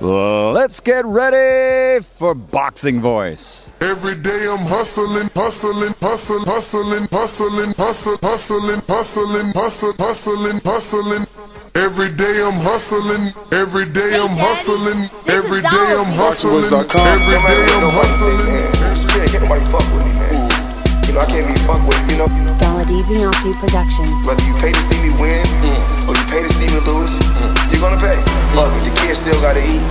Let's 0.00 0.80
get 0.80 1.04
ready 1.04 2.02
for 2.02 2.34
Boxing 2.34 3.00
Voice. 3.00 3.74
Every 3.82 4.14
day 4.14 4.48
I'm 4.48 4.64
hustling, 4.64 5.28
hustling, 5.34 5.92
hustling, 6.00 6.44
hustling, 6.44 7.04
hustling, 7.10 7.74
hustling, 7.74 7.74
hustling, 7.76 8.80
hustling, 8.88 9.52
hustling, 9.52 9.96
hustling, 9.98 10.60
hustling. 10.64 11.26
Every 11.74 12.10
day 12.16 12.40
I'm 12.40 12.58
hustling, 12.64 13.28
every 13.52 13.84
day 13.92 14.16
I'm 14.16 14.36
hustling, 14.40 15.04
every 15.28 15.60
day 15.60 15.68
I'm 15.68 16.12
hustling, 16.16 16.64
every 16.64 17.36
day 17.44 17.66
I'm 17.76 17.92
hustling. 17.92 18.96
Spirit, 18.96 19.30
can't 19.30 19.42
nobody 19.44 19.64
fuck 19.68 19.84
with 19.92 20.04
me, 20.08 20.14
man. 20.16 20.48
You 21.06 21.12
know, 21.12 21.20
I 21.20 21.26
can't 21.28 21.44
be 21.44 21.60
fucked 21.68 21.84
with, 21.86 22.10
you 22.10 22.16
know. 22.16 22.28
Dollar 22.56 22.84
D 22.84 23.02
Beyonce 23.04 23.52
Productions. 23.60 24.08
Whether 24.24 24.44
you 24.48 24.54
pay 24.64 24.72
to 24.72 24.80
see 24.80 24.96
me 25.02 25.10
win 25.20 25.44
or 25.60 25.76
you 25.76 25.99
pay 26.30 26.46
to 26.46 26.52
see 26.54 26.70
me 26.70 26.78
lose, 26.86 27.18
you're 27.74 27.82
gonna 27.82 27.98
pay. 27.98 28.14
Fuck 28.54 28.70
it, 28.78 28.86
the 28.86 28.94
kids 29.02 29.18
still 29.18 29.34
gotta 29.42 29.58
eat. 29.58 29.82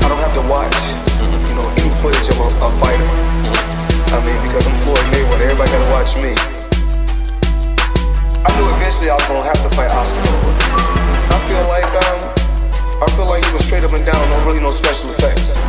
I 0.00 0.06
don't 0.08 0.22
have 0.24 0.32
to 0.40 0.44
watch, 0.48 0.72
you 1.20 1.54
know, 1.54 1.68
any 1.76 1.92
footage 2.00 2.24
of 2.32 2.40
a, 2.40 2.48
a 2.64 2.68
fighter. 2.80 3.04
I 4.16 4.18
mean, 4.24 4.40
because 4.40 4.64
I'm 4.64 4.76
Floyd 4.80 5.04
Mayweather, 5.12 5.52
everybody 5.52 5.68
gotta 5.68 5.92
watch 5.92 6.16
me. 6.16 6.32
I 8.40 8.48
knew 8.56 8.66
eventually 8.72 9.12
I 9.12 9.20
was 9.20 9.26
gonna 9.28 9.44
have 9.44 9.60
to 9.60 9.70
fight 9.76 9.92
Oscar. 9.92 10.24
I 10.24 11.38
feel 11.44 11.64
like, 11.68 11.92
um, 12.08 12.20
I 13.04 13.06
feel 13.20 13.28
like 13.28 13.44
he 13.44 13.52
was 13.52 13.64
straight 13.68 13.84
up 13.84 13.92
and 13.92 14.04
down, 14.06 14.28
no 14.32 14.40
really 14.48 14.64
no 14.64 14.72
special 14.72 15.12
effects. 15.12 15.60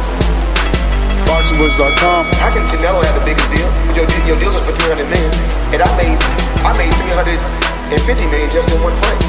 BoxingVoice.com. 1.28 2.26
How 2.40 2.50
can 2.54 2.64
Canelo 2.70 3.04
have 3.04 3.18
the 3.18 3.26
biggest 3.26 3.50
deal? 3.52 3.70
Your, 3.98 4.06
your 4.26 4.38
deal 4.40 4.54
is 4.56 4.64
for 4.66 4.74
300 4.74 5.06
million, 5.10 5.32
and 5.74 5.82
I 5.84 5.90
made 5.98 6.20
I 6.64 6.72
made 6.78 6.94
350 6.94 8.32
million 8.32 8.50
just 8.50 8.70
in 8.72 8.80
one 8.82 8.96
fight. 9.04 9.22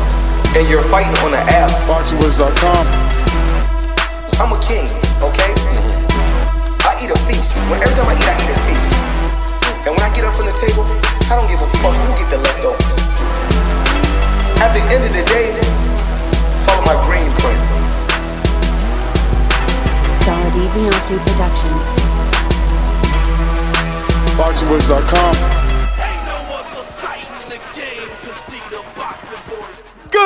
And 0.54 0.68
you're 0.68 0.84
fighting 0.92 1.16
on 1.24 1.32
an 1.32 1.44
app. 1.48 1.72
BoxingVoice.com. 1.88 2.84
I'm 4.40 4.52
a 4.52 4.60
king, 4.60 4.88
okay? 5.24 5.52
I 6.84 6.92
eat 7.00 7.10
a 7.10 7.18
feast. 7.24 7.56
When 7.70 7.80
every 7.80 7.96
time 7.96 8.10
I 8.10 8.14
eat, 8.16 8.28
I 8.28 8.34
eat 8.36 8.52
a 8.52 8.58
feast. 8.68 8.92
And 9.86 9.96
when 9.96 10.04
I 10.04 10.10
get 10.14 10.24
up 10.24 10.34
from 10.34 10.46
the 10.46 10.56
table, 10.56 10.84
I 11.30 11.34
don't 11.34 11.48
give 11.48 11.62
a 11.62 11.70
fuck 11.82 11.94
who 11.94 12.10
get 12.14 12.28
the 12.30 12.38
leftovers. 12.38 12.96
At 14.62 14.70
the 14.76 14.82
end 14.94 15.02
of 15.02 15.12
the 15.12 15.24
day, 15.26 15.50
follow 16.66 16.86
my 16.86 16.94
green 17.02 17.26
print. 17.42 18.01
Dollar 20.52 20.52
D 20.52 20.58
Beyonce 20.78 21.16
Productions. 21.26 21.82
BoxingVoice.com. 24.36 25.34
Good 30.10 30.20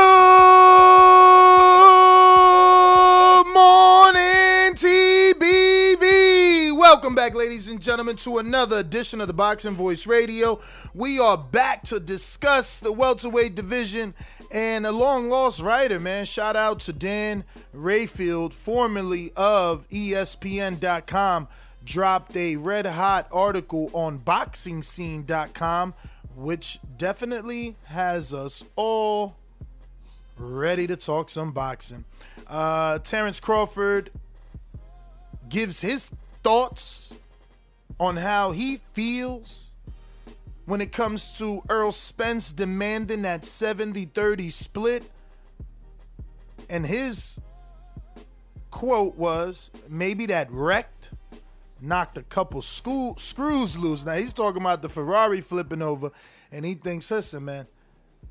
morning, 3.55 4.75
TBV. 4.75 6.73
Welcome 6.79 7.15
back, 7.15 7.35
ladies 7.35 7.69
and 7.69 7.81
gentlemen, 7.81 8.17
to 8.17 8.39
another 8.39 8.79
edition 8.79 9.21
of 9.21 9.29
the 9.29 9.35
Boxing 9.35 9.75
Voice 9.75 10.07
Radio. 10.07 10.59
We 10.95 11.19
are 11.19 11.37
back 11.39 11.83
to 11.85 12.01
discuss 12.01 12.81
the 12.81 12.93
welterweight 12.93 13.55
division 13.55 14.15
and 14.53 14.87
a 14.87 14.93
long 14.93 15.29
lost 15.29 15.63
writer, 15.63 15.99
man. 16.01 16.25
Shout 16.25 16.57
out 16.57 16.81
to 16.81 16.93
Dan 16.93 17.45
Rafael, 17.73 18.51
formerly 18.51 19.31
of 19.37 19.89
ESPN.com, 19.89 21.49
dropped 21.85 22.37
a 22.37 22.57
red 22.57 22.87
hot 22.87 23.29
article 23.33 23.91
on 23.93 24.19
BoxingScene.com, 24.21 25.95
which 26.35 26.79
definitely 26.99 27.77
has 27.87 28.35
us 28.35 28.65
all 28.77 29.37
ready 30.39 30.87
to 30.87 30.97
talk 30.97 31.31
some 31.31 31.53
boxing. 31.53 32.05
Uh, 32.47 32.99
Terrence 33.01 33.41
Crawford 33.41 34.11
gives 35.49 35.81
his 35.81 36.11
thoughts 36.43 37.17
on 37.99 38.17
how 38.17 38.53
he 38.53 38.77
feels 38.77 39.66
when 40.67 40.81
it 40.81 40.93
comes 40.93 41.39
to 41.39 41.61
Earl 41.69 41.93
Spence 41.93 42.53
demanding 42.53 43.23
that 43.23 43.45
70 43.45 44.05
30 44.07 44.51
split. 44.51 45.11
And 46.69 46.85
his 46.85 47.41
quote 48.71 49.17
was 49.17 49.71
maybe 49.89 50.27
that 50.27 50.51
wrecked, 50.51 51.13
knocked 51.81 52.19
a 52.19 52.23
couple 52.23 52.61
school, 52.61 53.15
screws 53.17 53.79
loose. 53.79 54.05
Now 54.05 54.15
he's 54.15 54.33
talking 54.33 54.61
about 54.61 54.83
the 54.83 54.89
Ferrari 54.89 55.41
flipping 55.41 55.81
over, 55.81 56.11
and 56.51 56.65
he 56.65 56.75
thinks, 56.75 57.11
listen, 57.11 57.45
man, 57.45 57.67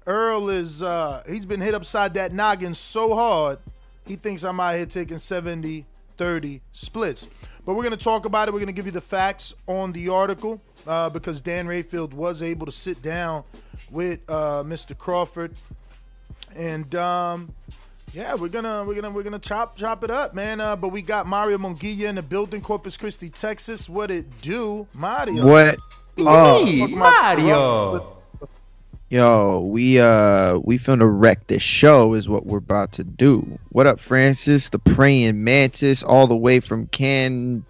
Earl 0.06 0.50
is 0.50 0.84
uh 0.84 1.24
he's 1.28 1.46
been 1.46 1.62
hit 1.62 1.74
upside 1.74 2.14
that 2.16 2.34
noggin 2.34 2.74
so 2.74 3.16
hard, 3.16 3.60
he 4.06 4.18
thinks 4.18 4.44
I'm 4.44 4.60
out 4.60 4.76
here 4.76 4.86
taking 4.86 5.18
70 5.18 5.86
30 6.18 6.62
splits. 6.72 7.28
But 7.66 7.76
we're 7.76 7.84
gonna 7.84 7.98
talk 7.98 8.26
about 8.26 8.48
it. 8.48 8.54
We're 8.54 8.60
gonna 8.60 8.72
give 8.72 8.86
you 8.86 8.92
the 8.92 9.02
facts 9.02 9.54
on 9.68 9.94
the 9.94 10.10
article 10.10 10.62
uh, 10.88 11.10
because 11.10 11.42
Dan 11.42 11.68
Rafael 11.68 12.08
was 12.08 12.42
able 12.42 12.66
to 12.66 12.72
sit 12.72 13.02
down 13.02 13.44
with 13.92 14.20
uh, 14.30 14.64
Mr. 14.64 14.98
Crawford, 14.98 15.54
and 16.56 16.94
um, 16.96 17.54
yeah, 18.14 18.36
we're 18.36 18.50
gonna 18.50 18.84
we're 18.86 18.96
gonna 18.96 19.12
we're 19.12 19.24
gonna 19.24 19.40
chop 19.40 19.78
chop 19.78 20.04
it 20.04 20.10
up, 20.10 20.34
man. 20.34 20.62
Uh, 20.62 20.76
but 20.76 20.90
we 20.90 21.02
got 21.02 21.28
Mario 21.28 21.58
Monguilla 21.58 22.08
in 22.08 22.16
the 22.16 22.22
building, 22.22 22.62
Corpus 22.62 22.98
Christi, 22.98 23.30
Texas. 23.30 23.90
What 23.90 24.12
it 24.12 24.42
do, 24.42 24.88
Mario? 24.94 25.46
What? 25.46 25.76
Oh, 26.18 26.88
Mario. 26.88 28.18
yo, 29.10 29.60
we 29.60 30.00
uh 30.00 30.60
we 30.60 30.80
finna 30.80 31.12
wreck 31.12 31.48
this 31.48 31.62
show 31.62 32.14
is 32.14 32.30
what 32.30 32.46
we're 32.46 32.60
about 32.60 32.94
to 32.94 33.04
do. 33.04 33.46
What 33.70 33.86
up, 33.86 34.00
Francis? 34.00 34.70
The 34.70 34.80
praying 34.80 35.44
mantis, 35.44 36.04
all 36.04 36.28
the 36.28 36.38
way 36.38 36.62
from 36.62 36.88
Canada. 36.88 37.66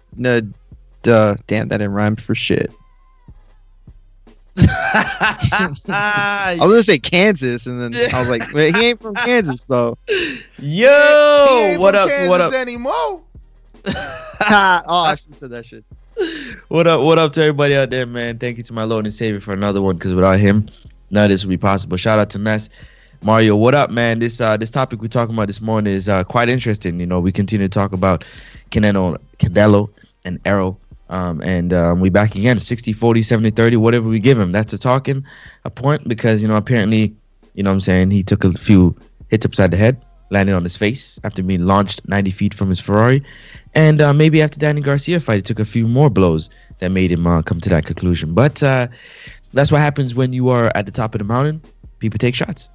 Damn, 1.02 1.38
that 1.46 1.68
didn't 1.68 1.92
rhyme 1.92 2.16
for 2.16 2.34
shit. 2.34 2.72
I 4.58 6.56
was 6.60 6.70
gonna 6.70 6.82
say 6.82 6.98
Kansas, 6.98 7.66
and 7.66 7.94
then 7.94 8.14
I 8.14 8.20
was 8.20 8.28
like, 8.28 8.52
wait, 8.54 8.74
he 8.76 8.86
ain't 8.86 9.00
from 9.00 9.14
Kansas 9.14 9.64
though. 9.64 9.98
Yo, 10.08 11.46
He 11.48 11.54
ain't 11.72 11.80
what 11.80 11.94
from 11.94 12.04
up? 12.04 12.08
Kansas 12.08 12.28
What 12.28 12.40
up? 12.40 12.52
anymore? 12.54 13.22
oh, 13.86 14.02
I 14.48 15.14
should 15.16 15.30
have 15.30 15.36
said 15.38 15.50
that 15.50 15.66
shit. 15.66 15.84
What 16.68 16.86
up? 16.86 17.02
What 17.02 17.18
up 17.18 17.32
to 17.34 17.42
everybody 17.42 17.76
out 17.76 17.90
there, 17.90 18.06
man? 18.06 18.38
Thank 18.38 18.56
you 18.56 18.62
to 18.64 18.72
my 18.72 18.84
Lord 18.84 19.04
and 19.04 19.12
Savior 19.12 19.40
for 19.40 19.52
another 19.52 19.82
one. 19.82 19.96
Because 19.96 20.14
without 20.14 20.38
him, 20.38 20.66
none 21.10 21.24
of 21.24 21.30
this 21.30 21.44
would 21.44 21.50
be 21.50 21.58
possible. 21.58 21.98
Shout 21.98 22.18
out 22.18 22.30
to 22.30 22.38
Ness, 22.38 22.70
Mario. 23.22 23.56
What 23.56 23.74
up, 23.74 23.90
man? 23.90 24.18
This 24.18 24.40
uh 24.40 24.56
this 24.56 24.70
topic 24.70 25.02
we're 25.02 25.08
talking 25.08 25.34
about 25.34 25.48
this 25.48 25.60
morning 25.60 25.92
is 25.92 26.08
uh 26.08 26.24
quite 26.24 26.48
interesting. 26.48 26.98
You 26.98 27.06
know, 27.06 27.20
we 27.20 27.30
continue 27.32 27.66
to 27.66 27.70
talk 27.70 27.92
about 27.92 28.24
Canelo, 28.70 29.18
Canelo, 29.38 29.90
and 30.24 30.40
Errol. 30.46 30.80
Um, 31.08 31.40
and 31.42 31.72
um, 31.72 32.00
we 32.00 32.10
back 32.10 32.34
again 32.34 32.58
60 32.58 32.92
40 32.92 33.22
70 33.22 33.50
30 33.50 33.76
whatever 33.76 34.08
we 34.08 34.18
give 34.18 34.38
him 34.40 34.50
that's 34.50 34.72
a 34.72 34.78
talking 34.78 35.24
a 35.64 35.70
point 35.70 36.08
because 36.08 36.42
you 36.42 36.48
know 36.48 36.56
apparently 36.56 37.14
you 37.54 37.62
know 37.62 37.70
what 37.70 37.74
i'm 37.74 37.80
saying 37.80 38.10
he 38.10 38.24
took 38.24 38.42
a 38.42 38.52
few 38.54 38.92
hits 39.28 39.46
upside 39.46 39.70
the 39.70 39.76
head 39.76 40.04
landed 40.30 40.52
on 40.52 40.64
his 40.64 40.76
face 40.76 41.20
after 41.22 41.44
being 41.44 41.64
launched 41.64 42.00
90 42.08 42.32
feet 42.32 42.54
from 42.54 42.68
his 42.68 42.80
ferrari 42.80 43.22
and 43.76 44.00
uh, 44.00 44.14
maybe 44.14 44.40
after 44.40 44.58
Danny 44.58 44.80
Garcia 44.80 45.20
fight, 45.20 45.36
he 45.36 45.42
took 45.42 45.60
a 45.60 45.64
few 45.66 45.86
more 45.86 46.08
blows 46.08 46.48
that 46.78 46.92
made 46.92 47.12
him 47.12 47.26
uh, 47.26 47.42
come 47.42 47.60
to 47.60 47.68
that 47.68 47.84
conclusion. 47.84 48.32
But 48.32 48.62
uh, 48.62 48.88
that's 49.52 49.70
what 49.70 49.82
happens 49.82 50.14
when 50.14 50.32
you 50.32 50.48
are 50.48 50.72
at 50.74 50.86
the 50.86 50.92
top 50.92 51.14
of 51.14 51.18
the 51.18 51.26
mountain. 51.26 51.60
People 51.98 52.16
take 52.16 52.34
shots. 52.34 52.70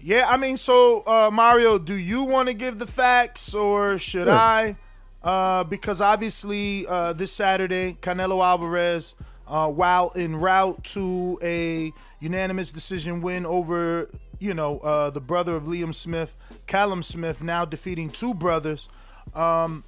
Yeah, 0.00 0.26
I 0.26 0.38
mean, 0.38 0.56
so 0.56 1.02
uh, 1.06 1.28
Mario, 1.30 1.78
do 1.78 1.94
you 1.94 2.24
want 2.24 2.48
to 2.48 2.54
give 2.54 2.78
the 2.78 2.86
facts 2.86 3.54
or 3.54 3.98
should 3.98 4.24
Sure. 4.24 4.32
I? 4.32 4.76
Uh, 5.22 5.64
because 5.64 6.00
obviously, 6.00 6.86
uh, 6.86 7.12
this 7.12 7.32
Saturday, 7.32 7.96
Canelo 8.00 8.42
Alvarez 8.44 9.14
uh, 9.48 9.70
while 9.70 10.12
en 10.14 10.36
route 10.36 10.82
to 10.84 11.38
a 11.42 11.92
unanimous 12.20 12.70
decision 12.70 13.20
win 13.20 13.46
over, 13.46 14.08
you 14.38 14.54
know, 14.54 14.78
uh, 14.78 15.10
the 15.10 15.20
brother 15.20 15.56
of 15.56 15.64
Liam 15.64 15.94
Smith, 15.94 16.36
Callum 16.66 17.02
Smith, 17.02 17.42
now 17.42 17.64
defeating 17.64 18.10
two 18.10 18.34
brothers. 18.34 18.88
Um, 19.34 19.84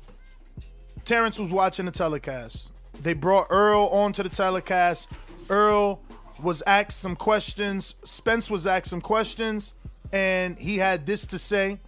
Terrence 1.04 1.38
was 1.38 1.50
watching 1.50 1.86
the 1.86 1.92
telecast. 1.92 2.72
They 3.02 3.14
brought 3.14 3.46
Earl 3.50 3.86
onto 3.86 4.22
the 4.22 4.28
telecast. 4.28 5.10
Earl 5.48 6.00
was 6.42 6.62
asked 6.66 6.98
some 6.98 7.16
questions. 7.16 7.96
Spence 8.04 8.50
was 8.50 8.66
asked 8.66 8.86
some 8.86 9.00
questions, 9.00 9.74
and 10.12 10.58
he 10.58 10.78
had 10.78 11.06
this 11.06 11.26
to 11.26 11.38
say. 11.38 11.78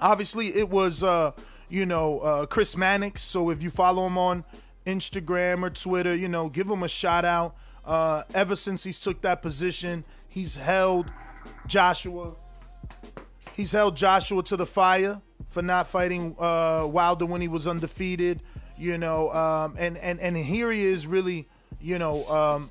Obviously, 0.00 0.48
it 0.48 0.68
was, 0.68 1.04
uh, 1.04 1.32
you 1.68 1.86
know, 1.86 2.20
uh, 2.20 2.46
Chris 2.46 2.76
Mannix. 2.76 3.22
So 3.22 3.50
if 3.50 3.62
you 3.62 3.70
follow 3.70 4.06
him 4.06 4.18
on 4.18 4.44
Instagram 4.86 5.62
or 5.62 5.70
Twitter, 5.70 6.14
you 6.14 6.28
know, 6.28 6.48
give 6.48 6.68
him 6.68 6.82
a 6.82 6.88
shout 6.88 7.24
out. 7.24 7.54
Uh, 7.84 8.22
ever 8.34 8.56
since 8.56 8.84
he's 8.84 9.00
took 9.00 9.20
that 9.22 9.40
position, 9.42 10.04
he's 10.28 10.56
held 10.56 11.10
Joshua. 11.66 12.32
He's 13.54 13.72
held 13.72 13.96
Joshua 13.96 14.42
to 14.44 14.56
the 14.56 14.66
fire 14.66 15.20
for 15.48 15.62
not 15.62 15.86
fighting 15.86 16.36
uh, 16.38 16.86
Wilder 16.90 17.26
when 17.26 17.40
he 17.40 17.48
was 17.48 17.66
undefeated. 17.66 18.42
You 18.76 18.98
know, 18.98 19.30
um, 19.32 19.74
and 19.78 19.96
and 19.96 20.20
and 20.20 20.36
here 20.36 20.70
he 20.70 20.84
is 20.84 21.06
really, 21.06 21.48
you 21.80 21.98
know, 21.98 22.24
um, 22.28 22.70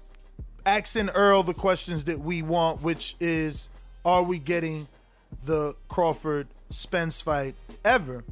asking 0.66 1.10
Earl 1.10 1.44
the 1.44 1.54
questions 1.54 2.06
that 2.06 2.20
we 2.20 2.42
want, 2.42 2.82
which 2.82 3.16
is, 3.20 3.70
are 4.06 4.24
we 4.24 4.40
getting 4.40 4.88
the 5.44 5.76
Crawford 5.90 6.48
Spence 6.70 7.22
fight 7.22 7.56
ever? 7.84 8.24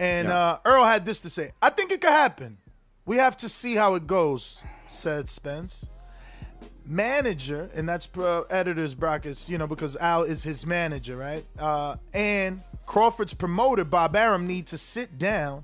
And 0.00 0.28
Yeah. 0.28 0.34
uh, 0.38 0.58
Earl 0.64 0.84
had 0.84 1.04
this 1.04 1.20
to 1.20 1.30
say: 1.30 1.50
I 1.60 1.68
think 1.70 1.92
it 1.92 2.00
could 2.00 2.10
happen. 2.10 2.56
We 3.04 3.18
have 3.18 3.36
to 3.38 3.48
see 3.48 3.74
how 3.76 3.94
it 3.94 4.06
goes," 4.06 4.62
said 4.88 5.28
Spence. 5.28 5.90
Manager, 6.86 7.70
and 7.74 7.88
that's 7.88 8.06
pro 8.06 8.42
editor's 8.50 8.94
brackets, 8.94 9.48
you 9.48 9.58
know, 9.58 9.66
because 9.66 9.96
Al 9.98 10.22
is 10.22 10.42
his 10.42 10.66
manager, 10.66 11.16
right? 11.16 11.44
Uh, 11.58 11.94
and 12.14 12.62
Crawford's 12.86 13.34
promoter, 13.34 13.84
Bob 13.84 14.16
Arum, 14.16 14.46
need 14.46 14.66
to 14.68 14.78
sit 14.78 15.16
down 15.18 15.62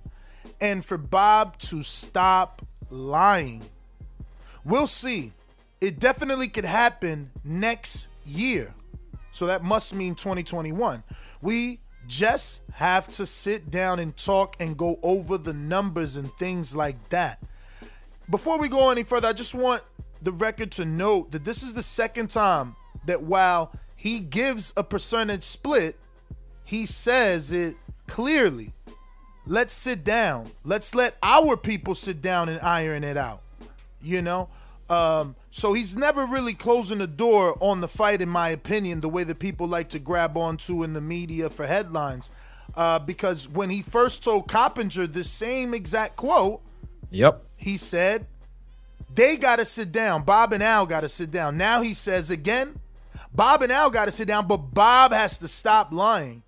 and 0.60 0.84
for 0.84 0.96
Bob 0.98 1.58
to 1.58 1.82
stop 1.82 2.62
lying. 2.90 3.62
We'll 4.64 4.86
see. 4.86 5.32
It 5.80 5.98
definitely 5.98 6.48
could 6.48 6.64
happen 6.64 7.30
next 7.44 8.08
year. 8.24 8.72
So 9.32 9.46
that 9.46 9.64
must 9.64 9.94
mean 9.94 10.14
2021. 10.14 11.02
We 11.42 11.80
just 12.06 12.62
have 12.72 13.08
to 13.08 13.26
sit 13.26 13.70
down 13.70 13.98
and 13.98 14.16
talk 14.16 14.56
and 14.60 14.76
go 14.76 14.96
over 15.02 15.38
the 15.38 15.52
numbers 15.52 16.16
and 16.16 16.30
things 16.32 16.76
like 16.76 17.08
that. 17.08 17.42
Before 18.30 18.58
we 18.58 18.68
go 18.68 18.90
any 18.90 19.02
further, 19.02 19.28
I 19.28 19.32
just 19.32 19.54
want 19.54 19.82
the 20.22 20.32
record 20.32 20.72
to 20.72 20.84
note 20.84 21.30
that 21.32 21.44
this 21.44 21.62
is 21.62 21.74
the 21.74 21.82
second 21.82 22.30
time 22.30 22.74
that 23.06 23.22
while 23.22 23.72
he 23.96 24.20
gives 24.20 24.72
a 24.76 24.84
percentage 24.84 25.42
split, 25.42 25.96
he 26.64 26.86
says 26.86 27.52
it 27.52 27.76
clearly. 28.06 28.72
Let's 29.46 29.72
sit 29.72 30.02
down. 30.02 30.50
Let's 30.64 30.94
let 30.94 31.16
our 31.22 31.56
people 31.56 31.94
sit 31.94 32.20
down 32.20 32.48
and 32.48 32.60
iron 32.60 33.04
it 33.04 33.16
out. 33.16 33.42
You 34.02 34.22
know? 34.22 34.48
Um, 34.88 35.34
so 35.50 35.72
he's 35.72 35.96
never 35.96 36.24
really 36.26 36.54
closing 36.54 36.98
the 36.98 37.06
door 37.06 37.56
on 37.60 37.80
the 37.80 37.88
fight, 37.88 38.20
in 38.22 38.28
my 38.28 38.50
opinion, 38.50 39.00
the 39.00 39.08
way 39.08 39.24
that 39.24 39.38
people 39.38 39.66
like 39.66 39.88
to 39.90 39.98
grab 39.98 40.36
onto 40.36 40.82
in 40.84 40.92
the 40.92 41.00
media 41.00 41.50
for 41.50 41.66
headlines. 41.66 42.30
Uh, 42.76 42.98
because 42.98 43.48
when 43.48 43.70
he 43.70 43.82
first 43.82 44.22
told 44.22 44.48
Coppinger 44.48 45.06
the 45.06 45.24
same 45.24 45.74
exact 45.74 46.16
quote, 46.16 46.60
Yep. 47.10 47.42
he 47.56 47.76
said, 47.76 48.26
they 49.14 49.36
got 49.36 49.56
to 49.58 49.64
sit 49.64 49.92
down. 49.92 50.22
Bob 50.22 50.52
and 50.52 50.62
Al 50.62 50.84
got 50.86 51.00
to 51.00 51.08
sit 51.08 51.30
down. 51.30 51.56
Now 51.56 51.80
he 51.80 51.94
says 51.94 52.30
again, 52.30 52.78
Bob 53.34 53.62
and 53.62 53.72
Al 53.72 53.90
got 53.90 54.06
to 54.06 54.10
sit 54.12 54.28
down, 54.28 54.46
but 54.46 54.58
Bob 54.58 55.12
has 55.12 55.38
to 55.38 55.48
stop 55.48 55.92
lying. 55.92 56.42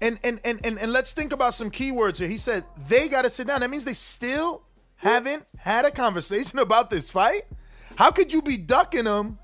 And 0.00 0.18
and 0.22 0.38
and 0.44 0.60
and, 0.64 0.78
and 0.78 0.92
let's 0.92 1.12
think 1.12 1.32
about 1.32 1.54
some 1.54 1.70
keywords 1.70 2.18
here. 2.20 2.28
He 2.28 2.36
said 2.36 2.64
they 2.88 3.08
got 3.08 3.22
to 3.22 3.30
sit 3.30 3.46
down. 3.46 3.60
That 3.60 3.70
means 3.70 3.84
they 3.84 3.94
still 3.94 4.62
haven't 4.98 5.46
had 5.56 5.84
a 5.84 5.90
conversation 5.90 6.58
about 6.58 6.90
this 6.90 7.10
fight. 7.10 7.42
How 7.96 8.10
could 8.10 8.32
you 8.32 8.42
be 8.42 8.56
ducking 8.56 9.04
them 9.04 9.38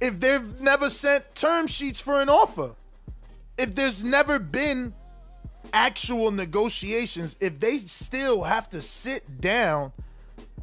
if 0.00 0.20
they've 0.20 0.60
never 0.60 0.90
sent 0.90 1.34
term 1.34 1.66
sheets 1.66 2.00
for 2.00 2.20
an 2.20 2.28
offer? 2.28 2.74
If 3.56 3.74
there's 3.74 4.04
never 4.04 4.38
been 4.38 4.94
actual 5.72 6.30
negotiations, 6.30 7.36
if 7.40 7.58
they 7.58 7.78
still 7.78 8.42
have 8.42 8.68
to 8.70 8.80
sit 8.80 9.40
down 9.40 9.92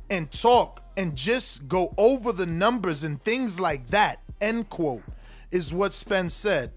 and 0.09 0.29
talk 0.31 0.83
and 0.97 1.15
just 1.15 1.67
go 1.67 1.93
over 1.97 2.31
the 2.31 2.45
numbers 2.45 3.03
and 3.03 3.21
things 3.23 3.59
like 3.59 3.87
that, 3.87 4.21
end 4.41 4.69
quote, 4.69 5.03
is 5.51 5.73
what 5.73 5.93
Spence 5.93 6.33
said. 6.33 6.71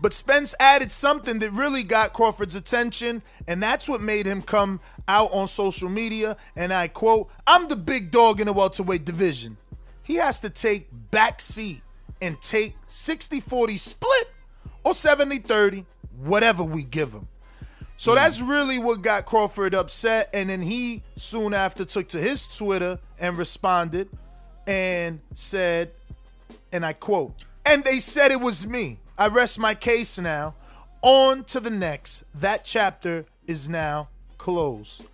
But 0.00 0.12
Spence 0.12 0.54
added 0.58 0.90
something 0.90 1.38
that 1.40 1.50
really 1.52 1.82
got 1.82 2.12
Crawford's 2.12 2.56
attention, 2.56 3.22
and 3.46 3.62
that's 3.62 3.88
what 3.88 4.00
made 4.00 4.26
him 4.26 4.40
come 4.40 4.80
out 5.06 5.30
on 5.32 5.46
social 5.46 5.90
media. 5.90 6.36
And 6.56 6.72
I 6.72 6.88
quote, 6.88 7.30
I'm 7.46 7.68
the 7.68 7.76
big 7.76 8.10
dog 8.10 8.40
in 8.40 8.46
the 8.46 8.52
welterweight 8.52 9.04
division. 9.04 9.58
He 10.02 10.14
has 10.16 10.40
to 10.40 10.50
take 10.50 10.88
back 11.10 11.40
seat 11.40 11.82
and 12.22 12.40
take 12.40 12.74
60 12.86 13.40
40 13.40 13.76
split 13.76 14.32
or 14.84 14.94
70 14.94 15.38
30, 15.38 15.84
whatever 16.22 16.64
we 16.64 16.84
give 16.84 17.12
him. 17.12 17.28
So 17.96 18.14
that's 18.14 18.40
really 18.40 18.78
what 18.78 19.02
got 19.02 19.26
Crawford 19.26 19.74
upset. 19.74 20.30
And 20.32 20.48
then 20.48 20.62
he 20.62 21.02
soon 21.16 21.52
after 21.52 21.84
took 21.84 22.08
to 22.08 22.18
his 22.18 22.48
Twitter 22.56 22.98
and 23.18 23.36
responded 23.36 24.08
and 24.66 25.20
said, 25.34 25.90
and 26.72 26.86
I 26.86 26.94
quote, 26.94 27.34
and 27.66 27.84
they 27.84 27.98
said 27.98 28.30
it 28.30 28.40
was 28.40 28.66
me. 28.66 28.98
I 29.20 29.28
rest 29.28 29.58
my 29.58 29.74
case 29.74 30.18
now. 30.18 30.54
On 31.02 31.44
to 31.44 31.60
the 31.60 31.68
next. 31.68 32.24
That 32.34 32.64
chapter 32.64 33.26
is 33.46 33.68
now 33.68 34.08
closed. 34.38 35.04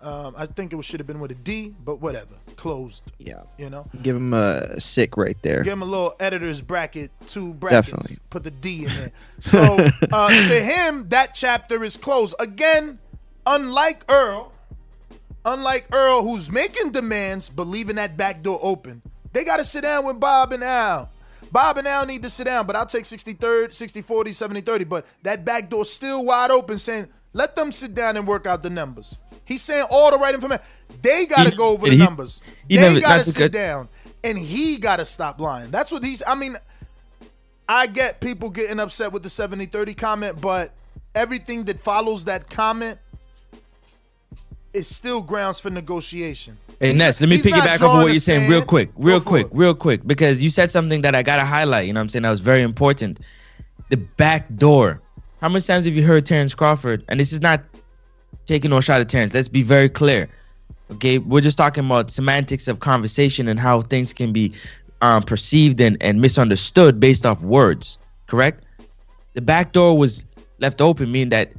Um, 0.00 0.34
I 0.38 0.46
think 0.46 0.72
it 0.72 0.82
should 0.82 1.00
have 1.00 1.06
been 1.06 1.20
with 1.20 1.32
a 1.32 1.34
D, 1.34 1.74
but 1.84 2.00
whatever. 2.00 2.34
Closed. 2.56 3.12
Yeah. 3.18 3.42
You 3.58 3.68
know? 3.68 3.86
Give 4.02 4.16
him 4.16 4.32
a 4.32 4.80
sick 4.80 5.18
right 5.18 5.36
there. 5.42 5.62
Give 5.62 5.74
him 5.74 5.82
a 5.82 5.86
little 5.86 6.14
editor's 6.18 6.62
bracket, 6.62 7.10
two 7.26 7.52
brackets. 7.52 7.88
Definitely. 7.88 8.16
Put 8.30 8.44
the 8.44 8.50
D 8.50 8.86
in 8.86 8.96
there. 8.96 9.12
So 9.40 9.60
uh, 10.12 10.28
to 10.28 10.54
him, 10.54 11.10
that 11.10 11.34
chapter 11.34 11.84
is 11.84 11.98
closed. 11.98 12.34
Again, 12.40 12.98
unlike 13.46 14.10
Earl, 14.10 14.50
unlike 15.44 15.88
Earl, 15.92 16.22
who's 16.22 16.50
making 16.50 16.92
demands 16.92 17.50
but 17.50 17.66
leaving 17.66 17.96
that 17.96 18.16
back 18.16 18.42
door 18.42 18.58
open, 18.62 19.02
they 19.34 19.44
got 19.44 19.58
to 19.58 19.64
sit 19.64 19.82
down 19.82 20.06
with 20.06 20.18
Bob 20.18 20.52
and 20.52 20.64
Al. 20.64 21.11
Bob 21.52 21.76
and 21.76 21.86
Al 21.86 22.06
need 22.06 22.22
to 22.22 22.30
sit 22.30 22.44
down, 22.44 22.66
but 22.66 22.74
I'll 22.74 22.86
take 22.86 23.04
63rd, 23.04 23.74
60 23.74 24.00
40, 24.00 24.32
70 24.32 24.60
30. 24.62 24.84
But 24.84 25.06
that 25.22 25.44
back 25.44 25.68
door 25.68 25.84
still 25.84 26.24
wide 26.24 26.50
open, 26.50 26.78
saying, 26.78 27.08
let 27.34 27.54
them 27.54 27.70
sit 27.70 27.94
down 27.94 28.16
and 28.16 28.26
work 28.26 28.46
out 28.46 28.62
the 28.62 28.70
numbers. 28.70 29.18
He's 29.44 29.62
saying 29.62 29.86
all 29.90 30.10
the 30.10 30.18
right 30.18 30.34
information. 30.34 30.64
They 31.02 31.26
got 31.26 31.46
to 31.46 31.54
go 31.54 31.72
over 31.72 31.86
the 31.88 31.96
numbers. 31.96 32.40
he 32.68 32.76
They 32.76 33.00
got 33.00 33.18
to 33.18 33.24
sit 33.24 33.52
down, 33.52 33.88
and 34.24 34.38
he 34.38 34.78
got 34.78 34.96
to 34.96 35.04
stop 35.04 35.40
lying. 35.40 35.70
That's 35.70 35.92
what 35.92 36.02
he's. 36.02 36.22
I 36.26 36.34
mean, 36.34 36.56
I 37.68 37.86
get 37.86 38.20
people 38.20 38.48
getting 38.50 38.80
upset 38.80 39.12
with 39.12 39.22
the 39.22 39.28
70 39.28 39.66
30 39.66 39.94
comment, 39.94 40.40
but 40.40 40.72
everything 41.14 41.64
that 41.64 41.78
follows 41.80 42.24
that 42.26 42.48
comment 42.48 42.98
is 44.72 44.88
still 44.88 45.20
grounds 45.20 45.60
for 45.60 45.70
negotiation. 45.70 46.56
Hey 46.82 46.94
Ness, 46.94 47.20
let 47.20 47.30
me 47.30 47.36
piggyback 47.36 47.76
off 47.76 47.82
of 47.82 48.02
what 48.02 48.08
you're 48.08 48.16
saying 48.16 48.50
real 48.50 48.64
quick, 48.64 48.90
real 48.96 49.20
quick, 49.20 49.46
it. 49.46 49.52
real 49.54 49.72
quick, 49.72 50.04
because 50.04 50.42
you 50.42 50.50
said 50.50 50.68
something 50.68 51.00
that 51.02 51.14
I 51.14 51.22
gotta 51.22 51.44
highlight. 51.44 51.86
You 51.86 51.92
know 51.92 52.00
what 52.00 52.02
I'm 52.02 52.08
saying? 52.08 52.24
That 52.24 52.30
was 52.30 52.40
very 52.40 52.62
important. 52.62 53.20
The 53.90 53.98
back 53.98 54.52
door. 54.56 55.00
How 55.40 55.48
many 55.48 55.62
times 55.62 55.84
have 55.84 55.94
you 55.94 56.04
heard 56.04 56.26
Terrence 56.26 56.56
Crawford? 56.56 57.04
And 57.06 57.20
this 57.20 57.32
is 57.32 57.40
not 57.40 57.62
taking 58.46 58.70
no 58.70 58.80
shot 58.80 59.00
at 59.00 59.08
Terrence. 59.08 59.32
Let's 59.32 59.46
be 59.46 59.62
very 59.62 59.88
clear. 59.88 60.28
Okay, 60.90 61.18
we're 61.18 61.40
just 61.40 61.56
talking 61.56 61.86
about 61.86 62.10
semantics 62.10 62.66
of 62.66 62.80
conversation 62.80 63.46
and 63.46 63.60
how 63.60 63.82
things 63.82 64.12
can 64.12 64.32
be 64.32 64.52
um, 65.02 65.22
perceived 65.22 65.80
and, 65.80 65.96
and 66.00 66.20
misunderstood 66.20 66.98
based 66.98 67.24
off 67.24 67.40
words. 67.42 67.96
Correct? 68.26 68.64
The 69.34 69.40
back 69.40 69.72
door 69.72 69.96
was 69.96 70.24
left 70.58 70.80
open, 70.80 71.12
meaning 71.12 71.28
that 71.28 71.52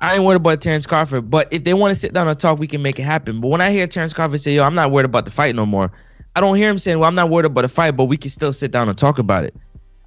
I 0.00 0.14
ain't 0.14 0.24
worried 0.24 0.36
about 0.36 0.60
Terrence 0.60 0.84
Crawford, 0.86 1.30
but 1.30 1.48
if 1.50 1.64
they 1.64 1.72
want 1.72 1.94
to 1.94 1.98
sit 1.98 2.12
down 2.12 2.28
and 2.28 2.38
talk, 2.38 2.58
we 2.58 2.66
can 2.66 2.82
make 2.82 2.98
it 2.98 3.04
happen. 3.04 3.40
But 3.40 3.48
when 3.48 3.62
I 3.62 3.70
hear 3.70 3.86
Terrence 3.86 4.12
Crawford 4.12 4.40
say, 4.40 4.54
"Yo, 4.54 4.62
I'm 4.62 4.74
not 4.74 4.90
worried 4.90 5.06
about 5.06 5.24
the 5.24 5.30
fight 5.30 5.54
no 5.54 5.64
more," 5.64 5.90
I 6.34 6.40
don't 6.40 6.56
hear 6.56 6.68
him 6.68 6.78
saying, 6.78 6.98
"Well, 6.98 7.08
I'm 7.08 7.14
not 7.14 7.30
worried 7.30 7.46
about 7.46 7.62
the 7.62 7.68
fight, 7.68 7.92
but 7.92 8.04
we 8.04 8.18
can 8.18 8.30
still 8.30 8.52
sit 8.52 8.70
down 8.70 8.88
and 8.88 8.98
talk 8.98 9.18
about 9.18 9.44
it." 9.44 9.54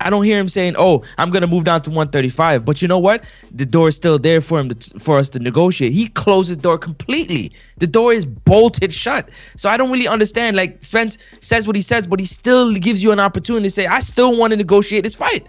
I 0.02 0.10
don't 0.10 0.24
hear 0.24 0.40
him 0.40 0.48
saying, 0.48 0.76
"Oh, 0.78 1.04
I'm 1.18 1.30
gonna 1.32 1.48
move 1.48 1.66
down 1.66 1.82
to 1.82 1.90
135," 1.90 2.64
but 2.64 2.82
you 2.82 2.88
know 2.88 3.00
what? 3.00 3.24
The 3.54 3.66
door 3.66 3.90
is 3.90 3.96
still 3.96 4.20
there 4.20 4.42
for 4.42 4.60
him 4.60 4.70
to, 4.70 5.00
for 5.00 5.18
us 5.18 5.28
to 5.30 5.40
negotiate. 5.40 5.92
He 5.92 6.08
closed 6.08 6.52
the 6.52 6.56
door 6.56 6.78
completely. 6.78 7.52
The 7.80 7.88
door 7.88 8.14
is 8.14 8.26
bolted 8.26 8.94
shut. 8.94 9.30
So 9.58 9.70
I 9.70 9.76
don't 9.76 9.92
really 9.92 10.08
understand. 10.08 10.56
Like 10.56 10.84
Spence 10.84 11.18
says 11.42 11.68
what 11.68 11.76
he 11.76 11.82
says, 11.82 12.08
but 12.08 12.20
he 12.20 12.28
still 12.28 12.74
gives 12.76 13.04
you 13.04 13.12
an 13.12 13.20
opportunity 13.20 13.64
to 13.64 13.72
say, 13.72 13.88
"I 13.88 14.00
still 14.02 14.38
want 14.38 14.52
to 14.52 14.58
negotiate 14.58 15.04
this 15.04 15.16
fight." 15.16 15.46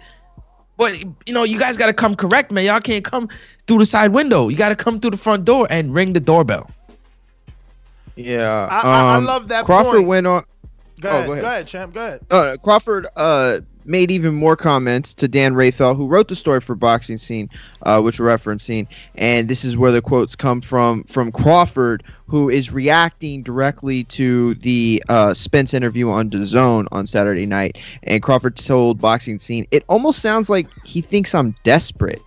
But 0.81 0.99
you 1.29 1.35
know, 1.35 1.45
you 1.45 1.59
guys 1.59 1.77
gotta 1.77 1.93
come 1.93 2.17
correct, 2.17 2.51
man. 2.51 2.65
Y'all 2.65 2.81
can't 2.81 3.05
come 3.05 3.29
through 3.67 3.79
the 3.81 3.87
side 3.87 4.13
window. 4.13 4.49
You 4.49 4.57
gotta 4.57 4.75
come 4.77 4.99
through 4.99 5.11
the 5.11 5.19
front 5.19 5.45
door 5.45 5.67
and 5.69 5.95
ring 5.95 6.15
the 6.15 6.21
doorbell. 6.21 6.71
Yeah. 8.17 8.67
I, 8.71 8.89
I, 8.89 9.03
I 9.15 9.17
um, 9.17 9.25
love 9.27 9.49
that 9.49 9.67
Crawford 9.67 9.93
point. 9.99 10.09
went 10.09 10.27
on. 10.27 10.45
Go 11.03 11.11
Oh, 11.11 11.13
ahead, 11.13 11.27
go 11.27 11.27
go 11.27 11.33
ahead. 11.33 11.45
ahead, 11.45 11.67
champ. 11.67 11.95
Go 11.95 12.07
ahead. 12.07 12.21
uh, 12.31 12.57
Crawford 12.63 13.07
uh, 13.17 13.61
made 13.91 14.11
even 14.11 14.35
more 14.35 14.57
comments 14.57 15.13
to 15.15 15.27
Dan 15.27 15.55
Rafael, 15.55 15.95
who 15.95 16.07
wrote 16.07 16.29
the 16.29 16.37
story 16.37 16.61
for 16.61 16.75
Boxing 16.75 17.19
Scene, 17.19 17.51
uh, 17.83 18.01
which 18.01 18.21
we're 18.21 18.27
referencing, 18.27 18.87
and 19.17 19.49
this 19.49 19.65
is 19.65 19.77
where 19.77 19.91
the 19.91 20.01
quotes 20.01 20.37
come 20.37 20.61
from 20.61 21.03
from 21.05 21.33
Crawford, 21.33 22.05
who 22.27 22.49
is 22.49 22.71
reacting 22.71 23.43
directly 23.43 24.05
to 24.05 24.55
the 24.55 25.03
uh, 25.09 25.35
Spence 25.35 25.75
interview 25.75 26.09
on 26.09 26.31
DAZN 26.31 26.87
on 26.93 27.07
Saturday 27.07 27.47
night. 27.47 27.77
And 28.05 28.23
Crawford 28.23 28.57
told 28.57 29.01
Boxing 29.01 29.41
Scene, 29.41 29.67
"It 29.73 29.85
almost 29.89 30.21
sounds 30.21 30.49
like 30.49 30.69
he 30.85 31.01
thinks 31.01 31.35
I'm 31.35 31.55
desperate." 31.65 32.23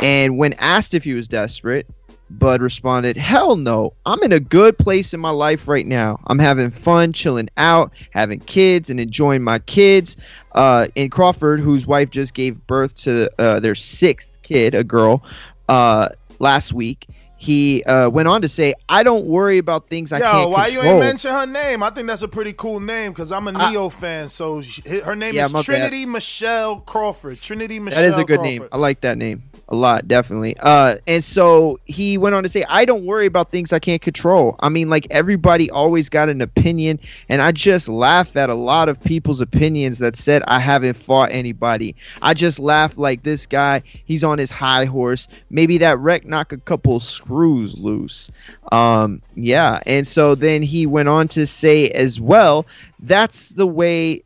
And 0.00 0.38
when 0.38 0.52
asked 0.54 0.94
if 0.94 1.02
he 1.02 1.14
was 1.14 1.26
desperate, 1.26 1.86
Bud 2.30 2.60
responded, 2.60 3.16
Hell 3.16 3.56
no. 3.56 3.92
I'm 4.06 4.22
in 4.22 4.32
a 4.32 4.40
good 4.40 4.78
place 4.78 5.14
in 5.14 5.20
my 5.20 5.30
life 5.30 5.66
right 5.68 5.86
now. 5.86 6.20
I'm 6.26 6.38
having 6.38 6.70
fun, 6.70 7.12
chilling 7.12 7.48
out, 7.56 7.92
having 8.10 8.40
kids, 8.40 8.90
and 8.90 9.00
enjoying 9.00 9.42
my 9.42 9.58
kids. 9.60 10.16
Uh, 10.52 10.88
and 10.96 11.10
Crawford, 11.10 11.60
whose 11.60 11.86
wife 11.86 12.10
just 12.10 12.34
gave 12.34 12.66
birth 12.66 12.94
to 13.02 13.30
uh, 13.38 13.60
their 13.60 13.74
sixth 13.74 14.30
kid, 14.42 14.74
a 14.74 14.84
girl, 14.84 15.22
uh, 15.68 16.10
last 16.38 16.72
week, 16.72 17.06
he 17.38 17.82
uh, 17.84 18.10
went 18.10 18.26
on 18.28 18.42
to 18.42 18.48
say, 18.48 18.74
I 18.88 19.02
don't 19.04 19.24
worry 19.26 19.58
about 19.58 19.88
things 19.88 20.12
I 20.12 20.18
Yo, 20.18 20.22
can't 20.24 20.32
control. 20.34 20.52
Why 20.52 20.66
you 20.66 20.72
control. 20.80 20.94
ain't 20.94 21.04
mention 21.04 21.30
her 21.30 21.46
name? 21.46 21.82
I 21.84 21.90
think 21.90 22.08
that's 22.08 22.22
a 22.22 22.28
pretty 22.28 22.52
cool 22.52 22.80
name 22.80 23.12
because 23.12 23.30
I'm 23.32 23.46
a 23.48 23.52
Neo 23.52 23.88
fan. 23.88 24.28
So 24.28 24.60
she, 24.60 24.82
her 25.00 25.14
name 25.14 25.34
Yeah, 25.34 25.44
is 25.44 25.52
my 25.52 25.60
bad. 25.60 25.64
Trinity 25.64 26.04
Michelle 26.04 26.80
Crawford. 26.80 27.40
Trinity 27.40 27.78
Michelle. 27.78 28.02
That 28.02 28.08
is 28.10 28.16
a 28.18 28.24
good 28.24 28.40
Crawford. 28.40 28.44
name. 28.62 28.68
I 28.72 28.76
like 28.78 29.00
that 29.02 29.16
name 29.18 29.44
a 29.68 29.76
lot, 29.76 30.08
definitely. 30.08 30.56
Uh, 30.58 30.96
and 31.06 31.22
so 31.22 31.78
he 31.84 32.16
went 32.18 32.34
on 32.34 32.42
to 32.42 32.48
say, 32.48 32.64
"I 32.68 32.84
don't 32.84 33.04
worry 33.04 33.26
about 33.26 33.50
things 33.50 33.72
I 33.72 33.78
can't 33.78 34.00
control. 34.02 34.56
I 34.60 34.68
mean, 34.70 34.88
like 34.88 35.06
everybody 35.10 35.70
always 35.70 36.08
got 36.08 36.28
an 36.28 36.40
opinion, 36.40 36.98
and 37.28 37.40
I 37.42 37.52
just 37.52 37.86
laugh 37.88 38.34
at 38.36 38.48
a 38.50 38.54
lot 38.54 38.88
of 38.88 39.00
people's 39.02 39.40
opinions 39.40 39.98
that 39.98 40.16
said 40.16 40.42
I 40.48 40.58
haven't 40.58 40.94
fought 40.96 41.30
anybody. 41.32 41.94
I 42.22 42.34
just 42.34 42.58
laugh 42.58 42.96
like 42.96 43.22
this 43.22 43.46
guy. 43.46 43.82
He's 44.06 44.24
on 44.24 44.38
his 44.38 44.50
high 44.50 44.86
horse. 44.86 45.28
Maybe 45.50 45.78
that 45.78 45.98
wreck 45.98 46.24
knock 46.24 46.52
a 46.52 46.56
couple 46.58 46.98
screws 47.28 47.76
loose. 47.76 48.30
Um, 48.72 49.20
yeah. 49.34 49.80
And 49.84 50.08
so 50.08 50.34
then 50.34 50.62
he 50.62 50.86
went 50.86 51.08
on 51.08 51.28
to 51.28 51.46
say 51.46 51.90
as 51.90 52.18
well, 52.18 52.66
that's 53.00 53.50
the 53.50 53.66
way 53.66 54.24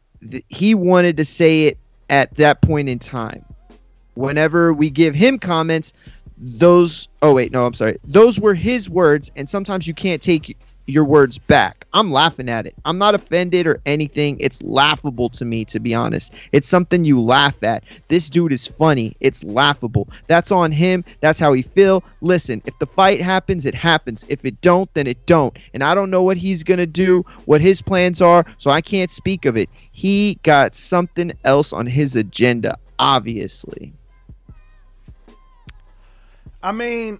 he 0.48 0.74
wanted 0.74 1.16
to 1.16 1.24
say 1.24 1.64
it 1.64 1.78
at 2.10 2.32
that 2.36 2.62
point 2.62 2.88
in 2.88 3.00
time 3.00 3.44
whenever 4.14 4.72
we 4.72 4.88
give 4.88 5.14
him 5.14 5.38
comments 5.38 5.92
those 6.36 7.08
oh 7.22 7.32
wait 7.32 7.50
no 7.50 7.64
i'm 7.64 7.72
sorry 7.72 7.98
those 8.04 8.38
were 8.38 8.54
his 8.54 8.90
words 8.90 9.30
and 9.36 9.48
sometimes 9.48 9.86
you 9.86 9.94
can't 9.94 10.20
take 10.20 10.56
your 10.86 11.04
words 11.04 11.38
back. 11.38 11.86
I'm 11.92 12.10
laughing 12.10 12.48
at 12.48 12.66
it. 12.66 12.74
I'm 12.84 12.98
not 12.98 13.14
offended 13.14 13.66
or 13.66 13.80
anything. 13.86 14.36
It's 14.40 14.60
laughable 14.62 15.28
to 15.30 15.44
me 15.44 15.64
to 15.66 15.80
be 15.80 15.94
honest. 15.94 16.32
It's 16.52 16.68
something 16.68 17.04
you 17.04 17.20
laugh 17.20 17.62
at. 17.62 17.84
This 18.08 18.28
dude 18.28 18.52
is 18.52 18.66
funny. 18.66 19.16
It's 19.20 19.44
laughable. 19.44 20.08
That's 20.26 20.50
on 20.50 20.72
him. 20.72 21.04
That's 21.20 21.38
how 21.38 21.52
he 21.52 21.62
feel. 21.62 22.02
Listen 22.20 22.62
if 22.64 22.78
the 22.78 22.86
fight 22.86 23.20
happens 23.20 23.66
it 23.66 23.74
happens. 23.74 24.24
If 24.28 24.44
it 24.44 24.60
don't 24.60 24.92
then 24.94 25.06
it 25.06 25.24
don't. 25.26 25.56
And 25.74 25.84
i 25.84 25.94
don't 25.94 26.10
know 26.10 26.22
what 26.22 26.36
he's 26.36 26.62
gonna 26.62 26.86
do 26.86 27.24
what 27.44 27.60
his 27.60 27.82
plans 27.82 28.20
are 28.20 28.44
so 28.58 28.70
i 28.70 28.80
can't 28.80 29.10
speak 29.10 29.44
of 29.44 29.56
it. 29.56 29.68
He 29.92 30.38
got 30.42 30.74
something 30.74 31.32
else 31.44 31.72
on 31.72 31.86
his 31.86 32.16
agenda 32.16 32.78
obviously. 32.98 33.92
I 36.62 36.70
mean, 36.70 37.18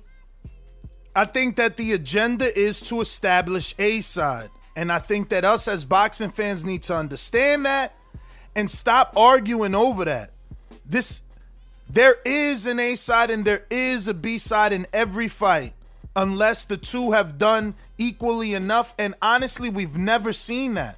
I 1.15 1.25
think 1.25 1.57
that 1.57 1.77
the 1.77 1.93
agenda 1.93 2.47
is 2.59 2.81
to 2.89 3.01
establish 3.01 3.75
a 3.79 4.01
side. 4.01 4.51
And 4.75 4.91
I 4.91 4.99
think 4.99 5.29
that 5.29 5.45
us 5.45 5.69
as 5.69 5.85
boxing 5.85 6.31
fans 6.31 6.65
need 6.65 6.83
to 6.85 6.97
understand 6.97 7.67
that 7.67 7.95
and 8.57 8.71
stop 8.71 9.13
arguing 9.17 9.75
over 9.75 10.05
that. 10.07 10.31
This 10.87 11.23
there 11.91 12.17
is 12.25 12.67
an 12.67 12.81
A 12.81 12.95
side 12.95 13.31
and 13.31 13.45
there 13.45 13.65
is 13.71 14.09
a 14.09 14.15
B 14.15 14.39
side 14.39 14.73
in 14.73 14.87
every 14.95 15.29
fight 15.29 15.75
unless 16.17 16.65
the 16.65 16.79
two 16.79 17.13
have 17.13 17.37
done 17.37 17.75
equally 17.99 18.55
enough 18.55 18.95
and 18.99 19.15
honestly 19.21 19.69
we've 19.69 19.99
never 19.99 20.33
seen 20.33 20.75
that. 20.75 20.97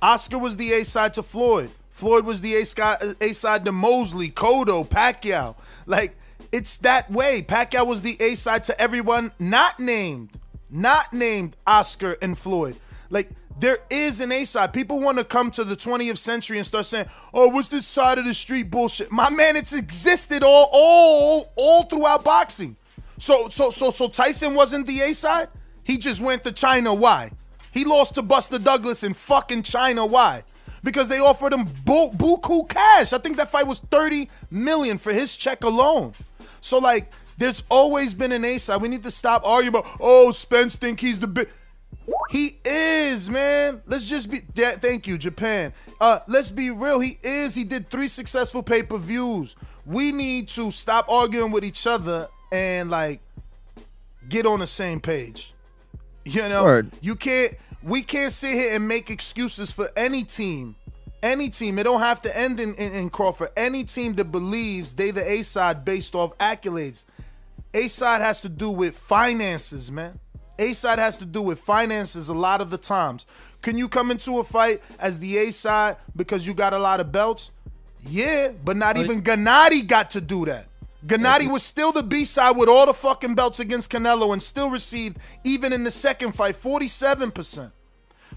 Oscar 0.00 0.38
was 0.38 0.56
the 0.56 0.72
A 0.72 0.84
side 0.84 1.12
to 1.14 1.22
Floyd. 1.22 1.70
Floyd 1.90 2.24
was 2.24 2.40
the 2.40 2.54
A 2.56 3.32
side, 3.32 3.64
to 3.64 3.72
Mosley, 3.72 4.28
Cotto, 4.28 4.84
Pacquiao. 4.84 5.54
Like 5.86 6.16
it's 6.54 6.78
that 6.78 7.10
way. 7.10 7.42
Pacquiao 7.42 7.84
was 7.84 8.00
the 8.00 8.16
A 8.20 8.36
side 8.36 8.62
to 8.64 8.80
everyone 8.80 9.32
not 9.40 9.80
named, 9.80 10.30
not 10.70 11.12
named 11.12 11.56
Oscar 11.66 12.16
and 12.22 12.38
Floyd. 12.38 12.76
Like 13.10 13.30
there 13.58 13.78
is 13.90 14.20
an 14.20 14.30
A 14.30 14.44
side. 14.44 14.72
People 14.72 15.00
want 15.00 15.18
to 15.18 15.24
come 15.24 15.50
to 15.50 15.64
the 15.64 15.74
20th 15.74 16.18
century 16.18 16.58
and 16.58 16.64
start 16.64 16.86
saying, 16.86 17.06
"Oh, 17.32 17.48
what's 17.48 17.66
this 17.66 17.86
side 17.88 18.18
of 18.18 18.24
the 18.24 18.32
street 18.32 18.70
bullshit?" 18.70 19.10
My 19.10 19.30
man, 19.30 19.56
it's 19.56 19.72
existed 19.72 20.44
all 20.44 20.68
all 20.72 21.52
all 21.56 21.82
throughout 21.84 22.22
boxing. 22.22 22.76
So 23.18 23.48
so 23.48 23.70
so 23.70 23.90
so 23.90 24.06
Tyson 24.06 24.54
wasn't 24.54 24.86
the 24.86 25.00
A 25.00 25.12
side. 25.12 25.48
He 25.82 25.98
just 25.98 26.22
went 26.22 26.44
to 26.44 26.52
China. 26.52 26.94
Why? 26.94 27.32
He 27.72 27.84
lost 27.84 28.14
to 28.14 28.22
Buster 28.22 28.60
Douglas 28.60 29.02
in 29.02 29.12
fucking 29.12 29.62
China. 29.64 30.06
Why? 30.06 30.44
Because 30.84 31.08
they 31.08 31.18
offered 31.18 31.52
him 31.52 31.64
bu- 31.84 32.12
buku 32.12 32.68
cash. 32.68 33.12
I 33.12 33.18
think 33.18 33.38
that 33.38 33.50
fight 33.50 33.66
was 33.66 33.80
30 33.80 34.28
million 34.52 34.98
for 34.98 35.12
his 35.12 35.36
check 35.36 35.64
alone. 35.64 36.12
So 36.64 36.78
like, 36.78 37.12
there's 37.36 37.62
always 37.70 38.14
been 38.14 38.32
an 38.32 38.44
A 38.44 38.58
side. 38.58 38.80
We 38.80 38.88
need 38.88 39.02
to 39.02 39.10
stop 39.10 39.44
arguing 39.44 39.76
about, 39.76 39.86
oh, 40.00 40.32
Spence 40.32 40.76
think 40.76 40.98
he's 40.98 41.18
the 41.20 41.26
big. 41.26 41.50
He 42.30 42.58
is, 42.64 43.28
man. 43.28 43.82
Let's 43.86 44.08
just 44.08 44.30
be. 44.30 44.40
Yeah, 44.54 44.72
thank 44.72 45.06
you, 45.06 45.18
Japan. 45.18 45.72
Uh, 46.00 46.20
let's 46.26 46.50
be 46.50 46.70
real. 46.70 47.00
He 47.00 47.18
is. 47.22 47.54
He 47.54 47.64
did 47.64 47.90
three 47.90 48.08
successful 48.08 48.62
pay 48.62 48.82
per 48.82 48.98
views. 48.98 49.56
We 49.84 50.12
need 50.12 50.48
to 50.50 50.70
stop 50.70 51.06
arguing 51.08 51.50
with 51.50 51.64
each 51.64 51.86
other 51.86 52.28
and 52.50 52.90
like 52.90 53.20
get 54.28 54.46
on 54.46 54.60
the 54.60 54.66
same 54.66 55.00
page. 55.00 55.52
You 56.24 56.48
know, 56.48 56.64
Word. 56.64 56.90
you 57.02 57.14
can't. 57.14 57.54
We 57.82 58.02
can't 58.02 58.32
sit 58.32 58.52
here 58.52 58.76
and 58.76 58.88
make 58.88 59.10
excuses 59.10 59.70
for 59.72 59.88
any 59.96 60.24
team. 60.24 60.76
Any 61.24 61.48
team. 61.48 61.78
It 61.78 61.84
don't 61.84 62.00
have 62.00 62.20
to 62.20 62.38
end 62.38 62.60
in, 62.60 62.74
in, 62.74 62.92
in 62.92 63.08
Crawford. 63.08 63.48
Any 63.56 63.82
team 63.84 64.12
that 64.16 64.26
believes 64.26 64.94
they 64.94 65.10
the 65.10 65.26
A 65.26 65.42
side 65.42 65.82
based 65.82 66.14
off 66.14 66.36
accolades. 66.36 67.06
A 67.72 67.88
side 67.88 68.20
has 68.20 68.42
to 68.42 68.50
do 68.50 68.70
with 68.70 68.94
finances, 68.96 69.90
man. 69.90 70.20
A 70.58 70.74
side 70.74 70.98
has 70.98 71.16
to 71.18 71.24
do 71.24 71.40
with 71.40 71.58
finances 71.58 72.28
a 72.28 72.34
lot 72.34 72.60
of 72.60 72.68
the 72.68 72.76
times. 72.76 73.24
Can 73.62 73.78
you 73.78 73.88
come 73.88 74.10
into 74.10 74.38
a 74.38 74.44
fight 74.44 74.82
as 74.98 75.18
the 75.18 75.38
A 75.38 75.50
side 75.50 75.96
because 76.14 76.46
you 76.46 76.52
got 76.52 76.74
a 76.74 76.78
lot 76.78 77.00
of 77.00 77.10
belts? 77.10 77.52
Yeah, 78.06 78.52
but 78.62 78.76
not 78.76 78.98
even 78.98 79.22
Gennady 79.22 79.88
got 79.88 80.10
to 80.10 80.20
do 80.20 80.44
that. 80.44 80.66
Gennady 81.06 81.50
was 81.50 81.62
still 81.62 81.90
the 81.90 82.02
B 82.02 82.26
side 82.26 82.54
with 82.54 82.68
all 82.68 82.84
the 82.84 82.92
fucking 82.92 83.34
belts 83.34 83.60
against 83.60 83.90
Canelo 83.90 84.34
and 84.34 84.42
still 84.42 84.68
received, 84.68 85.16
even 85.42 85.72
in 85.72 85.84
the 85.84 85.90
second 85.90 86.32
fight, 86.32 86.54
47%. 86.54 87.72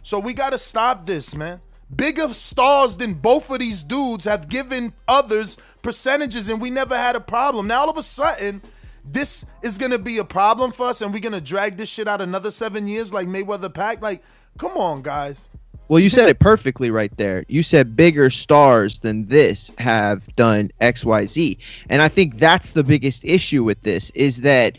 So 0.03 0.19
we 0.19 0.33
got 0.33 0.51
to 0.51 0.57
stop 0.57 1.05
this, 1.05 1.35
man. 1.35 1.59
Bigger 1.95 2.27
stars 2.33 2.97
than 2.97 3.13
both 3.13 3.49
of 3.49 3.59
these 3.59 3.83
dudes 3.83 4.25
have 4.25 4.49
given 4.49 4.93
others 5.07 5.57
percentages, 5.81 6.49
and 6.49 6.61
we 6.61 6.69
never 6.69 6.97
had 6.97 7.15
a 7.15 7.21
problem. 7.21 7.67
Now 7.67 7.81
all 7.81 7.89
of 7.89 7.97
a 7.97 8.03
sudden, 8.03 8.61
this 9.05 9.45
is 9.63 9.77
gonna 9.77 9.97
be 9.97 10.17
a 10.17 10.25
problem 10.25 10.71
for 10.71 10.87
us, 10.87 11.01
and 11.01 11.13
we're 11.13 11.21
gonna 11.21 11.39
drag 11.39 11.77
this 11.77 11.89
shit 11.89 12.07
out 12.07 12.21
another 12.21 12.51
seven 12.51 12.87
years 12.87 13.13
like 13.13 13.27
Mayweather 13.27 13.73
Pack. 13.73 14.01
Like, 14.01 14.21
come 14.57 14.73
on, 14.73 15.01
guys. 15.01 15.49
Well, 15.89 16.01
you 16.01 16.09
said 16.09 16.27
it 16.27 16.39
perfectly 16.39 16.91
right 16.91 17.15
there. 17.15 17.45
You 17.47 17.63
said 17.63 17.95
bigger 17.95 18.29
stars 18.29 18.99
than 18.99 19.27
this 19.27 19.71
have 19.77 20.27
done 20.35 20.69
XYZ. 20.81 21.57
And 21.89 22.01
I 22.01 22.09
think 22.09 22.37
that's 22.37 22.71
the 22.71 22.83
biggest 22.83 23.23
issue 23.23 23.63
with 23.63 23.81
this 23.83 24.09
is 24.09 24.41
that 24.41 24.77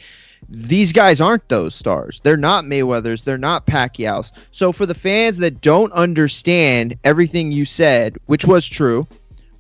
these 0.49 0.93
guys 0.93 1.21
aren't 1.21 1.49
those 1.49 1.75
stars. 1.75 2.21
They're 2.25 2.37
not 2.37 2.65
Mayweathers, 2.65 3.25
they're 3.25 3.39
not 3.39 3.67
Pacquiao's. 3.67 4.33
So 4.51 4.73
for 4.73 4.87
the 4.87 4.95
fans 4.95 5.39
that 5.39 5.61
don't 5.61 5.93
understand 5.93 6.97
everything 7.05 7.53
you 7.53 7.65
said, 7.65 8.17
which 8.27 8.45
was 8.45 8.67
true, 8.67 9.07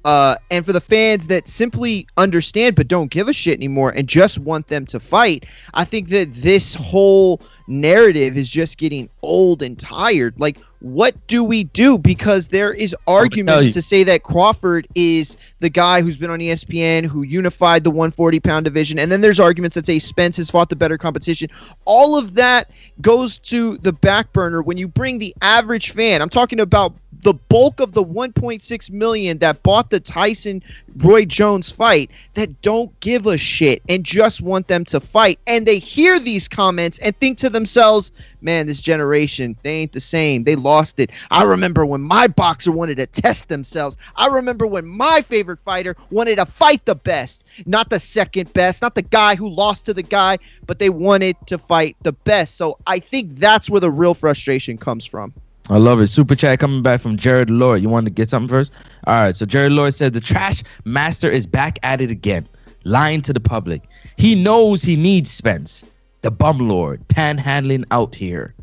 uh, 0.04 0.36
and 0.50 0.64
for 0.64 0.72
the 0.72 0.80
fans 0.80 1.26
that 1.26 1.48
simply 1.48 2.06
understand 2.16 2.76
but 2.76 2.88
don't 2.88 3.10
give 3.10 3.28
a 3.28 3.32
shit 3.32 3.58
anymore 3.58 3.90
and 3.90 4.08
just 4.08 4.38
want 4.38 4.68
them 4.68 4.86
to 4.86 4.98
fight, 4.98 5.44
I 5.74 5.84
think 5.84 6.08
that 6.08 6.32
this 6.34 6.74
whole 6.74 7.42
narrative 7.66 8.38
is 8.38 8.48
just 8.48 8.78
getting 8.78 9.10
old 9.22 9.62
and 9.62 9.78
tired. 9.78 10.40
Like, 10.40 10.58
what 10.80 11.14
do 11.26 11.42
we 11.42 11.64
do? 11.64 11.98
Because 11.98 12.48
there 12.48 12.72
is 12.72 12.94
arguments 13.06 13.70
to 13.70 13.82
say 13.82 14.04
that 14.04 14.22
Crawford 14.22 14.86
is 14.94 15.36
the 15.60 15.68
guy 15.68 16.00
who's 16.02 16.16
been 16.16 16.30
on 16.30 16.38
ESPN 16.38 17.04
who 17.04 17.22
unified 17.22 17.82
the 17.82 17.90
140 17.90 18.40
pound 18.40 18.64
division, 18.64 18.98
and 18.98 19.10
then 19.10 19.20
there's 19.20 19.40
arguments 19.40 19.74
that 19.74 19.86
say 19.86 19.98
Spence 19.98 20.36
has 20.36 20.50
fought 20.50 20.68
the 20.68 20.76
better 20.76 20.96
competition. 20.96 21.48
All 21.84 22.16
of 22.16 22.34
that 22.34 22.70
goes 23.00 23.38
to 23.40 23.78
the 23.78 23.92
back 23.92 24.32
burner 24.32 24.62
when 24.62 24.76
you 24.76 24.86
bring 24.86 25.18
the 25.18 25.34
average 25.42 25.90
fan. 25.90 26.22
I'm 26.22 26.28
talking 26.28 26.60
about 26.60 26.94
the 27.28 27.34
bulk 27.34 27.78
of 27.78 27.92
the 27.92 28.02
1.6 28.02 28.90
million 28.90 29.36
that 29.36 29.62
bought 29.62 29.90
the 29.90 30.00
Tyson 30.00 30.62
Roy 30.96 31.26
Jones 31.26 31.70
fight 31.70 32.10
that 32.32 32.62
don't 32.62 32.98
give 33.00 33.26
a 33.26 33.36
shit 33.36 33.82
and 33.86 34.02
just 34.02 34.40
want 34.40 34.66
them 34.66 34.82
to 34.86 34.98
fight. 34.98 35.38
And 35.46 35.66
they 35.66 35.78
hear 35.78 36.18
these 36.18 36.48
comments 36.48 36.98
and 37.00 37.14
think 37.18 37.36
to 37.40 37.50
themselves, 37.50 38.12
man, 38.40 38.66
this 38.66 38.80
generation, 38.80 39.58
they 39.62 39.72
ain't 39.72 39.92
the 39.92 40.00
same. 40.00 40.44
They 40.44 40.56
lost 40.56 40.98
it. 41.00 41.10
I 41.30 41.42
remember 41.42 41.84
when 41.84 42.00
my 42.00 42.28
boxer 42.28 42.72
wanted 42.72 42.96
to 42.96 43.06
test 43.06 43.48
themselves. 43.48 43.98
I 44.16 44.28
remember 44.28 44.66
when 44.66 44.86
my 44.86 45.20
favorite 45.20 45.60
fighter 45.66 45.98
wanted 46.10 46.36
to 46.36 46.46
fight 46.46 46.82
the 46.86 46.94
best, 46.94 47.44
not 47.66 47.90
the 47.90 48.00
second 48.00 48.54
best, 48.54 48.80
not 48.80 48.94
the 48.94 49.02
guy 49.02 49.34
who 49.34 49.50
lost 49.50 49.84
to 49.84 49.92
the 49.92 50.02
guy, 50.02 50.38
but 50.64 50.78
they 50.78 50.88
wanted 50.88 51.36
to 51.48 51.58
fight 51.58 51.94
the 52.00 52.12
best. 52.12 52.54
So 52.54 52.78
I 52.86 53.00
think 53.00 53.38
that's 53.38 53.68
where 53.68 53.82
the 53.82 53.90
real 53.90 54.14
frustration 54.14 54.78
comes 54.78 55.04
from. 55.04 55.34
I 55.70 55.76
love 55.76 56.00
it. 56.00 56.06
Super 56.06 56.34
chat 56.34 56.60
coming 56.60 56.82
back 56.82 57.00
from 57.00 57.16
Jared 57.16 57.50
Lloyd. 57.50 57.82
You 57.82 57.88
want 57.88 58.06
to 58.06 58.10
get 58.10 58.30
something 58.30 58.48
first? 58.48 58.72
All 59.06 59.22
right. 59.22 59.36
So 59.36 59.44
Jared 59.44 59.72
Lloyd 59.72 59.94
said 59.94 60.14
the 60.14 60.20
trash 60.20 60.62
master 60.84 61.30
is 61.30 61.46
back 61.46 61.78
at 61.82 62.00
it 62.00 62.10
again, 62.10 62.48
lying 62.84 63.20
to 63.22 63.32
the 63.32 63.40
public. 63.40 63.82
He 64.16 64.34
knows 64.34 64.82
he 64.82 64.96
needs 64.96 65.30
Spence, 65.30 65.84
the 66.22 66.30
bum 66.30 66.58
lord, 66.58 67.06
panhandling 67.08 67.84
out 67.90 68.14
here. 68.14 68.54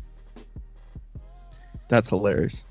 That's 1.88 2.08
hilarious. 2.08 2.64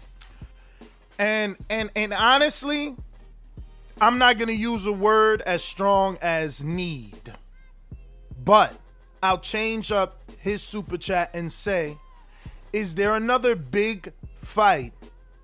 And 1.17 1.55
and 1.69 1.89
and 1.95 2.13
honestly, 2.13 2.95
I'm 4.01 4.17
not 4.17 4.37
gonna 4.37 4.51
use 4.51 4.85
a 4.85 4.91
word 4.91 5.41
as 5.43 5.63
strong 5.63 6.17
as 6.21 6.61
need. 6.61 7.33
But 8.43 8.73
I'll 9.23 9.39
change 9.39 9.93
up 9.93 10.21
his 10.39 10.61
super 10.61 10.97
chat 10.97 11.33
and 11.33 11.49
say, 11.51 11.97
is 12.73 12.95
there 12.95 13.15
another 13.15 13.55
big 13.55 14.11
fight? 14.45 14.93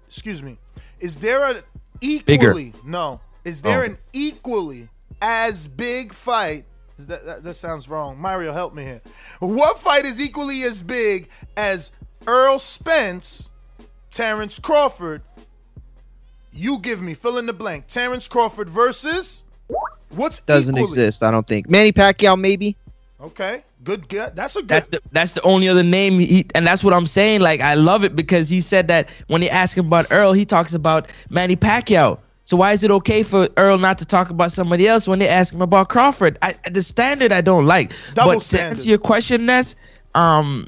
Excuse 0.08 0.42
me. 0.44 0.58
Is 1.00 1.18
there 1.18 1.46
an 1.46 1.64
equally 2.02 2.74
no? 2.86 3.20
Is 3.44 3.62
there 3.62 3.82
Oh. 3.82 3.86
an 3.86 3.98
equally 4.14 4.88
as 5.22 5.68
big 5.68 6.14
fight? 6.14 6.66
Is 6.98 7.08
that, 7.08 7.26
that 7.26 7.44
that 7.44 7.54
sounds 7.56 7.90
wrong? 7.90 8.20
Mario, 8.20 8.54
help 8.54 8.74
me 8.76 8.84
here. 8.84 9.02
What 9.40 9.80
fight 9.80 10.06
is 10.06 10.22
equally 10.22 10.64
as 10.64 10.82
big 10.84 11.30
as 11.58 11.92
Earl 12.28 12.60
Spence, 12.60 13.50
Terrence 14.12 14.60
Crawford? 14.60 15.24
You 16.54 16.80
give 16.80 17.02
me 17.02 17.14
fill 17.14 17.38
in 17.38 17.46
the 17.46 17.54
blank. 17.54 17.88
Terrence 17.88 18.28
Crawford 18.28 18.70
versus 18.70 19.44
what's 20.10 20.42
Doesn't 20.42 20.76
equally? 20.76 20.90
exist, 20.92 21.24
I 21.24 21.32
don't 21.32 21.48
think. 21.48 21.70
Manny 21.70 21.92
Pacquiao, 21.92 22.40
maybe. 22.40 22.76
Okay, 23.20 23.64
good. 23.84 24.08
Good. 24.08 24.36
That's 24.36 24.56
a 24.56 24.62
good. 24.62 24.68
That's 24.70 24.88
the 24.88 25.02
that's 25.12 25.32
the 25.34 25.42
only 25.44 25.68
other 25.68 25.84
name 25.84 26.20
he 26.20 26.46
and 26.56 26.66
that's 26.66 26.84
what 26.84 26.94
I'm 26.94 27.08
saying. 27.08 27.42
Like 27.42 27.62
I 27.62 27.74
love 27.74 28.04
it 28.04 28.16
because 28.16 28.50
he 28.50 28.62
said 28.62 28.88
that 28.88 29.10
when 29.28 29.42
he 29.42 29.50
asked 29.50 29.78
him 29.78 29.88
about 29.88 30.12
Earl, 30.12 30.34
he 30.34 30.46
talks 30.46 30.74
about 30.74 31.08
Manny 31.30 31.56
Pacquiao. 31.56 32.20
So 32.46 32.58
why 32.58 32.74
is 32.74 32.84
it 32.84 32.92
okay 32.92 33.24
for 33.24 33.48
Earl 33.58 33.78
not 33.78 33.98
to 34.00 34.06
talk 34.06 34.30
about 34.30 34.52
somebody 34.52 34.88
else 34.88 35.08
when 35.08 35.20
they 35.20 35.28
ask 35.28 35.54
him 35.54 35.62
about 35.62 35.90
Crawford? 35.90 36.38
I, 36.42 36.56
the 36.70 36.84
standard 36.84 37.32
I 37.32 37.42
don't 37.42 37.66
like. 37.66 37.94
Double 38.14 38.34
but 38.34 38.42
to 38.42 38.62
answer 38.62 38.90
your 38.90 38.98
question, 38.98 39.46
Ness, 39.46 39.76
um, 40.16 40.68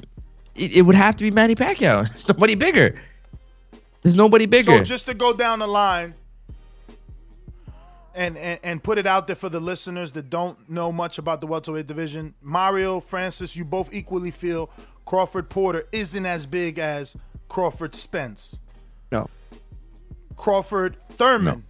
it, 0.54 0.76
it 0.78 0.82
would 0.82 0.94
have 0.94 1.16
to 1.16 1.24
be 1.24 1.30
Manny 1.30 1.54
Pacquiao. 1.54 2.08
There's 2.08 2.28
nobody 2.28 2.54
bigger. 2.54 2.94
There's 4.02 4.16
nobody 4.16 4.46
bigger. 4.46 4.78
So 4.78 4.82
just 4.82 5.06
to 5.08 5.14
go 5.14 5.32
down 5.34 5.58
the 5.58 5.66
line 5.66 6.14
and, 8.14 8.36
and 8.36 8.60
and 8.62 8.82
put 8.82 8.98
it 8.98 9.06
out 9.06 9.26
there 9.26 9.36
for 9.36 9.48
the 9.48 9.60
listeners 9.60 10.12
that 10.12 10.30
don't 10.30 10.68
know 10.70 10.92
much 10.92 11.18
about 11.18 11.40
the 11.40 11.46
welterweight 11.46 11.86
division, 11.86 12.34
Mario, 12.40 13.00
Francis, 13.00 13.56
you 13.56 13.64
both 13.64 13.92
equally 13.92 14.30
feel 14.30 14.70
Crawford 15.04 15.50
Porter 15.50 15.84
isn't 15.92 16.24
as 16.24 16.46
big 16.46 16.78
as 16.78 17.16
Crawford 17.48 17.94
Spence. 17.94 18.60
No. 19.10 19.28
Crawford 20.36 20.96
Thurman. 21.10 21.64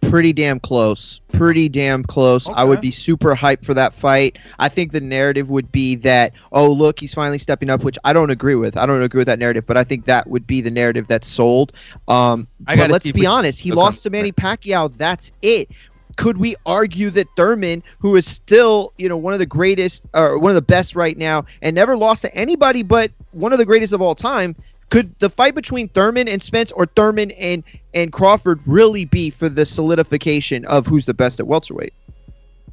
Pretty 0.00 0.32
damn 0.32 0.60
close. 0.60 1.20
Pretty 1.32 1.68
damn 1.68 2.02
close. 2.02 2.48
I 2.48 2.64
would 2.64 2.80
be 2.80 2.90
super 2.90 3.34
hyped 3.34 3.64
for 3.64 3.74
that 3.74 3.94
fight. 3.94 4.38
I 4.58 4.68
think 4.68 4.92
the 4.92 5.00
narrative 5.00 5.50
would 5.50 5.70
be 5.70 5.94
that, 5.96 6.32
oh, 6.52 6.70
look, 6.70 7.00
he's 7.00 7.14
finally 7.14 7.38
stepping 7.38 7.70
up, 7.70 7.84
which 7.84 7.98
I 8.04 8.12
don't 8.12 8.30
agree 8.30 8.54
with. 8.54 8.76
I 8.76 8.86
don't 8.86 9.02
agree 9.02 9.18
with 9.18 9.26
that 9.26 9.38
narrative, 9.38 9.66
but 9.66 9.76
I 9.76 9.84
think 9.84 10.04
that 10.06 10.26
would 10.26 10.46
be 10.46 10.60
the 10.60 10.70
narrative 10.70 11.06
that's 11.08 11.28
sold. 11.28 11.72
Um, 12.06 12.46
I 12.66 12.76
but 12.76 12.90
let's 12.90 13.10
be 13.10 13.26
honest. 13.26 13.60
He 13.60 13.70
okay. 13.70 13.76
lost 13.76 14.02
to 14.04 14.10
Manny 14.10 14.32
Pacquiao. 14.32 14.96
That's 14.96 15.32
it. 15.42 15.68
Could 16.16 16.38
we 16.38 16.56
argue 16.66 17.10
that 17.10 17.28
Thurman, 17.36 17.82
who 18.00 18.16
is 18.16 18.26
still, 18.26 18.92
you 18.96 19.08
know, 19.08 19.16
one 19.16 19.34
of 19.34 19.38
the 19.38 19.46
greatest 19.46 20.02
or 20.14 20.38
one 20.38 20.50
of 20.50 20.56
the 20.56 20.62
best 20.62 20.96
right 20.96 21.16
now, 21.16 21.44
and 21.62 21.74
never 21.76 21.96
lost 21.96 22.22
to 22.22 22.34
anybody 22.34 22.82
but 22.82 23.12
one 23.30 23.52
of 23.52 23.58
the 23.58 23.64
greatest 23.64 23.92
of 23.92 24.02
all 24.02 24.16
time, 24.16 24.56
could 24.90 25.14
the 25.18 25.28
fight 25.30 25.54
between 25.54 25.88
Thurman 25.88 26.28
and 26.28 26.42
Spence 26.42 26.72
or 26.72 26.86
Thurman 26.86 27.30
and 27.32 27.62
and 27.94 28.12
Crawford 28.12 28.60
really 28.66 29.04
be 29.04 29.30
for 29.30 29.48
the 29.48 29.66
solidification 29.66 30.64
of 30.66 30.86
who's 30.86 31.04
the 31.06 31.14
best 31.14 31.40
at 31.40 31.46
welterweight? 31.46 31.92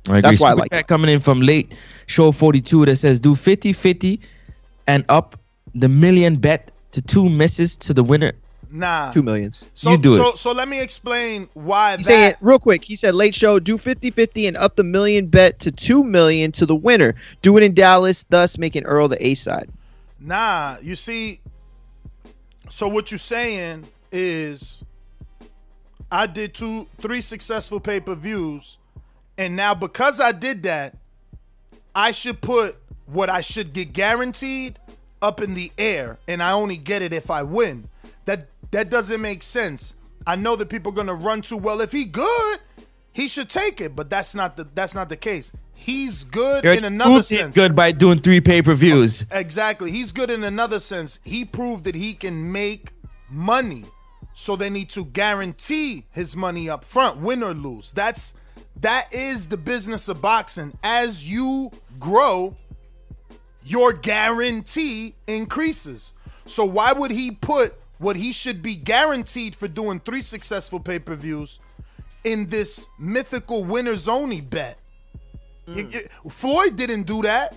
I 0.10 0.21
That's 0.21 0.36
agree. 0.36 0.43
why 0.43 0.49
I 0.51 0.54
like 0.54 0.71
that 0.71 0.88
coming 0.88 1.10
in 1.10 1.19
from 1.19 1.41
late 1.41 1.73
show 2.06 2.32
42 2.32 2.86
that 2.86 2.95
says 2.97 3.19
do 3.19 3.36
50 3.36 3.73
50 3.73 4.19
and 4.88 5.04
up 5.10 5.39
the 5.73 5.89
million 5.89 6.36
bet 6.36 6.71
to 6.91 7.01
two 7.01 7.28
misses 7.30 7.75
to 7.78 7.93
the 7.93 8.04
winner. 8.04 8.32
Nah. 8.71 9.12
Two 9.12 9.23
millions. 9.23 9.69
So 9.73 9.91
You 9.91 9.97
do 9.97 10.15
so 10.15 10.30
it. 10.30 10.38
so 10.38 10.51
let 10.51 10.67
me 10.67 10.82
explain 10.82 11.47
why 11.54 11.97
He's 11.97 12.06
saying 12.08 12.19
that 12.21 12.34
it 12.34 12.38
real 12.41 12.60
quick. 12.60 12.84
He 12.84 12.95
said 12.95 13.15
late 13.15 13.34
show, 13.36 13.60
do 13.60 13.78
50-50 13.78 14.47
and 14.47 14.58
up 14.58 14.75
the 14.75 14.84
million 14.84 15.28
bet 15.28 15.60
to 15.60 15.71
two 15.71 16.04
million 16.04 16.51
to 16.54 16.65
the 16.65 16.75
winner. 16.75 17.15
Do 17.41 17.58
it 17.58 17.63
in 17.63 17.73
Dallas, 17.73 18.25
thus 18.30 18.58
making 18.58 18.84
Earl 18.86 19.08
the 19.08 19.25
A 19.25 19.36
side. 19.36 19.69
Nah, 20.19 20.78
you 20.82 20.95
see. 20.95 21.39
So 22.69 22.88
what 22.88 23.12
you're 23.12 23.17
saying 23.17 23.86
is, 24.12 24.84
I 26.12 26.28
did 26.28 26.54
two, 26.54 26.88
three 26.97 27.21
successful 27.21 27.80
pay 27.80 27.99
per 27.99 28.15
views, 28.15 28.78
and 29.38 29.56
now 29.56 29.73
because 29.73 30.19
I 30.19 30.32
did 30.32 30.63
that, 30.63 30.97
I 31.93 32.12
should 32.12 32.41
put 32.41 32.78
what 33.06 33.30
I 33.30 33.41
should 33.41 33.73
get 33.73 33.93
guaranteed 33.93 34.80
up 35.21 35.41
in 35.41 35.54
the 35.54 35.71
air, 35.78 36.17
and 36.28 36.41
I 36.41 36.51
only 36.51 36.78
get 36.78 37.01
it 37.01 37.13
if 37.13 37.30
I 37.32 37.43
win. 37.43 37.88
That 38.25 38.47
that 38.71 38.89
doesn't 38.89 39.21
make 39.21 39.43
sense. 39.43 39.93
I 40.28 40.36
know 40.36 40.56
that 40.56 40.69
people 40.69 40.91
are 40.91 40.95
gonna 40.95 41.13
run 41.13 41.41
to 41.43 41.58
well. 41.58 41.82
If 41.82 41.91
he 41.91 42.06
good, 42.06 42.60
he 43.13 43.28
should 43.28 43.49
take 43.49 43.80
it, 43.80 43.95
but 43.95 44.10
that's 44.10 44.36
not 44.36 44.58
the 44.58 44.67
that's 44.75 44.95
not 44.95 45.10
the 45.10 45.17
case. 45.17 45.51
He's 45.75 46.23
good 46.23 46.63
You're 46.63 46.73
in 46.73 46.85
another 46.85 47.21
sense. 47.21 47.53
good 47.53 47.75
by 47.75 47.91
doing 47.91 48.19
three 48.19 48.41
pay 48.41 48.61
per 48.61 48.73
views. 48.73 49.23
Exactly. 49.31 49.91
He's 49.91 50.11
good 50.11 50.31
in 50.31 50.43
another 50.43 50.79
sense. 50.79 51.19
He 51.23 51.45
proved 51.45 51.83
that 51.83 51.95
he 51.95 52.13
can 52.13 52.51
make 52.51 52.89
money. 53.29 53.85
So 54.33 54.55
they 54.55 54.69
need 54.69 54.89
to 54.91 55.05
guarantee 55.05 56.05
his 56.11 56.35
money 56.35 56.69
up 56.69 56.83
front, 56.83 57.19
win 57.19 57.43
or 57.43 57.53
lose. 57.53 57.91
That's 57.91 58.35
that 58.81 59.13
is 59.13 59.47
the 59.47 59.57
business 59.57 60.09
of 60.09 60.21
boxing. 60.21 60.77
As 60.83 61.29
you 61.31 61.71
grow, 61.99 62.55
your 63.63 63.93
guarantee 63.93 65.13
increases. 65.27 66.13
So 66.45 66.65
why 66.65 66.93
would 66.93 67.11
he 67.11 67.31
put 67.31 67.73
what 67.97 68.17
he 68.17 68.31
should 68.31 68.61
be 68.61 68.75
guaranteed 68.75 69.55
for 69.55 69.67
doing 69.67 69.99
three 69.99 70.21
successful 70.21 70.79
pay-per-views 70.79 71.59
in 72.23 72.47
this 72.47 72.88
mythical 72.99 73.63
winners 73.63 74.07
only 74.07 74.41
bet? 74.41 74.77
It- 75.67 75.95
it- 75.95 76.12
Floyd 76.32 76.75
didn't 76.75 77.04
do 77.04 77.21
that. 77.23 77.56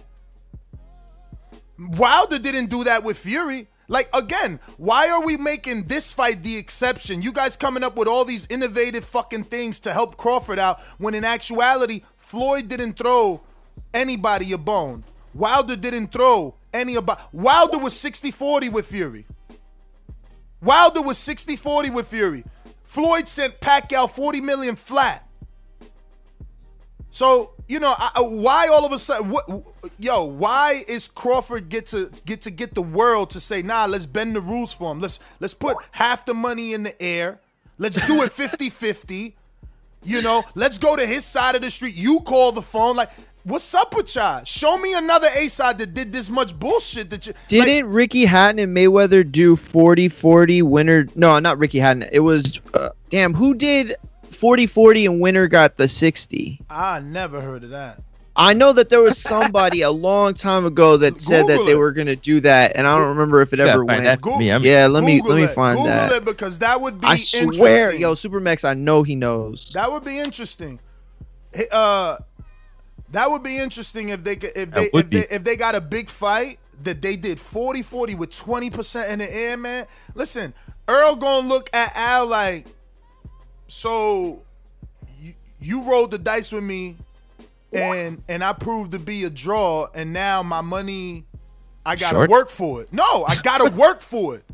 Wilder 1.79 2.39
didn't 2.39 2.71
do 2.71 2.85
that 2.85 3.05
with 3.05 3.19
Fury. 3.19 3.69
Like 3.91 4.09
again, 4.15 4.61
why 4.77 5.09
are 5.09 5.25
we 5.25 5.37
making 5.37 5.85
this 5.85 6.13
fight 6.13 6.43
the 6.43 6.57
exception? 6.57 7.23
You 7.23 7.33
guys 7.33 7.57
coming 7.57 7.83
up 7.83 7.97
with 7.97 8.09
all 8.09 8.25
these 8.25 8.47
innovative 8.51 9.05
fucking 9.05 9.45
things 9.45 9.81
to 9.81 9.93
help 9.93 10.17
Crawford 10.17 10.59
out 10.59 10.81
when 10.99 11.15
in 11.15 11.25
actuality 11.25 12.03
Floyd 12.17 12.69
didn't 12.69 12.95
throw 12.99 13.41
anybody 13.95 14.53
a 14.53 14.59
bone. 14.59 15.05
Wilder 15.33 15.77
didn't 15.77 16.09
throw 16.09 16.55
any 16.75 16.97
about 16.97 17.33
Wilder 17.33 17.79
was 17.79 17.95
60-40 17.95 18.71
with 18.71 18.87
Fury. 18.87 19.25
Wilder 20.61 21.01
was 21.01 21.17
60-40 21.17 21.95
with 21.95 22.09
Fury. 22.09 22.45
Floyd 22.83 23.29
sent 23.29 23.59
Pacquiao 23.61 24.11
40 24.11 24.41
million 24.41 24.75
flat. 24.77 25.27
So 27.11 27.53
you 27.69 27.79
know 27.79 27.95
I, 27.97 28.11
why 28.21 28.69
all 28.69 28.85
of 28.85 28.93
a 28.93 28.99
sudden? 28.99 29.31
What, 29.31 29.45
yo, 29.99 30.25
why 30.25 30.83
is 30.89 31.07
Crawford 31.07 31.69
get 31.69 31.87
to 31.87 32.11
get 32.25 32.41
to 32.43 32.51
get 32.51 32.75
the 32.75 32.83
world 32.83 33.31
to 33.31 33.41
say, 33.41 33.63
nah, 33.63 33.85
let's 33.85 34.07
bend 34.07 34.35
the 34.35 34.41
rules 34.41 34.75
for 34.75 34.91
him. 34.91 35.01
Let's 35.01 35.21
let's 35.39 35.55
put 35.55 35.77
half 35.93 36.25
the 36.25 36.35
money 36.35 36.73
in 36.73 36.83
the 36.83 37.01
air. 37.01 37.39
Let's 37.77 38.05
do 38.07 38.23
it 38.23 38.31
50-50. 38.33 39.35
You 40.05 40.23
know, 40.23 40.43
let's 40.55 40.79
go 40.79 40.97
to 40.97 41.07
his 41.07 41.25
side 41.25 41.55
of 41.57 41.63
the 41.63 41.71
street. 41.71 41.95
You 41.97 42.21
call 42.21 42.53
the 42.53 42.63
phone. 42.63 42.97
Like, 42.97 43.11
what's 43.45 43.75
up 43.75 43.95
with 43.95 44.15
y'all? 44.15 44.45
Show 44.45 44.79
me 44.79 44.95
another 44.95 45.29
A 45.37 45.49
side 45.49 45.79
that 45.79 45.93
did 45.93 46.13
this 46.13 46.31
much 46.31 46.59
bullshit. 46.59 47.11
That 47.11 47.27
you 47.27 47.35
Didn't 47.49 47.91
Ricky 47.91 48.25
Hatton 48.25 48.59
and 48.61 48.77
Mayweather 48.77 49.31
do 49.31 49.57
40-40 49.57 50.63
winner? 50.63 51.07
No, 51.17 51.39
not 51.39 51.59
Ricky 51.59 51.79
Hatton. 51.79 52.05
It 52.13 52.21
was 52.21 52.61
uh, 52.75 52.91
damn 53.11 53.35
who 53.35 53.55
did 53.55 53.95
40-40 54.41 55.11
and 55.11 55.21
winner 55.21 55.47
got 55.49 55.77
the 55.77 55.89
60. 55.89 56.61
I 56.71 57.01
never 57.01 57.41
heard 57.41 57.65
of 57.65 57.71
that. 57.71 58.01
I 58.41 58.53
know 58.53 58.73
that 58.73 58.89
there 58.89 59.03
was 59.03 59.19
somebody 59.19 59.83
a 59.83 59.91
long 59.91 60.33
time 60.33 60.65
ago 60.65 60.97
that 60.99 61.21
said 61.21 61.47
that 61.47 61.49
Google 61.49 61.65
they 61.65 61.73
it. 61.73 61.77
were 61.77 61.91
gonna 61.91 62.15
do 62.15 62.39
that, 62.43 62.77
and 62.77 62.87
I 62.87 62.97
don't 62.97 63.09
remember 63.09 63.41
if 63.43 63.53
it 63.53 63.59
Yeah, 63.59 63.67
ever 63.67 63.85
went. 63.85 64.05
that 64.05 64.23
for 64.23 64.39
me. 64.39 64.47
Yeah, 64.47 64.87
let 64.87 65.03
me 65.03 65.21
let 65.21 65.37
me 65.37 65.43
it. 65.43 65.49
find 65.51 65.75
Google 65.77 65.91
that. 65.91 66.13
it 66.13 66.25
because 66.25 66.61
that 66.61 66.81
would 66.81 67.01
be 67.01 67.09
I 67.09 67.17
swear, 67.17 67.91
interesting. 67.91 68.01
yo, 68.01 68.15
Supermax, 68.15 68.65
I 68.65 68.75
know 68.75 69.03
he 69.03 69.17
knows. 69.17 69.71
That 69.75 69.91
would 69.91 70.05
be 70.05 70.21
interesting. 70.21 70.79
Uh, 71.73 72.19
that 73.11 73.29
would 73.29 73.43
be 73.43 73.59
interesting 73.59 74.11
if 74.11 74.23
they 74.23 74.37
could, 74.37 74.53
if 74.55 74.71
they 74.71 74.91
if 74.95 75.11
they, 75.11 75.27
if 75.35 75.43
they 75.43 75.57
got 75.57 75.75
a 75.75 75.81
big 75.81 76.09
fight 76.09 76.61
that 76.85 77.03
they 77.03 77.17
did 77.17 77.39
40-40 77.39 78.17
with 78.17 78.31
20% 78.31 79.13
in 79.13 79.19
the 79.19 79.35
air, 79.35 79.57
man. 79.57 79.87
Listen, 80.15 80.55
Earl 80.87 81.17
gonna 81.17 81.49
look 81.49 81.69
at 81.73 81.91
Al 81.97 82.29
like, 82.29 82.67
so 83.69 84.43
you, 85.19 85.33
you 85.61 85.83
rolled 85.89 86.11
the 86.11 86.19
dice 86.19 86.53
with 86.53 86.65
me 86.65 86.97
and 87.73 88.23
and 88.29 88.43
I 88.43 88.53
proved 88.55 88.93
to 88.93 88.99
be 88.99 89.25
a 89.25 89.31
draw 89.31 89.87
and 89.95 90.13
now 90.13 90.43
my 90.43 90.63
money 90.63 91.25
I 91.89 91.97
gotta 91.97 92.17
Short? 92.17 92.31
work 92.31 92.49
for 92.51 92.83
it. 92.83 92.93
No, 92.93 93.25
I 93.25 93.37
gotta 93.37 93.71
work 93.77 94.03
for 94.03 94.37
it. 94.37 94.45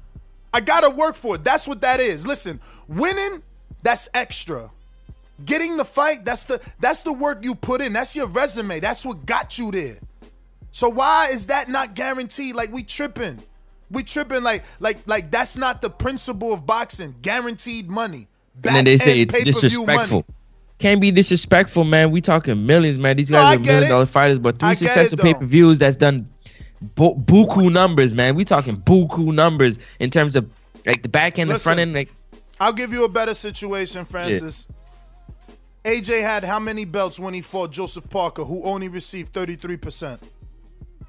I 0.53 0.61
gotta 0.61 0.89
work 0.91 1.17
for 1.17 1.35
it. 1.35 1.43
That's 1.43 1.67
what 1.67 1.81
that 1.81 1.99
is. 1.99 2.27
Listen, 2.27 2.61
winning, 2.87 3.43
that's 3.83 4.09
extra. 4.15 4.71
Getting 5.45 5.77
the 5.77 5.85
fight, 5.85 6.25
that's 6.25 6.45
the 6.45 6.61
that's 6.79 7.03
the 7.03 7.13
work 7.13 7.45
you 7.45 7.57
put 7.57 7.81
in. 7.81 7.93
That's 7.93 8.15
your 8.15 8.29
resume. 8.29 8.79
That's 8.79 9.05
what 9.05 9.27
got 9.27 9.59
you 9.59 9.73
there. 9.73 9.99
So 10.71 10.89
why 10.89 11.29
is 11.33 11.49
that 11.49 11.69
not 11.69 11.95
guaranteed? 11.95 12.55
Like 12.55 12.73
we 12.73 12.85
tripping. 12.85 13.41
We 13.91 14.05
tripping 14.05 14.45
like 14.45 14.63
like 14.79 14.99
like 15.07 15.33
that's 15.33 15.57
not 15.57 15.83
the 15.83 15.91
principle 15.91 16.53
of 16.53 16.67
boxing. 16.67 17.17
Guaranteed 17.21 17.91
money. 17.91 18.29
And 18.57 18.77
then 18.77 18.85
they 18.85 18.99
say 18.99 19.21
it's 19.21 19.45
disrespectful. 19.45 20.19
money. 20.19 20.25
Can't 20.79 21.01
be 21.01 21.11
disrespectful, 21.11 21.85
man. 21.85 22.11
We 22.11 22.21
talking 22.21 22.67
millions, 22.67 22.99
man. 22.99 23.17
These 23.17 23.31
guys 23.31 23.43
I 23.43 23.55
are 23.57 23.59
million 23.59 23.91
dollar 23.91 24.07
fighters, 24.07 24.39
but 24.39 24.59
three 24.59 24.75
successful 24.75 25.19
pay 25.19 25.35
per 25.35 25.45
views 25.45 25.79
that's 25.79 25.97
done 25.97 26.29
bu- 26.95 27.15
buku 27.15 27.73
numbers, 27.73 28.15
man. 28.15 28.35
We 28.35 28.45
talking 28.45 28.77
buku 28.77 29.33
numbers 29.33 29.79
in 29.99 30.11
terms 30.11 30.37
of 30.37 30.51
like 30.85 31.03
the 31.03 31.09
back 31.09 31.39
end, 31.39 31.51
the 31.51 31.59
front 31.59 31.81
end, 31.81 31.95
like 31.95 32.11
I'll 32.61 32.73
give 32.73 32.93
you 32.93 33.05
a 33.05 33.09
better 33.09 33.35
situation, 33.35 34.05
Francis. 34.05 34.69
AJ 35.85 36.23
had 36.23 36.45
how 36.45 36.59
many 36.59 36.85
belts 36.85 37.21
when 37.21 37.35
he 37.35 37.43
fought 37.43 37.71
Joseph 37.71 38.09
Parker, 38.09 38.43
who 38.43 38.63
only 38.63 38.89
received 38.89 39.35
33%? 39.35 40.19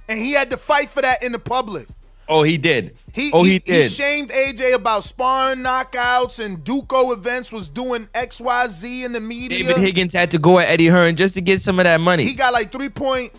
And 0.10 0.20
he 0.20 0.34
had 0.34 0.52
to 0.52 0.58
fight 0.58 0.90
for 0.90 1.02
that 1.02 1.24
in 1.24 1.32
the 1.32 1.40
public. 1.40 1.88
Oh 2.28 2.44
he 2.44 2.58
did. 2.58 2.98
He, 3.14 3.32
oh 3.34 3.44
he, 3.44 3.54
he, 3.54 3.60
did. 3.60 3.92
shamed 3.92 4.30
AJ 4.30 4.76
about 4.76 5.04
sparring 5.04 5.60
knockouts 5.60 6.44
and 6.44 6.64
Duco 6.64 7.12
events 7.12 7.52
was 7.52 7.70
doing 7.70 8.08
XYZ 8.14 9.06
in 9.06 9.14
the 9.14 9.22
media. 9.22 9.60
David 9.60 9.78
Higgins 9.78 10.14
had 10.14 10.32
to 10.32 10.38
go 10.38 10.60
at 10.60 10.68
Eddie 10.68 10.88
Hearn 10.88 11.16
just 11.16 11.34
to 11.36 11.42
get 11.42 11.62
some 11.62 11.80
of 11.80 11.86
that 11.86 12.02
money. 12.02 12.26
He 12.26 12.36
got 12.36 12.54
like 12.54 12.72
3 12.72 12.90
point, 12.90 13.32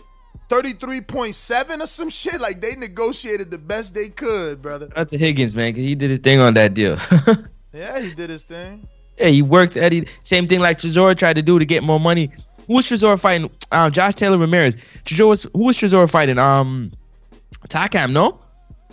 33.7 0.49 1.83
or 1.83 1.87
some 1.87 2.09
shit. 2.09 2.41
Like 2.41 2.61
they 2.61 2.75
negotiated 2.77 3.51
the 3.51 3.59
best 3.59 3.95
they 3.95 4.09
could, 4.09 4.63
brother. 4.63 4.89
Out 4.97 5.09
to 5.11 5.19
Higgins, 5.19 5.55
man, 5.55 5.75
he 5.75 5.95
did 5.95 6.11
his 6.11 6.21
thing 6.21 6.41
on 6.41 6.55
that 6.55 6.75
deal. 6.75 6.99
Yeah, 7.77 8.01
he 8.01 8.13
did 8.13 8.31
his 8.31 8.45
thing. 8.45 8.89
yeah, 9.19 9.29
he 9.29 9.43
worked 9.43 9.77
Eddie. 9.77 10.09
Same 10.25 10.49
thing 10.49 10.61
like 10.61 10.79
Trezor 10.79 11.17
tried 11.19 11.37
to 11.37 11.43
do 11.43 11.59
to 11.59 11.65
get 11.67 11.83
more 11.83 12.01
money. 12.01 12.31
Who 12.67 12.75
was 12.75 12.87
Trezor 12.87 13.21
fighting? 13.21 13.51
Um, 13.71 13.93
Josh 13.93 14.15
Taylor 14.15 14.39
Ramirez. 14.39 14.77
Trezor 15.05 15.29
was 15.29 15.43
who 15.53 15.65
was 15.65 15.77
Trezor 15.77 16.09
fighting? 16.11 16.39
Um, 16.39 16.93
Takam, 17.69 18.13
no. 18.13 18.41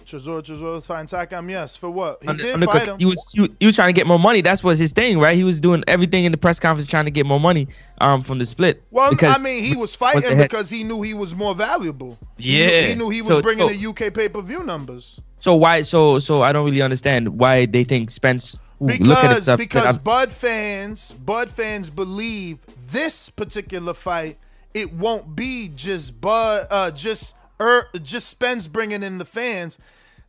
Trezor, 0.06 0.42
Trezor 0.44 0.74
was 0.74 0.86
fighting 0.88 1.08
Takam, 1.08 1.50
yes. 1.50 1.76
For 1.76 1.90
what? 1.90 2.22
He 2.22 2.28
the- 2.28 2.34
did 2.36 2.60
the- 2.60 2.66
fight 2.66 2.88
him. 2.88 3.00
He 3.00 3.06
was, 3.06 3.32
he 3.34 3.42
was 3.42 3.50
he 3.60 3.66
was 3.66 3.76
trying 3.76 3.90
to 3.90 3.94
get 3.94 4.06
more 4.08 4.20
money. 4.20 4.42
That's 4.42 4.64
was 4.64 4.80
his 4.80 4.92
thing, 4.94 5.20
right? 5.20 5.36
He 5.36 5.44
was 5.44 5.60
doing 5.60 5.84
everything 5.88 6.26
in 6.26 6.32
the 6.32 6.38
press 6.38 6.60
conference 6.60 6.88
trying 6.90 7.06
to 7.06 7.12
get 7.12 7.26
more 7.26 7.40
money 7.40 7.68
um 8.00 8.22
from 8.22 8.40
the 8.40 8.46
split. 8.46 8.84
Well, 8.92 9.10
Because 9.12 9.36
I 9.36 9.40
mean, 9.40 9.64
he 9.64 9.76
was 9.76 9.96
fighting 9.96 10.38
because 10.38 10.70
he 10.70 10.84
knew 10.84 11.02
he 11.02 11.14
was 11.14 11.36
more 11.36 11.56
valuable. 11.56 12.18
He 12.38 12.52
knew- 12.54 12.64
Yeah. 12.64 12.82
he 12.88 12.96
knew 12.96 13.10
he 13.10 13.22
was 13.22 13.38
So- 13.38 13.42
bringing 13.42 13.68
so- 13.70 13.74
the 13.74 13.80
UK 13.90 14.10
pay 14.14 14.30
per 14.30 14.42
view 14.42 14.64
numbers. 14.64 15.20
So 15.40 15.56
why? 15.56 15.82
So 15.82 16.20
so 16.20 16.42
I 16.42 16.52
don't 16.54 16.66
really 16.66 16.82
understand 16.82 17.28
why 17.40 17.66
they 17.66 17.84
think 17.84 18.12
Spence. 18.12 18.58
who 18.80 18.88
look 18.88 19.24
at 19.24 19.38
it 19.38 19.46
Because 19.46 19.58
because 19.58 19.98
Bud 19.98 20.32
fans 20.32 21.14
Bud 21.14 21.50
fans 21.50 21.90
believe 21.90 22.60
this 22.92 23.30
particular 23.30 23.94
fight 23.94 24.38
it 24.74 24.92
won't 24.94 25.36
be 25.36 25.70
just 25.76 26.20
Bud 26.20 26.66
uh 26.72 26.92
just 26.92 27.36
er, 27.60 27.88
just 28.02 28.30
Spence 28.30 28.68
bringing 28.68 29.04
in 29.04 29.18
the 29.18 29.26
fans. 29.26 29.78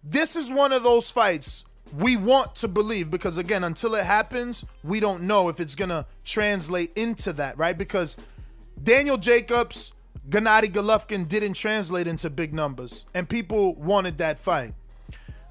This 0.02 0.36
is 0.36 0.50
one 0.50 0.72
of 0.72 0.82
those 0.82 1.10
fights 1.10 1.64
we 1.98 2.16
want 2.16 2.54
to 2.56 2.68
believe 2.68 3.10
because 3.10 3.38
again 3.38 3.62
until 3.62 3.94
it 3.94 4.04
happens 4.04 4.64
we 4.82 4.98
don't 4.98 5.22
know 5.22 5.48
if 5.48 5.60
it's 5.60 5.74
gonna 5.74 6.04
translate 6.24 6.90
into 6.96 7.32
that 7.32 7.56
right 7.56 7.78
because 7.78 8.16
Daniel 8.82 9.16
Jacobs 9.16 9.92
Gennady 10.28 10.72
Golovkin 10.72 11.28
didn't 11.28 11.54
translate 11.54 12.06
into 12.06 12.30
big 12.30 12.52
numbers 12.52 13.06
and 13.14 13.28
people 13.28 13.74
wanted 13.74 14.16
that 14.18 14.38
fight 14.38 14.72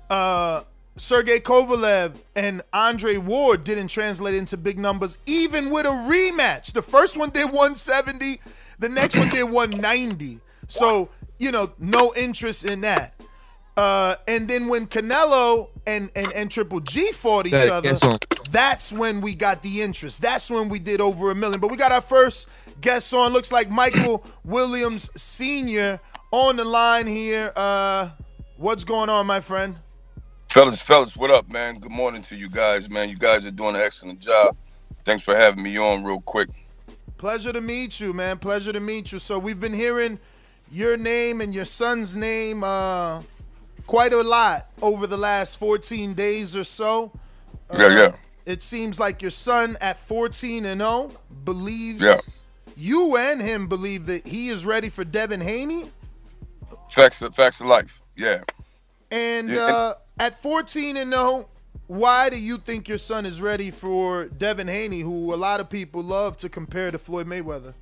uh, 0.10 0.64
Sergey 0.96 1.40
Kovalev 1.40 2.18
and 2.36 2.62
Andre 2.72 3.18
Ward 3.18 3.64
didn't 3.64 3.88
translate 3.88 4.36
into 4.36 4.58
big 4.58 4.78
numbers, 4.78 5.18
even 5.26 5.72
with 5.72 5.86
a 5.86 5.90
rematch. 5.90 6.74
The 6.74 6.84
first 6.84 7.18
one 7.18 7.32
did 7.32 7.46
170, 7.46 8.40
the 8.78 8.90
next 8.90 9.18
one 9.18 9.30
did 9.30 9.46
190. 9.46 10.40
So, 10.68 11.10
you 11.40 11.52
know, 11.52 11.72
no 11.80 12.14
interest 12.18 12.66
in 12.66 12.82
that. 12.82 13.14
Uh, 13.76 14.16
and 14.28 14.48
then 14.48 14.68
when 14.68 14.86
Canelo 14.86 15.70
and, 15.88 16.12
and, 16.16 16.32
and 16.34 16.52
Triple 16.52 16.80
G 16.80 17.12
fought 17.12 17.48
each 17.48 17.54
That- 17.54 17.70
other, 17.70 18.18
that's 18.52 18.94
when 18.94 19.20
we 19.22 19.34
got 19.34 19.64
the 19.64 19.82
interest. 19.82 20.22
That's 20.22 20.52
when 20.52 20.70
we 20.70 20.78
did 20.80 21.02
over 21.02 21.32
a 21.32 21.36
million. 21.36 21.60
But 21.60 21.72
we 21.72 21.78
got 21.78 21.92
our 21.92 22.02
first 22.02 22.48
guest 22.82 23.14
on. 23.14 23.34
Looks 23.34 23.52
like 23.52 23.70
Michael 23.72 24.24
Williams 24.46 25.10
Sr. 25.20 26.00
on 26.32 26.56
the 26.58 26.64
line 26.66 27.08
here. 27.08 27.52
Uh, 27.56 28.10
what's 28.58 28.84
going 28.84 29.10
on, 29.10 29.26
my 29.26 29.40
friend? 29.40 29.76
Fellas, 30.50 30.82
fellas, 30.84 31.18
what 31.18 31.32
up, 31.32 31.50
man? 31.50 31.80
Good 31.80 31.92
morning 31.92 32.22
to 32.24 32.36
you 32.36 32.48
guys, 32.48 32.88
man. 32.92 33.10
You 33.10 33.18
guys 33.18 33.44
are 33.48 33.52
doing 33.52 33.74
an 33.74 33.82
excellent 33.82 34.20
job. 34.20 34.56
Thanks 35.04 35.24
for 35.24 35.36
having 35.36 35.64
me 35.64 35.80
on 35.80 36.04
real 36.04 36.22
quick. 36.22 36.48
Pleasure 37.18 37.52
to 37.54 37.62
meet 37.62 38.00
you, 38.00 38.14
man. 38.14 38.38
Pleasure 38.38 38.72
to 38.72 38.80
meet 38.80 39.12
you. 39.12 39.18
So 39.18 39.40
we've 39.40 39.60
been 39.60 39.74
hearing 39.74 40.20
your 40.74 40.98
name 40.98 41.40
and 41.40 41.54
your 41.54 41.66
son's 41.66 42.18
name 42.18 42.64
uh, 42.64 43.22
quite 43.86 44.12
a 44.12 44.22
lot 44.22 44.68
over 44.82 45.06
the 45.08 45.18
last 45.18 45.60
14 45.60 46.14
days 46.14 46.56
or 46.58 46.64
so. 46.64 47.12
Yeah, 47.72 47.90
yeah. 47.96 48.12
It 48.46 48.62
seems 48.64 49.00
like 49.00 49.22
your 49.22 49.32
son 49.32 49.78
at 49.82 49.98
14 50.00 50.66
and 50.66 50.82
0 50.82 51.12
believes 51.46 52.02
Yeah. 52.02 52.18
you 52.76 53.16
and 53.18 53.40
him 53.42 53.68
believe 53.68 54.08
that 54.08 54.28
he 54.28 54.50
is 54.50 54.66
ready 54.66 54.90
for 54.90 55.04
Devin 55.04 55.42
Haney. 55.42 55.92
Facts 56.90 57.22
of 57.22 57.36
facts 57.36 57.62
of 57.62 57.68
life. 57.68 58.02
Yeah. 58.16 58.42
And 59.12 59.50
Yeah. 59.50 59.62
uh, 59.66 59.94
at 60.20 60.42
14 60.42 60.98
and 60.98 61.14
0, 61.14 61.48
why 61.88 62.30
do 62.30 62.40
you 62.40 62.58
think 62.58 62.88
your 62.90 62.98
son 62.98 63.26
is 63.26 63.42
ready 63.42 63.70
for 63.70 64.26
Devin 64.26 64.68
Haney, 64.68 65.02
who 65.02 65.34
a 65.34 65.38
lot 65.38 65.60
of 65.60 65.70
people 65.70 66.02
love 66.02 66.36
to 66.38 66.50
compare 66.50 66.90
to 66.92 66.98
Floyd 66.98 67.28
Mayweather? 67.28 67.74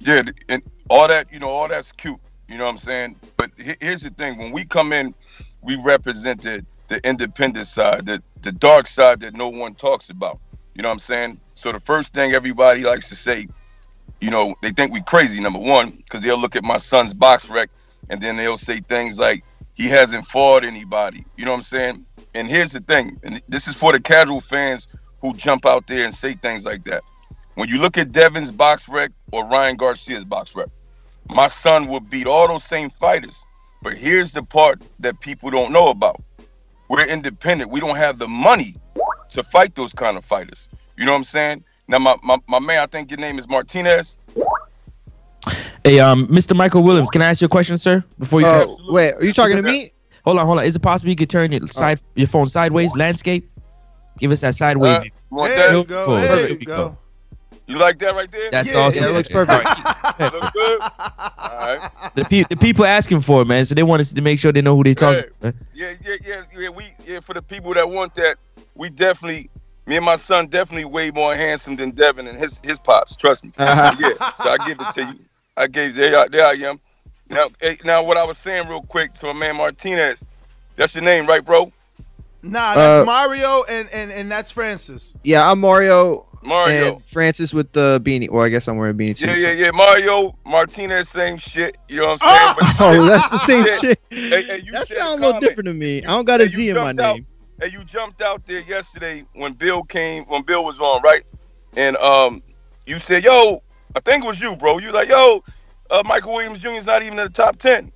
Yeah, 0.00 0.22
and 0.48 0.62
all 0.88 1.08
that, 1.08 1.32
you 1.32 1.38
know, 1.40 1.48
all 1.50 1.68
that's 1.68 1.92
cute. 1.92 2.20
You 2.48 2.58
know 2.58 2.64
what 2.64 2.70
I'm 2.72 2.78
saying? 2.78 3.16
But 3.36 3.50
he- 3.58 3.76
here's 3.80 4.02
the 4.02 4.10
thing: 4.10 4.38
when 4.38 4.52
we 4.52 4.64
come 4.64 4.92
in, 4.92 5.14
we 5.62 5.76
represented 5.76 6.66
the 6.88 7.00
independent 7.08 7.66
side, 7.66 8.06
the 8.06 8.22
the 8.42 8.52
dark 8.52 8.86
side 8.86 9.20
that 9.20 9.34
no 9.34 9.48
one 9.48 9.74
talks 9.74 10.10
about. 10.10 10.40
You 10.74 10.82
know 10.82 10.88
what 10.90 10.94
I'm 10.94 10.98
saying? 11.00 11.40
So 11.54 11.72
the 11.72 11.80
first 11.80 12.12
thing 12.12 12.32
everybody 12.32 12.82
likes 12.84 13.08
to 13.10 13.16
say, 13.16 13.48
you 14.20 14.30
know, 14.30 14.54
they 14.62 14.70
think 14.70 14.92
we 14.92 15.02
crazy. 15.02 15.40
Number 15.42 15.60
one, 15.60 15.92
because 15.92 16.22
they'll 16.22 16.40
look 16.40 16.56
at 16.56 16.64
my 16.64 16.78
son's 16.78 17.14
box 17.14 17.50
rec, 17.50 17.70
and 18.10 18.20
then 18.20 18.36
they'll 18.36 18.58
say 18.58 18.80
things 18.80 19.18
like 19.18 19.44
he 19.74 19.88
hasn't 19.88 20.26
fought 20.26 20.64
anybody. 20.64 21.26
You 21.36 21.44
know 21.46 21.52
what 21.52 21.58
I'm 21.58 21.62
saying? 21.62 22.06
And 22.34 22.48
here's 22.48 22.72
the 22.72 22.80
thing, 22.80 23.18
and 23.24 23.42
this 23.48 23.68
is 23.68 23.76
for 23.76 23.92
the 23.92 24.00
casual 24.00 24.40
fans 24.40 24.88
who 25.22 25.34
jump 25.34 25.66
out 25.66 25.86
there 25.88 26.04
and 26.06 26.14
say 26.14 26.34
things 26.34 26.66
like 26.66 26.84
that. 26.84 27.04
When 27.54 27.68
you 27.68 27.80
look 27.80 27.96
at 27.96 28.12
Devin's 28.12 28.50
box 28.50 28.88
rec 28.88 29.10
or 29.32 29.46
Ryan 29.46 29.76
Garcia's 29.76 30.24
box 30.24 30.56
rec, 30.56 30.68
my 31.30 31.46
son 31.46 31.86
will 31.86 32.00
beat 32.00 32.26
all 32.26 32.48
those 32.48 32.64
same 32.64 32.90
fighters. 32.90 33.44
But 33.82 33.94
here's 33.94 34.32
the 34.32 34.42
part 34.42 34.82
that 35.00 35.20
people 35.20 35.50
don't 35.50 35.72
know 35.72 35.88
about. 35.88 36.20
We're 36.88 37.06
independent. 37.06 37.70
We 37.70 37.80
don't 37.80 37.96
have 37.96 38.18
the 38.18 38.28
money 38.28 38.76
to 39.30 39.42
fight 39.42 39.74
those 39.74 39.92
kind 39.92 40.16
of 40.16 40.24
fighters. 40.24 40.68
You 40.96 41.04
know 41.04 41.12
what 41.12 41.18
I'm 41.18 41.24
saying? 41.24 41.64
Now, 41.86 41.98
my, 41.98 42.16
my, 42.22 42.38
my 42.48 42.58
man, 42.58 42.80
I 42.80 42.86
think 42.86 43.10
your 43.10 43.18
name 43.18 43.38
is 43.38 43.48
Martinez. 43.48 44.16
Hey, 45.84 46.00
um, 46.00 46.26
Mr. 46.28 46.56
Michael 46.56 46.82
Williams, 46.82 47.10
can 47.10 47.20
I 47.20 47.26
ask 47.26 47.40
you 47.40 47.46
a 47.46 47.48
question, 47.48 47.76
sir? 47.76 48.02
Before 48.18 48.40
you 48.40 48.46
Oh, 48.46 48.78
wait, 48.88 49.14
are 49.14 49.24
you 49.24 49.32
talking 49.32 49.56
to 49.56 49.62
me? 49.62 49.92
hold 50.24 50.38
on, 50.38 50.46
hold 50.46 50.58
on. 50.58 50.64
Is 50.64 50.76
it 50.76 50.80
possible 50.80 51.10
you 51.10 51.16
could 51.16 51.28
turn 51.28 51.52
your 51.52 51.66
side, 51.68 52.00
your 52.14 52.26
phone 52.26 52.48
sideways, 52.48 52.96
landscape? 52.96 53.50
Give 54.18 54.30
us 54.30 54.40
that 54.40 54.54
sideways. 54.54 54.96
Uh, 54.96 55.00
view. 55.00 55.10
you 55.32 55.48
There 55.48 55.76
you 55.76 55.84
go. 55.84 56.16
There 56.16 56.36
There 56.36 56.48
you 56.50 56.56
we 56.58 56.64
go. 56.64 56.96
Go. 57.66 57.72
You 57.72 57.78
like 57.80 57.98
that 58.00 58.14
right 58.14 58.30
there? 58.30 58.50
That's 58.50 58.72
Yeah, 58.72 58.80
awesome. 58.80 59.02
yeah, 59.02 59.08
it 59.10 59.12
looks 59.12 59.28
Okay. 59.30 59.34
perfect. 59.34 60.34
Look 60.34 60.52
good? 60.52 60.80
All 60.80 60.88
right. 61.76 61.90
the, 62.14 62.24
pe- 62.24 62.44
the 62.48 62.56
people 62.56 62.84
asking 62.84 63.22
for 63.22 63.42
it, 63.42 63.46
man. 63.46 63.64
So 63.66 63.74
they 63.74 63.82
want 63.82 64.00
us 64.00 64.12
to 64.12 64.20
make 64.22 64.38
sure 64.38 64.52
they 64.52 64.62
know 64.62 64.76
who 64.76 64.84
they 64.84 64.94
talking. 64.94 65.24
Hey. 65.42 65.50
to. 65.50 65.54
Yeah, 65.74 65.94
yeah, 66.04 66.14
yeah, 66.26 66.42
yeah. 66.58 66.68
We 66.68 66.92
yeah 67.06 67.20
for 67.20 67.34
the 67.34 67.42
people 67.42 67.74
that 67.74 67.88
want 67.88 68.14
that, 68.16 68.36
we 68.74 68.90
definitely 68.90 69.50
me 69.86 69.96
and 69.96 70.04
my 70.04 70.16
son 70.16 70.46
definitely 70.46 70.84
way 70.86 71.10
more 71.10 71.34
handsome 71.34 71.76
than 71.76 71.90
Devin 71.90 72.26
and 72.26 72.38
his 72.38 72.60
his 72.62 72.78
pops. 72.78 73.16
Trust 73.16 73.44
me. 73.44 73.52
Uh-huh. 73.58 73.94
yeah. 73.98 74.30
So 74.42 74.50
I 74.50 74.58
give 74.66 74.78
it 74.80 74.92
to 74.94 75.02
you. 75.04 75.18
I 75.56 75.66
gave 75.66 75.94
there. 75.94 76.18
I- 76.18 76.28
There 76.28 76.46
I 76.46 76.52
am. 76.54 76.80
Now, 77.30 77.48
hey, 77.60 77.78
now 77.84 78.02
what 78.02 78.16
I 78.18 78.24
was 78.24 78.36
saying 78.38 78.68
real 78.68 78.82
quick 78.82 79.14
to 79.14 79.26
my 79.26 79.32
man 79.32 79.56
Martinez. 79.56 80.22
That's 80.76 80.94
your 80.94 81.04
name, 81.04 81.26
right, 81.26 81.44
bro? 81.44 81.72
Nah, 82.42 82.74
that's 82.74 83.00
Uh, 83.00 83.04
Mario 83.06 83.62
and, 83.70 83.88
and 83.92 84.12
and 84.12 84.30
that's 84.30 84.52
Francis. 84.52 85.14
Yeah, 85.22 85.50
I'm 85.50 85.60
Mario. 85.60 86.26
Mario. 86.44 86.96
And 86.96 87.04
Francis 87.06 87.52
with 87.54 87.72
the 87.72 88.00
beanie. 88.04 88.28
Well, 88.30 88.44
I 88.44 88.48
guess 88.48 88.68
I'm 88.68 88.76
wearing 88.76 88.94
a 88.94 88.98
beanie 88.98 89.16
too. 89.16 89.26
Yeah, 89.26 89.36
yeah, 89.36 89.64
yeah. 89.66 89.70
Mario 89.72 90.36
Martinez, 90.44 91.08
same 91.08 91.38
shit. 91.38 91.76
You 91.88 91.98
know 91.98 92.06
what 92.08 92.22
I'm 92.22 92.54
saying? 92.56 92.56
But 92.58 92.66
you 92.66 92.74
Oh, 92.80 93.00
said- 93.00 93.10
that's 93.10 93.30
the 93.30 93.38
same 93.38 93.64
you 93.64 93.78
shit. 93.78 94.00
Hey, 94.10 94.42
hey, 94.44 94.62
you 94.64 94.72
That 94.72 94.86
sounds 94.88 95.08
a 95.08 95.14
little 95.14 95.32
comment. 95.32 95.40
different 95.40 95.66
to 95.68 95.74
me. 95.74 95.98
I 96.04 96.08
don't 96.08 96.24
got 96.24 96.40
a 96.40 96.44
Hey, 96.44 96.50
Z 96.50 96.68
in 96.70 96.76
my 96.76 96.88
out- 96.90 96.96
name. 96.96 97.26
And 97.62 97.72
you 97.72 97.84
jumped 97.84 98.20
out 98.20 98.44
there 98.46 98.60
yesterday 98.60 99.24
when 99.34 99.52
Bill 99.52 99.84
came, 99.84 100.24
when 100.24 100.42
Bill 100.42 100.64
was 100.64 100.80
on, 100.80 101.02
right? 101.02 101.22
And 101.76 101.96
um, 101.98 102.42
you 102.84 102.98
said, 102.98 103.22
"Yo, 103.24 103.62
I 103.94 104.00
think 104.00 104.24
it 104.24 104.26
was 104.26 104.40
you, 104.40 104.56
bro." 104.56 104.78
You 104.78 104.90
like, 104.90 105.08
"Yo, 105.08 105.42
uh, 105.90 106.02
Michael 106.04 106.34
Williams 106.34 106.58
Jr. 106.58 106.70
is 106.70 106.86
not 106.86 107.02
even 107.04 107.16
in 107.18 107.24
the 107.24 107.30
top 107.30 107.56
10. 107.56 107.92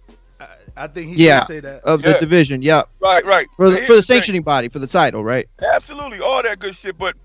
I 0.76 0.86
think 0.86 1.08
he 1.08 1.24
Yeah, 1.24 1.40
did 1.40 1.46
say 1.46 1.60
that. 1.60 1.80
of 1.82 2.02
Yeah. 2.04 2.12
the 2.12 2.18
division. 2.20 2.62
Yep. 2.62 2.88
Right, 3.00 3.24
right. 3.24 3.48
For 3.56 3.68
the, 3.70 3.78
for 3.78 3.80
the 3.80 3.92
thing. 3.94 4.02
sanctioning 4.02 4.42
body 4.42 4.68
for 4.68 4.78
the 4.78 4.86
title, 4.86 5.24
right? 5.24 5.48
Absolutely, 5.74 6.20
all 6.20 6.40
that 6.44 6.60
good 6.60 6.74
shit. 6.76 6.96
But 6.96 7.16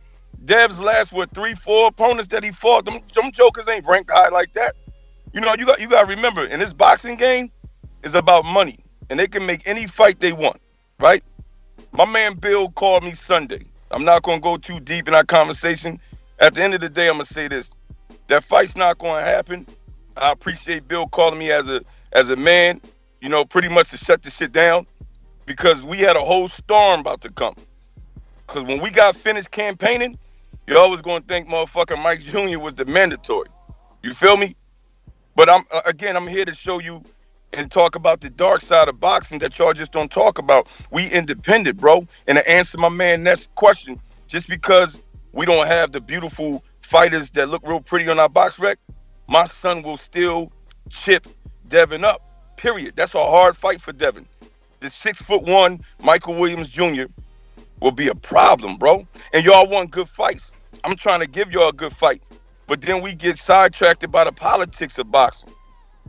Dev's 0.46 0.82
last 0.82 1.14
what 1.14 1.34
three, 1.34 1.54
four 1.54 1.88
opponents 1.88 2.28
that 2.30 2.44
he 2.44 2.52
fought, 2.52 2.86
them, 2.86 3.00
them 3.14 3.32
jokers 3.32 3.70
ain't 3.70 3.86
ranked 3.86 4.12
high 4.12 4.30
like 4.30 4.54
that. 4.54 4.76
You 5.32 5.42
know, 5.42 5.56
you 5.58 5.66
got 5.66 5.80
you 5.80 5.90
got 5.90 6.02
to 6.02 6.16
remember, 6.16 6.46
in 6.46 6.60
this 6.60 6.74
boxing 6.74 7.16
game, 7.16 7.52
is 8.04 8.14
about 8.14 8.46
money, 8.46 8.80
and 9.10 9.20
they 9.20 9.28
can 9.28 9.46
make 9.46 9.66
any 9.66 9.88
fight 9.88 10.20
they 10.20 10.34
want, 10.34 10.60
right? 11.00 11.24
My 11.92 12.06
man 12.06 12.36
Bill 12.36 12.70
called 12.70 13.04
me 13.04 13.12
Sunday. 13.12 13.66
I'm 13.92 14.04
not 14.04 14.24
gonna 14.24 14.40
go 14.40 14.58
too 14.58 14.80
deep 14.80 15.08
in 15.08 15.16
our 15.16 15.24
conversation. 15.24 16.00
At 16.40 16.56
the 16.56 16.64
end 16.64 16.74
of 16.74 16.82
the 16.82 16.90
day, 16.90 17.08
I'm 17.08 17.16
gonna 17.16 17.26
say 17.26 17.48
this: 17.48 17.72
that 18.28 18.44
fight's 18.44 18.76
not 18.76 18.98
gonna 18.98 19.24
happen. 19.24 19.66
I 20.18 20.32
appreciate 20.32 20.88
Bill 20.88 21.08
calling 21.08 21.40
me 21.40 21.52
as 21.52 21.70
a 21.70 21.82
as 22.12 22.30
a 22.30 22.36
man, 22.36 22.82
you 23.22 23.30
know, 23.30 23.46
pretty 23.46 23.70
much 23.70 23.90
to 23.92 23.98
shut 23.98 24.22
the 24.24 24.30
shit 24.30 24.52
down 24.52 24.86
because 25.46 25.84
we 25.84 26.00
had 26.00 26.16
a 26.16 26.22
whole 26.22 26.48
storm 26.48 27.00
about 27.00 27.22
to 27.22 27.30
come. 27.32 27.56
Because 28.46 28.64
when 28.64 28.82
we 28.82 28.90
got 28.90 29.16
finished 29.16 29.52
campaigning, 29.52 30.18
you 30.68 30.78
always 30.78 31.02
gonna 31.02 31.24
think 31.28 31.48
motherfucking 31.48 32.02
Mike 32.02 32.22
Jr. 32.22 32.60
was 32.60 32.74
the 32.74 32.86
mandatory. 32.86 33.50
You 34.02 34.14
feel 34.14 34.38
me? 34.38 34.56
But 35.36 35.50
I'm 35.50 35.64
uh, 35.72 35.82
again, 35.86 36.16
I'm 36.16 36.28
here 36.28 36.46
to 36.46 36.54
show 36.54 36.80
you 36.80 37.04
and 37.54 37.72
talk 37.72 37.96
about 37.96 38.22
the 38.22 38.30
dark 38.30 38.62
side 38.62 38.88
of 38.90 39.00
boxing 39.00 39.40
that 39.40 39.58
y'all 39.60 39.74
just 39.74 39.92
don't 39.92 40.12
talk 40.12 40.38
about. 40.40 40.68
We 40.92 41.08
independent, 41.10 41.78
bro. 41.78 42.08
And 42.28 42.38
to 42.38 42.50
answer 42.50 42.78
my 42.78 42.90
man 42.90 43.24
next 43.24 43.54
question, 43.56 44.00
just 44.28 44.50
because 44.50 45.02
we 45.34 45.46
don't 45.46 45.68
have 45.68 45.92
the 45.92 46.02
beautiful 46.02 46.64
fighters 46.82 47.30
that 47.32 47.50
look 47.50 47.62
real 47.66 47.80
pretty 47.82 48.10
on 48.10 48.20
our 48.20 48.30
box 48.30 48.60
rec, 48.60 48.80
my 49.28 49.46
son 49.46 49.84
will 49.84 49.98
still 49.98 50.52
chip 50.90 51.28
Devin 51.68 52.04
up. 52.04 52.22
Period. 52.58 52.96
That's 52.96 53.16
a 53.16 53.24
hard 53.24 53.58
fight 53.58 53.82
for 53.82 53.94
Devin. 53.94 54.26
The 54.80 54.90
six 54.90 55.22
foot 55.22 55.44
one 55.44 55.82
Michael 56.02 56.36
Williams 56.36 56.70
Jr. 56.70 57.06
will 57.84 57.92
be 57.92 58.08
a 58.08 58.16
problem, 58.16 58.78
bro. 58.78 59.06
And 59.34 59.46
y'all 59.46 59.68
want 59.68 59.92
good 59.92 60.10
fights. 60.10 60.52
I'm 60.84 60.96
trying 60.96 61.20
to 61.20 61.28
give 61.28 61.52
y'all 61.52 61.70
a 61.70 61.74
good 61.74 61.94
fight. 61.94 62.22
But 62.66 62.82
then 62.82 63.02
we 63.02 63.14
get 63.14 63.38
sidetracked 63.38 64.10
by 64.10 64.24
the 64.24 64.32
politics 64.32 64.98
of 64.98 65.12
boxing. 65.12 65.52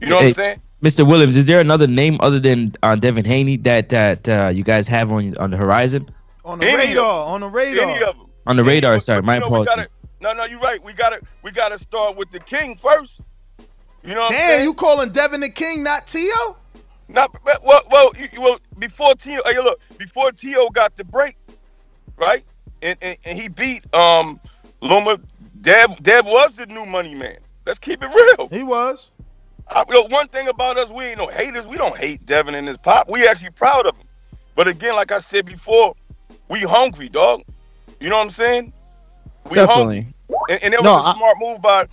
You 0.01 0.09
know 0.09 0.17
what 0.17 0.25
I'm 0.27 0.33
saying? 0.33 0.63
Mr. 0.83 1.07
Williams, 1.07 1.37
is 1.37 1.47
there 1.47 1.61
another 1.61 1.87
name 1.87 2.17
other 2.21 2.39
than 2.39 2.75
uh, 2.83 2.95
Devin 2.95 3.25
Haney 3.25 3.57
that 3.59 3.89
that 3.89 4.29
uh, 4.29 4.51
you 4.53 4.63
guys 4.63 4.87
have 4.89 5.11
on 5.11 5.37
on 5.39 5.51
the 5.51 5.57
horizon? 5.57 6.09
On 6.45 6.59
the 6.59 6.67
Any 6.67 6.75
of 6.75 6.89
radar, 6.89 7.27
on 7.27 7.41
the 7.41 7.49
radar. 7.49 7.89
Any 7.91 8.03
of 8.05 8.17
them. 8.17 8.27
On 8.47 8.57
the 8.57 8.65
radar, 8.65 8.97
But- 8.97 9.03
sorry, 9.05 9.23
my 9.23 9.35
you 9.35 9.41
know, 9.41 9.47
apologies. 9.47 9.75
gotta- 9.75 9.89
no, 10.21 10.33
no, 10.33 10.45
you're 10.45 10.61
right. 10.61 10.83
We 10.83 10.93
gotta 10.93 11.21
we 11.43 11.51
gotta 11.51 11.79
start 11.79 12.17
with 12.17 12.31
the 12.31 12.39
king 12.41 12.77
first. 12.77 13.21
You 14.03 14.15
know 14.15 14.21
what 14.21 14.33
I'm 14.33 14.37
saying? 14.39 14.59
Damn, 14.59 14.65
you 14.67 14.75
calling 14.75 15.11
Devin 15.11 15.41
the 15.41 15.49
King, 15.51 15.83
not 15.83 16.07
Tio? 16.07 16.57
Not 17.09 17.35
well, 17.65 17.83
well, 17.91 18.13
you, 18.19 18.29
you- 18.33 18.41
well 18.43 18.59
before 18.79 19.15
Tio. 19.15 19.41
Hey, 19.47 19.57
look, 19.57 19.81
before 19.99 20.33
Tio 20.33 20.69
got 20.71 20.97
the 20.97 21.05
break, 21.05 21.37
right? 22.17 22.45
And, 22.83 22.99
and 23.03 23.17
and 23.25 23.39
he 23.39 23.49
beat 23.49 23.93
um 23.95 24.41
Loma. 24.81 25.19
Deb 25.61 26.03
Deb 26.03 26.27
was 26.27 26.57
the 26.57 26.67
new 26.67 26.85
money 26.85 27.15
man. 27.15 27.39
Let's 27.67 27.79
keep 27.79 28.03
it 28.03 28.09
real. 28.09 28.49
He 28.49 28.63
was. 28.63 29.11
I, 29.69 29.83
you 29.89 29.95
know, 29.95 30.03
one 30.09 30.29
thing 30.29 30.49
about 30.49 30.77
us, 30.77 30.91
we 30.91 31.05
ain't 31.05 31.19
no 31.19 31.27
haters. 31.29 31.67
We 31.67 31.79
don't 31.79 31.97
hate 31.97 32.27
Devin 32.27 32.55
and 32.55 32.69
his 32.69 32.77
pop. 32.77 33.09
We 33.11 33.27
actually 33.27 33.51
proud 33.51 33.87
of 33.87 33.97
him. 33.97 34.07
But 34.55 34.69
again, 34.69 34.95
like 34.95 35.11
I 35.11 35.21
said 35.21 35.47
before, 35.47 35.95
we 36.51 36.61
hungry, 36.61 37.09
dog. 37.09 37.43
You 37.99 38.11
know 38.11 38.17
what 38.19 38.25
I'm 38.25 38.31
saying? 38.31 38.73
We 39.49 39.59
hungry. 39.59 40.01
Definitely. 40.03 40.15
And, 40.51 40.63
and 40.65 40.75
it 40.75 40.81
was 40.81 40.85
No, 40.85 40.97
a 40.97 41.03
I- 41.03 41.15
smart 41.15 41.37
move 41.41 41.63
by 41.63 41.87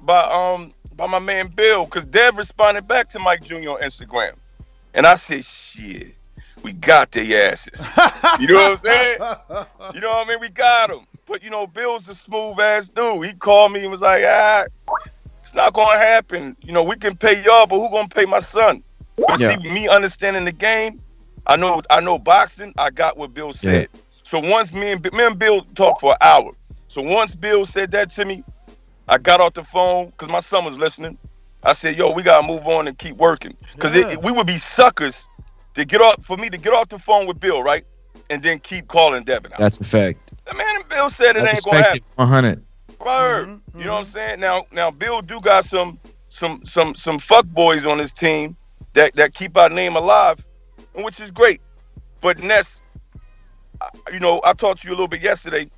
by 0.00 0.22
um 0.22 0.72
by 0.96 1.06
my 1.06 1.18
man 1.18 1.48
Bill, 1.48 1.84
because 1.84 2.06
Dev 2.06 2.36
responded 2.38 2.88
back 2.88 3.08
to 3.10 3.18
Mike 3.18 3.42
Jr. 3.44 3.54
on 3.70 3.80
Instagram. 3.82 4.32
And 4.94 5.06
I 5.06 5.14
said, 5.16 5.44
shit, 5.44 6.14
we 6.62 6.72
got 6.72 7.10
their 7.12 7.50
asses. 7.52 7.86
you 8.40 8.48
know 8.48 8.54
what 8.54 8.72
I'm 8.72 8.78
saying? 8.78 9.18
You 9.94 10.00
know 10.00 10.10
what 10.10 10.26
I 10.26 10.30
mean? 10.30 10.40
We 10.40 10.48
got 10.48 10.90
them. 10.90 11.06
But 11.26 11.42
you 11.42 11.50
know, 11.50 11.66
Bill's 11.66 12.08
a 12.08 12.14
smooth 12.14 12.58
ass 12.60 12.88
dude. 12.88 13.26
He 13.26 13.32
called 13.34 13.72
me 13.72 13.82
and 13.82 13.90
was 13.90 14.00
like, 14.00 14.22
ah, 14.26 14.64
it's 15.40 15.54
not 15.54 15.72
gonna 15.74 15.98
happen. 15.98 16.56
You 16.62 16.72
know, 16.72 16.82
we 16.82 16.96
can 16.96 17.16
pay 17.16 17.42
y'all, 17.44 17.66
but 17.66 17.76
who 17.78 17.90
gonna 17.90 18.08
pay 18.08 18.26
my 18.26 18.40
son? 18.40 18.82
But 19.26 19.40
Yeah. 19.40 19.56
see, 19.56 19.56
me 19.58 19.88
understanding 19.88 20.44
the 20.44 20.52
game, 20.52 21.00
I 21.46 21.56
know 21.56 21.82
I 21.90 22.00
know 22.00 22.18
boxing, 22.18 22.74
I 22.78 22.90
got 22.90 23.16
what 23.16 23.34
Bill 23.34 23.52
said. 23.52 23.88
So 24.22 24.38
once 24.40 24.74
me 24.74 24.92
and 24.92 25.12
me 25.12 25.24
and 25.26 25.38
Bill 25.38 25.62
talked 25.74 26.00
for 26.00 26.12
an 26.12 26.18
hour. 26.20 26.52
So 26.88 27.02
once 27.02 27.34
Bill 27.34 27.64
said 27.64 27.90
that 27.92 28.10
to 28.12 28.24
me, 28.24 28.44
I 29.08 29.18
got 29.18 29.40
off 29.40 29.54
the 29.54 29.64
phone 29.64 30.06
because 30.06 30.28
my 30.28 30.40
son 30.40 30.64
was 30.64 30.78
listening. 30.78 31.18
I 31.62 31.72
said, 31.72 31.96
"Yo, 31.96 32.12
we 32.12 32.22
gotta 32.22 32.46
move 32.46 32.66
on 32.68 32.88
and 32.88 32.98
keep 32.98 33.16
working 33.16 33.56
because 33.74 33.94
Yeah. 33.94 34.16
we 34.16 34.32
would 34.32 34.46
be 34.46 34.58
suckers 34.58 35.26
to 35.78 35.84
get 35.86 36.00
off 36.02 36.24
for 36.24 36.36
me 36.36 36.50
to 36.50 36.58
get 36.58 36.72
off 36.74 36.88
the 36.88 36.98
phone 36.98 37.26
with 37.26 37.40
Bill, 37.40 37.62
right, 37.62 37.84
and 38.30 38.42
then 38.42 38.58
keep 38.58 38.88
calling 38.88 39.24
Devin 39.24 39.52
out." 39.52 39.58
That's 39.58 39.80
a 39.80 39.84
fact. 39.84 40.18
The 40.44 40.54
man 40.54 40.76
and 40.76 40.88
Bill 40.88 41.10
said 41.10 41.36
it 41.36 41.44
I 41.44 41.50
ain't 41.50 41.64
gonna 41.64 41.78
happen. 41.78 41.96
it 41.98 42.04
100. 42.16 42.64
Word. 43.04 43.48
Mm-hmm, 43.48 43.78
You 43.78 43.84
know 43.86 43.92
what 43.92 43.98
I'm 44.00 44.04
saying? 44.06 44.40
Now, 44.40 44.64
now 44.72 44.90
Bill 44.90 45.20
do 45.20 45.40
got 45.40 45.64
some, 45.64 45.98
some, 46.30 46.64
some, 46.64 46.94
some 46.94 47.18
fuck 47.18 47.46
boys 47.46 47.86
on 47.86 47.98
his 47.98 48.12
team 48.12 48.56
that 48.94 49.14
that 49.16 49.34
keep 49.34 49.56
our 49.56 49.68
name 49.68 49.96
alive, 49.96 50.44
which 50.94 51.20
is 51.20 51.30
great. 51.30 51.60
But 52.20 52.42
Ness, 52.42 52.80
you 54.12 54.18
know, 54.20 54.40
I 54.44 54.52
talked 54.54 54.82
to 54.82 54.88
you 54.88 54.92
a 54.92 54.96
little 54.96 55.08
bit 55.08 55.20
yesterday. 55.22 55.70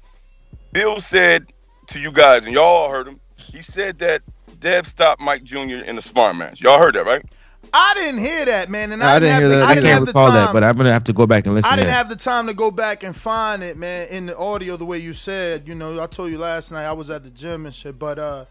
Bill 0.72 1.00
said 1.00 1.46
to 1.88 2.00
you 2.00 2.12
guys, 2.12 2.44
and 2.46 2.54
y'all 2.54 2.64
all 2.64 2.90
heard 2.90 3.08
him. 3.08 3.20
He 3.36 3.60
said 3.62 3.98
that 3.98 4.22
Dev 4.60 4.86
stopped 4.86 5.20
Mike 5.20 5.42
Jr. 5.42 5.82
in 5.84 5.96
the 5.96 6.02
smart 6.02 6.36
match. 6.36 6.60
Y'all 6.60 6.78
heard 6.78 6.94
that, 6.94 7.04
right? 7.06 7.24
I 7.72 7.92
didn't 7.94 8.20
hear 8.20 8.44
that, 8.46 8.68
man, 8.68 8.90
and 8.90 9.02
I 9.02 9.16
I, 9.16 9.18
didn't 9.20 9.32
have 9.32 9.40
hear 9.42 9.48
the, 9.50 9.54
that 9.56 9.62
I 9.64 9.70
I 9.70 9.74
didn't 9.74 9.86
either. 9.86 9.94
can't 9.96 10.06
the 10.06 10.12
recall 10.12 10.26
time. 10.26 10.34
that, 10.34 10.52
but 10.52 10.64
I'm 10.64 10.76
gonna 10.76 10.92
have 10.92 11.04
to 11.04 11.12
go 11.12 11.26
back 11.26 11.46
and 11.46 11.54
listen. 11.54 11.70
I 11.70 11.76
didn't 11.76 11.90
have 11.90 12.08
the 12.08 12.16
time 12.16 12.46
to 12.48 12.54
go 12.54 12.70
back 12.70 13.04
and 13.04 13.14
find 13.14 13.62
it, 13.62 13.76
man, 13.76 14.08
in 14.08 14.26
the 14.26 14.36
audio 14.36 14.76
the 14.76 14.84
way 14.84 14.98
you 14.98 15.12
said. 15.12 15.68
You 15.68 15.74
know, 15.76 16.02
I 16.02 16.06
told 16.06 16.30
you 16.32 16.38
last 16.38 16.72
night 16.72 16.84
I 16.84 16.92
was 16.92 17.10
at 17.10 17.22
the 17.22 17.30
gym 17.30 17.66
and 17.66 17.74
shit, 17.74 17.98
but 17.98 18.18
uh, 18.18 18.44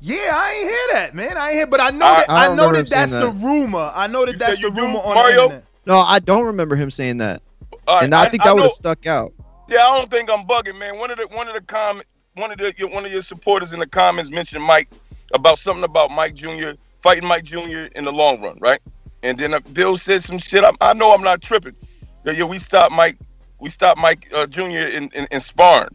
yeah, 0.00 0.16
I 0.32 0.52
ain't 0.60 0.70
hear 0.70 1.00
that, 1.00 1.14
man. 1.14 1.36
I 1.38 1.46
ain't 1.48 1.54
hear, 1.56 1.66
but 1.66 1.80
I 1.80 1.90
know 1.90 2.06
I- 2.06 2.16
that 2.20 2.30
I 2.30 2.44
I, 2.44 2.46
don't 2.48 2.56
know 2.56 2.72
that 2.72 2.88
that's 2.88 3.14
him 3.14 3.20
the 3.20 3.30
rumor. 3.44 3.90
I 3.94 4.06
know 4.06 4.24
that 4.24 4.32
You 4.34 4.38
that's 4.38 4.60
the 4.60 4.68
you 4.68 4.74
do, 4.74 4.80
rumor 4.82 4.98
on 4.98 5.14
Mario? 5.14 5.36
the 5.36 5.42
internet. 5.44 5.64
No, 5.86 5.98
I 5.98 6.18
don't 6.18 6.44
remember 6.44 6.76
him 6.76 6.90
saying 6.90 7.18
that. 7.18 7.42
All 7.86 7.96
right, 7.96 8.04
And 8.04 8.14
I, 8.14 8.28
think 8.28 8.44
that 8.44 8.54
would 8.54 8.62
have 8.62 8.72
stuck 8.72 9.06
out. 9.06 9.32
Yeah, 9.68 9.78
I 9.80 9.98
don't 9.98 10.10
think 10.10 10.30
I'm 10.30 10.46
bugging, 10.46 10.78
man. 10.78 10.98
One 10.98 11.10
of 11.10 11.18
the 11.18 11.26
one 11.28 11.48
of 11.48 11.54
the 11.54 11.60
com 11.62 12.00
one 12.34 12.52
of 12.52 12.58
the 12.58 12.72
your- 12.76 12.88
one 12.90 13.04
of 13.06 13.12
your 13.12 13.22
supporters 13.22 13.72
in 13.72 13.80
the 13.80 13.86
comments 13.86 14.30
mentioned 14.30 14.62
Mike 14.62 14.88
about 15.32 15.58
something 15.58 15.84
about 15.84 16.10
Mike 16.10 16.34
Jr. 16.34 16.72
fighting 17.04 17.28
Mike 17.28 17.44
Jr. 17.44 17.88
in 17.94 18.06
the 18.06 18.10
long 18.12 18.40
run, 18.40 18.56
right? 18.60 18.80
And 19.22 19.36
then 19.36 19.52
uh, 19.52 19.60
Bill 19.74 19.98
said 19.98 20.22
some 20.22 20.38
shit. 20.38 20.64
I, 20.64 20.72
I 20.80 20.94
know 20.94 21.12
I'm 21.12 21.22
not 21.22 21.42
tripping. 21.42 21.76
Yeah, 22.24 22.32
yeah, 22.32 22.44
we 22.44 22.58
stopped 22.58 22.92
Mike. 22.92 23.18
We 23.60 23.68
stopped 23.68 24.00
Mike 24.00 24.26
uh, 24.34 24.46
Jr. 24.46 24.88
in, 24.96 25.10
in 25.10 25.26
in 25.30 25.40
sparring, 25.40 25.94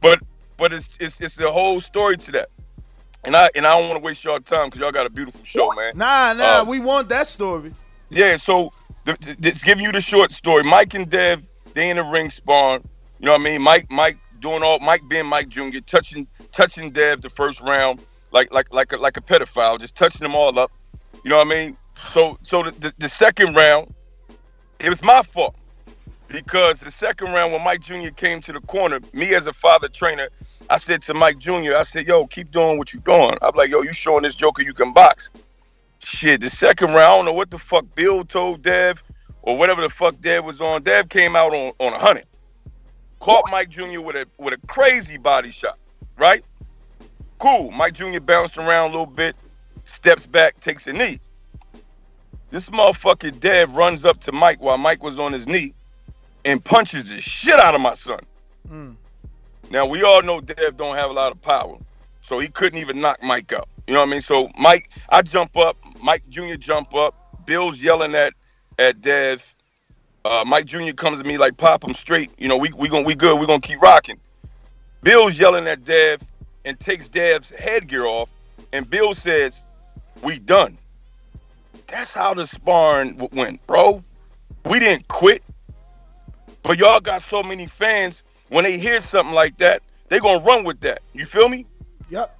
but 0.00 0.18
but 0.56 0.72
it's 0.72 0.90
it's 0.98 1.20
it's 1.20 1.38
a 1.38 1.50
whole 1.50 1.80
story 1.80 2.16
to 2.16 2.32
that. 2.32 2.48
And 3.22 3.36
I 3.36 3.50
and 3.54 3.64
I 3.64 3.78
don't 3.78 3.88
want 3.88 4.02
to 4.02 4.04
waste 4.04 4.24
y'all 4.24 4.40
time 4.40 4.66
because 4.66 4.80
y'all 4.80 4.90
got 4.90 5.06
a 5.06 5.10
beautiful 5.10 5.44
show, 5.44 5.72
man. 5.74 5.92
Nah, 5.94 6.32
nah, 6.32 6.44
Uh, 6.44 6.64
we 6.66 6.80
want 6.80 7.08
that 7.10 7.28
story. 7.28 7.72
Yeah, 8.08 8.36
so 8.36 8.72
the, 9.04 9.12
the, 9.20 9.48
it's 9.48 9.62
giving 9.62 9.84
you 9.84 9.92
the 9.92 10.00
short 10.00 10.32
story. 10.32 10.64
Mike 10.64 10.94
and 10.94 11.08
Dev, 11.08 11.40
they 11.74 11.90
in 11.90 11.98
the 11.98 12.02
ring 12.02 12.30
sparring. 12.30 12.82
You 13.20 13.26
know 13.26 13.32
what 13.32 13.42
I 13.42 13.44
mean? 13.44 13.62
Mike, 13.62 13.88
Mike 13.90 14.18
doing 14.40 14.64
all, 14.64 14.80
Mike 14.80 15.02
being 15.08 15.26
Mike 15.26 15.48
Jr. 15.48 15.78
touching, 15.86 16.26
touching 16.50 16.90
Dev 16.90 17.22
the 17.22 17.30
first 17.30 17.60
round, 17.60 18.04
like 18.32 18.52
like 18.52 18.72
like 18.72 18.92
a, 18.92 18.96
like 18.96 19.16
a 19.16 19.20
pedophile, 19.20 19.78
just 19.78 19.96
touching 19.96 20.22
them 20.22 20.34
all 20.34 20.58
up. 20.58 20.70
You 21.24 21.30
know 21.30 21.38
what 21.38 21.46
I 21.46 21.50
mean? 21.50 21.76
So 22.08 22.38
so 22.42 22.62
the, 22.62 22.70
the, 22.72 22.94
the 22.98 23.08
second 23.08 23.54
round, 23.54 23.92
it 24.78 24.88
was 24.88 25.02
my 25.02 25.22
fault 25.22 25.56
because 26.28 26.80
the 26.80 26.90
second 26.90 27.32
round 27.32 27.52
when 27.52 27.62
Mike 27.62 27.80
Jr. 27.80 28.10
came 28.14 28.40
to 28.42 28.52
the 28.52 28.60
corner, 28.60 29.00
me 29.12 29.34
as 29.34 29.46
a 29.46 29.52
father 29.52 29.88
trainer, 29.88 30.28
I 30.68 30.78
said 30.78 31.02
to 31.02 31.14
Mike 31.14 31.38
Jr., 31.38 31.74
I 31.76 31.82
said, 31.82 32.06
"Yo, 32.06 32.26
keep 32.26 32.50
doing 32.50 32.78
what 32.78 32.92
you're 32.92 33.02
doing." 33.02 33.36
I'm 33.42 33.54
like, 33.56 33.70
"Yo, 33.70 33.82
you 33.82 33.92
showing 33.92 34.22
this 34.22 34.34
Joker 34.34 34.62
you 34.62 34.74
can 34.74 34.92
box." 34.92 35.30
Shit, 36.02 36.40
the 36.40 36.48
second 36.48 36.88
round, 36.88 36.98
I 36.98 37.16
don't 37.16 37.24
know 37.26 37.32
what 37.32 37.50
the 37.50 37.58
fuck 37.58 37.84
Bill 37.94 38.24
told 38.24 38.62
Dev 38.62 39.02
or 39.42 39.56
whatever 39.58 39.82
the 39.82 39.90
fuck 39.90 40.18
Dev 40.20 40.44
was 40.44 40.60
on. 40.60 40.82
Dev 40.82 41.08
came 41.08 41.36
out 41.36 41.52
on 41.52 41.72
on 41.78 41.92
a 41.92 41.98
hundred, 41.98 42.26
caught 43.18 43.44
Mike 43.50 43.68
Jr. 43.68 44.00
with 44.00 44.16
a 44.16 44.26
with 44.38 44.54
a 44.54 44.66
crazy 44.66 45.18
body 45.18 45.50
shot. 45.50 45.78
Right? 46.16 46.44
Cool. 47.40 47.70
Mike 47.70 47.94
Jr. 47.94 48.20
bounced 48.20 48.58
around 48.58 48.90
a 48.90 48.92
little 48.92 49.06
bit. 49.06 49.34
steps 49.84 50.26
back, 50.26 50.60
takes 50.60 50.86
a 50.86 50.92
knee. 50.92 51.18
This 52.50 52.68
motherfucker 52.68 53.38
Dev 53.40 53.74
runs 53.74 54.04
up 54.04 54.20
to 54.20 54.32
Mike 54.32 54.60
while 54.60 54.76
Mike 54.76 55.02
was 55.02 55.18
on 55.18 55.32
his 55.32 55.46
knee 55.46 55.72
and 56.44 56.62
punches 56.62 57.04
the 57.04 57.20
shit 57.20 57.58
out 57.58 57.74
of 57.74 57.80
my 57.80 57.94
son. 57.94 58.20
Mm. 58.68 58.94
Now 59.70 59.86
we 59.86 60.02
all 60.02 60.22
know 60.22 60.40
Dev 60.40 60.76
don't 60.76 60.94
have 60.96 61.10
a 61.10 61.12
lot 61.14 61.32
of 61.32 61.40
power, 61.40 61.78
so 62.20 62.38
he 62.38 62.48
couldn't 62.48 62.78
even 62.78 63.00
knock 63.00 63.22
Mike 63.22 63.52
out. 63.52 63.68
You 63.86 63.94
know 63.94 64.00
what 64.00 64.08
I 64.08 64.12
mean? 64.12 64.20
So 64.20 64.50
Mike, 64.58 64.90
I 65.08 65.22
jump 65.22 65.56
up, 65.56 65.78
Mike 66.02 66.22
Jr. 66.28 66.56
jump 66.56 66.94
up, 66.94 67.14
Bill's 67.46 67.82
yelling 67.82 68.14
at 68.14 68.34
at 68.78 69.00
Dev. 69.00 69.54
Uh, 70.26 70.44
Mike 70.46 70.66
Jr. 70.66 70.92
comes 70.92 71.18
to 71.20 71.24
me 71.26 71.38
like, 71.38 71.56
"Pop, 71.56 71.84
I'm 71.84 71.94
straight. 71.94 72.30
You 72.38 72.48
know, 72.48 72.58
we 72.58 72.70
we 72.76 72.88
gonna 72.88 73.06
we 73.06 73.14
good. 73.14 73.40
We 73.40 73.46
gonna 73.46 73.60
keep 73.60 73.80
rocking." 73.80 74.18
Bill's 75.02 75.38
yelling 75.38 75.66
at 75.66 75.84
Dev 75.86 76.20
and 76.64 76.78
takes 76.78 77.08
Dev's 77.08 77.50
headgear 77.50 78.06
off, 78.06 78.30
and 78.72 78.88
Bill 78.88 79.14
says, 79.14 79.64
"We 80.22 80.38
done." 80.38 80.78
That's 81.88 82.14
how 82.14 82.34
the 82.34 82.46
sparring 82.46 83.16
w- 83.16 83.40
went, 83.40 83.66
bro. 83.66 84.02
We 84.64 84.78
didn't 84.78 85.08
quit, 85.08 85.42
but 86.62 86.78
y'all 86.78 87.00
got 87.00 87.22
so 87.22 87.42
many 87.42 87.66
fans. 87.66 88.22
When 88.48 88.64
they 88.64 88.78
hear 88.78 89.00
something 89.00 89.34
like 89.34 89.56
that, 89.58 89.82
they 90.08 90.18
gonna 90.18 90.40
run 90.40 90.64
with 90.64 90.80
that. 90.80 91.00
You 91.12 91.24
feel 91.26 91.48
me? 91.48 91.66
Yep. 92.10 92.36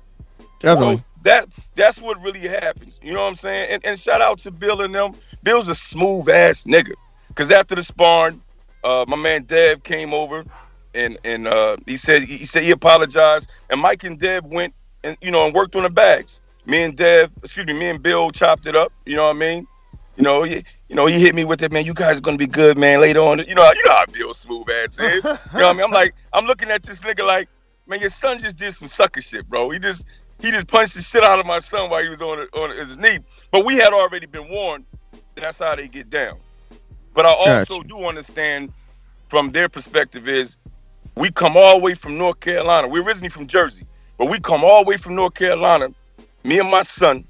Definitely. 0.60 0.96
So 0.98 1.04
that 1.22 1.46
that's 1.74 2.02
what 2.02 2.20
really 2.20 2.40
happens. 2.40 2.98
You 3.02 3.12
know 3.12 3.22
what 3.22 3.28
I'm 3.28 3.34
saying? 3.34 3.70
And, 3.70 3.86
and 3.86 3.98
shout 3.98 4.20
out 4.20 4.38
to 4.40 4.50
Bill 4.50 4.82
and 4.82 4.94
them. 4.94 5.12
Bill's 5.42 5.68
a 5.68 5.74
smooth 5.74 6.28
ass 6.28 6.64
nigga. 6.64 6.92
Cause 7.34 7.50
after 7.50 7.74
the 7.74 7.82
sparring, 7.82 8.40
uh, 8.84 9.04
my 9.08 9.16
man 9.16 9.44
Dev 9.44 9.82
came 9.82 10.12
over 10.12 10.44
and 10.94 11.18
and 11.24 11.46
uh, 11.46 11.76
he 11.86 11.96
said 11.96 12.22
he 12.22 12.44
said 12.44 12.62
he 12.62 12.70
apologized. 12.70 13.50
And 13.70 13.80
Mike 13.80 14.04
and 14.04 14.18
Dev 14.18 14.44
went 14.46 14.74
and 15.04 15.16
you 15.20 15.30
know 15.30 15.46
and 15.46 15.54
worked 15.54 15.76
on 15.76 15.82
the 15.82 15.90
bags. 15.90 16.40
Me 16.66 16.82
and 16.82 16.96
Dev, 16.96 17.30
excuse 17.42 17.66
me, 17.66 17.72
me 17.72 17.88
and 17.88 18.02
Bill 18.02 18.30
chopped 18.30 18.66
it 18.66 18.76
up. 18.76 18.92
You 19.06 19.16
know 19.16 19.24
what 19.24 19.36
I 19.36 19.38
mean? 19.38 19.66
You 20.16 20.24
know, 20.24 20.42
he, 20.42 20.62
you 20.88 20.96
know, 20.96 21.06
he 21.06 21.18
hit 21.18 21.34
me 21.34 21.44
with 21.44 21.62
it, 21.62 21.72
man. 21.72 21.86
You 21.86 21.94
guys 21.94 22.18
are 22.18 22.20
gonna 22.20 22.36
be 22.36 22.46
good, 22.46 22.76
man. 22.76 23.00
Later 23.00 23.20
on, 23.20 23.38
you 23.38 23.54
know, 23.54 23.72
you 23.72 23.82
know 23.84 23.94
how 23.94 24.06
Bill 24.06 24.34
smooth 24.34 24.68
ass 24.68 24.98
is. 24.98 25.24
you 25.24 25.30
know 25.30 25.38
what 25.52 25.64
I 25.64 25.72
mean? 25.72 25.82
I'm 25.82 25.90
like, 25.90 26.14
I'm 26.32 26.44
looking 26.44 26.70
at 26.70 26.82
this 26.82 27.00
nigga 27.00 27.26
like, 27.26 27.48
man, 27.86 28.00
your 28.00 28.10
son 28.10 28.38
just 28.38 28.56
did 28.56 28.72
some 28.74 28.88
sucker 28.88 29.20
shit, 29.20 29.48
bro. 29.48 29.70
He 29.70 29.78
just 29.78 30.04
he 30.40 30.50
just 30.50 30.66
punched 30.66 30.94
the 30.94 31.02
shit 31.02 31.24
out 31.24 31.38
of 31.38 31.46
my 31.46 31.58
son 31.58 31.90
while 31.90 32.02
he 32.02 32.08
was 32.08 32.20
on 32.20 32.40
on 32.54 32.70
his 32.70 32.96
knee. 32.96 33.20
But 33.50 33.64
we 33.64 33.76
had 33.76 33.92
already 33.92 34.26
been 34.26 34.48
warned. 34.48 34.84
That's 35.36 35.58
how 35.58 35.74
they 35.74 35.88
get 35.88 36.10
down. 36.10 36.36
But 37.14 37.26
I 37.26 37.30
also 37.30 37.78
Gotcha. 37.78 37.88
do 37.88 38.04
understand 38.06 38.72
from 39.26 39.50
their 39.50 39.68
perspective 39.68 40.28
is 40.28 40.56
we 41.20 41.30
come 41.30 41.54
all 41.54 41.78
the 41.78 41.84
way 41.84 41.94
from 41.94 42.16
North 42.16 42.40
Carolina. 42.40 42.88
We're 42.88 43.02
originally 43.02 43.28
from 43.28 43.46
Jersey, 43.46 43.86
but 44.16 44.30
we 44.30 44.40
come 44.40 44.64
all 44.64 44.84
the 44.84 44.88
way 44.88 44.96
from 44.96 45.14
North 45.14 45.34
Carolina, 45.34 45.88
me 46.44 46.58
and 46.58 46.70
my 46.70 46.80
son, 46.82 47.24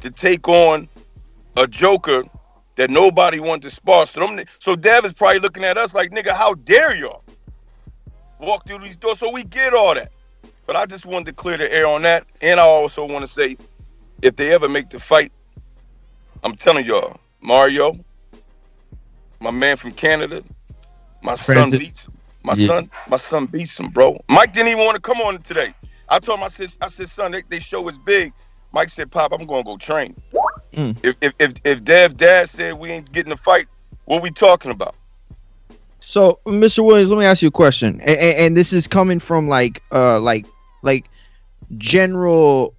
to 0.00 0.10
take 0.10 0.48
on 0.48 0.88
a 1.56 1.68
joker 1.68 2.24
that 2.74 2.90
nobody 2.90 3.38
wanted 3.38 3.62
to 3.62 3.70
spar. 3.70 4.04
So, 4.06 4.26
them, 4.26 4.44
so 4.58 4.74
Dev 4.74 5.04
is 5.04 5.12
probably 5.12 5.38
looking 5.38 5.62
at 5.62 5.78
us 5.78 5.94
like, 5.94 6.10
nigga, 6.10 6.32
how 6.32 6.54
dare 6.54 6.96
y'all 6.96 7.22
walk 8.40 8.66
through 8.66 8.80
these 8.80 8.96
doors? 8.96 9.20
So 9.20 9.30
we 9.30 9.44
get 9.44 9.74
all 9.74 9.94
that. 9.94 10.10
But 10.66 10.74
I 10.74 10.84
just 10.84 11.06
wanted 11.06 11.26
to 11.26 11.32
clear 11.34 11.56
the 11.56 11.72
air 11.72 11.86
on 11.86 12.02
that. 12.02 12.26
And 12.40 12.58
I 12.58 12.64
also 12.64 13.04
want 13.04 13.22
to 13.22 13.28
say, 13.28 13.56
if 14.22 14.34
they 14.34 14.52
ever 14.52 14.68
make 14.68 14.90
the 14.90 14.98
fight, 14.98 15.30
I'm 16.42 16.56
telling 16.56 16.84
y'all, 16.84 17.20
Mario, 17.40 17.96
my 19.38 19.52
man 19.52 19.76
from 19.76 19.92
Canada, 19.92 20.42
my 21.22 21.36
son 21.36 21.70
beats. 21.70 22.08
My 22.44 22.54
Yeah. 22.54 22.66
son, 22.66 22.90
my 23.08 23.16
son 23.16 23.46
beats 23.46 23.78
him, 23.78 23.88
bro. 23.88 24.22
Mike 24.28 24.52
didn't 24.52 24.68
even 24.68 24.84
want 24.84 24.96
to 24.96 25.00
come 25.00 25.20
on 25.20 25.40
today. 25.42 25.74
I 26.08 26.18
told 26.18 26.38
him, 26.40 26.44
I 26.44 26.48
said, 26.48 26.74
I 26.80 26.88
said, 26.88 27.08
son, 27.08 27.32
they, 27.32 27.42
they 27.48 27.58
show 27.58 27.86
is 27.88 27.98
big. 27.98 28.32
Mike 28.72 28.88
said, 28.88 29.10
Pop, 29.10 29.32
I'm 29.32 29.46
gonna 29.46 29.62
go 29.64 29.76
train. 29.76 30.16
Mm. 30.74 30.96
If, 31.02 31.16
if 31.20 31.34
if 31.38 31.52
if 31.64 31.84
Dev's 31.84 32.14
dad 32.14 32.48
said 32.48 32.74
we 32.74 32.90
ain't 32.90 33.12
getting 33.12 33.32
a 33.32 33.36
fight, 33.36 33.66
what 34.06 34.22
we 34.22 34.30
talking 34.30 34.70
about? 34.70 34.94
So, 36.04 36.40
Mr. 36.46 36.84
Williams, 36.84 37.10
let 37.10 37.18
me 37.18 37.24
ask 37.24 37.42
you 37.42 37.48
a 37.48 37.52
question, 37.52 38.00
and, 38.00 38.18
and 38.18 38.56
this 38.56 38.72
is 38.72 38.86
coming 38.86 39.18
from 39.18 39.48
like, 39.48 39.82
uh, 39.92 40.18
like, 40.20 40.46
like 40.82 41.08
general, 41.78 42.74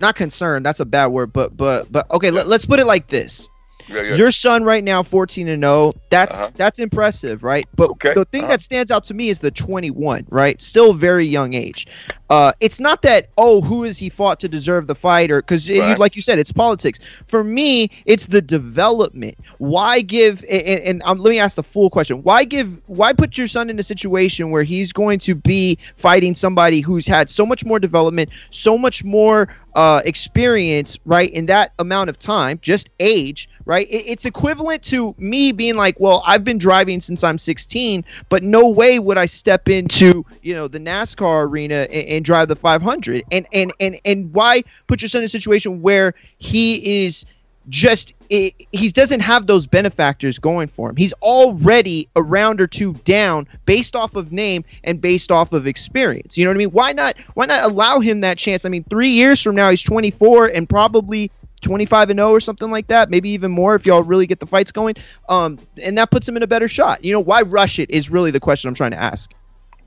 not 0.00 0.16
concern. 0.16 0.62
That's 0.62 0.80
a 0.80 0.84
bad 0.84 1.06
word, 1.06 1.32
but 1.32 1.56
but 1.56 1.90
but 1.92 2.10
okay. 2.10 2.30
Let, 2.30 2.48
let's 2.48 2.66
put 2.66 2.80
it 2.80 2.86
like 2.86 3.08
this: 3.08 3.48
Yeah, 3.88 4.02
yeah. 4.02 4.14
Your 4.16 4.30
son 4.32 4.64
right 4.64 4.82
now, 4.82 5.02
fourteen 5.02 5.48
and 5.48 5.62
zero. 5.62 5.92
That's 6.10 6.34
Uh-huh. 6.34 6.50
that's 6.56 6.78
impressive, 6.78 7.42
right? 7.42 7.66
But 7.76 7.90
Okay, 7.90 8.14
the 8.14 8.24
thing 8.26 8.42
uh-huh. 8.44 8.52
that 8.52 8.60
stands 8.60 8.90
out 8.90 9.04
to 9.04 9.14
me 9.14 9.28
is 9.28 9.38
the 9.38 9.50
twenty-one, 9.50 10.26
right? 10.30 10.60
Still 10.60 10.92
very 10.92 11.26
young 11.26 11.54
age. 11.54 11.86
Uh, 12.28 12.50
it's 12.58 12.80
not 12.80 13.02
that 13.02 13.28
oh, 13.38 13.60
who 13.60 13.84
is 13.84 13.98
he 13.98 14.08
fought 14.08 14.40
to 14.40 14.48
deserve 14.48 14.88
the 14.88 14.94
fight, 14.96 15.30
or 15.30 15.40
because 15.40 15.68
Right. 15.70 15.98
like 15.98 16.16
you 16.16 16.22
said, 16.22 16.38
it's 16.40 16.50
politics. 16.52 16.98
For 17.28 17.44
me, 17.44 17.88
it's 18.04 18.26
the 18.26 18.42
development. 18.42 19.38
Why 19.58 20.00
give? 20.00 20.42
And, 20.50 20.62
and, 20.62 20.80
and 20.80 21.02
um, 21.04 21.18
let 21.18 21.30
me 21.30 21.38
ask 21.38 21.54
the 21.54 21.62
full 21.62 21.88
question: 21.88 22.22
Why 22.24 22.42
give? 22.44 22.68
Why 22.86 23.12
put 23.12 23.38
your 23.38 23.46
son 23.46 23.70
in 23.70 23.78
a 23.78 23.84
situation 23.84 24.50
where 24.50 24.64
he's 24.64 24.92
going 24.92 25.20
to 25.20 25.34
be 25.36 25.78
fighting 25.96 26.34
somebody 26.34 26.80
who's 26.80 27.06
had 27.06 27.30
so 27.30 27.46
much 27.46 27.64
more 27.64 27.78
development, 27.78 28.30
so 28.50 28.76
much 28.76 29.04
more 29.04 29.48
uh, 29.76 30.00
experience, 30.04 30.98
right? 31.04 31.30
In 31.30 31.46
that 31.46 31.72
amount 31.78 32.10
of 32.10 32.18
time, 32.18 32.58
just 32.62 32.88
age, 32.98 33.48
right? 33.66 33.86
It, 33.90 34.04
it's 34.06 34.24
equivalent 34.24 34.82
to 34.84 35.14
me 35.18 35.52
being 35.52 35.74
like, 35.74 36.00
well, 36.00 36.22
I've 36.24 36.44
been 36.44 36.56
driving 36.56 37.00
since 37.02 37.22
I'm 37.22 37.36
16, 37.36 38.04
but 38.30 38.42
no 38.42 38.68
way 38.68 38.98
would 38.98 39.18
I 39.18 39.26
step 39.26 39.68
into, 39.68 40.24
you 40.40 40.54
know, 40.54 40.68
the 40.68 40.78
NASCAR 40.78 41.46
arena 41.46 41.86
and, 41.90 42.08
and 42.08 42.24
drive 42.24 42.48
the 42.48 42.56
500. 42.56 43.24
And 43.30 43.46
and 43.52 43.72
and 43.80 44.00
and 44.06 44.32
why 44.32 44.62
put 44.86 45.02
your 45.02 45.10
son 45.10 45.20
in 45.20 45.26
a 45.26 45.28
situation 45.28 45.82
where 45.82 46.14
he 46.38 47.04
is 47.04 47.26
just 47.68 48.14
i 48.30 48.52
he 48.70 48.88
doesn't 48.90 49.18
have 49.18 49.48
those 49.48 49.66
benefactors 49.66 50.38
going 50.38 50.68
for 50.68 50.88
him. 50.88 50.96
He's 50.96 51.12
already 51.14 52.08
a 52.14 52.22
round 52.22 52.60
or 52.60 52.68
two 52.68 52.94
down 53.04 53.48
based 53.64 53.96
off 53.96 54.14
of 54.14 54.32
name 54.32 54.64
and 54.84 55.00
based 55.00 55.32
off 55.32 55.52
of 55.52 55.66
experience. 55.66 56.38
You 56.38 56.44
know 56.44 56.50
what 56.50 56.56
I 56.56 56.58
mean? 56.58 56.70
Why 56.70 56.92
not 56.92 57.16
why 57.34 57.46
not 57.46 57.64
allow 57.64 57.98
him 57.98 58.20
that 58.20 58.38
chance? 58.38 58.64
I 58.64 58.68
mean, 58.68 58.84
3 58.84 59.08
years 59.08 59.42
from 59.42 59.56
now 59.56 59.70
he's 59.70 59.82
24 59.82 60.46
and 60.46 60.68
probably 60.68 61.30
25 61.62 62.10
and 62.10 62.18
0 62.18 62.30
or 62.30 62.40
something 62.40 62.70
like 62.70 62.86
that, 62.88 63.10
maybe 63.10 63.30
even 63.30 63.50
more 63.50 63.74
if 63.74 63.86
y'all 63.86 64.02
really 64.02 64.26
get 64.26 64.40
the 64.40 64.46
fights 64.46 64.72
going. 64.72 64.94
Um 65.28 65.58
and 65.82 65.96
that 65.98 66.10
puts 66.10 66.28
him 66.28 66.36
in 66.36 66.42
a 66.42 66.46
better 66.46 66.68
shot. 66.68 67.04
You 67.04 67.12
know, 67.12 67.20
why 67.20 67.42
rush 67.42 67.78
it 67.78 67.90
is 67.90 68.10
really 68.10 68.30
the 68.30 68.40
question 68.40 68.68
I'm 68.68 68.74
trying 68.74 68.92
to 68.92 69.02
ask. 69.02 69.32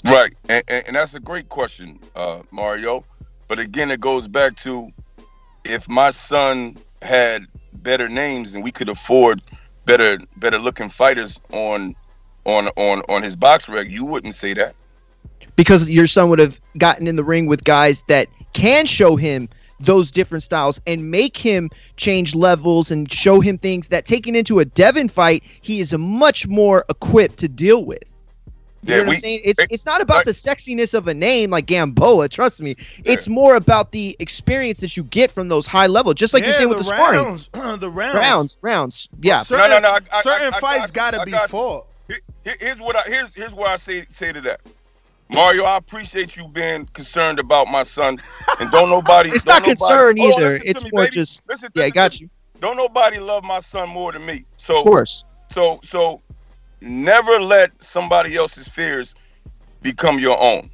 Right, 0.05 0.33
and, 0.47 0.63
and, 0.67 0.87
and 0.87 0.95
that's 0.95 1.13
a 1.13 1.19
great 1.19 1.49
question, 1.49 1.99
uh, 2.15 2.41
Mario. 2.51 3.03
But 3.49 3.59
again, 3.59 3.91
it 3.91 3.99
goes 3.99 4.27
back 4.27 4.55
to 4.57 4.89
if 5.65 5.89
my 5.89 6.09
son 6.11 6.77
had 7.01 7.45
better 7.73 8.07
names 8.07 8.53
and 8.55 8.63
we 8.63 8.71
could 8.71 8.89
afford 8.89 9.41
better 9.85 10.17
better 10.37 10.57
looking 10.57 10.89
fighters 10.89 11.39
on 11.51 11.95
on 12.45 12.67
on 12.77 13.01
on 13.09 13.23
his 13.23 13.35
BoxRec, 13.35 13.89
you 13.89 14.05
wouldn't 14.05 14.35
say 14.35 14.53
that. 14.53 14.75
because 15.55 15.89
your 15.89 16.07
son 16.07 16.29
would 16.29 16.39
have 16.39 16.59
gotten 16.77 17.07
in 17.07 17.15
the 17.15 17.23
ring 17.23 17.45
with 17.45 17.63
guys 17.63 18.03
that 18.07 18.27
can 18.53 18.85
show 18.85 19.15
him 19.17 19.49
those 19.79 20.11
different 20.11 20.43
styles 20.43 20.81
and 20.87 21.09
make 21.11 21.37
him 21.37 21.69
change 21.97 22.35
levels 22.35 22.91
and 22.91 23.11
show 23.11 23.39
him 23.39 23.57
things 23.57 23.87
that 23.89 24.05
taken 24.05 24.35
into 24.35 24.59
a 24.59 24.65
Devin 24.65 25.07
fight, 25.09 25.43
he 25.61 25.79
is 25.79 25.93
a 25.93 25.97
much 25.97 26.47
more 26.47 26.85
equipped 26.89 27.37
to 27.39 27.47
deal 27.47 27.85
with. 27.85 28.03
You 28.83 28.93
Yeah, 28.93 28.97
know 28.99 29.01
what 29.03 29.09
we- 29.09 29.15
I'm 29.15 29.19
saying? 29.21 29.41
It's 29.43 29.59
it's 29.69 29.85
not 29.85 29.99
about 30.01 30.23
the 30.25 30.31
sexiness 30.31 30.93
of 30.93 31.07
a 31.09 31.13
name 31.13 31.49
like 31.49 31.65
Gamboa, 31.65 32.29
trust 32.29 32.61
me. 32.61 32.77
It's 33.03 33.27
more 33.27 33.55
about 33.55 33.91
the 33.91 34.15
experience 34.19 34.79
that 34.79 34.95
you 34.95 35.03
get 35.03 35.31
from 35.31 35.49
those 35.49 35.67
high 35.67 35.87
level, 35.87 36.13
just 36.13 36.33
like 36.33 36.43
yeah, 36.43 36.49
you 36.49 36.53
say 36.55 36.65
with 36.65 36.77
the 36.77 36.83
the, 36.85 36.89
sparring. 36.95 37.23
rounds, 37.25 37.49
the 37.79 37.89
rounds, 37.89 38.15
Rounds, 38.15 38.57
rounds. 38.61 39.09
Yeah. 39.21 39.39
Certain, 39.39 39.69
No, 39.69 39.79
no, 39.79 39.89
no, 39.89 39.95
I- 39.95 40.17
I- 40.17 40.21
certain 40.21 40.53
I- 40.53 40.57
I 40.57 40.59
fights 40.61 40.91
got 40.91 41.11
got 41.11 41.13
you. 41.13 41.17
to 41.17 41.21
I 41.21 41.25
be 41.25 41.31
got 41.31 41.49
fought. 41.49 41.87
Here- 42.07 42.21
here- 42.45 42.55
here's 42.59 42.79
what 42.79 42.95
I 42.95 43.01
here's 43.09 43.27
here's 43.35 43.53
what 43.53 43.67
I 43.67 43.75
say 43.75 44.05
say 44.11 44.31
to 44.31 44.39
that. 44.41 44.61
Mario, 45.29 45.63
I 45.63 45.77
appreciate 45.77 46.35
you 46.35 46.47
being 46.47 46.85
concerned 46.87 47.39
about 47.39 47.67
my 47.67 47.83
son, 47.83 48.19
and 48.59 48.71
don't 48.71 48.89
nobody. 48.89 49.29
It's 49.33 49.45
don't 49.45 49.55
not 49.55 49.63
concern 49.63 50.17
Hold 50.17 50.39
either. 50.39 50.55
It's 50.65 50.83
me, 50.83 50.91
more 50.91 51.03
baby. 51.03 51.11
just 51.11 51.43
Listen, 51.47 51.69
Yeah, 51.75 51.83
I 51.85 51.87
listen 51.87 51.93
got 51.95 52.11
to 52.11 52.17
me. 52.17 52.25
you. 52.25 52.29
Don't 52.59 52.77
nobody 52.77 53.19
love 53.19 53.43
my 53.43 53.59
son 53.59 53.89
more 53.89 54.11
than 54.11 54.25
me. 54.25 54.45
So 54.57 54.79
Of 54.79 54.85
course. 54.85 55.23
So 55.49 55.79
so 55.83 56.21
never 56.81 57.39
let 57.39 57.71
somebody 57.83 58.35
else's 58.35 58.67
fears 58.67 59.15
become 59.81 60.19
your 60.19 60.41
own. 60.41 60.69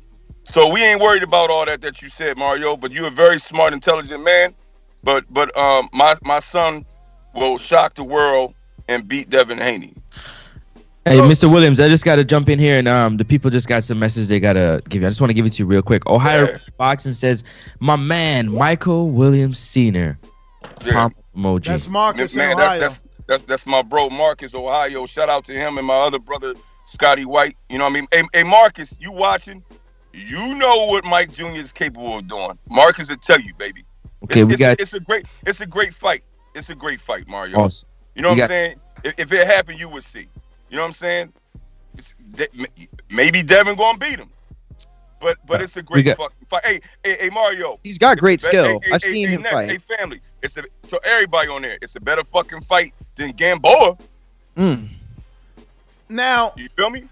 So 0.45 0.71
we 0.71 0.83
ain't 0.83 1.01
worried 1.01 1.23
about 1.23 1.49
all 1.49 1.65
that 1.65 1.81
that 1.81 2.01
you 2.01 2.09
said, 2.09 2.37
Mario. 2.37 2.77
But 2.77 2.91
you're 2.91 3.07
a 3.07 3.11
very 3.11 3.39
smart, 3.39 3.73
intelligent 3.73 4.23
man. 4.23 4.55
But 5.03 5.25
but 5.33 5.55
um 5.57 5.89
my 5.93 6.15
my 6.23 6.39
son 6.39 6.85
will 7.33 7.57
shock 7.57 7.95
the 7.95 8.03
world 8.03 8.53
and 8.87 9.07
beat 9.07 9.29
Devin 9.29 9.57
Haney. 9.57 9.93
Hey, 11.07 11.17
Mr. 11.19 11.51
Williams, 11.53 11.79
I 11.79 11.87
just 11.87 12.03
got 12.03 12.15
to 12.15 12.23
jump 12.23 12.49
in 12.49 12.57
here, 12.57 12.79
and 12.79 12.87
um, 12.87 13.17
the 13.17 13.25
people 13.25 13.51
just 13.51 13.67
got 13.67 13.83
some 13.83 13.99
message 13.99 14.27
they 14.27 14.39
gotta 14.39 14.81
give 14.89 15.01
you. 15.03 15.07
I 15.07 15.11
just 15.11 15.21
want 15.21 15.29
to 15.29 15.35
give 15.35 15.45
it 15.45 15.53
to 15.53 15.59
you 15.59 15.67
real 15.67 15.83
quick. 15.83 16.07
Ohio 16.07 16.57
Boxing 16.77 17.13
says, 17.13 17.43
"My 17.79 17.95
man, 17.95 18.51
Michael 18.51 19.11
Williams 19.11 19.59
Senior." 19.59 20.17
Pump 20.89 21.15
emoji. 21.37 21.65
That's 21.65 21.87
Marcus 21.87 22.35
Man, 22.35 22.53
in 22.53 22.57
that- 22.57 22.79
that's 22.79 23.03
that's 23.27 23.43
that's 23.43 23.65
my 23.65 23.81
bro 23.81 24.09
Marcus 24.09 24.55
Ohio. 24.55 25.05
Shout 25.05 25.29
out 25.29 25.45
to 25.45 25.53
him 25.53 25.77
and 25.77 25.85
my 25.85 25.95
other 25.95 26.19
brother 26.19 26.55
Scotty 26.85 27.25
White. 27.25 27.55
You 27.69 27.77
know 27.77 27.83
what 27.85 27.91
I 27.91 27.93
mean? 27.93 28.07
Hey, 28.11 28.23
hey 28.33 28.43
Marcus, 28.43 28.95
you 28.99 29.11
watching? 29.11 29.63
You 30.13 30.55
know 30.55 30.85
what 30.87 31.03
Mike 31.03 31.33
Jr. 31.33 31.47
is 31.47 31.71
capable 31.71 32.17
of 32.17 32.27
doing. 32.27 32.57
Marcus 32.69 33.09
will 33.09 33.17
tell 33.17 33.39
you, 33.39 33.53
baby. 33.55 33.83
Okay, 34.23 34.39
it's, 34.39 34.47
we 34.47 34.53
it's, 34.53 34.59
got 34.59 34.79
a, 34.79 34.81
it's 34.81 34.93
a 34.93 34.99
great 34.99 35.25
it's 35.45 35.61
a 35.61 35.65
great 35.67 35.93
fight. 35.93 36.23
It's 36.55 36.69
a 36.69 36.75
great 36.75 37.01
fight, 37.01 37.27
Mario. 37.27 37.59
Awesome. 37.59 37.89
You 38.15 38.21
know 38.21 38.29
We 38.29 38.35
what 38.35 38.43
I'm 38.43 38.47
saying? 38.47 38.75
If, 39.03 39.19
if 39.19 39.31
it 39.33 39.45
happened, 39.45 39.79
you 39.79 39.89
would 39.89 40.03
see. 40.03 40.27
You 40.69 40.77
know 40.77 40.81
what 40.83 40.87
I'm 40.87 40.93
saying? 40.93 41.33
It's, 41.97 42.13
De- 42.33 42.47
maybe 43.09 43.41
Devin 43.43 43.75
gonna 43.75 43.97
beat 43.97 44.19
him, 44.19 44.29
but 45.21 45.37
but 45.47 45.61
it's 45.61 45.77
a 45.77 45.83
great 45.83 46.05
got- 46.05 46.17
fucking 46.17 46.45
fight. 46.47 46.65
Hey, 46.65 46.81
hey, 47.03 47.17
hey, 47.21 47.29
Mario. 47.29 47.79
He's 47.83 47.97
got 47.97 48.17
great 48.17 48.41
Hey, 48.41 48.47
skill. 48.49 48.79
hey, 48.83 48.91
I've 48.93 49.03
hey, 49.03 49.09
seen 49.11 49.27
hey, 49.27 49.33
him 49.35 49.41
Ness, 49.43 49.53
fight. 49.53 49.69
Hey, 49.69 49.77
family. 49.77 50.19
It's 50.41 50.57
a 50.57 50.63
so 50.87 50.97
everybody 51.05 51.49
on 51.49 51.61
there. 51.61 51.77
It's 51.81 51.95
a 51.95 52.01
better 52.01 52.23
fucking 52.23 52.61
fight 52.61 52.93
than 53.15 53.31
Gamboa. 53.31 53.97
Mm. 54.57 54.89
Now, 56.09 56.53
You 56.55 56.69
feel 56.69 56.89
me? 56.89 57.05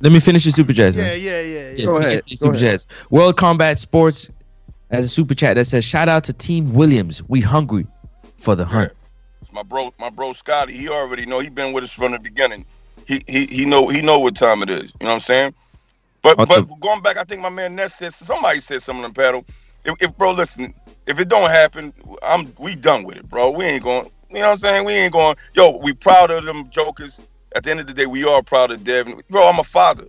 Let 0.00 0.12
me 0.12 0.20
finish 0.20 0.44
the 0.44 0.52
super 0.52 0.72
chats, 0.74 0.94
yeah, 0.94 1.02
man. 1.02 1.20
yeah, 1.20 1.40
yeah, 1.40 1.40
yeah. 1.40 1.70
Yeah, 1.76 1.84
Go 1.86 1.96
ahead, 1.96 2.24
finish 2.24 2.40
go 2.40 2.46
Super 2.46 2.56
ahead. 2.56 2.70
chats. 2.72 2.86
World 3.10 3.36
Combat 3.38 3.78
Sports 3.78 4.30
has 4.90 5.06
a 5.06 5.08
super 5.08 5.34
chat 5.34 5.56
that 5.56 5.64
says, 5.64 5.84
"Shout 5.84 6.08
out 6.08 6.22
to 6.24 6.32
Team 6.34 6.72
Williams. 6.74 7.22
We 7.28 7.40
hungry 7.40 7.86
for 8.38 8.54
the 8.54 8.64
hunt." 8.66 8.92
It's 8.92 9.05
my 9.56 9.62
bro, 9.64 9.92
my 9.98 10.10
bro 10.10 10.34
Scotty. 10.34 10.76
He 10.76 10.88
already 10.90 11.26
know. 11.26 11.40
He 11.40 11.48
been 11.48 11.72
with 11.72 11.82
us 11.84 11.92
from 11.92 12.12
the 12.12 12.18
beginning. 12.18 12.66
He 13.08 13.22
he 13.26 13.46
he 13.46 13.64
know 13.64 13.88
he 13.88 14.02
know 14.02 14.20
what 14.20 14.36
time 14.36 14.62
it 14.62 14.70
is. 14.70 14.92
You 15.00 15.06
know 15.06 15.08
what 15.08 15.14
I'm 15.14 15.20
saying? 15.20 15.54
But 16.22 16.38
What 16.38 16.48
but 16.48 16.68
the- 16.68 16.74
going 16.80 17.02
back, 17.02 17.16
I 17.18 17.24
think 17.24 17.40
my 17.42 17.48
man 17.48 17.74
Ness 17.74 17.94
said 17.96 18.12
somebody 18.12 18.60
said 18.60 18.82
something 18.82 19.04
on 19.04 19.12
the 19.12 19.20
panel. 19.20 19.44
If, 19.84 19.94
if 20.02 20.16
bro, 20.18 20.32
listen, 20.32 20.74
if 21.06 21.18
it 21.18 21.28
don't 21.28 21.50
happen, 21.50 21.94
I'm 22.22 22.52
we 22.58 22.74
done 22.76 23.04
with 23.04 23.16
it, 23.16 23.28
bro. 23.30 23.50
We 23.50 23.64
ain't 23.64 23.84
going. 23.84 24.06
You 24.30 24.36
know 24.36 24.42
what 24.42 24.48
I'm 24.50 24.56
saying? 24.58 24.84
We 24.84 24.92
ain't 24.94 25.12
going. 25.14 25.36
Yo, 25.54 25.78
we 25.78 25.94
proud 25.94 26.30
of 26.30 26.44
them 26.44 26.68
jokers. 26.70 27.22
At 27.56 27.64
the 27.64 27.70
end 27.70 27.80
of 27.80 27.86
the 27.86 27.94
day, 27.94 28.06
we 28.06 28.24
are 28.24 28.42
proud 28.42 28.70
of 28.70 28.84
Devin. 28.84 29.22
Bro, 29.30 29.48
I'm 29.48 29.58
a 29.58 29.64
father. 29.64 30.04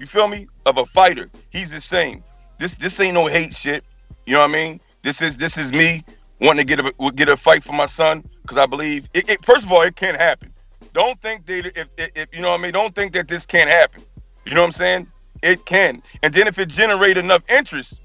You 0.00 0.06
feel 0.06 0.28
me? 0.28 0.48
Of 0.66 0.78
a 0.78 0.86
fighter. 0.86 1.30
He's 1.50 1.70
the 1.70 1.80
same. 1.80 2.24
This 2.58 2.74
this 2.74 2.98
ain't 3.00 3.14
no 3.14 3.26
hate 3.26 3.54
shit. 3.54 3.84
You 4.26 4.34
know 4.34 4.40
what 4.40 4.50
I 4.50 4.54
mean? 4.54 4.80
This 5.02 5.22
is 5.22 5.36
this 5.36 5.56
is 5.56 5.72
me 5.72 6.04
wanting 6.40 6.66
to 6.66 6.76
get 6.76 6.80
a 6.80 7.12
get 7.12 7.28
a 7.28 7.36
fight 7.36 7.62
for 7.62 7.72
my 7.72 7.86
son 7.86 8.24
because 8.48 8.56
I 8.56 8.66
believe 8.66 9.08
it, 9.12 9.28
it. 9.28 9.44
First 9.44 9.66
of 9.66 9.72
all, 9.72 9.82
it 9.82 9.94
can't 9.94 10.16
happen. 10.16 10.50
Don't 10.94 11.20
think 11.20 11.44
that 11.46 11.66
if, 11.78 11.88
if, 11.98 12.10
if 12.14 12.28
you 12.34 12.40
know 12.40 12.50
what 12.50 12.60
I 12.60 12.62
mean. 12.62 12.72
Don't 12.72 12.94
think 12.94 13.12
that 13.12 13.28
this 13.28 13.44
can't 13.44 13.68
happen. 13.68 14.02
You 14.46 14.54
know 14.54 14.62
what 14.62 14.68
I'm 14.68 14.72
saying? 14.72 15.06
It 15.42 15.66
can. 15.66 16.02
And 16.22 16.32
then 16.32 16.46
if 16.46 16.58
it 16.58 16.70
generate 16.70 17.18
enough 17.18 17.42
interest, 17.50 18.00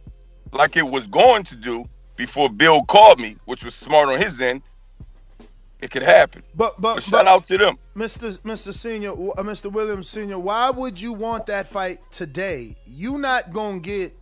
like 0.51 0.75
it 0.75 0.83
was 0.83 1.07
going 1.07 1.43
to 1.45 1.55
do 1.55 1.85
before 2.17 2.49
Bill 2.49 2.83
called 2.83 3.19
me, 3.19 3.37
which 3.45 3.63
was 3.63 3.73
smart 3.73 4.09
on 4.09 4.19
his 4.19 4.41
end, 4.41 4.61
it 5.81 5.91
could 5.91 6.03
happen. 6.03 6.43
But 6.55 6.73
but, 6.79 6.95
But 6.95 7.03
shout 7.03 7.25
but 7.25 7.27
out 7.27 7.47
to 7.47 7.57
them. 7.57 7.77
Mr. 7.95 8.37
Mr. 8.39 8.73
Senior, 8.73 9.11
uh, 9.11 9.43
Mr. 9.43 9.71
Williams 9.71 10.09
Senior, 10.09 10.39
why 10.39 10.69
would 10.69 10.99
you 11.01 11.13
want 11.13 11.45
that 11.45 11.67
fight 11.67 11.99
today? 12.11 12.75
You 12.85 13.17
not 13.17 13.53
gonna 13.53 13.79
get, 13.79 14.13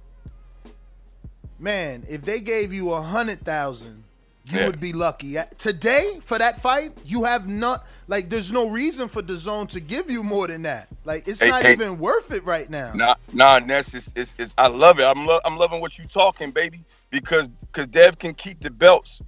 man. 1.57 2.03
If 2.07 2.21
they 2.21 2.39
gave 2.39 2.71
you 2.71 2.93
a 2.93 3.01
hundred 3.01 3.41
thousand, 3.41 4.00
you 4.45 4.59
Yeah. 4.59 4.65
would 4.67 4.79
be 4.79 4.91
lucky. 4.93 5.37
Uh, 5.37 5.45
Today 5.57 6.19
for 6.21 6.37
that 6.37 6.61
fight, 6.61 6.91
you 7.05 7.23
have 7.23 7.47
not 7.47 7.85
like. 8.07 8.29
There's 8.29 8.51
no 8.51 8.69
reason 8.69 9.07
for 9.07 9.21
the 9.21 9.37
zone 9.37 9.67
to 9.67 9.79
give 9.79 10.09
you 10.09 10.23
more 10.23 10.47
than 10.47 10.63
that. 10.63 10.87
Like 11.05 11.27
it's 11.27 11.41
Hey, 11.41 11.49
not 11.49 11.63
hey. 11.63 11.73
even 11.73 11.99
worth 11.99 12.31
it 12.31 12.43
right 12.43 12.69
now. 12.69 12.91
Nah, 12.93 13.15
nah, 13.33 13.59
Ness, 13.59 13.93
it's, 13.93 14.11
it's, 14.15 14.35
it's, 14.39 14.53
I 14.57 14.67
love 14.67 14.99
it. 14.99 15.03
I'm, 15.03 15.25
lo- 15.25 15.39
I'm 15.45 15.57
loving 15.57 15.79
what 15.81 15.97
you 15.99 16.05
talking, 16.05 16.51
baby, 16.51 16.79
because 17.11 17.49
because 17.71 17.87
Dev 17.87 18.17
can 18.19 18.33
keep 18.33 18.59
the 18.59 18.69
belts, 18.71 19.21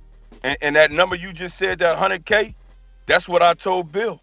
and, 0.43 0.57
and 0.61 0.75
that 0.75 0.91
number 0.91 1.15
you 1.15 1.31
just 1.31 1.57
said, 1.57 1.79
that 1.79 1.97
100k, 1.97 2.53
that's 3.05 3.29
what 3.29 3.41
I 3.41 3.53
told 3.53 3.91
Bill. 3.91 4.19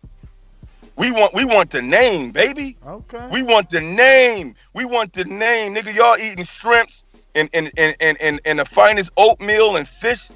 We 0.97 1.11
want 1.13 1.33
we 1.35 1.45
want 1.45 1.71
the 1.71 1.81
name, 1.81 2.31
baby. 2.31 2.77
Okay. 2.87 3.27
We 3.31 3.43
want 3.43 3.71
the 3.71 3.81
name. 3.81 4.55
We 4.75 4.85
want 4.85 5.13
the 5.15 5.25
name, 5.25 5.75
nigga. 5.75 5.95
Y'all 5.95 6.19
eating 6.19 6.45
shrimps 6.45 7.05
and 7.35 7.49
and 7.55 7.71
and 7.79 7.97
and 8.01 8.19
and, 8.21 8.41
and 8.45 8.59
the 8.59 8.65
finest 8.65 9.11
oatmeal 9.17 9.77
and 9.77 9.87
fish. 9.89 10.31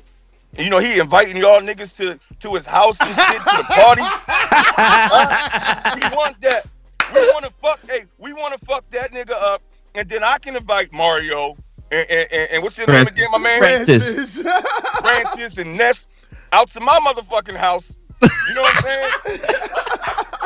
And, 0.56 0.64
you 0.64 0.70
know 0.70 0.78
he 0.78 0.98
inviting 0.98 1.36
y'all 1.36 1.60
niggas 1.60 1.96
to 1.96 2.18
to 2.40 2.54
his 2.54 2.66
house 2.66 3.00
and 3.00 3.14
shit 3.14 3.42
to 3.42 3.56
the 3.56 3.64
parties. 3.64 4.04
Huh? 4.26 5.90
We 6.10 6.16
want 6.16 6.40
that. 6.42 6.66
We 7.14 7.20
want 7.32 7.44
to 7.44 7.52
fuck. 7.62 7.80
Hey, 7.88 8.04
we 8.18 8.32
want 8.32 8.58
to 8.58 8.64
fuck 8.64 8.88
that 8.90 9.12
nigga 9.12 9.32
up, 9.32 9.62
and 9.94 10.08
then 10.08 10.22
I 10.22 10.38
can 10.38 10.56
invite 10.56 10.92
Mario 10.92 11.56
and 11.90 12.10
and, 12.10 12.32
and, 12.32 12.50
and 12.52 12.62
what's 12.62 12.78
your 12.78 12.86
Francis. 12.86 13.16
name 13.16 13.24
again, 13.24 13.32
my 13.32 13.38
man? 13.38 13.58
Francis. 13.58 14.42
Francis 15.00 15.58
and 15.58 15.76
Ness 15.76 16.06
out 16.52 16.70
to 16.70 16.80
my 16.80 16.98
motherfucking 17.00 17.56
house. 17.56 17.94
You 18.22 18.54
know 18.54 18.62
what 18.62 18.76
I'm 18.76 18.82
saying? 18.82 19.40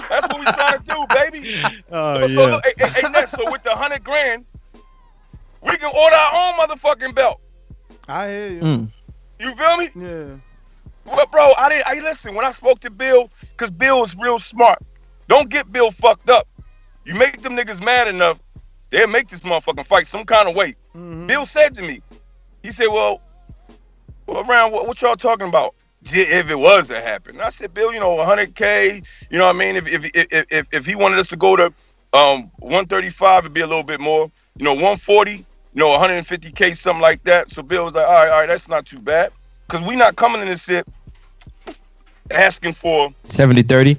That's 0.08 0.28
what 0.28 0.40
we 0.40 0.46
trying 0.46 0.78
to 0.78 0.84
do, 0.84 1.06
baby. 1.14 1.62
Oh 1.90 2.26
so 2.26 2.46
look, 2.46 2.64
hey, 2.64 2.72
hey, 2.78 3.02
hey, 3.02 3.08
Ness, 3.12 3.30
so 3.30 3.50
with 3.50 3.62
the 3.62 3.70
hundred 3.70 4.02
grand, 4.04 4.44
we 5.62 5.76
can 5.76 5.92
order 5.94 6.16
our 6.16 6.48
own 6.48 6.54
motherfucking 6.54 7.14
belt. 7.14 7.40
I 8.08 8.28
hear 8.28 8.48
you. 8.48 8.60
Mm. 8.60 8.92
You 9.38 9.54
feel 9.54 9.76
me? 9.76 9.88
Yeah. 9.94 10.36
But 11.04 11.30
bro, 11.30 11.52
I 11.56 11.68
didn't. 11.68 11.86
I 11.86 12.00
listen 12.00 12.34
when 12.34 12.44
I 12.44 12.50
spoke 12.50 12.80
to 12.80 12.90
Bill, 12.90 13.30
cause 13.56 13.70
Bill 13.70 14.02
is 14.02 14.16
real 14.16 14.38
smart. 14.38 14.78
Don't 15.28 15.48
get 15.48 15.70
Bill 15.72 15.90
fucked 15.90 16.28
up. 16.30 16.48
You 17.04 17.14
make 17.14 17.40
them 17.42 17.56
niggas 17.56 17.82
mad 17.82 18.08
enough, 18.08 18.40
they'll 18.90 19.06
make 19.08 19.28
this 19.28 19.42
motherfucking 19.42 19.86
fight 19.86 20.06
some 20.06 20.24
kind 20.24 20.48
of 20.48 20.54
way. 20.54 20.74
Bill 21.26 21.46
said 21.46 21.74
to 21.76 21.82
me, 21.82 22.02
he 22.62 22.70
said, 22.70 22.88
"Well, 22.88 23.20
well 24.26 24.48
around 24.48 24.72
what, 24.72 24.86
what 24.86 25.00
y'all 25.00 25.16
talking 25.16 25.48
about? 25.48 25.74
If 26.02 26.50
it 26.50 26.58
was 26.58 26.88
to 26.88 27.00
happen?" 27.00 27.40
I 27.40 27.50
said, 27.50 27.72
"Bill, 27.72 27.92
you 27.92 28.00
know, 28.00 28.16
100k. 28.16 29.04
You 29.30 29.38
know 29.38 29.46
what 29.46 29.56
I 29.56 29.58
mean? 29.58 29.76
If 29.76 29.86
if 29.86 30.10
if 30.14 30.46
if, 30.50 30.66
if 30.72 30.86
he 30.86 30.94
wanted 30.94 31.18
us 31.18 31.28
to 31.28 31.36
go 31.36 31.56
to 31.56 31.72
um 32.12 32.50
135, 32.58 33.44
it'd 33.44 33.54
be 33.54 33.60
a 33.60 33.66
little 33.66 33.82
bit 33.82 34.00
more. 34.00 34.30
You 34.56 34.64
know, 34.64 34.72
140." 34.74 35.46
You 35.78 35.84
know, 35.84 35.96
150k, 35.96 36.76
something 36.76 37.00
like 37.00 37.22
that. 37.22 37.52
So 37.52 37.62
Bill 37.62 37.84
was 37.84 37.94
like, 37.94 38.04
all 38.04 38.12
right, 38.12 38.30
all 38.30 38.40
right, 38.40 38.48
that's 38.48 38.68
not 38.68 38.84
too 38.84 38.98
bad. 38.98 39.30
Cause 39.68 39.80
we 39.80 39.94
not 39.94 40.16
coming 40.16 40.42
in 40.42 40.48
this 40.48 40.64
shit 40.64 40.84
asking 42.32 42.72
for 42.72 43.14
70 43.22 43.62
30. 43.62 43.96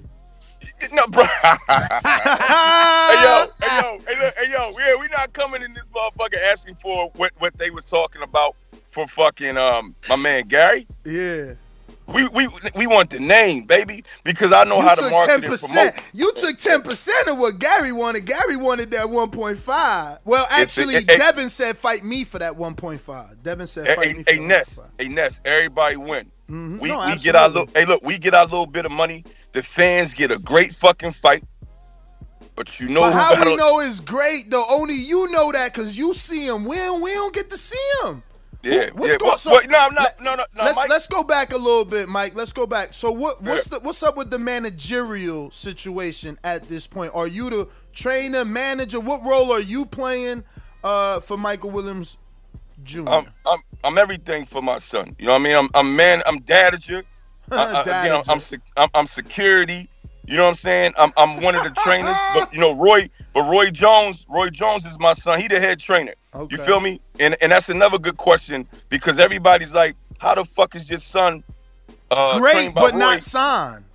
no, 0.91 1.07
bro. 1.07 1.23
hey 1.23 1.47
yo, 1.69 3.47
hey 3.61 3.79
yo, 3.79 3.97
hey, 4.05 4.19
look, 4.19 4.35
hey 4.37 4.51
yo, 4.51 4.73
yeah, 4.77 4.95
we 4.99 5.07
not 5.07 5.31
coming 5.31 5.61
in 5.61 5.73
this 5.73 5.85
motherfucker 5.95 6.35
asking 6.51 6.75
for 6.81 7.11
what 7.15 7.31
what 7.37 7.57
they 7.57 7.69
was 7.69 7.85
talking 7.85 8.23
about 8.23 8.57
for 8.89 9.07
fucking 9.07 9.55
um 9.55 9.95
my 10.09 10.17
man 10.17 10.49
Gary. 10.49 10.85
Yeah. 11.05 11.53
We 12.13 12.27
we 12.29 12.47
we 12.75 12.87
want 12.87 13.09
the 13.11 13.19
name, 13.19 13.65
baby, 13.65 14.03
because 14.23 14.51
I 14.51 14.63
know 14.63 14.77
You 14.77 14.81
how 14.81 14.95
to 14.95 15.09
market 15.09 15.41
ten 15.41 15.51
and 15.51 15.59
promote. 15.59 16.11
You 16.13 16.31
took 16.35 16.57
ten 16.57 16.81
percent 16.81 17.27
of 17.27 17.37
what 17.37 17.59
Gary 17.59 17.91
wanted. 17.91 18.25
Gary 18.25 18.57
wanted 18.57 18.91
that 18.91 19.09
one 19.09 19.29
point 19.29 19.57
five. 19.57 20.17
Well, 20.25 20.45
a- 20.49 20.53
actually, 20.53 20.95
it- 20.95 21.09
it- 21.09 21.17
Devin 21.19 21.49
said 21.49 21.77
fight 21.77 22.03
me 22.03 22.23
for 22.23 22.39
that 22.39 22.55
one 22.55 22.73
point 22.75 23.01
five. 23.01 23.41
Devin 23.43 23.67
said 23.67 23.95
fight 23.95 24.07
hey, 24.07 24.13
me 24.13 24.23
for 24.23 24.31
that 24.33 24.41
Ness, 24.41 24.79
1.5. 24.79 24.89
hey 24.97 25.07
Ness, 25.07 25.41
everybody 25.45 25.95
win. 25.97 26.31
Mhm. 26.49 26.79
We 26.79 26.89
No, 26.89 27.05
we 27.05 27.15
get 27.17 27.35
our 27.35 27.47
little. 27.47 27.69
Hey, 27.75 27.85
look, 27.85 28.03
we 28.03 28.17
get 28.17 28.33
our 28.33 28.45
little 28.45 28.65
bit 28.65 28.85
of 28.85 28.91
money. 28.91 29.23
The 29.51 29.61
fans 29.61 30.13
get 30.15 30.31
a 30.31 30.39
great 30.39 30.73
fucking 30.73 31.11
fight. 31.13 31.43
But 32.55 32.79
you 32.79 32.89
know 32.89 33.01
But 33.01 33.13
how 33.13 33.45
we 33.45 33.55
know 33.55 33.79
is 33.81 34.01
great 34.01 34.49
though? 34.49 34.65
Only 34.69 34.95
you 34.95 35.29
know 35.31 35.51
that 35.51 35.73
because 35.73 35.97
you 35.97 36.13
see 36.13 36.45
him. 36.47 36.65
We 36.65 36.75
don't, 36.75 37.01
we 37.01 37.11
don't 37.13 37.33
get 37.33 37.49
to 37.51 37.57
see 37.57 37.77
him. 38.03 38.23
Yeah, 38.61 38.89
What's 38.93 39.11
yeah. 39.13 39.17
going- 39.17 39.29
Well, 39.29 39.37
so- 39.37 39.59
no, 39.67 39.87
no, 39.89 40.01
no, 40.21 40.35
no, 40.35 40.45
no. 40.55 40.63
let's 40.65 40.75
Mike, 40.77 40.89
let's 40.89 41.07
go 41.07 41.23
back 41.23 41.53
a 41.53 41.57
little 41.57 41.85
bit, 41.85 42.09
Mike. 42.09 42.35
Let's 42.35 42.51
go 42.51 42.65
back. 42.67 42.93
So 42.93 43.11
what 43.11 43.41
what's 43.41 43.67
the 43.69 43.79
what's 43.79 44.03
up 44.03 44.17
with 44.17 44.29
the 44.31 44.39
managerial 44.39 45.49
situation 45.51 46.37
at 46.43 46.63
this 46.67 46.85
point? 46.85 47.11
Are 47.15 47.27
you 47.27 47.49
the 47.49 47.67
trainer, 47.93 48.43
manager? 48.43 48.99
What 48.99 49.23
role 49.23 49.51
are 49.53 49.61
you 49.61 49.85
playing 49.85 50.43
uh, 50.83 51.21
for 51.21 51.37
Michael 51.37 51.69
Williams 51.71 52.17
Jr.? 52.83 53.07
I'm, 53.07 53.25
I'm 53.45 53.59
I'm 53.85 53.97
everything 53.97 54.45
for 54.45 54.61
my 54.61 54.77
son. 54.77 55.15
You 55.19 55.27
know 55.27 55.31
what 55.33 55.39
I 55.41 55.43
mean? 55.43 55.55
I'm 55.55 55.69
I'm 55.73 55.95
man. 55.95 56.21
I'm 56.25 56.39
dadager. 56.41 57.03
I, 57.51 57.55
I, 57.55 57.81
again, 57.81 58.15
I'm, 58.15 58.23
I'm, 58.27 58.39
I'm 58.75 58.89
I'm 58.93 59.07
security. 59.07 59.87
You 60.27 60.35
know 60.35 60.43
what 60.43 60.49
I'm 60.49 60.55
saying? 60.55 60.93
I'm 60.97 61.13
I'm 61.15 61.41
one 61.41 61.55
of 61.55 61.63
the 61.63 61.71
trainers. 61.83 62.17
But 62.33 62.53
you 62.53 62.59
know, 62.59 62.75
Roy. 62.75 63.09
But 63.39 63.49
Roy 63.49 63.71
Jones. 63.71 64.25
Roy 64.27 64.49
Jones 64.49 64.85
is 64.85 64.99
my 64.99 65.13
son. 65.13 65.39
He 65.39 65.47
the 65.47 65.61
head 65.61 65.79
trainer. 65.79 66.13
Okay. 66.35 66.57
You 66.57 66.61
feel 66.61 66.81
me? 66.81 66.99
And 67.21 67.37
and 67.41 67.53
that's 67.53 67.69
another 67.69 67.97
good 67.97 68.17
question 68.17 68.67
because 68.89 69.17
everybody's 69.17 69.73
like, 69.73 69.95
how 70.17 70.35
the 70.35 70.43
fuck 70.43 70.75
is 70.75 70.89
your 70.89 70.99
son? 70.99 71.41
Uh, 72.11 72.37
great, 72.37 72.73
but 72.75 72.91
Roy? 72.91 72.99
not 72.99 73.21
signed. 73.21 73.85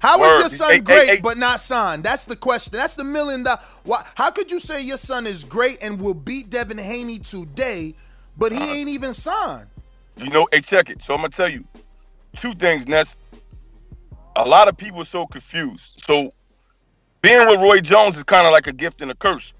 How 0.00 0.16
is 0.16 0.20
Word. 0.20 0.40
your 0.40 0.48
son 0.48 0.70
Hey, 0.70 0.76
hey, 0.76 0.82
great 0.84 1.08
hey. 1.16 1.20
but 1.20 1.36
not 1.36 1.60
signed? 1.60 2.02
That's 2.02 2.24
the 2.24 2.34
question. 2.36 2.78
That's 2.78 2.96
the 2.96 3.04
million 3.04 3.42
dollar. 3.42 3.58
Why? 3.84 4.06
How 4.14 4.30
could 4.30 4.50
you 4.50 4.58
say 4.58 4.80
your 4.82 4.96
son 4.96 5.26
is 5.26 5.44
great 5.44 5.82
and 5.82 6.00
will 6.00 6.14
beat 6.14 6.48
Devin 6.48 6.78
Haney 6.78 7.18
today, 7.18 7.92
but 8.38 8.52
he 8.52 8.58
Uh-huh. 8.58 8.74
ain't 8.76 8.88
even 8.88 9.12
signed? 9.12 9.66
You 10.16 10.30
know, 10.30 10.48
hey, 10.50 10.62
check 10.62 10.88
it. 10.88 11.02
So 11.02 11.12
I'm 11.12 11.18
gonna 11.20 11.28
tell 11.28 11.50
you 11.50 11.62
two 12.36 12.54
things, 12.54 12.86
Ness. 12.88 13.18
A 14.36 14.48
lot 14.48 14.66
of 14.68 14.78
people 14.78 15.02
are 15.02 15.04
so 15.06 15.26
confused. 15.26 15.92
So 15.98 16.32
being 17.24 17.46
with 17.46 17.58
Roy 17.60 17.80
Jones 17.80 18.18
is 18.18 18.22
kind 18.22 18.46
of 18.46 18.52
like 18.52 18.66
a 18.66 18.72
gift 18.72 19.00
and 19.00 19.10
a 19.10 19.14
curse. 19.14 19.54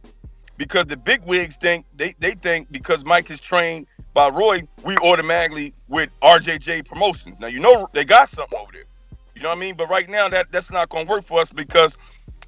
Because 0.59 0.85
the 0.85 0.99
big 0.99 1.25
wigs 1.25 1.57
think 1.57 1.87
they, 1.97 2.15
they 2.21 2.33
think 2.33 2.71
because 2.71 3.07
Mike 3.07 3.31
is 3.31 3.41
trained 3.41 3.87
by 4.13 4.29
Roy, 4.29 4.69
we 4.85 4.97
automatically 4.99 5.73
with 5.89 6.11
RJJ 6.21 6.87
promotions. 6.87 7.41
Now 7.41 7.47
you 7.47 7.61
know 7.61 7.89
they 7.93 8.05
got 8.05 8.29
something 8.29 8.59
over 8.59 8.71
there. 8.71 8.85
You 9.35 9.43
know 9.43 9.49
what 9.49 9.57
I 9.57 9.61
mean? 9.61 9.75
But 9.77 9.89
right 9.89 10.09
now 10.09 10.29
that 10.29 10.53
that's 10.53 10.71
not 10.71 10.91
gonna 10.91 11.09
work 11.09 11.25
for 11.25 11.41
us 11.41 11.53
because 11.53 11.97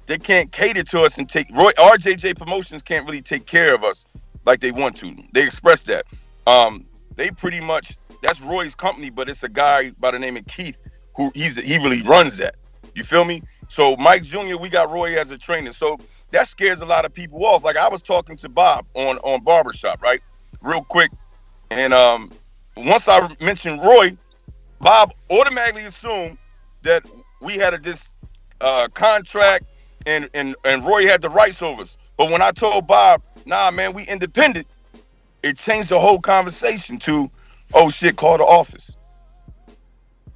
they 0.05 0.19
can't 0.19 0.51
cater 0.51 0.83
to 0.83 1.01
us 1.01 1.17
and 1.17 1.27
take 1.27 1.49
Roy 1.49 1.71
RJJ 1.71 2.37
promotions 2.37 2.83
can't 2.83 3.05
really 3.05 3.23
take 3.23 3.47
care 3.47 3.73
of 3.73 3.83
us 3.83 4.05
like 4.45 4.59
they 4.59 4.71
want 4.71 4.95
to. 4.97 5.15
They 5.33 5.43
express 5.43 5.81
that. 5.81 6.05
Um, 6.45 6.85
they 7.15 7.31
pretty 7.31 7.59
much 7.59 7.97
that's 8.21 8.39
Roy's 8.39 8.75
company, 8.75 9.09
but 9.09 9.29
it's 9.29 9.43
a 9.43 9.49
guy 9.49 9.89
by 9.99 10.11
the 10.11 10.19
name 10.19 10.37
of 10.37 10.45
Keith 10.45 10.77
who 11.15 11.31
he's 11.33 11.57
he 11.59 11.77
really 11.77 12.03
runs 12.03 12.37
that. 12.37 12.55
You 12.93 13.03
feel 13.03 13.25
me? 13.25 13.41
So 13.67 13.95
Mike 13.97 14.23
Jr., 14.23 14.57
we 14.57 14.69
got 14.69 14.89
Roy 14.91 15.19
as 15.19 15.31
a 15.31 15.37
trainer. 15.37 15.73
So 15.73 15.97
that 16.31 16.47
scares 16.47 16.81
a 16.81 16.85
lot 16.85 17.05
of 17.05 17.13
people 17.13 17.45
off. 17.45 17.63
Like 17.63 17.77
I 17.77 17.87
was 17.87 18.01
talking 18.01 18.35
to 18.37 18.49
Bob 18.49 18.85
on 18.93 19.17
on 19.19 19.43
barbershop, 19.43 20.01
right? 20.01 20.21
Real 20.61 20.83
quick. 20.83 21.11
And 21.71 21.93
um 21.93 22.31
once 22.75 23.07
I 23.09 23.27
mentioned 23.41 23.81
Roy, 23.81 24.15
Bob 24.79 25.13
automatically 25.31 25.85
assumed 25.85 26.37
that 26.83 27.03
we 27.41 27.55
had 27.55 27.73
a 27.73 27.77
this 27.77 28.09
uh 28.61 28.87
contract 28.93 29.65
and 30.05 30.29
and 30.33 30.55
and 30.63 30.85
Roy 30.85 31.07
had 31.07 31.21
the 31.21 31.29
rights 31.29 31.61
over 31.61 31.81
us. 31.83 31.97
But 32.17 32.31
when 32.31 32.41
I 32.41 32.51
told 32.51 32.87
Bob, 32.87 33.21
nah 33.45 33.71
man, 33.71 33.93
we 33.93 34.03
independent, 34.07 34.67
it 35.43 35.57
changed 35.57 35.89
the 35.89 35.99
whole 35.99 36.19
conversation 36.19 36.97
to, 36.99 37.29
oh 37.73 37.89
shit, 37.89 38.15
call 38.15 38.37
the 38.37 38.43
office. 38.43 38.95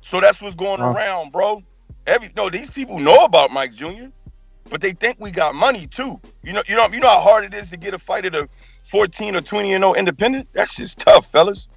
So 0.02 0.20
that's 0.20 0.42
what's 0.42 0.56
going 0.56 0.82
around, 0.82 1.32
bro. 1.32 1.64
Every 2.12 2.30
no, 2.36 2.50
these 2.50 2.70
people 2.70 3.00
know 3.00 3.24
about 3.24 3.52
Mike 3.52 3.74
Jr., 3.74 4.08
but 4.70 4.82
they 4.82 4.92
think 4.92 5.16
we 5.20 5.32
got 5.32 5.56
money 5.56 5.88
too. 5.88 6.20
You 6.44 6.52
know, 6.52 6.62
you 6.68 6.76
know, 6.76 6.86
you 6.88 7.00
know 7.00 7.08
how 7.08 7.22
hard 7.22 7.46
it 7.46 7.54
is 7.54 7.70
to 7.70 7.78
get 7.78 7.94
a 7.94 8.00
fight 8.00 8.26
at 8.26 8.36
a 8.36 8.50
14 8.84 9.36
or 9.38 9.42
20 9.42 9.74
and 9.74 9.82
0 9.82 9.94
independent. 9.94 10.50
That's 10.52 10.76
just 10.76 11.00
tough, 11.00 11.26
fellas. 11.32 11.68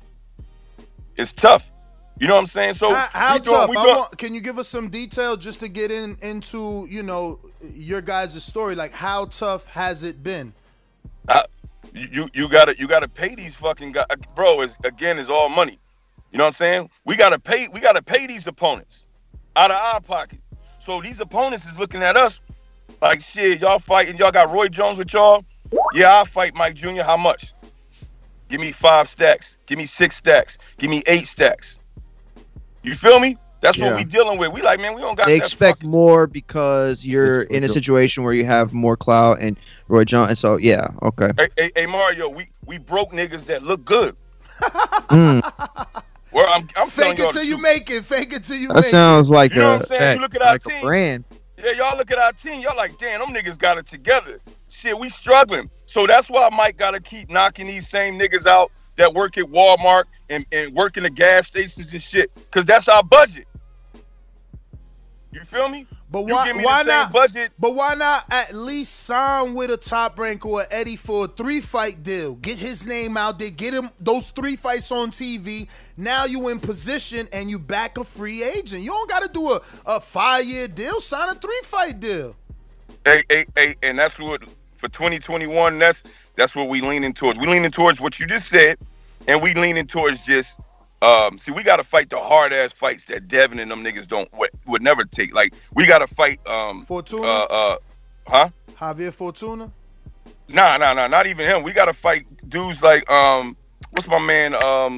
It's 1.16 1.32
tough. 1.32 1.70
You 2.18 2.26
know 2.26 2.34
what 2.34 2.40
I'm 2.40 2.46
saying? 2.46 2.74
So 2.74 2.92
How, 2.92 3.08
how 3.12 3.38
doing- 3.38 3.54
tough? 3.56 3.70
I 3.76 3.86
want, 3.86 4.18
can 4.18 4.34
you 4.34 4.40
give 4.40 4.58
us 4.58 4.66
some 4.68 4.88
detail 4.88 5.36
just 5.36 5.60
to 5.60 5.68
get 5.68 5.92
in 5.92 6.16
into 6.22 6.86
you 6.90 7.04
know 7.04 7.38
your 7.72 8.00
guys' 8.00 8.42
story? 8.42 8.74
Like 8.74 8.92
how 8.92 9.26
tough 9.26 9.68
has 9.68 10.02
it 10.02 10.22
been? 10.22 10.52
I- 11.28 11.44
you 11.92 12.08
you- 12.10 12.28
you 12.34 12.48
gotta 12.48 12.74
you 12.76 12.88
gotta 12.88 13.08
pay 13.08 13.36
these 13.36 13.54
fucking 13.54 13.92
guys, 13.92 14.06
uh, 14.10 14.16
bro. 14.34 14.62
Is 14.62 14.76
again 14.84 15.18
is 15.18 15.30
all 15.30 15.48
money. 15.48 15.78
You 16.32 16.38
know 16.38 16.44
what 16.44 16.48
I'm 16.48 16.52
saying? 16.54 16.90
We 17.04 17.14
gotta 17.16 17.38
pay 17.38 17.68
we 17.68 17.78
gotta 17.78 18.02
pay 18.02 18.26
these 18.26 18.48
opponents 18.48 19.03
out 19.56 19.70
of 19.70 19.76
our 19.76 20.00
pocket. 20.00 20.40
So 20.78 21.00
these 21.00 21.20
opponents 21.20 21.66
is 21.66 21.78
looking 21.78 22.02
at 22.02 22.16
us 22.16 22.40
like 23.00 23.22
shit. 23.22 23.60
Y'all 23.60 23.78
fighting? 23.78 24.16
Y'all 24.16 24.32
got 24.32 24.50
Roy 24.52 24.68
Jones 24.68 24.98
with 24.98 25.12
y'all? 25.12 25.44
Yeah, 25.94 26.12
I'll 26.12 26.24
fight 26.24 26.54
Mike 26.54 26.74
Jr. 26.74 27.02
How 27.02 27.16
much? 27.16 27.52
Give 28.48 28.60
me 28.60 28.72
five 28.72 29.08
stacks. 29.08 29.56
Give 29.66 29.78
me 29.78 29.86
six 29.86 30.16
stacks. 30.16 30.58
Give 30.78 30.90
me 30.90 31.02
eight 31.06 31.26
stacks. 31.26 31.78
You 32.82 32.94
feel 32.94 33.18
me? 33.18 33.38
That's 33.60 33.78
Yeah. 33.78 33.86
what 33.86 33.96
we 33.96 34.04
dealing 34.04 34.38
with. 34.38 34.52
We 34.52 34.60
like, 34.60 34.78
man, 34.78 34.94
we 34.94 35.00
don't 35.00 35.16
got 35.16 35.24
They 35.26 35.38
that 35.38 35.46
expect 35.46 35.82
more 35.82 36.26
because 36.26 37.06
you're 37.06 37.42
in 37.44 37.64
a 37.64 37.68
situation 37.68 38.22
where 38.22 38.34
you 38.34 38.44
have 38.44 38.74
more 38.74 38.94
clout 38.96 39.38
and 39.40 39.56
Roy 39.88 40.04
Jones. 40.04 40.28
And 40.28 40.38
so 40.38 40.58
yeah, 40.58 40.88
okay. 41.02 41.30
Hey, 41.38 41.48
hey, 41.56 41.70
hey, 41.74 41.86
Mario, 41.86 42.28
we 42.28 42.48
we 42.66 42.76
broke 42.76 43.12
niggas 43.12 43.46
that 43.46 43.62
look 43.62 43.84
good. 43.86 44.14
Mm, 45.08 45.42
Where 46.34 46.48
I'm, 46.48 46.68
I'm 46.74 46.88
Fake 46.88 47.18
y'all 47.18 47.28
it 47.28 47.32
till 47.32 47.44
you 47.44 47.58
make 47.58 47.88
it. 47.90 48.04
Fake 48.04 48.32
it 48.32 48.42
till 48.42 48.56
you 48.56 48.66
that 48.66 48.74
make 48.74 48.84
sounds 48.86 49.30
like 49.30 49.54
You 49.54 49.60
know 49.60 49.66
a 49.66 49.72
what 49.74 49.82
I'm 49.82 49.86
saying? 49.86 50.16
You 50.16 50.20
look 50.20 50.34
at 50.34 50.42
our 50.42 50.54
like 50.54 50.66
a 50.66 50.68
team. 50.68 50.82
brand. 50.82 51.24
Yeah, 51.56 51.70
y'all 51.76 51.96
look 51.96 52.10
at 52.10 52.18
our 52.18 52.32
team. 52.32 52.60
Y'all 52.60 52.76
like, 52.76 52.98
damn, 52.98 53.20
them 53.20 53.28
niggas 53.28 53.56
got 53.56 53.78
it 53.78 53.86
together. 53.86 54.40
Shit, 54.68 54.98
we 54.98 55.10
struggling. 55.10 55.70
So 55.86 56.08
that's 56.08 56.28
why 56.28 56.48
Mike 56.52 56.76
got 56.76 56.90
to 56.90 57.00
keep 57.00 57.30
knocking 57.30 57.68
these 57.68 57.86
same 57.86 58.18
niggas 58.18 58.46
out 58.46 58.72
that 58.96 59.14
work 59.14 59.38
at 59.38 59.44
Walmart 59.44 60.04
and, 60.28 60.44
and 60.50 60.74
work 60.74 60.96
in 60.96 61.04
the 61.04 61.10
gas 61.10 61.46
stations 61.46 61.92
and 61.92 62.02
shit. 62.02 62.32
Cause 62.50 62.64
that's 62.64 62.88
our 62.88 63.04
budget. 63.04 63.46
You 65.30 65.40
feel 65.42 65.68
me? 65.68 65.86
But 66.14 66.26
why? 66.26 66.52
Why 66.52 66.84
not? 66.86 67.12
budget. 67.12 67.50
But 67.58 67.74
why 67.74 67.96
not 67.96 68.24
at 68.30 68.54
least 68.54 69.00
sign 69.00 69.52
with 69.52 69.72
a 69.72 69.76
top 69.76 70.16
rank 70.16 70.46
or 70.46 70.62
Eddie 70.70 70.94
for 70.94 71.24
a 71.24 71.28
three 71.28 71.60
fight 71.60 72.04
deal? 72.04 72.36
Get 72.36 72.56
his 72.56 72.86
name 72.86 73.16
out 73.16 73.40
there. 73.40 73.50
Get 73.50 73.74
him 73.74 73.90
those 73.98 74.30
three 74.30 74.54
fights 74.54 74.92
on 74.92 75.10
TV. 75.10 75.68
Now 75.96 76.24
you 76.24 76.50
in 76.50 76.60
position 76.60 77.26
and 77.32 77.50
you 77.50 77.58
back 77.58 77.98
a 77.98 78.04
free 78.04 78.44
agent. 78.44 78.82
You 78.82 78.90
don't 78.90 79.10
got 79.10 79.24
to 79.24 79.28
do 79.28 79.50
a, 79.54 79.60
a 79.86 79.98
five 79.98 80.44
year 80.44 80.68
deal. 80.68 81.00
Sign 81.00 81.30
a 81.30 81.34
three 81.34 81.60
fight 81.64 81.98
deal. 81.98 82.36
Hey, 83.04 83.22
hey, 83.28 83.44
hey, 83.56 83.74
and 83.82 83.98
that's 83.98 84.20
what 84.20 84.44
for 84.76 84.88
2021. 84.88 85.80
That's 85.80 86.04
that's 86.36 86.54
what 86.54 86.68
we 86.68 86.80
leaning 86.80 87.12
towards. 87.12 87.40
We 87.40 87.48
leaning 87.48 87.72
towards 87.72 88.00
what 88.00 88.20
you 88.20 88.28
just 88.28 88.48
said, 88.48 88.78
and 89.26 89.42
we 89.42 89.52
leaning 89.54 89.88
towards 89.88 90.24
just 90.24 90.60
um. 91.04 91.38
See, 91.38 91.52
we 91.52 91.62
got 91.62 91.76
to 91.76 91.84
fight 91.84 92.10
the 92.10 92.18
hard 92.18 92.52
ass 92.52 92.72
fights 92.72 93.04
that 93.06 93.28
Devin 93.28 93.58
and 93.58 93.70
them 93.70 93.84
niggas 93.84 94.08
don't 94.08 94.32
would, 94.34 94.50
would 94.66 94.82
never 94.82 95.04
take. 95.04 95.34
Like 95.34 95.54
we 95.74 95.86
got 95.86 95.98
to 95.98 96.06
fight 96.06 96.44
um. 96.46 96.82
Fortuna, 96.84 97.26
Uh, 97.26 97.46
uh, 97.50 97.76
huh? 98.26 98.48
Javier 98.76 99.12
Fortuna. 99.12 99.70
Nah, 100.48 100.76
nah, 100.76 100.92
nah, 100.94 101.06
not 101.06 101.26
even 101.26 101.46
him. 101.46 101.62
We 101.62 101.72
got 101.72 101.86
to 101.86 101.92
fight 101.92 102.26
dudes 102.48 102.82
like 102.82 103.08
um. 103.10 103.56
What's 103.90 104.08
my 104.08 104.18
man 104.18 104.54
um. 104.54 104.96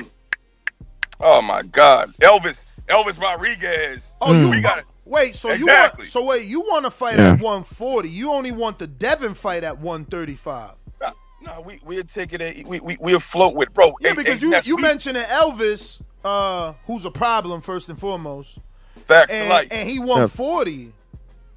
Oh 1.21 1.41
my 1.41 1.63
God, 1.63 2.13
Elvis, 2.21 2.65
Elvis 2.89 3.19
Rodriguez. 3.21 4.15
Oh, 4.21 4.33
you 4.39 4.51
we 4.51 4.61
got 4.61 4.79
it. 4.79 4.85
Wait, 5.07 5.35
so 5.35 5.53
you 5.53 5.67
want 5.67 6.07
so 6.07 6.25
wait, 6.25 6.45
you 6.47 6.61
want 6.61 6.85
to 6.85 6.91
fight 6.91 7.19
Yeah. 7.19 7.33
at 7.33 7.41
140. 7.41 8.09
You 8.09 8.33
only 8.33 8.53
want 8.53 8.79
the 8.79 8.87
Devin 8.87 9.35
fight 9.35 9.65
at 9.65 9.79
135. 9.79 10.73
Nah, 11.47 11.55
nah, 11.55 11.61
we 11.61 11.81
we'll 11.85 12.05
take 12.05 12.33
it. 12.33 12.41
At, 12.41 12.65
we 12.67 12.81
we 12.81 12.97
we'll 13.01 13.21
float 13.21 13.55
with 13.55 13.73
bro. 13.73 13.93
Yeah, 14.01 14.11
Hey, 14.11 14.17
because 14.17 14.41
hey, 14.41 14.47
you 14.47 14.51
Ness, 14.53 14.67
you 14.67 14.77
we- 14.77 14.83
mentioned 14.83 15.17
Elvis, 15.17 16.03
uh, 16.25 16.73
who's 16.87 17.05
a 17.05 17.11
problem 17.11 17.61
first 17.61 17.89
and 17.89 17.99
foremost, 17.99 18.59
facts 19.07 19.33
to 19.33 19.39
and, 19.39 19.49
life. 19.49 19.69
and 19.71 19.89
he 19.89 19.99
won 19.99 20.29
40. 20.29 20.93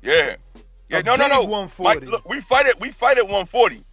Yeah. 0.02 0.36
Yeah, 0.90 1.00
A 1.00 1.04
no, 1.04 1.16
no, 1.16 1.26
big 1.26 1.34
no. 1.34 1.42
140. 1.42 2.00
Mike, 2.00 2.10
look, 2.10 2.28
we 2.28 2.42
fight 2.42 2.66
it. 2.66 2.80
We 2.80 2.90
fight 2.90 3.18
at 3.18 3.24
140. 3.26 3.84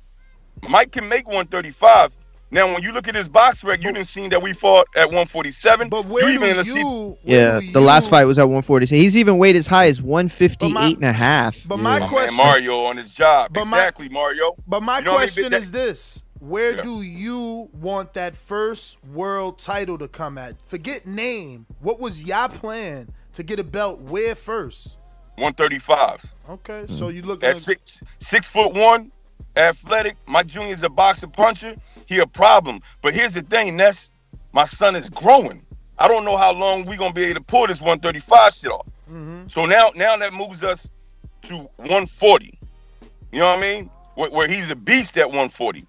Mike 0.68 0.92
can 0.92 1.08
make 1.08 1.26
135. 1.26 2.15
Now, 2.50 2.72
when 2.72 2.80
you 2.82 2.92
look 2.92 3.08
at 3.08 3.14
his 3.16 3.28
BoxRec, 3.28 3.82
you 3.82 3.92
didn't 3.92 4.06
see 4.06 4.28
that 4.28 4.40
we 4.40 4.52
fought 4.52 4.86
at 4.94 5.06
147. 5.06 5.88
But 5.88 6.06
where 6.06 6.30
you 6.30 6.38
do 6.38 6.44
even 6.44 6.56
you? 6.58 6.64
see, 6.64 6.82
where 6.82 7.16
Yeah, 7.24 7.60
do 7.60 7.72
the 7.72 7.80
last 7.80 8.08
fight 8.08 8.24
was 8.24 8.38
at 8.38 8.44
140. 8.44 8.86
So 8.86 8.94
he's 8.94 9.16
even 9.16 9.36
weighed 9.38 9.56
as 9.56 9.66
high 9.66 9.88
as 9.88 10.00
158 10.00 10.58
But 10.60 10.68
my- 10.80 10.86
and 10.90 11.04
a 11.04 11.12
half. 11.12 11.56
but 11.66 11.76
Yeah. 11.78 11.82
my 11.82 11.92
my 11.94 11.98
man 12.00 12.08
question- 12.08 12.36
Mario 12.36 12.84
on 12.84 12.96
his 12.98 13.12
job. 13.12 13.50
But 13.52 13.64
my- 13.66 13.78
exactly, 13.78 14.08
Mario. 14.10 14.54
But 14.66 14.82
my 14.84 14.98
You 14.98 15.04
know 15.04 15.12
what 15.12 15.18
I 15.18 15.20
mean? 15.22 15.28
question 15.28 15.50
That- 15.50 15.60
is 15.62 15.70
this: 15.72 16.22
Where 16.38 16.76
Yeah. 16.76 16.82
do 16.82 17.02
you 17.02 17.68
want 17.72 18.12
that 18.14 18.36
first 18.36 18.98
world 19.12 19.58
title 19.58 19.96
to 19.98 20.06
come 20.06 20.36
at? 20.38 20.54
Forget 20.66 21.04
name. 21.06 21.66
What 21.80 21.98
was 21.98 22.24
your 22.24 22.48
plan 22.48 23.08
to 23.32 23.42
get 23.42 23.58
a 23.58 23.64
belt? 23.64 24.02
Where 24.02 24.34
first? 24.36 24.98
135. 25.38 26.20
Okay, 26.48 26.82
Hmm. 26.82 26.92
so 26.92 27.08
you 27.08 27.22
look 27.22 27.42
At 27.42 27.56
six 27.56 28.00
six 28.20 28.48
foot 28.48 28.72
one, 28.74 29.10
athletic. 29.56 30.16
My 30.26 30.42
Jr. 30.42 30.68
is 30.74 30.82
a 30.82 30.88
boxer 30.90 31.26
puncher. 31.26 31.74
He 32.06 32.18
a 32.18 32.26
problem. 32.26 32.80
But 33.02 33.14
here's 33.14 33.34
the 33.34 33.42
thing, 33.42 33.76
Ness. 33.76 34.12
My 34.52 34.64
son 34.64 34.96
is 34.96 35.10
growing. 35.10 35.62
I 35.98 36.08
don't 36.08 36.24
know 36.24 36.36
how 36.36 36.52
long 36.52 36.84
we're 36.84 36.96
gonna 36.96 37.12
be 37.12 37.24
able 37.24 37.40
to 37.40 37.44
pull 37.44 37.66
this 37.66 37.80
135 37.80 38.52
shit 38.52 38.70
off. 38.70 38.86
Mm-hmm. 39.10 39.46
So 39.46 39.66
now 39.66 39.90
now 39.94 40.16
that 40.16 40.32
moves 40.32 40.64
us 40.64 40.88
to 41.42 41.56
140. 41.76 42.58
You 43.32 43.40
know 43.40 43.46
what 43.46 43.58
I 43.58 43.60
mean? 43.60 43.90
Where, 44.14 44.30
where 44.30 44.48
he's 44.48 44.70
a 44.70 44.76
beast 44.76 45.16
at 45.18 45.26
140. 45.26 45.86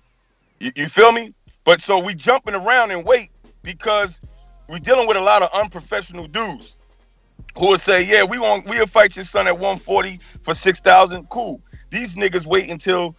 You, 0.59 0.71
you 0.75 0.87
feel 0.87 1.11
me? 1.11 1.33
But 1.63 1.81
so 1.81 1.99
we 1.99 2.15
jumping 2.15 2.55
around 2.55 2.91
and 2.91 3.05
wait 3.05 3.29
because 3.63 4.21
we 4.69 4.79
dealing 4.79 5.07
with 5.07 5.17
a 5.17 5.21
lot 5.21 5.41
of 5.41 5.49
unprofessional 5.53 6.27
dudes 6.27 6.77
who 7.57 7.69
would 7.69 7.81
say, 7.81 8.03
"Yeah, 8.03 8.23
we 8.23 8.39
want 8.39 8.65
we'll 8.65 8.87
fight 8.87 9.15
your 9.15 9.25
son 9.25 9.47
at 9.47 9.53
140 9.53 10.19
for 10.41 10.53
6,000." 10.53 11.29
Cool. 11.29 11.61
These 11.89 12.15
niggas 12.15 12.45
wait 12.45 12.69
until 12.69 13.15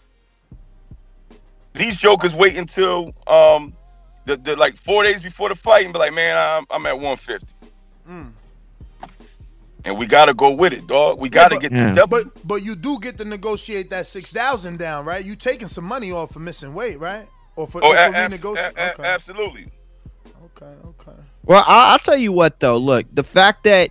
these 1.75 1.97
jokers 1.97 2.35
wait 2.35 2.57
until 2.57 3.13
um 3.27 3.75
the, 4.25 4.37
the 4.37 4.57
like 4.57 4.77
four 4.77 5.03
days 5.05 5.23
before 5.23 5.49
the 5.49 5.55
fight 5.55 5.85
and 5.85 5.93
be 5.93 5.99
like, 5.99 6.13
"Man, 6.15 6.37
I'm 6.37 6.67
I'm 6.71 6.85
at 6.87 6.95
150." 6.99 7.55
Mm. 8.09 8.33
And 9.85 9.97
we 9.97 10.07
gotta 10.07 10.35
go 10.35 10.51
with 10.51 10.73
it, 10.73 10.87
dog. 10.87 11.19
We 11.21 11.29
gotta 11.29 11.55
but- 11.55 11.63
get 11.63 11.73
Yeah. 11.73 11.91
the 11.91 11.95
double. 11.95 12.19
But 12.25 12.47
but 12.49 12.55
you 12.63 12.75
do 12.75 12.99
get 13.01 13.17
to 13.19 13.25
negotiate 13.25 13.91
that 13.91 14.07
six 14.07 14.33
thousand 14.33 14.79
down, 14.79 15.05
right? 15.05 15.25
You 15.25 15.35
taking 15.37 15.69
some 15.69 15.85
money 15.85 16.13
off 16.13 16.33
for 16.33 16.41
missing 16.41 16.75
weight, 16.75 16.99
right? 16.99 17.27
Or 17.57 17.67
for, 17.67 17.83
Oh, 17.83 17.89
or 17.93 17.95
a- 17.97 18.11
for 18.11 18.17
ab- 18.17 18.31
renegotiate. 18.33 18.77
a- 18.77 18.81
a- 18.89 18.93
okay. 18.93 19.03
absolutely. 19.05 19.67
okay, 20.57 20.73
okay. 20.85 21.19
Well, 21.45 21.65
I- 21.67 21.93
I'll 21.93 21.99
tell 21.99 22.17
you 22.19 22.33
what 22.33 22.61
though. 22.61 22.77
Look, 22.77 23.07
the 23.15 23.25
fact 23.25 23.65
that 23.65 23.91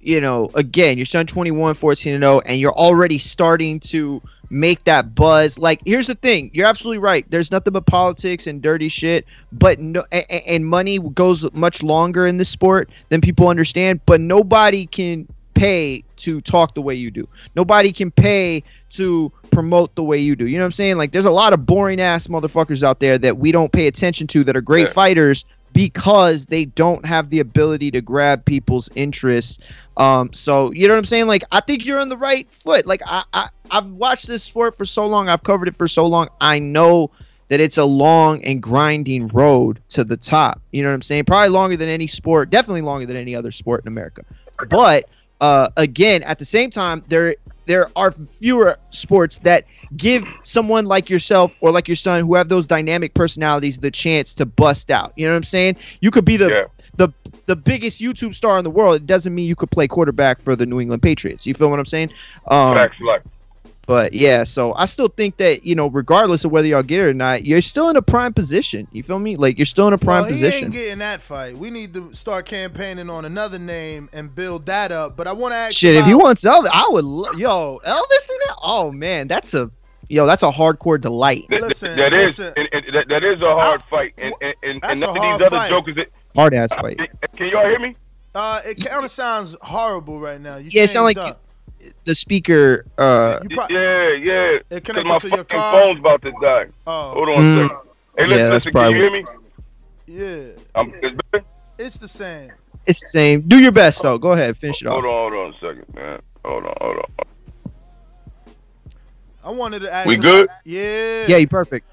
you 0.00 0.20
know, 0.20 0.48
again, 0.54 0.96
your 0.96 1.06
son 1.06 1.26
21, 1.26 1.74
14 1.74 2.14
and 2.14 2.22
0, 2.22 2.40
and 2.46 2.58
you're 2.60 2.72
already 2.72 3.18
starting 3.18 3.80
to 3.80 4.22
make 4.50 4.84
that 4.84 5.14
buzz. 5.14 5.58
Like, 5.58 5.80
here's 5.84 6.06
the 6.06 6.14
thing: 6.14 6.50
you're 6.52 6.66
absolutely 6.66 6.98
right. 6.98 7.24
There's 7.30 7.50
nothing 7.50 7.72
but 7.72 7.86
politics 7.86 8.46
and 8.46 8.62
dirty 8.62 8.88
shit, 8.88 9.26
but 9.52 9.78
no, 9.78 10.04
and, 10.12 10.24
and 10.30 10.66
money 10.66 10.98
goes 10.98 11.50
much 11.54 11.82
longer 11.82 12.26
in 12.26 12.36
this 12.36 12.48
sport 12.48 12.90
than 13.08 13.20
people 13.20 13.48
understand. 13.48 14.00
But 14.06 14.20
nobody 14.20 14.86
can 14.86 15.26
pay 15.54 16.04
to 16.16 16.40
talk 16.40 16.74
the 16.74 16.82
way 16.82 16.94
you 16.94 17.10
do. 17.10 17.28
Nobody 17.56 17.92
can 17.92 18.10
pay 18.12 18.62
to 18.90 19.32
promote 19.50 19.94
the 19.96 20.04
way 20.04 20.18
you 20.18 20.36
do. 20.36 20.46
You 20.46 20.56
know 20.56 20.62
what 20.62 20.66
I'm 20.66 20.72
saying? 20.72 20.96
Like, 20.98 21.10
there's 21.10 21.24
a 21.24 21.30
lot 21.32 21.52
of 21.52 21.66
boring 21.66 22.00
ass 22.00 22.28
motherfuckers 22.28 22.82
out 22.84 23.00
there 23.00 23.18
that 23.18 23.38
we 23.38 23.50
don't 23.50 23.72
pay 23.72 23.88
attention 23.88 24.26
to 24.28 24.44
that 24.44 24.56
are 24.56 24.60
great 24.60 24.86
Yeah. 24.86 24.92
fighters 24.92 25.44
because 25.78 26.46
they 26.46 26.64
don't 26.64 27.06
have 27.06 27.30
the 27.30 27.38
ability 27.38 27.88
to 27.88 28.00
grab 28.00 28.44
people's 28.44 28.90
interests. 28.96 29.60
Um, 29.96 30.28
so 30.32 30.72
you 30.72 30.88
know 30.88 30.94
what 30.94 30.98
I'm 30.98 31.04
saying? 31.04 31.28
Like 31.28 31.44
I 31.52 31.60
think 31.60 31.86
you're 31.86 32.00
on 32.00 32.08
the 32.08 32.16
right 32.16 32.50
foot. 32.50 32.84
Like 32.84 33.00
I, 33.06 33.22
I 33.32 33.48
I've 33.70 33.86
watched 33.86 34.26
this 34.26 34.42
sport 34.42 34.76
for 34.76 34.84
so 34.84 35.06
long, 35.06 35.28
I've 35.28 35.44
covered 35.44 35.68
it 35.68 35.76
for 35.76 35.86
so 35.86 36.04
long. 36.04 36.30
I 36.40 36.58
know 36.58 37.12
that 37.46 37.60
it's 37.60 37.78
a 37.78 37.84
long 37.84 38.44
and 38.44 38.60
grinding 38.60 39.28
road 39.28 39.78
to 39.90 40.02
the 40.02 40.16
top. 40.16 40.60
You 40.72 40.82
know 40.82 40.88
what 40.88 40.96
I'm 40.96 41.02
saying? 41.02 41.26
Probably 41.26 41.50
longer 41.50 41.76
than 41.76 41.88
any 41.88 42.08
sport, 42.08 42.50
definitely 42.50 42.82
longer 42.82 43.06
than 43.06 43.16
any 43.16 43.36
other 43.36 43.52
sport 43.52 43.84
in 43.84 43.86
America. 43.86 44.24
But 44.68 45.08
uh, 45.40 45.68
again, 45.76 46.24
at 46.24 46.40
the 46.40 46.44
same 46.44 46.72
time, 46.72 47.04
there 47.06 47.36
there 47.66 47.88
are 47.94 48.10
fewer 48.40 48.80
sports 48.90 49.38
that 49.44 49.64
give 49.96 50.24
someone 50.44 50.86
like 50.86 51.08
yourself 51.08 51.56
or 51.60 51.70
like 51.70 51.88
your 51.88 51.96
son 51.96 52.20
who 52.24 52.34
have 52.34 52.48
those 52.48 52.66
dynamic 52.66 53.14
personalities 53.14 53.78
the 53.78 53.90
chance 53.90 54.34
to 54.34 54.46
bust 54.46 54.90
out. 54.90 55.12
You 55.16 55.26
know 55.26 55.32
what 55.32 55.38
I'm 55.38 55.44
saying? 55.44 55.76
You 56.00 56.10
could 56.10 56.24
be 56.24 56.36
the 56.36 56.48
Yeah. 56.48 56.64
the 56.96 57.08
the 57.46 57.56
biggest 57.56 58.00
YouTube 58.00 58.34
star 58.34 58.58
in 58.58 58.64
the 58.64 58.70
world. 58.70 58.96
It 58.96 59.06
doesn't 59.06 59.34
mean 59.34 59.46
you 59.46 59.56
could 59.56 59.70
play 59.70 59.88
quarterback 59.88 60.42
for 60.42 60.54
the 60.56 60.66
New 60.66 60.80
England 60.80 61.02
Patriots. 61.02 61.46
You 61.46 61.54
feel 61.54 61.70
what 61.70 61.78
I'm 61.78 61.86
saying? 61.86 62.10
Um, 62.48 62.74
Facts, 62.74 62.96
like. 63.00 63.22
but 63.86 64.12
yeah, 64.12 64.44
so 64.44 64.74
I 64.74 64.84
still 64.84 65.08
think 65.08 65.38
that 65.38 65.64
you 65.64 65.74
know, 65.74 65.86
regardless 65.88 66.44
of 66.44 66.50
whether 66.50 66.66
y'all 66.68 66.82
get 66.82 67.00
it 67.00 67.04
or 67.04 67.14
not, 67.14 67.44
you're 67.46 67.62
still 67.62 67.88
in 67.88 67.96
a 67.96 68.02
prime 68.02 68.34
position. 68.34 68.86
You 68.92 69.02
feel 69.02 69.18
me? 69.18 69.36
Like 69.36 69.58
you're 69.58 69.64
still 69.66 69.86
in 69.88 69.94
a 69.94 69.98
prime 69.98 70.24
well, 70.24 70.32
he 70.32 70.40
position. 70.42 70.64
ain't 70.64 70.72
getting 70.74 70.98
that 70.98 71.20
fight. 71.22 71.56
We 71.56 71.70
need 71.70 71.94
to 71.94 72.12
start 72.14 72.44
campaigning 72.46 73.08
on 73.08 73.24
another 73.24 73.58
name 73.58 74.10
and 74.12 74.34
build 74.34 74.66
that 74.66 74.92
up. 74.92 75.16
But 75.16 75.26
I 75.26 75.32
want 75.32 75.52
to 75.52 75.56
ask 75.56 75.74
Shit, 75.74 75.94
you 75.94 76.00
if 76.00 76.06
he 76.06 76.12
about- 76.12 76.22
wants 76.22 76.44
Elvis, 76.44 76.68
I 76.72 76.86
would. 76.90 77.04
Lo- 77.04 77.32
yo, 77.32 77.80
Elvis 77.86 78.28
in 78.30 78.36
it? 78.50 78.56
Oh 78.62 78.92
man, 78.92 79.26
that's 79.28 79.54
a 79.54 79.70
yo, 80.08 80.26
that's 80.26 80.42
a 80.42 80.50
hardcore 80.50 81.00
delight. 81.00 81.46
Th- 81.48 81.60
th- 81.60 81.62
Listen, 81.62 81.96
that 81.96 82.12
is 82.12 82.38
listen. 82.38 82.52
and, 82.56 82.68
and 82.72 82.94
that, 82.94 83.08
that 83.08 83.24
is 83.24 83.40
a 83.42 83.54
hard 83.54 83.82
fight, 83.90 84.14
and 84.18 84.34
and, 84.40 84.54
and, 84.62 84.80
That's 84.80 84.92
and 84.92 85.00
none 85.00 85.08
a 85.10 85.12
of 85.12 85.16
hard 85.18 85.40
these 85.40 85.46
other 85.46 85.56
fight. 85.56 85.68
jokers. 85.70 85.94
That, 85.96 86.08
Hard 86.36 86.54
ass 86.54 86.70
fight. 86.72 86.98
can 87.36 87.48
y'all 87.48 87.64
hear 87.66 87.78
me? 87.80 87.96
Uh, 88.34 88.60
it 88.64 88.84
kind 88.84 89.04
of 89.04 89.10
sounds 89.10 89.56
horrible 89.62 90.20
right 90.20 90.40
now. 90.40 90.56
You 90.58 90.70
Yeah, 90.72 90.84
it 90.84 90.90
sound 90.90 91.08
changed 91.08 91.18
like 91.18 91.30
up. 91.32 91.40
The 92.04 92.14
speaker. 92.14 92.84
Uh, 92.98 93.40
You 93.48 93.56
yeah, 93.70 94.10
yeah. 94.12 94.58
It 94.70 94.70
'Cause 94.70 94.80
connected 94.82 95.06
my 95.08 95.18
to 95.18 95.30
your 95.30 95.44
car? 95.44 95.72
phone's 95.80 95.98
about 96.00 96.22
to 96.22 96.32
die. 96.42 96.66
Oh. 96.86 97.10
Hold 97.12 97.28
on 97.30 97.36
Mm. 97.36 97.58
a 97.58 97.62
second. 97.68 97.78
Hey, 98.18 98.26
listen, 98.26 98.38
Yeah, 98.38 98.48
that's 98.50 98.66
listen. 98.66 98.72
Can 98.72 98.90
you 98.92 98.96
hear 98.98 99.10
me? 99.10 99.24
Yeah, 100.06 100.62
I'm, 100.74 100.92
it's 101.02 101.16
better? 101.32 101.44
it's 101.78 101.98
the 101.98 102.08
same. 102.08 102.50
it's 102.86 103.00
the 103.00 103.08
same. 103.08 103.40
Do 103.42 103.58
your 103.58 103.72
best 103.72 104.02
though. 104.02 104.18
Go 104.18 104.32
ahead, 104.32 104.56
finish 104.56 104.82
it 104.82 104.88
off. 104.88 104.94
Hold 104.94 105.04
on, 105.06 105.32
hold 105.32 105.34
on 105.34 105.54
a 105.54 105.58
second, 105.60 105.94
man. 105.94 106.20
Hold 106.44 106.64
on, 106.66 106.74
hold 106.80 106.96
on. 106.98 107.04
I 109.48 109.50
wanted 109.50 109.80
to 109.80 109.92
ask. 109.92 110.06
We 110.06 110.16
him- 110.16 110.20
good? 110.20 110.48
Yeah. 110.66 111.24
Yeah, 111.26 111.36
you 111.38 111.48
perfect. 111.48 111.86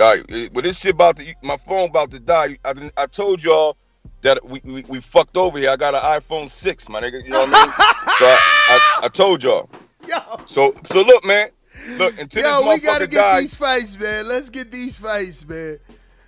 All 0.00 0.04
right, 0.14 0.50
but 0.52 0.62
this 0.62 0.80
shit 0.80 0.94
about 0.94 1.16
to, 1.16 1.34
my 1.42 1.56
phone 1.56 1.88
about 1.88 2.12
to 2.12 2.20
die. 2.20 2.56
I 2.64 2.90
I 2.96 3.06
told 3.06 3.42
y'all 3.42 3.76
that 4.22 4.48
we, 4.48 4.60
we 4.62 4.84
we 4.86 5.00
fucked 5.00 5.36
over 5.36 5.58
here. 5.58 5.70
I 5.70 5.76
got 5.76 5.96
an 5.96 6.00
iPhone 6.00 6.48
six, 6.48 6.88
my 6.88 7.00
nigga. 7.00 7.24
You 7.24 7.30
know 7.30 7.40
what 7.40 7.48
I 7.52 7.62
mean? 7.64 7.70
so 8.18 8.24
I, 8.26 8.38
I, 8.68 9.06
I 9.06 9.08
told 9.08 9.42
y'all. 9.42 9.68
Yo, 10.06 10.16
So 10.46 10.72
so 10.84 11.02
look, 11.02 11.24
man. 11.24 11.48
Look 11.98 12.16
until 12.20 12.42
yo, 12.42 12.68
we 12.72 12.80
gotta 12.80 13.08
get 13.08 13.16
dies. 13.16 13.40
these 13.40 13.56
fights, 13.56 13.98
man. 13.98 14.28
Let's 14.28 14.50
get 14.50 14.70
these 14.70 15.00
fights, 15.00 15.48
man. 15.48 15.80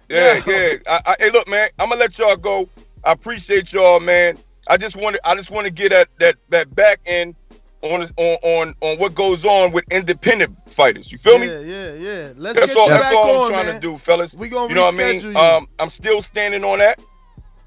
Yeah, 0.08 0.40
Yo. 0.44 0.52
yeah. 0.52 0.72
I, 0.88 1.00
I, 1.06 1.14
hey, 1.20 1.30
look, 1.30 1.48
man. 1.48 1.68
I'm 1.78 1.90
gonna 1.90 2.00
let 2.00 2.18
y'all 2.18 2.34
go. 2.34 2.68
I 3.04 3.12
appreciate 3.12 3.72
y'all, 3.72 4.00
man. 4.00 4.36
I 4.68 4.76
just 4.76 4.96
want 4.96 5.14
to, 5.14 5.28
I 5.28 5.36
just 5.36 5.52
want 5.52 5.66
to 5.68 5.72
get 5.72 5.92
at 5.92 6.08
that 6.18 6.34
that 6.48 6.74
back 6.74 6.98
end 7.06 7.36
on 7.82 8.02
on 8.16 8.36
on 8.42 8.74
on 8.80 8.98
what 8.98 9.14
goes 9.14 9.44
on 9.44 9.72
with 9.72 9.84
independent 9.90 10.56
fighters. 10.70 11.10
You 11.10 11.18
feel 11.18 11.38
me? 11.38 11.46
Yeah, 11.46 11.60
yeah, 11.60 11.94
yeah. 11.94 12.32
Let's 12.36 12.60
That's 12.60 12.74
get 12.74 12.80
all. 12.80 12.86
you 12.86 12.90
That's 12.90 13.08
back 13.08 13.16
all 13.16 13.30
on, 13.30 13.42
I'm 13.44 13.48
trying 13.48 13.66
man. 13.66 13.74
to 13.76 13.80
do, 13.80 13.98
fellas. 13.98 14.34
We 14.34 14.48
gonna 14.48 14.68
you 14.68 14.74
know 14.74 14.82
what 14.82 14.94
I 14.94 14.98
mean? 14.98 15.20
you. 15.20 15.36
Um, 15.36 15.68
I'm 15.78 15.88
still 15.88 16.22
standing 16.22 16.64
on 16.64 16.78
that. 16.78 17.00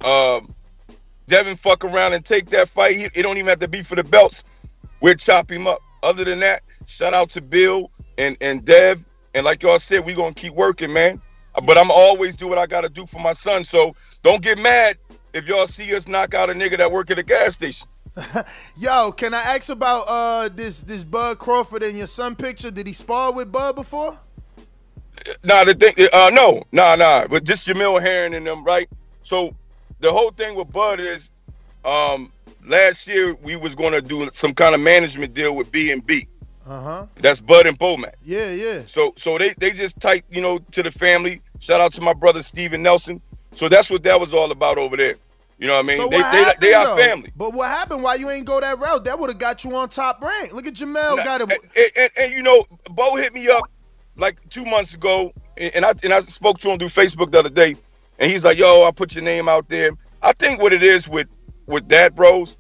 Um, 0.06 0.54
Devin, 1.28 1.56
fuck 1.56 1.84
around 1.86 2.14
and 2.14 2.24
take 2.24 2.50
that 2.50 2.70
fight. 2.70 2.98
He, 2.98 3.06
it 3.06 3.24
don't 3.24 3.38
even 3.38 3.48
have 3.48 3.60
to 3.60 3.68
be 3.68 3.82
for 3.82 3.96
the 3.96 4.04
belts. 4.04 4.44
We'll 5.02 5.16
chop 5.16 5.50
him 5.52 5.68
up. 5.68 5.80
Other 6.04 6.26
than 6.26 6.40
that, 6.42 6.62
shout 6.86 7.14
out 7.14 7.30
to 7.32 7.42
Bill 7.42 7.90
and 8.18 8.38
and 8.42 8.64
Dev. 8.66 9.04
And 9.36 9.46
like 9.46 9.64
y'all 9.64 9.80
said, 9.80 10.06
we 10.06 10.14
gonna 10.14 10.34
keep 10.34 10.54
working, 10.54 10.94
man. 10.94 11.22
But 11.66 11.78
I'm 11.78 11.92
always 11.92 12.36
do 12.36 12.48
what 12.48 12.58
I 12.58 12.66
gotta 12.66 12.90
do 12.90 13.06
for 13.06 13.20
my 13.20 13.34
son. 13.34 13.64
So 13.64 13.96
don't 14.22 14.42
get 14.42 14.62
mad 14.62 14.98
if 15.34 15.48
y'all 15.48 15.68
see 15.68 15.96
us 15.96 16.08
knock 16.08 16.34
out 16.34 16.50
a 16.50 16.54
nigga 16.54 16.78
that 16.78 16.92
work 16.92 17.10
at 17.12 17.18
a 17.18 17.24
gas 17.24 17.54
station. 17.54 17.88
Yo, 18.78 19.12
can 19.12 19.34
I 19.34 19.42
ask 19.42 19.70
about 19.70 20.06
uh 20.08 20.50
this 20.50 20.84
this 20.84 21.04
Bud 21.04 21.40
Crawford 21.40 21.84
and 21.84 21.98
your 21.98 22.08
son 22.08 22.36
picture? 22.36 22.70
Did 22.72 22.88
he 22.88 22.94
spar 22.94 23.34
with 23.34 23.52
Bud 23.52 23.76
before? 23.76 24.18
Nah, 25.44 25.64
the 25.64 25.74
thing, 25.74 25.94
uh, 26.12 26.32
no, 26.34 26.64
nah, 26.72 26.96
nah, 26.96 27.28
but 27.28 27.44
just 27.44 27.68
Jamel 27.68 28.02
Herring 28.02 28.34
and 28.34 28.46
them, 28.46 28.64
right? 28.64 28.90
So 29.22 29.56
the 30.00 30.12
whole 30.12 30.32
thing 30.32 30.56
with 30.56 30.72
Bud 30.72 31.00
is, 31.00 31.30
um, 31.86 32.32
last 32.68 33.08
year 33.08 33.36
we 33.36 33.56
was 33.56 33.74
gonna 33.74 34.02
do 34.02 34.30
some 34.34 34.54
kind 34.54 34.76
of 34.76 34.82
management 34.82 35.34
deal 35.34 35.56
with 35.56 35.72
B 35.72 35.92
and 35.92 36.06
B. 36.06 36.28
Uh 36.66 36.82
huh. 36.82 37.06
That's 37.16 37.42
Bud 37.42 37.68
and 37.68 37.78
Bomac. 37.78 38.14
Yeah, 38.24 38.52
yeah. 38.52 38.82
So, 38.86 39.14
so 39.18 39.38
they 39.38 39.54
they 39.58 39.72
just 39.72 40.00
typed, 40.00 40.34
you 40.34 40.42
know, 40.42 40.60
to 40.72 40.84
the 40.84 40.92
family. 40.92 41.42
Shout 41.60 41.82
out 41.82 41.94
to 41.94 42.02
my 42.02 42.14
brother 42.14 42.42
Steven 42.42 42.82
Nelson. 42.82 43.22
So 43.54 43.70
that's 43.70 43.92
what 43.92 44.04
that 44.04 44.20
was 44.20 44.34
all 44.34 44.52
about 44.52 44.78
over 44.78 44.98
there. 44.98 45.16
You 45.58 45.68
know 45.68 45.76
what 45.76 45.86
I 45.86 45.88
mean? 45.88 45.98
So 45.98 46.08
they 46.08 46.18
they, 46.18 46.24
happened, 46.24 46.62
they 46.62 46.74
are 46.74 46.98
family. 46.98 47.32
But 47.36 47.54
what 47.54 47.70
happened? 47.70 48.04
Why 48.04 48.16
you 48.16 48.30
ain't 48.30 48.46
go 48.46 48.60
that 48.60 48.80
route? 48.80 49.06
That 49.06 49.20
would 49.20 49.30
have 49.30 49.40
got 49.40 49.64
you 49.64 49.76
on 49.76 49.90
top 49.90 50.22
rank. 50.22 50.54
Look 50.54 50.66
at 50.66 50.74
Jamel 50.74 51.16
got 51.24 51.42
him. 51.42 51.50
and, 51.52 51.92
and, 51.96 52.10
and, 52.18 52.32
you 52.34 52.44
know, 52.44 52.66
Bo 52.90 53.16
hit 53.16 53.34
me 53.34 53.48
up 53.50 53.64
like 54.18 54.38
two 54.50 54.66
months 54.66 54.94
ago, 54.94 55.34
and 55.58 55.86
I 55.86 55.94
and 56.04 56.14
I 56.14 56.22
spoke 56.22 56.60
to 56.60 56.72
him 56.72 56.80
through 56.80 56.90
Facebook 56.90 57.32
the 57.32 57.40
other 57.40 57.50
day, 57.50 57.76
and 58.20 58.32
he's 58.32 58.44
like, 58.44 58.58
"Yo, 58.58 58.84
I 58.84 58.92
put 58.92 59.16
your 59.16 59.24
name 59.24 59.48
out 59.48 59.70
there." 59.70 59.92
I 60.22 60.34
think 60.34 60.62
what 60.62 60.74
it 60.74 60.84
is 60.84 61.08
with 61.08 61.28
with 61.66 61.88
that, 61.90 62.16
bros, 62.16 62.58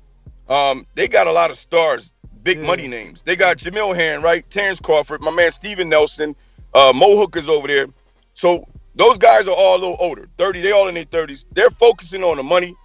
um, 0.49 0.85
they 0.95 1.07
got 1.07 1.27
a 1.27 1.31
lot 1.31 1.51
of 1.51 1.57
stars, 1.57 2.13
big 2.43 2.61
money 2.61 2.87
names. 2.87 3.21
They 3.21 3.35
got 3.35 3.57
Jamel 3.57 3.95
Herring, 3.95 4.21
right? 4.21 4.49
Terrence 4.49 4.79
Crawford, 4.79 5.21
my 5.21 5.31
man 5.31 5.51
Steven 5.51 5.89
Nelson, 5.89 6.35
uh, 6.73 6.91
Mo 6.95 7.17
Hookers 7.17 7.49
over 7.49 7.67
there. 7.67 7.87
So 8.33 8.67
those 8.95 9.17
guys 9.17 9.47
are 9.47 9.55
all 9.55 9.77
a 9.77 9.79
little 9.79 9.97
older, 9.99 10.27
thirty. 10.37 10.61
They 10.61 10.71
all 10.71 10.87
in 10.87 10.95
their 10.95 11.03
thirties. 11.05 11.45
They're 11.51 11.69
focusing 11.69 12.23
on 12.23 12.37
the 12.37 12.43
money. 12.43 12.75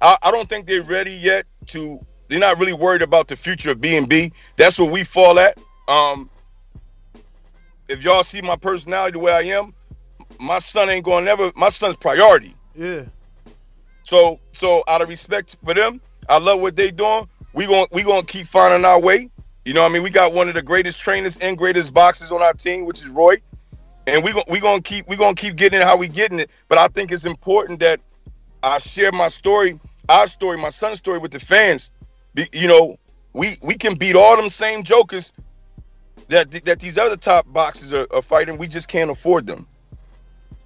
I, 0.00 0.16
I 0.22 0.30
don't 0.30 0.48
think 0.48 0.66
they're 0.66 0.82
ready 0.82 1.12
yet 1.12 1.46
to. 1.68 2.04
They're 2.28 2.38
not 2.38 2.58
really 2.58 2.74
worried 2.74 3.00
about 3.00 3.28
the 3.28 3.36
future 3.36 3.70
of 3.70 3.80
B 3.80 3.96
and 3.96 4.08
B. 4.08 4.32
That's 4.56 4.78
where 4.78 4.90
we 4.90 5.02
fall 5.02 5.38
at. 5.38 5.58
Um, 5.88 6.28
if 7.88 8.04
y'all 8.04 8.22
see 8.22 8.42
my 8.42 8.56
personality 8.56 9.12
the 9.12 9.18
way 9.18 9.32
I 9.32 9.42
am, 9.56 9.72
my 10.38 10.58
son 10.58 10.90
ain't 10.90 11.04
gonna 11.04 11.24
never. 11.24 11.50
My 11.56 11.70
son's 11.70 11.96
priority. 11.96 12.54
Yeah. 12.74 13.04
So 14.02 14.40
so 14.52 14.84
out 14.88 15.02
of 15.02 15.08
respect 15.08 15.56
for 15.64 15.74
them, 15.74 16.00
I 16.28 16.38
love 16.38 16.60
what 16.60 16.76
they 16.76 16.90
doing. 16.90 17.28
We 17.54 17.66
going 17.66 17.86
we 17.92 18.02
gonna 18.02 18.24
keep 18.24 18.46
finding 18.46 18.84
our 18.84 19.00
way. 19.00 19.30
You 19.64 19.74
know, 19.74 19.82
what 19.82 19.90
I 19.90 19.92
mean, 19.92 20.02
we 20.02 20.10
got 20.10 20.32
one 20.32 20.48
of 20.48 20.54
the 20.54 20.62
greatest 20.62 20.98
trainers 20.98 21.36
and 21.38 21.58
greatest 21.58 21.92
boxers 21.92 22.32
on 22.32 22.40
our 22.40 22.54
team, 22.54 22.86
which 22.86 23.02
is 23.02 23.08
Roy, 23.08 23.36
and 24.06 24.24
we 24.24 24.32
gon' 24.32 24.44
we 24.48 24.60
gonna 24.60 24.80
keep 24.80 25.08
we 25.08 25.16
gonna 25.16 25.34
keep 25.34 25.56
getting 25.56 25.80
it 25.80 25.84
how 25.84 25.96
we 25.96 26.08
getting 26.08 26.40
it. 26.40 26.50
But 26.68 26.78
I 26.78 26.88
think 26.88 27.12
it's 27.12 27.24
important 27.24 27.80
that 27.80 28.00
I 28.62 28.78
share 28.78 29.12
my 29.12 29.28
story, 29.28 29.78
our 30.08 30.26
story, 30.26 30.58
my 30.58 30.70
son's 30.70 30.98
story 30.98 31.18
with 31.18 31.30
the 31.30 31.40
fans. 31.40 31.92
Be, 32.34 32.48
you 32.52 32.68
know, 32.68 32.98
we 33.32 33.58
we 33.62 33.74
can 33.74 33.94
beat 33.94 34.16
all 34.16 34.36
them 34.36 34.48
same 34.48 34.82
jokers 34.82 35.32
that 36.28 36.50
that 36.64 36.80
these 36.80 36.98
other 36.98 37.16
top 37.16 37.50
boxes 37.52 37.92
are, 37.92 38.06
are 38.10 38.22
fighting. 38.22 38.58
We 38.58 38.66
just 38.68 38.88
can't 38.88 39.10
afford 39.10 39.46
them, 39.46 39.66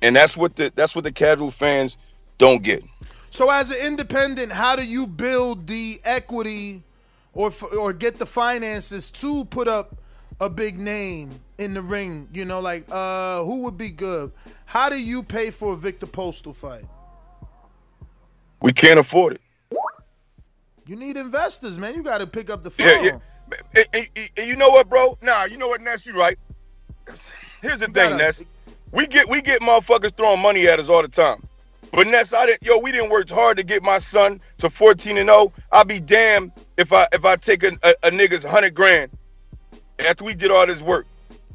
and 0.01 0.17
that's 0.17 0.37
what 0.37 0.57
the 0.57 0.73
that's 0.75 0.95
what 0.95 1.05
the 1.05 1.13
casual 1.13 1.51
fans 1.51 1.99
don't 2.39 2.63
get. 2.63 2.83
So 3.31 3.51
as 3.51 3.71
an 3.71 3.87
independent, 3.87 4.53
how 4.53 4.77
do 4.77 4.87
you 4.87 5.07
build 5.07 5.67
the 5.67 6.01
equity 6.05 6.83
or 7.33 7.53
or 7.79 7.93
get 7.93 8.19
the 8.19 8.27
finances 8.27 9.11
to 9.13 9.45
put 9.47 9.69
up 9.69 9.97
a 10.41 10.49
big 10.49 10.79
name 10.79 11.41
in 11.59 11.75
the 11.75 11.83
ring? 11.83 12.29
You 12.33 12.45
know, 12.45 12.61
like 12.61 12.85
uh 12.91 13.45
who 13.45 13.63
would 13.63 13.79
be 13.79 13.91
good? 13.91 14.33
How 14.65 14.89
do 14.89 15.01
you 15.01 15.23
pay 15.23 15.51
for 15.51 15.75
a 15.75 15.77
Viktor 15.77 16.07
Postol 16.07 16.55
fight? 16.55 16.85
We 18.63 18.73
can't 18.73 18.99
afford 18.99 19.35
it. 19.35 19.41
You 20.87 20.97
need 20.97 21.17
investors, 21.17 21.79
man. 21.79 21.95
You 21.95 22.03
got 22.03 22.19
to 22.19 22.27
pick 22.27 22.51
up 22.51 22.65
the 22.65 22.71
phone. 22.71 22.87
Yeah, 22.87 23.03
yeah. 23.03 23.19
And, 23.77 23.87
and- 23.95 24.09
and- 24.17 24.31
and 24.39 24.49
you 24.49 24.57
know 24.57 24.71
what, 24.71 24.89
bro? 24.89 25.19
Nah, 25.23 25.45
you 25.45 25.59
know 25.59 25.69
what, 25.69 25.81
Ness? 25.81 26.07
You 26.07 26.19
right. 26.19 26.39
Here's 27.61 27.81
the 27.81 27.87
thing, 27.87 27.93
gotta- 27.95 28.17
Ness. 28.17 28.45
We 28.93 29.07
get 29.07 29.29
we 29.29 29.41
get 29.41 29.63
motherfuckers 29.63 30.15
throwing 30.17 30.41
money 30.41 30.67
at 30.69 30.79
us 30.79 30.89
all 30.91 31.03
the 31.03 31.09
time. 31.09 31.43
But 31.93 32.07
Ness, 32.09 32.33
I 32.35 32.47
didn't. 32.47 32.63
Yo, 32.63 32.79
we 32.79 32.93
didn't 32.93 33.11
work 33.11 33.29
hard 33.31 33.57
to 33.59 33.63
get 33.65 33.83
my 33.83 33.99
son 33.99 34.41
to 34.59 34.69
14 34.71 35.17
and 35.19 35.29
0. 35.29 35.53
I'll 35.71 35.85
be 35.85 36.01
damned 36.01 36.53
if 36.77 36.93
I 36.93 37.07
if 37.13 37.25
I 37.25 37.37
take 37.37 37.63
a, 37.65 37.73
a, 37.83 37.95
a 38.05 38.11
nigga's 38.11 38.43
hundred 38.45 38.75
grand 38.75 39.11
after 39.99 40.25
we 40.25 40.35
did 40.35 40.51
all 40.51 40.67
this 40.67 40.83
work. 40.83 41.07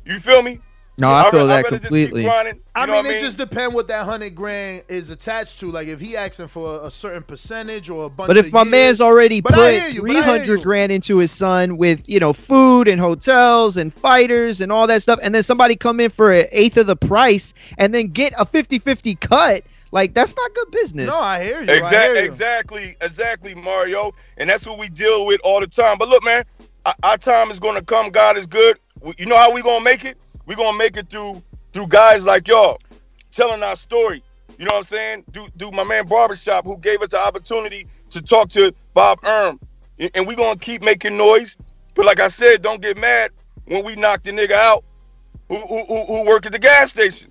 You 0.05 0.20
feel 0.20 0.41
me? 0.41 0.60
No, 1.00 1.10
I 1.10 1.24
I'd 1.26 1.32
feel 1.32 1.41
ra- 1.41 1.45
that 1.48 1.58
I'd 1.58 1.64
rather 1.66 1.78
just 1.78 1.82
keep 1.93 2.08
completely. 2.08 2.24
grinding, 2.24 2.56
you 2.56 2.62
I 2.74 2.86
mean, 2.88 2.95
what 2.95 3.06
it 3.06 3.20
just 3.20 3.38
depends 3.38 3.76
what 3.76 3.88
that 3.89 4.06
hundred 4.06 4.34
grand 4.34 4.84
is 4.89 5.12
attached 5.12 5.60
to. 5.60 5.68
Like, 5.70 5.88
if 5.88 6.00
he 6.00 6.16
asking 6.18 6.48
for 6.48 6.84
a 6.84 6.89
certain 6.89 7.22
percentage 7.24 7.89
or 7.91 8.06
a 8.06 8.10
bunch. 8.10 8.28
But 8.28 8.38
if 8.38 8.48
of 8.48 8.54
my 8.54 8.62
years- 8.64 8.72
man's 8.72 9.02
already 9.02 9.41
put 9.41 9.54
hear 9.56 9.89
you, 9.89 10.02
but 10.02 10.10
I 10.12 10.14
three 10.14 10.14
hear 10.14 10.24
hundred 10.24 10.58
you. 10.60 10.64
grand 10.64 10.91
into 10.91 11.18
his 11.18 11.32
son 11.32 11.78
with 11.78 12.08
you 12.10 12.20
know 12.20 12.34
food 12.34 12.88
and 12.88 13.00
hotels 13.00 13.78
and 13.78 13.93
fighters 13.93 14.60
and 14.60 14.72
all 14.72 14.88
that 14.88 15.04
stuff, 15.04 15.20
and 15.22 15.36
then 15.36 15.43
somebody 15.43 15.76
come 15.76 16.00
in 16.00 16.10
for 16.10 16.32
an 16.34 16.48
eighth 16.52 16.78
of 16.78 16.88
the 16.88 16.95
price 16.95 17.54
and 17.78 17.93
then 17.93 18.08
get 18.08 18.34
a 18.39 18.45
50-50 18.45 19.20
cut, 19.20 19.64
like 19.91 20.16
that's 20.16 20.36
not 20.36 20.54
good 20.56 20.72
business. 20.72 21.08
No, 21.08 21.20
I 21.20 21.43
hear 21.43 21.62
you. 21.62 21.70
Exactly, 21.72 21.98
hear 22.16 22.16
you. 22.16 22.26
exactly, 22.28 22.98
exactly, 23.02 23.54
Mario. 23.56 24.14
And 24.38 24.50
that's 24.50 24.66
what 24.66 24.80
we 24.80 24.89
deal 24.89 25.26
with 25.28 25.39
all 25.43 25.60
the 25.60 25.68
time. 25.68 25.98
But 26.00 26.10
look, 26.10 26.24
man, 26.24 26.43
our, 26.88 26.93
our 27.04 27.18
time 27.18 27.52
is 27.52 27.60
going 27.60 27.76
to 27.76 27.84
come. 27.86 28.10
God 28.10 28.36
is 28.36 28.48
good. 28.48 28.80
You 29.20 29.28
know 29.28 29.38
how 29.38 29.54
we 29.54 29.62
going 29.62 29.80
to 29.80 29.84
make 29.84 30.06
it? 30.06 30.18
We 30.48 30.56
going 30.56 30.72
to 30.72 30.78
make 30.78 30.98
it 30.98 31.10
through 31.10 31.43
through 31.74 31.88
guys 31.88 32.26
like 32.26 32.48
y'all 32.48 32.80
telling 33.32 33.62
our 33.62 33.76
story. 33.76 34.24
You 34.58 34.66
know 34.66 34.72
what 34.72 34.80
I'm 34.80 34.84
saying? 34.86 35.24
Do 35.32 35.48
do 35.58 35.70
my 35.72 35.84
man 35.84 36.08
Barbershop 36.08 36.66
who 36.66 36.78
gave 36.80 37.02
us 37.02 37.10
the 37.10 37.20
opportunity 37.20 37.86
to 38.10 38.22
talk 38.22 38.50
to 38.50 38.74
Bob 38.95 39.20
Erm. 39.24 39.60
And 40.00 40.10
and 40.16 40.26
we 40.26 40.36
gonna 40.36 40.58
keep 40.58 40.82
making 40.82 41.16
noise. 41.16 41.56
But 41.93 42.06
like 42.06 42.20
I 42.20 42.30
said, 42.30 42.64
don't 42.64 42.82
get 42.82 42.98
mad 42.98 43.32
when 43.66 43.86
we 43.86 43.95
knock 43.95 44.24
the 44.24 44.32
nigga 44.32 44.54
out 44.54 44.84
who 45.50 45.58
who, 45.58 45.86
who, 45.86 46.06
who 46.06 46.26
work 46.26 46.45
at 46.45 46.52
the 46.52 46.60
gas 46.60 46.91
station. 46.91 47.30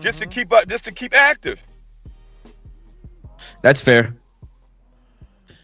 Just 0.00 0.20
to 0.20 0.26
keep 0.26 0.52
up 0.52 0.66
just 0.66 0.84
to 0.86 0.92
keep 0.92 1.14
active. 1.14 1.62
That's 3.62 3.80
fair. 3.80 4.14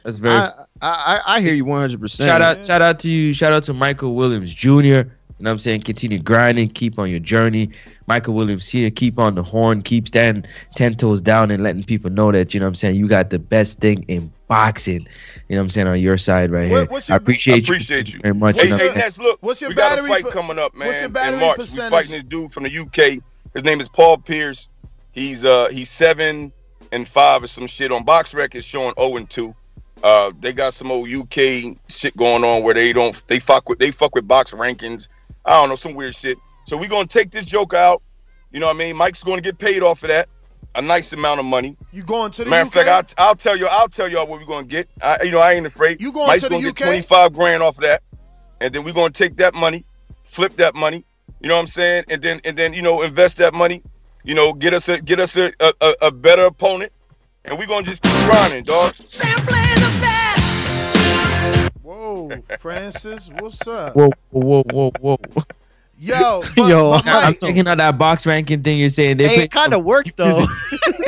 That's 0.04 0.18
very. 0.18 0.34
I, 0.36 0.52
I 0.82 1.20
I 1.26 1.40
hear 1.40 1.54
you 1.54 1.64
100. 1.64 2.00
percent 2.00 2.28
shout 2.28 2.42
out, 2.42 2.64
shout 2.64 2.82
out 2.82 2.98
to 3.00 3.10
you. 3.10 3.32
Shout 3.32 3.52
out 3.52 3.64
to 3.64 3.72
Michael 3.72 4.14
Williams 4.14 4.54
Jr. 4.54 5.10
You 5.40 5.44
know 5.44 5.52
what 5.52 5.54
I'm 5.54 5.58
saying? 5.60 5.80
Continue 5.84 6.18
grinding, 6.20 6.68
keep 6.68 6.98
on 6.98 7.08
your 7.08 7.18
journey. 7.18 7.70
Michael 8.06 8.34
Williams 8.34 8.66
Sr., 8.66 8.90
keep 8.90 9.18
on 9.18 9.36
the 9.36 9.42
horn, 9.42 9.80
keep 9.80 10.06
standing 10.06 10.44
10 10.76 10.96
toes 10.96 11.22
down 11.22 11.50
and 11.50 11.62
letting 11.62 11.82
people 11.82 12.10
know 12.10 12.30
that, 12.30 12.52
you 12.52 12.60
know 12.60 12.66
what 12.66 12.70
I'm 12.70 12.74
saying, 12.74 12.96
you 12.96 13.08
got 13.08 13.30
the 13.30 13.38
best 13.38 13.78
thing 13.80 14.04
in 14.06 14.30
boxing. 14.48 15.08
You 15.48 15.56
know 15.56 15.56
what 15.56 15.62
I'm 15.62 15.70
saying, 15.70 15.86
on 15.86 15.98
your 15.98 16.18
side 16.18 16.50
right 16.50 16.68
here. 16.68 16.84
What- 16.84 17.10
I 17.10 17.14
your- 17.14 17.14
I 17.14 17.16
appreciate 17.16 18.12
you. 18.12 18.20
very 18.20 18.34
much. 18.34 18.56
Hey, 18.56 18.64
you 18.64 18.68
know 18.68 18.74
what 18.76 18.80
hey, 18.82 18.88
I'm 18.88 18.92
saying? 18.92 18.98
Ness, 18.98 19.18
look, 19.18 19.38
What's 19.40 19.62
your 19.62 19.70
we 19.70 19.76
got 19.76 19.98
a 19.98 20.02
fight 20.06 20.24
per- 20.24 20.30
coming 20.30 20.58
up, 20.58 20.74
man. 20.74 20.88
what's 20.88 21.00
your 21.00 21.06
in 21.06 21.12
battery 21.14 21.40
March. 21.40 21.56
percentage? 21.56 21.90
We 21.90 21.96
fighting 21.96 22.12
this 22.12 22.24
dude 22.24 22.52
from 22.52 22.64
the 22.64 22.78
UK. 22.78 23.22
His 23.54 23.64
name 23.64 23.80
is 23.80 23.88
Paul 23.88 24.18
Pierce. 24.18 24.68
He's 25.12 25.46
uh 25.46 25.68
he's 25.72 25.88
seven 25.88 26.52
and 26.92 27.08
five 27.08 27.42
or 27.42 27.46
some 27.46 27.66
shit 27.66 27.92
on 27.92 28.04
box 28.04 28.34
records 28.34 28.66
showing 28.66 28.92
0 29.00 29.16
and 29.16 29.30
2. 29.30 29.54
Uh 30.02 30.32
they 30.38 30.52
got 30.52 30.74
some 30.74 30.90
old 30.92 31.08
UK 31.08 31.76
shit 31.88 32.14
going 32.16 32.44
on 32.44 32.62
where 32.62 32.74
they 32.74 32.92
don't 32.92 33.26
they 33.26 33.38
fuck 33.38 33.70
with 33.70 33.78
they 33.78 33.90
fuck 33.90 34.14
with 34.14 34.28
box 34.28 34.52
rankings. 34.52 35.08
I 35.44 35.52
don't 35.60 35.68
know, 35.68 35.76
some 35.76 35.94
weird 35.94 36.14
shit. 36.14 36.38
So 36.66 36.76
we're 36.76 36.88
gonna 36.88 37.06
take 37.06 37.30
this 37.30 37.44
joke 37.44 37.74
out. 37.74 38.02
You 38.52 38.60
know 38.60 38.66
what 38.66 38.76
I 38.76 38.78
mean? 38.78 38.96
Mike's 38.96 39.24
gonna 39.24 39.40
get 39.40 39.58
paid 39.58 39.82
off 39.82 40.02
of 40.02 40.08
that. 40.08 40.28
A 40.74 40.82
nice 40.82 41.12
amount 41.12 41.40
of 41.40 41.46
money. 41.46 41.76
You 41.92 42.04
going 42.04 42.30
to 42.32 42.44
the 42.44 42.50
Matter 42.50 42.68
of 42.68 42.72
fact, 42.72 43.14
I'll, 43.18 43.28
I'll 43.28 43.34
tell 43.34 43.56
you, 43.56 43.66
I'll 43.68 43.88
tell 43.88 44.08
y'all 44.08 44.26
what 44.28 44.38
we're 44.38 44.46
gonna 44.46 44.66
get. 44.66 44.88
I, 45.02 45.22
you 45.24 45.32
know, 45.32 45.40
I 45.40 45.54
ain't 45.54 45.66
afraid. 45.66 46.00
You 46.00 46.12
going 46.12 46.28
Mike's 46.28 46.42
to 46.42 46.48
the 46.48 46.56
gonna 46.56 46.68
UK? 46.68 46.76
get 46.76 46.84
twenty 46.84 47.02
five 47.02 47.32
grand 47.32 47.62
off 47.62 47.78
of 47.78 47.82
that, 47.82 48.02
and 48.60 48.72
then 48.72 48.84
we're 48.84 48.94
gonna 48.94 49.10
take 49.10 49.36
that 49.38 49.54
money, 49.54 49.84
flip 50.24 50.54
that 50.56 50.74
money. 50.76 51.04
You 51.40 51.48
know 51.48 51.54
what 51.56 51.62
I'm 51.62 51.66
saying? 51.66 52.04
And 52.08 52.22
then 52.22 52.40
and 52.44 52.56
then 52.56 52.72
you 52.72 52.82
know 52.82 53.02
invest 53.02 53.38
that 53.38 53.52
money. 53.52 53.82
You 54.22 54.34
know, 54.34 54.52
get 54.52 54.72
us 54.74 54.88
a 54.88 55.00
get 55.00 55.18
us 55.18 55.36
a 55.36 55.50
a, 55.58 55.72
a, 55.80 55.94
a 56.02 56.12
better 56.12 56.44
opponent, 56.44 56.92
and 57.44 57.58
we're 57.58 57.66
gonna 57.66 57.84
just 57.86 58.02
keep 58.02 58.12
grinding, 58.30 58.62
dog. 58.62 58.94
Whoa, 61.90 62.30
Francis, 62.60 63.30
what's 63.40 63.66
up? 63.66 63.96
Whoa, 63.96 64.10
whoa, 64.30 64.62
whoa, 64.62 64.92
whoa, 65.00 65.18
whoa. 65.32 65.42
Yo, 65.98 66.44
but, 66.56 66.68
Yo, 66.68 66.90
but 66.92 67.04
I'm 67.04 67.24
Mike, 67.24 67.40
checking 67.40 67.66
out 67.66 67.78
that 67.78 67.98
box 67.98 68.24
ranking 68.26 68.62
thing 68.62 68.78
you're 68.78 68.88
saying. 68.88 69.16
They 69.16 69.26
Hey, 69.26 69.42
it 69.42 69.50
kind 69.50 69.74
of 69.74 69.84
worked 69.84 70.16
though. 70.16 70.46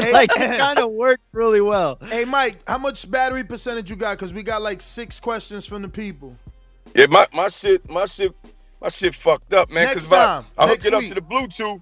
hey, 0.01 0.13
like 0.13 0.31
it 0.35 0.59
kind 0.59 0.81
of 0.81 0.91
worked 0.91 1.23
really 1.31 1.61
well. 1.61 1.99
hey, 2.11 2.25
Mike, 2.25 2.59
how 2.67 2.79
much 2.79 3.09
battery 3.09 3.45
percentage 3.45 3.91
you 3.91 3.97
got? 3.97 4.17
Because 4.19 4.35
we 4.35 4.43
got 4.43 4.61
like 4.61 4.81
six 4.81 5.21
questions 5.21 5.67
from 5.67 5.83
the 5.83 5.89
people. 5.89 6.37
Yeah, 6.97 7.07
my, 7.07 7.29
my 7.33 7.47
shit, 7.47 7.89
my 7.89 8.07
shit, 8.07 8.35
my 8.81 8.89
shit 8.89 9.15
fucked 9.15 9.55
up, 9.55 9.71
man. 9.71 9.85
Next 9.85 9.95
Cause 9.95 10.07
if 10.09 10.13
I, 10.15 10.25
time, 10.25 10.45
I 10.59 10.63
hook 10.63 10.71
next 10.71 10.87
it 10.87 10.95
up 10.95 11.05
to 11.05 11.15
the 11.15 11.21
Bluetooth, 11.21 11.81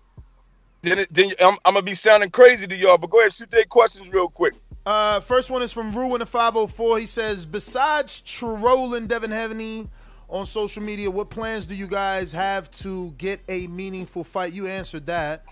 then 0.82 0.98
it, 0.98 1.08
then 1.10 1.30
I'm, 1.40 1.56
I'm 1.64 1.72
gonna 1.72 1.82
be 1.84 1.94
sounding 1.94 2.28
crazy 2.28 2.66
to 2.66 2.76
y'all. 2.76 2.98
But 2.98 3.08
go 3.08 3.20
ahead, 3.20 3.32
shoot 3.32 3.50
their 3.50 3.64
questions 3.64 4.12
real 4.12 4.28
quick. 4.28 4.52
Uh, 4.86 5.20
first 5.20 5.50
one 5.50 5.62
is 5.62 5.72
from 5.72 5.92
Ruin 5.92 6.20
the 6.20 6.26
504. 6.26 6.98
He 6.98 7.06
says, 7.06 7.44
besides 7.46 8.20
trolling 8.20 9.06
Devin 9.06 9.30
Haney 9.30 9.88
on 10.28 10.46
social 10.46 10.82
media, 10.82 11.10
what 11.10 11.30
plans 11.30 11.66
do 11.66 11.74
you 11.74 11.86
guys 11.86 12.32
have 12.32 12.70
to 12.72 13.10
get 13.12 13.40
a 13.48 13.66
meaningful 13.68 14.24
fight? 14.24 14.52
You 14.52 14.66
answered 14.66 15.06
that. 15.06 15.44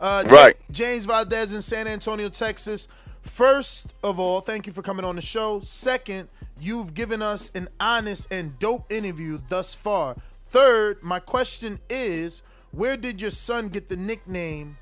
Uh, 0.00 0.24
Right. 0.28 0.56
James 0.70 1.06
Valdez 1.06 1.52
in 1.52 1.62
San 1.62 1.86
Antonio, 1.86 2.28
Texas. 2.28 2.88
First 3.22 3.94
of 4.02 4.18
all, 4.20 4.40
thank 4.40 4.66
you 4.66 4.72
for 4.72 4.82
coming 4.82 5.04
on 5.04 5.16
the 5.16 5.22
show. 5.22 5.60
Second, 5.60 6.28
you've 6.60 6.92
given 6.94 7.22
us 7.22 7.50
an 7.54 7.68
honest 7.80 8.30
and 8.32 8.58
dope 8.58 8.92
interview 8.92 9.38
thus 9.48 9.74
far. 9.74 10.16
Third, 10.42 11.02
my 11.02 11.20
question 11.20 11.78
is, 11.88 12.42
where 12.72 12.96
did 12.96 13.22
your 13.22 13.30
son 13.30 13.68
get 13.68 13.88
the 13.88 13.96
nickname 13.96 14.76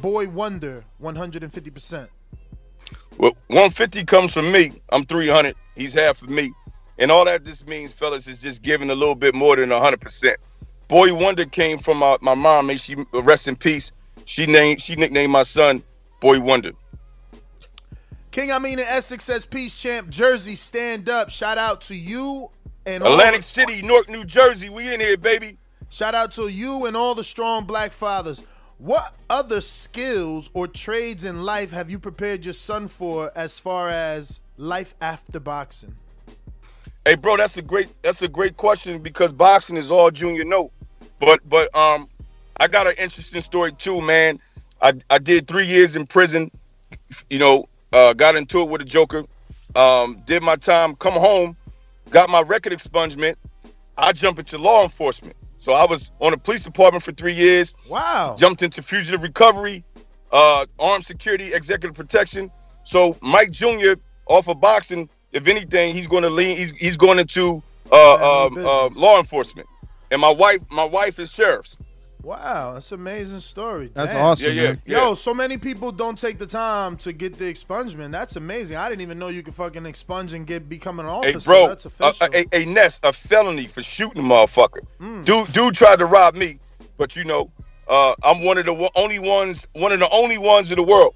Boy 0.00 0.28
Wonder 0.28 0.84
150%? 1.02 2.08
Well, 3.18 3.32
150 3.48 4.04
comes 4.04 4.32
from 4.32 4.50
me. 4.50 4.72
I'm 4.90 5.04
300. 5.04 5.54
He's 5.76 5.94
half 5.94 6.22
of 6.22 6.30
me. 6.30 6.52
And 6.98 7.10
all 7.10 7.24
that 7.24 7.44
this 7.44 7.66
means, 7.66 7.92
fellas, 7.92 8.26
is 8.28 8.38
just 8.38 8.62
giving 8.62 8.90
a 8.90 8.94
little 8.94 9.14
bit 9.14 9.34
more 9.34 9.56
than 9.56 9.70
100%. 9.70 10.34
Boy 10.88 11.14
Wonder 11.14 11.44
came 11.44 11.78
from 11.78 11.98
my, 11.98 12.16
my 12.20 12.34
mom. 12.34 12.66
May 12.66 12.76
she 12.76 12.96
rest 13.12 13.48
in 13.48 13.56
peace. 13.56 13.92
She 14.24 14.46
named 14.46 14.80
she 14.82 14.96
nicknamed 14.96 15.32
my 15.32 15.42
son 15.44 15.82
Boy 16.20 16.40
Wonder. 16.40 16.72
King 18.30 18.52
Amin 18.52 18.78
in 18.78 18.84
Essex 18.88 19.24
says, 19.24 19.44
Peace 19.44 19.80
champ, 19.80 20.08
Jersey, 20.08 20.54
stand 20.54 21.08
up. 21.08 21.30
Shout 21.30 21.58
out 21.58 21.80
to 21.82 21.96
you 21.96 22.50
and 22.86 23.02
Atlantic 23.02 23.40
the- 23.40 23.46
City, 23.46 23.82
Newark, 23.82 24.08
New 24.08 24.24
Jersey. 24.24 24.68
We 24.68 24.92
in 24.92 25.00
here, 25.00 25.16
baby. 25.16 25.58
Shout 25.88 26.14
out 26.14 26.30
to 26.32 26.46
you 26.48 26.86
and 26.86 26.96
all 26.96 27.14
the 27.16 27.24
strong 27.24 27.64
black 27.64 27.92
fathers. 27.92 28.42
What 28.80 29.14
other 29.28 29.60
skills 29.60 30.48
or 30.54 30.66
trades 30.66 31.26
in 31.26 31.42
life 31.42 31.70
have 31.70 31.90
you 31.90 31.98
prepared 31.98 32.46
your 32.46 32.54
son 32.54 32.88
for 32.88 33.30
as 33.36 33.60
far 33.60 33.90
as 33.90 34.40
life 34.56 34.94
after 35.02 35.38
boxing? 35.38 35.94
Hey, 37.04 37.16
bro, 37.16 37.36
that's 37.36 37.58
a 37.58 37.62
great 37.62 37.88
that's 38.00 38.22
a 38.22 38.28
great 38.28 38.56
question 38.56 39.00
because 39.00 39.34
boxing 39.34 39.76
is 39.76 39.90
all 39.90 40.10
junior 40.10 40.44
note. 40.44 40.72
But 41.18 41.46
but 41.46 41.74
um, 41.76 42.08
I 42.58 42.68
got 42.68 42.86
an 42.86 42.94
interesting 42.98 43.42
story 43.42 43.72
too, 43.72 44.00
man. 44.00 44.40
I 44.80 44.94
I 45.10 45.18
did 45.18 45.46
three 45.46 45.66
years 45.66 45.94
in 45.94 46.06
prison. 46.06 46.50
You 47.28 47.38
know, 47.38 47.68
uh, 47.92 48.14
got 48.14 48.34
into 48.34 48.62
it 48.62 48.70
with 48.70 48.80
a 48.80 48.86
joker. 48.86 49.24
Um, 49.76 50.22
did 50.24 50.42
my 50.42 50.56
time. 50.56 50.96
Come 50.96 51.12
home, 51.14 51.54
got 52.08 52.30
my 52.30 52.40
record 52.40 52.72
expungement. 52.72 53.36
I 53.98 54.12
jumped 54.12 54.38
into 54.38 54.56
law 54.56 54.82
enforcement. 54.84 55.36
So 55.60 55.74
I 55.74 55.84
was 55.84 56.10
on 56.20 56.32
the 56.32 56.38
police 56.38 56.64
department 56.64 57.04
for 57.04 57.12
three 57.12 57.34
years. 57.34 57.74
Wow. 57.86 58.34
Jumped 58.38 58.62
into 58.62 58.80
fugitive 58.80 59.20
recovery, 59.20 59.84
uh, 60.32 60.64
armed 60.78 61.04
security, 61.04 61.52
executive 61.52 61.94
protection. 61.94 62.50
So 62.84 63.14
Mike 63.20 63.50
Jr. 63.50 63.92
off 64.24 64.48
of 64.48 64.58
boxing, 64.58 65.10
if 65.32 65.46
anything, 65.48 65.94
he's 65.94 66.08
going 66.08 66.22
to 66.22 66.30
lean. 66.30 66.56
He's, 66.56 66.70
he's 66.78 66.96
going 66.96 67.18
into 67.18 67.62
uh, 67.92 68.14
uh, 68.14 68.50
uh, 68.56 68.88
law 68.94 69.18
enforcement. 69.18 69.68
And 70.10 70.18
my 70.18 70.30
wife, 70.30 70.60
my 70.70 70.84
wife 70.84 71.18
is 71.18 71.30
sheriff's. 71.30 71.76
Wow, 72.22 72.74
that's 72.74 72.92
an 72.92 73.00
amazing 73.00 73.40
story. 73.40 73.90
That's 73.94 74.12
Damn. 74.12 74.20
awesome. 74.22 74.46
Yeah, 74.46 74.52
yeah, 74.52 74.68
man. 74.68 74.82
yeah. 74.84 74.98
Yo, 75.08 75.14
so 75.14 75.32
many 75.32 75.56
people 75.56 75.90
don't 75.90 76.18
take 76.18 76.38
the 76.38 76.46
time 76.46 76.96
to 76.98 77.12
get 77.12 77.34
the 77.38 77.46
expungement. 77.46 78.10
That's 78.10 78.36
amazing. 78.36 78.76
I 78.76 78.88
didn't 78.88 79.00
even 79.02 79.18
know 79.18 79.28
you 79.28 79.42
could 79.42 79.54
fucking 79.54 79.86
expunge 79.86 80.34
and 80.34 80.46
get 80.46 80.68
become 80.68 81.00
an 81.00 81.06
Hey, 81.06 81.12
officer. 81.12 81.48
bro, 81.48 81.68
That's 81.68 81.86
a, 81.86 81.88
official. 81.88 82.28
a, 82.34 82.44
a, 82.56 82.62
a 82.62 82.66
Ness, 82.66 83.00
a 83.02 83.12
felony 83.12 83.66
for 83.66 83.82
shooting 83.82 84.22
a 84.22 84.28
motherfucker. 84.28 84.80
Mm. 85.00 85.24
Dude, 85.24 85.52
dude 85.52 85.74
tried 85.74 85.98
to 86.00 86.06
rob 86.06 86.34
me, 86.34 86.58
but 86.98 87.16
you 87.16 87.24
know, 87.24 87.50
uh, 87.88 88.14
I'm 88.22 88.44
one 88.44 88.58
of 88.58 88.66
the 88.66 88.90
only 88.94 89.18
ones, 89.18 89.66
one 89.72 89.90
of 89.92 89.98
the 89.98 90.10
only 90.10 90.36
ones 90.38 90.70
in 90.70 90.76
the 90.76 90.82
world. 90.82 91.14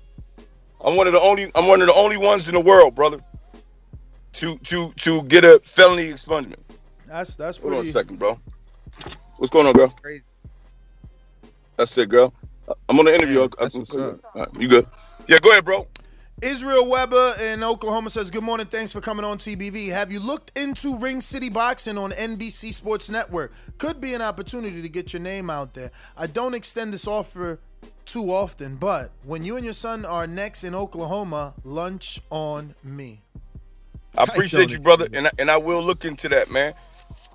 I'm 0.84 0.96
one 0.96 1.06
of 1.06 1.12
the 1.12 1.20
only, 1.20 1.50
I'm 1.54 1.66
one 1.68 1.80
of 1.82 1.86
the 1.88 1.94
only 1.94 2.16
ones 2.16 2.48
in 2.48 2.54
the 2.54 2.60
world, 2.60 2.94
brother, 2.94 3.20
to 4.34 4.58
to 4.58 4.92
to 4.96 5.22
get 5.24 5.44
a 5.44 5.60
felony 5.62 6.10
expungement. 6.10 6.56
that's 7.06 7.36
that's 7.36 7.58
Hold 7.58 7.72
on 7.74 7.78
a 7.78 7.80
pretty. 7.82 7.92
second, 7.92 8.18
bro. 8.18 8.38
What's 9.36 9.50
going 9.52 9.66
on, 9.66 9.72
girl? 9.74 9.88
Crazy. 10.02 10.22
That's 11.76 11.96
it, 11.98 12.08
girl. 12.08 12.32
I'm 12.88 12.98
on 12.98 13.04
the 13.04 13.14
interview. 13.14 13.40
Man, 13.40 13.48
I- 13.60 13.64
I-. 13.64 13.68
All 13.68 14.18
right, 14.34 14.48
you 14.58 14.68
good? 14.68 14.86
Yeah, 15.28 15.38
go 15.42 15.50
ahead, 15.50 15.64
bro. 15.64 15.86
Israel 16.42 16.88
Weber 16.88 17.34
in 17.40 17.62
Oklahoma 17.62 18.10
says, 18.10 18.30
Good 18.30 18.42
morning. 18.42 18.66
Thanks 18.66 18.92
for 18.92 19.00
coming 19.00 19.24
on 19.24 19.38
TBV. 19.38 19.90
Have 19.90 20.10
you 20.10 20.20
looked 20.20 20.56
into 20.58 20.96
Ring 20.96 21.20
City 21.20 21.48
Boxing 21.48 21.96
on 21.96 22.10
NBC 22.10 22.74
Sports 22.74 23.08
Network? 23.10 23.52
Could 23.78 24.00
be 24.00 24.14
an 24.14 24.22
opportunity 24.22 24.82
to 24.82 24.88
get 24.88 25.12
your 25.12 25.22
name 25.22 25.48
out 25.48 25.74
there. 25.74 25.90
I 26.16 26.26
don't 26.26 26.54
extend 26.54 26.92
this 26.92 27.06
offer 27.06 27.60
too 28.04 28.32
often, 28.32 28.76
but 28.76 29.10
when 29.24 29.44
you 29.44 29.56
and 29.56 29.64
your 29.64 29.72
son 29.74 30.04
are 30.04 30.26
next 30.26 30.64
in 30.64 30.74
Oklahoma, 30.74 31.54
lunch 31.64 32.20
on 32.30 32.74
me. 32.82 33.22
I 34.18 34.24
appreciate 34.24 34.72
you, 34.72 34.80
brother, 34.80 35.06
and 35.12 35.28
I, 35.28 35.30
and 35.38 35.50
I 35.50 35.56
will 35.56 35.82
look 35.82 36.04
into 36.04 36.28
that, 36.30 36.50
man. 36.50 36.74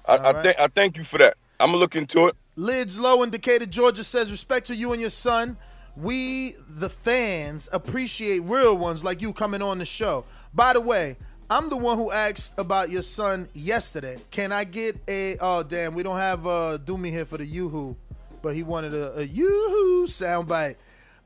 I, 0.07 0.17
All 0.17 0.25
I 0.25 0.31
right. 0.31 0.43
thank 0.43 0.59
I 0.59 0.67
thank 0.67 0.97
you 0.97 1.03
for 1.03 1.17
that. 1.17 1.35
I'm 1.59 1.69
gonna 1.69 1.77
look 1.79 1.95
into 1.95 2.27
it. 2.27 2.35
Lids 2.59 2.99
Low 2.99 3.23
in 3.23 3.29
Decatur, 3.29 3.67
Georgia 3.67 4.03
says, 4.03 4.31
Respect 4.31 4.67
to 4.67 4.75
you 4.75 4.91
and 4.91 4.99
your 4.99 5.09
son. 5.09 5.55
We, 5.95 6.55
the 6.67 6.89
fans, 6.89 7.69
appreciate 7.71 8.39
real 8.39 8.77
ones 8.77 9.01
like 9.01 9.21
you 9.21 9.31
coming 9.31 9.61
on 9.61 9.77
the 9.77 9.85
show. 9.85 10.25
By 10.53 10.73
the 10.73 10.81
way, 10.81 11.15
I'm 11.49 11.69
the 11.69 11.77
one 11.77 11.97
who 11.97 12.11
asked 12.11 12.59
about 12.59 12.89
your 12.89 13.01
son 13.01 13.47
yesterday. 13.53 14.17
Can 14.29 14.51
I 14.51 14.65
get 14.65 14.97
a. 15.07 15.37
Oh, 15.39 15.63
damn, 15.63 15.93
we 15.93 16.03
don't 16.03 16.17
have 16.17 16.45
uh, 16.45 16.77
Doomy 16.83 17.11
here 17.11 17.23
for 17.23 17.37
the 17.37 17.45
Yoo-Hoo, 17.45 17.95
but 18.41 18.53
he 18.53 18.63
wanted 18.63 18.93
a, 18.93 19.19
a 19.19 19.23
Yoo-Hoo 19.23 20.07
soundbite. 20.07 20.75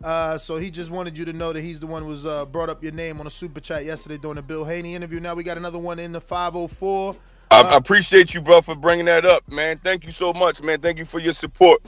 Uh, 0.04 0.38
so 0.38 0.58
he 0.58 0.70
just 0.70 0.92
wanted 0.92 1.18
you 1.18 1.26
to 1.26 1.34
know 1.34 1.52
that 1.52 1.62
he's 1.62 1.80
the 1.80 1.88
one 1.88 2.04
who 2.04 2.10
was 2.10 2.28
uh, 2.28 2.46
brought 2.46 2.70
up 2.70 2.84
your 2.84 2.92
name 2.92 3.20
on 3.20 3.26
a 3.26 3.32
super 3.32 3.60
chat 3.60 3.86
yesterday 3.86 4.20
during 4.20 4.36
the 4.36 4.44
Bill 4.44 4.66
Haney 4.66 4.94
interview. 4.94 5.20
Now 5.20 5.34
we 5.34 5.42
got 5.44 5.58
another 5.58 5.80
one 5.80 5.98
in 5.98 6.12
the 6.12 6.22
504. 6.22 7.16
I, 7.54 7.62
I 7.62 7.78
appreciate 7.78 8.34
you, 8.34 8.42
bro, 8.42 8.62
for 8.62 8.76
bringing 8.76 9.06
that 9.06 9.26
up, 9.26 9.48
man. 9.52 9.78
Thank 9.78 10.06
you 10.06 10.12
so 10.12 10.34
much, 10.34 10.62
man. 10.62 10.80
Thank 10.80 10.98
you 10.98 11.06
for 11.06 11.20
your 11.20 11.34
support. 11.34 11.82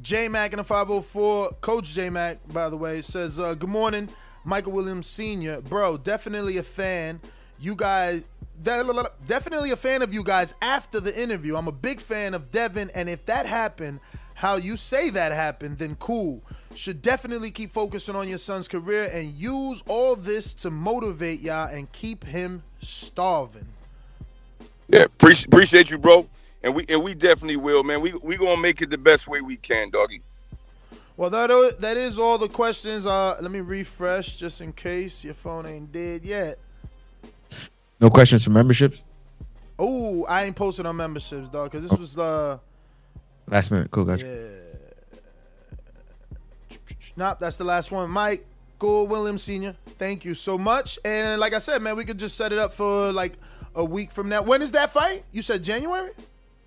J 0.00 0.28
Mac 0.28 0.52
in 0.52 0.58
the 0.58 0.64
504, 0.64 1.50
Coach 1.60 1.92
J 1.94 2.08
Mac, 2.08 2.38
by 2.52 2.70
the 2.70 2.76
way, 2.76 3.02
says, 3.02 3.38
uh, 3.40 3.54
Good 3.54 3.68
morning, 3.68 4.08
Michael 4.44 4.72
Williams 4.72 5.06
Sr. 5.06 5.60
Bro, 5.60 5.98
definitely 5.98 6.56
a 6.58 6.62
fan. 6.62 7.20
You 7.58 7.74
guys, 7.74 8.24
de- 8.62 9.04
definitely 9.26 9.72
a 9.72 9.76
fan 9.76 10.02
of 10.02 10.14
you 10.14 10.24
guys 10.24 10.54
after 10.62 11.00
the 11.00 11.20
interview. 11.20 11.56
I'm 11.56 11.68
a 11.68 11.72
big 11.72 12.00
fan 12.00 12.32
of 12.32 12.50
Devin, 12.50 12.90
and 12.94 13.08
if 13.08 13.26
that 13.26 13.46
happened, 13.46 14.00
how 14.34 14.56
you 14.56 14.76
say 14.76 15.10
that 15.10 15.32
happened, 15.32 15.78
then 15.78 15.96
cool. 15.96 16.42
Should 16.74 17.02
definitely 17.02 17.50
keep 17.50 17.70
focusing 17.70 18.16
on 18.16 18.28
your 18.28 18.38
son's 18.38 18.68
career 18.68 19.10
and 19.12 19.34
use 19.34 19.82
all 19.86 20.16
this 20.16 20.54
to 20.54 20.70
motivate 20.70 21.40
y'all 21.40 21.68
and 21.68 21.90
keep 21.92 22.24
him 22.24 22.62
starving. 22.80 23.66
Yeah, 24.92 25.04
appreciate 25.04 25.46
appreciate 25.46 25.90
you, 25.90 25.96
bro. 25.98 26.28
And 26.62 26.74
we 26.74 26.84
and 26.88 27.02
we 27.02 27.14
definitely 27.14 27.56
will, 27.56 27.82
man. 27.82 28.02
We 28.02 28.12
we 28.22 28.36
gonna 28.36 28.60
make 28.60 28.82
it 28.82 28.90
the 28.90 28.98
best 28.98 29.26
way 29.26 29.40
we 29.40 29.56
can, 29.56 29.90
doggy. 29.90 30.20
Well, 31.16 31.30
that 31.30 31.50
o- 31.50 31.70
that 31.80 31.96
is 31.96 32.18
all 32.18 32.36
the 32.36 32.48
questions. 32.48 33.06
Uh, 33.06 33.36
let 33.40 33.50
me 33.50 33.60
refresh 33.60 34.36
just 34.36 34.60
in 34.60 34.72
case 34.72 35.24
your 35.24 35.34
phone 35.34 35.66
ain't 35.66 35.90
dead 35.90 36.24
yet. 36.24 36.58
No 38.00 38.10
questions 38.10 38.44
for 38.44 38.50
memberships. 38.50 39.02
Oh, 39.78 40.26
I 40.26 40.44
ain't 40.44 40.56
posted 40.56 40.84
on 40.84 40.96
memberships, 40.96 41.48
dog, 41.48 41.70
because 41.70 41.88
this 41.88 41.98
was 41.98 42.18
uh, 42.18 42.58
Last 43.48 43.70
minute. 43.70 43.90
Cool, 43.90 44.04
guys. 44.04 44.20
yeah. 44.20 44.48
Nope, 47.16 47.38
that's 47.40 47.56
the 47.56 47.64
last 47.64 47.90
one. 47.90 48.10
Mike, 48.10 48.44
Go 48.78 49.04
Williams 49.04 49.42
Senior. 49.42 49.74
Thank 49.98 50.24
you 50.24 50.34
so 50.34 50.58
much. 50.58 50.98
And 51.04 51.40
like 51.40 51.52
I 51.54 51.58
said, 51.58 51.82
man, 51.82 51.96
we 51.96 52.04
could 52.04 52.18
just 52.18 52.36
set 52.36 52.52
it 52.52 52.58
up 52.58 52.72
for 52.72 53.12
like 53.12 53.38
a 53.74 53.84
week 53.84 54.10
from 54.12 54.28
now. 54.28 54.42
When 54.42 54.62
is 54.62 54.72
that 54.72 54.92
fight? 54.92 55.24
You 55.32 55.42
said 55.42 55.62
January? 55.62 56.10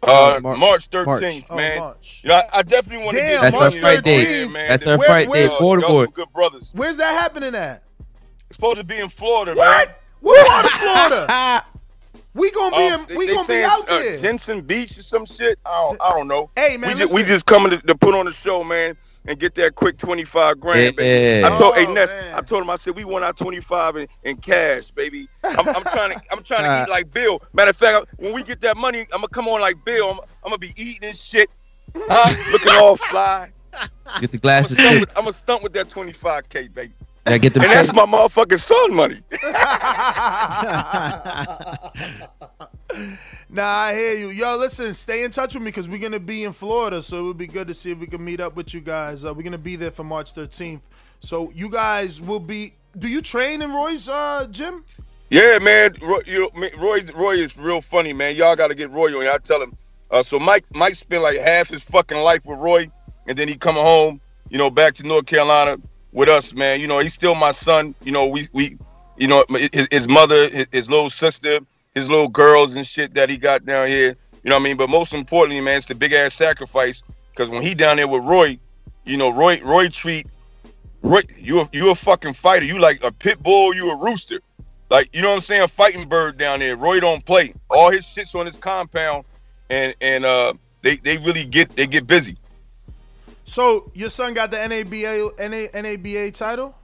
Uh, 0.03 0.39
Mar- 0.43 0.55
March 0.57 0.89
13th, 0.91 1.45
Oh, 1.49 1.55
man. 1.55 1.79
March. 1.79 2.21
You 2.23 2.29
know, 2.29 2.35
I, 2.35 2.59
I 2.59 2.61
definitely 2.61 2.99
want 3.05 3.11
to 3.11 3.17
Damn, 3.17 3.31
get 3.31 3.41
That's 3.41 3.55
our 3.55 3.61
March 3.61 3.75
you 3.75 3.81
fight 3.81 3.95
know, 3.95 4.01
day. 4.01 4.43
in, 4.43 4.51
man. 4.51 4.67
That's 4.67 4.85
our 4.85 4.97
fight 4.99 5.31
day. 5.31 5.45
Uh, 5.45 5.49
Four 5.57 5.75
to 5.77 5.81
y'all 5.81 5.89
four. 5.89 6.05
some 6.05 6.13
good 6.13 6.33
brothers. 6.33 6.71
Where's 6.75 6.97
that 6.97 7.19
happening 7.19 7.55
at? 7.55 7.81
It's 8.49 8.57
supposed 8.57 8.77
to 8.77 8.83
be 8.83 8.99
in 8.99 9.09
Florida, 9.09 9.55
man. 9.55 9.65
What? 9.65 9.99
What 10.21 10.47
part 10.47 10.65
of 10.65 10.71
Florida? 10.71 11.65
We 12.33 12.51
gonna 12.51 12.75
be 12.75 12.87
Um, 12.89 13.05
in, 13.09 13.17
we 13.17 13.27
they 13.27 13.33
gonna 13.33 13.43
be 13.47 13.53
saying, 13.53 13.63
out 13.65 13.89
uh, 13.89 13.97
there. 13.99 14.17
Jensen 14.17 14.59
Beach 14.59 14.97
or 14.97 15.03
some 15.03 15.25
shit. 15.25 15.57
I 15.65 15.69
don't, 15.89 16.01
I 16.01 16.09
don't 16.17 16.27
know. 16.27 16.49
Hey 16.57 16.75
man, 16.75 16.93
we, 16.93 16.99
just, 16.99 17.15
we 17.15 17.23
just 17.23 17.45
coming 17.45 17.71
to, 17.71 17.77
to 17.87 17.95
put 17.95 18.13
on 18.13 18.25
the 18.25 18.31
show, 18.33 18.61
man, 18.61 18.97
and 19.27 19.39
get 19.39 19.55
that 19.55 19.75
quick 19.75 19.97
twenty 19.97 20.23
five 20.23 20.59
grand, 20.59 20.95
baby. 20.95 21.41
Yeah. 21.41 21.47
I 21.47 21.55
told, 21.55 21.73
Oh, 21.75 21.85
hey 21.85 21.91
Ness. 21.93 22.13
I 22.33 22.41
told 22.41 22.61
him, 22.63 22.69
I 22.69 22.75
said 22.75 22.95
we 22.95 23.05
want 23.05 23.23
our 23.25 23.33
twenty 23.33 23.59
five 23.59 23.95
in, 23.95 24.07
in 24.23 24.37
cash, 24.37 24.91
baby. 24.91 25.27
I'm, 25.43 25.67
I'm 25.67 25.83
trying 25.83 26.11
to, 26.11 26.21
I'm 26.31 26.43
trying 26.43 26.63
to 26.63 26.83
eat 26.83 26.89
like 26.89 27.11
Bill. 27.11 27.41
Matter 27.53 27.71
of 27.71 27.77
fact, 27.77 28.07
when 28.17 28.33
we 28.33 28.43
get 28.43 28.61
that 28.61 28.77
money, 28.77 29.01
I'm 29.01 29.21
gonna 29.21 29.27
come 29.29 29.47
on 29.47 29.61
like 29.61 29.83
Bill. 29.85 30.11
I'm, 30.11 30.19
I'm 30.19 30.49
gonna 30.51 30.57
be 30.57 30.73
eating 30.75 31.09
and 31.09 31.15
shit, 31.15 31.49
huh? 31.95 32.51
looking 32.51 32.73
all 32.73 32.95
fly. 32.97 33.51
Get 34.21 34.31
the 34.31 34.37
I'm 34.37 34.41
glasses. 34.41 34.77
gonna, 34.77 34.89
stunt 34.89 34.99
with, 35.01 35.09
I'm 35.17 35.23
gonna 35.23 35.33
stunt 35.33 35.63
with 35.63 35.73
that 35.73 35.89
twenty 35.89 36.13
five 36.13 36.47
k, 36.49 36.67
baby. 36.67 36.93
Yeah, 37.27 37.37
get 37.39 37.53
the. 37.53 37.61
And 37.61 37.71
that's 37.71 37.93
my 37.93 38.05
motherfucking 38.05 38.59
son 38.59 38.95
money. 38.95 39.21
Nah, 43.49 43.63
I 43.63 43.93
hear 43.93 44.13
you. 44.15 44.29
Yo, 44.29 44.57
listen, 44.57 44.93
stay 44.93 45.23
in 45.23 45.31
touch 45.31 45.53
with 45.53 45.63
me 45.63 45.69
because 45.69 45.89
we're 45.89 45.99
gonna 45.99 46.19
be 46.19 46.43
in 46.43 46.53
Florida, 46.53 47.01
so 47.01 47.19
it 47.19 47.23
would 47.23 47.37
be 47.37 47.47
good 47.47 47.67
to 47.67 47.73
see 47.73 47.91
if 47.91 47.99
we 47.99 48.07
can 48.07 48.23
meet 48.23 48.39
up 48.39 48.55
with 48.55 48.73
you 48.73 48.81
guys. 48.81 49.25
Uh, 49.25 49.33
we're 49.33 49.43
gonna 49.43 49.57
be 49.57 49.75
there 49.75 49.91
for 49.91 50.03
March 50.03 50.33
13th. 50.33 50.81
So 51.19 51.51
you 51.53 51.69
guys 51.69 52.21
will 52.21 52.39
be. 52.39 52.73
Do 52.97 53.09
you 53.09 53.21
train 53.21 53.61
in 53.61 53.73
Roy's 53.73 54.07
uh, 54.07 54.47
gym? 54.49 54.85
Yeah, 55.29 55.59
man. 55.59 55.95
Roy, 56.01 56.19
you 56.25 56.49
know, 56.53 56.69
Roy, 56.77 57.01
Roy 57.15 57.33
is 57.33 57.57
real 57.57 57.81
funny, 57.81 58.13
man. 58.13 58.35
Y'all 58.35 58.55
got 58.55 58.67
to 58.67 58.75
get 58.75 58.91
Roy 58.91 59.17
on. 59.17 59.27
I 59.27 59.37
tell 59.37 59.61
him. 59.61 59.75
Uh, 60.11 60.23
so 60.23 60.39
Mike, 60.39 60.65
Mike 60.73 60.95
spent 60.95 61.23
like 61.23 61.37
half 61.37 61.69
his 61.69 61.83
fucking 61.83 62.17
life 62.17 62.45
with 62.45 62.59
Roy, 62.59 62.89
and 63.27 63.37
then 63.37 63.47
he 63.47 63.55
come 63.55 63.75
home, 63.75 64.21
you 64.49 64.57
know, 64.57 64.69
back 64.69 64.93
to 64.95 65.03
North 65.03 65.25
Carolina 65.25 65.77
with 66.15 66.29
us, 66.29 66.55
man. 66.55 66.81
You 66.81 66.87
know, 66.87 66.97
he's 66.99 67.13
still 67.13 67.35
my 67.35 67.51
son. 67.51 67.93
You 68.03 68.11
know, 68.11 68.25
we 68.25 68.47
we, 68.53 68.77
you 69.17 69.27
know, 69.27 69.45
his, 69.49 69.87
his 69.91 70.09
mother, 70.09 70.49
his, 70.49 70.67
his 70.71 70.89
little 70.89 71.11
sister, 71.11 71.59
his 71.93 72.09
little 72.09 72.29
girls 72.29 72.75
and 72.75 72.87
shit 72.87 73.13
that 73.13 73.29
he 73.29 73.37
got 73.37 73.65
down 73.65 73.87
here. 73.87 74.15
You 74.43 74.49
know 74.49 74.55
what 74.55 74.61
I 74.61 74.63
mean? 74.63 74.77
But 74.77 74.89
most 74.89 75.13
importantly, 75.13 75.61
man, 75.61 75.77
it's 75.77 75.85
the 75.85 75.95
big 75.95 76.13
ass 76.13 76.33
sacrifice 76.33 77.03
because 77.31 77.49
when 77.49 77.61
he 77.61 77.75
down 77.75 77.97
there 77.97 78.07
with 78.07 78.23
Roy, 78.23 78.57
you 79.03 79.17
know, 79.17 79.31
Roy, 79.31 79.59
Roy 79.63 79.89
treat 79.89 80.25
Roy, 81.01 81.21
you 81.37 81.67
you 81.71 81.91
a 81.91 81.95
fucking 81.95 82.33
fighter. 82.33 82.65
You 82.65 82.79
like 82.79 83.03
a 83.03 83.11
pit 83.11 83.43
bull. 83.43 83.75
You 83.75 83.91
a 83.91 84.03
rooster. 84.03 84.39
Like 84.89 85.09
you 85.13 85.21
know 85.21 85.29
what 85.29 85.35
I'm 85.35 85.41
saying? 85.41 85.67
Fighting 85.67 86.07
bird 86.07 86.37
down 86.37 86.59
there. 86.59 86.75
Roy 86.75 86.99
don't 86.99 87.23
play. 87.25 87.53
All 87.69 87.91
his 87.91 88.07
shit's 88.07 88.33
on 88.35 88.45
his 88.45 88.57
compound, 88.57 89.25
and 89.69 89.93
and 89.99 90.25
uh, 90.25 90.53
they 90.81 90.95
they 90.95 91.17
really 91.17 91.45
get 91.45 91.75
they 91.75 91.87
get 91.87 92.07
busy. 92.07 92.37
So 93.45 93.91
your 93.93 94.09
son 94.09 94.33
got 94.33 94.51
the 94.51 94.57
NABA 94.57 95.37
NA, 95.39 95.81
NABA 95.81 96.31
title? 96.31 96.75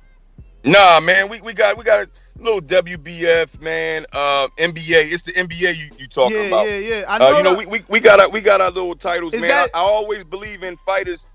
Nah, 0.63 0.99
man, 0.99 1.27
we, 1.27 1.41
we 1.41 1.53
got 1.53 1.75
we 1.75 1.83
got 1.83 2.05
a 2.05 2.09
little 2.41 2.61
WBF 2.61 3.59
man, 3.61 4.05
uh, 4.13 4.47
NBA. 4.57 5.11
It's 5.11 5.23
the 5.23 5.31
NBA 5.31 5.77
you, 5.77 5.89
you 5.97 6.07
talking 6.07 6.37
yeah, 6.37 6.43
about. 6.43 6.67
yeah, 6.67 6.77
yeah. 6.77 7.03
I 7.09 7.17
know. 7.17 7.33
Uh, 7.33 7.37
you 7.37 7.43
know, 7.43 7.57
we, 7.57 7.65
we, 7.65 7.81
we 7.89 7.99
got 7.99 8.19
our, 8.19 8.29
we 8.29 8.41
got 8.41 8.61
our 8.61 8.69
little 8.69 8.95
titles, 8.95 9.33
man. 9.33 9.41
that- 9.41 9.69
I, 9.73 9.79
I 9.79 9.81
always 9.81 10.23
believe 10.23 10.61
in 10.61 10.77
fighters 10.77 11.25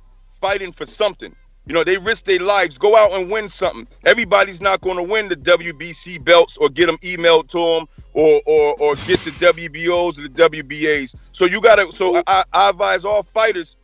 fighting 0.41 0.73
for 0.73 0.87
something. 0.87 1.35
You 1.67 1.75
know, 1.75 1.83
they 1.83 1.99
risk 1.99 2.27
their 2.27 2.39
lives, 2.39 2.79
go 2.79 2.97
out 2.97 3.11
and 3.11 3.29
win 3.29 3.49
something. 3.49 3.89
Everybody's 4.05 4.61
not 4.61 4.81
going 4.81 4.97
to 4.99 5.03
win 5.03 5.29
the 5.29 5.35
WBC 5.35 6.25
belts 6.25 6.57
or 6.59 6.69
get 6.69 6.87
them 6.87 6.97
emailed 6.99 7.49
to 7.49 7.59
them 7.59 7.89
or 8.13 8.41
or 8.47 8.75
or 8.79 8.95
get 8.95 9.19
the 9.21 9.33
WBOs 9.41 10.17
or 10.17 10.29
the 10.29 10.63
WBAs. 10.63 11.17
So 11.33 11.45
you 11.45 11.61
got 11.61 11.77
to. 11.77 11.91
So 11.91 12.23
I, 12.29 12.45
I 12.53 12.71
advise 12.71 13.05
all 13.05 13.25
fighters, 13.25 13.77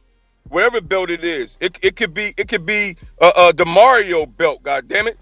whatever 0.52 0.80
belt 0.80 1.10
it 1.10 1.24
is, 1.24 1.56
it, 1.60 1.78
it 1.82 1.96
could 1.96 2.14
be 2.14 2.32
it 2.36 2.48
could 2.48 2.64
be 2.66 2.96
uh, 3.20 3.32
uh, 3.36 3.52
the 3.52 3.64
Mario 3.64 4.26
belt. 4.26 4.62
God 4.62 4.86
damn 4.88 5.06
it, 5.08 5.18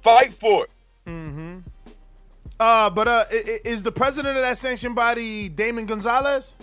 fight 0.00 0.32
for 0.32 0.64
it. 0.64 0.70
Mm-hmm. 1.06 1.58
Uh, 2.60 2.90
but 2.90 3.08
uh, 3.08 3.24
is 3.64 3.82
the 3.82 3.92
president 3.92 4.36
of 4.36 4.44
that 4.44 4.56
sanction 4.58 4.94
body 4.94 5.48
Damon 5.48 5.86
Gonzalez? 5.86 6.54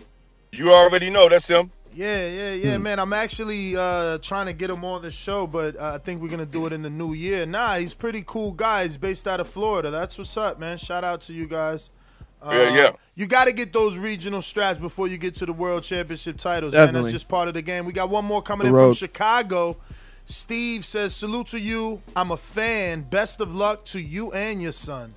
You 0.52 0.72
already 0.72 1.10
know 1.10 1.28
that's 1.30 1.48
him. 1.48 1.72
Yeah, 1.94 2.28
yeah, 2.28 2.54
yeah, 2.54 2.76
Hmm. 2.78 2.84
man. 2.84 3.00
I'm 3.00 3.14
actually 3.14 3.76
uh, 3.76 4.20
trying 4.20 4.46
to 4.46 4.54
get 4.54 4.70
him 4.70 4.86
on 4.86 5.02
the 5.02 5.12
show, 5.12 5.48
but 5.48 5.76
uh, 5.76 5.94
I 5.96 5.98
think 5.98 6.22
we're 6.22 6.30
gonna 6.30 6.46
do 6.46 6.66
it 6.68 6.74
in 6.74 6.84
the 6.84 6.90
new 6.90 7.14
year. 7.14 7.46
Nah, 7.46 7.76
he's 7.76 7.94
pretty 7.94 8.24
cool 8.26 8.52
guy. 8.52 8.84
He's 8.84 8.98
based 8.98 9.28
out 9.28 9.40
of 9.40 9.48
Florida. 9.50 9.90
That's 9.92 10.18
what's 10.18 10.38
up, 10.38 10.60
man. 10.60 10.78
Shout 10.78 11.04
out 11.04 11.22
to 11.22 11.34
you 11.34 11.48
guys. 11.48 11.90
Uh, 12.42 12.52
Yeah, 12.54 12.76
yeah. 12.76 12.92
You 13.16 13.28
got 13.28 13.48
to 13.48 13.54
get 13.54 13.74
those 13.74 13.98
regional 13.98 14.42
straps 14.42 14.80
before 14.80 15.08
you 15.10 15.18
get 15.18 15.36
to 15.36 15.46
the 15.46 15.52
world 15.54 15.84
championship 15.84 16.38
titles, 16.38 16.74
man. 16.74 16.94
That's 16.94 17.12
just 17.12 17.28
part 17.28 17.50
of 17.50 17.54
the 17.54 17.62
game. 17.62 17.86
We 17.86 17.92
got 17.92 18.10
one 18.10 18.24
more 18.26 18.42
coming 18.42 18.72
The 18.72 18.78
in 18.78 18.80
from. 18.86 18.94
Chicago. 18.94 19.76
Steve 20.26 20.86
says, 20.86 21.14
"Salute 21.16 21.48
to 21.48 21.60
you. 21.60 22.02
I'm 22.16 22.32
a 22.32 22.38
fan. 22.38 23.02
Best 23.02 23.42
of 23.42 23.54
luck 23.54 23.84
to 23.86 24.00
you 24.00 24.32
and 24.32 24.62
your 24.62 24.72
son." 24.72 25.14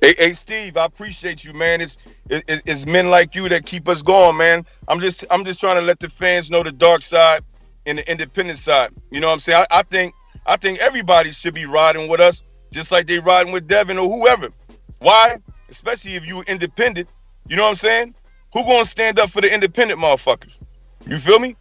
Hey, 0.00 0.14
hey, 0.18 0.32
Steve, 0.34 0.76
I 0.76 0.84
appreciate 0.84 1.42
you, 1.44 1.54
man. 1.54 1.80
It's, 1.80 1.96
it, 2.28 2.44
it- 2.46 2.62
it's 2.66 2.86
men 2.86 3.08
like 3.10 3.34
you 3.34 3.48
that 3.48 3.64
keep 3.64 3.88
us 3.88 4.02
going, 4.02 4.36
man. 4.36 4.64
I'm 4.88 5.00
just 5.00 5.24
I'm 5.30 5.44
just 5.44 5.58
trying 5.58 5.76
to 5.76 5.82
let 5.82 5.98
the 5.98 6.08
fans 6.10 6.50
know 6.50 6.62
the 6.62 6.70
dark 6.72 7.02
side 7.02 7.42
and 7.86 7.98
the 7.98 8.08
independent 8.10 8.58
side. 8.58 8.90
You 9.10 9.20
know 9.20 9.28
what 9.28 9.32
I'm 9.34 9.40
saying? 9.40 9.64
I, 9.70 9.78
I 9.78 9.82
think 9.82 10.14
I 10.44 10.56
think 10.56 10.78
everybody 10.78 11.32
should 11.32 11.54
be 11.54 11.64
riding 11.64 12.08
with 12.08 12.20
us, 12.20 12.44
just 12.72 12.92
like 12.92 13.06
they 13.06 13.18
riding 13.18 13.52
with 13.52 13.66
Devin 13.66 13.98
or 13.98 14.06
whoever. 14.08 14.50
Why? 14.98 15.38
Especially 15.76 16.14
if 16.14 16.26
you 16.26 16.42
independent. 16.46 17.10
You 17.46 17.56
know 17.56 17.64
what 17.64 17.68
I'm 17.68 17.74
saying? 17.74 18.14
Who 18.54 18.64
gonna 18.64 18.86
stand 18.86 19.18
up 19.18 19.28
for 19.28 19.42
the 19.42 19.52
independent 19.52 20.00
motherfuckers? 20.00 20.58
You 21.06 21.18
feel 21.18 21.38
me? 21.38 21.54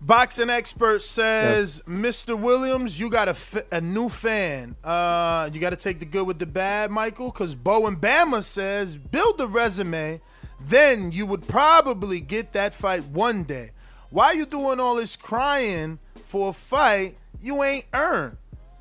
Boxing 0.00 0.50
expert 0.50 1.02
says, 1.02 1.80
Mr. 1.86 2.38
Williams, 2.38 2.98
you 2.98 3.08
got 3.08 3.28
a, 3.28 3.30
f- 3.30 3.62
a 3.72 3.80
new 3.80 4.08
fan. 4.08 4.74
Uh, 4.82 5.48
you 5.52 5.60
got 5.60 5.70
to 5.70 5.76
take 5.76 5.98
the 6.00 6.04
good 6.04 6.26
with 6.26 6.38
the 6.38 6.46
bad, 6.46 6.90
Michael, 6.90 7.30
because 7.30 7.54
Bo 7.54 7.86
and 7.86 7.98
Bama 7.98 8.42
says, 8.42 8.98
build 8.98 9.38
the 9.38 9.46
resume, 9.46 10.20
then 10.60 11.10
you 11.10 11.24
would 11.24 11.46
probably 11.48 12.20
get 12.20 12.52
that 12.52 12.74
fight 12.74 13.04
one 13.06 13.44
day. 13.44 13.70
Why 14.10 14.32
you 14.32 14.44
doing 14.44 14.78
all 14.78 14.96
this 14.96 15.16
crying 15.16 16.00
for 16.16 16.50
a 16.50 16.52
fight 16.52 17.16
you 17.40 17.62
ain't 17.62 17.86
earned? 17.94 18.36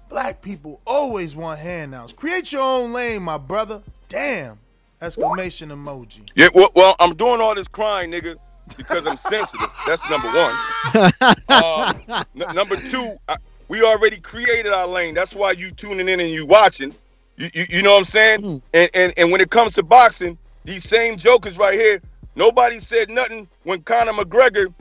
Black 0.09 0.41
people 0.41 0.81
always 0.85 1.35
want 1.35 1.59
handouts. 1.59 2.11
Create 2.11 2.51
your 2.51 2.61
own 2.63 2.91
lane, 2.91 3.23
my 3.23 3.37
brother. 3.37 3.81
Damn! 4.09 4.59
Exclamation 5.03 5.69
emoji. 5.69 6.29
Yeah, 6.35 6.47
well, 6.53 6.69
well, 6.75 6.95
I'm 6.99 7.15
doing 7.15 7.41
all 7.41 7.55
this 7.55 7.67
crying, 7.67 8.11
nigga, 8.11 8.37
because 8.77 9.05
I'm 9.07 9.17
sensitive. 9.17 9.71
That's 9.85 10.07
number 10.07 10.29
one. 10.29 10.59
Um, 11.51 12.03
n- 12.39 12.53
number 12.53 12.77
two, 12.77 13.15
I, 13.29 13.37
we 13.69 13.83
already 13.83 14.19
created 14.19 14.73
our 14.73 14.87
lane. 14.87 15.13
That's 15.13 15.35
why 15.35 15.51
you 15.51 15.71
tuning 15.71 16.09
in 16.09 16.19
and 16.21 16.29
you 16.29 16.45
watching. 16.45 16.95
You, 17.37 17.49
you, 17.53 17.65
you 17.69 17.83
know 17.83 17.91
what 17.93 17.99
I'm 17.99 18.05
saying? 18.05 18.41
And, 18.73 18.89
and 18.93 19.13
and 19.17 19.31
when 19.31 19.41
it 19.41 19.49
comes 19.51 19.73
to 19.75 19.83
boxing, 19.83 20.37
these 20.65 20.83
same 20.85 21.17
jokers 21.17 21.57
right 21.57 21.73
here, 21.73 22.01
nobody 22.35 22.79
said 22.79 23.09
nothing 23.09 23.47
when 23.63 23.81
Conor 23.81 24.13
McGregor 24.13 24.73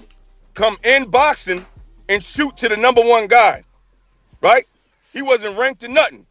come 0.55 0.77
in 0.85 1.11
boxing 1.11 1.67
and 2.09 2.23
shoot 2.23 2.57
to 2.59 2.69
the 2.69 2.77
number 2.77 3.03
one 3.03 3.27
guy, 3.27 3.63
right? 4.43 4.67
He 5.13 5.23
wasn't 5.23 5.59
ranked 5.59 5.81
to 5.83 5.89
nothing. 5.89 6.27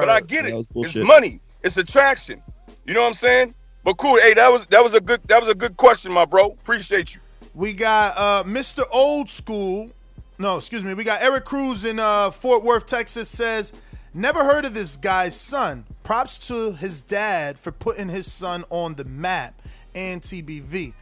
But 0.00 0.08
I 0.08 0.20
get 0.20 0.46
it. 0.46 0.56
It's 0.82 0.98
money. 1.00 1.40
It's 1.62 1.76
attraction. 1.76 2.42
You 2.84 2.94
know 2.94 3.00
what 3.00 3.08
I'm 3.08 3.14
saying? 3.14 3.54
But 3.82 3.96
cool. 3.98 4.18
Hey, 4.18 4.34
that 4.34 4.50
was 4.50 4.66
that 4.66 4.82
was 4.82 4.94
a 4.94 5.00
good 5.00 5.20
that 5.28 5.40
was 5.40 5.48
a 5.48 5.54
good 5.54 5.76
question, 5.76 6.12
my 6.12 6.24
bro. 6.24 6.48
Appreciate 6.48 7.14
you. 7.14 7.20
We 7.54 7.72
got 7.72 8.16
uh, 8.16 8.44
Mr. 8.48 8.82
Old 8.92 9.28
School. 9.28 9.90
No, 10.38 10.56
excuse 10.56 10.84
me. 10.84 10.94
We 10.94 11.04
got 11.04 11.22
Eric 11.22 11.44
Cruz 11.44 11.84
in 11.84 11.98
uh, 11.98 12.30
Fort 12.30 12.64
Worth, 12.64 12.86
Texas. 12.86 13.28
Says, 13.28 13.72
never 14.12 14.42
heard 14.44 14.64
of 14.64 14.74
this 14.74 14.96
guy's 14.96 15.38
son. 15.38 15.84
Props 16.02 16.48
to 16.48 16.72
his 16.72 17.00
dad 17.02 17.58
for 17.58 17.70
putting 17.70 18.08
his 18.08 18.30
son 18.30 18.64
on 18.70 18.94
the 18.94 19.04
map 19.04 19.54
and 19.94 20.20
TBV. 20.20 20.92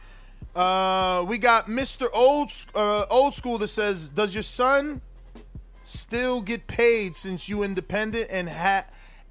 Uh, 0.55 1.25
we 1.27 1.39
got 1.39 1.65
Mr. 1.65 2.07
Old 2.13 2.51
uh, 2.75 3.05
Old 3.09 3.33
School 3.33 3.57
that 3.57 3.69
says, 3.69 4.09
does 4.09 4.35
your 4.35 4.43
son 4.43 5.01
still 5.83 6.41
get 6.41 6.67
paid 6.67 7.15
since 7.15 7.49
you 7.49 7.63
independent 7.63 8.27
and 8.31 8.47
ha- 8.47 8.85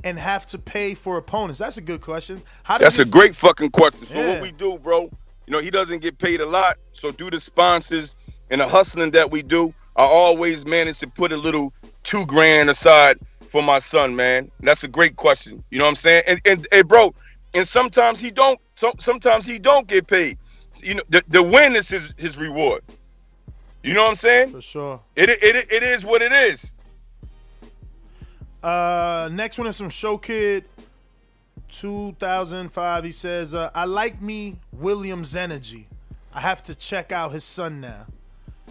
and 0.05 0.19
have 0.19 0.47
to 0.47 0.59
pay 0.59 0.95
for 0.95 1.17
opponents? 1.17 1.59
That's 1.59 1.79
a 1.79 1.83
good 1.83 2.01
question. 2.01 2.43
How 2.63 2.79
That's 2.79 2.99
a 2.99 3.09
great 3.09 3.35
fucking 3.35 3.71
question. 3.71 4.07
So 4.07 4.19
Yeah. 4.19 4.29
what 4.29 4.43
we 4.43 4.53
do, 4.53 4.79
bro, 4.79 5.11
you 5.47 5.53
know, 5.53 5.61
he 5.61 5.71
doesn't 5.71 6.01
get 6.01 6.19
paid 6.19 6.41
a 6.41 6.47
lot. 6.47 6.79
So 6.93 7.11
due 7.11 7.31
to 7.31 7.41
sponsors 7.41 8.15
and 8.51 8.61
the 8.61 8.69
hustling 8.69 9.11
that 9.13 9.31
we 9.31 9.43
do, 9.43 9.75
I 9.97 10.05
always 10.05 10.65
manage 10.65 10.99
to 11.01 11.07
put 11.07 11.33
a 11.33 11.37
little 11.37 11.73
two 12.03 12.25
grand 12.27 12.71
aside 12.71 13.19
for 13.41 13.63
my 13.63 13.79
son, 13.79 14.17
man. 14.17 14.51
That's 14.61 14.85
a 14.85 14.89
great 14.89 15.17
question. 15.17 15.63
You 15.71 15.79
know 15.79 15.85
what 15.85 15.91
I'm 15.91 15.97
saying? 15.97 16.23
And 16.27 16.41
and, 16.47 16.67
and 16.73 16.89
bro, 16.89 17.15
and 17.55 17.69
sometimes 17.69 18.21
he 18.21 18.31
don't. 18.31 18.59
So, 18.75 18.93
sometimes 18.99 19.45
he 19.45 19.59
don't 19.59 19.87
get 19.87 20.07
paid. 20.07 20.39
You 20.83 20.95
know, 20.95 21.03
the, 21.11 21.23
the 21.29 21.43
win 21.43 21.77
is 21.77 21.91
his 21.91 22.15
his 22.17 22.39
reward. 22.39 22.83
You 23.83 23.95
know 23.95 24.03
what 24.03 24.11
I'm 24.11 24.15
saying? 24.15 24.51
For 24.51 24.63
sure. 24.63 25.01
It 25.17 25.29
it 25.29 25.71
it 25.71 25.83
is 25.83 26.05
what 26.05 26.23
it 26.23 26.33
is. 26.33 26.73
Uh, 28.63 29.29
next 29.33 29.59
one 29.59 29.67
is 29.67 29.77
from 29.77 29.91
Show 29.91 30.19
Kid 30.19 30.65
2005. 31.69 33.05
He 33.05 33.13
says, 33.13 33.55
uh, 33.55 33.71
I 33.75 33.85
like 33.85 34.23
me 34.23 34.57
Williams 34.73 35.35
energy. 35.35 35.89
I 36.35 36.41
have 36.41 36.63
to 36.65 36.75
check 36.75 37.13
out 37.13 37.33
his 37.33 37.45
son 37.45 37.81
now. 37.81 38.07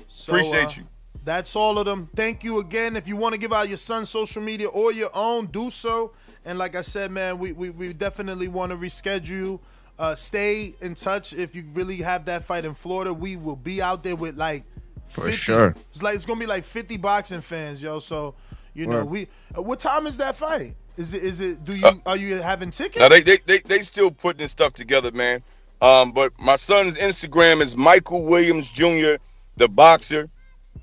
So, 0.07 0.33
Appreciate 0.33 0.65
uh, 0.65 0.81
you. 0.81 0.83
That's 1.23 1.55
all 1.55 1.77
of 1.77 1.85
them. 1.85 2.09
Thank 2.15 2.43
you 2.43 2.59
again. 2.59 2.95
If 2.95 3.07
you 3.07 3.15
want 3.15 3.33
to 3.33 3.39
give 3.39 3.53
out 3.53 3.69
your 3.69 3.77
son's 3.77 4.09
social 4.09 4.41
media 4.41 4.67
or 4.69 4.91
your 4.91 5.09
own, 5.13 5.45
do 5.47 5.69
so. 5.69 6.13
And 6.45 6.57
like 6.57 6.75
I 6.75 6.81
said, 6.81 7.11
man, 7.11 7.37
we, 7.37 7.51
we, 7.51 7.69
we 7.69 7.93
definitely 7.93 8.47
want 8.47 8.71
to 8.71 8.77
reschedule. 8.77 9.59
Uh, 9.99 10.15
stay 10.15 10.73
in 10.81 10.95
touch. 10.95 11.33
If 11.33 11.55
you 11.55 11.63
really 11.73 11.97
have 11.97 12.25
that 12.25 12.43
fight 12.43 12.65
in 12.65 12.73
Florida, 12.73 13.13
we 13.13 13.35
will 13.35 13.55
be 13.55 13.81
out 13.81 14.03
there 14.03 14.15
with 14.15 14.35
like 14.35 14.63
For 15.05 15.31
sure. 15.31 15.75
It's 15.91 16.01
like 16.01 16.15
it's 16.15 16.25
gonna 16.25 16.39
be 16.39 16.47
like 16.47 16.63
50 16.63 16.97
boxing 16.97 17.41
fans, 17.41 17.83
yo. 17.83 17.99
So 17.99 18.33
you 18.73 18.87
know 18.87 19.05
we. 19.05 19.27
Uh, 19.57 19.61
what 19.61 19.79
time 19.79 20.07
is 20.07 20.17
that 20.17 20.35
fight? 20.35 20.75
Is 20.97 21.13
it? 21.13 21.23
Is 21.23 21.41
it? 21.41 21.63
Do 21.63 21.75
you? 21.75 21.91
are 22.05 22.17
you 22.17 22.35
having 22.35 22.71
tickets? 22.71 22.99
Now 22.99 23.09
they, 23.09 23.21
they 23.21 23.37
they 23.45 23.59
they 23.59 23.79
still 23.79 24.11
putting 24.11 24.39
this 24.39 24.51
stuff 24.51 24.73
together, 24.73 25.11
man. 25.11 25.41
Um, 25.81 26.11
but 26.11 26.31
my 26.39 26.57
son's 26.57 26.97
Instagram 26.97 27.61
is 27.61 27.75
Michael 27.75 28.23
Williams 28.23 28.69
Jr. 28.69 29.15
the 29.57 29.67
boxer. 29.67 30.29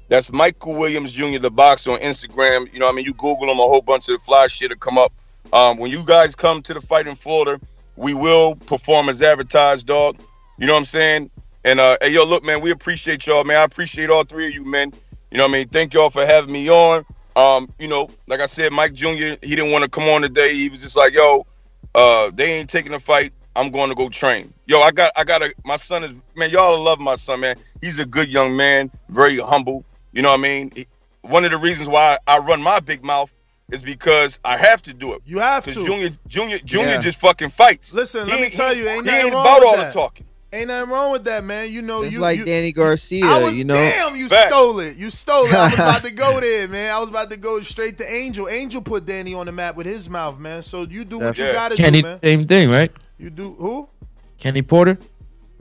That's 0.09 0.32
Michael 0.32 0.74
Williams 0.74 1.12
Jr. 1.12 1.39
the 1.39 1.51
boxer 1.51 1.93
on 1.93 1.99
Instagram. 2.01 2.72
You 2.72 2.80
know, 2.80 2.89
I 2.89 2.93
mean, 2.93 3.05
you 3.05 3.12
Google 3.12 3.51
him, 3.51 3.59
a 3.59 3.62
whole 3.62 3.82
bunch 3.82 4.09
of 4.09 4.22
fly 4.22 4.47
shit 4.47 4.70
will 4.70 4.76
come 4.76 4.99
up. 4.99 5.12
Um, 5.53 5.78
when 5.78 5.91
you 5.91 6.05
guys 6.05 6.34
come 6.34 6.62
to 6.62 6.74
the 6.74 6.80
fight 6.80 7.07
in 7.07 7.14
Florida, 7.14 7.61
we 7.97 8.14
will 8.14 8.57
perform 8.57 9.09
as 9.09 9.22
advertised, 9.22 9.86
dog. 9.86 10.18
You 10.59 10.66
know 10.66 10.72
what 10.72 10.80
I'm 10.80 10.84
saying? 10.84 11.30
And 11.64 11.80
uh, 11.80 11.99
hey, 12.01 12.12
yo, 12.12 12.24
look, 12.24 12.45
man, 12.45 12.61
we 12.61 12.70
appreciate 12.70 13.26
y'all, 13.26 13.45
man. 13.45 13.59
I 13.59 13.64
appreciate 13.64 14.11
all 14.11 14.24
three 14.24 14.49
of 14.49 14.55
you, 14.55 14.64
men. 14.64 14.93
You 15.30 15.39
know 15.39 15.45
what 15.45 15.51
I 15.51 15.59
mean? 15.59 15.68
Thank 15.68 15.95
y'all 15.95 16.11
for 16.11 16.24
having 16.24 16.53
me 16.53 16.70
on. 16.70 17.05
Um, 17.39 17.72
you 17.78 17.86
know, 17.86 18.11
like 18.26 18.41
I 18.41 18.47
said, 18.47 18.72
Mike 18.72 18.95
Jr. 18.95 19.36
He 19.43 19.55
didn't 19.55 19.70
want 19.70 19.84
to 19.84 19.89
come 19.91 20.05
on 20.09 20.22
today. 20.22 20.55
He 20.57 20.68
was 20.68 20.80
just 20.82 20.97
like, 20.97 21.12
yo, 21.14 21.47
uh, 21.95 22.32
they 22.34 22.59
ain't 22.59 22.68
taking 22.68 22.95
a 22.95 22.99
fight. 23.01 23.32
I'm 23.55 23.70
going 23.70 23.89
to 23.91 23.95
go 23.95 24.09
train. 24.09 24.53
Yo, 24.66 24.80
I 24.80 24.91
got, 24.91 25.12
I 25.16 25.22
got 25.22 25.43
a. 25.43 25.55
My 25.64 25.76
son 25.76 26.03
is, 26.03 26.12
man. 26.34 26.51
Y'all 26.51 26.80
love 26.82 26.99
my 26.99 27.14
son, 27.14 27.41
man. 27.41 27.57
He's 27.80 28.01
a 28.01 28.07
good 28.07 28.28
young 28.28 28.57
man, 28.57 28.91
very 29.09 29.39
humble. 29.39 29.84
You 30.12 30.22
know 30.22 30.30
what 30.30 30.41
I 30.41 30.43
mean? 30.43 30.72
He- 30.74 30.86
one 31.22 31.45
of 31.45 31.51
the 31.51 31.59
reasons 31.59 31.89
why 31.89 32.16
I 32.26 32.39
run 32.39 32.62
my 32.62 32.80
big 32.80 33.05
mouth 33.05 33.30
is 33.70 33.82
because 33.82 34.41
I 34.45 34.57
have 34.57 34.80
to 34.82 34.95
do 34.95 35.14
it. 35.14 35.20
You 35.26 35.41
have 35.41 35.64
to. 35.64 35.70
Junior, 35.72 36.09
Junior, 36.26 36.59
Junior 36.61 36.93
Yeah. 36.95 37.01
just 37.01 37.20
fucking 37.20 37.51
fights. 37.51 37.93
Listen, 37.93 38.26
He 38.26 38.32
let 38.32 38.41
me 38.41 38.49
tell 38.51 38.74
you, 38.74 38.89
ain't 38.89 39.07
he 39.07 39.12
ain't 39.14 39.32
wrong 39.32 39.43
about 39.43 39.59
with 39.61 39.68
all 39.68 39.76
that. 39.76 39.93
the 39.93 39.99
talking. 39.99 40.26
Ain't 40.51 40.69
nothing 40.69 40.91
wrong 40.91 41.13
with 41.13 41.25
that, 41.25 41.45
man. 41.45 41.71
You 41.71 41.83
know, 41.83 42.01
Just 42.03 42.15
you 42.15 42.21
like 42.21 42.39
you, 42.39 42.45
Danny 42.47 42.73
Garcia, 42.73 43.27
I 43.27 43.39
was 43.45 43.55
you 43.59 43.65
know. 43.65 43.75
damn, 43.75 44.17
you 44.17 44.29
Facts. 44.29 44.47
stole 44.55 44.81
it. 44.81 44.97
You 44.97 45.11
stole 45.11 45.45
it. 45.45 45.53
I 45.55 45.67
was 45.67 45.75
about 45.75 46.05
to 46.05 46.15
go 46.15 46.41
there, 46.41 46.67
man. 46.69 46.95
I 46.95 46.99
was 47.01 47.11
about 47.11 47.29
to 47.31 47.37
go 47.37 47.61
straight 47.61 47.99
to 47.99 48.05
Angel. 48.11 48.49
Angel 48.49 48.81
put 48.81 49.05
Danny 49.05 49.35
on 49.35 49.45
the 49.45 49.53
map 49.53 49.77
with 49.77 49.85
his 49.85 50.09
mouth, 50.09 50.39
man. 50.39 50.63
So 50.63 50.85
you 50.85 51.05
do 51.05 51.19
what 51.19 51.39
you 51.39 51.53
gotta 51.53 51.77
Kenny, 51.77 52.01
do, 52.01 52.09
man. 52.09 52.21
same 52.23 52.47
thing, 52.47 52.71
right? 52.71 52.91
You 53.19 53.29
do 53.29 53.53
who? 53.55 53.91
Kenny 54.39 54.63
Porter. 54.63 54.97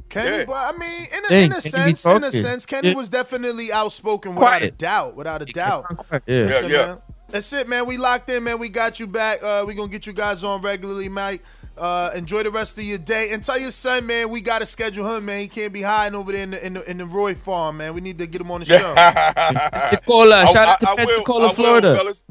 Kenny, 0.07 0.37
Yeah. 0.37 0.45
but 0.45 0.53
I 0.73 0.77
mean, 0.77 1.05
in 1.17 1.35
a, 1.37 1.43
in 1.43 1.51
a 1.51 1.59
sense, 1.59 2.05
in 2.05 2.23
a 2.23 2.31
sense, 2.31 2.65
Kenny 2.65 2.89
Yeah. 2.89 2.95
was 2.95 3.09
definitely 3.09 3.73
outspoken 3.73 4.35
without 4.35 4.61
a 4.63 4.71
doubt, 4.71 5.17
without 5.17 5.41
a 5.41 5.45
doubt. 5.45 5.85
Yeah. 6.25 6.35
Listen, 6.45 6.69
Yeah, 6.69 6.77
yeah. 6.77 6.85
man. 6.87 7.01
That's 7.29 7.51
it, 7.51 7.67
man. 7.67 7.85
We 7.87 7.97
locked 7.97 8.29
in, 8.29 8.41
man. 8.45 8.57
We 8.57 8.69
got 8.69 9.01
you 9.01 9.07
back. 9.07 9.43
Uh, 9.43 9.65
we 9.67 9.73
gonna 9.73 9.89
get 9.89 10.07
you 10.07 10.13
guys 10.13 10.45
on 10.45 10.61
regularly, 10.61 11.09
Mike. 11.09 11.43
Uh, 11.77 12.11
enjoy 12.15 12.41
the 12.43 12.49
rest 12.49 12.77
of 12.77 12.83
your 12.83 12.97
day, 12.97 13.29
and 13.31 13.43
tell 13.43 13.59
your 13.59 13.69
son, 13.71 14.05
man, 14.07 14.29
we 14.29 14.41
gotta 14.41 14.65
schedule 14.65 15.15
him, 15.15 15.25
man. 15.25 15.41
He 15.41 15.47
can't 15.47 15.71
be 15.71 15.81
hiding 15.83 16.15
over 16.17 16.31
there 16.31 16.43
in 16.43 16.51
the 16.51 16.65
in 16.65 16.73
the, 16.73 16.89
in 16.89 16.97
the 16.97 17.05
Roy 17.05 17.35
farm, 17.35 17.77
man. 17.77 17.93
We 17.93 18.01
need 18.01 18.17
to 18.17 18.25
get 18.27 18.41
him 18.41 18.49
on 18.49 18.61
the 18.61 18.65
show. 18.65 18.93
Pensacola. 18.95 20.37
I- 20.43 20.45
Shout 20.51 20.67
out 20.67 20.79
to 20.81 20.89
I- 20.89 20.93
I 20.93 20.95
Pensacola, 20.95 21.47
will, 21.47 21.53
Florida. 21.53 21.95
fellas. 21.95 22.23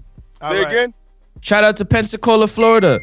Say 0.43 0.63
right. 0.63 0.67
again. 0.67 0.95
Shout 1.43 1.65
out 1.65 1.77
to 1.77 1.85
Pensacola, 1.85 2.49
Florida. 2.49 2.99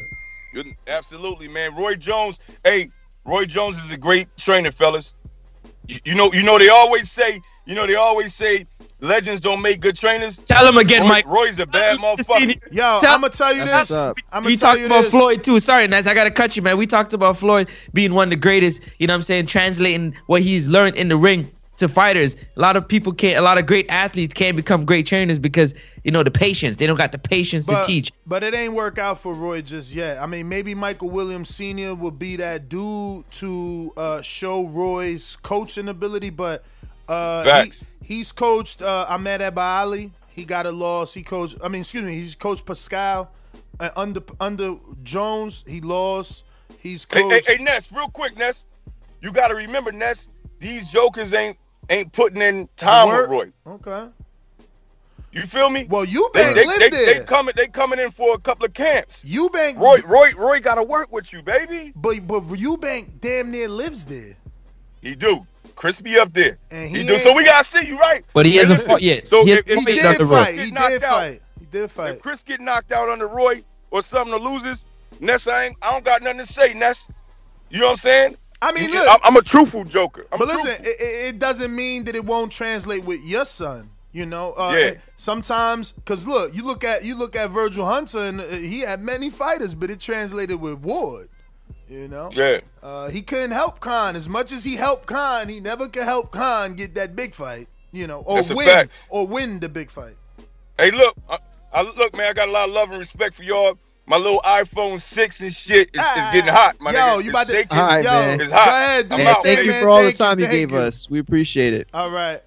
Absolutely, 0.86 1.48
man. 1.48 1.74
Roy 1.74 1.94
Jones. 1.96 2.38
Hey, 2.64 2.90
Roy 3.24 3.44
Jones 3.46 3.78
is 3.82 3.90
a 3.90 3.96
great 3.96 4.28
trainer, 4.36 4.70
fellas. 4.70 5.14
You, 5.86 5.98
you 6.04 6.14
know, 6.14 6.32
you 6.32 6.42
know 6.42 6.58
they 6.58 6.68
always 6.68 7.10
say, 7.10 7.40
you 7.66 7.74
know, 7.74 7.86
they 7.86 7.94
always 7.94 8.34
say 8.34 8.66
legends 9.00 9.40
don't 9.40 9.60
make 9.62 9.80
good 9.80 9.96
trainers. 9.96 10.38
Tell 10.38 10.66
him 10.66 10.76
again, 10.78 11.02
Roy, 11.02 11.08
Mike. 11.08 11.26
Roy's 11.26 11.58
a 11.58 11.66
bad 11.66 11.98
motherfucker. 11.98 12.60
Yo, 12.70 13.00
Tell- 13.00 13.14
I'm 13.14 13.20
gonna 13.20 13.30
tell 13.30 13.54
you 13.54 13.64
That's 13.64 13.88
this. 13.90 13.98
I'm 14.32 14.44
we 14.44 14.56
gonna 14.56 14.56
tell 14.56 14.68
talked 14.70 14.80
you 14.80 14.86
about 14.86 15.00
this. 15.02 15.10
Floyd 15.10 15.44
too. 15.44 15.60
Sorry, 15.60 15.86
Naz, 15.86 16.06
I 16.06 16.14
gotta 16.14 16.30
cut 16.30 16.56
you, 16.56 16.62
man. 16.62 16.76
We 16.76 16.86
talked 16.86 17.14
about 17.14 17.38
Floyd 17.38 17.68
being 17.92 18.14
one 18.14 18.28
of 18.28 18.30
the 18.30 18.36
greatest. 18.36 18.80
You 18.98 19.06
know 19.06 19.14
what 19.14 19.16
I'm 19.18 19.22
saying? 19.22 19.46
Translating 19.46 20.14
what 20.26 20.42
he's 20.42 20.68
learned 20.68 20.96
in 20.96 21.08
the 21.08 21.16
ring 21.16 21.50
to 21.76 21.88
fighters. 21.88 22.36
A 22.56 22.60
lot 22.60 22.76
of 22.76 22.86
people 22.86 23.12
can't. 23.12 23.36
A 23.36 23.42
lot 23.42 23.58
of 23.58 23.66
great 23.66 23.86
athletes 23.90 24.32
can't 24.32 24.56
become 24.56 24.84
great 24.84 25.06
trainers 25.06 25.38
because 25.40 25.74
you 26.04 26.10
know 26.12 26.22
the 26.22 26.30
patience. 26.30 26.76
They 26.76 26.86
don't 26.86 26.96
got 26.96 27.10
the 27.12 27.18
patience 27.18 27.64
to 27.66 27.72
But, 27.72 27.86
teach. 27.86 28.12
but 28.26 28.42
it 28.44 28.54
ain't 28.54 28.74
work 28.74 28.98
out 28.98 29.18
for 29.18 29.34
Roy 29.34 29.60
just 29.62 29.94
yet. 29.94 30.18
I 30.22 30.26
mean, 30.26 30.48
maybe 30.48 30.74
Michael 30.74 31.10
Williams 31.10 31.48
Sr. 31.48 31.94
will 31.94 32.10
be 32.12 32.36
that 32.36 32.68
dude 32.68 33.28
to 33.32 33.92
uh, 33.96 34.22
show 34.22 34.66
Roy's 34.68 35.36
coaching 35.36 35.88
ability, 35.88 36.30
but 36.30 36.62
uh, 37.08 37.64
he, 37.64 37.72
he's 38.02 38.32
coached 38.32 38.82
uh, 38.82 39.06
Ahmed 39.08 39.40
Abali. 39.40 40.10
He 40.28 40.44
got 40.44 40.66
a 40.66 40.72
loss. 40.72 41.14
He 41.14 41.22
coached. 41.22 41.56
I 41.62 41.68
mean, 41.68 41.80
excuse 41.82 42.02
me. 42.02 42.12
He's 42.14 42.34
coached 42.34 42.66
Pascal 42.66 43.30
uh, 43.80 43.90
under 43.96 44.20
under 44.40 44.76
Jones. 45.02 45.64
He 45.66 45.80
lost. 45.80 46.44
He's 46.78 47.06
Hey, 47.10 47.22
coached. 47.22 47.48
hey, 47.48 47.56
hey, 47.58 47.64
Ness, 47.64 47.92
real 47.92 48.08
quick, 48.08 48.36
Ness. 48.38 48.64
You 49.20 49.32
got 49.32 49.48
to 49.48 49.54
remember, 49.54 49.92
Ness. 49.92 50.28
These 50.58 50.90
jokers 50.90 51.34
ain't 51.34 51.56
ain't 51.90 52.12
putting 52.12 52.42
in 52.42 52.68
time 52.76 53.08
with 53.08 53.30
Roy. 53.30 53.52
Okay. 53.66 54.08
You 55.32 55.42
feel 55.42 55.68
me? 55.68 55.84
Well, 55.90 56.06
Eubank 56.06 56.32
They, 56.54 56.54
they, 56.54 56.78
they, 56.78 56.90
there. 56.90 57.14
they 57.20 57.24
coming 57.26 57.54
they 57.56 57.66
coming 57.66 57.98
in 57.98 58.10
for 58.12 58.34
a 58.34 58.38
couple 58.38 58.64
of 58.66 58.72
camps. 58.72 59.24
Eubank, 59.24 59.76
Roy 59.78 59.98
Roy 60.06 60.32
Roy 60.38 60.60
got 60.60 60.76
to 60.76 60.84
work 60.84 61.10
with 61.12 61.32
you, 61.32 61.42
baby. 61.42 61.92
but 61.96 62.20
but 62.26 62.42
Eubank 62.44 63.20
damn 63.20 63.50
near 63.50 63.68
lives 63.68 64.06
there. 64.06 64.36
He 65.02 65.14
do. 65.16 65.44
Crispy 65.76 66.18
up 66.18 66.32
there. 66.32 66.58
And 66.70 66.88
he, 66.90 66.98
he 67.02 67.06
do. 67.06 67.18
So 67.18 67.34
we 67.34 67.44
gotta 67.44 67.64
see 67.64 67.86
you 67.86 67.98
right. 67.98 68.24
But 68.32 68.46
he 68.46 68.52
Hey, 68.52 68.58
hasn't 68.58 68.80
fought 68.82 69.02
yet. 69.02 69.26
So 69.28 69.44
He 69.44 69.52
if, 69.52 69.66
hasn't 69.66 69.68
if 69.68 69.78
He 69.78 69.84
fought 69.84 70.02
did 70.02 70.06
on 70.06 70.26
the 70.28 70.34
road. 70.34 70.44
fight. 70.44 70.54
Get 70.56 70.64
He 70.66 70.70
knocked 70.72 70.90
did 70.90 71.04
out. 71.04 71.14
fight. 71.14 71.40
He 71.60 71.66
did 71.66 71.90
fight. 71.90 72.14
if 72.14 72.20
Chris 72.22 72.42
get 72.42 72.60
knocked 72.60 72.92
out 72.92 73.08
under 73.08 73.26
Roy 73.26 73.62
or 73.90 74.02
something 74.02 74.36
to 74.38 74.42
loses, 74.42 74.84
Ness, 75.20 75.46
I 75.48 75.66
ain't 75.66 75.76
I 75.82 75.90
don't 75.92 76.04
got 76.04 76.22
nothing 76.22 76.38
to 76.40 76.46
say, 76.46 76.74
Ness. 76.74 77.08
You 77.70 77.80
know 77.80 77.86
what 77.86 77.90
I'm 77.92 77.96
saying? 77.98 78.36
I 78.62 78.72
mean, 78.72 78.88
You- 78.90 78.94
look. 78.96 79.08
I'm, 79.10 79.18
I'm 79.24 79.36
a 79.36 79.42
truthful 79.42 79.84
joker. 79.84 80.26
I'm 80.32 80.38
But 80.38 80.48
listen, 80.48 80.70
it, 80.70 80.86
it 80.86 81.34
it 81.34 81.38
doesn't 81.38 81.74
mean 81.74 82.04
that 82.04 82.14
it 82.14 82.24
won't 82.24 82.50
translate 82.52 83.04
with 83.04 83.20
your 83.24 83.44
son. 83.44 83.90
You 84.12 84.26
know, 84.26 84.52
uh, 84.56 84.76
Yeah. 84.78 84.90
sometimes 85.16 85.90
because 85.92 86.28
look, 86.28 86.54
you 86.54 86.64
look 86.64 86.84
at 86.84 87.04
you 87.04 87.16
look 87.16 87.34
at 87.34 87.50
Virgil 87.50 87.84
Hunter, 87.84 88.20
and 88.20 88.40
uh, 88.40 88.44
he 88.46 88.80
had 88.80 89.00
many 89.00 89.28
fighters, 89.28 89.74
but 89.74 89.90
it 89.90 89.98
translated 90.00 90.60
with 90.60 90.78
Ward. 90.78 91.28
You 91.94 92.08
know, 92.08 92.28
yeah. 92.32 92.58
uh, 92.82 93.08
he 93.08 93.22
couldn't 93.22 93.52
help 93.52 93.78
Khan 93.78 94.16
as 94.16 94.28
much 94.28 94.50
as 94.50 94.64
he 94.64 94.74
helped 94.74 95.06
Khan. 95.06 95.48
He 95.48 95.60
never 95.60 95.86
could 95.88 96.02
help 96.02 96.32
Khan 96.32 96.74
get 96.74 96.96
that 96.96 97.14
big 97.14 97.34
fight. 97.34 97.68
You 97.92 98.08
know, 98.08 98.22
or 98.26 98.36
That's 98.42 98.48
win 98.52 98.66
fact. 98.66 98.90
or 99.08 99.26
win 99.28 99.60
the 99.60 99.68
big 99.68 99.90
fight. 99.92 100.16
Hey, 100.76 100.90
look, 100.90 101.16
I, 101.30 101.38
I 101.72 101.82
look, 101.82 102.16
man. 102.16 102.26
I 102.30 102.32
got 102.32 102.48
a 102.48 102.50
lot 102.50 102.68
of 102.68 102.74
love 102.74 102.90
and 102.90 102.98
respect 102.98 103.34
for 103.34 103.44
y'all. 103.44 103.78
My 104.06 104.16
little 104.16 104.40
iPhone 104.40 105.00
six 105.00 105.40
and 105.40 105.54
shit 105.54 105.90
is, 105.94 106.00
is 106.00 106.22
getting 106.32 106.52
hot, 106.52 106.74
my 106.80 106.90
Yo, 106.90 106.98
nigga. 106.98 107.12
you 107.14 107.20
It's 107.20 107.28
about 107.28 107.46
to- 107.46 107.52
shaking. 107.52 107.78
All 107.78 107.86
right, 107.86 108.04
Yo, 108.04 108.10
man. 108.10 108.40
It's 108.40 108.50
go 108.50 108.56
ahead, 108.56 109.08
do 109.08 109.14
I'm 109.14 109.20
your 109.22 109.34
thing, 109.34 109.42
Thank 109.44 109.58
you 109.60 109.66
man. 109.70 109.82
for 109.82 109.88
all 109.88 109.96
the 109.98 110.02
Thank 110.02 110.14
you, 110.14 110.18
time 110.18 110.38
you 110.40 110.44
thank 110.46 110.58
gave 110.60 110.70
you. 110.72 110.78
us. 110.78 111.08
We 111.08 111.18
appreciate 111.20 111.72
it. 111.74 111.88
All 111.94 112.10
right. 112.10 112.42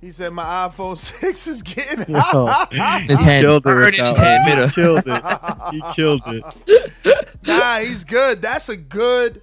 He 0.00 0.10
said 0.12 0.32
my 0.32 0.44
iPhone 0.44 0.96
six 0.96 1.46
is 1.46 1.62
getting 1.62 2.14
Yo. 2.14 2.20
hot. 2.20 2.72
His 3.08 3.20
hand 3.20 3.44
killed 3.44 3.66
it 3.66 3.74
with 3.74 3.82
burned 3.82 3.94
in 3.96 4.04
his 4.04 4.16
that 4.16 4.46
hand. 4.46 4.48
one. 4.48 4.58
Made 4.58 4.64
a- 4.64 4.68
He 5.70 5.80
killed 5.94 6.22
it. 6.24 6.44
He 6.66 6.74
killed 6.74 6.92
it. 7.06 7.28
Nah, 7.44 7.78
he's 7.78 8.04
good. 8.04 8.42
That's 8.42 8.68
a 8.68 8.76
good 8.76 9.40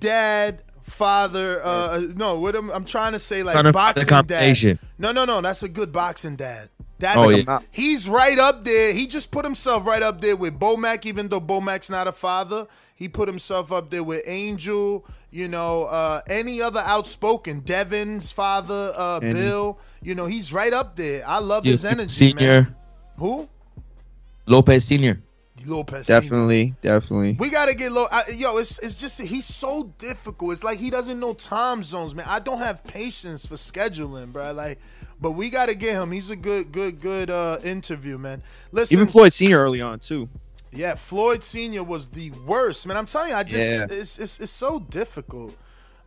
dad 0.00 0.62
father. 0.82 1.60
Uh, 1.62 2.02
no, 2.16 2.40
what 2.40 2.56
I'm, 2.56 2.70
I'm 2.70 2.84
trying 2.84 3.12
to 3.12 3.20
say, 3.20 3.44
like 3.44 3.52
Trying 3.52 3.64
to 3.66 3.72
find 3.72 3.94
the 3.96 4.04
boxing 4.10 4.26
dad. 4.26 4.78
No, 4.98 5.12
no, 5.12 5.24
no. 5.24 5.40
That's 5.40 5.62
a 5.62 5.68
good 5.68 5.92
boxing 5.92 6.34
dad. 6.34 6.70
That's 6.98 7.18
Oh, 7.18 7.28
yeah. 7.28 7.58
he's 7.70 8.08
right 8.08 8.38
up 8.38 8.64
there. 8.64 8.94
He 8.94 9.06
just 9.06 9.30
put 9.30 9.44
himself 9.44 9.86
right 9.86 10.02
up 10.02 10.20
there 10.20 10.34
with 10.36 10.58
Bomac, 10.58 11.04
even 11.04 11.28
though 11.28 11.40
Bomac's 11.40 11.90
not 11.90 12.08
a 12.08 12.12
father. 12.12 12.66
He 12.94 13.08
put 13.08 13.28
himself 13.28 13.70
up 13.70 13.90
there 13.90 14.02
with 14.02 14.22
Angel. 14.26 15.04
You 15.30 15.48
know, 15.48 15.84
uh, 15.84 16.22
any 16.28 16.62
other 16.62 16.80
outspoken 16.84 17.60
Devin's 17.60 18.32
father, 18.32 18.92
uh, 18.96 19.20
Bill. 19.20 19.78
You 20.02 20.14
know, 20.14 20.24
he's 20.24 20.52
right 20.52 20.72
up 20.72 20.96
there. 20.96 21.22
I 21.26 21.38
love 21.40 21.64
his 21.64 21.84
energy, 21.84 22.10
Senior, 22.10 22.62
man. 22.62 22.76
Who? 23.18 23.48
Lopez 24.46 24.84
Senior. 24.86 25.20
Lopez. 25.66 26.06
Definitely, 26.06 26.74
definitely. 26.82 27.36
We 27.38 27.50
gotta 27.50 27.74
get 27.74 27.90
low. 27.90 28.06
I, 28.12 28.22
yo, 28.34 28.58
it's 28.58 28.78
it's 28.78 28.94
just 28.94 29.20
he's 29.20 29.46
so 29.46 29.92
difficult. 29.98 30.52
It's 30.52 30.64
like 30.64 30.78
he 30.78 30.90
doesn't 30.90 31.18
know 31.18 31.34
time 31.34 31.82
zones, 31.82 32.14
man. 32.14 32.26
I 32.28 32.38
don't 32.38 32.58
have 32.58 32.84
patience 32.84 33.46
for 33.46 33.54
scheduling, 33.54 34.32
bro. 34.32 34.52
Like, 34.52 34.78
but 35.20 35.32
we 35.32 35.50
gotta 35.50 35.74
get 35.74 35.94
him. 35.94 36.10
He's 36.12 36.30
a 36.30 36.36
good, 36.36 36.72
good, 36.72 37.00
good 37.00 37.30
uh 37.30 37.58
interview, 37.64 38.18
man. 38.18 38.42
Listen, 38.72 38.98
Even 38.98 39.08
Floyd 39.08 39.32
Senior 39.32 39.58
early 39.58 39.80
on 39.80 39.98
too. 39.98 40.28
yeah, 40.72 40.94
Floyd 40.94 41.42
Senior 41.44 41.82
was 41.84 42.08
the 42.08 42.30
worst, 42.46 42.86
man. 42.86 42.96
I'm 42.96 43.06
telling 43.06 43.30
you, 43.30 43.36
I 43.36 43.42
just 43.42 43.80
Yeah. 43.80 43.86
it's, 43.98 44.18
it's 44.18 44.40
it's 44.40 44.52
so 44.52 44.80
difficult. 44.80 45.56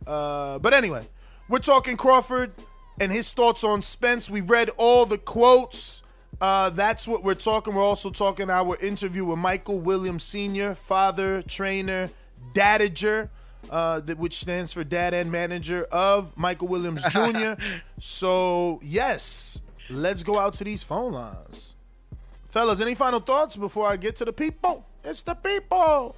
Uh, 0.06 0.58
but 0.58 0.72
anyway, 0.72 1.04
we're 1.48 1.58
talking 1.58 1.96
Crawford 1.96 2.52
and 3.00 3.10
his 3.12 3.32
thoughts 3.32 3.64
on 3.64 3.82
Spence. 3.82 4.30
We 4.30 4.40
read 4.40 4.70
all 4.76 5.06
the 5.06 5.18
quotes. 5.18 6.02
Uh, 6.40 6.70
that's 6.70 7.06
what 7.06 7.22
we're 7.22 7.34
talking. 7.34 7.74
We're 7.74 7.82
also 7.82 8.08
talking 8.10 8.48
our 8.48 8.76
interview 8.78 9.26
with 9.26 9.38
Michael 9.38 9.78
Williams 9.80 10.22
Sr., 10.22 10.74
father, 10.74 11.42
trainer, 11.42 12.08
dadager, 12.54 13.28
uh, 13.68 14.00
that, 14.00 14.18
which 14.18 14.34
stands 14.34 14.72
for 14.72 14.84
dad 14.84 15.12
and 15.14 15.30
manager 15.30 15.86
of 15.92 16.36
Michael 16.38 16.68
Williams 16.68 17.04
Jr. 17.10 17.54
so, 17.98 18.80
yes, 18.82 19.62
let's 19.90 20.22
go 20.22 20.38
out 20.38 20.54
to 20.54 20.64
these 20.64 20.82
phone 20.82 21.12
lines. 21.12 21.76
Fellas, 22.50 22.80
any 22.80 22.94
final 22.94 23.20
thoughts 23.20 23.56
before 23.56 23.86
I 23.88 23.96
get 23.96 24.16
to 24.16 24.24
the 24.24 24.32
people? 24.32 24.84
It's 25.04 25.22
the 25.22 25.34
people. 25.34 26.16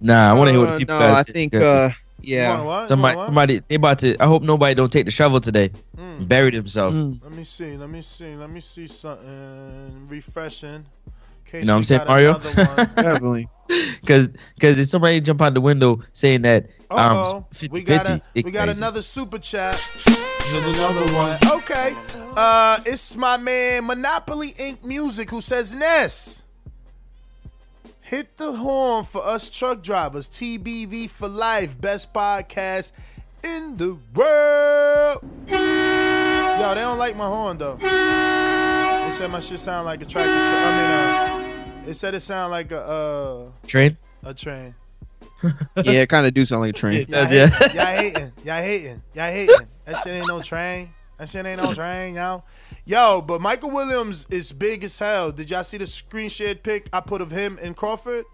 Nah, 0.00 0.30
I 0.30 0.32
want 0.34 0.48
to 0.48 0.52
hear 0.52 0.60
what 0.60 0.68
Uh, 0.68 0.72
the 0.74 0.78
people 0.78 0.94
no, 0.98 1.00
guys 1.08 1.26
I 1.28 1.32
think 1.32 1.52
Yeah. 1.54 1.60
uh, 1.60 1.90
yeah. 2.20 2.50
wanna 2.50 2.64
what? 2.64 2.80
You 2.82 2.88
somebody, 2.88 3.16
somebody, 3.16 3.62
they 3.68 3.74
about 3.76 3.98
to. 4.00 4.16
I 4.22 4.26
hope 4.26 4.42
nobody 4.42 4.74
don't 4.74 4.92
take 4.92 5.06
the 5.06 5.10
shovel 5.10 5.40
today. 5.40 5.70
Mm. 5.96 6.28
Bury 6.28 6.50
themselves. 6.50 6.96
Let 7.22 7.32
me 7.32 7.44
see. 7.44 7.76
Let 7.76 7.90
me 7.90 8.02
see. 8.02 8.36
Let 8.36 8.50
me 8.50 8.60
see 8.60 8.86
something 8.86 10.06
refreshing. 10.08 10.84
In 11.46 11.52
case 11.52 11.60
You 11.62 11.66
know 11.66 11.74
what 11.74 11.78
I'm 11.78 11.84
saying, 11.84 11.98
got 12.00 12.08
Mario? 12.08 12.38
Definitely. 12.96 13.48
Cause, 14.06 14.28
cause 14.60 14.78
if 14.78 14.88
somebody 14.88 15.20
jump 15.20 15.42
out 15.42 15.54
the 15.54 15.60
window 15.60 16.00
saying 16.12 16.42
that 16.42 16.66
Uh-oh. 16.90 17.36
um, 17.38 17.44
50, 17.52 17.68
we 17.68 17.82
got 17.82 18.06
a, 18.06 18.08
50, 18.10 18.22
it 18.34 18.44
we 18.44 18.50
got 18.50 18.64
crazy. 18.66 18.78
another 18.78 19.02
super 19.02 19.38
chat. 19.38 19.90
Another 20.52 21.14
one. 21.14 21.38
Okay. 21.58 21.96
Uh, 22.36 22.78
it's 22.86 23.16
my 23.16 23.36
man 23.36 23.86
Monopoly 23.86 24.50
Inc. 24.52 24.84
Music 24.84 25.30
who 25.30 25.40
says 25.40 25.74
Ness. 25.74 26.42
Hit 28.02 28.36
the 28.36 28.52
horn 28.52 29.04
for 29.04 29.24
us 29.26 29.50
truck 29.50 29.82
drivers. 29.82 30.28
TBV 30.28 31.10
for 31.10 31.28
life. 31.28 31.80
Best 31.80 32.12
podcast 32.14 32.92
in 33.42 33.76
the 33.76 33.98
world. 34.14 35.95
Yo, 36.58 36.74
they 36.74 36.80
don't 36.80 36.98
like 36.98 37.16
my 37.16 37.26
horn 37.26 37.58
though. 37.58 37.76
They 37.76 39.12
said 39.12 39.30
my 39.30 39.40
shit 39.40 39.58
sound 39.58 39.84
like 39.86 40.02
a 40.02 40.06
tractor. 40.06 40.30
Tra- 40.30 40.58
I 40.58 41.40
mean, 41.40 41.80
uh, 41.82 41.84
they 41.86 41.92
said 41.92 42.14
it 42.14 42.20
sound 42.20 42.50
like 42.50 42.72
a 42.72 42.80
uh, 42.80 43.50
train. 43.66 43.96
a 44.24 44.32
train. 44.34 44.74
Yeah, 45.76 46.00
it 46.02 46.08
kind 46.08 46.26
of 46.26 46.32
do 46.34 46.44
sound 46.46 46.62
like 46.62 46.70
a 46.70 46.72
train. 46.72 47.00
Y'all, 47.08 47.24
Does, 47.24 47.32
yeah. 47.32 47.46
hate, 47.48 47.74
y'all 47.74 47.86
hating. 47.86 48.32
Y'all 48.44 48.62
hating. 48.62 49.02
Y'all 49.14 49.30
hating. 49.30 49.66
That 49.84 49.98
shit 49.98 50.14
ain't 50.14 50.26
no 50.28 50.40
train. 50.40 50.88
That 51.18 51.28
shit 51.28 51.44
ain't 51.46 51.62
no 51.62 51.72
train, 51.74 52.14
yo. 52.14 52.42
Yo, 52.86 53.20
but 53.22 53.40
Michael 53.42 53.70
Williams 53.70 54.26
is 54.30 54.50
big 54.52 54.82
as 54.82 54.98
hell. 54.98 55.30
Did 55.30 55.50
y'all 55.50 55.62
see 55.62 55.76
the 55.76 55.86
screen 55.86 56.28
shared 56.30 56.62
pic 56.62 56.88
I 56.92 57.00
put 57.00 57.20
of 57.20 57.30
him 57.30 57.58
and 57.62 57.76
Crawford? 57.76 58.24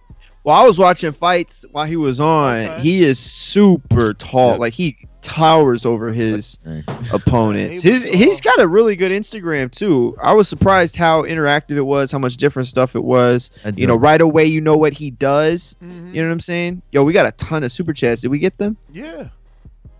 Well, 0.44 0.54
I 0.56 0.64
was 0.66 0.78
watching 0.78 1.12
fights 1.12 1.64
while 1.72 1.84
he 1.86 1.96
was 1.96 2.20
on, 2.20 2.56
Okay. 2.56 2.80
he 2.80 3.04
is 3.04 3.18
super 3.18 4.14
tall. 4.14 4.58
Like 4.58 4.72
he 4.72 4.96
towers 5.22 5.86
over 5.86 6.12
his 6.12 6.58
Right. 6.66 6.84
opponents. 7.12 7.82
he 7.82 7.90
was 7.90 8.02
His 8.02 8.12
he's 8.12 8.40
tall. 8.40 8.56
got 8.56 8.64
a 8.64 8.68
really 8.68 8.96
good 8.96 9.10
Instagram 9.12 9.70
too. 9.70 10.16
I 10.22 10.32
was 10.34 10.48
surprised 10.48 10.96
how 10.96 11.22
interactive 11.22 11.76
it 11.76 11.82
was, 11.86 12.10
how 12.12 12.18
much 12.18 12.36
different 12.36 12.68
stuff 12.68 12.94
it 12.94 13.04
was. 13.04 13.50
You 13.76 13.86
know, 13.86 13.96
right 13.96 14.20
away 14.20 14.44
you 14.46 14.60
know 14.60 14.76
what 14.76 14.92
he 14.92 15.10
does. 15.10 15.74
Mhm. 15.82 16.14
You 16.14 16.22
know 16.22 16.28
what 16.28 16.32
I'm 16.34 16.40
saying? 16.40 16.82
Yo, 16.92 17.02
we 17.04 17.12
got 17.12 17.26
a 17.26 17.32
ton 17.32 17.64
of 17.64 17.72
super 17.72 17.92
chats. 17.92 18.20
Did 18.20 18.28
we 18.28 18.38
get 18.38 18.58
them? 18.58 18.76
Yeah. 18.92 19.28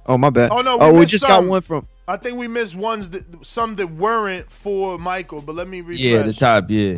Oh 0.07 0.19
my 0.19 0.31
bad. 0.31 0.51
Oh, 0.53 0.61
no, 0.61 0.77
we 0.77 0.85
oh, 0.85 0.93
we 0.93 1.07
just 1.07 1.23
some. 1.23 1.29
got 1.29 1.47
one 1.49 1.63
from. 1.63 1.87
I 2.09 2.17
think 2.17 2.37
we 2.37 2.49
missed 2.49 2.75
ones 2.77 3.11
that 3.11 3.47
some 3.47 3.77
that 3.77 3.93
weren't 3.93 4.51
for 4.51 4.99
Michael, 4.99 5.41
but 5.41 5.55
let 5.55 5.69
me 5.69 5.81
refresh. 5.81 6.01
Yeah, 6.01 6.23
the 6.23 6.33
top. 6.33 6.69
Yeah. 6.69 6.97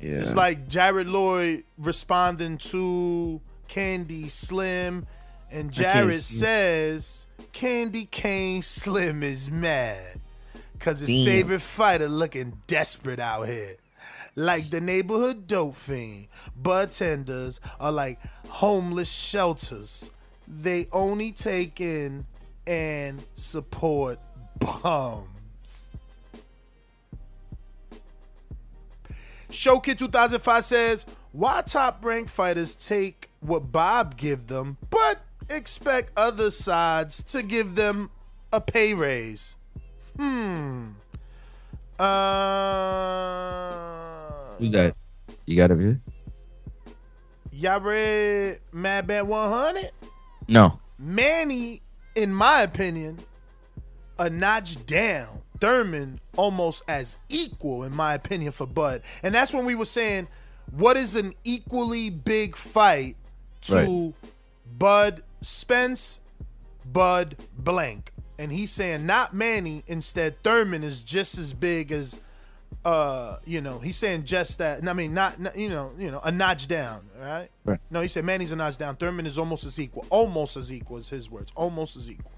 Yeah. 0.00 0.14
It's 0.16 0.34
like 0.34 0.66
Jared 0.68 1.06
Lloyd 1.06 1.64
responding 1.78 2.56
to 2.58 3.40
Candy 3.68 4.28
Slim, 4.28 5.06
and 5.50 5.70
Jared 5.70 6.22
see. 6.22 6.38
says 6.38 7.26
Candy 7.56 8.04
Cane 8.04 8.60
Slim 8.60 9.22
is 9.22 9.50
mad 9.50 10.20
because 10.74 11.00
his 11.00 11.08
Damn. 11.08 11.24
favorite 11.24 11.62
fighter 11.62 12.06
looking 12.06 12.52
desperate 12.66 13.18
out 13.18 13.44
here. 13.46 13.76
Like 14.34 14.68
the 14.68 14.82
neighborhood 14.82 15.46
dope 15.46 15.74
fiend, 15.74 16.26
bartenders 16.54 17.58
are 17.80 17.92
like 17.92 18.18
homeless 18.46 19.10
shelters. 19.10 20.10
They 20.46 20.84
only 20.92 21.32
take 21.32 21.80
in 21.80 22.26
and 22.66 23.24
support 23.36 24.18
bums. 24.58 25.92
Showkid 29.48 29.96
2005 29.96 30.62
says, 30.62 31.06
why 31.32 31.62
top 31.62 32.04
ranked 32.04 32.28
fighters 32.28 32.74
take 32.74 33.30
what 33.40 33.72
Bob 33.72 34.18
give 34.18 34.46
them, 34.46 34.76
but 34.90 35.20
expect 35.48 36.12
other 36.16 36.50
sides 36.50 37.22
to 37.24 37.42
give 37.42 37.74
them 37.74 38.10
a 38.52 38.60
pay 38.60 38.94
raise? 38.94 39.56
Hmm. 40.16 40.88
Uh, 41.98 42.06
Who's 44.58 44.72
that? 44.72 44.94
You 45.46 45.56
got 45.56 45.70
it, 45.70 45.76
view? 45.76 46.00
y'all 47.56 47.80
read 47.80 48.58
Mad 48.72 49.06
Bet 49.06 49.26
100? 49.26 49.90
No. 50.48 50.78
Manny, 50.98 51.80
in 52.14 52.32
my 52.32 52.62
opinion, 52.62 53.18
a 54.18 54.28
notch 54.28 54.84
down. 54.86 55.40
Thurman 55.58 56.20
almost 56.36 56.82
as 56.86 57.16
equal, 57.30 57.84
in 57.84 57.94
my 57.94 58.12
opinion, 58.14 58.52
for 58.52 58.66
Bud. 58.66 59.00
And 59.22 59.34
that's 59.34 59.54
when 59.54 59.64
we 59.64 59.74
were 59.74 59.86
saying, 59.86 60.28
what 60.70 60.98
is 60.98 61.16
an 61.16 61.32
equally 61.44 62.10
big 62.10 62.56
fight 62.56 63.16
to 63.62 64.12
Bud 64.78 65.22
Spence, 65.46 66.20
Bud 66.84 67.36
Blank? 67.56 68.12
And 68.38 68.52
he's 68.52 68.70
saying 68.70 69.06
not 69.06 69.32
Manny, 69.32 69.82
instead 69.86 70.38
Thurman 70.38 70.84
is 70.84 71.02
just 71.02 71.38
as 71.38 71.54
big 71.54 71.92
as 71.92 72.20
uh, 72.84 73.38
you 73.44 73.60
know, 73.60 73.78
he's 73.80 73.96
saying 73.96 74.22
just 74.24 74.58
that. 74.58 74.86
I 74.86 74.92
mean, 74.92 75.12
not, 75.12 75.40
not 75.40 75.56
you 75.56 75.68
know, 75.68 75.90
you 75.98 76.10
know, 76.10 76.20
a 76.24 76.30
notch 76.30 76.68
down, 76.68 77.04
right? 77.18 77.48
Right. 77.64 77.80
No, 77.90 78.00
he 78.00 78.06
said 78.06 78.24
Manny's 78.24 78.52
a 78.52 78.56
notch 78.56 78.78
down. 78.78 78.94
Thurman 78.96 79.26
is 79.26 79.40
almost 79.40 79.66
as 79.66 79.80
equal. 79.80 80.06
Almost 80.08 80.56
as 80.56 80.72
equal 80.72 80.98
is 80.98 81.10
his 81.10 81.28
words. 81.28 81.52
Almost 81.56 81.96
as 81.96 82.08
equal. 82.10 82.30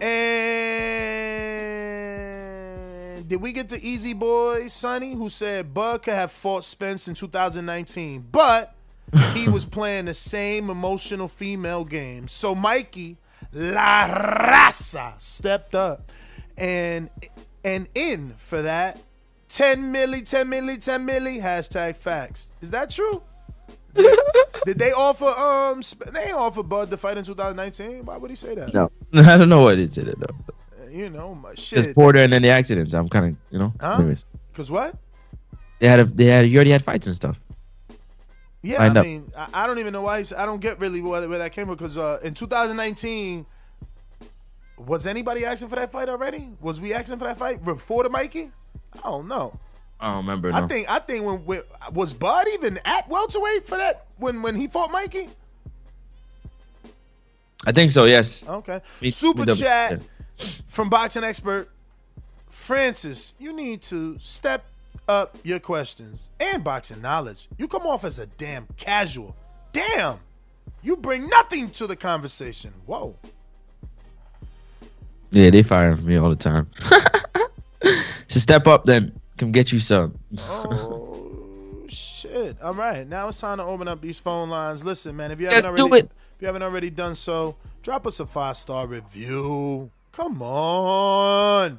And 0.00 0.08
did 3.28 3.42
we 3.42 3.52
get 3.52 3.68
the 3.68 3.78
Easy 3.86 4.14
Boy 4.14 4.68
Sonny 4.68 5.12
who 5.14 5.28
said 5.28 5.74
Bud 5.74 6.02
could 6.02 6.14
have 6.14 6.32
fought 6.32 6.64
Spence 6.64 7.08
in 7.08 7.14
2019, 7.14 8.26
but 8.32 8.74
he 9.34 9.48
was 9.48 9.64
playing 9.66 10.06
the 10.06 10.14
same 10.14 10.70
emotional 10.70 11.28
female 11.28 11.84
game. 11.84 12.28
So 12.28 12.54
Mikey 12.54 13.16
La 13.52 14.08
Raza 14.08 15.20
stepped 15.20 15.74
up 15.74 16.10
and 16.56 17.08
and 17.64 17.88
in 17.94 18.34
for 18.36 18.62
that 18.62 19.00
10 19.48 19.92
milli, 19.94 20.28
10 20.28 20.46
milli, 20.46 20.82
10 20.84 21.06
milli, 21.06 21.40
hashtag 21.40 21.96
facts. 21.96 22.52
Is 22.60 22.70
that 22.72 22.90
true? 22.90 23.22
Did, 23.94 24.18
did 24.66 24.78
they 24.78 24.92
offer 24.92 25.24
um 25.26 25.82
Sp- 25.82 26.12
they 26.12 26.24
ain't 26.24 26.36
offer 26.36 26.62
Bud 26.62 26.90
to 26.90 26.96
fight 26.96 27.16
in 27.18 27.24
2019? 27.24 28.04
Why 28.04 28.16
would 28.18 28.30
he 28.30 28.36
say 28.36 28.54
that? 28.54 28.74
No. 28.74 28.90
I 29.14 29.36
don't 29.36 29.48
know 29.48 29.62
what 29.62 29.78
it 29.78 29.92
said 29.94 30.06
though. 30.18 30.34
Uh, 30.84 30.88
You 30.90 31.08
know, 31.10 31.34
my 31.34 31.54
shit. 31.54 31.84
shit. 31.84 31.94
Porter 31.94 32.20
and 32.20 32.32
then 32.32 32.42
the 32.42 32.50
accidents. 32.50 32.94
I'm 32.94 33.08
kind 33.08 33.26
of, 33.26 33.36
you 33.50 33.58
know. 33.58 33.72
Huh? 33.80 34.14
Cause 34.54 34.70
what? 34.70 34.94
they 35.78 35.86
had 35.88 36.00
a, 36.00 36.04
they 36.04 36.24
had, 36.26 36.48
you 36.48 36.56
already 36.56 36.70
had 36.70 36.84
fights 36.84 37.06
and 37.06 37.14
stuff. 37.16 37.38
Yeah, 38.68 38.82
I 38.82 38.86
I, 38.88 39.02
mean, 39.02 39.32
I, 39.34 39.48
I 39.54 39.66
don't 39.66 39.78
even 39.78 39.94
know 39.94 40.02
why. 40.02 40.18
He's, 40.18 40.32
I 40.32 40.44
don't 40.44 40.60
get 40.60 40.78
really 40.78 41.00
where, 41.00 41.26
where 41.26 41.38
that 41.38 41.52
came 41.52 41.66
from. 41.66 41.76
Because 41.76 41.96
uh, 41.96 42.18
in 42.22 42.34
2019, 42.34 43.46
was 44.76 45.06
anybody 45.06 45.46
asking 45.46 45.70
for 45.70 45.76
that 45.76 45.90
fight 45.90 46.10
already? 46.10 46.50
Was 46.60 46.78
we 46.78 46.92
asking 46.92 47.18
for 47.18 47.24
that 47.24 47.38
fight 47.38 47.64
before 47.64 48.02
the 48.02 48.10
Mikey? 48.10 48.50
I 48.94 49.08
don't 49.08 49.26
know. 49.26 49.58
I 49.98 50.08
don't 50.08 50.18
remember. 50.18 50.52
I 50.52 50.66
think 50.66 50.90
I 50.90 50.98
think 50.98 51.24
when, 51.24 51.44
when 51.46 51.62
was 51.92 52.12
Bud 52.12 52.46
even 52.52 52.78
at 52.84 53.08
welterweight 53.08 53.66
for 53.66 53.78
that 53.78 54.06
when 54.18 54.42
when 54.42 54.54
he 54.54 54.68
fought 54.68 54.92
Mikey? 54.92 55.28
I 57.66 57.72
think 57.72 57.90
so. 57.90 58.04
Yes. 58.04 58.44
Okay. 58.46 58.80
Me- 59.00 59.08
Super 59.08 59.40
me 59.40 59.46
double- 59.46 59.56
chat 59.60 60.02
from 60.68 60.90
boxing 60.90 61.24
expert 61.24 61.70
Francis. 62.50 63.32
You 63.38 63.52
need 63.52 63.82
to 63.82 64.18
step 64.20 64.66
up 65.08 65.36
your 65.42 65.58
questions 65.58 66.30
and 66.38 66.62
boxing 66.62 67.00
knowledge. 67.00 67.48
You 67.56 67.68
come 67.68 67.86
off 67.86 68.04
as 68.04 68.18
a 68.18 68.26
damn 68.26 68.66
casual. 68.76 69.36
Damn. 69.72 70.18
You 70.82 70.96
bring 70.96 71.26
nothing 71.28 71.70
to 71.70 71.86
the 71.86 71.96
conversation. 71.96 72.72
Whoa. 72.86 73.16
Yeah, 75.30 75.50
they 75.50 75.62
firing 75.62 76.04
me 76.04 76.16
all 76.16 76.30
the 76.30 76.36
time. 76.36 76.70
so 78.28 78.40
step 78.40 78.66
up 78.66 78.84
then. 78.84 79.18
Come 79.36 79.52
get 79.52 79.70
you 79.70 79.78
some. 79.78 80.18
Oh 80.38 81.84
shit! 81.88 82.60
All 82.60 82.74
right, 82.74 83.06
now 83.06 83.28
it's 83.28 83.40
time 83.40 83.58
to 83.58 83.64
open 83.64 83.86
up 83.86 84.00
these 84.00 84.18
phone 84.18 84.50
lines. 84.50 84.84
Listen, 84.84 85.16
man, 85.16 85.30
if 85.30 85.40
you 85.40 85.46
Let's 85.46 85.64
haven't 85.64 85.76
do 85.76 85.84
already, 85.84 86.08
if 86.08 86.42
you 86.42 86.46
haven't 86.46 86.62
already 86.62 86.90
done 86.90 87.14
so, 87.14 87.56
drop 87.82 88.06
us 88.06 88.20
a 88.20 88.26
five 88.26 88.56
star 88.56 88.86
review. 88.86 89.90
Come 90.12 90.42
on, 90.42 91.78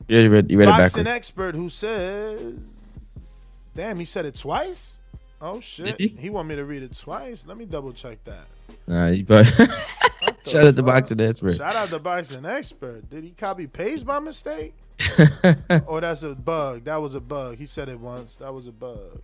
Yeah, 0.08 0.22
you 0.22 0.30
read, 0.30 0.50
you 0.50 0.58
read 0.58 0.68
boxing 0.68 1.08
expert 1.08 1.56
who 1.56 1.68
says, 1.70 3.64
"Damn, 3.76 4.00
he 4.00 4.06
said 4.06 4.26
it 4.26 4.36
twice." 4.36 5.02
Oh 5.42 5.60
shit! 5.60 5.98
Did 5.98 6.20
He? 6.20 6.30
want 6.30 6.48
me 6.48 6.56
to 6.56 6.64
read 6.64 6.84
it 6.84 6.98
twice. 6.98 7.46
Let 7.46 7.58
me 7.58 7.66
double 7.66 7.92
check 7.92 8.24
that. 8.24 8.48
Nah, 8.88 9.08
you 9.08 9.26
probably 9.26 9.52
shout 10.48 10.66
out 10.66 10.76
to 10.78 10.84
boxing 10.84 11.20
expert. 11.20 11.58
Shout 11.58 11.76
out 11.76 11.90
to 11.90 12.00
boxing 12.00 12.46
expert. 12.46 13.10
Did 13.10 13.26
he 13.26 13.32
copy 13.32 13.68
paste 13.68 14.06
by 14.06 14.20
mistake? 14.20 14.74
or 15.50 15.56
oh, 15.88 16.00
that's 16.00 16.24
a 16.24 16.34
bug. 16.34 16.86
That 16.86 17.02
was 17.02 17.16
a 17.16 17.20
bug. 17.20 17.58
He 17.58 17.66
said 17.66 17.90
it 17.90 18.00
once. 18.00 18.38
That 18.38 18.54
was 18.54 18.68
a 18.68 18.72
bug. 18.72 19.22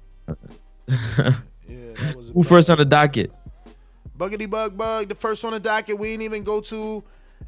Yeah, 1.70 1.94
that 2.02 2.16
was 2.16 2.30
a 2.30 2.34
Who 2.34 2.44
first 2.44 2.70
on 2.70 2.78
the 2.78 2.86
docket? 2.86 3.32
Buggity 4.18 4.50
bug 4.50 4.78
bug. 4.78 5.10
The 5.10 5.16
first 5.16 5.46
on 5.46 5.52
the 5.52 5.60
docket. 5.60 5.98
We 5.98 6.10
ain't 6.10 6.22
even 6.24 6.44
go 6.44 6.60
to 6.62 7.04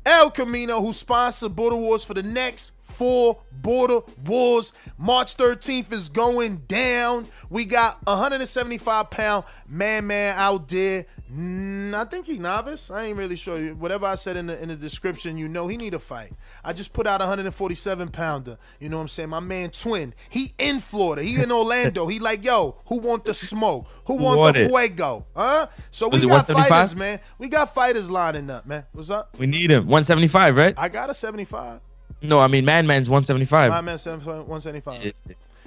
El 0.06 0.31
Camino, 0.31 0.80
who 0.81 0.93
sponsored 0.93 1.56
Border 1.56 1.76
Wars 1.76 2.06
for 2.06 2.14
the 2.14 2.23
next 2.23 2.72
four 2.80 3.41
Border 3.52 3.99
Wars. 4.26 4.73
March 4.98 5.35
13th 5.35 5.91
is 5.91 6.10
going 6.10 6.57
down. 6.68 7.27
We 7.49 7.65
got 7.65 7.98
175 8.06 9.10
pound 9.10 9.45
man 9.68 10.07
man 10.07 10.35
out 10.38 10.68
there. 10.69 11.06
Mm, 11.33 11.93
I 11.93 12.03
think 12.05 12.25
he 12.25 12.39
novice. 12.39 12.91
I 12.91 13.05
ain't 13.05 13.17
really 13.17 13.35
sure. 13.37 13.57
Whatever 13.75 14.05
I 14.05 14.15
said 14.15 14.35
in 14.35 14.47
the 14.47 14.61
in 14.61 14.67
the 14.69 14.75
description, 14.75 15.37
you 15.37 15.47
know 15.47 15.67
he 15.67 15.77
need 15.77 15.93
a 15.93 15.99
fight. 15.99 16.31
I 16.63 16.73
just 16.73 16.91
put 16.93 17.07
out 17.07 17.21
a 17.21 17.23
147 17.25 18.09
pounder. 18.09 18.57
You 18.79 18.89
know 18.89 18.97
what 18.97 19.03
I'm 19.03 19.07
saying? 19.07 19.29
My 19.29 19.39
man 19.39 19.69
Twin. 19.69 20.13
He 20.29 20.47
in 20.59 20.79
Florida. 20.79 21.23
He 21.23 21.41
in 21.41 21.51
Orlando. 21.51 22.07
He 22.07 22.19
like, 22.19 22.43
yo, 22.43 22.75
who 22.87 22.97
want 22.99 23.23
the 23.25 23.33
smoke? 23.33 23.87
Who 24.07 24.15
want, 24.15 24.39
want 24.39 24.55
the 24.55 24.63
it? 24.65 24.69
fuego? 24.69 25.25
Huh? 25.35 25.67
So 25.89 26.09
we 26.09 26.25
got 26.25 26.47
fighters, 26.47 26.95
man. 26.95 27.19
We 27.37 27.47
got 27.47 27.73
fighters 27.73 28.11
lining 28.11 28.49
up, 28.49 28.65
man. 28.65 28.85
What's 28.91 29.09
up? 29.09 29.37
We 29.39 29.47
need 29.47 29.71
him. 29.71 29.85
175, 29.87 30.55
right? 30.57 30.73
I 30.77 30.89
got 30.89 31.09
a 31.09 31.13
75. 31.13 31.79
No, 32.23 32.39
I 32.39 32.47
mean 32.47 32.65
Man 32.65 32.85
Man's 32.85 33.09
175. 33.09 33.69
My 33.71 33.81
man 33.81 33.97
75 33.97 34.47
175. 34.47 35.13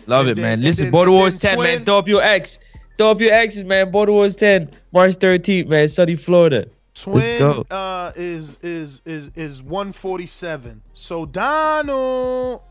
Love 0.07 0.27
And 0.27 0.29
it, 0.31 0.35
then- 0.35 0.43
man. 0.43 0.61
Listen, 0.61 0.85
then- 0.85 0.93
Border 0.93 1.11
Wars 1.11 1.39
then 1.41 1.57
10, 1.57 1.59
man. 1.59 1.75
Twin- 1.77 1.85
Throw 1.87 1.99
up 1.99 2.09
your 2.09 2.23
X. 2.23 2.59
Throw 2.97 3.11
up 3.11 3.21
your 3.21 3.33
X's, 3.33 3.65
man. 3.65 3.91
Border 3.91 4.13
Wars 4.13 4.37
10, 4.37 4.71
March 4.93 5.17
13th, 5.17 5.67
man. 5.69 5.89
Sunny, 5.89 6.15
Florida. 6.17 6.67
Let's 6.97 7.05
Twin 7.05 7.39
go. 7.41 7.65
uh, 7.71 8.13
is 8.15 8.57
is 8.63 9.03
is 9.05 9.31
is 9.35 9.61
147. 9.63 10.81
So 10.93 11.27
Donald, 11.27 12.63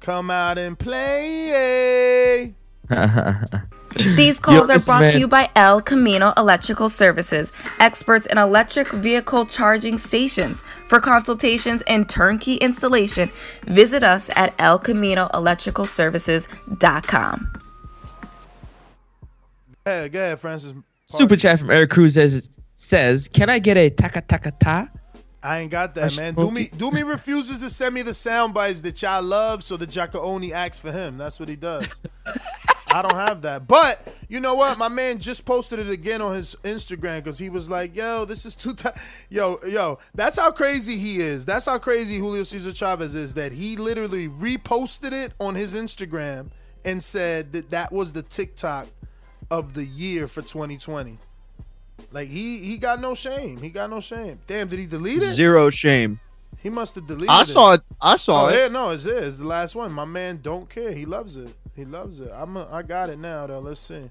come 0.00 0.30
out 0.30 0.56
and 0.56 0.78
play. 0.78 2.54
These 4.16 4.38
calls 4.40 4.68
Yo, 4.68 4.76
are 4.76 4.80
brought 4.80 5.00
man. 5.02 5.12
to 5.12 5.18
you 5.18 5.28
by 5.28 5.50
El 5.56 5.82
Camino 5.82 6.32
Electrical 6.36 6.88
Services, 6.88 7.52
experts 7.80 8.26
in 8.26 8.38
electric 8.38 8.88
vehicle 8.88 9.44
charging 9.46 9.98
stations. 9.98 10.62
For 10.86 11.00
consultations 11.00 11.82
and 11.86 12.08
turnkey 12.08 12.54
installation, 12.56 13.30
visit 13.66 14.02
us 14.04 14.30
at 14.36 14.56
elcaminoelectricalservices.com. 14.58 17.52
Ahead, 19.86 20.12
go 20.12 20.20
ahead, 20.20 20.40
Francis. 20.40 20.74
Super 21.06 21.36
chat 21.36 21.58
from 21.58 21.70
Eric 21.70 21.90
Cruz 21.90 22.14
says, 22.14 22.50
says, 22.76 23.28
Can 23.28 23.50
I 23.50 23.58
get 23.58 23.76
a 23.76 23.90
taka 23.90 24.20
taka 24.22 24.52
ta? 24.52 24.88
I 25.42 25.60
ain't 25.60 25.70
got 25.70 25.94
that, 25.94 26.14
man. 26.16 26.34
Do 26.34 26.50
me, 26.50 26.68
do 26.76 26.90
me 26.90 27.02
refuses 27.02 27.62
to 27.62 27.70
send 27.70 27.94
me 27.94 28.02
the 28.02 28.12
sound 28.12 28.52
bites 28.52 28.82
that 28.82 29.00
y'all 29.00 29.22
love 29.22 29.64
so 29.64 29.76
that 29.78 29.96
y'all 29.96 30.06
can 30.06 30.20
only 30.20 30.52
ask 30.52 30.82
for 30.82 30.92
him. 30.92 31.16
That's 31.16 31.40
what 31.40 31.48
he 31.48 31.56
does. 31.56 31.86
I 32.92 33.02
don't 33.02 33.14
have 33.14 33.42
that. 33.42 33.66
But 33.66 34.12
you 34.28 34.40
know 34.40 34.54
what? 34.54 34.76
My 34.76 34.88
man 34.88 35.18
just 35.18 35.46
posted 35.46 35.78
it 35.78 35.88
again 35.88 36.20
on 36.20 36.34
his 36.34 36.56
Instagram 36.62 37.18
because 37.18 37.38
he 37.38 37.48
was 37.48 37.70
like, 37.70 37.94
yo, 37.96 38.24
this 38.24 38.44
is 38.44 38.54
too 38.54 38.74
ti 38.74 38.90
Yo, 39.30 39.58
yo, 39.66 39.98
that's 40.14 40.38
how 40.38 40.50
crazy 40.50 40.96
he 40.96 41.18
is. 41.18 41.46
That's 41.46 41.66
how 41.66 41.78
crazy 41.78 42.18
Julio 42.18 42.42
Cesar 42.42 42.72
Chavez 42.72 43.14
is 43.14 43.34
that 43.34 43.52
he 43.52 43.76
literally 43.76 44.28
reposted 44.28 45.12
it 45.12 45.32
on 45.40 45.54
his 45.54 45.74
Instagram 45.74 46.50
and 46.84 47.02
said 47.02 47.52
that 47.52 47.70
that 47.70 47.92
was 47.92 48.12
the 48.12 48.22
TikTok 48.22 48.88
of 49.50 49.74
the 49.74 49.84
year 49.84 50.26
for 50.26 50.42
2020. 50.42 51.18
Like 52.12 52.28
he 52.28 52.58
he 52.58 52.78
got 52.78 53.00
no 53.00 53.14
shame. 53.14 53.58
He 53.58 53.68
got 53.68 53.90
no 53.90 54.00
shame. 54.00 54.38
Damn, 54.46 54.68
did 54.68 54.78
he 54.78 54.86
delete 54.86 55.22
it? 55.22 55.34
Zero 55.34 55.70
shame. 55.70 56.18
He 56.58 56.68
must 56.68 56.94
have 56.96 57.06
deleted 57.06 57.30
I 57.30 57.44
saw 57.44 57.74
it. 57.74 57.82
I 58.00 58.16
saw 58.16 58.46
oh, 58.46 58.48
it. 58.48 58.56
Yeah, 58.56 58.68
no, 58.68 58.90
it's 58.90 59.04
there. 59.04 59.22
It's 59.22 59.38
the 59.38 59.46
last 59.46 59.74
one. 59.74 59.92
My 59.92 60.04
man 60.04 60.40
don't 60.42 60.68
care. 60.68 60.92
He 60.92 61.04
loves 61.04 61.36
it. 61.36 61.54
He 61.76 61.84
loves 61.84 62.20
it. 62.20 62.30
I'm 62.34 62.56
a, 62.56 62.68
I 62.70 62.82
got 62.82 63.08
it 63.08 63.18
now 63.18 63.46
though. 63.46 63.60
Let's 63.60 63.80
see. 63.80 64.10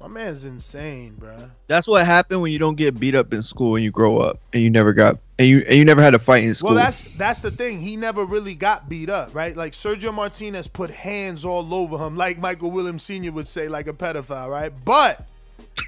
My 0.00 0.06
man's 0.06 0.44
insane, 0.44 1.16
bruh. 1.18 1.50
That's 1.66 1.88
what 1.88 2.06
happened 2.06 2.40
when 2.40 2.52
you 2.52 2.58
don't 2.58 2.76
get 2.76 2.98
beat 2.98 3.14
up 3.14 3.32
in 3.32 3.42
school 3.42 3.74
and 3.74 3.84
you 3.84 3.90
grow 3.90 4.18
up 4.18 4.40
and 4.52 4.62
you 4.62 4.70
never 4.70 4.92
got 4.92 5.18
and 5.38 5.48
you 5.48 5.64
and 5.66 5.76
you 5.76 5.84
never 5.84 6.02
had 6.02 6.14
a 6.14 6.18
fight 6.18 6.44
in 6.44 6.54
school. 6.54 6.68
Well, 6.68 6.76
that's 6.76 7.04
that's 7.16 7.40
the 7.40 7.50
thing. 7.50 7.80
He 7.80 7.96
never 7.96 8.24
really 8.24 8.54
got 8.54 8.88
beat 8.88 9.10
up, 9.10 9.34
right? 9.34 9.56
Like 9.56 9.72
Sergio 9.72 10.14
Martinez 10.14 10.68
put 10.68 10.90
hands 10.90 11.44
all 11.44 11.74
over 11.74 11.98
him, 11.98 12.16
like 12.16 12.38
Michael 12.38 12.70
Williams 12.70 13.02
Sr. 13.02 13.32
would 13.32 13.48
say, 13.48 13.68
like 13.68 13.88
a 13.88 13.92
pedophile, 13.92 14.48
right? 14.48 14.72
But, 14.84 15.26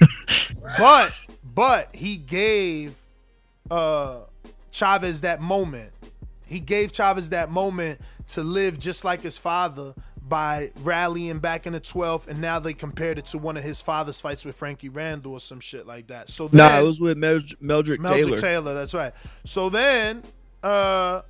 but, 0.78 1.14
but 1.44 1.94
he 1.94 2.18
gave 2.18 2.96
uh 3.70 4.20
Chavez 4.72 5.20
that 5.20 5.40
moment. 5.40 5.92
He 6.46 6.58
gave 6.58 6.90
Chavez 6.90 7.30
that 7.30 7.50
moment 7.50 8.00
to 8.28 8.42
live 8.42 8.78
just 8.78 9.04
like 9.04 9.22
his 9.22 9.38
father 9.38 9.94
by 10.30 10.70
rallying 10.82 11.40
back 11.40 11.66
in 11.66 11.74
the 11.74 11.80
12th, 11.80 12.28
and 12.28 12.40
now 12.40 12.58
they 12.58 12.72
compared 12.72 13.18
it 13.18 13.26
to 13.26 13.38
one 13.38 13.58
of 13.58 13.62
his 13.62 13.82
father's 13.82 14.20
fights 14.20 14.46
with 14.46 14.56
Frankie 14.56 14.88
Randall 14.88 15.32
or 15.32 15.40
some 15.40 15.60
shit 15.60 15.86
like 15.86 16.06
that. 16.06 16.30
So 16.30 16.48
nah, 16.52 16.78
it 16.78 16.82
was 16.82 17.00
with 17.00 17.18
Mel- 17.18 17.40
Meldrick, 17.60 17.98
Meldrick 17.98 18.24
Taylor. 18.24 18.38
Taylor. 18.38 18.74
that's 18.74 18.94
right. 18.94 19.12
So 19.44 19.68
then, 19.68 20.22
uh, 20.62 21.22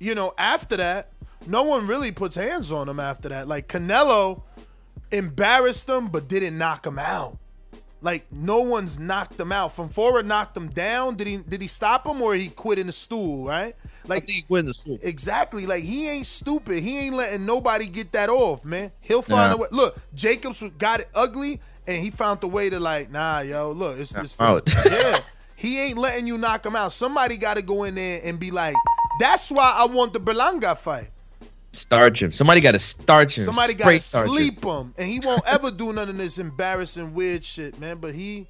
you 0.00 0.16
know, 0.16 0.32
after 0.38 0.76
that, 0.78 1.12
no 1.46 1.62
one 1.62 1.86
really 1.86 2.10
puts 2.10 2.34
hands 2.34 2.72
on 2.72 2.88
him 2.88 2.98
after 2.98 3.28
that. 3.28 3.46
Like 3.46 3.68
Canelo 3.68 4.42
embarrassed 5.12 5.88
him, 5.88 6.08
but 6.08 6.26
didn't 6.26 6.56
knock 6.56 6.86
him 6.86 6.98
out. 6.98 7.38
Like 8.02 8.26
no 8.32 8.60
one's 8.60 8.98
knocked 8.98 9.38
him 9.38 9.52
out. 9.52 9.70
Fonfara 9.70 10.24
knocked 10.24 10.56
him 10.56 10.68
down. 10.68 11.14
Did 11.16 11.26
he 11.28 11.36
did 11.36 11.62
he 11.62 11.68
stop 11.68 12.06
him 12.06 12.20
or 12.20 12.34
he 12.34 12.48
quit 12.48 12.78
in 12.78 12.86
the 12.88 12.92
stool, 12.92 13.46
right? 13.46 13.74
Like 14.06 14.28
he 14.28 14.42
quit 14.42 14.60
in 14.60 14.66
the 14.66 14.74
stool. 14.74 14.98
Exactly. 15.02 15.66
Like 15.66 15.84
he 15.84 16.08
ain't 16.08 16.26
stupid. 16.26 16.82
He 16.82 16.98
ain't 16.98 17.14
letting 17.14 17.46
nobody 17.46 17.86
get 17.86 18.10
that 18.12 18.28
off, 18.28 18.64
man. 18.64 18.90
He'll 19.00 19.22
find 19.22 19.50
Yeah. 19.52 19.54
a 19.54 19.56
way. 19.58 19.68
Look, 19.70 19.96
Jacobs 20.14 20.62
got 20.78 21.00
it 21.00 21.08
ugly 21.14 21.60
and 21.86 22.02
he 22.02 22.10
found 22.10 22.40
the 22.40 22.48
way 22.48 22.68
to 22.70 22.80
like, 22.80 23.10
nah, 23.10 23.40
yo, 23.40 23.70
look, 23.70 23.98
it's 23.98 24.12
this, 24.12 24.36
yeah. 24.84 25.18
He 25.54 25.80
ain't 25.80 25.96
letting 25.98 26.26
you 26.26 26.38
knock 26.38 26.66
him 26.66 26.74
out. 26.74 26.92
Somebody 26.92 27.36
got 27.36 27.54
to 27.56 27.62
go 27.62 27.84
in 27.84 27.94
there 27.94 28.20
and 28.24 28.40
be 28.40 28.50
like, 28.50 28.74
that's 29.20 29.52
why 29.52 29.72
I 29.76 29.86
want 29.86 30.12
the 30.12 30.18
Berlanga 30.18 30.76
fight. 30.76 31.08
Starch 31.72 32.22
him. 32.22 32.32
Somebody 32.32 32.60
got 32.60 32.72
to 32.72 32.78
starch 32.78 33.38
him. 33.38 33.44
Somebody 33.44 33.74
got 33.74 33.90
to 33.90 34.00
starch 34.00 34.26
him. 34.26 34.34
sleep 34.34 34.64
him, 34.64 34.94
and 34.98 35.08
he 35.08 35.20
won't 35.20 35.42
ever 35.48 35.70
do 35.70 35.92
none 35.92 36.08
of 36.08 36.16
this 36.16 36.38
embarrassing 36.38 37.14
weird 37.14 37.44
shit, 37.44 37.78
man. 37.80 37.96
But 37.96 38.14
he, 38.14 38.46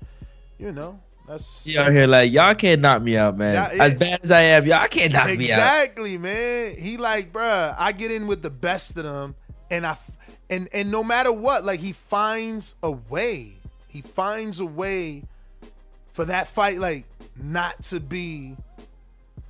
you 0.58 0.72
know, 0.72 0.98
that's 1.26 1.64
He 1.64 1.78
out 1.78 1.92
here 1.92 2.06
like 2.06 2.32
y'all 2.32 2.54
can't 2.54 2.80
knock 2.80 3.00
me 3.00 3.16
out, 3.16 3.38
man. 3.38 3.56
As 3.56 3.94
eh, 3.94 3.98
bad 3.98 4.20
as 4.24 4.30
I 4.30 4.40
am, 4.40 4.66
y'all 4.66 4.88
can't 4.88 5.12
knock 5.12 5.26
me 5.26 5.32
out. 5.32 5.58
exactly, 5.58 6.18
man. 6.18 6.74
He 6.76 6.96
like, 6.96 7.32
bruh, 7.32 7.74
I 7.78 7.92
get 7.92 8.10
in 8.10 8.26
with 8.26 8.42
the 8.42 8.50
best 8.50 8.96
of 8.96 9.04
them, 9.04 9.36
and 9.70 9.86
I, 9.86 9.96
and 10.50 10.68
and 10.74 10.90
no 10.90 11.04
matter 11.04 11.32
what, 11.32 11.64
like 11.64 11.80
he 11.80 11.92
finds 11.92 12.74
a 12.82 12.90
way. 12.90 13.58
He 13.86 14.00
finds 14.00 14.58
a 14.58 14.66
way 14.66 15.24
for 16.10 16.24
that 16.24 16.48
fight, 16.48 16.78
like 16.78 17.04
not 17.40 17.82
to 17.84 18.00
be 18.00 18.56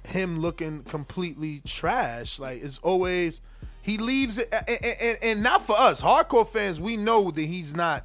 him 0.07 0.41
looking 0.41 0.83
completely 0.83 1.63
trash. 1.65 2.39
Like 2.39 2.63
it's 2.63 2.79
always 2.79 3.41
he 3.83 3.99
leaves 3.99 4.39
it, 4.39 4.49
and, 4.53 4.97
and, 5.01 5.19
and 5.23 5.43
not 5.43 5.63
for 5.63 5.77
us 5.77 6.01
hardcore 6.01 6.47
fans. 6.47 6.81
We 6.81 6.97
know 6.97 7.31
that 7.31 7.43
he's 7.43 7.75
not. 7.77 8.05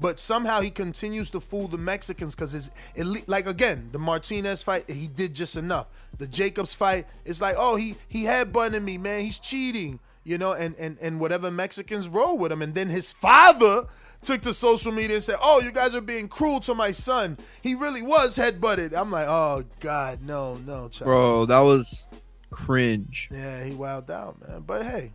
But 0.00 0.20
somehow 0.20 0.60
he 0.60 0.70
continues 0.70 1.30
to 1.30 1.40
fool 1.40 1.66
the 1.66 1.78
Mexicans 1.78 2.34
because 2.36 2.54
it's 2.54 2.70
it, 2.94 3.28
like 3.28 3.46
again 3.46 3.88
the 3.90 3.98
Martinez 3.98 4.62
fight 4.62 4.88
he 4.88 5.08
did 5.08 5.34
just 5.34 5.56
enough. 5.56 5.88
The 6.18 6.28
Jacobs 6.28 6.74
fight 6.74 7.06
it's 7.24 7.40
like 7.40 7.56
oh 7.58 7.76
he 7.76 7.96
he 8.06 8.22
headbutting 8.24 8.84
me 8.84 8.96
man 8.96 9.24
he's 9.24 9.40
cheating 9.40 9.98
you 10.22 10.38
know 10.38 10.52
and 10.52 10.76
and 10.78 10.98
and 11.00 11.18
whatever 11.18 11.50
Mexicans 11.50 12.08
roll 12.08 12.38
with 12.38 12.52
him 12.52 12.62
and 12.62 12.74
then 12.74 12.88
his 12.88 13.10
father 13.10 13.86
took 14.22 14.40
to 14.42 14.54
social 14.54 14.92
media 14.92 15.16
and 15.16 15.22
said 15.22 15.36
oh 15.42 15.60
you 15.64 15.72
guys 15.72 15.96
are 15.96 16.00
being 16.00 16.28
cruel 16.28 16.60
to 16.60 16.74
my 16.74 16.92
son 16.92 17.36
he 17.62 17.74
really 17.74 18.02
was 18.02 18.38
headbutted 18.38 18.96
I'm 18.96 19.10
like 19.10 19.26
oh 19.26 19.64
God 19.80 20.22
no 20.22 20.58
no. 20.64 20.90
Bro, 21.02 21.46
that 21.46 21.60
was 21.60 22.06
cringe. 22.50 23.28
Yeah, 23.30 23.62
he 23.64 23.72
wowed 23.72 24.10
out, 24.10 24.36
man. 24.46 24.62
But 24.66 24.84
hey, 24.84 25.12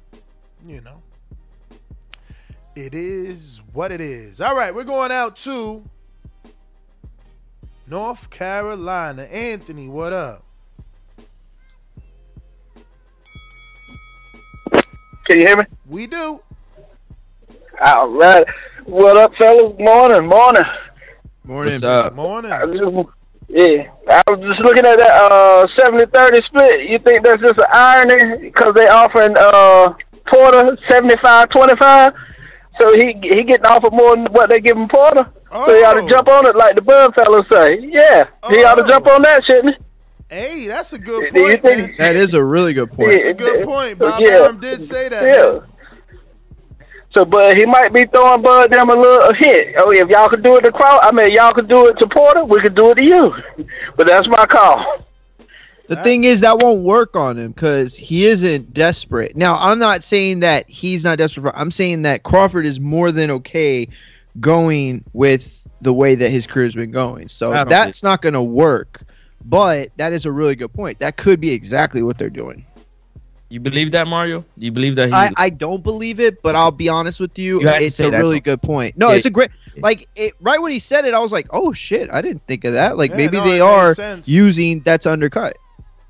you 0.67 0.81
know, 0.81 1.01
it 2.75 2.93
is 2.93 3.61
what 3.73 3.91
it 3.91 4.01
is. 4.01 4.41
All 4.41 4.55
right, 4.55 4.73
we're 4.73 4.83
going 4.83 5.11
out 5.11 5.35
to 5.37 5.83
North 7.87 8.29
Carolina. 8.29 9.23
Anthony, 9.23 9.87
what 9.87 10.13
up? 10.13 10.43
Can 15.25 15.39
you 15.39 15.47
hear 15.47 15.57
me? 15.57 15.63
We 15.87 16.07
do. 16.07 16.41
All 17.83 18.09
right. 18.09 18.45
What 18.85 19.15
up, 19.17 19.33
fellas? 19.35 19.73
Morning, 19.79 20.27
morning. 20.27 20.63
Morning. 21.45 21.73
What's 21.73 21.83
up? 21.83 22.13
Morning. 22.13 22.51
I 22.51 22.65
just- 22.65 23.07
yeah, 23.49 23.89
I 24.09 24.23
was 24.27 24.39
just 24.39 24.59
looking 24.61 24.85
at 24.85 24.97
that 24.97 25.31
uh 25.31 25.67
70-30 25.77 26.43
split. 26.45 26.89
You 26.89 26.99
think 26.99 27.23
that's 27.23 27.41
just 27.41 27.57
an 27.57 27.65
irony 27.71 28.49
because 28.49 28.73
they 28.75 28.87
offering 28.87 29.35
uh 29.37 29.93
Porter 30.27 30.77
75-25? 30.89 32.13
So 32.79 32.93
he 32.95 33.13
he 33.21 33.43
getting 33.43 33.65
offered 33.65 33.93
more 33.93 34.15
than 34.15 34.25
what 34.27 34.49
they 34.49 34.59
giving 34.59 34.87
Porter. 34.87 35.27
So 35.51 35.75
he 35.75 35.83
ought 35.83 36.01
to 36.01 36.09
jump 36.09 36.27
on 36.27 36.47
it 36.47 36.55
like 36.55 36.75
the 36.75 36.81
Bud 36.81 37.13
fellas 37.13 37.45
say. 37.51 37.77
Yeah, 37.81 38.25
he 38.49 38.63
ought 38.63 38.75
to 38.75 38.87
jump 38.87 39.05
on 39.07 39.21
that, 39.21 39.43
shouldn't 39.45 39.75
he? 39.75 39.83
Hey, 40.35 40.67
that's 40.67 40.93
a 40.93 40.97
good 40.97 41.31
point, 41.31 41.61
think- 41.61 41.79
man. 41.89 41.95
That 41.99 42.15
is 42.15 42.33
a 42.33 42.43
really 42.43 42.73
good 42.73 42.91
point. 42.91 43.11
That's 43.11 43.25
a 43.25 43.33
good 43.35 43.63
point. 43.63 43.99
Bob 43.99 44.19
Yeah. 44.19 44.31
Arum 44.31 44.59
did 44.59 44.83
say 44.83 45.07
that. 45.09 45.23
Yeah. 45.23 45.59
man. 45.59 45.61
So, 47.13 47.25
but 47.25 47.55
he 47.55 47.65
might 47.65 47.93
be 47.93 48.05
throwing 48.05 48.41
Bud 48.41 48.71
them 48.71 48.89
a 48.89 48.95
little 48.95 49.29
a 49.29 49.35
hint. 49.35 49.75
Oh, 49.77 49.91
if 49.91 50.09
y'all 50.09 50.29
could 50.29 50.43
do 50.43 50.57
it 50.57 50.61
to 50.61 50.71
Crow, 50.71 50.99
I 51.01 51.11
mean, 51.11 51.31
y'all 51.31 51.53
could 51.53 51.67
do 51.67 51.87
it 51.87 51.97
to 51.99 52.07
Porter, 52.07 52.43
we 52.43 52.59
could 52.61 52.75
do 52.75 52.91
it 52.91 52.95
to 52.95 53.05
you. 53.05 53.33
But 53.95 54.07
that's 54.07 54.27
my 54.27 54.45
call. 54.45 55.05
The 55.87 55.97
thing 55.97 56.23
is 56.23 56.41
that 56.41 56.59
won't 56.59 56.83
work 56.83 57.15
on 57.15 57.37
him 57.37 57.51
because 57.51 57.95
he 57.95 58.25
isn't 58.25 58.73
desperate. 58.73 59.35
Now, 59.35 59.55
I'm 59.55 59.77
not 59.77 60.03
saying 60.03 60.39
that 60.39 60.67
he's 60.67 61.03
not 61.03 61.19
desperate. 61.19 61.43
For, 61.43 61.55
I'm 61.55 61.69
saying 61.69 62.03
that 62.03 62.23
Crawford 62.23 62.65
is 62.65 62.79
more 62.79 63.11
than 63.11 63.29
okay 63.29 63.87
going 64.39 65.03
with 65.13 65.63
the 65.81 65.93
way 65.93 66.15
that 66.15 66.29
his 66.29 66.47
career's 66.47 66.73
been 66.73 66.91
going. 66.91 67.27
So 67.27 67.51
I 67.51 67.57
don't 67.57 67.69
that's 67.69 68.01
not 68.01 68.21
going 68.21 68.33
to 68.33 68.41
work. 68.41 69.03
But 69.45 69.89
that 69.97 70.13
is 70.13 70.25
a 70.25 70.31
really 70.31 70.55
good 70.55 70.73
point. 70.73 70.99
That 70.99 71.17
could 71.17 71.39
be 71.39 71.51
exactly 71.51 72.01
what 72.01 72.17
they're 72.17 72.29
doing. 72.29 72.65
You 73.53 73.59
believe 73.59 73.91
that, 73.91 74.07
Mario? 74.07 74.39
Do 74.57 74.65
you 74.65 74.71
believe 74.71 74.95
that 74.95 75.09
he? 75.09 75.13
I, 75.13 75.29
I 75.37 75.49
don't 75.51 75.83
believe 75.83 76.19
it, 76.19 76.41
but 76.41 76.55
I'll 76.55 76.71
be 76.71 76.89
honest 76.89 77.19
with 77.19 77.37
you. 77.37 77.61
You 77.61 77.67
it's 77.67 77.99
a 77.99 78.09
really 78.09 78.39
though. 78.39 78.55
good 78.55 78.63
point. 78.63 78.97
No, 78.97 79.11
Yeah. 79.11 79.17
it's 79.17 79.27
a 79.27 79.29
great 79.29 79.51
like 79.77 80.09
it 80.15 80.33
right 80.41 80.59
when 80.59 80.71
he 80.71 80.79
said 80.79 81.05
it, 81.05 81.13
I 81.13 81.19
was 81.19 81.31
like, 81.31 81.45
oh 81.51 81.71
shit, 81.71 82.09
I 82.11 82.23
didn't 82.23 82.41
think 82.47 82.63
of 82.63 82.73
that. 82.73 82.97
Like 82.97 83.11
Yeah, 83.11 83.17
maybe 83.17 83.37
no, 83.37 83.43
they 83.43 83.59
are 83.61 83.93
sense. 83.93 84.27
using 84.27 84.79
that's 84.79 85.03
to 85.03 85.11
undercut. 85.11 85.55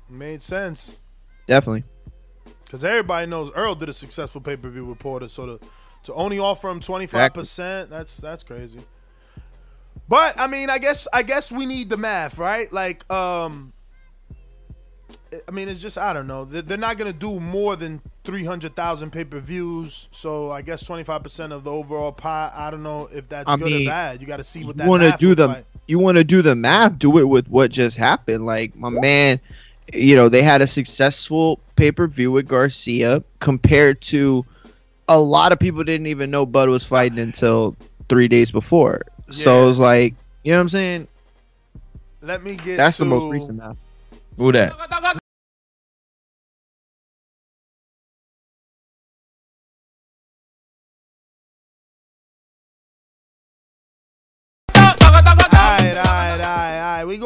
Made 0.08 0.42
sense. 0.42 1.00
Definitely. 1.46 1.84
Because 2.64 2.82
everybody 2.82 3.26
knows 3.26 3.52
Earl 3.54 3.74
did 3.74 3.90
a 3.90 3.92
successful 3.92 4.40
pay 4.40 4.56
per 4.56 4.70
view 4.70 4.86
reporter, 4.86 5.28
so 5.28 5.44
to 5.44 5.60
to 6.04 6.14
only 6.14 6.38
offer 6.38 6.70
him 6.70 6.80
twenty 6.80 7.06
five 7.06 7.34
percent, 7.34 7.90
that's 7.90 8.16
that's 8.16 8.42
crazy. 8.42 8.80
But 10.08 10.40
I 10.40 10.46
mean, 10.46 10.70
I 10.70 10.78
guess 10.78 11.06
I 11.12 11.22
guess 11.22 11.52
we 11.52 11.66
need 11.66 11.90
the 11.90 11.98
math, 11.98 12.38
right? 12.38 12.72
Like, 12.72 13.04
um, 13.12 13.73
I 15.48 15.50
mean, 15.50 15.68
it's 15.68 15.80
just 15.82 15.96
I 15.98 16.12
don't 16.12 16.26
know. 16.26 16.44
They're, 16.44 16.78
not 16.78 16.98
gonna 16.98 17.12
do 17.12 17.40
more 17.40 17.76
than 17.76 18.00
three 18.24 18.44
hundred 18.44 18.74
thousand 18.76 19.10
pay 19.10 19.24
per 19.24 19.38
views, 19.38 20.08
so 20.10 20.50
I 20.50 20.62
guess 20.62 20.84
twenty 20.86 21.04
five 21.04 21.22
percent 21.22 21.52
of 21.52 21.64
the 21.64 21.70
overall 21.70 22.12
pie. 22.12 22.50
I 22.54 22.70
don't 22.70 22.82
know 22.82 23.08
if 23.12 23.28
that's 23.28 23.48
I 23.48 23.56
good 23.56 23.64
mean, 23.66 23.86
or 23.86 23.90
bad. 23.90 24.20
You 24.20 24.26
got 24.26 24.38
to 24.38 24.44
see 24.44 24.64
what 24.64 24.76
that 24.76 24.84
you 24.84 24.90
want 24.90 25.02
to 25.02 25.16
do 25.18 25.34
the 25.34 25.46
like. 25.48 25.64
you 25.86 25.98
want 25.98 26.16
to 26.16 26.24
do 26.24 26.42
the 26.42 26.54
math 26.54 26.98
do 26.98 27.18
it 27.18 27.24
with 27.24 27.46
what 27.48 27.70
just 27.70 27.96
happened 27.96 28.46
like 28.46 28.74
my 28.76 28.88
man 28.88 29.38
you 29.92 30.16
know 30.16 30.28
they 30.30 30.40
had 30.42 30.62
a 30.62 30.66
successful 30.66 31.60
pay-per-view 31.76 32.32
with 32.32 32.48
garcia 32.48 33.22
compared 33.40 34.00
to 34.00 34.42
a 35.08 35.20
lot 35.20 35.52
of 35.52 35.58
people 35.58 35.84
didn't 35.84 36.06
even 36.06 36.30
know 36.30 36.46
bud 36.46 36.70
was 36.70 36.86
fighting 36.86 37.18
until 37.18 37.76
three 38.08 38.26
days 38.28 38.50
before 38.50 39.02
so 39.30 39.58
Yeah. 39.58 39.62
it 39.62 39.66
was 39.66 39.78
like 39.78 40.14
you 40.42 40.52
know 40.52 40.56
what 40.58 40.62
i'm 40.62 40.68
saying 40.70 41.08
Let 42.22 42.42
me 42.42 42.56
get. 42.56 42.78
that's 42.78 42.96
the 42.96 43.04
most 43.04 43.30
recent 43.30 43.58
math 43.58 43.76
Who 44.38 44.52
that? 44.52 45.20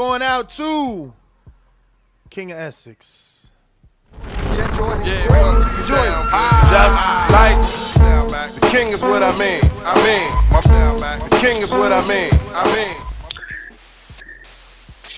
Going 0.09 0.23
out 0.23 0.49
to 0.49 1.13
King 2.31 2.51
of 2.51 2.57
Essex. 2.57 3.53
Just 4.25 4.81
like 7.31 8.55
the 8.55 8.69
king 8.71 8.89
is 8.89 9.03
what 9.03 9.23
I 9.23 9.37
mean. 9.39 9.61
I 9.85 9.95
mean, 10.07 10.31
my, 10.51 11.29
the 11.29 11.37
king 11.37 11.61
is 11.61 11.71
what 11.71 11.93
I 11.93 12.01
mean. 12.09 12.31
I 12.55 12.65
mean. 12.75 12.97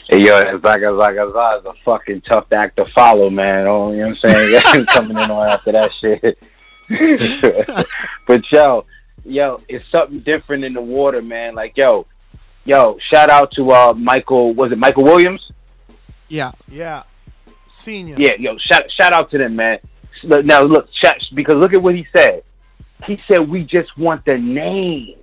Hey, 0.09 0.27
yo, 0.27 0.39
it's 0.39 0.65
like 0.65 0.83
it's 0.83 0.93
like 0.93 1.15
it's 1.17 1.67
a 1.67 1.73
fucking 1.85 2.23
tough 2.23 2.47
act 2.53 2.77
to 2.79 2.87
follow, 2.87 3.31
man. 3.31 3.69
Oh, 3.69 3.93
you 3.93 3.99
know 3.99 4.09
what 4.21 4.35
I'm 4.35 4.51
saying? 4.51 4.87
Coming 4.87 5.19
in 5.19 5.31
on 5.31 5.49
after 5.49 5.71
that 5.71 5.93
shit. 6.01 6.37
but 8.27 8.43
yo, 8.51 8.85
yo, 9.25 9.61
it's 9.69 9.85
something 9.93 10.19
different 10.19 10.65
in 10.65 10.75
the 10.75 10.83
water, 10.83 11.23
man. 11.23 11.55
Like 11.55 11.77
yo, 11.77 12.07
yo, 12.65 12.99
shout 13.13 13.31
out 13.31 13.53
to 13.53 13.71
uh 13.71 13.93
Michael. 13.95 14.55
Was 14.55 14.73
it 14.73 14.79
Michael 14.79 15.05
Williams? 15.05 15.51
yeah 16.29 16.53
Yeah. 16.69 17.03
Senior. 17.67 18.17
Yeah, 18.19 18.33
yo, 18.39 18.57
shout 18.59 18.83
shout 18.99 19.13
out 19.13 19.31
to 19.31 19.39
them, 19.39 19.57
man. 19.57 19.79
Now 20.25 20.63
look, 20.63 20.89
shout, 21.03 21.17
because 21.35 21.55
look 21.57 21.73
at 21.73 21.83
what 21.83 21.95
he 21.95 22.07
said. 22.15 22.43
He 23.07 23.19
said 23.29 23.49
we 23.49 23.65
just 23.65 23.97
want 23.97 24.25
the 24.25 24.37
name. 24.37 25.17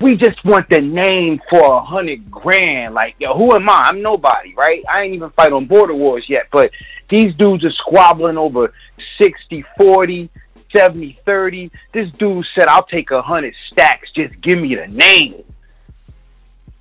We 0.00 0.16
just 0.16 0.44
want 0.44 0.68
the 0.70 0.80
name 0.80 1.40
for 1.48 1.62
a 1.62 1.80
hundred 1.80 2.30
grand. 2.30 2.94
Like, 2.94 3.14
yo, 3.18 3.36
who 3.36 3.54
am 3.54 3.68
I? 3.68 3.86
I'm 3.88 4.02
nobody, 4.02 4.54
right? 4.56 4.82
I 4.90 5.02
ain't 5.02 5.14
even 5.14 5.30
fight 5.30 5.52
on 5.52 5.66
border 5.66 5.94
wars 5.94 6.24
yet, 6.28 6.48
but 6.52 6.70
these 7.08 7.34
dudes 7.36 7.64
are 7.64 7.72
squabbling 7.72 8.36
over 8.36 8.72
60, 9.18 9.64
40, 9.78 10.30
70, 10.74 11.18
30. 11.24 11.70
This 11.92 12.10
dude 12.12 12.44
said, 12.58 12.66
I'll 12.68 12.86
take 12.86 13.10
a 13.12 13.22
hundred 13.22 13.54
stacks. 13.70 14.10
Just 14.12 14.40
give 14.40 14.58
me 14.58 14.74
the 14.74 14.88
name. 14.88 15.44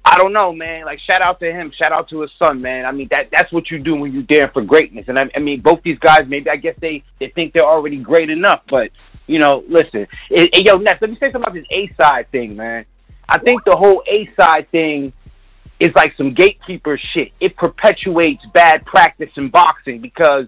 I 0.05 0.17
don't 0.17 0.33
know, 0.33 0.51
man. 0.51 0.85
Like, 0.85 0.99
shout 0.99 1.21
out 1.25 1.39
to 1.39 1.51
him. 1.51 1.71
Shout 1.71 1.91
out 1.91 2.09
to 2.09 2.21
his 2.21 2.31
son, 2.37 2.61
man. 2.61 2.85
I 2.85 2.91
mean, 2.91 3.07
that 3.11 3.29
that's 3.31 3.51
what 3.51 3.71
you 3.71 3.79
do 3.79 3.95
when 3.95 4.11
you 4.11 4.21
dare 4.21 4.49
for 4.49 4.61
greatness. 4.61 5.05
And 5.07 5.17
I, 5.17 5.29
I 5.35 5.39
mean, 5.39 5.61
both 5.61 5.81
these 5.83 5.99
guys, 5.99 6.21
maybe 6.27 6.49
I 6.49 6.57
guess 6.57 6.75
they 6.79 7.03
they 7.19 7.29
think 7.29 7.53
they're 7.53 7.63
already 7.63 7.97
great 7.97 8.29
enough. 8.29 8.61
But 8.69 8.91
you 9.27 9.39
know, 9.39 9.63
listen, 9.67 10.07
hey, 10.29 10.49
hey, 10.53 10.63
yo, 10.65 10.75
Ness, 10.75 10.97
let 10.99 11.09
me 11.09 11.15
say 11.15 11.31
something 11.31 11.41
about 11.41 11.53
this 11.53 11.65
A 11.71 11.91
side 11.95 12.29
thing, 12.31 12.55
man. 12.55 12.85
I 13.29 13.39
think 13.39 13.63
the 13.63 13.75
whole 13.75 14.03
A 14.07 14.25
side 14.27 14.69
thing 14.69 15.13
is 15.79 15.95
like 15.95 16.15
some 16.17 16.33
gatekeeper 16.33 16.97
shit. 16.97 17.31
It 17.39 17.55
perpetuates 17.55 18.45
bad 18.53 18.85
practice 18.85 19.29
in 19.37 19.49
boxing 19.49 20.01
because, 20.01 20.47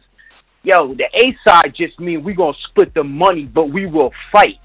yo, 0.64 0.94
the 0.94 1.06
A 1.06 1.38
side 1.48 1.74
just 1.76 2.00
means 2.00 2.24
we 2.24 2.34
gonna 2.34 2.58
split 2.70 2.94
the 2.94 3.04
money, 3.04 3.46
but 3.46 3.70
we 3.70 3.86
will 3.86 4.12
fight. 4.32 4.60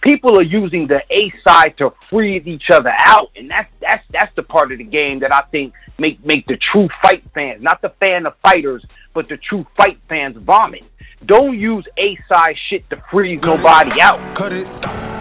People 0.00 0.38
are 0.38 0.42
using 0.42 0.86
the 0.86 1.02
A 1.10 1.30
side 1.46 1.76
to 1.78 1.92
freeze 2.08 2.46
each 2.46 2.70
other 2.70 2.92
out, 2.96 3.30
and 3.36 3.50
that's 3.50 3.72
that's 3.80 4.04
that's 4.10 4.34
the 4.34 4.42
part 4.42 4.72
of 4.72 4.78
the 4.78 4.84
game 4.84 5.20
that 5.20 5.34
I 5.34 5.42
think 5.50 5.74
make 5.98 6.24
make 6.24 6.46
the 6.46 6.56
true 6.56 6.88
fight 7.02 7.22
fans, 7.34 7.62
not 7.62 7.82
the 7.82 7.90
fan 8.00 8.26
of 8.26 8.34
fighters, 8.42 8.84
but 9.14 9.28
the 9.28 9.36
true 9.36 9.66
fight 9.76 9.98
fans 10.08 10.36
vomit. 10.36 10.84
Don't 11.24 11.58
use 11.58 11.86
A 11.98 12.16
side 12.28 12.56
shit 12.68 12.88
to 12.90 13.02
freeze 13.10 13.42
nobody 13.42 14.00
out. 14.00 14.16
Cut 14.34 14.52
it, 14.52 14.66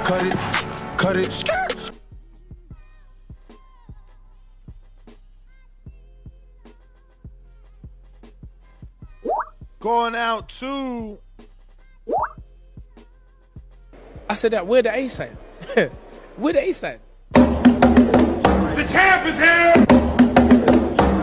cut 0.04 0.26
it, 0.26 0.36
cut 0.98 1.16
it. 1.16 1.92
Going 9.80 10.16
out 10.16 10.50
to 10.50 11.20
I 14.28 14.34
said 14.34 14.54
that 14.54 14.66
where 14.66 14.82
the 14.82 14.96
A 14.96 15.08
side? 15.08 15.38
where 16.38 16.54
the 16.54 16.68
A 16.68 16.72
side? 16.72 17.00
The 17.34 18.88
champ 18.90 19.28
is 19.28 19.38
here. 19.38 19.74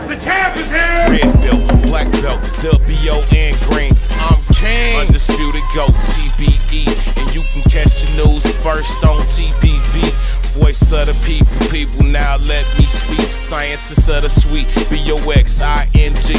The 0.07 0.15
champ 0.23 0.55
is 0.55 0.69
here. 0.71 1.09
Red 1.11 1.33
belt, 1.43 1.81
black 1.83 2.09
belt, 2.23 2.39
W-O-N 2.61 3.55
green. 3.67 3.93
I'm 4.23 4.39
king. 4.55 5.01
Undisputed 5.01 5.63
GOAT, 5.75 5.91
TBE. 6.15 6.87
And 7.19 7.35
you 7.35 7.41
can 7.51 7.63
catch 7.69 8.03
the 8.03 8.23
news 8.23 8.55
first 8.63 9.03
on 9.03 9.19
TBV. 9.23 10.09
Voice 10.57 10.91
of 10.93 11.07
the 11.07 11.13
people, 11.25 11.67
people 11.67 12.05
now 12.05 12.37
let 12.47 12.65
me 12.79 12.85
speak. 12.85 13.27
Scientists 13.43 14.07
of 14.07 14.23
the 14.23 14.29
sweet, 14.29 14.67
B-O-X-I-N-G. 14.89 16.35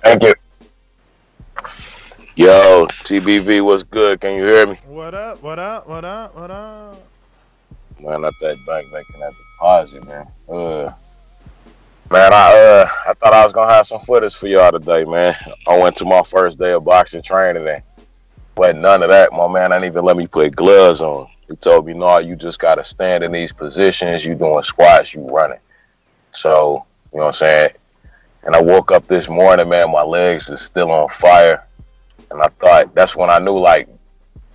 Thank 0.00 0.22
you. 0.24 0.34
Yo, 2.42 2.86
TBV, 2.86 3.64
what's 3.64 3.84
good? 3.84 4.20
Can 4.20 4.34
you 4.34 4.44
hear 4.44 4.66
me? 4.66 4.76
what 4.88 5.14
up? 5.14 5.40
What 5.44 5.60
up? 5.60 5.86
What 5.86 6.04
up? 6.04 6.34
What 6.34 6.50
up? 6.50 6.96
Man, 8.00 8.22
not 8.22 8.36
that 8.40 8.66
bank 8.66 8.90
making 8.90 9.20
that 9.20 9.32
deposit, 9.38 10.04
man. 10.08 10.26
Uh, 10.48 10.90
man, 12.10 12.32
I 12.32 12.52
uh, 12.58 12.88
I 13.06 13.14
thought 13.14 13.32
I 13.32 13.44
was 13.44 13.52
gonna 13.52 13.72
have 13.72 13.86
some 13.86 14.00
footage 14.00 14.34
for 14.34 14.48
y'all 14.48 14.72
today, 14.72 15.04
man. 15.04 15.36
I 15.68 15.78
went 15.78 15.94
to 15.98 16.04
my 16.04 16.24
first 16.24 16.58
day 16.58 16.72
of 16.72 16.84
boxing 16.84 17.22
training 17.22 17.68
and 17.68 17.80
but 18.56 18.74
none 18.74 19.04
of 19.04 19.08
that. 19.10 19.32
My 19.32 19.46
man 19.46 19.70
didn't 19.70 19.84
even 19.84 20.04
let 20.04 20.16
me 20.16 20.26
put 20.26 20.56
gloves 20.56 21.00
on. 21.00 21.28
He 21.48 21.54
told 21.54 21.86
me, 21.86 21.94
no, 21.94 22.18
you 22.18 22.34
just 22.34 22.58
gotta 22.58 22.82
stand 22.82 23.22
in 23.22 23.30
these 23.30 23.52
positions. 23.52 24.26
You 24.26 24.34
doing 24.34 24.64
squats, 24.64 25.14
you 25.14 25.24
running. 25.26 25.60
So, 26.32 26.84
you 27.12 27.20
know 27.20 27.26
what 27.26 27.28
I'm 27.28 27.32
saying? 27.34 27.70
And 28.42 28.56
I 28.56 28.60
woke 28.60 28.90
up 28.90 29.06
this 29.06 29.28
morning, 29.28 29.68
man, 29.68 29.92
my 29.92 30.02
legs 30.02 30.48
was 30.48 30.60
still 30.60 30.90
on 30.90 31.08
fire. 31.08 31.64
And 32.32 32.40
I 32.40 32.48
thought 32.48 32.94
that's 32.94 33.14
when 33.14 33.28
I 33.28 33.38
knew 33.38 33.58
like, 33.58 33.86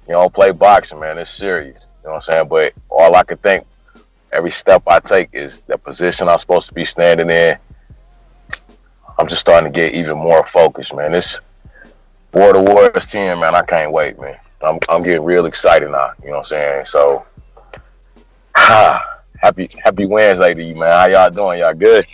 you 0.07 0.13
don't 0.13 0.33
play 0.33 0.51
boxing, 0.51 0.99
man, 0.99 1.19
it's 1.19 1.29
serious. 1.29 1.87
You 2.01 2.07
know 2.07 2.09
what 2.09 2.15
I'm 2.15 2.21
saying? 2.21 2.47
But 2.47 2.73
all 2.89 3.15
I 3.15 3.23
could 3.23 3.41
think 3.41 3.65
every 4.31 4.49
step 4.49 4.81
I 4.87 4.99
take 4.99 5.29
is 5.31 5.61
the 5.67 5.77
position 5.77 6.27
I'm 6.27 6.39
supposed 6.39 6.67
to 6.69 6.73
be 6.73 6.85
standing 6.85 7.29
in. 7.29 7.55
I'm 9.19 9.27
just 9.27 9.41
starting 9.41 9.71
to 9.71 9.75
get 9.75 9.93
even 9.93 10.17
more 10.17 10.43
focused, 10.45 10.95
man. 10.95 11.11
This 11.11 11.39
War 12.33 12.53
the 12.53 12.61
Warriors 12.61 13.05
10, 13.07 13.39
man, 13.39 13.53
I 13.53 13.61
can't 13.61 13.91
wait, 13.91 14.19
man. 14.19 14.37
I'm 14.61 14.79
I'm 14.89 15.03
getting 15.03 15.23
real 15.23 15.45
excited 15.45 15.91
now, 15.91 16.13
you 16.21 16.27
know 16.27 16.37
what 16.37 16.37
I'm 16.39 16.43
saying? 16.45 16.85
So 16.85 17.25
happy 18.55 19.69
happy 19.83 20.05
Wednesday 20.07 20.55
to 20.55 20.63
you, 20.63 20.75
man. 20.75 20.89
How 20.89 21.05
y'all 21.05 21.29
doing? 21.29 21.59
Y'all 21.59 21.75
good? 21.75 22.07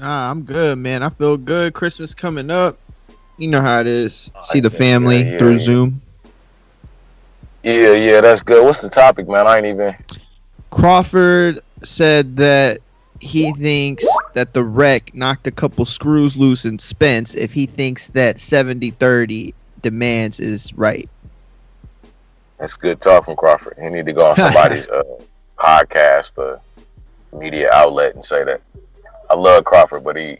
Nah, 0.00 0.30
I'm 0.30 0.42
good, 0.42 0.78
man. 0.78 1.04
I 1.04 1.10
feel 1.10 1.36
good. 1.36 1.74
Christmas 1.74 2.14
coming 2.14 2.50
up. 2.50 2.76
You 3.38 3.48
know 3.48 3.60
how 3.60 3.80
it 3.80 3.86
is. 3.86 4.30
See 4.44 4.60
the 4.60 4.70
family 4.70 5.22
yeah, 5.22 5.38
through 5.38 5.52
yeah. 5.52 5.58
Zoom. 5.58 6.02
Yeah, 7.62 7.92
yeah, 7.92 8.20
that's 8.20 8.42
good. 8.42 8.64
What's 8.64 8.80
the 8.80 8.88
topic, 8.88 9.28
man? 9.28 9.46
I 9.46 9.58
ain't 9.58 9.66
even 9.66 9.94
Crawford 10.70 11.60
said 11.82 12.36
that 12.38 12.80
he 13.20 13.52
thinks 13.52 14.04
that 14.34 14.52
the 14.52 14.64
wreck 14.64 15.14
knocked 15.14 15.46
a 15.46 15.52
couple 15.52 15.84
screws 15.84 16.36
loose 16.36 16.64
in 16.64 16.78
Spence 16.78 17.34
if 17.34 17.52
he 17.52 17.66
thinks 17.66 18.08
that 18.08 18.38
70-30 18.38 19.54
demands 19.82 20.40
is 20.40 20.72
right. 20.74 21.08
That's 22.58 22.76
good 22.76 23.00
talk 23.00 23.26
from 23.26 23.36
Crawford. 23.36 23.78
He 23.80 23.88
need 23.90 24.06
to 24.06 24.12
go 24.12 24.30
on 24.30 24.36
somebody's 24.36 24.88
uh, 24.90 25.02
podcast 25.58 26.32
or 26.36 26.60
media 27.38 27.70
outlet 27.72 28.14
and 28.14 28.24
say 28.24 28.42
that. 28.44 28.60
I 29.30 29.34
love 29.34 29.64
Crawford, 29.64 30.04
but 30.04 30.16
he 30.16 30.38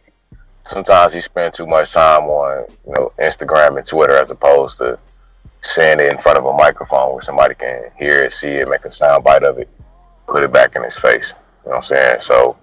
sometimes 0.65 1.13
he 1.13 1.21
spends 1.21 1.57
too 1.57 1.67
much 1.67 1.93
time 1.93 2.23
on 2.23 2.67
you 2.87 2.93
know 2.93 3.13
Instagram 3.19 3.79
and 3.79 3.87
Twitter 3.87 4.17
as 4.17 4.31
opposed 4.31 4.79
to 4.79 4.99
saying 5.61 6.01
it 6.01 6.11
in 6.11 6.19
front 6.19 6.39
of 6.39 6.45
a 6.45 6.53
microphone 6.53 7.13
where 7.13 7.23
somebody 7.23 7.55
can 7.55 7.91
hear 7.99 8.25
it, 8.25 8.33
see 8.33 8.49
it, 8.49 8.69
make 8.69 8.85
a 8.85 8.91
sound 8.91 9.23
bite 9.25 9.45
of 9.45 9.59
it, 9.59 9.69
put 10.27 10.45
it 10.45 10.53
back 10.53 10.75
in 10.75 10.83
his 10.83 10.97
face. 10.97 11.35
You 11.65 11.71
know 11.71 11.71
what 11.71 11.77
I'm 11.77 11.83
saying? 11.83 12.21
So, 12.21 12.57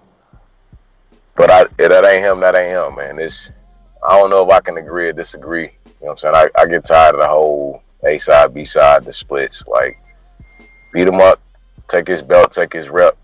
but 1.36 1.50
I 1.50 1.64
that 1.78 2.04
ain't 2.04 2.24
him. 2.24 2.40
That 2.40 2.54
ain't 2.54 2.70
him, 2.70 2.96
man. 2.96 3.18
It's 3.18 3.52
I 4.06 4.18
don't 4.18 4.30
know 4.30 4.44
if 4.44 4.50
I 4.50 4.60
can 4.60 4.76
agree 4.76 5.08
or 5.08 5.12
disagree. 5.12 5.70
You 5.84 6.06
know 6.06 6.06
what 6.06 6.10
I'm 6.12 6.18
saying? 6.18 6.34
I, 6.34 6.60
I 6.60 6.66
get 6.66 6.84
tired 6.84 7.14
of 7.14 7.20
the 7.20 7.28
whole 7.28 7.82
A 8.06 8.18
side, 8.18 8.54
B 8.54 8.64
side, 8.64 9.04
the 9.04 9.12
splits. 9.12 9.66
Like 9.66 9.98
beat 10.92 11.08
him 11.08 11.20
up, 11.20 11.40
take 11.88 12.06
his 12.06 12.22
belt, 12.22 12.52
take 12.52 12.72
his 12.72 12.90
rep, 12.90 13.16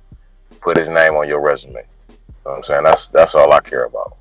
put 0.61 0.77
his 0.77 0.89
name 0.89 1.15
on 1.15 1.29
your 1.29 1.41
resume. 1.41 1.75
You 1.75 2.15
know 2.45 2.53
what 2.53 2.57
I'm 2.57 2.65
saying? 2.65 2.85
That's 2.85 3.09
that's 3.09 3.35
all 3.35 3.53
I 3.53 3.61
care 3.61 3.85
about. 3.85 4.17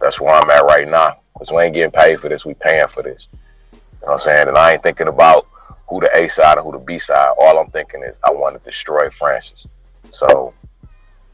That's 0.00 0.20
where 0.20 0.34
I'm 0.34 0.50
at 0.50 0.64
right 0.64 0.88
now. 0.88 1.18
Because 1.34 1.52
we 1.52 1.62
ain't 1.62 1.74
getting 1.74 1.92
paid 1.92 2.20
for 2.20 2.28
this, 2.28 2.44
we 2.44 2.54
paying 2.54 2.88
for 2.88 3.02
this. 3.02 3.28
You 3.72 3.78
know 3.78 4.06
what 4.06 4.12
I'm 4.12 4.18
saying? 4.18 4.48
And 4.48 4.58
I 4.58 4.72
ain't 4.72 4.82
thinking 4.82 5.08
about 5.08 5.46
who 5.88 6.00
the 6.00 6.10
A 6.16 6.28
side 6.28 6.58
and 6.58 6.66
who 6.66 6.72
the 6.72 6.78
B 6.78 6.98
side. 6.98 7.34
All 7.38 7.58
I'm 7.58 7.70
thinking 7.70 8.02
is 8.02 8.18
I 8.24 8.32
want 8.32 8.56
to 8.56 8.64
destroy 8.64 9.08
Francis. 9.10 9.66
So 10.10 10.52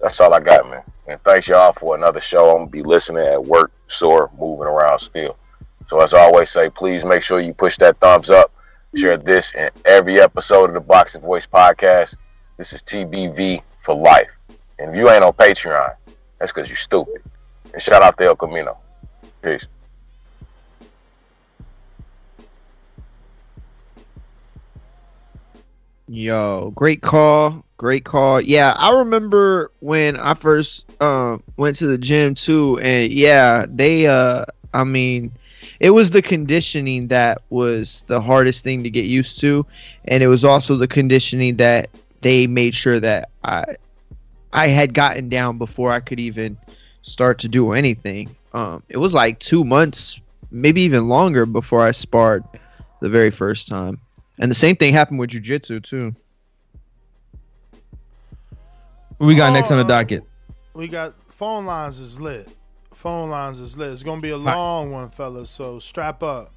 that's 0.01 0.20
all 0.20 0.35
I 0.35 0.41
got, 0.41 0.69
man. 0.69 0.82
And 1.07 1.20
thanks 1.23 1.49
y'all 1.49 1.73
for 1.73 1.95
another 1.95 2.20
show. 2.20 2.51
I'm 2.51 2.62
gonna 2.62 2.70
be 2.70 2.82
listening 2.82 3.27
at 3.27 3.43
work, 3.43 3.73
sore, 3.89 4.31
moving 4.39 4.66
around 4.66 4.99
still. 4.99 5.36
So 5.86 6.01
as 6.01 6.15
I 6.15 6.20
always 6.20 6.51
say, 6.51 6.70
please 6.70 7.05
make 7.05 7.23
sure 7.23 7.41
you 7.41 7.53
push 7.53 7.77
that 7.78 7.99
thumbs 7.99 8.31
up. 8.31 8.53
Share 8.97 9.16
this 9.16 9.55
in 9.55 9.70
every 9.85 10.20
episode 10.20 10.70
of 10.70 10.74
the 10.74 10.81
Boxing 10.81 11.20
Voice 11.20 11.47
podcast. 11.47 12.16
This 12.57 12.73
is 12.73 12.82
TBV 12.82 13.61
for 13.81 13.95
life. 13.95 14.31
And 14.78 14.91
if 14.91 14.97
you 14.97 15.11
ain't 15.11 15.24
on 15.24 15.32
Patreon, 15.32 15.95
that's 16.39 16.53
because 16.53 16.69
you're 16.69 16.77
stupid. 16.77 17.23
And 17.75 17.83
shout 17.83 18.03
out 18.03 18.17
to 18.19 18.25
El 18.25 18.37
Camino. 18.37 18.79
Peace. 19.43 19.67
Yo, 26.07 26.71
great 26.77 27.03
call. 27.03 27.65
Great 27.77 28.05
call. 28.05 28.41
Yeah, 28.41 28.75
I 28.79 28.97
remember 28.97 29.73
when 29.81 30.17
I 30.17 30.35
first 30.35 30.85
um 31.03 31.43
went 31.57 31.77
to 31.79 31.89
the 31.89 31.99
gym 31.99 32.37
too 32.37 32.79
and 32.79 33.13
yeah, 33.13 33.67
they 33.69 34.07
uh 34.07 34.45
I 34.73 34.85
mean, 34.85 35.33
it 35.81 35.91
was 35.91 36.11
the 36.11 36.23
conditioning 36.23 37.09
that 37.09 37.43
was 37.51 38.05
the 38.07 38.21
hardest 38.21 38.63
thing 38.63 38.85
to 38.85 38.91
get 38.91 39.07
used 39.07 39.41
to 39.41 39.67
and 40.05 40.23
it 40.23 40.29
was 40.29 40.45
also 40.45 40.77
the 40.77 40.87
conditioning 40.87 41.57
that 41.57 41.91
they 42.21 42.47
made 42.47 42.77
sure 42.77 43.01
that 43.01 43.31
I 43.43 43.65
I 44.53 44.69
had 44.69 44.95
gotten 44.95 45.29
down 45.29 45.59
before 45.59 45.91
I 45.91 45.99
could 45.99 46.21
even 46.21 46.57
start 47.05 47.39
to 47.41 47.49
do 47.49 47.73
anything. 47.73 48.35
Um 48.53 48.83
it 48.89 48.97
was 48.97 49.15
like 49.15 49.39
2 49.39 49.63
months, 49.65 50.21
maybe 50.51 50.83
even 50.83 51.09
longer 51.09 51.47
before 51.47 51.81
I 51.81 51.93
sparred 51.93 52.43
the 53.01 53.09
very 53.09 53.31
first 53.31 53.69
time. 53.69 54.01
And 54.39 54.51
the 54.51 54.55
same 54.55 54.75
thing 54.75 54.93
happened 54.93 55.21
with 55.21 55.31
jujitsu 55.31 55.83
too. 55.83 56.15
What 59.19 59.27
we 59.29 59.37
got 59.37 59.53
next 59.53 59.71
on 59.71 59.79
the 59.79 59.85
docket? 59.85 60.25
We 60.75 60.89
got 60.89 61.15
phone 61.29 61.67
lines 61.67 62.01
is 62.01 62.21
lit. 62.21 62.49
Phone 62.91 63.31
lines 63.31 63.61
is 63.61 63.77
lit. 63.77 63.93
It's 63.93 64.03
gonna 64.03 64.21
be 64.21 64.31
a 64.31 64.37
long 64.37 64.91
one, 64.91 65.09
fellas. 65.09 65.51
So 65.51 65.79
strap 65.79 66.23
up, 66.23 66.51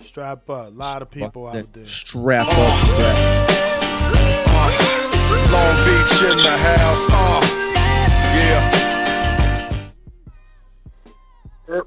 strap 0.00 0.48
up. 0.50 0.68
A 0.68 0.70
lot 0.70 1.02
of 1.02 1.10
people 1.10 1.46
out 1.46 1.72
there. 1.72 1.86
Strap 1.86 2.48
up, 2.48 2.84
strap. 2.84 3.50
Long 5.52 5.76
Beach 5.84 6.22
in 6.30 6.38
the 6.38 6.56
house. 6.58 7.08
Uh, 7.10 7.40
yeah. 8.36 8.93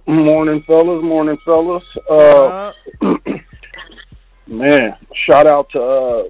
Morning, 0.08 0.62
fellas. 0.62 1.04
Morning, 1.04 1.38
fellas. 1.46 1.84
Uh, 2.10 2.74
man, 4.48 4.98
shout 5.14 5.46
out 5.46 5.70
to 5.70 5.82
uh, 5.82 6.24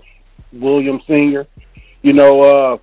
William 0.51 1.01
Senior. 1.07 1.47
You 2.01 2.11
know, 2.11 2.41
uh, 2.41 2.77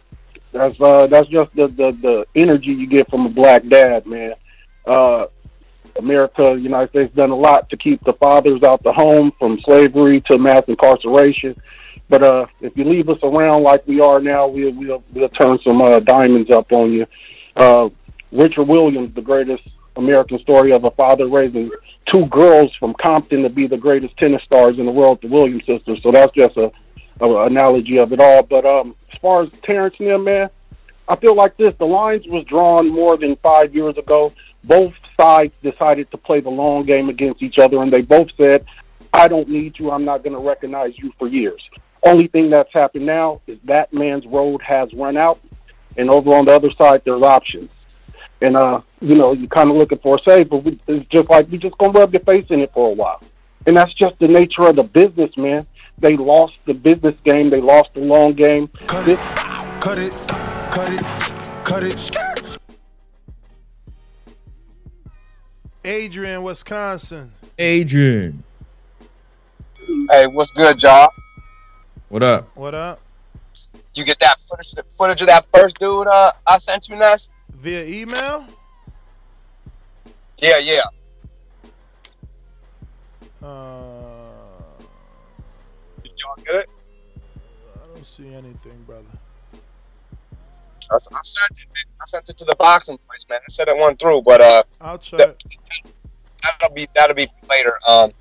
that's 0.53 0.81
uh, 0.81 1.07
that's 1.07 1.29
just 1.29 1.55
the, 1.55 1.69
the 1.69 1.93
the 2.01 2.27
energy 2.35 2.73
you 2.73 2.87
get 2.87 3.11
from 3.11 3.27
a 3.27 3.29
black 3.29 3.67
dad, 3.69 4.07
man. 4.07 4.33
Uh, 4.87 5.27
America, 5.97 6.57
United 6.59 6.89
States, 6.91 7.15
done 7.15 7.31
a 7.31 7.37
lot 7.37 7.69
to 7.69 7.77
keep 7.77 8.03
the 8.05 8.15
fathers 8.15 8.63
out 8.63 8.83
the 8.83 8.93
home 8.93 9.33
from 9.39 9.61
slavery 9.61 10.23
to 10.23 10.39
mass 10.39 10.65
incarceration. 10.67 11.61
But 12.09 12.23
uh, 12.23 12.47
if 12.63 12.75
you 12.77 12.85
leave 12.85 13.11
us 13.11 13.19
around 13.23 13.65
like 13.65 13.87
we 13.87 14.01
are 14.01 14.19
now, 14.19 14.47
we'll 14.47 14.73
we'll, 14.73 15.05
we'll 15.13 15.29
turn 15.29 15.59
some 15.59 15.83
uh, 15.83 16.01
diamonds 16.01 16.51
up 16.51 16.73
on 16.73 16.91
you. 16.91 17.07
Uh, 17.55 17.91
Richard 18.33 18.65
Williams, 18.65 19.15
the 19.15 19.21
greatest 19.21 19.63
American 19.97 20.39
story 20.41 20.73
of 20.73 20.85
a 20.85 20.91
father 20.93 21.29
raising 21.29 21.71
two 22.07 22.27
girls 22.27 22.75
from 22.79 22.95
Compton 22.95 23.43
to 23.43 23.49
be 23.49 23.67
the 23.67 23.77
greatest 23.77 24.17
tennis 24.17 24.43
stars 24.43 24.79
in 24.79 24.87
the 24.87 24.93
world, 24.93 25.21
the 25.23 25.29
Williams 25.29 25.65
sisters. 25.67 26.01
So 26.03 26.11
that's 26.11 26.33
just 26.35 26.57
a 26.57 26.71
uh, 27.21 27.47
analogy 27.47 27.99
of 27.99 28.13
it 28.13 28.21
all. 28.21 28.43
But 28.43 28.65
um, 28.67 28.95
as 29.13 29.19
far 29.21 29.43
as 29.43 29.51
Terrence 29.63 29.97
them, 29.99 30.25
man, 30.25 30.51
I 31.09 31.17
feel 31.17 31.35
like 31.35 31.57
this: 31.57 31.75
the 31.79 31.87
lines 31.87 32.27
was 32.27 32.45
drawn 32.45 32.89
more 32.89 33.17
than 33.17 33.37
five 33.37 33.75
years 33.75 33.97
ago. 33.97 34.33
Both 34.65 34.95
sides 35.19 35.53
decided 35.63 36.11
to 36.11 36.17
play 36.17 36.41
the 36.41 36.51
long 36.51 36.87
game 36.87 37.09
against 37.09 37.43
each 37.43 37.59
other, 37.59 37.83
and 37.83 37.93
they 37.93 38.01
both 38.01 38.29
said, 38.37 38.65
"I 39.13 39.29
don't 39.29 39.49
need 39.49 39.79
you. 39.79 39.91
I'm 39.91 40.05
not 40.05 40.23
going 40.23 40.33
to 40.33 40.41
recognize 40.41 40.99
you 40.99 41.13
for 41.19 41.29
years." 41.29 41.63
Only 42.07 42.27
thing 42.27 42.51
that's 42.51 42.73
happened 42.73 43.07
now 43.07 43.41
is 43.47 43.59
that 43.65 43.93
man's 43.93 44.27
road 44.27 44.61
has 44.63 44.93
run 44.93 45.17
out, 45.17 45.41
and 45.97 46.11
over 46.11 46.35
on 46.35 46.47
the 46.47 46.53
other 46.53 46.71
side, 46.73 47.03
there's 47.05 47.23
options. 47.23 47.71
And 48.45 48.57
uh, 48.59 48.83
you 49.01 49.15
know, 49.15 49.33
you're 49.33 49.49
kind 49.49 49.71
of 49.71 49.77
looking 49.77 49.97
for 50.01 50.17
a 50.17 50.19
save, 50.29 50.51
but 50.51 50.59
we, 50.59 50.79
it's 50.87 51.09
just 51.09 51.31
like 51.31 51.51
we 51.51 51.57
just 51.57 51.79
gonna 51.79 51.99
rub 51.99 52.13
your 52.13 52.21
face 52.25 52.45
in 52.51 52.61
it 52.61 52.71
for 52.75 52.91
a 52.91 52.93
while, 52.93 53.23
and 53.67 53.75
that's 53.75 53.95
just 53.95 54.19
the 54.19 54.29
nature 54.29 54.67
of 54.67 54.77
the 54.77 54.83
business, 54.83 55.31
man. 55.39 55.67
They 55.97 56.15
lost 56.19 56.53
the 56.67 56.75
business 56.75 57.15
game. 57.25 57.49
They 57.49 57.63
lost 57.63 57.95
the 57.95 58.03
long 58.03 58.35
game. 58.35 58.69
Cut 58.87 59.07
This- 59.07 59.19
it, 59.19 59.25
cut 59.81 59.97
it, 59.97 60.13
cut 60.71 60.93
it, 60.93 61.01
cut 61.65 61.85
it. 61.85 62.59
Adrian, 65.87 66.43
Wisconsin. 66.43 67.33
Adrian, 67.59 68.43
Hey, 70.11 70.27
what's 70.27 70.51
good, 70.51 70.83
y'all? 70.83 71.09
what 72.11 72.23
up? 72.23 72.51
What 72.57 72.75
up? 72.75 73.01
You 73.95 74.05
get 74.05 74.19
that 74.19 74.39
footage, 74.39 74.75
footage 74.99 75.21
of 75.23 75.29
that 75.29 75.47
first 75.55 75.79
dude 75.79 76.07
uh, 76.09 76.31
I 76.47 76.59
sent 76.59 76.91
you, 76.91 76.97
Ness? 76.97 77.31
Via 77.65 77.83
email? 77.83 78.45
Yeah, 80.37 80.59
yeah. 80.59 80.83
Uh, 83.43 84.27
Did 86.03 86.13
y'all 86.21 86.37
get 86.45 86.57
it? 86.57 86.67
I 87.75 87.87
don't 87.95 88.07
see 88.07 88.35
anything, 88.35 88.83
brother. 88.87 89.05
I, 90.91 90.95
I 90.95 90.99
sent 90.99 91.53
it. 91.53 91.67
I 92.03 92.05
sent 92.05 92.29
it 92.29 92.37
to 92.37 92.45
the 92.45 92.55
boxing 92.57 92.99
place, 93.09 93.25
man. 93.31 93.41
I 93.41 93.49
said 93.49 93.69
it 93.69 93.79
went 93.79 93.99
through, 93.99 94.21
but 94.21 94.43
uh, 94.43 94.63
I'll 94.83 94.99
check. 94.99 95.21
that'll 95.21 96.75
be 96.75 96.87
that'll 96.95 97.17
be 97.17 97.29
later. 97.49 97.79
Um, 97.89 98.13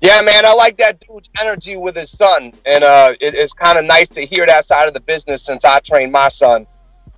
yeah, 0.00 0.22
man, 0.22 0.44
I 0.44 0.54
like 0.54 0.76
that 0.78 0.98
dude's 1.06 1.30
energy 1.40 1.76
with 1.76 1.94
his 1.94 2.10
son, 2.10 2.52
and 2.66 2.82
uh, 2.82 3.12
it, 3.20 3.34
it's 3.34 3.52
kind 3.52 3.78
of 3.78 3.86
nice 3.86 4.08
to 4.08 4.26
hear 4.26 4.44
that 4.44 4.64
side 4.64 4.88
of 4.88 4.94
the 4.94 5.00
business 5.00 5.44
since 5.44 5.64
I 5.64 5.78
trained 5.78 6.10
my 6.10 6.26
son. 6.26 6.66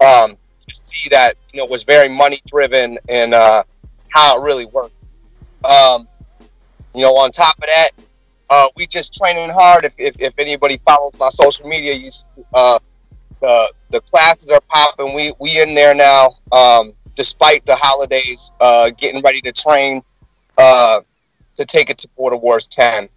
Um, 0.05 0.37
to 0.71 0.87
see 0.87 1.09
that 1.11 1.35
you 1.53 1.59
know 1.59 1.67
was 1.67 1.83
very 1.83 2.09
money 2.09 2.41
driven 2.47 2.99
and 3.09 3.35
uh, 3.35 3.63
how 4.11 4.39
it 4.39 4.45
really 4.45 4.67
worked. 4.67 4.95
Um, 5.65 6.09
you 6.95 7.03
know, 7.03 7.17
on 7.17 7.31
top 7.31 7.57
of 7.59 7.67
that, 7.67 7.91
uh, 8.49 8.69
we 8.77 8.87
just 8.87 9.15
training 9.15 9.51
hard. 9.51 9.85
If, 9.85 9.95
if, 9.99 10.17
if 10.19 10.35
anybody 10.39 10.79
follows 10.85 11.13
my 11.19 11.29
social 11.29 11.69
media, 11.69 11.95
you 11.95 12.11
uh, 12.55 12.79
the 13.41 13.73
the 13.91 14.01
classes 14.01 14.51
are 14.51 14.61
popping. 14.69 15.15
We 15.15 15.33
we 15.39 15.61
in 15.61 15.75
there 15.75 15.95
now. 15.95 16.37
Um, 16.53 16.93
despite 17.15 17.67
the 17.67 17.77
holidays, 17.77 18.51
uh, 18.61 18.91
getting 18.97 19.21
ready 19.21 19.43
to 19.43 19.53
train 19.53 20.03
uh, 20.57 21.01
to 21.57 21.65
take 21.65 21.91
it 21.91 21.99
to 21.99 22.09
Border 22.17 22.39
Wars 22.39 22.67
10. 22.67 23.09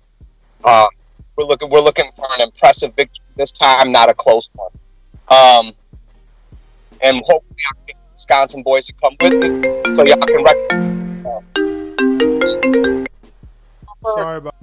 Uh, 0.63 0.87
we're 1.35 1.45
looking 1.45 1.69
we're 1.69 1.81
looking 1.81 2.11
for 2.15 2.25
an 2.35 2.41
impressive 2.41 2.93
victory 2.95 3.23
this 3.37 3.51
time, 3.51 3.91
not 3.91 4.09
a 4.09 4.13
close 4.13 4.49
one. 4.53 4.71
Um, 5.29 5.71
and 7.03 7.17
hopefully, 7.25 7.55
I 7.69 7.73
can 7.75 7.85
get 7.87 7.95
Wisconsin 8.13 8.63
boys 8.63 8.87
to 8.87 8.93
come 8.93 9.15
with 9.21 9.33
me 9.33 9.49
so 9.93 10.03
y'all 10.05 10.17
can. 10.17 10.43
Rec- 10.43 10.57
Sorry 14.05 14.37
about 14.37 14.53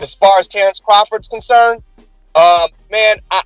as 0.00 0.14
far 0.14 0.38
as 0.38 0.48
Terrence 0.48 0.80
Crawford's 0.80 1.28
concerned, 1.28 1.82
um, 2.34 2.68
man, 2.90 3.16
I 3.30 3.42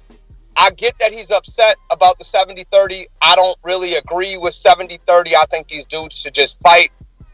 I 0.57 0.71
get 0.71 0.99
that 0.99 1.13
he's 1.13 1.31
upset 1.31 1.77
about 1.93 2.19
the 2.19 2.25
70-30. 2.25 3.05
I 3.23 3.37
don't 3.37 3.57
really 3.63 3.95
agree 3.95 4.37
with 4.37 4.55
70-30. 4.55 5.35
I 5.35 5.45
think 5.53 5.69
these 5.69 5.87
dudes 5.87 6.19
should 6.19 6.35
just 6.35 6.61
fight. 6.63 6.91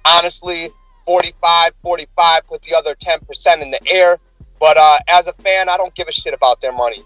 Honestly, 0.06 0.68
45, 1.06 1.72
45, 1.80 2.46
put 2.46 2.60
the 2.62 2.74
other 2.74 2.94
10% 2.94 3.62
in 3.62 3.70
the 3.70 3.80
air. 3.90 4.18
But 4.60 4.76
uh, 4.76 4.98
as 5.08 5.26
a 5.26 5.32
fan, 5.42 5.70
I 5.70 5.78
don't 5.78 5.94
give 5.94 6.06
a 6.06 6.12
shit 6.12 6.34
about 6.34 6.60
their 6.60 6.72
money. 6.72 6.98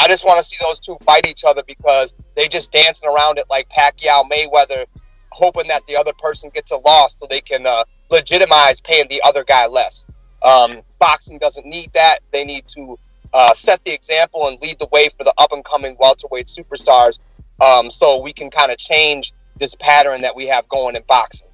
I 0.00 0.08
just 0.08 0.24
want 0.24 0.38
to 0.38 0.44
see 0.44 0.56
those 0.62 0.80
two 0.80 0.96
fight 1.02 1.26
each 1.28 1.44
other 1.44 1.62
because 1.62 2.14
they 2.34 2.48
just 2.48 2.72
dancing 2.72 3.06
around 3.06 3.36
it 3.36 3.44
like 3.50 3.68
Pacquiao 3.68 4.24
Mayweather, 4.30 4.86
hoping 5.30 5.68
that 5.68 5.84
the 5.86 5.94
other 5.94 6.12
person 6.18 6.50
gets 6.54 6.72
a 6.72 6.78
loss 6.78 7.18
so 7.18 7.26
they 7.28 7.42
can 7.42 7.66
uh, 7.66 7.84
legitimize 8.10 8.80
paying 8.80 9.04
the 9.10 9.20
other 9.26 9.44
guy 9.44 9.66
less. 9.66 10.06
Um, 10.42 10.80
boxing 10.98 11.36
doesn't 11.36 11.66
need 11.66 11.92
that. 11.92 12.20
They 12.32 12.46
need 12.46 12.66
to 12.68 12.98
uh, 13.34 13.52
set 13.52 13.84
the 13.84 13.92
example 13.92 14.48
and 14.48 14.58
lead 14.62 14.78
the 14.78 14.88
way 14.90 15.10
for 15.10 15.22
the 15.24 15.34
up 15.36 15.52
and 15.52 15.62
coming 15.66 15.94
welterweight 16.00 16.46
superstars 16.46 17.18
um, 17.60 17.90
so 17.90 18.22
we 18.22 18.32
can 18.32 18.50
kind 18.50 18.72
of 18.72 18.78
change 18.78 19.34
this 19.58 19.74
pattern 19.74 20.22
that 20.22 20.34
we 20.34 20.46
have 20.46 20.66
going 20.70 20.96
in 20.96 21.02
boxing. 21.08 21.48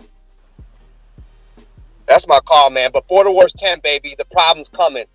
That's 2.07 2.29
my 2.29 2.39
call, 2.39 2.71
man. 2.71 2.91
But 2.93 3.09
Border 3.09 3.33
Wars 3.33 3.53
10, 3.55 3.81
baby, 3.81 4.15
the 4.17 4.25
problem's 4.27 4.69
coming. 4.69 5.07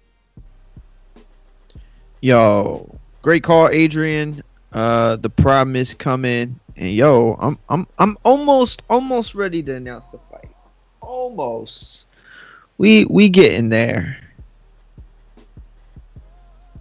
Yo, 2.19 2.99
great 3.21 3.43
call, 3.43 3.69
Adrian. 3.69 4.41
Uh, 4.73 5.17
the 5.17 5.29
problem 5.29 5.75
is 5.75 5.93
coming, 5.93 6.59
and 6.77 6.93
yo, 6.93 7.37
I'm 7.39 7.57
I'm 7.69 7.85
I'm 7.99 8.15
almost 8.23 8.81
almost 8.89 9.35
ready 9.35 9.61
to 9.63 9.75
announce 9.75 10.09
the 10.09 10.19
fight. 10.31 10.49
Almost. 11.01 12.05
We 12.77 13.05
we 13.05 13.29
getting 13.29 13.69
there. 13.69 14.17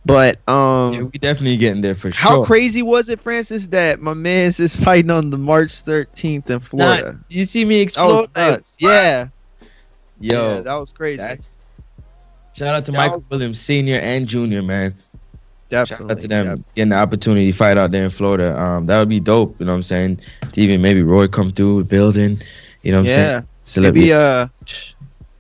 But 0.06 0.38
um, 0.48 0.94
Yeah, 0.94 1.02
we 1.02 1.18
definitely 1.18 1.56
getting 1.58 1.82
there 1.82 1.94
for 1.94 2.08
how 2.10 2.30
sure. 2.30 2.40
How 2.40 2.42
crazy 2.42 2.80
was 2.82 3.10
it, 3.10 3.20
Francis, 3.20 3.66
that 3.68 4.00
my 4.00 4.14
man's 4.14 4.58
is 4.58 4.74
fighting 4.76 5.10
on 5.10 5.28
the 5.30 5.36
March 5.36 5.84
13th 5.84 6.48
in 6.48 6.58
Florida? 6.58 7.12
Nah, 7.12 7.18
you 7.28 7.44
see 7.44 7.64
me 7.66 7.76
That 7.76 7.82
explode? 7.82 8.20
was 8.20 8.34
nuts. 8.34 8.76
Yeah. 8.80 9.28
Yo, 10.18 10.54
Yeah, 10.56 10.60
that 10.62 10.74
was 10.74 10.92
crazy. 10.92 11.18
That's 11.18 11.58
shout 12.54 12.74
out 12.74 12.86
to 12.86 12.92
That 12.92 12.96
Michael 12.98 13.18
was- 13.18 13.30
Williams 13.30 13.60
Senior 13.60 13.98
and 13.98 14.26
Junior, 14.26 14.62
man. 14.62 14.94
Definitely. 15.70 16.04
Shout 16.04 16.10
out 16.10 16.20
to 16.20 16.28
them 16.28 16.64
getting 16.74 16.88
the 16.90 16.96
opportunity 16.96 17.52
to 17.52 17.56
fight 17.56 17.78
out 17.78 17.92
there 17.92 18.04
in 18.04 18.10
Florida. 18.10 18.60
Um, 18.60 18.86
that 18.86 18.98
would 18.98 19.08
be 19.08 19.20
dope. 19.20 19.54
You 19.60 19.66
know 19.66 19.72
what 19.72 19.76
I'm 19.76 19.82
saying? 19.84 20.20
To 20.52 20.60
even 20.60 20.82
maybe 20.82 21.02
Roy 21.02 21.28
come 21.28 21.50
through 21.50 21.84
building. 21.84 22.42
You 22.82 22.92
know 22.92 22.98
what 22.98 23.02
I'm 23.02 23.06
yeah. 23.06 23.14
saying? 23.14 23.46
Celebrity. 23.62 24.00
Maybe 24.00 24.12
uh 24.12 24.48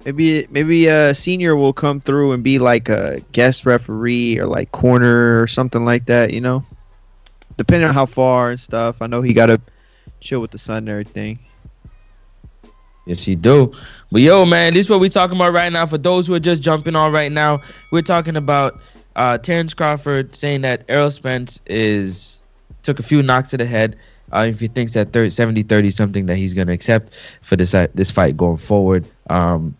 maybe 0.04 0.46
maybe 0.50 0.88
uh 0.88 1.12
senior 1.12 1.56
will 1.56 1.72
come 1.72 2.00
through 2.00 2.32
and 2.32 2.44
be 2.44 2.60
like 2.60 2.88
a 2.88 3.20
guest 3.32 3.66
referee 3.66 4.38
or 4.38 4.46
like 4.46 4.70
corner 4.70 5.42
or 5.42 5.48
something 5.48 5.84
like 5.84 6.06
that, 6.06 6.32
you 6.32 6.40
know? 6.40 6.64
Depending 7.56 7.88
on 7.88 7.94
how 7.94 8.06
far 8.06 8.50
and 8.50 8.60
stuff. 8.60 9.02
I 9.02 9.08
know 9.08 9.22
he 9.22 9.34
gotta 9.34 9.60
chill 10.20 10.40
with 10.40 10.52
the 10.52 10.58
sun 10.58 10.78
and 10.78 10.90
everything. 10.90 11.40
Yes, 13.06 13.24
he 13.24 13.34
do. 13.34 13.72
But 14.12 14.20
yo, 14.20 14.44
man, 14.44 14.74
this 14.74 14.86
is 14.86 14.90
what 14.90 15.00
we're 15.00 15.08
talking 15.08 15.36
about 15.36 15.52
right 15.52 15.72
now. 15.72 15.86
For 15.86 15.98
those 15.98 16.28
who 16.28 16.34
are 16.34 16.40
just 16.40 16.62
jumping 16.62 16.94
on 16.94 17.12
right 17.12 17.32
now, 17.32 17.62
we're 17.90 18.02
talking 18.02 18.36
about 18.36 18.80
uh, 19.16 19.38
Terrence 19.38 19.74
Crawford 19.74 20.34
saying 20.34 20.62
that 20.62 20.84
Errol 20.88 21.10
Spence 21.10 21.60
is 21.66 22.40
took 22.82 22.98
a 22.98 23.02
few 23.02 23.22
knocks 23.22 23.50
to 23.50 23.56
the 23.56 23.66
head. 23.66 23.96
Uh, 24.32 24.46
if 24.48 24.60
he 24.60 24.68
thinks 24.68 24.92
that 24.92 25.12
30, 25.12 25.30
70 25.30 25.62
30 25.64 25.88
is 25.88 25.96
something 25.96 26.26
that 26.26 26.36
he's 26.36 26.54
going 26.54 26.68
to 26.68 26.72
accept 26.72 27.12
for 27.42 27.56
this 27.56 27.74
uh, 27.74 27.88
this 27.94 28.10
fight 28.10 28.36
going 28.36 28.56
forward, 28.56 29.04
um, 29.28 29.74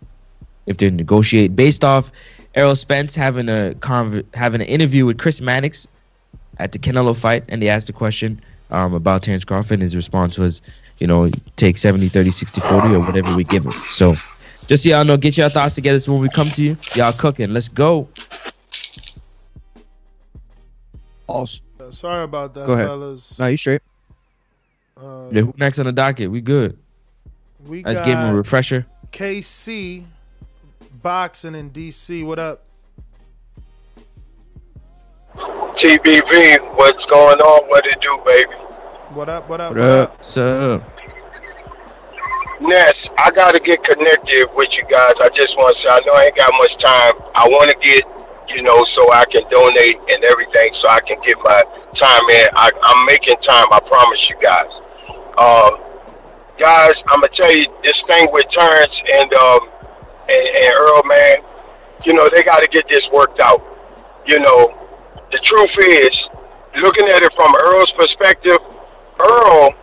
if 0.66 0.78
they 0.78 0.90
negotiate 0.90 1.54
based 1.54 1.84
off 1.84 2.10
Errol 2.54 2.74
Spence 2.74 3.14
having 3.14 3.48
a 3.48 3.74
conv- 3.78 4.24
having 4.34 4.60
an 4.60 4.66
interview 4.66 5.06
with 5.06 5.18
Chris 5.18 5.40
Mannix 5.40 5.86
at 6.58 6.72
the 6.72 6.78
Canelo 6.78 7.16
fight, 7.16 7.44
and 7.48 7.62
they 7.62 7.68
asked 7.68 7.86
the 7.86 7.92
question 7.92 8.40
um, 8.70 8.92
about 8.94 9.22
Terrence 9.22 9.44
Crawford, 9.44 9.74
and 9.74 9.82
his 9.82 9.96
response 9.96 10.36
was, 10.36 10.62
you 10.98 11.06
know, 11.06 11.28
take 11.56 11.78
70, 11.78 12.08
30, 12.08 12.30
60, 12.30 12.60
40, 12.60 12.94
or 12.94 13.00
whatever 13.00 13.34
we 13.36 13.44
give 13.44 13.64
him. 13.64 13.72
So, 13.90 14.16
just 14.66 14.82
so 14.82 14.90
y'all 14.90 15.04
know, 15.04 15.16
get 15.16 15.36
your 15.36 15.48
thoughts 15.48 15.74
together. 15.74 15.98
So 16.00 16.12
when 16.12 16.20
we 16.20 16.28
come 16.28 16.48
to 16.50 16.62
you, 16.62 16.76
y'all 16.94 17.12
cooking. 17.12 17.52
Let's 17.52 17.68
go. 17.68 18.08
Also, 21.30 21.60
that. 21.78 21.94
Sorry 21.94 22.24
about 22.24 22.54
that, 22.54 22.66
go 22.66 22.72
ahead. 22.74 22.86
fellas. 22.86 23.38
No, 23.38 23.46
you 23.46 23.56
straight. 23.56 23.82
Uh, 24.96 25.28
Yeah, 25.32 25.42
who 25.42 25.54
next 25.56 25.78
on 25.78 25.86
the 25.86 25.92
docket? 25.92 26.30
We 26.30 26.40
good. 26.40 26.76
we 27.66 27.82
Let's 27.84 27.98
got 28.00 28.06
give 28.06 28.18
him 28.18 28.34
a 28.34 28.36
refresher. 28.36 28.86
KC 29.12 30.04
boxing 31.02 31.54
in 31.54 31.70
DC. 31.70 32.24
What 32.24 32.38
up? 32.38 32.62
TBV, 35.36 36.58
what's 36.76 37.04
going 37.10 37.38
on? 37.38 37.68
What 37.68 37.84
it 37.86 37.98
do, 38.02 38.18
baby? 38.26 38.52
What 39.14 39.28
up? 39.28 39.48
What 39.48 39.60
up? 39.60 39.74
What 39.74 39.80
up? 39.82 40.16
What's 40.18 40.36
up? 40.36 40.82
Ness, 42.60 42.92
I 43.18 43.30
gotta 43.30 43.58
get 43.60 43.82
connected 43.84 44.46
with 44.54 44.68
you 44.72 44.84
guys. 44.92 45.14
I 45.22 45.28
just 45.34 45.56
want 45.56 45.74
to 45.74 45.82
say, 45.82 45.88
I 45.94 45.98
know 46.04 46.12
I 46.12 46.24
ain't 46.24 46.36
got 46.36 46.50
much 46.58 46.84
time. 46.84 47.12
I 47.34 47.48
want 47.48 47.70
to 47.70 47.76
get, 47.82 48.02
you 48.54 48.62
know, 48.62 48.78
so 48.96 49.12
I 49.12 49.24
can 49.30 49.46
donate 49.50 49.96
and 49.96 50.24
everything, 50.24 50.70
so 50.82 50.90
I 50.90 51.00
can 51.00 51.18
get 51.26 51.36
my 51.44 51.60
time 52.00 52.26
in. 52.30 52.46
I, 52.54 52.70
I'm 52.70 53.06
making 53.06 53.36
time. 53.46 53.66
I 53.70 53.80
promise 53.80 54.20
you 54.28 54.36
guys. 54.42 54.72
Um, 55.38 55.72
guys, 56.58 56.94
I'm 57.08 57.20
gonna 57.20 57.34
tell 57.34 57.52
you 57.52 57.64
this 57.82 57.98
thing 58.08 58.26
with 58.32 58.44
Terrence 58.52 58.96
and 59.16 59.32
um 59.34 59.60
and, 60.28 60.44
and 60.62 60.72
Earl, 60.78 61.02
man. 61.04 61.36
You 62.04 62.14
know, 62.14 62.28
they 62.34 62.42
got 62.42 62.60
to 62.60 62.68
get 62.68 62.84
this 62.88 63.02
worked 63.12 63.40
out. 63.40 63.60
You 64.26 64.40
know, 64.40 64.88
the 65.32 65.38
truth 65.44 65.74
is, 65.88 66.14
looking 66.80 67.08
at 67.08 67.22
it 67.22 67.32
from 67.34 67.52
Earl's 67.66 67.92
perspective, 67.92 68.58
Earl, 69.18 69.74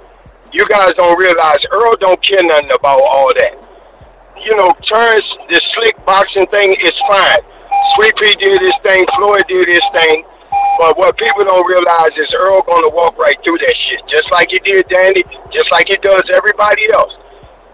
you 0.52 0.66
guys 0.70 0.92
don't 0.98 1.20
realize 1.20 1.58
Earl 1.72 1.96
don't 2.00 2.22
care 2.24 2.42
nothing 2.44 2.72
about 2.74 3.02
all 3.02 3.30
that. 3.38 3.54
You 4.42 4.56
know, 4.56 4.72
Terrence, 4.88 5.28
this 5.50 5.62
slick 5.76 5.94
boxing 6.06 6.48
thing 6.48 6.74
is 6.82 6.94
fine. 7.10 7.40
Sweet 7.96 8.14
Pea 8.18 8.36
did 8.38 8.62
his 8.62 8.78
thing, 8.84 9.06
Floyd 9.18 9.44
did 9.48 9.68
his 9.68 9.86
thing. 9.94 10.24
But 10.78 10.98
what 10.98 11.18
people 11.18 11.44
don't 11.44 11.66
realize 11.66 12.14
is 12.14 12.30
Earl 12.38 12.62
gonna 12.62 12.94
walk 12.94 13.18
right 13.18 13.36
through 13.44 13.58
that 13.58 13.76
shit, 13.90 14.02
just 14.14 14.30
like 14.32 14.50
he 14.54 14.62
did 14.62 14.86
Danny, 14.90 15.26
just 15.50 15.66
like 15.72 15.90
he 15.90 15.98
does 15.98 16.22
everybody 16.30 16.86
else. 16.94 17.14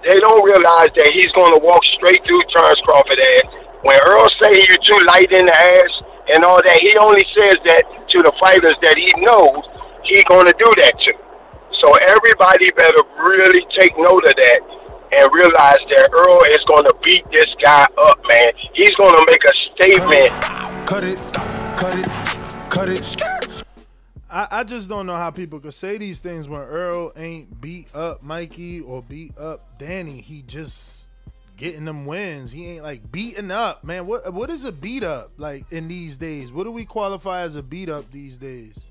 They 0.08 0.16
don't 0.20 0.44
realize 0.44 0.92
that 0.96 1.12
he's 1.12 1.32
gonna 1.36 1.60
walk 1.60 1.84
straight 2.00 2.24
through 2.24 2.44
Terrence 2.56 2.80
Crawford 2.88 3.20
ass. 3.20 3.48
When 3.84 4.00
Earl 4.08 4.28
say 4.40 4.56
you're 4.56 4.84
too 4.88 5.00
light 5.08 5.32
in 5.32 5.44
the 5.44 5.56
ass 5.56 5.92
and 6.32 6.48
all 6.48 6.64
that, 6.64 6.80
he 6.80 6.96
only 7.04 7.24
says 7.36 7.60
that 7.68 7.84
to 8.08 8.18
the 8.24 8.32
fighters 8.40 8.76
that 8.88 8.96
he 8.96 9.12
knows 9.20 9.60
he 10.08 10.24
gonna 10.32 10.56
do 10.56 10.72
that 10.80 10.96
to. 10.96 11.14
So 11.84 11.92
everybody 12.08 12.72
better 12.80 13.04
really 13.20 13.68
take 13.76 13.92
note 14.00 14.24
of 14.24 14.36
that 14.40 14.60
and 15.18 15.32
realize 15.34 15.80
that 15.90 16.10
Earl 16.12 16.42
is 16.52 16.64
gonna 16.68 16.94
beat 17.04 17.24
this 17.32 17.54
guy 17.64 17.88
up, 17.98 18.20
man. 18.28 18.52
He's 18.74 18.96
gonna 18.96 19.24
make 19.30 19.42
a 19.44 19.54
statement. 19.76 20.30
Cut 20.88 21.04
it, 21.04 21.20
cut 21.78 21.98
it, 21.98 22.70
cut 22.70 22.90
it. 22.90 23.64
I, 24.30 24.48
I 24.50 24.64
just 24.64 24.90
don't 24.90 25.06
know 25.06 25.16
how 25.16 25.30
people 25.30 25.60
could 25.60 25.76
say 25.76 25.98
these 25.98 26.20
things 26.20 26.50
when 26.50 26.62
Earl 26.62 27.12
ain't 27.16 27.62
beat 27.62 27.88
up 27.94 28.24
Mikey 28.24 28.82
or 28.82 29.04
beat 29.04 29.38
up 29.38 29.78
Danny. 29.78 30.22
He 30.22 30.42
just 30.42 31.08
getting 31.56 31.86
them 31.86 32.06
wins. 32.06 32.52
He 32.52 32.68
ain't 32.68 32.84
like 32.84 33.12
beating 33.12 33.52
up, 33.52 33.84
man. 33.84 34.08
What 34.08 34.34
what 34.34 34.50
is 34.50 34.66
a 34.66 34.72
beat 34.72 35.04
up 35.04 35.32
like 35.38 35.72
in 35.72 35.88
these 35.88 36.18
days? 36.18 36.52
What 36.52 36.64
do 36.64 36.72
we 36.72 36.86
qualify 36.86 37.42
as 37.42 37.56
a 37.56 37.64
beat 37.64 37.90
up 37.90 38.12
these 38.12 38.38
days? 38.38 38.84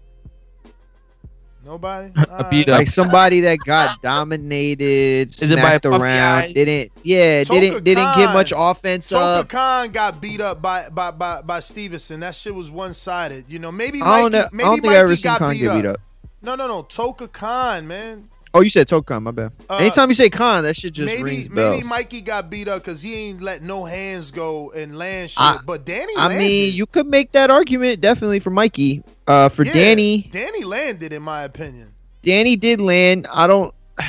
Nobody. 1.65 2.13
A 2.31 2.49
beat 2.51 2.69
up. 2.69 2.79
Like 2.79 2.89
somebody 2.89 3.41
that 3.43 3.59
got 3.61 4.03
dominated, 4.03 5.29
Is 5.31 5.43
it 5.43 5.57
by 5.57 5.63
snapped 5.63 5.87
around, 5.87 6.03
Eyes? 6.43 6.55
didn't 6.55 6.93
yeah, 7.03 7.45
Toka 7.45 7.61
didn't 7.61 7.85
didn't 7.85 8.15
get 8.17 8.33
much 8.35 8.53
offense 8.55 9.09
Toka 9.09 9.25
up. 9.25 9.49
Khan 9.49 9.91
got 9.91 10.21
beat 10.21 10.41
up 10.41 10.61
by 10.61 10.89
by 10.89 11.11
by, 11.13 11.43
by 11.43 11.61
Stevenson. 11.61 12.21
That 12.21 12.35
shit 12.35 12.55
was 12.55 12.71
one 12.71 12.95
sided. 12.95 13.45
You 13.49 13.59
know, 13.59 13.71
maybe 13.71 14.01
I 14.03 14.23
don't 14.23 14.33
Mikey, 14.33 14.43
know- 14.43 14.45
I 14.45 14.49
maybe 14.53 14.65
don't 14.65 14.81
think 14.81 15.09
Mikey 15.09 15.23
got 15.23 15.51
beat, 15.51 15.67
up. 15.69 15.77
beat 15.77 15.87
up. 15.87 16.01
No, 16.43 16.55
no, 16.57 16.67
no. 16.67 16.83
Toka 16.83 17.29
Kahn, 17.29 17.87
man. 17.87 18.29
Oh, 18.55 18.61
you 18.61 18.69
said 18.69 18.87
Tokan, 18.87 19.23
my 19.23 19.31
bad. 19.31 19.53
Uh, 19.71 19.77
Anytime 19.77 20.11
you 20.11 20.15
say 20.15 20.29
Khan, 20.29 20.65
that 20.65 20.77
shit 20.77 20.93
just 20.93 21.07
maybe 21.07 21.23
rings 21.23 21.51
maybe. 21.51 21.83
Mikey 21.85 22.21
got 22.21 22.51
beat 22.51 22.69
up 22.69 22.83
because 22.83 23.01
he 23.01 23.29
ain't 23.31 23.41
let 23.41 23.63
no 23.63 23.85
hands 23.87 24.31
go 24.31 24.71
and 24.73 24.99
land 24.99 25.31
shit. 25.31 25.43
I- 25.43 25.61
but 25.65 25.87
Danny 25.87 26.13
I 26.17 26.29
landed. 26.29 26.39
mean, 26.39 26.75
you 26.75 26.85
could 26.87 27.07
make 27.07 27.33
that 27.33 27.51
argument 27.51 28.01
definitely 28.03 28.41
for 28.41 28.51
Mikey. 28.51 29.03
Uh, 29.27 29.49
for 29.49 29.65
Yeah, 29.65 29.73
Danny, 29.73 30.29
Danny 30.31 30.65
landed 30.65 31.13
in 31.15 31.23
my 31.23 31.43
opinion. 31.43 31.95
Danny 32.23 32.57
did 32.57 32.81
land. 32.81 33.27
I 33.33 33.47
don't. 33.47 33.73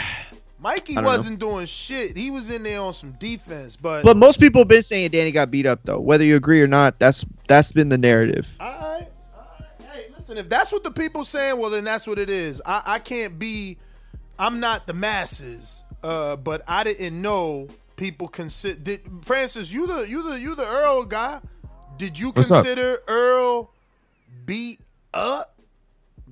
Mikey 0.60 0.94
I 0.94 1.02
don't 1.02 1.06
wasn't 1.06 1.40
doing 1.40 1.66
shit. 1.66 2.16
He 2.18 2.32
was 2.32 2.50
in 2.50 2.64
there 2.64 2.80
on 2.82 2.94
some 2.94 3.12
defense, 3.14 3.76
but 3.76 4.04
But 4.04 4.18
most 4.18 4.40
people 4.40 4.62
have 4.62 4.68
been 4.68 4.84
saying 4.84 5.12
Danny 5.12 5.32
got 5.32 5.52
beat 5.52 5.66
up 5.66 5.80
though. 5.84 6.00
Whether 6.00 6.24
you 6.26 6.36
agree 6.36 6.62
or 6.62 6.68
not, 6.68 7.00
that's 7.00 7.24
that's 7.48 7.72
been 7.72 7.90
the 7.90 7.98
narrative. 7.98 8.48
All 8.60 8.68
right, 8.68 9.08
all 9.36 9.46
right. 9.60 9.90
Hey, 9.92 10.06
listen, 10.16 10.38
if 10.38 10.48
that's 10.50 10.72
what 10.72 10.84
the 10.84 10.92
people 10.92 11.24
saying, 11.26 11.58
well, 11.60 11.70
then 11.70 11.84
that's 11.84 12.08
what 12.08 12.18
it 12.20 12.30
is. 12.30 12.62
I, 12.66 12.82
I 12.86 13.00
can't 13.00 13.38
be. 13.40 13.78
I'm 14.40 14.60
not 14.60 14.88
the 14.88 14.94
masses, 14.94 15.84
uh, 16.04 16.36
but 16.38 16.62
I 16.68 16.84
didn't 16.84 17.22
know 17.22 17.68
people 17.96 18.28
consider. 18.28 18.80
Did 18.80 19.02
Francis? 19.24 19.74
You 19.74 19.88
the 19.88 20.08
you 20.10 20.24
the 20.24 20.40
you 20.40 20.56
the 20.56 20.66
Earl 20.66 21.04
guy? 21.06 21.40
Did 21.98 22.20
you 22.20 22.32
What's 22.34 22.52
up? 22.52 22.66
consider 22.66 23.00
Earl 23.08 23.72
beat 24.46 24.80
up 25.14 25.56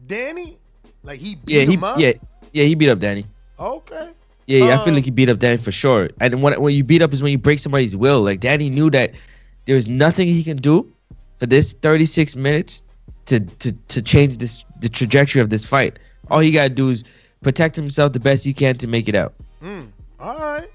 Danny? 0.08 0.58
Like 1.04 1.20
he 1.20 1.36
beat 1.36 1.56
Yeah, 1.56 1.66
he 1.66 1.76
him 1.76 1.84
up? 1.84 2.00
yeah 2.00 2.14
yeah 2.54 2.64
he 2.66 2.76
beat 2.76 2.90
up 2.90 3.00
Danny. 3.00 3.26
Okay. 3.60 4.10
Yeah, 4.48 4.60
yeah, 4.66 4.74
I 4.74 4.78
feel 4.80 4.90
Um, 4.90 4.96
like 4.96 5.06
he 5.06 5.12
beat 5.12 5.30
up 5.30 5.40
Danny 5.40 5.58
for 5.58 5.72
sure. 5.72 6.10
And 6.20 6.42
when 6.42 6.60
when 6.62 6.74
you 6.76 6.84
beat 6.84 7.02
up 7.02 7.14
is 7.14 7.22
when 7.22 7.32
you 7.32 7.38
break 7.38 7.60
somebody's 7.60 7.96
will. 7.96 8.22
Like 8.22 8.40
Danny 8.40 8.70
knew 8.70 8.90
that 8.90 9.14
there's 9.66 9.88
nothing 9.88 10.28
he 10.28 10.44
can 10.44 10.58
do 10.58 10.92
for 11.40 11.46
this 11.46 11.74
36 11.82 12.36
minutes 12.36 12.82
to 13.28 13.40
to 13.40 13.72
to 13.72 14.02
change 14.02 14.40
this 14.40 14.66
the 14.82 14.90
trajectory 14.90 15.42
of 15.42 15.50
this 15.52 15.64
fight. 15.66 16.00
All 16.30 16.40
he 16.40 16.52
gotta 16.52 16.70
do 16.70 16.90
is 16.90 17.04
protect 17.42 17.76
himself 17.76 18.14
the 18.14 18.20
best 18.20 18.44
he 18.44 18.54
can 18.54 18.78
to 18.78 18.88
make 18.88 19.08
it 19.08 19.16
out. 19.16 19.34
Mm, 19.62 19.90
all 20.20 20.38
right. 20.40 20.68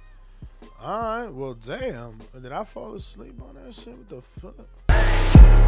All 0.83 1.01
right. 1.01 1.29
Well, 1.33 1.55
damn. 1.55 2.19
Did 2.41 2.53
I 2.53 2.65
fall 2.65 2.95
asleep 2.95 3.35
on 3.43 3.55
that 3.55 3.75
shit? 3.75 3.95
What 3.97 4.09
the 4.09 4.23
fuck? 4.41 4.55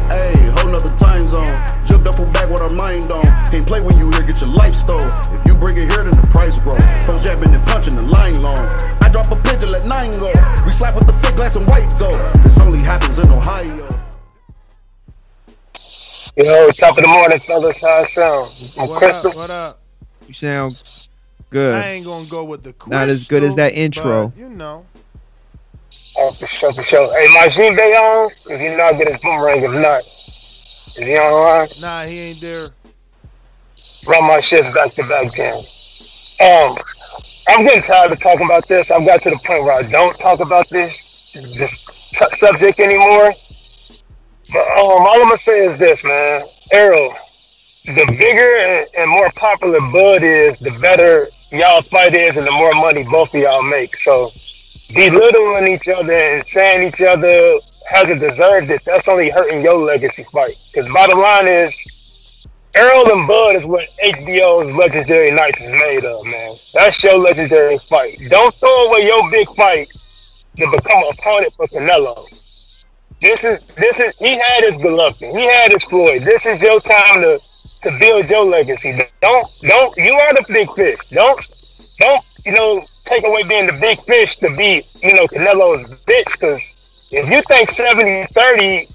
Hey, 0.09 0.33
whole 0.57 0.71
nother 0.71 0.95
time 0.97 1.23
zone. 1.23 1.45
Jumped 1.85 2.07
up 2.07 2.15
from 2.15 2.31
back 2.31 2.49
with 2.49 2.61
our 2.61 2.69
mind 2.69 3.11
on. 3.11 3.23
Can't 3.51 3.67
play 3.67 3.81
when 3.81 3.97
you 3.97 4.09
here, 4.11 4.23
get 4.23 4.39
your 4.41 4.49
life 4.49 4.73
stole. 4.73 4.99
If 5.35 5.45
you 5.47 5.55
bring 5.55 5.77
it 5.77 5.91
here, 5.91 6.03
then 6.03 6.11
the 6.19 6.27
price 6.31 6.59
grow. 6.61 6.77
Folks 7.05 7.23
jabbing 7.23 7.53
and 7.53 7.65
punching 7.67 7.95
the 7.95 8.01
line 8.01 8.41
long. 8.41 8.57
I 9.01 9.09
drop 9.11 9.29
a 9.31 9.35
pigeon, 9.43 9.71
let 9.71 9.85
nine 9.85 10.11
go. 10.11 10.31
We 10.65 10.71
slap 10.71 10.95
with 10.95 11.05
the 11.05 11.13
thick 11.21 11.35
glass 11.35 11.55
and 11.55 11.67
white 11.67 11.93
though. 11.99 12.17
This 12.41 12.59
only 12.59 12.79
happens 12.79 13.19
in 13.19 13.29
Ohio. 13.29 13.87
Yo, 16.37 16.71
top 16.71 16.97
of 16.97 17.03
the 17.03 17.09
morning, 17.09 17.39
fellas. 17.45 17.81
How 17.81 18.01
it 18.03 18.09
sound? 18.09 18.51
I'm 18.77 18.89
What 18.89 18.97
Crystal. 18.99 19.29
up? 19.31 19.35
What 19.35 19.51
up? 19.51 19.78
You 20.29 20.33
sound 20.33 20.77
good. 21.49 21.73
I 21.73 21.87
ain't 21.87 22.05
gonna 22.05 22.27
go 22.27 22.43
with 22.43 22.61
the 22.61 22.75
Not 22.85 23.09
as 23.09 23.27
good 23.27 23.41
as 23.41 23.55
that 23.55 23.73
intro. 23.73 24.31
You 24.37 24.47
know. 24.47 24.85
Oh, 26.15 26.31
for 26.33 26.45
sure, 26.45 26.71
for 26.71 26.83
sure. 26.83 27.19
Hey, 27.19 27.33
my 27.33 27.47
G 27.47 27.75
Bay 27.75 27.91
on? 27.93 28.29
If 28.45 28.61
you 28.61 28.77
not, 28.77 28.91
get 28.99 29.11
his 29.11 29.19
boomerang. 29.21 29.63
If 29.63 29.71
not, 29.71 30.03
is 30.97 31.07
he 31.07 31.17
on 31.17 31.31
the 31.31 31.37
line? 31.39 31.69
Nah, 31.79 32.03
he 32.03 32.19
ain't 32.19 32.41
there. 32.41 32.69
Run 34.05 34.27
my 34.27 34.39
shit 34.39 34.71
back 34.71 34.93
to 34.93 35.07
back, 35.07 35.33
Jam. 35.33 35.63
Um, 36.41 36.77
I'm 37.47 37.65
getting 37.65 37.81
tired 37.81 38.11
of 38.11 38.19
talking 38.19 38.45
about 38.45 38.67
this. 38.67 38.91
I've 38.91 39.07
got 39.07 39.23
to 39.23 39.31
the 39.31 39.39
point 39.43 39.63
where 39.63 39.73
I 39.73 39.81
don't 39.81 40.15
talk 40.19 40.41
about 40.41 40.69
this 40.69 40.95
this 41.33 41.79
su- 42.13 42.27
subject 42.35 42.79
anymore. 42.79 43.33
But 44.53 44.67
um, 44.77 45.07
all 45.07 45.13
I'm 45.15 45.23
gonna 45.23 45.39
say 45.39 45.65
is 45.65 45.79
this, 45.79 46.05
man. 46.05 46.43
Errol, 46.71 47.15
the 47.95 48.05
bigger 48.19 48.87
and, 48.97 49.09
more 49.09 49.31
popular 49.35 49.79
Bud 49.91 50.23
is, 50.23 50.57
the 50.59 50.71
better 50.79 51.27
y'all 51.51 51.81
fight 51.81 52.15
is, 52.15 52.37
and 52.37 52.45
the 52.45 52.51
more 52.51 52.73
money 52.75 53.03
both 53.03 53.33
of 53.33 53.41
y'all 53.41 53.63
make. 53.63 53.99
So 54.01 54.31
belittling 54.93 55.73
each 55.73 55.87
other 55.87 56.13
and 56.13 56.47
saying 56.47 56.87
each 56.87 57.01
other 57.01 57.55
hasn't 57.87 58.21
deserved 58.21 58.69
it. 58.69 58.81
That's 58.85 59.07
only 59.07 59.29
hurting 59.29 59.61
your 59.61 59.77
legacy 59.77 60.25
fight. 60.31 60.55
Because 60.71 60.91
bottom 60.93 61.19
line 61.19 61.47
is, 61.47 61.83
Errol 62.75 63.11
and 63.11 63.27
Bud 63.27 63.55
is 63.55 63.65
what 63.65 63.89
HBO's 64.03 64.75
Legendary 64.77 65.31
Nights 65.31 65.61
is 65.61 65.71
made 65.71 66.05
of, 66.05 66.23
man. 66.25 66.55
That's 66.75 67.03
your 67.03 67.17
legendary 67.17 67.79
fight. 67.89 68.19
Don't 68.29 68.53
throw 68.55 68.85
away 68.85 69.05
your 69.05 69.29
big 69.31 69.47
fight 69.55 69.89
to 70.57 70.67
become 70.71 71.03
an 71.03 71.13
opponent 71.17 71.53
for 71.55 71.67
Canelo. 71.67 72.27
This 73.21 73.43
is 73.43 73.59
this 73.75 73.99
is 73.99 74.13
he 74.19 74.37
had 74.37 74.63
his 74.63 74.77
Golovkin, 74.77 75.37
he 75.37 75.45
had 75.45 75.73
his 75.73 75.83
Floyd. 75.85 76.23
This 76.23 76.45
is 76.45 76.61
your 76.61 76.79
time 76.79 77.23
to 77.23 77.39
to 77.83 77.97
build 77.99 78.29
your 78.29 78.45
legacy. 78.45 78.97
Don't 79.21 79.47
don't 79.61 79.97
you 79.97 80.13
are 80.13 80.33
the 80.33 80.45
big 80.47 80.73
fish. 80.73 80.99
Don't 81.11 81.53
don't 81.99 82.23
you 82.45 82.53
know 82.53 82.85
take 83.05 83.25
away 83.25 83.43
being 83.43 83.67
the 83.67 83.73
big 83.73 84.03
fish 84.05 84.37
to 84.37 84.55
be 84.55 84.85
you 85.01 85.13
know 85.15 85.27
Canelo's 85.27 85.89
bitch. 86.07 86.39
Because 86.39 86.73
if 87.11 87.25
you 87.27 87.41
think 87.47 87.69
70-30 87.69 88.91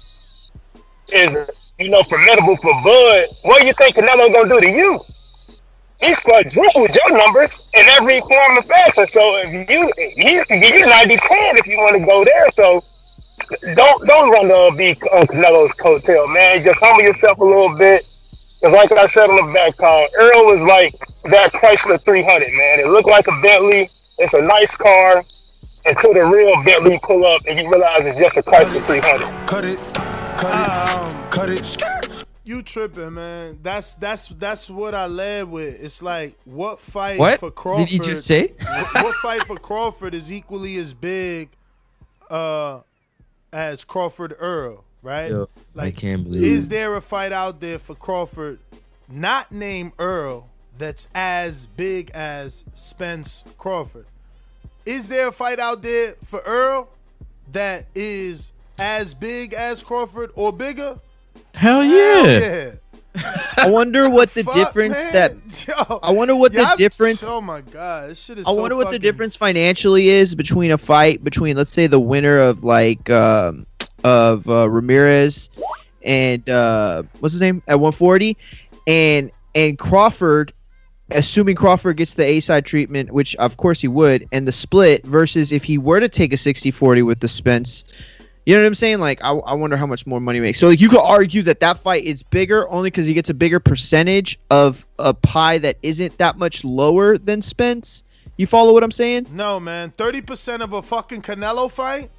is 1.09 1.35
you 1.79 1.89
know 1.89 2.03
formidable 2.03 2.57
for 2.57 2.73
Bud, 2.83 3.27
what 3.43 3.61
do 3.61 3.67
you 3.67 3.73
think 3.73 3.95
Canelo 3.95 4.33
gonna 4.33 4.49
do 4.49 4.61
to 4.61 4.71
you? 4.71 4.99
He's 5.99 6.19
quadrupled 6.19 6.93
your 6.93 7.17
numbers 7.17 7.63
in 7.73 7.83
every 7.97 8.19
form 8.19 8.57
and 8.57 8.65
fashion. 8.65 9.07
So 9.07 9.37
if 9.37 9.69
you 9.69 9.91
give 9.97 10.75
you 10.75 10.85
90-10 10.85 11.17
if 11.59 11.67
you 11.67 11.77
want 11.77 11.97
to 11.99 12.05
go 12.05 12.23
there. 12.25 12.51
So 12.51 12.83
don't 13.75 14.07
don't 14.07 14.29
run 14.31 14.47
the 14.47 14.73
be 14.77 14.93
on 15.11 15.27
Canelo's 15.27 15.73
coattail, 15.75 16.33
man. 16.33 16.63
Just 16.63 16.79
humble 16.81 17.03
yourself 17.03 17.37
a 17.39 17.43
little 17.43 17.75
bit. 17.77 18.05
Cause 18.63 18.73
like 18.73 18.91
I 18.93 19.05
said 19.05 19.29
on 19.29 19.35
the 19.47 19.53
back 19.53 19.77
call, 19.77 20.07
Earl 20.17 20.45
was 20.45 20.61
like 20.63 20.95
that 21.31 21.51
Chrysler 21.53 22.03
300, 22.03 22.51
man. 22.53 22.79
It 22.79 22.87
looked 22.87 23.09
like 23.09 23.27
a 23.27 23.41
Bentley. 23.41 23.89
It's 24.17 24.33
a 24.33 24.41
nice 24.41 24.75
car 24.75 25.23
until 25.85 26.13
the 26.13 26.25
real 26.25 26.63
Bentley 26.63 26.99
pull 27.03 27.25
up 27.25 27.41
and 27.47 27.59
you 27.59 27.69
realize 27.69 28.01
it's 28.05 28.17
just 28.17 28.37
a 28.37 28.43
Chrysler 28.43 28.81
300. 28.81 29.27
Cut 29.47 29.65
it, 29.65 29.77
cut 30.37 31.09
it, 31.19 31.31
cut 31.31 31.49
it. 31.49 32.25
You 32.43 32.61
tripping, 32.61 33.15
man? 33.15 33.59
That's 33.63 33.95
that's 33.95 34.29
that's 34.29 34.69
what 34.69 34.93
I 34.95 35.07
led 35.07 35.49
with. 35.49 35.83
It's 35.83 36.01
like 36.03 36.37
what 36.45 36.79
fight 36.79 37.17
What? 37.19 37.39
for 37.39 37.49
Did 37.49 37.55
Crawford? 37.55 37.89
you 37.91 37.99
just 37.99 38.27
say? 38.27 38.53
what, 38.59 38.93
what 39.03 39.15
fight 39.15 39.41
for 39.47 39.57
Crawford 39.57 40.13
is 40.13 40.31
equally 40.31 40.77
as 40.77 40.93
big, 40.93 41.49
uh, 42.29 42.81
as 43.51 43.83
Crawford 43.83 44.35
Earl, 44.39 44.84
right? 45.05 45.29
Yo, 45.29 45.47
I 45.77 45.91
can't 45.91 46.23
believe 46.23 46.43
Is 46.43 46.67
there 46.67 46.95
a 46.95 47.01
fight 47.01 47.31
out 47.31 47.61
there 47.61 47.79
for 47.79 47.95
Crawford, 47.95 48.59
not 49.09 49.51
named 49.51 49.93
Earl, 49.99 50.49
that's 50.77 51.07
as 51.15 51.67
big 51.67 52.11
as 52.13 52.65
Spence 52.73 53.43
Crawford? 53.57 54.07
Is 54.85 55.07
there 55.07 55.29
a 55.29 55.31
fight 55.31 55.59
out 55.59 55.81
there 55.81 56.13
for 56.23 56.41
Earl 56.45 56.89
that 57.51 57.85
is 57.95 58.51
as 58.77 59.13
big 59.13 59.53
as 59.53 59.83
Crawford 59.83 60.31
or 60.35 60.51
bigger? 60.51 60.99
Hell 61.53 61.81
Hell 61.81 61.83
yeah. 61.83 62.39
yeah. 62.39 62.71
I 63.57 63.69
wonder 63.69 64.09
what 64.09 64.33
the 64.33 64.43
Fuck, 64.43 64.55
difference 64.55 64.93
man. 64.93 65.13
that 65.13 65.67
Yo, 65.89 65.99
I 66.03 66.11
wonder 66.11 66.35
what 66.35 66.51
the 66.51 66.63
y'all- 66.63 66.75
difference 66.75 67.23
Oh 67.23 67.39
my 67.39 67.61
god, 67.61 68.09
this 68.09 68.21
shit 68.21 68.39
is. 68.39 68.45
I 68.45 68.53
so 68.53 68.59
wonder 68.61 68.75
what 68.75 68.91
the 68.91 68.99
difference 68.99 69.37
financially 69.37 70.09
is 70.09 70.35
between 70.35 70.71
a 70.71 70.77
fight 70.77 71.23
between 71.23 71.55
let's 71.55 71.71
say 71.71 71.87
the 71.87 71.99
winner 71.99 72.37
of 72.39 72.65
like 72.65 73.09
um, 73.09 73.65
of 74.05 74.47
uh, 74.47 74.69
Ramirez 74.69 75.49
and 76.03 76.47
uh, 76.47 77.03
what's 77.19 77.33
his 77.33 77.41
name 77.41 77.61
at 77.67 77.79
140 77.79 78.37
and 78.85 79.31
and 79.55 79.79
Crawford 79.79 80.53
assuming 81.09 81.55
Crawford 81.55 81.97
gets 81.97 82.13
the 82.13 82.23
A 82.23 82.39
side 82.39 82.65
treatment 82.65 83.11
which 83.11 83.35
of 83.37 83.57
course 83.57 83.81
he 83.81 83.87
would 83.87 84.27
and 84.31 84.47
the 84.47 84.51
split 84.51 85.03
versus 85.05 85.51
if 85.51 85.63
he 85.63 85.79
were 85.79 85.99
to 85.99 86.07
take 86.07 86.31
a 86.31 86.35
60-40 86.35 87.03
with 87.03 87.19
the 87.19 87.27
Spence 87.27 87.83
you 88.45 88.53
know 88.53 88.61
what 88.61 88.67
I'm 88.67 88.75
saying? 88.75 88.99
Like, 88.99 89.23
I, 89.23 89.31
I 89.31 89.55
wonder 89.55 89.75
how 89.75 89.87
much 89.87 90.05
more 90.05 90.19
money 90.19 90.37
he 90.37 90.41
makes. 90.41 90.59
So, 90.59 90.67
like, 90.67 90.79
you 90.79 90.87
could 90.87 91.01
argue 91.01 91.41
that 91.41 91.61
that 91.61 91.79
fight 91.79 92.03
is 92.03 92.21
bigger 92.21 92.69
only 92.69 92.91
because 92.91 93.07
he 93.07 93.15
gets 93.15 93.27
a 93.27 93.33
bigger 93.33 93.59
percentage 93.59 94.37
of 94.51 94.85
a 94.99 95.15
pie 95.15 95.57
that 95.57 95.77
isn't 95.81 96.15
that 96.19 96.37
much 96.37 96.63
lower 96.63 97.17
than 97.17 97.41
Spence. 97.41 98.03
You 98.37 98.45
follow 98.45 98.71
what 98.71 98.83
I'm 98.83 98.91
saying? 98.91 99.25
No, 99.31 99.59
man. 99.59 99.89
Thirty 99.89 100.21
percent 100.21 100.61
of 100.61 100.73
a 100.73 100.83
fucking 100.83 101.23
Canelo 101.23 101.71
fight 101.71 102.11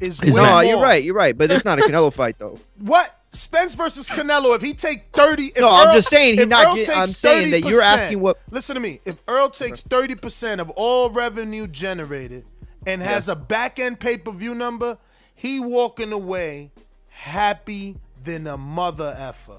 is 0.00 0.22
no, 0.22 0.58
way 0.58 0.68
you're 0.68 0.80
right. 0.80 1.02
You're 1.02 1.14
right. 1.14 1.36
But 1.36 1.50
it's 1.50 1.64
not 1.64 1.78
a 1.78 1.82
Canelo 1.88 2.12
fight, 2.12 2.38
though. 2.38 2.58
What 2.78 3.14
Spence 3.30 3.74
versus 3.74 4.08
Canelo? 4.08 4.54
If 4.56 4.62
he 4.62 4.72
take 4.72 5.06
thirty, 5.12 5.44
if 5.46 5.60
No, 5.60 5.68
I'm 5.70 5.94
just 5.96 6.08
saying 6.10 6.34
he's 6.34 6.42
if 6.42 6.48
not 6.48 6.66
Earl 6.66 6.74
get- 6.76 6.96
I'm 6.96 7.08
saying 7.08 7.50
that 7.50 7.68
you're 7.68 7.82
asking 7.82 8.20
what- 8.20 8.38
Listen 8.50 8.74
to 8.74 8.80
me. 8.80 9.00
If 9.04 9.22
Earl 9.28 9.50
takes 9.50 9.82
thirty 9.82 10.14
percent 10.14 10.60
of 10.60 10.70
all 10.76 11.10
revenue 11.10 11.66
generated 11.66 12.44
and 12.86 13.02
has 13.02 13.28
a 13.28 13.36
back 13.36 13.78
end 13.78 14.00
pay 14.00 14.18
per 14.18 14.30
view 14.30 14.54
number, 14.54 14.98
he 15.34 15.58
walking 15.60 16.12
away 16.12 16.70
happy 17.08 17.96
than 18.22 18.46
a 18.46 18.56
mother 18.56 19.14
effer. 19.18 19.58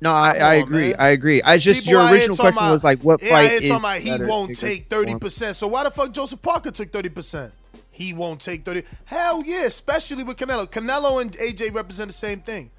No, 0.00 0.12
I, 0.12 0.32
I 0.32 0.56
on, 0.58 0.62
agree. 0.62 0.88
man. 0.90 0.96
I 0.98 1.08
agree. 1.08 1.42
I 1.42 1.58
just 1.58 1.80
People 1.84 2.00
your 2.02 2.12
original 2.12 2.36
question 2.36 2.58
about- 2.58 2.72
was 2.72 2.84
like, 2.84 3.00
what 3.00 3.22
yeah, 3.22 3.30
fight 3.30 3.52
is 3.52 3.70
about 3.70 3.98
he 3.98 4.12
won't 4.20 4.56
take 4.56 4.88
thirty 4.90 5.14
percent. 5.14 5.56
So 5.56 5.68
why 5.68 5.84
the 5.84 5.90
fuck 5.90 6.12
Joseph 6.12 6.42
Parker 6.42 6.70
took 6.70 6.92
thirty 6.92 7.08
percent? 7.08 7.52
He 7.96 8.12
won't 8.12 8.42
take 8.42 8.62
thirty. 8.62 8.82
Hell 9.06 9.42
yeah, 9.46 9.64
especially 9.64 10.22
with 10.22 10.36
Canelo. 10.36 10.70
Canelo 10.70 11.22
and 11.22 11.32
AJ 11.32 11.72
represent 11.74 12.08
the 12.08 12.12
same 12.12 12.40
thing. 12.40 12.70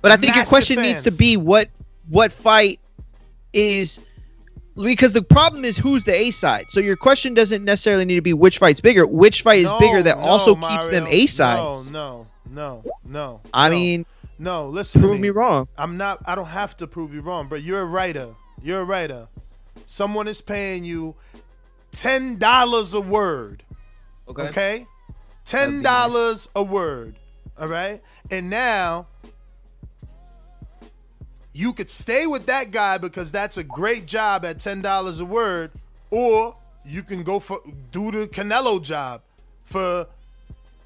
But 0.00 0.12
I 0.12 0.16
think 0.16 0.28
your 0.28 0.36
Massive 0.36 0.48
question 0.48 0.80
needs 0.80 1.02
to 1.02 1.10
be 1.12 1.36
what 1.36 1.68
what 2.08 2.32
fight 2.32 2.80
is 3.52 4.00
because 4.74 5.12
the 5.12 5.22
problem 5.22 5.66
is 5.66 5.76
who's 5.76 6.04
the 6.04 6.14
A 6.14 6.30
side. 6.30 6.70
So 6.70 6.80
your 6.80 6.96
question 6.96 7.34
doesn't 7.34 7.62
necessarily 7.64 8.06
need 8.06 8.14
to 8.14 8.22
be 8.22 8.32
which 8.32 8.56
fight's 8.56 8.80
bigger. 8.80 9.06
Which 9.06 9.42
fight 9.42 9.60
is 9.60 9.66
No, 9.66 9.78
bigger 9.78 10.02
that 10.02 10.16
no, 10.16 10.24
also 10.24 10.54
keeps 10.54 10.88
them 10.88 11.06
A 11.06 11.26
sides. 11.26 11.90
No, 11.90 12.26
no, 12.50 12.82
no, 12.82 12.92
no. 13.04 13.40
I 13.52 13.68
no. 13.68 13.74
mean, 13.74 14.06
no. 14.38 14.68
Listen, 14.68 15.02
to 15.02 15.08
prove 15.08 15.20
me 15.20 15.28
wrong. 15.28 15.68
I'm 15.76 15.98
not. 15.98 16.22
I 16.26 16.34
don't 16.34 16.46
have 16.46 16.78
to 16.78 16.86
prove 16.86 17.12
you 17.12 17.20
wrong, 17.20 17.48
but 17.48 17.60
you're 17.60 17.82
a 17.82 17.86
writer. 17.86 18.28
You're 18.62 18.80
a 18.80 18.84
writer. 18.84 19.28
Someone 19.84 20.28
is 20.28 20.40
paying 20.40 20.82
you 20.84 21.14
ten 21.90 22.38
dollars 22.38 22.94
a 22.94 23.02
word. 23.02 23.64
Okay. 24.32 24.48
Okay. 24.48 24.86
Ten 25.44 25.82
dollars 25.82 26.48
a 26.54 26.62
word. 26.62 27.16
All 27.58 27.68
right. 27.68 28.00
And 28.30 28.48
now 28.48 29.06
you 31.52 31.72
could 31.72 31.90
stay 31.90 32.26
with 32.26 32.46
that 32.46 32.70
guy 32.70 32.98
because 32.98 33.30
that's 33.30 33.58
a 33.58 33.64
great 33.64 34.06
job 34.06 34.44
at 34.44 34.58
ten 34.58 34.80
dollars 34.80 35.20
a 35.20 35.24
word, 35.24 35.70
or 36.10 36.56
you 36.84 37.02
can 37.02 37.22
go 37.22 37.38
for 37.38 37.60
do 37.90 38.10
the 38.10 38.26
Canelo 38.26 38.82
job 38.82 39.22
for 39.64 40.06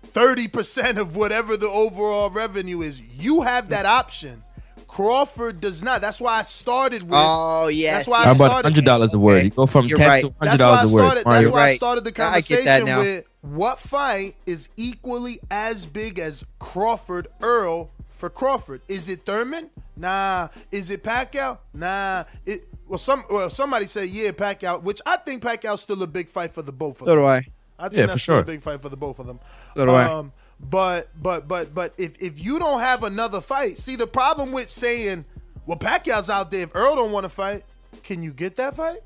thirty 0.02 0.48
percent 0.48 0.98
of 0.98 1.16
whatever 1.16 1.56
the 1.56 1.68
overall 1.68 2.30
revenue 2.30 2.82
is. 2.82 3.24
You 3.24 3.42
have 3.42 3.68
that 3.68 3.86
option. 3.86 4.42
Crawford 4.88 5.60
does 5.60 5.82
not. 5.82 6.00
That's 6.00 6.20
why 6.20 6.38
I 6.38 6.42
started 6.42 7.02
with. 7.02 7.12
Oh 7.14 7.68
yeah. 7.68 7.94
That's 7.94 8.08
why 8.08 8.18
I 8.18 8.24
How 8.24 8.30
about 8.34 8.36
started. 8.36 8.64
hundred 8.68 8.84
dollars 8.84 9.14
a 9.14 9.18
word? 9.18 9.44
You 9.44 9.50
go 9.50 9.66
from 9.66 9.86
You're 9.86 9.98
ten 9.98 10.08
right. 10.08 10.20
to 10.22 10.34
hundred 10.38 10.58
That's 10.58 10.62
why 10.62 10.68
I 10.68 10.76
dollars 10.76 10.92
a 10.92 10.96
word. 10.96 11.02
started. 11.02 11.24
That's 11.26 11.50
why 11.50 11.58
I 11.60 11.64
right. 11.66 11.76
started 11.76 12.04
the 12.04 12.22
I 12.22 12.40
get 12.40 12.64
that 12.64 12.80
conversation 12.80 12.96
with 12.96 13.26
what 13.42 13.78
fight 13.78 14.34
is 14.46 14.68
equally 14.76 15.38
as 15.50 15.86
big 15.86 16.18
as 16.18 16.44
Crawford 16.58 17.28
Earl 17.40 17.90
for 18.08 18.28
Crawford? 18.30 18.80
Is 18.88 19.08
it 19.08 19.24
Thurman? 19.24 19.70
Nah. 19.96 20.48
Is 20.72 20.90
it 20.90 21.02
Pacquiao? 21.02 21.58
Nah. 21.72 22.24
It 22.44 22.62
well 22.88 22.98
some 22.98 23.22
well 23.30 23.50
somebody 23.50 23.86
said 23.86 24.08
yeah 24.08 24.30
Pacquiao, 24.30 24.82
which 24.82 25.00
I 25.06 25.16
think 25.16 25.42
Pacquiao's 25.42 25.80
still 25.80 26.02
a 26.02 26.06
big 26.06 26.28
fight 26.28 26.52
for 26.52 26.62
the 26.62 26.72
both 26.72 27.00
of 27.00 27.04
So 27.06 27.10
them. 27.10 27.18
do 27.20 27.24
I. 27.24 27.46
I 27.78 27.88
think 27.88 27.98
Yeah, 27.98 28.06
that's 28.06 28.20
for 28.20 28.22
still 28.22 28.38
a 28.38 28.42
big 28.42 28.62
fight 28.62 28.80
for 28.80 28.88
the 28.88 28.96
both 28.96 29.18
of 29.18 29.26
them. 29.26 29.38
So 29.74 29.86
do 29.86 29.92
I. 29.92 30.04
Um, 30.04 30.32
but 30.58 31.08
but 31.22 31.46
but 31.46 31.74
but 31.74 31.92
if 31.98 32.20
if 32.22 32.42
you 32.44 32.58
don't 32.58 32.80
have 32.80 33.02
another 33.04 33.40
fight, 33.40 33.78
see 33.78 33.96
the 33.96 34.06
problem 34.06 34.52
with 34.52 34.70
saying, 34.70 35.24
well, 35.66 35.78
Pacquiao's 35.78 36.30
out 36.30 36.50
there. 36.50 36.62
If 36.62 36.74
Earl 36.74 36.94
don't 36.96 37.12
want 37.12 37.24
to 37.24 37.30
fight, 37.30 37.64
can 38.02 38.22
you 38.22 38.32
get 38.32 38.56
that 38.56 38.76
fight? 38.76 39.00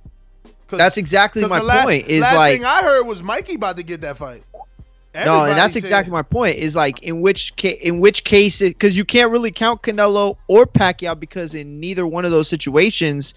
That's 0.78 0.97
exactly 0.97 1.44
my 1.47 1.60
last, 1.60 1.84
point, 1.84 2.06
is 2.06 2.22
last 2.22 2.36
like- 2.36 2.56
thing 2.56 2.64
I 2.64 2.82
heard 2.82 3.06
was 3.06 3.22
Mikey 3.22 3.55
about 3.55 3.76
to 3.76 3.82
get 3.82 4.01
that 4.02 4.16
fight. 4.16 4.42
No, 5.14 5.44
and 5.44 5.56
that's 5.56 5.74
said- 5.74 5.82
exactly 5.82 6.12
my 6.12 6.22
point. 6.22 6.56
Is 6.56 6.76
like 6.76 7.02
in 7.02 7.20
which 7.20 7.56
case, 7.56 7.78
in 7.80 7.98
which 7.98 8.24
case, 8.24 8.60
because 8.60 8.97
you 8.97 9.05
can't 9.05 9.30
really 9.30 9.51
count 9.51 9.82
Canelo 9.82 10.36
or 10.47 10.66
Pacquiao 10.66 11.18
because 11.18 11.55
in 11.55 11.80
neither 11.80 12.06
one 12.06 12.24
of 12.24 12.30
those 12.30 12.48
situations, 12.48 13.34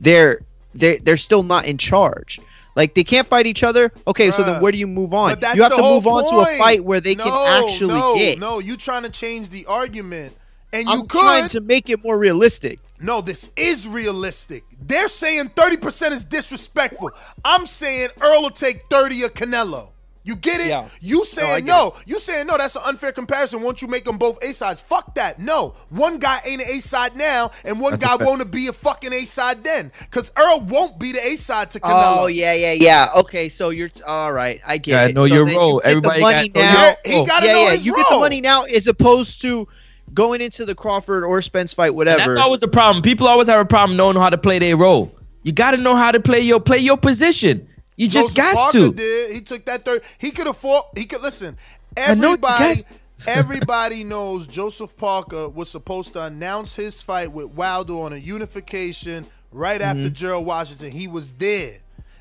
they're 0.00 0.40
they 0.74 0.98
they're 0.98 1.16
still 1.16 1.42
not 1.42 1.64
in 1.64 1.78
charge. 1.78 2.40
Like 2.76 2.94
they 2.94 3.04
can't 3.04 3.26
fight 3.28 3.46
each 3.46 3.62
other. 3.62 3.92
Okay, 4.06 4.30
so 4.32 4.42
then 4.42 4.60
where 4.60 4.72
do 4.72 4.78
you 4.78 4.86
move 4.86 5.14
on? 5.14 5.38
You 5.54 5.62
have 5.62 5.76
to 5.76 5.82
move 5.82 6.06
on 6.06 6.24
to 6.24 6.50
a 6.50 6.58
fight 6.58 6.84
where 6.84 7.00
they 7.00 7.14
no, 7.14 7.24
can 7.24 7.64
actually 7.64 7.94
no, 7.94 8.14
get. 8.16 8.38
No, 8.38 8.58
you're 8.58 8.76
trying 8.76 9.04
to 9.04 9.10
change 9.10 9.50
the 9.50 9.64
argument, 9.66 10.34
and 10.72 10.88
I'm 10.88 10.98
you 10.98 11.06
trying 11.06 11.48
to 11.50 11.60
make 11.60 11.88
it 11.88 12.02
more 12.02 12.18
realistic. 12.18 12.80
No, 13.04 13.20
this 13.20 13.50
is 13.58 13.86
realistic. 13.86 14.64
They're 14.80 15.08
saying 15.08 15.50
30% 15.50 16.12
is 16.12 16.24
disrespectful. 16.24 17.10
I'm 17.44 17.66
saying 17.66 18.08
Earl 18.18 18.40
will 18.42 18.50
take 18.50 18.84
30 18.84 19.24
of 19.24 19.34
Canelo. 19.34 19.90
You 20.22 20.36
get 20.36 20.58
it? 20.62 20.68
Yeah. 20.68 20.88
You 21.02 21.22
saying 21.26 21.66
get 21.66 21.68
no. 21.70 21.92
You 22.06 22.18
saying 22.18 22.46
no, 22.46 22.56
that's 22.56 22.76
an 22.76 22.82
unfair 22.86 23.12
comparison. 23.12 23.60
Won't 23.60 23.82
you 23.82 23.88
make 23.88 24.04
them 24.06 24.16
both 24.16 24.42
A 24.42 24.54
sides? 24.54 24.80
Fuck 24.80 25.14
that. 25.16 25.38
No. 25.38 25.74
One 25.90 26.18
guy 26.18 26.38
ain't 26.46 26.62
an 26.62 26.68
A 26.76 26.80
side 26.80 27.14
now, 27.14 27.50
and 27.66 27.78
one 27.78 27.98
guy 27.98 28.16
fact. 28.16 28.22
won't 28.22 28.50
be 28.50 28.68
a 28.68 28.72
fucking 28.72 29.12
A 29.12 29.26
side 29.26 29.62
then. 29.62 29.92
Because 30.00 30.32
Earl 30.38 30.60
won't 30.66 30.98
be 30.98 31.12
the 31.12 31.20
A 31.20 31.36
side 31.36 31.70
to 31.72 31.80
Canelo. 31.80 32.22
Oh 32.22 32.26
yeah, 32.28 32.54
yeah, 32.54 32.72
yeah. 32.72 33.10
Okay, 33.16 33.50
so 33.50 33.68
you're 33.68 33.90
all 34.06 34.32
right. 34.32 34.62
I 34.66 34.78
get 34.78 34.92
Gotta 34.92 35.08
it. 35.10 35.14
know 35.14 35.26
so 35.28 35.34
your 35.34 35.44
then 35.44 35.56
role. 35.56 35.74
You 35.74 35.80
get 35.82 35.88
Everybody 35.90 36.20
the 36.20 36.22
money 36.22 36.48
gotta 36.48 36.72
now. 36.72 36.84
your 37.04 37.20
He 37.20 37.26
gotta 37.26 37.46
yeah, 37.48 37.52
know 37.52 37.64
yeah. 37.64 37.70
his 37.72 37.86
You 37.86 37.94
get 37.94 38.06
the 38.08 38.18
money 38.18 38.40
now 38.40 38.62
as 38.62 38.86
opposed 38.86 39.42
to 39.42 39.68
going 40.12 40.40
into 40.40 40.64
the 40.64 40.74
Crawford 40.74 41.24
or 41.24 41.40
Spence 41.42 41.72
fight, 41.72 41.88
And 41.88 41.96
whatever. 41.96 42.34
that's 42.34 42.44
always 42.44 42.60
the 42.60 42.68
problem. 42.68 43.02
People 43.02 43.26
always 43.26 43.48
have 43.48 43.60
a 43.60 43.64
problem 43.64 43.96
knowing 43.96 44.16
how 44.16 44.30
to 44.30 44.38
play 44.38 44.58
their 44.58 44.76
role. 44.76 45.14
You 45.42 45.52
got 45.52 45.72
to 45.72 45.76
know 45.76 45.96
how 45.96 46.10
to 46.12 46.20
play 46.20 46.40
your 46.40 46.60
play 46.60 46.78
your 46.78 46.96
position. 46.96 47.68
You 47.96 48.08
just 48.08 48.36
Joseph 48.36 48.54
got 48.54 48.54
Parker 48.56 48.78
to. 48.88 48.92
did. 48.92 49.32
He 49.32 49.40
took 49.40 49.64
that 49.66 49.84
third. 49.84 50.02
He 50.18 50.30
could 50.30 50.46
afford. 50.46 50.84
He 50.96 51.04
could 51.04 51.22
listen. 51.22 51.56
I 51.96 52.14
know 52.14 52.32
Everybody, 52.32 52.80
everybody 53.26 54.04
knows 54.04 54.46
Joseph 54.46 54.96
Parker 54.96 55.48
was 55.48 55.70
supposed 55.70 56.12
to 56.14 56.22
announce 56.22 56.74
his 56.76 57.02
fight 57.02 57.30
with 57.32 57.46
Wilder 57.54 57.94
on 57.94 58.12
a 58.12 58.16
unification 58.16 59.26
right 59.52 59.80
Mm-hmm. 59.80 59.98
after 59.98 60.10
Gerald 60.10 60.46
Washington. 60.46 60.90
He 60.90 61.06
was 61.08 61.34
there. 61.34 61.78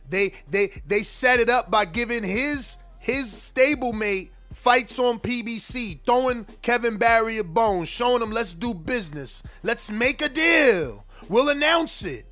They 0.09 0.33
they 0.49 0.69
they 0.85 1.01
set 1.01 1.39
it 1.39 1.49
up 1.49 1.71
by 1.71 1.85
giving 1.85 2.23
his 2.23 2.77
his 2.99 3.27
stablemate 3.27 4.29
fights 4.53 4.99
on 4.99 5.19
PBC, 5.19 5.99
throwing 6.05 6.45
Kevin 6.61 6.97
Barry 6.97 7.37
a 7.39 7.43
bone, 7.43 7.85
showing 7.85 8.21
him 8.21 8.31
let's 8.31 8.53
do 8.53 8.73
business, 8.73 9.43
let's 9.63 9.91
make 9.91 10.21
a 10.21 10.29
deal. 10.29 11.05
We'll 11.29 11.49
announce 11.49 12.05
it. 12.05 12.25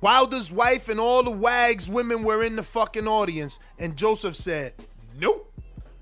Wilder's 0.00 0.52
wife 0.52 0.88
and 0.88 1.00
all 1.00 1.24
the 1.24 1.30
wags 1.30 1.88
women 1.88 2.22
were 2.22 2.42
in 2.42 2.56
the 2.56 2.62
fucking 2.62 3.08
audience, 3.08 3.58
and 3.78 3.96
Joseph 3.96 4.36
said, 4.36 4.74
"Nope." 5.18 5.52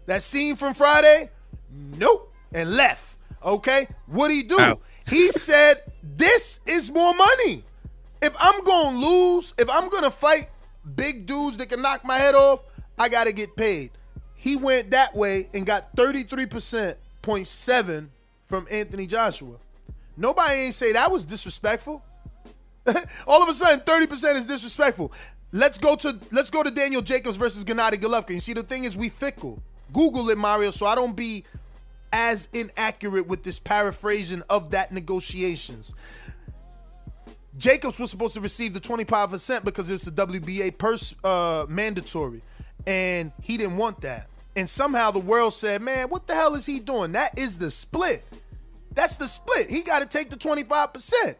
That 0.06 0.22
scene 0.22 0.54
from 0.54 0.74
Friday, 0.74 1.30
nope, 1.98 2.32
and 2.52 2.76
left. 2.76 3.16
Okay, 3.44 3.88
what'd 4.06 4.34
he 4.34 4.42
do? 4.42 4.56
Ow. 4.58 4.80
He 5.08 5.30
said, 5.30 5.76
"This 6.02 6.60
is 6.66 6.90
more 6.90 7.14
money. 7.14 7.64
If 8.22 8.34
I'm 8.38 8.62
gonna 8.64 8.98
lose, 8.98 9.54
if 9.58 9.68
I'm 9.70 9.88
gonna 9.88 10.10
fight 10.10 10.48
big 10.94 11.26
dudes 11.26 11.58
that 11.58 11.68
can 11.68 11.82
knock 11.82 12.04
my 12.04 12.18
head 12.18 12.34
off, 12.34 12.62
I 12.98 13.08
gotta 13.08 13.32
get 13.32 13.56
paid." 13.56 13.90
He 14.36 14.56
went 14.56 14.90
that 14.90 15.14
way 15.14 15.48
and 15.54 15.64
got 15.66 15.96
33% 15.96 16.96
0.7 17.26 18.08
from 18.44 18.66
Anthony 18.70 19.06
Joshua. 19.06 19.56
Nobody 20.16 20.54
ain't 20.54 20.74
say 20.74 20.92
that 20.92 21.10
was 21.10 21.24
disrespectful. 21.24 22.02
All 23.26 23.42
of 23.42 23.48
a 23.48 23.52
sudden, 23.52 23.80
30% 23.80 24.36
is 24.36 24.46
disrespectful. 24.46 25.12
Let's 25.52 25.78
go 25.78 25.96
to 25.96 26.18
let's 26.32 26.50
go 26.50 26.62
to 26.62 26.70
Daniel 26.70 27.02
Jacobs 27.02 27.36
versus 27.36 27.64
Gennady 27.64 27.94
Golovkin. 27.94 28.34
You 28.34 28.40
see, 28.40 28.52
the 28.52 28.62
thing 28.62 28.84
is, 28.84 28.96
we 28.96 29.08
fickle. 29.08 29.62
Google 29.92 30.28
it, 30.30 30.38
Mario, 30.38 30.70
so 30.70 30.86
I 30.86 30.94
don't 30.94 31.16
be 31.16 31.44
as 32.12 32.48
inaccurate 32.52 33.26
with 33.26 33.42
this 33.42 33.58
paraphrasing 33.58 34.42
of 34.48 34.70
that 34.70 34.92
negotiations. 34.92 35.94
Jacobs 37.58 37.98
was 37.98 38.10
supposed 38.10 38.34
to 38.34 38.40
receive 38.40 38.74
the 38.74 38.80
25% 38.80 39.64
because 39.64 39.90
it's 39.90 40.06
a 40.06 40.12
WBA 40.12 40.76
pers- 40.76 41.14
uh, 41.24 41.64
mandatory, 41.68 42.42
and 42.86 43.32
he 43.42 43.56
didn't 43.56 43.76
want 43.76 44.00
that. 44.02 44.28
And 44.54 44.68
somehow 44.68 45.10
the 45.10 45.18
world 45.18 45.54
said, 45.54 45.82
"Man, 45.82 46.08
what 46.08 46.26
the 46.26 46.34
hell 46.34 46.54
is 46.54 46.64
he 46.66 46.80
doing? 46.80 47.12
That 47.12 47.38
is 47.38 47.58
the 47.58 47.70
split. 47.70 48.22
That's 48.94 49.16
the 49.16 49.26
split. 49.26 49.68
He 49.70 49.82
got 49.82 50.00
to 50.00 50.06
take 50.08 50.30
the 50.30 50.36
25%." 50.36 51.36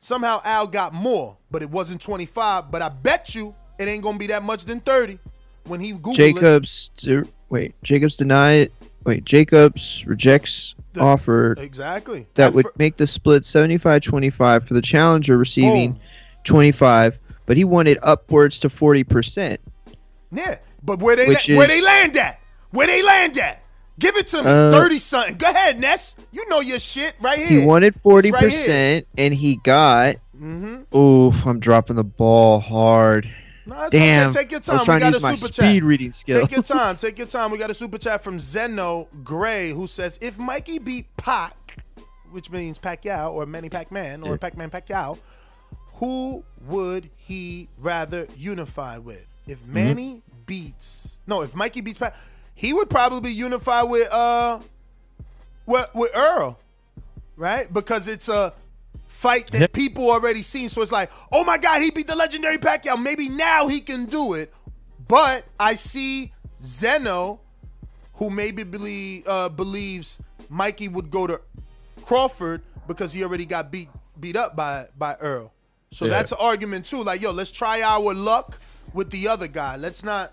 Somehow 0.00 0.40
Al 0.44 0.66
got 0.66 0.92
more, 0.92 1.36
but 1.50 1.62
it 1.62 1.70
wasn't 1.70 2.00
25. 2.00 2.70
But 2.72 2.82
I 2.82 2.88
bet 2.88 3.34
you 3.36 3.54
it 3.78 3.86
ain't 3.86 4.02
gonna 4.02 4.18
be 4.18 4.26
that 4.28 4.42
much 4.42 4.64
than 4.64 4.80
30 4.80 5.18
when 5.66 5.78
he 5.78 5.92
Google 5.92 6.12
it. 6.12 6.16
Jacobs. 6.16 6.90
de- 6.96 7.24
wait, 7.50 7.74
Jacobs 7.84 8.16
denied. 8.16 8.70
Wait, 9.04 9.24
Jacobs 9.24 10.04
rejects 10.06 10.74
the, 10.92 11.00
offer 11.00 11.54
Exactly. 11.58 12.26
that 12.34 12.52
would 12.54 12.66
make 12.78 12.96
the 12.96 13.06
split 13.06 13.42
75-25 13.42 14.66
for 14.66 14.74
the 14.74 14.82
challenger 14.82 15.36
receiving 15.38 15.92
Boom. 15.92 16.00
25, 16.44 17.18
but 17.46 17.56
he 17.56 17.64
wanted 17.64 17.98
upwards 18.02 18.58
to 18.60 18.68
40%. 18.68 19.58
Yeah, 20.32 20.56
but 20.82 21.00
where 21.00 21.14
they 21.14 21.28
Which 21.28 21.46
where 21.48 21.62
is- 21.62 21.68
they 21.68 21.82
land 21.82 22.16
at? 22.16 22.40
Where 22.70 22.86
they 22.86 23.02
land 23.02 23.38
at? 23.38 23.62
Give 23.98 24.16
it 24.16 24.26
to 24.28 24.42
me. 24.42 24.48
Uh, 24.48 24.72
30 24.72 24.98
something. 24.98 25.36
Go 25.36 25.50
ahead, 25.50 25.78
Ness. 25.78 26.16
You 26.32 26.48
know 26.48 26.60
your 26.60 26.78
shit 26.78 27.14
right 27.20 27.38
here. 27.38 27.60
He 27.60 27.66
wanted 27.66 27.94
40% 27.94 28.32
right 28.32 29.04
and 29.18 29.34
he 29.34 29.56
got 29.56 30.16
Mhm. 30.42 30.92
Oof, 30.94 31.46
I'm 31.46 31.60
dropping 31.60 31.96
the 31.96 32.04
ball 32.04 32.58
hard. 32.58 33.28
No, 33.64 33.88
Damn. 33.90 34.30
okay. 34.30 34.40
Take 34.40 34.50
your 34.50 34.60
time. 34.60 34.80
We 34.80 34.98
got 34.98 35.14
a 35.14 35.20
super 35.20 35.52
speed 35.52 35.52
chat. 35.52 35.82
reading 35.84 36.12
skill. 36.12 36.40
Take 36.40 36.50
your 36.50 36.62
time. 36.62 36.96
Take 36.98 37.18
your 37.18 37.28
time. 37.28 37.52
We 37.52 37.58
got 37.58 37.70
a 37.70 37.74
super 37.74 37.98
chat 37.98 38.24
from 38.24 38.38
Zeno 38.40 39.06
Gray 39.22 39.70
who 39.70 39.86
says 39.86 40.18
if 40.20 40.38
Mikey 40.38 40.80
beat 40.80 41.16
Pac, 41.16 41.76
which 42.32 42.50
means 42.50 42.78
Pacquiao 42.78 43.32
or 43.32 43.46
Manny 43.46 43.68
Pac-Man 43.68 44.24
or 44.24 44.36
Pac-Man 44.36 44.70
Pacquiao, 44.70 45.18
who 45.94 46.42
would 46.66 47.10
he 47.16 47.68
rather 47.78 48.26
unify 48.36 48.98
with? 48.98 49.26
If 49.46 49.60
Mm-hmm. 49.60 49.74
Manny 49.74 50.22
beats 50.46 51.20
no, 51.26 51.42
if 51.42 51.54
Mikey 51.54 51.80
beats 51.80 51.98
Pac, 51.98 52.14
he 52.54 52.72
would 52.72 52.90
probably 52.90 53.30
unify 53.32 53.82
with 53.82 54.08
uh 54.12 54.60
with, 55.66 55.88
with 55.94 56.10
Earl, 56.16 56.58
right? 57.36 57.72
Because 57.72 58.08
it's 58.08 58.28
a 58.28 58.52
fight 59.06 59.50
that 59.52 59.72
people 59.72 60.10
already 60.10 60.42
seen. 60.42 60.68
So 60.68 60.82
it's 60.82 60.90
like, 60.92 61.10
oh 61.32 61.44
my 61.44 61.56
God, 61.58 61.80
he 61.82 61.90
beat 61.92 62.08
the 62.08 62.16
legendary 62.16 62.58
Pacquiao. 62.58 63.00
Maybe 63.00 63.28
now 63.28 63.68
he 63.68 63.80
can 63.80 64.06
do 64.06 64.34
it. 64.34 64.52
But 65.06 65.44
I 65.60 65.74
see 65.74 66.32
Zeno, 66.60 67.40
who 68.14 68.30
maybe 68.30 68.64
believe 68.64 69.24
uh, 69.26 69.48
believes 69.48 70.20
Mikey 70.48 70.88
would 70.88 71.10
go 71.10 71.26
to 71.26 71.40
Crawford 72.04 72.62
because 72.88 73.12
he 73.12 73.22
already 73.22 73.46
got 73.46 73.70
beat 73.70 73.88
beat 74.18 74.36
up 74.36 74.56
by 74.56 74.86
by 74.98 75.14
Earl. 75.20 75.52
So 75.90 76.06
Yeah. 76.06 76.12
that's 76.12 76.32
an 76.32 76.38
argument 76.40 76.86
too. 76.86 77.02
Like, 77.04 77.20
yo, 77.20 77.30
let's 77.32 77.52
try 77.52 77.82
our 77.82 78.14
luck 78.14 78.58
with 78.94 79.10
the 79.10 79.28
other 79.28 79.48
guy. 79.48 79.76
Let's 79.76 80.04
not 80.04 80.32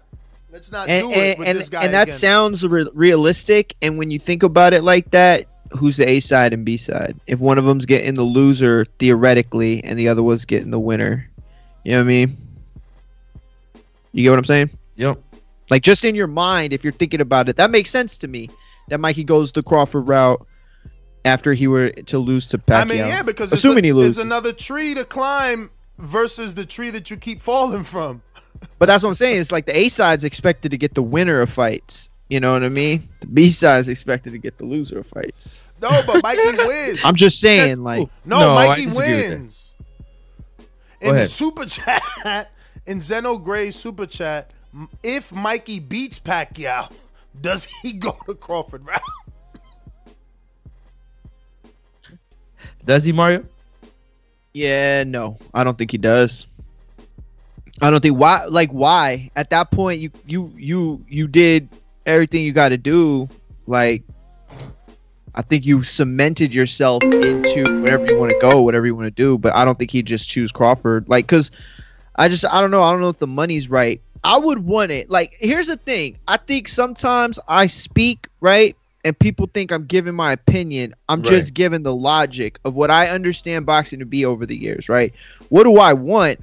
let's 0.51 0.71
not 0.71 0.89
and, 0.89 1.07
do 1.07 1.11
it 1.11 1.17
and, 1.17 1.39
with 1.39 1.47
and, 1.47 1.57
this 1.57 1.69
guy 1.69 1.83
and 1.83 1.93
that 1.93 2.07
again. 2.07 2.19
sounds 2.19 2.65
re- 2.65 2.89
realistic. 2.93 3.75
And 3.81 3.97
when 3.97 4.11
you 4.11 4.19
think 4.19 4.43
about 4.43 4.73
it 4.73 4.83
like 4.83 5.11
that, 5.11 5.45
who's 5.77 5.97
the 5.97 6.09
A 6.09 6.19
side 6.19 6.53
and 6.53 6.65
B 6.65 6.77
side? 6.77 7.19
If 7.27 7.39
one 7.39 7.57
of 7.57 7.65
them's 7.65 7.85
getting 7.85 8.13
the 8.13 8.23
loser 8.23 8.85
theoretically, 8.97 9.83
and 9.83 9.97
the 9.97 10.07
other 10.07 10.23
one's 10.23 10.45
getting 10.45 10.71
the 10.71 10.79
winner, 10.79 11.29
you 11.83 11.91
know 11.91 11.97
what 11.99 12.03
I 12.03 12.07
mean? 12.07 12.37
You 14.11 14.23
get 14.23 14.31
what 14.31 14.39
I'm 14.39 14.45
saying? 14.45 14.69
Yep. 14.95 15.21
Like 15.69 15.83
just 15.83 16.03
in 16.03 16.15
your 16.15 16.27
mind, 16.27 16.73
if 16.73 16.83
you're 16.83 16.93
thinking 16.93 17.21
about 17.21 17.47
it, 17.47 17.57
that 17.57 17.69
makes 17.69 17.89
sense 17.89 18.17
to 18.19 18.27
me. 18.27 18.49
That 18.87 18.99
Mikey 18.99 19.23
goes 19.23 19.51
the 19.51 19.61
Crawford 19.61 20.07
route 20.07 20.45
after 21.25 21.53
he 21.53 21.67
were 21.67 21.91
to 21.91 22.17
lose 22.17 22.47
to 22.47 22.57
Pacquiao. 22.57 22.81
I 22.81 22.85
mean, 22.85 22.97
yeah, 22.97 23.21
because 23.21 23.53
assuming 23.53 23.83
a- 23.83 23.87
he 23.87 23.91
there's 23.91 24.17
loses. 24.17 24.17
another 24.17 24.51
tree 24.51 24.95
to 24.95 25.05
climb 25.05 25.69
versus 25.99 26.55
the 26.55 26.65
tree 26.65 26.89
that 26.89 27.11
you 27.11 27.17
keep 27.17 27.39
falling 27.39 27.83
from. 27.83 28.23
But 28.77 28.85
that's 28.87 29.03
what 29.03 29.09
I'm 29.09 29.15
saying. 29.15 29.41
It's 29.41 29.51
like 29.51 29.65
the 29.65 29.77
A 29.77 29.89
side's 29.89 30.23
expected 30.23 30.71
to 30.71 30.77
get 30.77 30.93
the 30.93 31.03
winner 31.03 31.41
of 31.41 31.49
fights. 31.49 32.09
You 32.29 32.39
know 32.39 32.53
what 32.53 32.63
I 32.63 32.69
mean? 32.69 33.09
The 33.21 33.27
B 33.27 33.49
side's 33.49 33.87
expected 33.87 34.31
to 34.33 34.37
get 34.37 34.57
the 34.57 34.65
loser 34.65 34.99
of 34.99 35.07
fights. 35.07 35.67
No, 35.81 35.89
but 36.05 36.21
Mikey 36.21 36.41
wins. 36.57 36.99
I'm 37.03 37.15
just 37.15 37.39
saying, 37.39 37.83
like, 37.83 38.07
No, 38.25 38.39
No, 38.39 38.55
Mikey 38.55 38.85
disagree 38.85 39.07
with 39.07 39.27
that. 39.29 39.37
wins. 39.39 39.73
In 41.01 41.15
the 41.15 41.25
super 41.25 41.65
chat, 41.65 42.51
in 42.85 43.01
Zeno 43.01 43.37
Gray's 43.37 43.75
super 43.75 44.05
chat, 44.05 44.51
if 45.01 45.33
Mikey 45.33 45.79
beats 45.79 46.19
Pacquiao, 46.19 46.91
does 47.41 47.67
he 47.81 47.93
go 47.93 48.13
to 48.27 48.35
Crawford 48.35 48.85
route? 48.85 49.01
Does 52.85 53.03
he, 53.03 53.11
Mario? 53.11 53.45
Yeah, 54.53 55.03
no, 55.05 55.37
I 55.53 55.63
don't 55.63 55.77
think 55.77 55.91
he 55.91 55.97
does. 55.97 56.47
I 57.81 57.89
don't 57.89 58.01
think 58.01 58.17
why. 58.17 58.45
Like, 58.45 58.71
why? 58.71 59.31
At 59.35 59.49
that 59.51 59.71
point, 59.71 60.01
you 60.01 60.11
you 60.25 60.53
you 60.57 61.05
you 61.07 61.27
did 61.27 61.69
everything 62.05 62.43
you 62.43 62.51
got 62.51 62.69
to 62.69 62.77
do. 62.77 63.29
Like, 63.67 64.03
I 65.35 65.41
think 65.41 65.65
you 65.65 65.83
cemented 65.83 66.53
yourself 66.53 67.03
into 67.03 67.81
whatever 67.81 68.05
you 68.05 68.17
want 68.17 68.31
to 68.31 68.39
go, 68.39 68.61
whatever 68.61 68.85
you 68.85 68.95
want 68.95 69.05
to 69.05 69.11
do. 69.11 69.37
But 69.37 69.55
I 69.55 69.63
don't 69.65 69.77
think 69.77 69.91
he'd 69.91 70.05
just 70.05 70.27
choose 70.29 70.51
Crawford. 70.51 71.07
Like, 71.07 71.27
cause 71.27 71.51
I 72.15 72.27
just 72.27 72.45
I 72.45 72.61
don't 72.61 72.71
know. 72.71 72.83
I 72.83 72.91
don't 72.91 73.01
know 73.01 73.09
if 73.09 73.19
the 73.19 73.27
money's 73.27 73.69
right. 73.69 74.01
I 74.23 74.37
would 74.37 74.59
want 74.59 74.91
it. 74.91 75.09
Like, 75.09 75.37
here's 75.39 75.67
the 75.67 75.77
thing. 75.77 76.17
I 76.27 76.35
think 76.35 76.67
sometimes 76.67 77.39
I 77.47 77.67
speak 77.67 78.27
right, 78.41 78.75
and 79.05 79.17
people 79.17 79.49
think 79.53 79.71
I'm 79.71 79.85
giving 79.85 80.13
my 80.13 80.33
opinion. 80.33 80.93
I'm 81.07 81.21
Right. 81.21 81.29
just 81.29 81.53
giving 81.53 81.83
the 81.83 81.95
logic 81.95 82.59
of 82.65 82.75
what 82.75 82.91
I 82.91 83.07
understand 83.07 83.65
boxing 83.65 83.99
to 83.99 84.05
be 84.05 84.25
over 84.25 84.45
the 84.45 84.57
years. 84.57 84.89
Right. 84.89 85.13
What 85.47 85.63
do 85.63 85.77
I 85.77 85.93
want? 85.93 86.39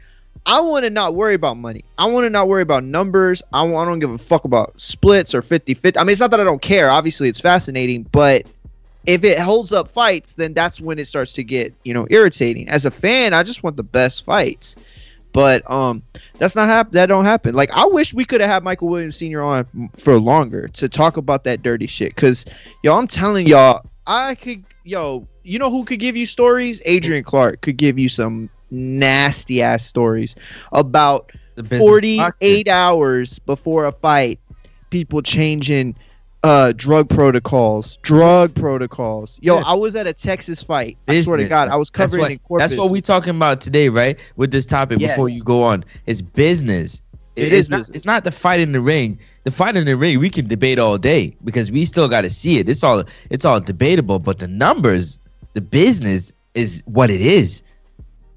I 0.46 0.60
want 0.60 0.84
to 0.84 0.90
not 0.90 1.14
worry 1.14 1.34
about 1.34 1.56
money. 1.56 1.84
I 1.98 2.06
want 2.08 2.24
to 2.24 2.30
not 2.30 2.46
worry 2.46 2.62
about 2.62 2.84
numbers. 2.84 3.42
I, 3.52 3.66
don't 3.66 3.98
give 3.98 4.12
a 4.12 4.18
fuck 4.18 4.44
about 4.44 4.80
splits 4.80 5.34
or 5.34 5.42
50 5.42 5.74
50. 5.74 5.98
I 5.98 6.04
mean, 6.04 6.12
it's 6.12 6.20
not 6.20 6.30
that 6.30 6.38
I 6.38 6.44
don't 6.44 6.62
care. 6.62 6.88
Obviously, 6.88 7.28
it's 7.28 7.40
fascinating, 7.40 8.04
but 8.12 8.46
if 9.06 9.24
it 9.24 9.40
holds 9.40 9.72
up 9.72 9.90
fights, 9.90 10.34
then 10.34 10.54
that's 10.54 10.80
when 10.80 11.00
it 11.00 11.06
starts 11.06 11.32
to 11.34 11.44
get, 11.44 11.74
you 11.82 11.92
know, 11.92 12.06
irritating. 12.10 12.68
As 12.68 12.86
a 12.86 12.92
fan, 12.92 13.34
I 13.34 13.42
just 13.42 13.64
want 13.64 13.76
the 13.76 13.82
best 13.82 14.24
fights. 14.24 14.76
But 15.32 15.68
um 15.70 16.02
that's 16.38 16.56
not 16.56 16.68
hap- 16.68 16.92
that 16.92 17.06
don't 17.06 17.26
happen. 17.26 17.54
Like 17.54 17.70
I 17.74 17.84
wish 17.84 18.14
we 18.14 18.24
could 18.24 18.40
have 18.40 18.48
had 18.48 18.62
Michael 18.62 18.88
Williams 18.88 19.16
Sr. 19.16 19.42
on 19.42 19.90
for 19.96 20.18
longer 20.18 20.68
to 20.68 20.88
talk 20.88 21.18
about 21.18 21.44
that 21.44 21.62
dirty 21.62 21.86
shit 21.86 22.16
cuz 22.16 22.46
yo, 22.82 22.96
I'm 22.96 23.06
telling 23.06 23.46
y'all, 23.46 23.84
I 24.06 24.36
could 24.36 24.64
yo, 24.84 25.26
you 25.42 25.58
know 25.58 25.70
who 25.70 25.84
could 25.84 26.00
give 26.00 26.16
you 26.16 26.24
stories? 26.24 26.80
Adrian 26.86 27.22
Clark 27.22 27.60
could 27.60 27.76
give 27.76 27.98
you 27.98 28.08
some 28.08 28.48
nasty 28.70 29.62
ass 29.62 29.84
stories 29.84 30.36
about 30.72 31.30
48 31.78 32.68
hours 32.68 33.38
before 33.40 33.86
a 33.86 33.92
fight, 33.92 34.38
people 34.90 35.22
changing 35.22 35.96
uh 36.42 36.72
drug 36.72 37.08
protocols, 37.08 37.96
drug 37.98 38.54
protocols. 38.54 39.38
Yo. 39.42 39.56
I 39.56 39.74
was 39.74 39.96
at 39.96 40.06
a 40.06 40.12
Texas 40.12 40.62
fight. 40.62 40.96
I 41.08 41.20
swear 41.22 41.38
to 41.38 41.48
God, 41.48 41.68
I 41.68 41.76
was 41.76 41.90
That's 41.90 42.10
covering 42.12 42.22
what- 42.22 42.30
in 42.32 42.38
Corpus. 42.40 42.70
That's 42.70 42.78
what 42.80 42.90
we 42.92 43.00
talking 43.00 43.34
about 43.34 43.60
today, 43.60 43.88
right? 43.88 44.18
With 44.36 44.50
this 44.52 44.66
topic 44.66 44.98
before 44.98 45.28
you 45.28 45.42
go 45.42 45.62
on. 45.62 45.84
It's 46.06 46.20
business. 46.22 47.02
It 47.34 47.48
It 47.48 47.52
is 47.52 47.64
is 47.66 47.68
not, 47.68 47.88
it's 47.92 48.04
not 48.04 48.24
the 48.24 48.30
fight 48.30 48.60
in 48.60 48.72
the 48.72 48.80
ring. 48.80 49.18
The 49.44 49.50
fight 49.50 49.76
in 49.76 49.84
the 49.86 49.96
ring 49.96 50.18
we 50.20 50.30
can 50.30 50.46
debate 50.46 50.78
all 50.78 50.98
day 50.98 51.36
because 51.44 51.70
we 51.70 51.84
still 51.84 52.08
got 52.08 52.22
to 52.22 52.30
see 52.30 52.58
it. 52.58 52.68
It's 52.68 52.82
all 52.82 53.04
it's 53.30 53.44
all 53.44 53.60
debatable, 53.60 54.18
but 54.18 54.38
the 54.38 54.48
numbers, 54.48 55.18
the 55.54 55.60
business 55.60 56.32
is 56.54 56.82
what 56.86 57.10
it 57.10 57.20
is. 57.20 57.62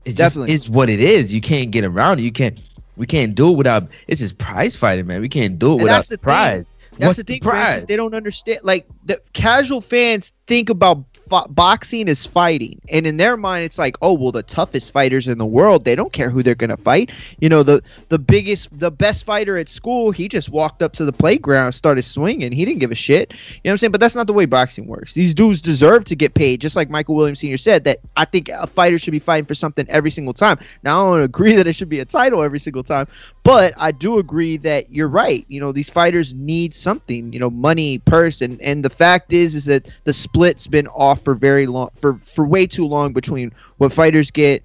It 0.05 0.15
just 0.15 0.35
Definitely. 0.35 0.53
is 0.53 0.69
what 0.69 0.89
it 0.89 0.99
is. 0.99 1.33
You 1.33 1.41
can't 1.41 1.71
get 1.71 1.85
around 1.85 2.19
it. 2.19 2.23
You 2.23 2.31
can't 2.31 2.59
we 2.95 3.05
can't 3.07 3.35
do 3.35 3.49
it 3.51 3.57
without 3.57 3.87
it's 4.07 4.19
just 4.21 4.37
prize 4.37 4.75
fighting, 4.75 5.07
man. 5.07 5.21
We 5.21 5.29
can't 5.29 5.57
do 5.59 5.73
it 5.77 5.81
And 5.81 5.83
without 5.83 5.95
that's 5.97 6.07
the 6.07 6.17
prize. 6.17 6.65
Thing. 6.65 6.65
That's 6.97 7.05
What's 7.07 7.17
the 7.17 7.23
thing, 7.23 7.39
prize? 7.39 7.53
Francis. 7.53 7.85
They 7.85 7.95
don't 7.95 8.13
understand. 8.13 8.59
Like 8.63 8.87
the 9.05 9.21
casual 9.33 9.81
fans 9.81 10.33
think 10.47 10.69
about 10.69 11.08
boxing 11.29 12.07
is 12.07 12.25
fighting, 12.25 12.81
and 12.89 13.05
in 13.07 13.17
their 13.17 13.37
mind, 13.37 13.63
it's 13.63 13.77
like, 13.77 13.97
oh 14.01 14.13
well, 14.13 14.31
the 14.31 14.43
toughest 14.43 14.91
fighters 14.91 15.27
in 15.27 15.37
the 15.37 15.45
world. 15.45 15.85
They 15.85 15.95
don't 15.95 16.11
care 16.11 16.29
who 16.29 16.43
they're 16.43 16.55
gonna 16.55 16.77
fight. 16.77 17.11
You 17.39 17.49
know, 17.49 17.63
the 17.63 17.81
the 18.09 18.19
biggest, 18.19 18.77
the 18.79 18.91
best 18.91 19.25
fighter 19.25 19.57
at 19.57 19.69
school. 19.69 20.11
He 20.11 20.27
just 20.27 20.49
walked 20.49 20.81
up 20.81 20.93
to 20.93 21.05
the 21.05 21.13
playground, 21.13 21.73
started 21.73 22.03
swinging. 22.03 22.51
He 22.51 22.65
didn't 22.65 22.79
give 22.79 22.91
a 22.91 22.95
shit. 22.95 23.31
You 23.31 23.37
know 23.37 23.43
what 23.63 23.71
I'm 23.71 23.77
saying? 23.77 23.91
But 23.91 24.01
that's 24.01 24.15
not 24.15 24.27
the 24.27 24.33
way 24.33 24.45
boxing 24.45 24.87
works. 24.87 25.13
These 25.13 25.33
dudes 25.33 25.61
deserve 25.61 26.05
to 26.05 26.15
get 26.15 26.33
paid, 26.33 26.61
just 26.61 26.75
like 26.75 26.89
Michael 26.89 27.15
Williams 27.15 27.39
Sr. 27.39 27.57
said. 27.57 27.83
That 27.83 27.99
I 28.17 28.25
think 28.25 28.49
a 28.49 28.67
fighter 28.67 28.99
should 28.99 29.11
be 29.11 29.19
fighting 29.19 29.45
for 29.45 29.55
something 29.55 29.85
every 29.89 30.11
single 30.11 30.33
time. 30.33 30.59
Now, 30.83 31.13
I 31.13 31.17
don't 31.17 31.25
agree 31.25 31.55
that 31.59 31.67
it 31.67 31.73
should 31.73 31.89
be 31.89 31.99
a 31.99 32.05
title 32.05 32.43
every 32.43 32.59
single 32.59 32.83
time, 32.83 33.07
but 33.49 33.73
I 33.77 33.91
do 33.91 34.19
agree 34.19 34.57
that 34.57 34.91
you're 34.91 35.07
right. 35.07 35.43
You 35.47 35.59
know, 35.59 35.71
these 35.71 35.89
fighters 35.89 36.35
need 36.35 36.75
something. 36.75 37.33
You 37.33 37.39
know, 37.39 37.49
money, 37.49 37.97
purse, 37.97 38.41
and 38.41 38.61
and 38.61 38.85
the 38.85 38.91
fact 38.91 39.33
is, 39.33 39.55
is 39.55 39.65
that 39.65 39.89
the 40.03 40.13
split's 40.13 40.67
been 40.67 40.85
off 40.89 41.23
for 41.23 41.33
very 41.33 41.65
long, 41.65 41.89
for 41.99 42.13
for 42.19 42.45
way 42.45 42.67
too 42.67 42.85
long 42.85 43.11
between 43.11 43.51
what 43.77 43.91
fighters 43.91 44.29
get 44.29 44.61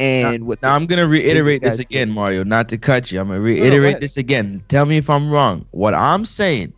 and 0.00 0.48
what. 0.48 0.60
Now 0.62 0.74
I'm 0.74 0.86
gonna 0.86 1.06
reiterate 1.06 1.62
this 1.62 1.78
again, 1.78 2.10
Mario. 2.10 2.42
Not 2.42 2.68
to 2.70 2.76
cut 2.76 3.12
you, 3.12 3.20
I'm 3.20 3.28
gonna 3.28 3.40
reiterate 3.40 3.90
ahead. 3.90 4.02
this 4.02 4.16
again. 4.16 4.64
Tell 4.66 4.84
me 4.84 4.96
if 4.96 5.08
I'm 5.08 5.30
wrong. 5.30 5.64
What 5.70 5.94
I'm 5.94 6.26
saying, 6.26 6.72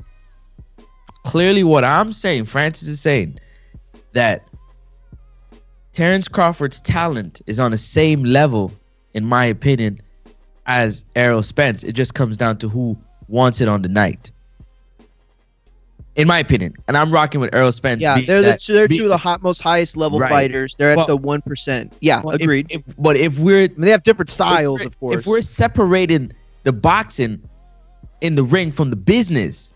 clearly, 1.24 1.64
what 1.64 1.84
I'm 1.84 2.12
saying, 2.12 2.44
Francis 2.44 2.86
is 2.86 3.00
saying 3.00 3.40
that 4.12 4.46
Terrence 5.94 6.28
Crawford's 6.28 6.80
talent 6.80 7.40
is 7.46 7.58
on 7.58 7.70
the 7.70 7.78
same 7.78 8.24
level, 8.24 8.70
in 9.14 9.24
my 9.24 9.46
opinion, 9.46 10.02
as 10.66 11.04
Errol 11.14 11.42
Spence. 11.42 11.82
It 11.84 11.92
just 11.92 12.14
comes 12.14 12.36
down 12.36 12.58
to 12.58 12.68
who 12.68 12.96
wants 13.28 13.60
it 13.60 13.68
on 13.68 13.82
the 13.82 13.88
night. 13.88 14.30
in 16.16 16.26
my 16.26 16.38
opinion. 16.38 16.72
And 16.88 16.96
I'm 16.96 17.12
rocking 17.12 17.42
with 17.42 17.54
Errol 17.54 17.72
Spence. 17.72 18.00
Yeah, 18.00 18.18
they're 18.22 18.40
the 18.40 18.46
that- 18.48 18.60
two, 18.60 18.72
they're 18.72 18.88
being- 18.88 19.00
two 19.00 19.04
of 19.04 19.10
the 19.10 19.18
hot, 19.18 19.42
most 19.42 19.60
highest 19.60 19.98
level 19.98 20.18
Right. 20.18 20.30
fighters. 20.30 20.74
They're 20.78 20.92
at 20.92 20.96
Well- 20.96 21.06
the 21.06 21.16
one 21.18 21.42
percent. 21.42 21.92
Yeah, 22.00 22.22
Well, 22.24 22.34
agreed. 22.36 22.68
if- 22.70 22.80
but 22.96 23.18
if 23.18 23.38
we're 23.38 23.68
they 23.68 23.90
have 23.90 24.02
different 24.02 24.30
styles, 24.30 24.80
of 24.80 24.98
course. 24.98 25.18
If 25.18 25.26
we're 25.26 25.42
separating 25.42 26.32
the 26.62 26.72
boxing 26.72 27.42
in 28.22 28.34
the 28.34 28.44
ring 28.44 28.72
from 28.72 28.88
the 28.88 28.96
business, 28.96 29.74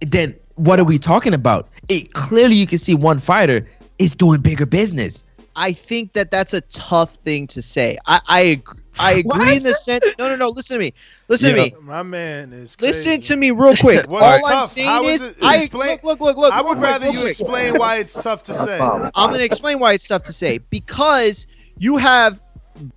then 0.00 0.32
what 0.54 0.78
are 0.78 0.84
we 0.84 0.96
talking 0.96 1.34
about? 1.34 1.68
It 1.88 2.12
clearly 2.12 2.54
you 2.54 2.68
can 2.68 2.78
see 2.78 2.94
one 2.94 3.18
fighter 3.18 3.66
is 3.98 4.14
doing 4.14 4.42
bigger 4.42 4.64
business. 4.64 5.24
I 5.54 5.72
think 5.72 6.12
that 6.14 6.30
that's 6.30 6.54
a 6.54 6.60
tough 6.62 7.14
thing 7.24 7.46
to 7.48 7.60
say. 7.62 7.98
I 8.06 8.20
I, 8.26 8.42
ag- 8.42 8.78
I 8.98 9.12
agree 9.26 9.56
in 9.56 9.62
the 9.62 9.74
sense. 9.74 10.02
No, 10.18 10.28
no, 10.28 10.36
no. 10.36 10.48
Listen 10.48 10.76
to 10.76 10.80
me. 10.80 10.94
Listen 11.28 11.50
Yeah. 11.56 11.64
to 11.64 11.70
me. 11.70 11.76
My 11.82 12.02
man 12.02 12.52
is. 12.52 12.80
Listen 12.80 13.20
to 13.22 13.36
me 13.36 13.50
real 13.50 13.76
quick. 13.76 14.06
What's 14.08 14.48
All 14.50 14.58
I'm 14.60 14.66
saying 14.66 14.88
How 14.88 15.04
is, 15.04 15.22
is 15.22 15.36
it? 15.38 15.42
I 15.44 15.56
Explain- 15.56 15.90
look, 15.90 16.02
look, 16.04 16.20
look, 16.20 16.36
look. 16.36 16.52
I 16.52 16.62
would 16.62 16.78
real 16.78 16.80
quick, 16.80 16.90
rather 16.90 17.04
real 17.06 17.12
you 17.14 17.18
quick. 17.20 17.28
explain 17.30 17.78
why 17.78 17.96
it's 17.98 18.14
tough 18.22 18.42
to 18.44 18.54
say. 18.54 18.78
I'm 18.80 19.10
going 19.28 19.38
to 19.40 19.44
explain 19.44 19.78
why 19.78 19.92
it's 19.92 20.06
tough 20.06 20.24
to 20.24 20.32
say 20.32 20.58
because 20.70 21.46
you 21.78 21.96
have 21.98 22.40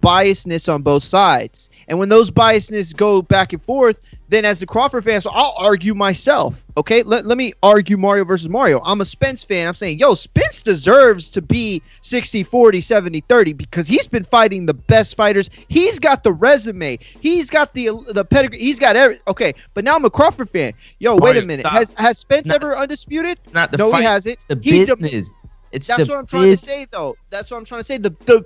biasness 0.02 0.73
on 0.73 0.82
both 0.82 1.03
sides. 1.03 1.69
And 1.87 1.99
when 1.99 2.09
those 2.09 2.31
biasness 2.31 2.95
go 2.95 3.21
back 3.21 3.53
and 3.53 3.61
forth, 3.63 3.99
then 4.29 4.43
as 4.43 4.59
the 4.59 4.65
Crawford 4.65 5.03
fan, 5.03 5.21
so 5.21 5.29
I'll 5.31 5.53
argue 5.57 5.93
myself. 5.93 6.55
Okay, 6.77 7.03
let, 7.03 7.25
let 7.27 7.37
me 7.37 7.53
argue 7.61 7.95
Mario 7.95 8.25
versus 8.25 8.49
Mario. 8.49 8.81
I'm 8.83 8.99
a 9.01 9.05
Spence 9.05 9.43
fan. 9.43 9.67
I'm 9.67 9.75
saying, 9.75 9.99
yo, 9.99 10.15
Spence 10.15 10.63
deserves 10.63 11.29
to 11.29 11.41
be 11.41 11.81
60 12.01 12.41
40, 12.43 12.81
70 12.81 13.21
30 13.21 13.53
because 13.53 13.87
he's 13.87 14.07
been 14.07 14.25
fighting 14.25 14.65
the 14.65 14.73
best 14.73 15.15
fighters. 15.15 15.49
He's 15.67 15.99
got 15.99 16.23
the 16.23 16.33
resume, 16.33 16.97
he's 17.21 17.49
got 17.51 17.73
the 17.73 17.91
the 18.09 18.25
pedigree, 18.25 18.59
he's 18.59 18.79
got 18.79 18.95
every. 18.95 19.19
Okay, 19.27 19.53
but 19.75 19.83
now 19.85 19.95
I'm 19.95 20.05
a 20.05 20.09
Crawford 20.09 20.49
fan. 20.49 20.73
Yo, 20.99 21.15
wait 21.17 21.37
a 21.37 21.41
minute. 21.43 21.61
stop. 21.61 21.73
Has 21.73 21.93
has 21.97 22.17
Spence 22.17 22.47
Not- 22.47 22.55
ever 22.55 22.75
undisputed? 22.75 23.37
Not 23.53 23.71
the 23.71 23.77
no, 23.77 23.91
fight, 23.91 23.99
he 23.99 24.03
hasn't. 24.05 24.39
The 24.47 24.59
He 24.61 24.85
de- 24.85 24.95
business. 24.97 25.29
it's 25.71 25.87
that's 25.87 26.09
what 26.09 26.17
I'm 26.17 26.25
trying 26.25 26.49
bus- 26.51 26.59
to 26.61 26.65
say, 26.65 26.87
though. 26.89 27.15
That's 27.29 27.51
what 27.51 27.57
I'm 27.57 27.65
trying 27.65 27.81
to 27.81 27.85
say. 27.85 27.97
The 27.99 28.09
the 28.25 28.43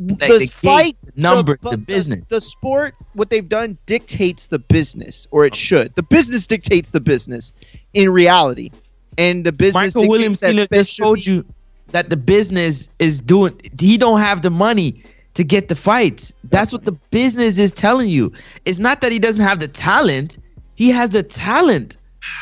Like 0.00 0.30
the, 0.30 0.38
the 0.38 0.46
fight 0.46 0.96
the 1.04 1.12
number, 1.20 1.58
the 1.62 1.70
the- 1.72 1.78
business. 1.78 2.24
the, 2.28 2.40
sport, 2.40 2.94
what 3.12 3.28
they've 3.28 3.48
done 3.48 3.76
dictates 3.84 4.46
the 4.46 4.58
business, 4.58 5.26
or 5.30 5.44
it 5.44 5.54
should. 5.54 5.94
The 5.94 6.02
business 6.02 6.46
dictates 6.46 6.90
the 6.90 7.00
business 7.00 7.52
in 7.92 8.08
reality, 8.10 8.70
and 9.18 9.44
the 9.44 9.52
business 9.52 9.94
Michael 9.94 10.08
Williams 10.08 10.40
that 10.40 10.70
just 10.70 10.92
should 10.94 11.02
told 11.02 11.16
be- 11.16 11.32
you 11.32 11.44
that 11.88 12.08
the 12.08 12.16
business 12.16 12.88
is 12.98 13.20
doing. 13.20 13.60
He 13.78 13.98
don't 13.98 14.20
have 14.20 14.40
the 14.40 14.50
money 14.50 15.02
to 15.34 15.44
get 15.44 15.68
the 15.68 15.76
fights. 15.76 16.32
That's 16.44 16.72
what 16.72 16.84
the 16.86 16.92
business 17.10 17.58
is 17.58 17.72
telling 17.72 18.08
you. 18.08 18.32
It's 18.64 18.78
not 18.78 19.00
that 19.02 19.12
he 19.12 19.18
doesn't 19.18 19.42
have 19.42 19.60
the 19.60 19.68
talent. 19.68 20.38
He 20.76 20.90
has 20.90 21.10
the 21.10 21.22
talent. 21.22 21.98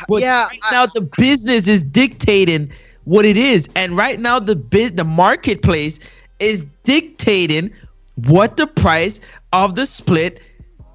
But 0.07 0.21
Yeah, 0.21 0.47
right 0.47 0.59
now 0.71 0.85
the 0.85 1.01
business 1.17 1.67
is 1.67 1.83
dictating 1.83 2.71
what 3.03 3.25
it 3.25 3.35
is, 3.37 3.67
and 3.75 3.97
right 3.97 4.19
now 4.19 4.39
the 4.39 4.55
biz, 4.55 4.93
the 4.93 5.03
marketplace 5.03 5.99
is 6.39 6.65
dictating 6.83 7.71
what 8.27 8.57
the 8.57 8.67
price 8.67 9.19
of 9.53 9.75
the 9.75 9.85
split 9.85 10.41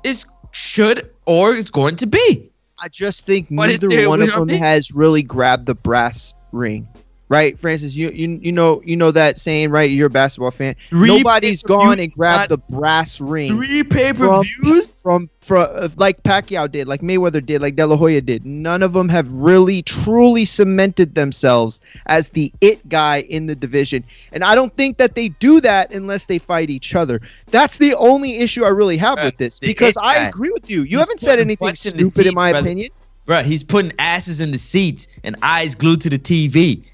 is 0.03 0.25
should 0.53 1.11
or 1.27 1.55
is 1.55 1.71
going 1.71 1.97
to 1.97 2.07
be. 2.07 2.51
I 2.79 2.89
just 2.89 3.25
think 3.25 3.47
is 3.47 3.51
neither 3.51 3.89
there- 3.89 4.09
one 4.09 4.23
of 4.23 4.31
them 4.31 4.49
has 4.49 4.93
really 4.93 5.23
grabbed 5.23 5.67
the 5.67 5.75
brass 5.75 6.35
ring. 6.53 6.87
Right, 7.31 7.59
Francis, 7.59 7.97
you 7.97 8.11
you 8.11 8.39
you 8.43 8.53
know 8.53 8.83
you 8.85 8.97
know 8.97 9.11
that 9.11 9.39
saying, 9.39 9.71
right? 9.71 9.91
You're 9.91 10.09
a 10.09 10.11
basketball 10.11 10.51
fan. 10.51 10.77
Three 10.91 11.09
Nobody's 11.09 11.63
pay-per-views, 11.63 11.63
gone 11.63 11.99
and 11.99 12.13
grabbed 12.13 12.51
the 12.51 12.59
brass 12.59 13.19
ring. 13.19 13.57
Three 13.57 13.83
pay 13.83 14.13
per 14.13 14.43
views. 14.43 14.99
from 15.03 15.31
from 15.41 15.69
uh, 15.75 15.89
like 15.97 16.23
Pacquiao 16.23 16.71
did, 16.71 16.87
like 16.87 17.01
Mayweather 17.01 17.45
did, 17.45 17.63
like 17.63 17.77
De 17.77 17.87
La 17.87 17.97
Hoya 17.97 18.21
did. 18.21 18.45
None 18.45 18.83
of 18.83 18.93
them 18.93 19.09
have 19.09 19.31
really 19.33 19.83
truly 19.83 20.45
cemented 20.45 21.15
themselves 21.15 21.81
as 22.07 22.29
the 22.31 22.53
it 22.61 22.87
guy 22.91 23.21
in 23.23 23.47
the 23.47 23.55
division. 23.55 24.05
And 24.33 24.45
I 24.45 24.55
don't 24.55 24.75
think 24.77 24.99
that 24.99 25.15
they 25.15 25.29
do 25.29 25.61
that 25.63 25.93
unless 25.93 26.27
they 26.27 26.39
fight 26.39 26.69
each 26.69 26.95
other. 26.95 27.21
That's 27.47 27.79
the 27.79 27.95
only 27.95 28.37
issue 28.39 28.65
I 28.65 28.69
really 28.69 28.99
have 28.99 29.23
with 29.23 29.39
this 29.39 29.59
because 29.61 29.97
I 29.97 30.17
guy. 30.17 30.29
agree 30.29 30.51
with 30.51 30.69
you. 30.69 30.83
You 30.83 30.99
He's 30.99 30.99
haven't 30.99 31.21
said 31.21 31.39
anything 31.41 31.69
butts 31.69 31.87
in 31.87 31.97
the 31.97 32.05
stupid 32.05 32.27
in 32.27 32.35
my 32.35 32.51
brother. 32.51 32.67
opinion. 32.67 32.91
Bro, 33.27 33.43
he's 33.45 33.65
putting 33.65 33.93
asses 33.99 34.41
in 34.41 34.51
the 34.51 34.59
seats 34.59 35.07
and 35.23 35.37
eyes 35.43 35.75
glued 35.75 36.03
to 36.03 36.11
the 36.11 36.19
TV 36.19 36.85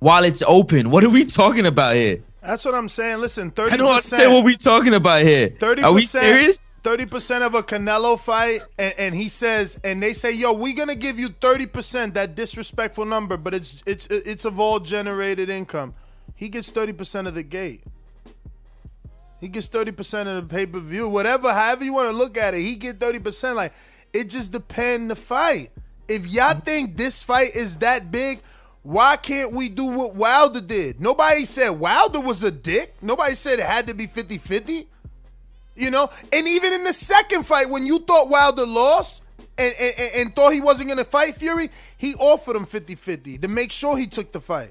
while 0.00 0.24
it's 0.24 0.42
open. 0.46 0.90
What 0.90 1.04
are 1.04 1.08
we 1.10 1.24
talking 1.24 1.66
about 1.66 1.94
here? 1.94 2.22
That's 2.42 2.64
what 2.64 2.74
I'm 2.74 2.88
saying. 2.88 3.18
Listen, 3.18 3.48
I 3.48 3.50
thirty 3.50 3.76
don't 3.76 3.88
understand 3.88 4.32
what 4.32 4.44
percent. 4.44 4.46
we 4.46 4.56
talking 4.56 4.94
about 4.94 5.22
here. 5.22 5.54
Thirty 5.60 5.82
Are 5.82 5.92
we 5.92 6.02
serious? 6.02 6.58
Thirty 6.82 7.04
percent 7.04 7.44
of 7.44 7.54
a 7.54 7.62
Canelo 7.62 8.18
fight, 8.18 8.62
and, 8.78 8.94
and 8.96 9.14
he 9.14 9.28
says, 9.28 9.78
and 9.84 10.02
they 10.02 10.14
say, 10.14 10.32
"Yo, 10.32 10.54
we 10.54 10.72
gonna 10.72 10.94
give 10.94 11.18
you 11.18 11.28
thirty 11.28 11.66
percent." 11.66 12.14
That 12.14 12.34
disrespectful 12.34 13.04
number, 13.04 13.36
but 13.36 13.52
it's 13.52 13.82
it's 13.86 14.06
it's 14.06 14.46
of 14.46 14.58
all 14.58 14.80
generated 14.80 15.50
income. 15.50 15.94
He 16.34 16.48
gets 16.48 16.70
thirty 16.70 16.94
percent 16.94 17.28
of 17.28 17.34
the 17.34 17.42
gate. 17.42 17.84
He 19.40 19.48
gets 19.48 19.66
thirty 19.66 19.92
percent 19.92 20.26
of 20.30 20.48
the 20.48 20.54
pay 20.54 20.64
per 20.64 20.78
view, 20.78 21.06
whatever, 21.08 21.52
however 21.52 21.84
you 21.84 21.92
want 21.92 22.10
to 22.10 22.16
look 22.16 22.38
at 22.38 22.54
it. 22.54 22.60
He 22.60 22.76
get 22.76 22.96
thirty 22.96 23.18
percent. 23.18 23.56
Like 23.56 23.74
it 24.14 24.30
just 24.30 24.50
depend 24.50 25.10
the 25.10 25.16
fight. 25.16 25.70
If 26.08 26.26
y'all 26.26 26.58
think 26.58 26.96
this 26.96 27.22
fight 27.22 27.54
is 27.54 27.76
that 27.78 28.10
big, 28.10 28.40
why 28.82 29.16
can't 29.16 29.52
we 29.52 29.68
do 29.68 29.84
what 29.96 30.14
Wilder 30.14 30.60
did? 30.60 31.00
Nobody 31.00 31.44
said 31.44 31.70
Wilder 31.70 32.20
was 32.20 32.42
a 32.44 32.50
dick. 32.50 32.94
Nobody 33.02 33.34
said 33.34 33.58
it 33.58 33.66
had 33.66 33.86
to 33.88 33.94
be 33.94 34.06
50-50. 34.06 34.86
You 35.76 35.90
know, 35.90 36.08
and 36.32 36.48
even 36.48 36.72
in 36.72 36.84
the 36.84 36.92
second 36.92 37.46
fight, 37.46 37.70
when 37.70 37.86
you 37.86 37.98
thought 38.00 38.28
Wilder 38.30 38.66
lost 38.66 39.22
and, 39.58 39.72
and, 39.80 39.94
and- 40.16 40.34
thought 40.36 40.52
he 40.52 40.60
wasn't 40.60 40.88
gonna 40.88 41.04
fight 41.04 41.36
Fury, 41.36 41.70
he 41.96 42.14
offered 42.14 42.56
him 42.56 42.66
50-50 42.66 43.40
to 43.42 43.48
make 43.48 43.72
sure 43.72 43.96
he 43.96 44.06
took 44.06 44.32
the 44.32 44.40
fight. 44.40 44.70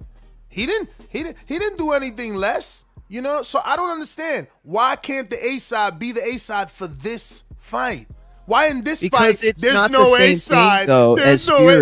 He 0.49 0.65
didn't 0.65 0.90
he 1.10 1.23
didn't 1.23 1.38
he 1.45 1.60
didn't 1.60 1.77
do 1.77 1.91
anything 1.94 2.36
less. 2.36 2.86
You 3.07 3.22
know, 3.22 3.41
so 3.44 3.60
I 3.65 3.76
don't 3.76 3.90
understand. 3.90 4.48
Why 4.64 4.95
can't 4.95 5.30
the 5.30 5.38
A 5.38 5.60
side 5.60 5.98
be 5.99 6.11
the 6.11 6.22
A 6.22 6.38
side 6.38 6.69
for 6.69 6.86
this 6.88 7.44
fight? 7.57 8.07
Why 8.45 8.68
in 8.69 8.84
this 8.84 9.02
Because 9.03 9.41
fight 9.41 9.56
there's 9.57 9.90
no 9.91 10.15
the 10.15 10.23
A 10.23 10.36
side? 10.36 10.88
though 10.90 11.15
there's 11.15 11.44
as 11.44 11.48
no 11.48 11.68
A- 11.69 11.77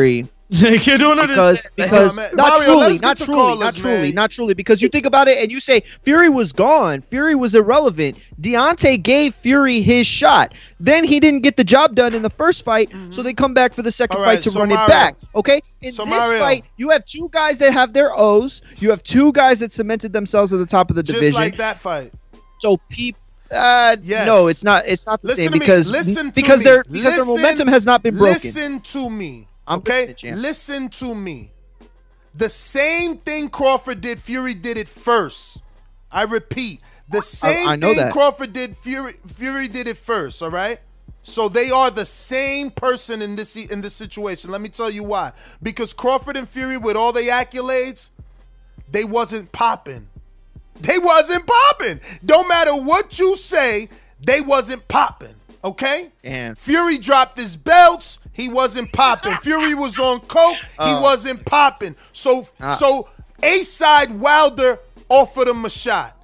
Fury. 0.54 0.78
you 0.78 0.96
don't 0.98 1.18
because 1.18 1.66
understand. 1.66 1.76
because 1.76 2.16
man. 2.16 2.30
not 2.36 2.50
Mario, 2.50 2.66
truly, 2.82 2.98
not 3.00 3.18
truly, 3.18 3.34
callers, 3.34 3.60
not 3.60 3.76
truly, 3.76 3.98
man. 4.08 4.16
not 4.16 4.32
truly. 4.32 4.54
Because 4.54 4.82
you 4.82 4.88
think 4.88 5.06
about 5.06 5.28
it 5.28 5.38
and 5.40 5.52
you 5.52 5.60
say 5.60 5.82
Fury 6.04 6.30
was 6.30 6.54
gone, 6.54 7.02
Fury 7.02 7.36
was 7.36 7.54
irrelevant. 7.54 8.20
Deontay 8.42 9.04
gave 9.04 9.36
Fury 9.36 9.82
his 9.82 10.08
shot. 10.08 10.54
Then 10.80 11.04
he 11.04 11.20
didn't 11.20 11.42
get 11.42 11.58
the 11.58 11.64
job 11.66 11.96
done 11.96 12.14
in 12.16 12.22
the 12.22 12.30
first 12.30 12.64
fight, 12.64 12.92
so 13.10 13.22
they 13.22 13.34
come 13.34 13.54
back 13.54 13.74
for 13.74 13.82
the 13.82 13.92
second 13.92 14.08
Mm-hmm. 14.18 14.22
All 14.22 14.26
right, 14.26 14.36
fight 14.38 14.44
to 14.44 14.52
so 14.52 14.60
run 14.62 14.70
Mario- 14.70 14.86
it 14.86 14.88
back. 14.88 15.18
Okay, 15.36 15.60
in 15.82 15.92
so 15.92 16.06
this 16.06 16.12
Mario- 16.12 16.40
fight, 16.40 16.64
you 16.78 16.90
have 16.92 17.04
two 17.04 17.28
guys 17.34 17.58
that 17.60 17.74
have 17.74 17.92
their 17.92 18.12
O's. 18.18 18.62
You 18.78 18.90
have 18.92 19.04
two 19.04 19.34
guys 19.34 19.60
that 19.60 19.74
cemented 19.74 20.14
themselves 20.14 20.54
at 20.54 20.58
the 20.60 20.66
top 20.66 20.90
of 20.90 20.96
the 20.96 21.04
Just 21.04 21.16
division. 21.16 21.34
Just 21.34 21.44
like 21.44 21.58
that 21.58 21.78
fight. 21.78 22.14
So 22.60 22.78
people. 22.90 23.20
Uh, 23.52 23.96
Yes. 24.02 24.26
No, 24.28 24.48
it's 24.48 24.64
not. 24.64 24.86
It's 24.88 25.06
not 25.06 25.22
the 25.22 25.28
Listen 25.30 25.44
same 25.44 25.52
to 25.52 25.56
me. 25.56 25.60
because 25.60 25.90
Listen 25.90 26.28
to 26.28 26.32
because 26.34 26.60
me. 26.60 26.64
their 26.64 26.84
because 26.90 27.16
their 27.18 27.26
momentum 27.26 27.68
has 27.68 27.86
not 27.86 28.02
been 28.04 28.16
broken. 28.18 28.34
Listen 28.34 28.80
to 28.82 29.10
me. 29.10 29.48
I'm 29.68 29.80
okay? 29.80 30.08
listening. 30.08 30.36
Listen 30.38 30.90
to 30.90 31.14
me. 31.14 31.52
The 32.34 32.50
same 32.50 33.18
thing 33.18 33.50
Crawford 33.50 34.02
did, 34.02 34.20
Fury 34.20 34.54
did 34.54 34.78
it 34.78 34.88
first. 34.88 35.62
I 36.12 36.24
repeat. 36.24 36.82
The 37.10 37.22
same 37.22 37.68
I 37.68 37.76
know 37.76 37.88
thing 37.88 37.98
that. 37.98 38.12
Crawford 38.12 38.54
did, 38.54 38.76
Fury 38.76 39.14
Fury 39.26 39.68
did 39.68 39.88
it 39.88 39.98
first, 39.98 40.42
all 40.42 40.52
right? 40.52 40.80
So 41.24 41.50
they 41.50 41.70
are 41.72 41.90
the 41.90 42.06
same 42.06 42.70
person 42.70 43.22
in 43.22 43.36
this 43.36 43.56
in 43.56 43.82
this 43.82 43.94
situation. 43.94 44.52
Let 44.52 44.62
me 44.62 44.70
tell 44.70 44.90
you 44.90 45.04
why. 45.04 45.34
Because 45.62 45.94
Crawford 45.94 46.38
and 46.38 46.48
Fury 46.48 46.78
with 46.78 46.96
all 46.96 47.12
the 47.12 47.22
accolades, 47.22 48.12
they 48.92 49.04
wasn't 49.04 49.52
popping. 49.52 50.08
They 50.80 51.00
wasn't 51.00 51.48
popping. 51.48 52.00
Don't 52.26 52.48
matter 52.48 52.76
what 52.76 53.20
you 53.20 53.36
say, 53.36 53.90
they 54.22 54.42
wasn't 54.42 54.88
popping. 54.88 55.36
Okay? 55.64 56.12
Damn. 56.24 56.56
Fury 56.56 56.98
dropped 56.98 57.38
his 57.40 57.58
belts. 57.58 58.20
He 58.38 58.48
wasn't 58.50 58.92
popping. 58.94 59.36
Fury 59.38 59.74
was 59.74 59.98
on 60.00 60.20
coke. 60.22 60.58
He 60.58 60.66
Oh. 60.80 61.02
wasn't 61.02 61.44
popping. 61.46 61.96
So 62.14 62.48
Ah. 62.62 62.72
so 62.74 63.10
A 63.44 63.64
side 63.64 64.12
Wilder 64.20 64.80
offered 65.10 65.48
him 65.48 65.66
a 65.66 65.70
shot. 65.70 66.16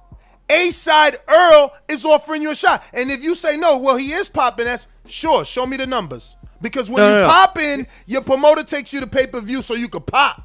A 0.50 0.70
side 0.70 1.16
Earl 1.28 1.72
is 1.88 2.04
offering 2.04 2.42
you 2.42 2.50
a 2.52 2.54
shot. 2.54 2.82
And 2.92 3.10
if 3.10 3.22
you 3.22 3.34
say 3.34 3.56
no, 3.56 3.78
well 3.78 3.96
he 3.96 4.12
is 4.12 4.28
popping. 4.28 4.66
That's 4.66 4.86
sure. 5.06 5.44
Show 5.44 5.66
me 5.66 5.76
the 5.76 5.86
numbers. 5.86 6.36
Because 6.62 6.88
when 6.90 7.02
No, 7.02 7.08
you 7.08 7.14
no, 7.16 7.22
no. 7.22 7.28
pop 7.28 7.58
in, 7.58 7.86
your 8.06 8.22
promoter 8.22 8.62
takes 8.62 8.92
you 8.92 9.00
to 9.00 9.06
pay 9.06 9.26
per 9.26 9.40
view 9.40 9.60
so 9.62 9.74
you 9.74 9.88
could 9.88 10.06
pop. 10.06 10.42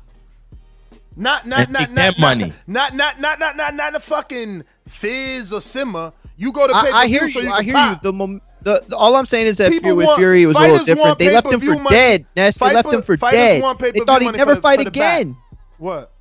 Not 1.16 1.46
not 1.46 1.70
not 1.70 1.90
not, 1.90 1.96
that 1.96 2.18
not, 2.18 2.20
money. 2.20 2.54
not 2.68 2.94
not 2.96 3.20
not 3.20 3.40
not 3.40 3.56
not 3.58 3.74
not 3.76 3.96
a 3.96 4.00
fucking 4.00 4.64
fizz 4.88 5.52
or 5.54 5.62
simmer. 5.62 6.14
You 6.38 6.52
go 6.54 6.66
to 6.68 6.76
I, 6.76 6.82
pay 6.86 6.92
per 6.92 6.98
I 6.98 7.08
view 7.08 7.20
you. 7.22 7.28
so 7.28 7.40
you 7.42 7.52
I 7.52 7.58
can 7.58 7.66
hear 7.66 7.74
pop. 7.74 7.92
you. 7.96 8.00
The, 8.04 8.14
mom, 8.14 8.42
the, 8.62 8.84
the 8.88 8.96
all 8.96 9.16
I'm 9.16 9.26
saying 9.26 9.48
is 9.48 9.58
that 9.58 9.72
People 9.72 9.92
Fury 9.92 9.96
with 10.06 10.16
Fury 10.16 10.46
was 10.46 10.56
a 10.56 10.60
little 10.60 10.86
different. 10.86 11.20
They 11.20 11.34
left 11.34 11.52
him 11.52 11.60
for 11.60 11.76
money. 11.76 11.90
dead. 11.90 12.26
Ness, 12.36 12.58
they 12.58 12.74
left 12.74 12.92
him 12.92 13.02
for 13.02 13.16
dead. 13.16 13.62
They 13.94 14.00
thought 14.02 14.22
he'd 14.22 14.36
never 14.36 14.56
the- 14.56 14.62
fight 14.62 14.80
for 14.80 14.84
the 14.86 14.92
back. 14.92 15.22
again. 15.22 15.38
What? 15.78 16.12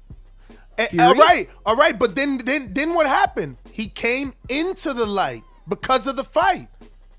Eh, 0.78 0.86
Fury? 0.86 1.04
all 1.04 1.14
right, 1.14 1.48
all 1.66 1.76
right, 1.76 1.98
but 1.98 2.14
then 2.14 2.38
then 2.38 2.72
then 2.72 2.94
what 2.94 3.06
happened? 3.06 3.56
He 3.72 3.88
came 3.88 4.32
into 4.48 4.92
the 4.94 5.06
light 5.06 5.42
because 5.68 6.06
of 6.06 6.16
the 6.16 6.24
fight. 6.24 6.68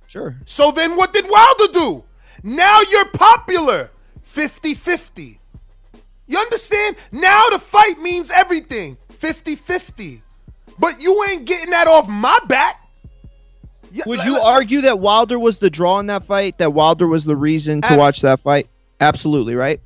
Sure. 0.07 0.37
So 0.45 0.71
then 0.71 0.95
what 0.95 1.13
did 1.13 1.25
Wilder 1.29 1.73
do? 1.73 2.03
Now 2.43 2.79
you're 2.91 3.05
popular. 3.09 3.91
50-50. 4.25 5.39
You 6.27 6.37
understand? 6.37 6.95
Now 7.11 7.43
the 7.51 7.59
fight 7.59 7.97
means 8.01 8.31
everything 8.31 8.97
50 9.09 9.55
50. 9.55 10.21
But 10.77 11.01
you 11.01 11.25
ain't 11.31 11.45
getting 11.45 11.71
that 11.71 11.87
off 11.87 12.07
my 12.07 12.37
back. 12.47 12.78
Yeah, 13.91 14.03
Would 14.07 14.19
like- 14.19 14.27
you 14.27 14.33
like- 14.33 14.45
argue 14.45 14.81
that 14.81 14.99
Wilder 14.99 15.37
was 15.39 15.57
the 15.57 15.69
draw 15.69 15.99
in 15.99 16.07
that 16.07 16.25
fight? 16.25 16.57
That 16.57 16.73
Wilder 16.73 17.07
was 17.07 17.25
the 17.25 17.35
reason 17.35 17.81
to 17.81 17.87
Abs- 17.87 17.97
watch 17.97 18.21
that 18.21 18.39
fight? 18.41 18.67
Absolutely, 19.01 19.55
right? 19.55 19.79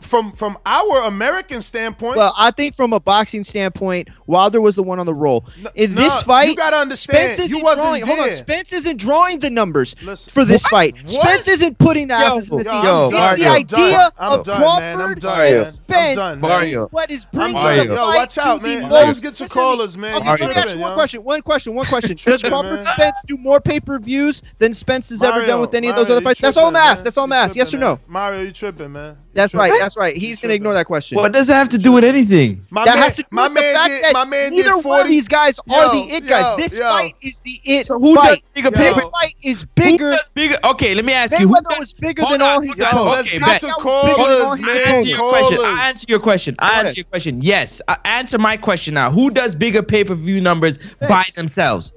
From 0.00 0.32
from 0.32 0.56
our 0.64 1.02
American 1.04 1.60
standpoint? 1.60 2.16
Well, 2.16 2.32
I 2.36 2.50
think 2.52 2.74
from 2.76 2.92
a 2.92 3.00
boxing 3.00 3.44
standpoint, 3.44 4.08
Wilder 4.26 4.60
was 4.60 4.76
the 4.76 4.82
one 4.82 4.98
on 5.00 5.06
the 5.06 5.14
roll. 5.14 5.44
In 5.74 5.94
no, 5.94 6.02
this 6.02 6.22
fight, 6.22 6.48
you 6.48 6.56
gotta 6.56 6.76
understand, 6.76 7.34
Spence 7.34 7.50
you 7.50 7.56
isn't 7.56 7.62
wasn't 7.64 7.86
drawing, 8.04 8.06
Hold 8.06 8.18
on. 8.30 8.36
Spence 8.36 8.72
isn't 8.72 8.96
drawing 8.96 9.38
the 9.40 9.50
numbers 9.50 9.96
Listen, 10.02 10.32
for 10.32 10.44
this 10.44 10.62
what? 10.64 10.70
fight. 10.70 10.94
What? 11.04 11.22
Spence 11.22 11.48
isn't 11.48 11.78
putting 11.78 12.08
the 12.08 12.14
Yo, 12.14 12.20
asses 12.38 12.50
in 12.52 12.58
the 12.58 12.64
yo, 12.64 12.70
seat. 12.70 12.76
I'm 12.76 12.84
Yo, 12.84 13.04
It's 13.04 13.12
the 13.12 13.18
I'm 13.48 13.54
idea 13.56 14.10
I'm 14.18 14.32
of 14.40 14.46
done, 14.46 14.56
Crawford 14.58 14.80
man. 14.82 15.00
I'm 15.00 15.14
done, 15.14 15.36
Mario. 15.36 15.50
man. 15.58 15.64
I'm 15.66 15.70
Spence 15.72 16.16
done, 16.16 16.44
is 16.64 16.86
what 16.90 17.10
is 17.10 17.26
I'm 17.32 17.52
bringing 17.52 17.52
the 17.52 17.84
done. 17.84 17.86
Yo, 17.88 17.96
fight 17.96 18.16
watch 18.16 18.38
out, 18.38 18.56
to 18.60 18.62
the 18.62 18.68
man. 18.68 18.88
most- 18.88 18.92
Niggas 19.08 19.22
get 19.22 19.40
your 19.40 19.48
callers, 19.48 19.98
man. 19.98 20.16
Okay, 20.16 20.30
let 20.30 20.40
me 20.48 20.54
ask 20.54 20.74
you 20.74 20.80
one 20.80 20.94
question. 20.94 21.24
One 21.24 21.42
question. 21.42 21.74
One 21.74 21.86
question. 21.86 22.10
Does 22.16 22.22
Tripping, 22.22 22.50
Crawford 22.50 22.84
man. 22.84 22.94
Spence 22.94 23.16
do 23.26 23.36
more 23.36 23.60
pay 23.60 23.80
per 23.80 23.98
views 23.98 24.42
than 24.58 24.72
Spence 24.74 25.08
has 25.08 25.22
ever 25.22 25.44
done 25.44 25.60
with 25.60 25.74
any 25.74 25.88
of 25.88 25.96
those 25.96 26.10
other 26.10 26.20
fights? 26.20 26.40
That's 26.40 26.56
all 26.56 26.66
I'm 26.68 26.76
asked. 26.76 27.04
That's 27.04 27.16
all 27.16 27.24
I'm 27.24 27.32
asked. 27.32 27.56
Yes 27.56 27.74
or 27.74 27.78
no? 27.78 27.98
Mario, 28.06 28.42
you 28.42 28.52
tripping, 28.52 28.92
man. 28.92 29.16
That's 29.34 29.54
right. 29.54 29.72
Tripping. 29.92 30.04
That's 30.04 30.14
right. 30.14 30.16
He's 30.16 30.42
gonna 30.42 30.54
ignore 30.54 30.74
that 30.74 30.86
question. 30.86 31.16
What 31.16 31.32
does 31.32 31.48
it 31.48 31.54
have 31.54 31.68
to 31.70 31.78
do 31.78 31.92
with 31.92 32.04
anything? 32.04 32.64
My 32.70 32.84
that 32.84 32.94
man, 32.94 33.02
has 33.04 33.16
to 33.16 33.22
do 33.22 33.28
my 33.32 33.48
with 33.48 33.54
the 33.56 33.60
man 33.60 33.74
fact 33.74 33.88
did. 33.88 34.04
that 34.04 34.12
My 34.14 34.24
man 34.24 34.50
neither 34.50 34.72
did 34.74 34.84
one 34.84 35.00
of 35.02 35.08
these 35.08 35.28
guys 35.28 35.58
Yo, 35.66 35.74
are 35.74 35.94
the 35.94 36.14
it 36.14 36.26
guys. 36.26 36.56
This 36.56 36.78
yo. 36.78 36.84
fight 36.88 37.14
is 37.22 37.40
the 37.40 37.60
it 37.64 37.86
So 37.86 37.98
who 37.98 38.14
fight. 38.14 38.42
does 38.42 38.50
bigger 38.54 38.70
This 38.70 39.04
fight 39.06 39.34
is 39.42 39.60
Who 39.62 39.66
bigger. 39.74 40.10
does 40.12 40.30
bigger? 40.30 40.58
Okay, 40.64 40.94
let 40.94 41.04
me 41.04 41.12
ask 41.12 41.38
you. 41.38 41.48
Who 41.48 41.54
Mayweather 41.54 41.62
does, 41.70 41.78
was 41.78 41.92
bigger 41.94 42.22
than 42.22 42.40
on, 42.40 42.42
all 42.42 42.60
his. 42.60 42.78
Yo, 42.78 42.84
opponents. 42.86 43.16
let's 43.16 43.28
Okay, 43.28 43.38
get 43.38 43.46
bet. 43.46 43.62
your 43.62 43.74
callers, 43.76 44.60
man. 44.60 44.68
I 44.68 44.92
answer 44.92 45.08
your 45.08 45.18
question. 45.18 45.56
Callers. 45.56 45.78
I 45.78 45.88
answer 45.88 46.06
your 46.08 46.20
question. 46.20 46.54
I 46.58 46.80
answer 46.80 46.94
your 46.96 47.04
question. 47.04 47.42
Yes. 47.42 47.80
I 47.88 47.96
answer 48.04 48.38
my 48.38 48.56
question 48.56 48.94
now. 48.94 49.10
Who 49.10 49.30
does 49.30 49.54
bigger 49.54 49.82
pay 49.82 50.04
per 50.04 50.14
view 50.14 50.40
numbers 50.40 50.78
by 51.08 51.24
themselves? 51.36 51.92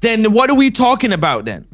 Then 0.00 0.32
what 0.32 0.48
are 0.50 0.54
we 0.54 0.70
talking 0.70 1.12
about 1.12 1.44
then? 1.44 1.66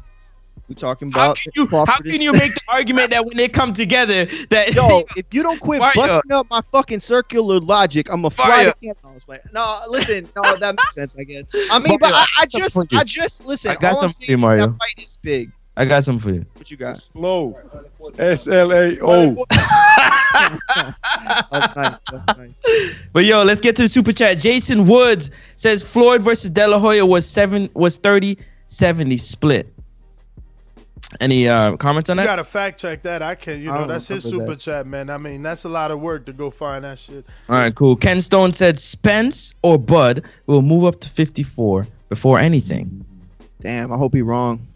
We 0.75 0.81
talking 0.81 1.11
How 1.13 1.27
about 1.27 1.39
can 1.39 1.53
you 1.55 1.67
how 1.69 1.97
can 1.99 2.21
you 2.21 2.33
make 2.33 2.55
the 2.55 2.61
argument 2.69 3.11
that 3.11 3.25
when 3.25 3.37
they 3.37 3.49
come 3.49 3.73
together 3.73 4.27
that 4.51 4.75
Yo, 4.75 5.03
if 5.17 5.27
you 5.33 5.43
don't 5.43 5.61
quit 5.61 5.81
Mario. 5.81 5.95
busting 5.95 6.33
up 6.33 6.49
my 6.51 6.61
fucking 6.73 7.01
circular 7.01 7.61
logic, 7.61 8.09
I'm 8.11 8.23
gonna 8.23 8.31
fly 8.31 8.49
Mario. 8.49 8.73
to 8.73 8.95
Canada. 8.95 9.49
No, 9.53 9.81
listen, 9.89 10.27
no, 10.37 10.57
that 10.57 10.75
makes 10.75 10.95
sense, 10.95 11.15
I 11.17 11.25
guess. 11.25 11.51
I 11.71 11.79
mean, 11.79 11.99
but 12.01 12.11
Mario, 12.11 12.17
I, 12.17 12.21
I 12.21 12.43
I 12.43 12.47
just, 12.47 12.73
something 12.73 12.89
for 12.89 12.95
you. 12.95 13.01
I 13.01 13.05
just 13.05 13.47
listen. 13.47 13.71
I 13.71 13.75
got 13.75 13.95
all 13.95 14.05
I'm 14.05 14.11
something 14.11 14.15
for 14.15 14.23
you, 14.23 14.27
saying 14.27 14.41
Mario. 14.41 14.67
That 14.67 14.79
fight 14.79 15.03
is 15.03 15.19
big. 15.23 15.53
I 15.77 15.85
got 15.85 16.05
something 16.05 16.23
for 16.23 16.35
you. 16.35 16.47
What 16.55 16.71
you 16.71 16.77
got? 16.77 16.99
Slow. 16.99 17.57
S 18.19 18.49
L 18.49 18.73
A 18.73 18.99
O. 19.01 19.45
That's 19.51 20.97
nice. 21.77 21.99
That's 22.11 22.39
nice. 22.39 22.63
But 23.13 23.25
yo, 23.25 23.43
let's 23.45 23.61
get 23.61 23.77
to 23.77 23.83
the 23.83 23.89
super 23.89 24.13
chat. 24.13 24.39
Jason 24.39 24.87
Woods 24.87 25.31
says 25.57 25.83
Floyd 25.83 26.23
versus 26.23 26.51
De 26.51 26.67
La 26.67 26.79
Hoya 26.79 27.05
was 27.07 27.29
seven 27.29 27.69
was 27.75 27.97
30 27.97 28.39
70 28.69 29.17
split. 29.19 29.73
Any 31.21 31.49
uh 31.49 31.77
comments 31.77 32.11
on 32.11 32.17
that? 32.17 32.25
You 32.25 32.29
gotta 32.29 32.45
fact 32.45 32.81
check 32.81 33.03
that. 33.03 33.23
I 33.23 33.35
can't. 33.35 33.61
You 33.61 33.73
know, 33.73 33.87
that's 33.87 34.09
his 34.09 34.25
remember 34.33 34.53
super 34.53 34.61
chat, 34.61 34.87
man. 34.87 35.11
I 35.11 35.19
mean, 35.19 35.43
that's 35.43 35.65
a 35.65 35.69
lot 35.69 35.91
of 35.91 36.01
work 36.01 36.27
to 36.27 36.33
go 36.33 36.51
find 36.51 36.85
that 36.85 36.99
shit. 36.99 37.25
All 37.49 37.57
right, 37.57 37.75
cool. 37.75 37.97
Ken 37.97 38.21
Stone 38.21 38.53
said 38.53 38.79
Spence 38.79 39.55
or 39.63 39.79
Bud 39.79 40.25
will 40.47 40.63
move 40.63 40.85
up 40.85 41.01
to 41.01 41.09
54 41.09 41.87
before 42.09 42.39
anything. 42.39 43.05
Damn, 43.61 43.93
I 43.93 43.97
hope 43.97 44.15
he 44.15 44.23
wrong. 44.23 44.67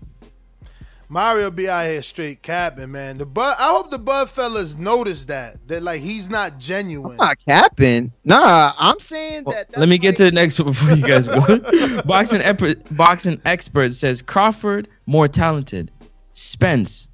Mario 1.11 1.51
be 1.51 1.71
out 1.71 1.87
here 1.87 2.03
straight 2.03 2.43
capping, 2.43 2.93
man. 2.93 3.17
The 3.17 3.25
Bud, 3.25 3.57
I 3.59 3.71
hope 3.71 3.91
the 3.91 3.99
Bud 3.99 4.29
fellas 4.29 4.77
notice 4.77 5.25
that 5.27 5.67
that 5.69 5.83
like 5.83 6.03
he's 6.03 6.29
not 6.29 6.59
genuine. 6.59 7.13
I'm 7.13 7.29
not 7.29 7.39
capping. 7.49 8.13
Nah, 8.25 8.73
I'm 8.79 9.01
saying 9.01 9.45
that. 9.45 9.77
Let 9.77 9.89
me 9.89 9.97
get 9.97 10.17
to 10.17 10.25
the 10.25 10.33
next 10.33 10.59
one 10.59 10.73
before 10.73 10.95
you 10.95 11.07
guys 11.07 11.27
go. 11.27 12.03
boxing 12.05 12.43
ep- 12.43 12.95
boxing 12.95 13.41
expert 13.47 13.95
says 13.95 14.21
Crawford 14.21 14.87
more 15.07 15.29
talented. 15.29 15.91
Spence 16.39 17.09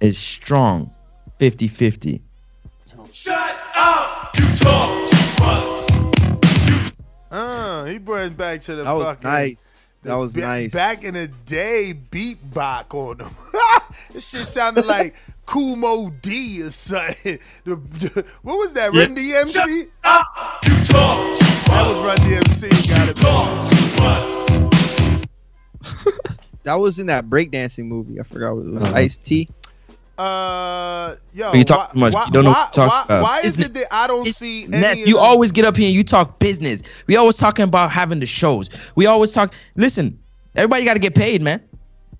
is 0.00 0.18
strong. 0.18 0.90
50-50. 1.40 2.20
Shut 3.10 3.56
up! 3.74 4.36
You 4.38 4.54
talk 4.56 5.08
too 5.08 5.16
much. 5.42 5.90
Uh, 7.30 7.84
he 7.86 7.96
brought 7.98 8.26
it 8.26 8.36
back 8.36 8.60
to 8.62 8.74
the 8.76 8.84
That 8.84 8.92
was 8.92 9.04
fucking 9.06 9.30
nice. 9.30 9.92
That 10.02 10.14
was 10.16 10.34
ba- 10.34 10.40
nice. 10.40 10.72
Back 10.74 11.02
in 11.04 11.14
the 11.14 11.28
day, 11.46 11.94
beatbox 12.10 12.92
on 12.94 13.20
him. 13.26 13.34
this 14.12 14.28
shit 14.28 14.44
sounded 14.44 14.84
like 14.96 15.14
Kumo 15.46 16.10
D 16.20 16.60
or 16.62 16.70
something. 16.70 17.38
The- 17.64 17.76
the- 17.76 18.26
what 18.42 18.58
was 18.58 18.74
that? 18.74 18.92
Yeah. 18.92 19.00
Run 19.00 19.16
DMC? 19.16 19.52
Shut 19.54 19.88
up! 20.04 20.26
You 20.66 20.84
talk 20.84 21.16
too 21.38 21.40
much. 21.46 21.66
That 21.68 21.86
was 21.88 21.98
Run 22.00 22.18
DMC. 22.18 22.88
Got 22.90 23.08
it. 23.08 23.16
Talk 23.16 23.70
too 23.70 23.96
much. 24.02 24.34
That 26.68 26.74
was 26.80 26.98
in 26.98 27.06
that 27.06 27.30
breakdancing 27.30 27.86
movie. 27.86 28.20
I 28.20 28.24
forgot 28.24 28.54
what 28.54 28.66
it 28.66 28.72
was. 28.72 28.82
Uh-huh. 28.82 28.92
Ice 28.94 29.16
T. 29.16 29.48
Uh, 30.18 31.14
yo, 31.32 31.52
You 31.54 31.64
talk 31.64 31.88
why, 31.88 31.92
too 31.94 31.98
much. 31.98 32.12
Why, 32.12 32.24
You 32.26 32.32
don't 32.32 32.44
know 32.44 32.50
why, 32.50 32.60
what 32.64 32.72
talk 32.74 32.90
why, 32.90 33.04
about. 33.04 33.22
why 33.22 33.38
is 33.40 33.58
Isn't 33.60 33.64
it 33.66 33.74
that 33.74 33.86
I 33.90 34.06
don't 34.06 34.26
see 34.26 34.64
any? 34.64 34.70
Ness, 34.78 34.92
of 34.92 34.98
you 35.06 35.14
the- 35.14 35.18
always 35.20 35.50
get 35.50 35.64
up 35.64 35.76
here 35.78 35.86
and 35.86 35.94
you 35.94 36.04
talk 36.04 36.38
business. 36.38 36.82
We 37.06 37.16
always 37.16 37.36
talking 37.38 37.62
about 37.62 37.90
having 37.90 38.20
the 38.20 38.26
shows. 38.26 38.68
We 38.96 39.06
always 39.06 39.30
talk. 39.32 39.54
Listen, 39.76 40.18
everybody 40.56 40.84
got 40.84 40.94
to 40.94 40.98
get 41.00 41.14
paid, 41.14 41.40
man. 41.40 41.62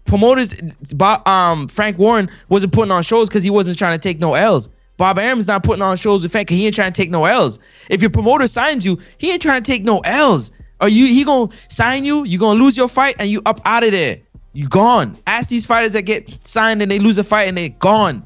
Promoters, 0.06 0.54
Bob, 0.94 1.26
um, 1.28 1.68
Frank 1.68 1.98
Warren 1.98 2.30
wasn't 2.48 2.72
putting 2.72 2.90
on 2.90 3.02
shows 3.02 3.28
because 3.28 3.44
he 3.44 3.50
wasn't 3.50 3.76
trying 3.76 3.98
to 3.98 4.02
take 4.02 4.18
no 4.18 4.32
L's. 4.34 4.70
Bob 4.96 5.18
Arum's 5.18 5.46
not 5.46 5.62
putting 5.62 5.82
on 5.82 5.96
shows 5.98 6.22
with 6.22 6.32
Frank 6.32 6.48
'cause 6.48 6.56
he 6.56 6.64
ain't 6.66 6.74
trying 6.74 6.92
to 6.92 6.96
take 6.96 7.10
no 7.10 7.26
L's. 7.26 7.60
If 7.90 8.00
your 8.00 8.10
promoter 8.10 8.46
signs 8.48 8.84
you, 8.86 8.98
he 9.18 9.30
ain't 9.30 9.42
trying 9.42 9.62
to 9.62 9.70
take 9.70 9.84
no 9.84 9.98
L's. 10.00 10.50
Are 10.80 10.88
you? 10.88 11.06
He 11.06 11.24
gonna 11.24 11.50
sign 11.68 12.04
you? 12.04 12.24
You 12.24 12.38
gonna 12.38 12.58
lose 12.62 12.76
your 12.76 12.88
fight 12.88 13.16
and 13.18 13.28
you 13.28 13.42
up 13.44 13.60
out 13.64 13.82
of 13.82 13.90
there. 13.90 14.18
You 14.58 14.68
gone. 14.68 15.16
Ask 15.28 15.48
these 15.48 15.64
fighters 15.64 15.92
that 15.92 16.02
get 16.02 16.36
signed 16.42 16.82
and 16.82 16.90
they 16.90 16.98
lose 16.98 17.16
a 17.16 17.22
fight 17.22 17.44
and 17.44 17.56
they're 17.56 17.68
gone. 17.68 18.24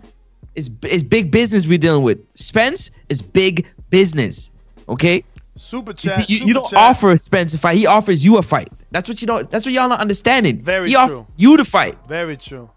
It's 0.54 0.70
it's 0.82 1.02
big 1.02 1.30
business 1.30 1.66
we're 1.66 1.76
dealing 1.76 2.02
with. 2.02 2.20
Spence 2.34 2.90
is 3.10 3.20
big 3.20 3.66
business. 3.90 4.48
Okay. 4.88 5.24
Super 5.56 5.90
You, 5.90 5.94
chat. 5.94 6.30
you- 6.30 6.32
you 6.36 6.38
super 6.38 6.52
don't 6.54 6.66
chat. 6.70 6.78
offer 6.78 7.18
Spence 7.18 7.52
a 7.52 7.58
fight. 7.58 7.76
He 7.76 7.84
offers 7.84 8.24
you 8.24 8.38
a 8.38 8.42
fight. 8.42 8.70
That's 8.92 9.10
what 9.10 9.20
you 9.20 9.26
don't. 9.26 9.50
That's 9.50 9.66
what 9.66 9.74
y'all 9.74 9.90
not 9.90 10.00
understanding. 10.00 10.62
Very 10.62 10.88
he 10.88 10.94
true. 11.06 11.26
you 11.36 11.58
to 11.58 11.66
fight. 11.66 11.98
Very 12.08 12.38
true. 12.38 12.70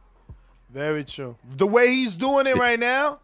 Very 0.74 1.06
true. 1.06 1.38
The 1.56 1.66
way 1.66 1.88
he's 1.88 2.18
doing 2.18 2.48
it 2.48 2.58
right 2.58 2.78
now, 2.78 3.22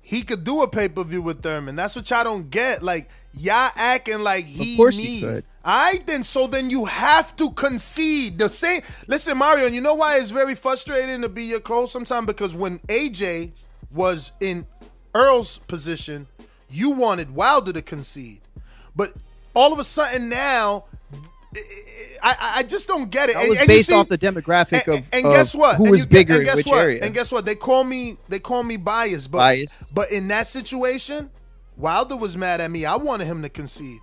he 0.00 0.22
could 0.22 0.44
do 0.44 0.62
a 0.62 0.68
pay 0.68 0.88
per 0.88 1.04
view 1.04 1.20
with 1.20 1.42
Thurman. 1.42 1.76
That's 1.76 1.94
what 1.94 2.08
y'all 2.08 2.24
don't 2.24 2.48
get. 2.48 2.82
Like 2.82 3.10
y'all 3.34 3.68
acting 3.76 4.20
like 4.22 4.46
he 4.46 4.78
course 4.78 4.96
he 4.96 5.42
need. 5.62 5.64
could. 5.64 5.70
All 5.70 5.92
right, 5.92 6.06
then. 6.06 6.24
So 6.24 6.46
then 6.46 6.70
you 6.70 6.84
have 6.86 7.34
to 7.36 7.50
concede 7.52 8.38
the 8.38 8.48
same. 8.48 8.82
Listen, 9.06 9.38
Mario. 9.38 9.66
You 9.66 9.80
know 9.80 9.94
why 9.94 10.18
it's 10.18 10.30
very 10.30 10.54
frustrating 10.54 11.22
to 11.22 11.28
be 11.28 11.44
your 11.44 11.60
coach 11.60 11.90
sometimes 11.90 12.26
because 12.26 12.54
when 12.56 12.78
AJ 12.80 13.52
was 13.90 14.32
in 14.40 14.66
Earl's 15.14 15.58
position, 15.58 16.26
you 16.70 16.90
wanted 16.90 17.34
Wilder 17.34 17.72
to 17.74 17.82
concede, 17.82 18.40
but 18.96 19.12
all 19.54 19.72
of 19.72 19.78
a 19.78 19.84
sudden 19.84 20.28
now. 20.28 20.84
I, 22.24 22.34
I- 22.40 22.52
I 22.58 22.62
just 22.62 22.88
don't 22.88 23.10
get 23.10 23.28
it. 23.28 23.34
That 23.34 23.40
And- 23.42 23.50
was 23.50 23.58
and 23.58 23.66
based 23.68 23.88
see- 23.88 23.94
off 23.94 24.08
the 24.08 24.16
demographic 24.16 24.86
and, 24.86 25.00
of, 25.00 25.08
and 25.12 25.22
guess 25.24 25.54
what? 25.54 25.76
who 25.76 25.82
and 25.84 25.90
was 25.90 26.00
you 26.00 26.06
get- 26.06 26.28
bigger 26.28 26.36
and 26.36 26.44
guess 26.46 26.56
which 26.56 26.66
what? 26.66 26.78
area. 26.80 27.00
And 27.02 27.12
guess 27.12 27.30
what? 27.30 27.44
They 27.44 27.54
call 27.56 27.84
me 27.84 28.16
they 28.30 28.38
call 28.38 28.62
me 28.62 28.78
biased, 28.78 29.30
but 29.30 29.36
Biased. 29.38 29.94
but 29.94 30.10
in 30.10 30.28
that 30.28 30.46
situation, 30.46 31.30
Wilder 31.76 32.16
was 32.16 32.38
mad 32.38 32.62
at 32.62 32.70
me. 32.70 32.86
I 32.86 32.96
wanted 32.96 33.26
him 33.26 33.42
to 33.42 33.50
concede, 33.50 34.00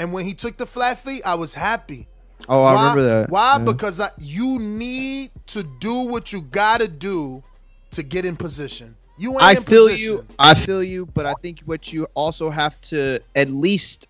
and 0.00 0.12
when 0.14 0.24
he 0.24 0.32
took 0.32 0.56
the 0.56 0.64
flat 0.66 0.98
feet, 0.98 1.22
I 1.26 1.34
was 1.34 1.54
happy. 1.54 2.08
Oh, 2.48 2.62
I 2.62 2.74
Why- 2.74 2.80
remember 2.80 3.02
that. 3.02 3.30
Why? 3.30 3.56
Yeah. 3.58 3.64
Because 3.64 4.00
I, 4.00 4.08
you 4.18 4.58
need 4.58 5.30
to 5.48 5.62
do 5.62 6.06
what 6.08 6.32
you 6.32 6.40
gotta 6.40 6.88
do 6.88 7.42
to 7.90 8.02
get 8.02 8.24
in 8.24 8.34
position. 8.36 8.96
You 9.18 9.32
ain't 9.32 9.42
I 9.42 9.52
in 9.52 9.62
feel 9.62 9.88
position. 9.88 10.14
you. 10.16 10.26
I 10.38 10.54
feel 10.54 10.82
you, 10.82 11.04
but 11.04 11.26
I 11.26 11.34
think 11.42 11.60
what 11.66 11.92
you 11.92 12.06
also 12.14 12.48
have 12.48 12.80
to 12.82 13.20
at 13.36 13.50
least 13.50 14.08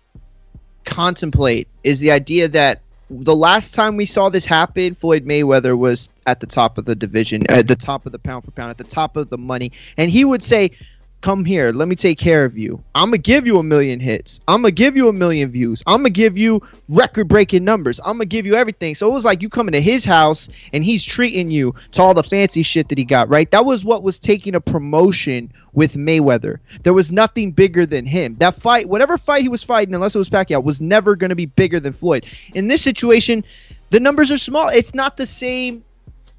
contemplate 0.85 1.67
is 1.83 1.99
the 1.99 2.11
idea 2.11 2.47
that 2.47 2.79
the 3.09 3.35
last 3.35 3.73
time 3.73 3.97
we 3.97 4.05
saw 4.05 4.29
this 4.29 4.45
happen, 4.45 4.95
Floyd 4.95 5.25
Mayweather 5.25 5.77
was 5.77 6.07
at 6.27 6.39
the 6.39 6.47
top 6.47 6.77
of 6.77 6.85
the 6.85 6.95
division, 6.95 7.45
at 7.51 7.67
the 7.67 7.75
top 7.75 8.05
of 8.05 8.13
the 8.13 8.19
pound 8.19 8.45
for 8.45 8.51
pound, 8.51 8.69
at 8.69 8.77
the 8.77 8.85
top 8.85 9.17
of 9.17 9.29
the 9.29 9.37
money, 9.37 9.73
and 9.97 10.09
he 10.09 10.23
would 10.23 10.41
say, 10.41 10.71
"Come 11.21 11.45
here, 11.45 11.71
let 11.71 11.87
me 11.87 11.95
take 11.95 12.17
care 12.17 12.45
of 12.45 12.57
you. 12.57 12.81
I'm 12.95 13.09
gonna 13.09 13.19
give 13.19 13.45
you 13.47 13.59
a 13.59 13.63
million 13.63 13.99
hits. 13.99 14.41
I'm 14.47 14.61
gonna 14.61 14.71
give 14.71 14.97
you 14.97 15.07
a 15.07 15.13
million 15.13 15.51
views. 15.51 15.83
I'm 15.85 15.99
gonna 15.99 16.09
give 16.09 16.37
you 16.37 16.61
record-breaking 16.89 17.63
numbers. 17.63 17.99
I'm 17.99 18.13
gonna 18.13 18.25
give 18.25 18.45
you 18.45 18.55
everything." 18.55 18.95
So 18.95 19.09
it 19.09 19.13
was 19.13 19.25
like 19.25 19.41
you 19.41 19.49
coming 19.49 19.73
to 19.73 19.81
his 19.81 20.03
house 20.03 20.49
and 20.73 20.83
he's 20.83 21.03
treating 21.03 21.49
you 21.49 21.75
to 21.91 22.01
all 22.01 22.13
the 22.13 22.23
fancy 22.23 22.63
shit 22.63 22.89
that 22.89 22.97
he 22.97 23.05
got. 23.05 23.29
Right? 23.29 23.49
That 23.51 23.65
was 23.65 23.85
what 23.85 24.03
was 24.03 24.19
taking 24.19 24.55
a 24.55 24.61
promotion 24.61 25.51
with 25.73 25.93
Mayweather. 25.93 26.57
There 26.83 26.93
was 26.93 27.11
nothing 27.11 27.51
bigger 27.51 27.85
than 27.85 28.05
him. 28.05 28.35
That 28.39 28.59
fight, 28.59 28.89
whatever 28.89 29.17
fight 29.17 29.43
he 29.43 29.49
was 29.49 29.63
fighting, 29.63 29.93
unless 29.95 30.15
it 30.15 30.19
was 30.19 30.29
Pacquiao, 30.29 30.63
was 30.63 30.81
never 30.81 31.15
going 31.15 31.29
to 31.29 31.35
be 31.35 31.45
bigger 31.45 31.79
than 31.79 31.93
Floyd. 31.93 32.25
In 32.55 32.67
this 32.67 32.81
situation, 32.81 33.43
the 33.89 33.99
numbers 33.99 34.31
are 34.31 34.37
small. 34.37 34.69
It's 34.69 34.93
not 34.93 35.17
the 35.17 35.25
same. 35.25 35.83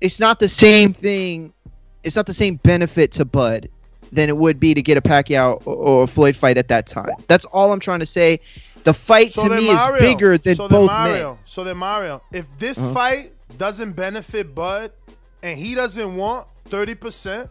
It's 0.00 0.20
not 0.20 0.38
the 0.38 0.48
same 0.48 0.92
thing. 0.92 1.52
It's 2.02 2.16
not 2.16 2.26
the 2.26 2.34
same 2.34 2.56
benefit 2.56 3.12
to 3.12 3.24
Bud. 3.24 3.68
Than 4.12 4.28
it 4.28 4.36
would 4.36 4.60
be 4.60 4.74
to 4.74 4.82
get 4.82 4.97
a 4.97 5.01
Pacquiao 5.02 5.66
or, 5.66 5.74
or 5.74 6.06
Floyd 6.06 6.36
fight 6.36 6.59
at 6.59 6.68
that 6.68 6.86
time. 6.86 7.10
That's 7.28 7.44
all 7.47 7.72
I'm 7.72 7.80
trying 7.80 8.01
to 8.01 8.06
say. 8.06 8.40
The 8.84 8.93
fight 8.94 9.30
So 9.30 9.48
to 9.48 9.56
me 9.56 9.66
Mario, 9.72 9.97
is 9.97 10.14
bigger 10.14 10.39
than 10.39 10.55
so 10.55 10.68
both 10.68 10.86
Mario, 10.89 11.34
men. 11.34 11.43
So 11.44 11.64
then 11.64 11.76
Mario, 11.78 12.22
if 12.32 12.47
this 12.59 12.78
Uh-huh. 12.78 12.94
fight 12.94 13.32
doesn't 13.56 13.93
benefit 13.93 14.55
Bud 14.55 14.93
and 15.43 15.59
he 15.59 15.74
doesn't 15.74 16.14
want 16.16 16.47
30%, 16.68 17.48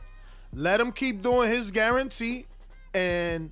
let 0.53 0.79
him 0.79 0.91
keep 0.91 1.21
doing 1.21 1.49
his 1.49 1.71
guarantee 1.71 2.45
and 2.93 3.51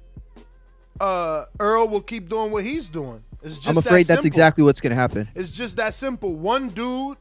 uh 1.00 1.46
Earl 1.60 1.88
will 1.88 2.02
keep 2.02 2.28
doing 2.30 2.52
what 2.52 2.64
he's 2.64 2.90
doing. 2.90 3.24
It's 3.42 3.56
just 3.56 3.70
I'm 3.70 3.76
that 3.76 3.86
afraid 3.86 4.06
that's 4.06 4.26
exactly 4.26 4.64
what's 4.66 4.82
going 4.82 4.90
to 4.92 4.98
happen. 4.98 5.28
It's 5.34 5.52
just 5.52 5.78
that 5.78 5.94
simple. 5.94 6.36
One 6.36 6.70
dude 6.70 7.18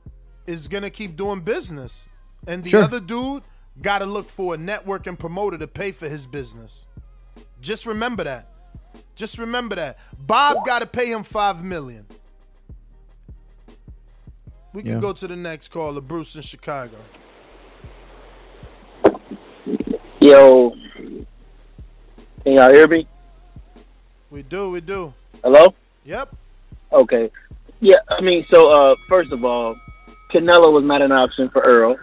is 0.49 0.67
gonna 0.67 0.91
keep 0.91 1.15
doing 1.15 1.41
business, 1.41 2.09
and 2.47 2.65
the 2.65 2.71
Sure. 2.71 2.83
other 2.83 2.99
dude 3.01 3.43
got 3.83 4.01
to 4.01 4.07
look 4.07 4.27
for 4.29 4.55
a 4.55 4.57
network 4.57 5.07
and 5.07 5.19
promoter 5.19 5.59
to 5.59 5.67
pay 5.69 5.93
for 5.93 6.09
his 6.09 6.27
business. 6.27 6.87
Just 7.61 7.87
remember 7.87 8.25
that. 8.25 8.49
Just 9.15 9.39
remember 9.39 9.77
that. 9.77 9.99
Bob 10.27 10.65
got 10.65 10.81
to 10.81 10.87
pay 10.87 11.11
him 11.11 11.23
five 11.23 11.65
million. 11.65 12.07
We 14.73 14.83
can 14.83 14.93
Yeah. 14.93 15.01
go 15.01 15.13
to 15.13 15.27
the 15.27 15.37
next 15.37 15.69
caller, 15.69 16.01
Bruce 16.01 16.37
in 16.37 16.43
Chicago. 16.43 16.97
Yo, 20.21 20.71
can 20.71 22.53
y'all 22.53 22.73
hear 22.73 22.87
me? 22.89 23.07
We 24.31 24.43
do, 24.43 24.71
we 24.71 24.81
do. 24.81 25.13
Hello? 25.43 25.73
Yep. 26.05 26.35
Okay. 26.93 27.31
Yeah, 27.81 27.97
I 28.09 28.21
mean, 28.21 28.45
so 28.51 28.71
uh, 28.73 28.95
first 29.09 29.33
of 29.33 29.45
all, 29.45 29.77
Canelo 30.33 30.73
was 30.73 30.85
not 30.85 31.01
an 31.03 31.13
option 31.13 31.49
for 31.51 31.63
Earl. 31.63 31.97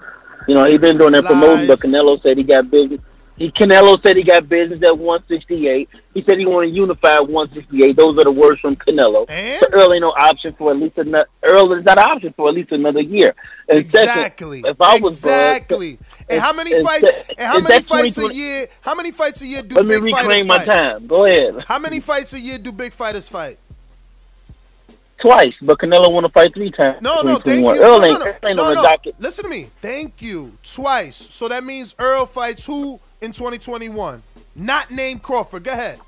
You 0.48 0.56
know, 0.56 0.66
he's 0.66 0.80
been 0.80 0.98
doing 0.98 1.14
that 1.14 1.26
promoting, 1.26 1.68
but 1.68 1.80
Canelo 1.80 2.22
said 2.22 2.38
he 2.38 2.44
got 2.44 2.70
business. 2.70 3.00
He 3.38 3.52
Canelo 3.52 4.02
said 4.02 4.16
he 4.16 4.24
got 4.24 4.48
business 4.48 4.82
at 4.82 4.98
168. 4.98 5.90
He 6.14 6.24
said 6.24 6.38
he 6.38 6.46
wanted 6.46 6.68
to 6.70 6.74
unify 6.74 7.16
at 7.16 7.28
168. 7.28 7.94
Those 7.98 8.18
are 8.18 8.24
the 8.24 8.32
words 8.32 8.62
from 8.62 8.78
Canelo. 8.78 9.28
So 9.60 9.68
Earl 9.74 9.92
ain't 9.92 10.02
no 10.02 10.12
option 10.12 10.54
for 10.58 10.72
at 10.72 10.78
least 10.78 10.98
another. 10.98 11.28
Earl 11.44 11.74
is 11.74 11.84
not 11.84 11.98
an 12.00 12.06
option 12.10 12.34
for 12.38 12.48
at 12.48 12.56
least 12.56 12.72
another 12.72 13.02
year. 13.02 13.36
And 13.68 13.92
second, 13.92 14.10
Exactly. 14.10 14.62
if 14.64 14.80
I 14.80 15.00
was 15.00 15.22
Bud, 15.22 15.28
exactly. 15.58 16.00
and 16.30 16.40
how 16.40 16.54
many 16.54 16.76
and 16.76 16.86
fights? 16.88 17.14
And 17.38 17.40
how 17.40 17.60
many 17.60 17.82
fights 17.84 18.18
a 18.18 18.34
year? 18.34 18.68
How 18.80 18.96
many 18.96 19.12
fights 19.12 19.42
a 19.42 19.48
year 19.48 19.62
do 19.64 19.76
big 19.76 19.78
fighters? 19.78 19.90
Let 19.90 20.04
me 20.04 20.12
fighters 20.12 20.28
reclaim 20.28 20.48
my 20.48 20.58
fight? 20.60 20.78
time. 20.80 21.08
Go 21.08 21.26
ahead. 21.26 21.64
How 21.68 21.80
many 21.80 22.00
fights 22.00 22.32
a 22.34 22.40
year 22.40 22.58
do 22.58 22.72
big 22.72 22.94
fighters 22.94 23.28
fight? 23.28 23.58
Twice, 25.22 25.54
but 25.62 25.80
Canelo 25.80 26.12
want 26.12 26.26
to 26.26 26.32
fight 26.32 26.54
three 26.54 26.72
times. 26.72 27.02
No, 27.02 27.22
no, 27.22 27.38
thank 27.38 27.66
2021. 27.66 27.76
you. 27.76 27.82
Earl 27.84 28.00
no, 28.00 28.06
ain't, 28.06 28.20
no, 28.20 28.26
no, 28.26 28.50
ain't 28.50 28.58
no, 28.58 28.64
on 28.66 28.70
the 28.70 28.76
no. 28.76 28.84
docket. 28.84 29.16
Listen 29.20 29.46
to 29.46 29.50
me. 29.50 29.70
Thank 29.82 30.22
you. 30.22 30.58
Twice. 30.64 31.16
So 31.16 31.48
that 31.48 31.64
means 31.64 31.96
Earl 32.00 32.26
fights 32.26 32.66
who 32.66 33.00
in 33.22 33.32
2021? 33.32 34.22
Not 34.56 34.92
named 34.92 35.22
Crawford. 35.24 35.64
Go 35.64 35.72
ahead. 35.72 36.00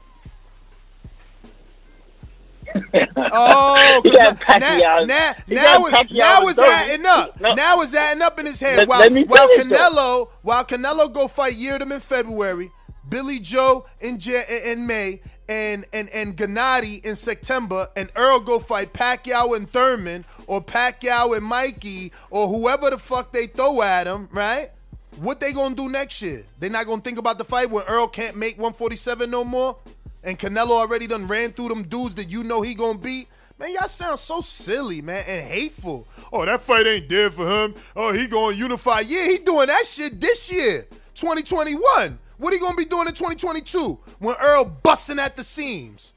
Oh, 3.32 4.02
He 4.04 4.12
'cause 4.12 4.34
got 4.34 4.60
now, 4.60 5.00
now, 5.06 5.34
now, 5.48 5.86
it- 5.88 6.12
now 6.12 6.42
in 6.44 6.50
it's 6.50 6.60
adding 6.60 7.06
up. 7.06 7.40
No. 7.42 7.54
Now 7.54 7.82
it's 7.82 7.96
adding 7.96 8.22
up 8.22 8.40
in 8.40 8.46
his 8.46 8.60
head. 8.60 8.78
Let- 8.78 8.88
while 8.88 9.00
let 9.00 9.28
while. 9.28 9.50
Canelo, 9.50 10.30
while 10.44 10.66
Canelo 10.66 11.12
go 11.14 11.28
fight 11.28 11.54
Yildirim 11.54 11.92
in 11.94 12.00
February, 12.00 12.72
Billy 13.10 13.40
Joe 13.40 13.86
in 14.02 14.20
in 14.66 14.86
May, 14.88 15.22
and 15.50 15.86
and 15.94 16.10
and 16.10 16.36
Gennady 16.36 17.06
in 17.06 17.16
September, 17.16 17.88
and 17.96 18.10
Earl 18.16 18.40
go 18.42 18.60
fight 18.60 18.94
Pacquiao 18.94 19.56
and 19.56 19.70
Thurman, 19.72 20.26
or 20.48 20.62
Pacquiao 20.62 21.36
and 21.36 21.46
Mikey, 21.46 22.12
or 22.30 22.48
whoever 22.48 22.90
the 22.90 22.98
fuck 22.98 23.32
they 23.32 23.48
throw 23.48 23.82
at 23.82 24.08
him, 24.08 24.30
right? 24.32 24.72
What 25.18 25.40
they 25.40 25.54
gonna 25.54 25.76
do 25.76 25.90
next 25.90 26.22
year? 26.22 26.44
They 26.60 26.70
not 26.70 26.86
gonna 26.86 27.02
think 27.02 27.18
about 27.18 27.38
the 27.38 27.46
fight 27.46 27.70
when 27.70 27.84
Earl 27.86 28.08
can't 28.08 28.36
make 28.36 28.58
147 28.58 29.30
no 29.30 29.44
more, 29.44 29.78
and 30.24 30.38
Canelo 30.38 30.72
already 30.72 31.08
done 31.08 31.28
ran 31.28 31.52
through 31.52 31.70
them 31.70 31.84
dudes 31.84 32.16
that 32.16 32.30
you 32.30 32.44
know 32.44 32.62
he 32.62 32.76
gonna 32.76 33.00
beat. 33.00 33.28
Man, 33.60 33.74
y'all 33.74 33.88
sound 33.88 34.20
so 34.20 34.40
silly, 34.40 35.02
man, 35.02 35.24
and 35.28 35.44
hateful. 35.44 36.08
Oh, 36.32 36.46
that 36.46 36.62
fight 36.62 36.86
ain't 36.86 37.10
dead 37.10 37.34
for 37.34 37.48
him. 37.50 37.74
Oh, 37.96 38.14
he 38.14 38.28
gonna 38.28 38.56
unify. 38.56 39.00
Yeah, 39.00 39.28
he 39.28 39.38
doing 39.38 39.66
that 39.66 39.84
shit 39.86 40.22
this 40.22 40.52
year, 40.52 40.86
2021. 41.16 42.20
What 42.38 42.54
he 42.54 42.60
gonna 42.60 42.76
be 42.76 42.86
doing 42.86 43.08
in 43.08 43.14
2022 43.14 44.00
when 44.20 44.36
Earl 44.42 44.66
busting 44.84 45.20
at 45.20 45.36
the 45.36 45.44
seams? 45.44 46.14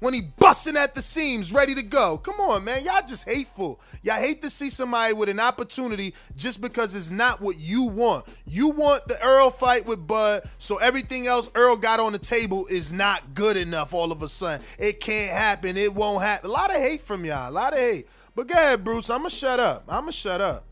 When 0.00 0.14
he 0.14 0.22
busting 0.36 0.76
at 0.76 0.96
the 0.96 1.00
seams, 1.00 1.52
ready 1.52 1.76
to 1.76 1.84
go. 1.84 2.18
Come 2.18 2.40
on, 2.40 2.64
man. 2.64 2.82
Y'all 2.82 3.06
just 3.06 3.24
hateful. 3.28 3.80
Y'all 4.02 4.16
hate 4.16 4.42
to 4.42 4.50
see 4.50 4.68
somebody 4.68 5.14
with 5.14 5.28
an 5.28 5.38
opportunity 5.38 6.12
just 6.36 6.60
because 6.60 6.96
it's 6.96 7.12
not 7.12 7.40
what 7.40 7.56
you 7.60 7.84
want. 7.84 8.24
You 8.44 8.70
want 8.70 9.06
the 9.06 9.14
Earl 9.24 9.50
fight 9.50 9.86
with 9.86 10.04
Bud, 10.04 10.42
so 10.58 10.78
everything 10.78 11.28
else 11.28 11.48
Earl 11.54 11.76
got 11.76 12.00
on 12.00 12.10
the 12.10 12.18
table 12.18 12.66
is 12.68 12.92
not 12.92 13.34
good 13.34 13.56
enough 13.56 13.94
all 13.94 14.10
of 14.10 14.22
a 14.24 14.28
sudden. 14.28 14.66
It 14.76 14.98
can't 14.98 15.30
happen. 15.30 15.76
It 15.76 15.94
won't 15.94 16.20
happen. 16.20 16.50
A 16.50 16.52
lot 16.52 16.70
of 16.70 16.78
hate 16.78 17.02
from 17.02 17.24
y'all. 17.24 17.48
A 17.48 17.52
lot 17.52 17.72
of 17.72 17.78
hate. 17.78 18.08
But 18.34 18.48
go 18.48 18.54
ahead, 18.54 18.82
Bruce. 18.82 19.08
I'ma 19.08 19.28
shut 19.28 19.60
up. 19.60 19.84
I'ma 19.88 20.10
shut 20.10 20.40
up. 20.40 20.64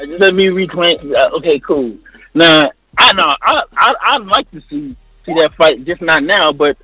Just 0.00 0.20
let 0.20 0.34
me 0.34 0.48
reclaim. 0.48 1.14
Uh, 1.14 1.28
okay, 1.36 1.60
cool. 1.60 1.96
Now 2.34 2.70
I 2.98 3.12
know 3.12 3.34
I 3.42 3.62
I 3.76 3.94
I'd 4.02 4.26
like 4.26 4.50
to 4.52 4.62
see 4.68 4.96
see 5.24 5.34
that 5.34 5.54
fight, 5.56 5.84
just 5.84 6.02
not 6.02 6.22
now. 6.22 6.52
But 6.52 6.76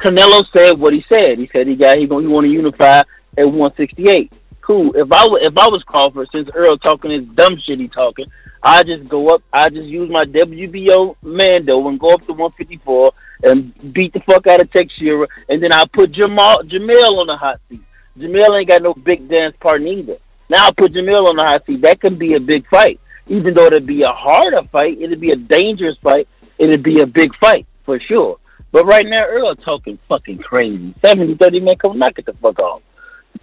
Canelo 0.00 0.44
said 0.52 0.78
what 0.78 0.92
he 0.92 1.04
said. 1.08 1.38
He 1.38 1.48
said 1.52 1.66
he 1.66 1.76
got 1.76 1.98
he 1.98 2.06
going 2.06 2.26
he 2.26 2.32
want 2.32 2.46
to 2.46 2.50
unify 2.50 3.02
at 3.38 3.46
168. 3.46 4.32
Cool. 4.60 4.92
If 4.94 5.10
I 5.12 5.26
if 5.40 5.56
I 5.56 5.68
was 5.68 5.82
Crawford, 5.84 6.28
since 6.32 6.48
Earl 6.54 6.78
talking 6.78 7.10
his 7.10 7.24
dumb 7.26 7.58
shit 7.58 7.80
he 7.80 7.88
talking, 7.88 8.26
I 8.62 8.82
just 8.82 9.08
go 9.08 9.34
up. 9.34 9.42
I 9.52 9.68
just 9.68 9.86
use 9.86 10.10
my 10.10 10.24
WBO 10.24 11.16
Mando 11.22 11.88
and 11.88 11.98
go 11.98 12.14
up 12.14 12.22
to 12.22 12.32
154 12.32 13.12
and 13.44 13.92
beat 13.92 14.12
the 14.12 14.20
fuck 14.20 14.46
out 14.46 14.60
of 14.60 14.70
Teixeira, 14.70 15.26
and 15.48 15.62
then 15.62 15.72
I 15.72 15.84
put 15.86 16.12
Jamal 16.12 16.62
Jermell 16.64 17.18
on 17.18 17.26
the 17.26 17.36
hot 17.36 17.60
seat. 17.68 17.80
Jermell 18.18 18.58
ain't 18.58 18.68
got 18.68 18.82
no 18.82 18.92
big 18.92 19.28
dance 19.28 19.56
partner 19.60 19.88
either. 19.88 20.16
Now 20.48 20.66
I 20.66 20.70
put 20.72 20.92
Jermell 20.92 21.28
on 21.28 21.36
the 21.36 21.42
hot 21.42 21.64
seat. 21.64 21.80
That 21.80 22.00
could 22.00 22.18
be 22.18 22.34
a 22.34 22.40
big 22.40 22.66
fight. 22.68 23.00
Even 23.30 23.54
though 23.54 23.66
it'd 23.66 23.86
be 23.86 24.02
a 24.02 24.12
harder 24.12 24.62
fight, 24.64 25.00
it'd 25.00 25.20
be 25.20 25.30
a 25.30 25.36
dangerous 25.36 25.96
fight. 25.98 26.28
It'd 26.58 26.82
be 26.82 27.00
a 27.00 27.06
big 27.06 27.34
fight 27.36 27.66
for 27.84 27.98
sure. 27.98 28.38
But 28.72 28.86
right 28.86 29.06
now, 29.06 29.24
Earl 29.24 29.54
talking 29.56 29.98
fucking 30.08 30.38
crazy. 30.38 30.94
70 31.02 31.36
30 31.36 31.60
man, 31.60 31.76
come 31.76 31.98
knock 31.98 32.18
it 32.18 32.26
the 32.26 32.34
fuck 32.34 32.58
off. 32.58 32.82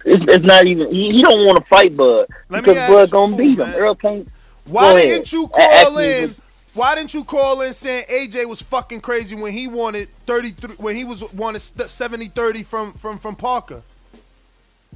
It's, 0.04 0.24
it's 0.28 0.44
not 0.44 0.66
even. 0.66 0.92
He, 0.92 1.12
he 1.12 1.22
don't 1.22 1.44
want 1.46 1.58
to 1.58 1.64
fight 1.68 1.96
Bud 1.96 2.26
Let 2.48 2.64
because 2.64 2.88
Bud 2.88 3.10
gonna 3.10 3.36
beat 3.36 3.58
oh, 3.58 3.64
him. 3.64 3.74
Earl 3.74 3.94
can't. 3.94 4.28
Why 4.66 4.92
didn't 4.94 5.12
ahead. 5.12 5.32
you 5.32 5.48
call 5.48 5.94
me 5.96 6.22
in? 6.22 6.34
Why 6.74 6.94
didn't 6.94 7.14
you 7.14 7.24
call 7.24 7.62
in 7.62 7.72
saying 7.72 8.04
AJ 8.04 8.46
was 8.46 8.62
fucking 8.62 9.00
crazy 9.00 9.34
when 9.34 9.52
he 9.52 9.66
wanted 9.66 10.08
33 10.26 10.76
when 10.76 10.94
he 10.94 11.04
was 11.04 11.32
wanted 11.32 11.60
70 11.60 12.26
30 12.26 12.62
from 12.62 12.92
from 12.92 13.18
from 13.18 13.34
Parker? 13.34 13.82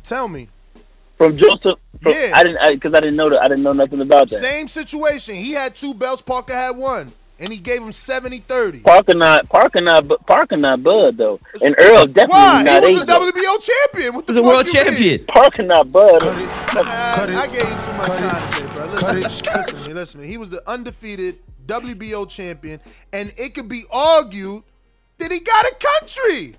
Tell 0.02 0.28
me. 0.28 0.48
From 1.22 1.38
Joseph. 1.38 1.78
From, 2.00 2.12
Yeah. 2.12 2.32
I 2.34 2.42
didn't 2.42 2.58
because 2.74 2.92
I, 2.94 3.00
didn't 3.00 3.16
know 3.16 3.30
that. 3.30 3.40
I 3.42 3.48
didn't 3.48 3.62
know 3.62 3.72
nothing 3.72 4.00
about 4.00 4.28
that. 4.28 4.36
Same 4.36 4.66
situation. 4.66 5.34
He 5.36 5.52
had 5.52 5.74
two 5.76 5.94
belts, 5.94 6.20
Parker 6.22 6.52
had 6.52 6.76
one. 6.76 7.12
And 7.38 7.52
he 7.52 7.58
gave 7.58 7.82
him 7.82 7.90
70 7.90 8.38
30. 8.38 8.80
Parker 8.80 9.14
not 9.14 9.48
Parker 9.48 9.80
not 9.80 10.06
Parker 10.26 10.56
not 10.56 10.80
Bud 10.82 11.16
though, 11.16 11.40
and 11.60 11.74
Earl 11.76 12.06
definitely 12.06 12.28
Why? 12.34 12.62
not 12.64 12.84
He 12.84 12.92
was 12.92 13.02
a 13.02 13.06
AJ. 13.06 13.30
WBO 13.32 13.68
champion. 13.92 14.14
What 14.14 14.26
the 14.28 14.32
He's 14.34 14.38
a 14.38 14.42
fuck 14.44 14.52
world 14.52 14.66
you 14.68 14.72
mean? 14.74 14.84
champion. 14.84 15.24
Parker 15.26 15.62
not 15.64 15.90
Bud. 15.90 16.22
Man, 16.22 16.86
I 16.86 17.46
gave 17.48 17.68
you 17.68 17.80
too 17.80 17.92
much 17.94 18.18
time 18.18 18.52
today, 18.52 18.74
bro. 18.74 18.86
Listen, 18.92 19.20
listen 19.20 19.78
to 19.80 19.88
me, 19.88 19.94
listen 19.94 20.20
to 20.20 20.26
me. 20.26 20.30
He 20.30 20.38
was 20.38 20.50
the 20.50 20.62
undefeated 20.70 21.38
WBO 21.66 22.28
champion, 22.28 22.78
and 23.12 23.32
it 23.36 23.54
could 23.54 23.68
be 23.68 23.82
argued 23.92 24.62
that 25.18 25.32
he 25.32 25.40
got 25.40 25.64
a 25.66 25.74
country. 26.00 26.54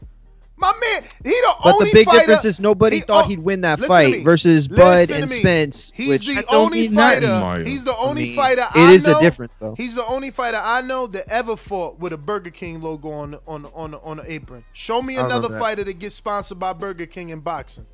My 0.64 0.72
man, 0.82 1.04
he 1.26 1.30
the 1.32 1.54
But 1.62 1.74
only 1.74 1.86
the 1.86 1.92
big 1.94 2.06
fighter. 2.06 2.20
difference 2.20 2.46
is 2.46 2.60
nobody 2.62 2.96
he- 2.98 3.02
thought 3.02 3.26
oh, 3.26 3.28
he'd 3.28 3.40
win 3.40 3.60
that 3.62 3.82
fight 3.82 4.24
versus 4.24 4.70
Bud 4.70 5.12
and 5.12 5.30
me. 5.30 5.40
Spence. 5.40 5.92
He's 5.94 6.26
which 6.26 6.26
the 6.26 6.46
only 6.50 6.88
fighter. 6.88 7.62
He's 7.66 7.84
the 7.84 7.94
only 8.00 8.22
I 8.22 8.26
mean, 8.28 8.36
fighter 8.38 8.62
It 8.62 8.80
I 8.80 8.94
is 8.94 9.06
know. 9.06 9.18
a 9.18 9.22
difference, 9.22 9.54
though. 9.60 9.76
He's 9.76 9.94
the 9.96 10.06
only 10.10 10.32
fighter 10.32 10.60
I 10.64 10.82
know 10.82 11.06
that 11.08 11.26
ever 11.30 11.58
fought 11.58 12.00
with 12.00 12.14
a 12.14 12.18
Burger 12.18 12.50
King 12.50 12.82
logo 12.82 13.12
on 13.12 13.36
on 13.46 13.66
on 13.76 13.94
on 13.96 14.18
the 14.18 14.32
apron. 14.32 14.64
Show 14.72 15.02
me 15.02 15.18
another 15.18 15.50
that. 15.50 15.60
fighter 15.60 15.84
that 15.84 16.00
gets 16.00 16.16
sponsored 16.16 16.60
by 16.60 16.72
Burger 16.72 17.08
King 17.08 17.30
in 17.30 17.42
boxing. 17.42 17.86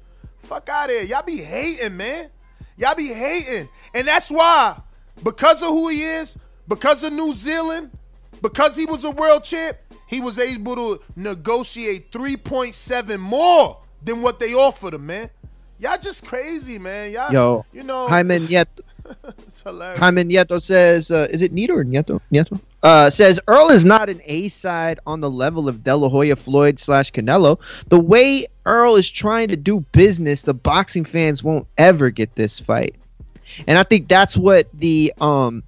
Fuck 0.44 0.70
out 0.70 0.92
of 0.92 0.96
here. 0.96 1.06
Y'all 1.06 1.24
be 1.24 1.38
hating, 1.38 1.98
man. 1.98 2.30
Y'all 2.78 2.94
be 2.96 3.08
hating. 3.08 3.68
And 3.96 4.08
that's 4.08 4.30
why, 4.30 4.80
because 5.24 5.64
of 5.64 5.70
who 5.70 5.90
he 5.90 6.04
is, 6.04 6.38
because 6.68 7.04
of 7.04 7.14
New 7.14 7.34
Zealand, 7.34 7.90
because 8.44 8.76
he 8.78 8.86
was 8.86 9.04
a 9.06 9.12
world 9.12 9.44
champ, 9.44 9.76
he 10.10 10.20
was 10.20 10.40
able 10.40 10.76
to 10.76 11.02
negotiate 11.16 12.12
3.7 12.12 13.20
more 13.20 13.78
than 14.04 14.22
what 14.22 14.40
they 14.40 14.54
offered 14.54 14.96
him, 14.96 15.06
man. 15.06 15.30
Y'all 15.78 16.00
just 16.00 16.26
crazy, 16.26 16.80
man. 16.80 17.12
Y'all, 17.12 17.32
Yo, 17.32 17.66
you 17.72 17.84
know, 17.84 18.08
Jaime 18.08 18.36
Nieto, 18.40 18.66
it's 19.38 19.62
hilarious. 19.62 20.00
Jaime 20.00 20.24
Nieto 20.24 20.60
says, 20.60 21.12
uh, 21.12 21.28
is 21.30 21.44
it 21.44 21.54
Nieto 21.54 21.70
or 21.70 21.86
Nieto? 21.86 22.20
Nieto? 22.34 22.60
Uh, 22.82 23.12
says 23.12 23.40
Earl 23.48 23.70
is 23.70 23.86
not 23.86 24.10
an 24.10 24.20
A 24.26 24.48
side 24.48 25.00
on 25.06 25.22
the 25.22 25.30
level 25.30 25.70
of 25.70 25.84
De 25.84 25.96
La 25.96 26.10
Hoya 26.10 26.36
Floyd 26.36 26.80
slash 26.80 27.12
Canelo. 27.12 27.60
The 27.90 28.00
way 28.00 28.48
Earl 28.66 28.96
is 28.96 29.12
trying 29.12 29.50
to 29.50 29.56
do 29.56 29.82
business, 29.92 30.42
the 30.42 30.56
boxing 30.56 31.06
fans 31.06 31.44
won't 31.44 31.68
ever 31.78 32.10
get 32.10 32.34
this 32.34 32.60
fight. 32.60 32.96
And 33.68 33.78
I 33.78 33.84
think 33.84 34.08
that's 34.08 34.36
what 34.36 34.68
the 34.74 35.14
um 35.22 35.64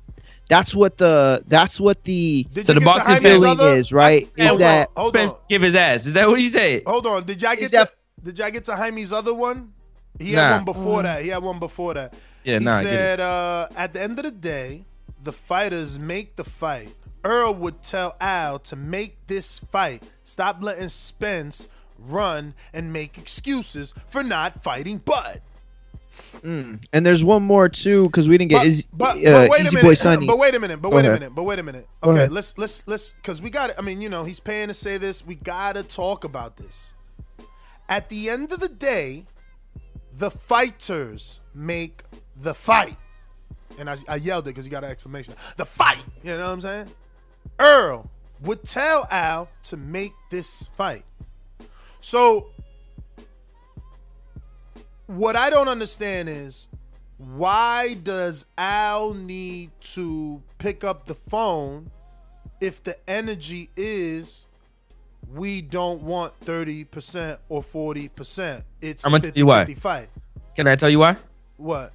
That's 0.52 0.76
what 0.76 0.98
the 0.98 1.42
that's 1.48 1.80
what 1.80 2.04
the 2.04 2.46
Did 2.52 2.68
So 2.68 2.74
the 2.74 2.82
get 2.82 2.84
to 2.84 2.86
boxing 2.86 3.14
Jaime's 3.24 3.40
feeling 3.40 3.52
other? 3.52 3.74
is 3.78 3.94
right. 3.94 4.28
Is 4.36 4.48
Hold 4.50 4.60
that 4.60 4.90
on, 4.90 4.94
hold 4.98 5.14
Spence 5.16 5.32
on, 5.32 5.40
give 5.48 5.62
his 5.62 5.76
ass. 5.76 6.06
Is 6.08 6.12
that 6.14 6.28
what 6.28 6.42
you 6.42 6.50
say? 6.50 6.84
hold 6.86 7.08
on. 7.08 7.24
Did 7.24 7.42
y'all 7.42 7.56
get 7.56 7.72
that- 7.72 7.88
to? 7.88 7.96
Did 8.26 8.38
y'all 8.38 8.50
get 8.52 8.66
to 8.66 8.76
Jaime's 8.76 9.14
other 9.14 9.34
one? 9.34 9.72
He 10.20 10.34
had 10.34 10.52
one 10.58 10.66
before 10.66 11.04
that. 11.04 11.24
He 11.24 11.30
had 11.30 11.42
one 11.42 11.58
before 11.58 11.94
that. 11.94 12.14
Yeah, 12.44 12.60
he 12.60 12.66
nah, 12.66 12.76
I 12.76 12.84
said, 12.84 13.20
uh, 13.22 13.70
at 13.78 13.94
the 13.94 14.02
end 14.02 14.20
of 14.20 14.26
the 14.26 14.32
day, 14.32 14.84
the 15.24 15.32
fighters 15.32 15.98
make 15.98 16.36
the 16.36 16.44
fight. 16.44 16.90
Earl 17.24 17.54
would 17.54 17.82
tell 17.82 18.18
Al 18.20 18.60
to 18.60 18.76
make 18.76 19.26
this 19.28 19.60
fight. 19.72 20.04
Stop 20.26 20.58
letting 20.62 20.90
Spence 20.90 21.70
run 21.98 22.56
and 22.74 22.92
make 22.92 23.18
excuses 23.18 23.94
for 24.08 24.22
not 24.22 24.62
fighting 24.62 24.98
Bud. 24.98 25.40
Mm. 26.40 26.84
And 26.94 27.06
there's 27.06 27.24
one 27.24 27.44
more 27.44 27.70
too 27.70 28.08
because 28.08 28.28
we 28.28 28.38
didn't 28.38 28.52
get 28.52 28.60
But, 28.60 28.68
Izzy, 28.68 28.86
but, 28.94 29.18
uh, 29.18 29.32
but 29.32 29.50
wait 29.50 29.62
a 29.62 29.66
Easy 29.66 29.76
minute. 29.76 30.20
Boy. 30.22 30.26
But 30.28 30.38
wait 30.38 30.56
a 30.56 30.60
minute. 30.60 30.82
But 30.82 30.90
Go 30.90 30.96
wait 30.96 31.06
a 31.06 31.12
minute. 31.12 31.36
But 31.36 31.44
wait 31.44 31.60
a 31.60 31.64
minute. 31.64 31.88
Okay, 32.04 32.28
let's 32.28 32.58
let's 32.58 32.88
let's 32.88 33.14
because 33.14 33.42
we 33.42 33.50
got. 33.50 33.72
I 33.78 33.82
mean, 33.82 34.02
you 34.02 34.10
know, 34.10 34.24
he's 34.24 34.40
paying 34.40 34.70
to 34.70 34.74
say 34.74 34.98
this. 34.98 35.26
We 35.26 35.36
gotta 35.36 35.84
talk 35.84 36.24
about 36.24 36.58
this. 36.58 36.94
At 37.90 38.10
the 38.10 38.30
end 38.30 38.52
of 38.52 38.60
the 38.60 38.70
day, 38.70 39.26
the 40.14 40.32
fighters 40.32 41.42
make 41.54 42.04
the 42.38 42.54
fight. 42.54 42.96
And 43.80 43.90
I, 43.90 43.96
I 44.10 44.16
yelled 44.16 44.48
it 44.48 44.52
because 44.52 44.66
you 44.66 44.72
got 44.72 44.84
an 44.84 44.92
exclamation. 44.92 45.34
The 45.58 45.66
fight. 45.66 46.04
You 46.24 46.38
know 46.38 46.46
what 46.46 46.54
I'm 46.54 46.62
saying? 46.62 46.88
Earl 47.60 48.10
would 48.42 48.64
tell 48.64 49.08
Al 49.12 49.50
to 49.64 49.78
make 49.78 50.14
this 50.30 50.70
fight. 50.76 51.04
So 52.00 52.51
what 55.08 55.36
I 55.36 55.50
don't 55.50 55.68
understand 55.68 56.30
is 56.30 56.68
why 57.18 57.96
does 58.04 58.46
Al 58.58 59.14
need 59.14 59.72
to 59.82 60.42
pick 60.58 60.84
up 60.84 61.06
the 61.06 61.14
phone 61.16 61.92
if 62.60 62.84
the 62.84 62.96
energy 63.10 63.70
is 63.76 64.46
we 65.34 65.62
don't 65.62 66.02
want 66.02 66.38
30% 66.42 67.38
or 67.50 67.62
40%? 67.62 68.64
It's 68.82 69.06
I'm 69.06 69.12
gonna 69.12 69.24
tell 69.24 69.32
you 69.36 69.46
why. 69.46 69.66
50 69.66 69.80
fight. 69.80 70.08
Can 70.56 70.68
I 70.68 70.76
tell 70.76 70.90
you 70.90 71.00
why? 71.00 71.16
What? 71.58 71.92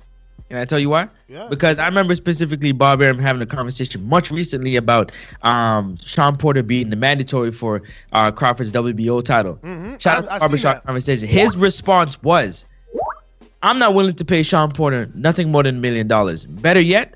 Can 0.49 0.59
I 0.59 0.65
tell 0.65 0.79
you 0.79 0.91
why? 0.91 1.09
Yeah. 1.27 1.49
Because 1.51 1.77
I 1.79 1.87
remember 1.87 2.15
specifically 2.15 2.71
Bob 2.71 3.03
Arum 3.03 3.19
having 3.19 3.43
a 3.43 3.47
conversation 3.47 4.09
much 4.09 4.31
recently 4.31 4.77
about 4.77 5.11
um, 5.43 5.97
Shawn 5.97 6.37
Porter 6.37 6.63
being 6.63 6.89
the 6.89 6.95
mandatory 6.97 7.51
for 7.51 7.83
uh, 8.13 8.31
Crawford's 8.31 8.71
WBO 8.71 9.25
title. 9.25 9.57
Mhm. 9.57 10.01
Shout 10.01 10.23
I- 10.25 10.27
out 10.29 10.33
to 10.35 10.39
barbershop 10.39 10.85
conversation. 10.85 11.27
His 11.27 11.57
response 11.57 12.23
was, 12.23 12.65
"I'm 13.63 13.79
not 13.79 13.95
willing 13.95 14.15
to 14.15 14.25
pay 14.25 14.43
Shawn 14.43 14.73
Porter 14.73 15.11
nothing 15.15 15.51
more 15.51 15.63
than 15.63 15.77
a 15.77 15.81
million 15.81 16.09
dollars. 16.09 16.47
Better 16.47 16.81
yet, 16.81 17.15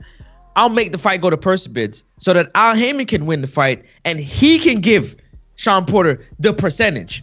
I'll 0.57 0.69
make 0.69 0.93
the 0.93 0.99
fight 0.99 1.21
go 1.21 1.31
to 1.31 1.37
purse 1.37 1.67
bids 1.67 2.05
so 2.19 2.33
that 2.33 2.51
Al 2.55 2.75
Haymon 2.75 3.07
can 3.07 3.27
win 3.27 3.41
the 3.41 3.47
fight 3.47 3.85
and 4.05 4.19
he 4.19 4.59
can 4.59 4.81
give 4.81 5.17
Shawn 5.57 5.87
Porter 5.87 6.27
the 6.39 6.53
percentage." 6.53 7.23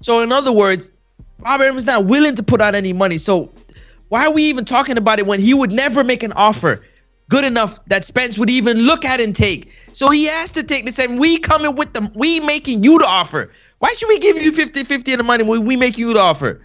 So 0.00 0.20
in 0.20 0.32
other 0.32 0.52
words, 0.52 0.90
Bob 1.38 1.60
Arum 1.60 1.82
not 1.84 2.04
willing 2.06 2.34
to 2.34 2.42
put 2.42 2.60
out 2.60 2.74
any 2.74 2.92
money. 2.92 3.18
So 3.18 3.50
why 4.08 4.26
are 4.26 4.30
we 4.30 4.44
even 4.44 4.64
talking 4.64 4.98
about 4.98 5.18
it 5.18 5.26
when 5.26 5.40
he 5.40 5.54
would 5.54 5.72
never 5.72 6.04
make 6.04 6.22
an 6.22 6.32
offer 6.32 6.84
good 7.28 7.44
enough 7.44 7.78
that 7.86 8.04
Spence 8.04 8.36
would 8.36 8.50
even 8.50 8.78
look 8.78 9.04
at 9.04 9.20
and 9.20 9.34
take? 9.34 9.70
So 9.92 10.10
he 10.10 10.24
has 10.26 10.50
to 10.52 10.62
take 10.62 10.86
this 10.86 10.98
and 10.98 11.18
we 11.18 11.38
coming 11.38 11.74
with 11.76 11.92
the 11.94 12.10
we 12.14 12.40
making 12.40 12.84
you 12.84 12.98
the 12.98 13.06
offer. 13.06 13.52
Why 13.78 13.92
should 13.94 14.08
we 14.08 14.18
give 14.18 14.36
you 14.40 14.52
50-50 14.52 15.12
of 15.12 15.18
the 15.18 15.24
money 15.24 15.44
when 15.44 15.64
we 15.64 15.76
make 15.76 15.98
you 15.98 16.12
the 16.14 16.20
offer? 16.20 16.60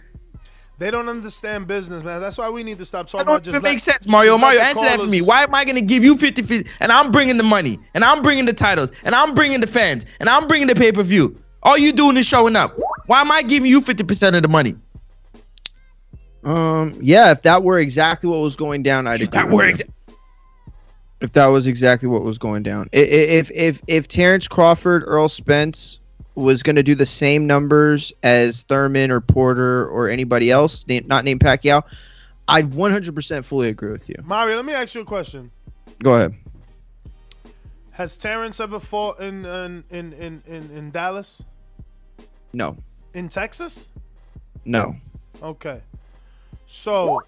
They 0.78 0.92
don't 0.92 1.08
understand 1.08 1.66
business, 1.66 2.04
man. 2.04 2.20
That's 2.20 2.38
why 2.38 2.48
we 2.50 2.62
need 2.62 2.78
to 2.78 2.84
stop 2.84 3.08
talking 3.08 3.18
That 3.18 3.24
don't 3.26 3.34
about 3.34 3.42
just 3.44 3.54
even 3.56 3.62
let- 3.64 3.70
make 3.72 3.80
sense, 3.80 4.06
Mario. 4.06 4.38
Mario, 4.38 4.60
answer 4.60 4.80
that 4.82 5.00
for 5.00 5.06
me. 5.08 5.20
Why 5.22 5.42
am 5.42 5.52
I 5.54 5.64
going 5.64 5.74
to 5.74 5.80
give 5.82 6.04
you 6.04 6.16
50 6.16 6.42
50 6.42 6.70
and 6.80 6.92
I'm 6.92 7.10
bringing 7.10 7.36
the 7.36 7.42
money 7.42 7.80
and 7.94 8.04
I'm 8.04 8.22
bringing 8.22 8.44
the 8.44 8.52
titles 8.52 8.92
and 9.02 9.12
I'm 9.14 9.34
bringing 9.34 9.60
the 9.60 9.66
fans 9.66 10.06
and 10.20 10.28
I'm 10.28 10.46
bringing 10.46 10.68
the 10.68 10.76
pay 10.76 10.92
per 10.92 11.02
view? 11.02 11.36
All 11.64 11.76
you 11.76 11.92
doing 11.92 12.16
is 12.16 12.26
showing 12.26 12.54
up. 12.54 12.78
Why 13.06 13.20
am 13.20 13.30
I 13.32 13.42
giving 13.42 13.68
you 13.68 13.80
50% 13.80 14.36
of 14.36 14.42
the 14.42 14.48
money? 14.48 14.76
Um, 16.44 16.94
yeah, 17.02 17.32
if 17.32 17.42
that 17.42 17.64
were 17.64 17.80
exactly 17.80 18.30
what 18.30 18.38
was 18.40 18.54
going 18.54 18.84
down, 18.84 19.06
I'd 19.08 19.20
agree. 19.22 19.26
that 19.32 19.48
were 19.50 19.66
you. 19.66 19.74
exa- 19.74 19.88
if 21.20 21.32
that 21.32 21.46
was 21.48 21.66
exactly 21.66 22.08
what 22.08 22.22
was 22.22 22.38
going 22.38 22.62
down, 22.62 22.88
I- 22.94 22.98
i- 22.98 23.00
if 23.00 23.50
if 23.50 23.82
if 23.88 24.06
Terrence 24.06 24.46
Crawford, 24.46 25.02
Earl 25.04 25.28
Spence 25.28 25.98
was 26.38 26.62
going 26.62 26.76
to 26.76 26.82
do 26.82 26.94
the 26.94 27.06
same 27.06 27.46
numbers 27.46 28.12
as 28.22 28.62
Thurman 28.64 29.10
or 29.10 29.20
Porter 29.20 29.88
or 29.88 30.08
anybody 30.08 30.50
else, 30.50 30.84
not 30.88 31.24
named 31.24 31.40
Pacquiao, 31.40 31.82
I'd 32.46 32.70
100% 32.70 33.44
fully 33.44 33.68
agree 33.68 33.90
with 33.90 34.08
you. 34.08 34.14
Mario, 34.24 34.56
let 34.56 34.64
me 34.64 34.72
ask 34.72 34.94
you 34.94 35.02
a 35.02 35.04
question. 35.04 35.50
Go 36.02 36.14
ahead. 36.14 36.34
Has 37.92 38.16
Terrence 38.16 38.60
ever 38.60 38.78
fought 38.78 39.18
in 39.18 39.44
in 39.44 39.84
in, 39.90 40.12
in, 40.46 40.70
in 40.70 40.90
Dallas? 40.92 41.42
No, 42.52 42.76
In 43.12 43.28
Texas? 43.28 43.92
no. 44.64 44.96
Okay. 45.42 45.80
So, 46.66 47.22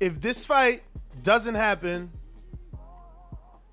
if 0.00 0.20
this 0.20 0.46
fight 0.46 0.82
doesn't 1.22 1.54
happen, 1.54 2.10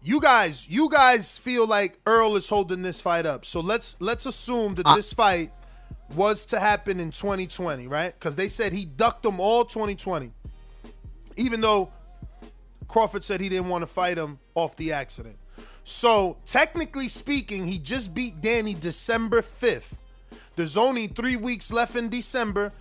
you 0.03 0.19
guys, 0.19 0.69
you 0.69 0.89
guys 0.89 1.37
feel 1.37 1.67
like 1.67 1.99
Earl 2.05 2.35
is 2.35 2.49
holding 2.49 2.81
this 2.81 3.01
fight 3.01 3.25
up. 3.25 3.45
So 3.45 3.59
let's 3.59 3.97
let's 3.99 4.25
assume 4.25 4.75
that 4.75 4.85
this 4.95 5.13
fight 5.13 5.51
was 6.15 6.45
to 6.47 6.59
happen 6.59 6.99
in 6.99 7.11
2020, 7.11 7.87
right? 7.87 8.13
Because 8.13 8.35
they 8.35 8.47
said 8.47 8.73
he 8.73 8.85
ducked 8.85 9.23
them 9.23 9.39
all 9.39 9.63
2020, 9.63 10.31
even 11.37 11.61
though 11.61 11.91
Crawford 12.87 13.23
said 13.23 13.39
he 13.39 13.49
didn't 13.49 13.69
want 13.69 13.83
to 13.83 13.87
fight 13.87 14.17
him 14.17 14.39
off 14.55 14.75
the 14.75 14.91
accident. 14.91 15.37
So 15.83 16.37
technically 16.45 17.07
speaking, 17.07 17.65
he 17.65 17.79
just 17.79 18.13
beat 18.13 18.41
Danny 18.41 18.73
December 18.73 19.41
5th. 19.41 19.93
There's 20.55 20.77
only 20.77 21.07
three 21.07 21.37
weeks 21.37 21.71
left 21.71 21.95
in 21.95 22.09
December. 22.09 22.71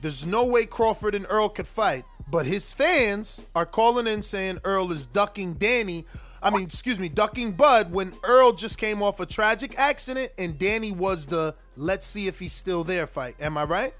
There's 0.00 0.26
no 0.26 0.46
way 0.46 0.66
Crawford 0.66 1.14
and 1.14 1.26
Earl 1.28 1.48
could 1.48 1.66
fight. 1.66 2.04
But 2.28 2.46
his 2.46 2.72
fans 2.72 3.42
are 3.54 3.66
calling 3.66 4.06
in 4.06 4.22
saying 4.22 4.60
Earl 4.64 4.90
is 4.92 5.06
ducking 5.06 5.54
Danny. 5.54 6.04
I 6.46 6.50
mean, 6.50 6.62
excuse 6.62 7.00
me, 7.00 7.08
ducking 7.08 7.50
Bud 7.50 7.90
when 7.90 8.12
Earl 8.22 8.52
just 8.52 8.78
came 8.78 9.02
off 9.02 9.18
a 9.18 9.26
tragic 9.26 9.76
accident 9.80 10.30
and 10.38 10.56
Danny 10.56 10.92
was 10.92 11.26
the 11.26 11.56
let's 11.76 12.06
see 12.06 12.28
if 12.28 12.38
he's 12.38 12.52
still 12.52 12.84
there 12.84 13.08
fight. 13.08 13.34
Am 13.40 13.58
I 13.58 13.64
right? 13.64 13.94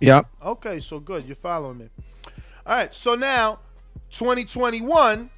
Yep. 0.00 0.26
Okay, 0.44 0.78
so 0.78 1.00
good. 1.00 1.24
You're 1.24 1.36
following 1.36 1.78
me. 1.78 1.88
All 2.66 2.76
right, 2.76 2.94
so 2.94 3.14
now 3.14 3.60
2021, 4.10 5.30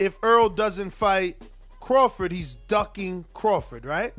if 0.00 0.18
Earl 0.24 0.48
doesn't 0.48 0.90
fight 0.90 1.40
Crawford, 1.78 2.32
he's 2.32 2.56
ducking 2.56 3.24
Crawford, 3.32 3.84
right? 3.84 4.12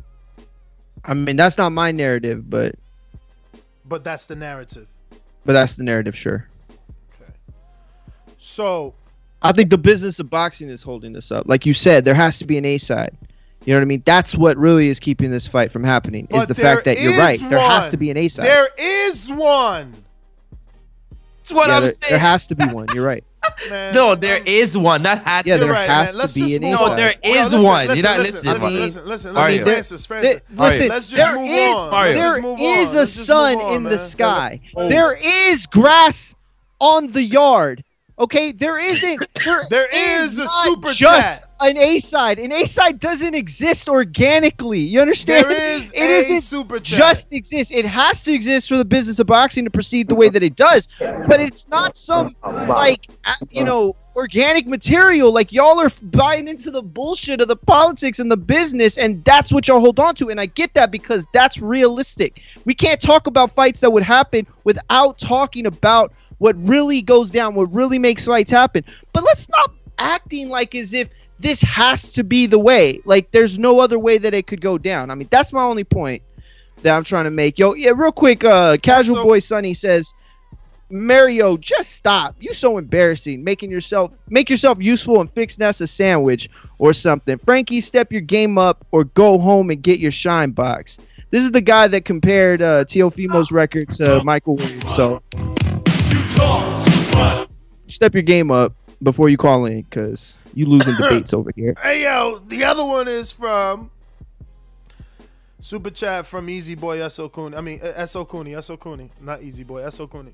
I 1.04 1.16
mean, 1.16 1.36
that's 1.36 1.58
not 1.58 1.74
my 1.74 1.92
narrative, 1.92 2.50
but 2.50 2.76
But 3.84 4.06
that's 4.06 4.26
the 4.28 4.38
narrative. 4.38 4.88
but 5.44 5.52
that's 5.52 5.76
the 5.76 5.84
narrative, 5.84 6.18
sure. 6.18 6.48
Okay. 7.22 7.34
So 8.38 8.94
I 9.42 9.52
think 9.52 9.70
the 9.70 9.78
business 9.78 10.20
of 10.20 10.30
boxing 10.30 10.70
is 10.70 10.82
holding 10.82 11.14
this 11.14 11.32
up. 11.32 11.48
Like 11.48 11.66
you 11.66 11.74
said, 11.74 12.04
there 12.06 12.16
has 12.16 12.40
to 12.40 12.46
be 12.46 12.58
an 12.58 12.66
A 12.66 12.78
side. 12.78 13.16
You 13.66 13.74
know 13.74 13.80
what 13.80 13.84
I 13.84 13.86
mean? 13.86 14.04
That's 14.06 14.36
what 14.36 14.58
really 14.58 14.88
is 14.90 15.00
keeping 15.00 15.32
this 15.32 15.48
fight 15.48 15.72
from 15.72 15.84
happening. 15.84 16.28
is 16.32 16.46
the 16.48 16.56
fact 16.56 16.86
that 16.86 17.00
you're 17.00 17.14
is 17.14 17.18
right. 17.20 17.40
There 17.50 17.60
has 17.60 17.90
to 17.90 17.98
be 17.98 18.10
an 18.12 18.18
A 18.18 18.28
side. 18.28 18.46
There 18.46 18.68
is 18.80 19.32
one. 19.32 19.94
That's 21.40 21.52
what 21.52 21.68
yeah, 21.68 21.76
I'm 21.78 21.84
there, 21.84 21.92
saying. 21.92 22.10
there 22.10 22.20
has 22.20 22.48
to 22.48 22.56
be 22.56 22.66
one. 22.66 22.88
You're 22.94 23.06
right. 23.06 23.24
no, 23.70 24.16
there 24.16 24.42
is 24.46 24.76
one. 24.76 25.04
That 25.04 25.24
has 25.24 25.46
Yeah, 25.46 25.58
to 25.58 25.66
there 25.66 25.74
be. 25.74 25.80
has 25.80 26.34
to 26.34 26.40
be 26.44 26.56
an 26.56 26.64
A 26.64 26.72
No, 26.72 26.78
side. 26.78 26.98
there 26.98 27.14
Well, 27.24 27.44
listen, 27.44 27.64
one. 27.64 27.88
listen, 27.88 27.98
You're 27.98 28.04
not 28.16 28.20
listen, 28.20 28.36
listening. 28.46 28.54
listen, 28.54 28.80
listen, 28.80 29.06
listen, 29.08 29.34
Mario. 29.34 29.58
listen, 29.58 29.72
Francis, 29.74 30.06
Francis. 30.08 30.32
Th- 30.32 30.60
listen, 30.60 30.88
let's 30.90 31.08
just 31.12 31.16
there 31.16 31.36
move 31.36 31.50
is- 31.50 31.76
on. 31.76 31.92
Mario. 31.92 32.12
Let's 32.14 32.22
there 32.24 32.32
just 32.32 32.42
move 32.42 32.60
is 32.60 32.90
on. 32.90 32.98
a 32.98 33.08
sun 33.08 33.56
on, 33.58 33.76
in 33.76 33.84
the 33.84 34.00
sky. 34.00 34.60
Oh. 34.76 34.88
There 34.90 35.14
is 35.16 35.66
grass 35.68 36.34
on 36.80 37.12
the 37.12 37.22
yard. 37.24 37.84
Okay, 38.18 38.52
there 38.54 38.80
isn't. 38.80 39.22
There, 39.44 39.64
There 39.70 39.88
is 40.24 40.38
a 40.40 40.46
not 40.46 40.50
super 40.64 40.92
just 40.94 41.42
chat. 41.42 41.50
an 41.60 41.78
A 41.78 42.00
side. 42.00 42.40
An 42.40 42.54
A 42.54 42.66
side 42.66 43.00
doesn't 43.00 43.36
exist 43.36 43.90
organically. 43.90 44.80
You 44.80 45.02
understand? 45.02 45.46
There 45.46 45.52
is 45.52 45.92
It 45.94 46.00
a 46.00 46.04
isn't 46.04 46.40
super 46.42 46.80
chat. 46.80 46.98
Just 46.98 47.28
exists. 47.32 47.74
It 47.74 47.86
has 47.86 48.24
to 48.24 48.32
exist 48.34 48.70
for 48.70 48.78
the 48.78 48.86
business 48.86 49.20
of 49.20 49.28
boxing 49.28 49.66
to 49.66 49.70
proceed 49.70 50.08
the 50.08 50.16
way 50.16 50.30
that 50.30 50.44
it 50.44 50.56
does. 50.56 50.88
But 51.00 51.42
it's 51.42 51.68
not 51.68 51.98
some 51.98 52.36
like 52.44 53.08
you 53.52 53.66
know 53.66 53.98
organic 54.16 54.66
material. 54.66 55.34
Like 55.34 55.52
y'all 55.52 55.78
are 55.82 55.92
buying 56.04 56.48
into 56.48 56.72
the 56.72 56.82
bullshit 56.82 57.42
of 57.42 57.50
the 57.50 57.58
politics 57.58 58.20
and 58.20 58.32
the 58.32 58.38
business, 58.38 58.98
and 58.98 59.22
that's 59.26 59.52
what 59.52 59.68
y'all 59.68 59.82
hold 59.82 60.00
on 60.00 60.16
to. 60.16 60.30
And 60.30 60.40
I 60.40 60.46
get 60.46 60.74
that 60.76 60.90
because 60.90 61.26
that's 61.34 61.60
realistic. 61.60 62.42
We 62.64 62.74
can't 62.74 63.02
talk 63.02 63.28
about 63.28 63.54
fights 63.56 63.82
that 63.82 63.92
would 63.92 64.04
happen 64.04 64.48
without 64.64 65.20
talking 65.20 65.66
about 65.66 66.14
what 66.38 66.56
really 66.58 67.02
goes 67.02 67.32
down, 67.32 67.56
what 67.56 67.74
really 67.74 68.00
makes 68.00 68.26
fights 68.26 68.52
happen. 68.52 68.84
But 69.14 69.24
let's 69.24 69.42
stop 69.44 69.74
acting 69.98 70.50
like 70.50 70.76
as 70.76 70.94
if 70.94 71.10
this 71.40 71.62
has 71.62 72.12
to 72.14 72.24
be 72.24 72.46
the 72.46 72.60
way. 72.60 73.00
Like 73.06 73.32
there's 73.32 73.58
no 73.60 73.80
other 73.80 74.00
way 74.00 74.18
that 74.18 74.34
it 74.34 74.48
could 74.48 74.62
go 74.62 74.78
down. 74.78 75.10
I 75.12 75.16
mean, 75.16 75.28
that's 75.32 75.54
my 75.54 75.64
only 75.64 75.84
point 75.84 76.22
that 76.82 76.96
I'm 76.96 77.04
trying 77.04 77.26
to 77.26 77.32
make. 77.32 77.58
Yo, 77.58 77.74
yeah, 77.74 77.92
real 77.96 78.12
quick, 78.12 78.44
uh 78.44 78.78
Casual 78.78 79.16
So- 79.18 79.24
Boy 79.24 79.40
Sonny 79.40 79.74
says 79.74 80.14
Mario, 80.92 81.58
just 81.58 81.94
stop. 81.94 82.36
You're 82.40 82.54
so 82.54 82.78
embarrassing. 82.78 83.44
Making 83.44 83.72
yourself 83.72 84.12
make 84.30 84.50
yourself 84.50 84.82
useful 84.82 85.20
and 85.20 85.32
fix 85.32 85.58
Ness 85.58 85.82
a 85.82 85.88
sandwich 85.88 86.50
or 86.78 86.94
something. 86.94 87.38
Frankie, 87.40 87.82
step 87.82 88.12
your 88.12 88.22
game 88.22 88.58
up 88.58 88.86
or 88.92 89.06
go 89.06 89.38
home 89.40 89.72
and 89.72 89.82
get 89.82 90.00
your 90.00 90.12
shine 90.12 90.52
box. 90.52 90.98
This 91.32 91.44
is 91.44 91.52
the 91.52 91.62
guy 91.62 91.88
that 91.88 92.06
compared 92.06 92.62
uh, 92.62 92.86
Teofimo's 92.86 93.52
record 93.52 93.90
to 93.92 94.24
Michael 94.24 94.56
Williams. 94.56 94.96
So 94.96 95.22
step 97.88 98.14
your 98.14 98.24
game 98.24 98.52
up 98.52 98.74
before 99.04 99.30
you 99.30 99.38
call 99.38 99.66
in, 99.66 99.84
cause 99.84 100.38
you 100.54 100.66
losing 100.66 100.96
debates 100.96 101.34
over 101.34 101.52
here. 101.56 101.76
Hey 101.82 102.04
yo, 102.04 102.40
the 102.48 102.64
other 102.64 102.86
one 102.86 103.08
is 103.08 103.32
from 103.32 103.92
Super 105.60 105.90
Chat 105.90 106.26
from 106.28 106.50
Easy 106.50 106.76
Boy 106.76 107.02
S.O. 107.02 107.30
Cooney. 107.30 107.58
I 107.58 107.62
mean 107.62 107.80
uh, 107.82 107.94
S.O. 107.96 108.26
Cooney, 108.26 108.56
S.O. 108.56 108.78
Cooney. 108.78 109.10
Not 109.22 109.42
Easy 109.44 109.64
Boy, 109.64 109.84
S.O. 109.86 110.08
Cooney. 110.08 110.34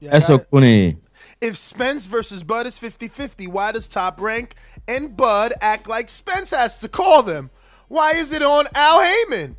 Yeah, 0.00 0.16
I 0.16 0.18
so 0.20 0.34
it. 0.36 0.46
funny. 0.46 0.96
If 1.40 1.56
Spence 1.56 2.06
versus 2.06 2.44
Bud 2.44 2.66
is 2.66 2.78
50-50, 2.78 3.48
why 3.48 3.72
does 3.72 3.88
Top 3.88 4.20
Rank 4.20 4.54
and 4.86 5.16
Bud 5.16 5.52
act 5.60 5.88
like 5.88 6.08
Spence 6.08 6.52
has 6.52 6.80
to 6.82 6.88
call 6.88 7.24
them? 7.24 7.50
Why 7.88 8.12
is 8.12 8.32
it 8.32 8.42
on 8.42 8.66
Al 8.76 9.02
Haymon? 9.02 9.56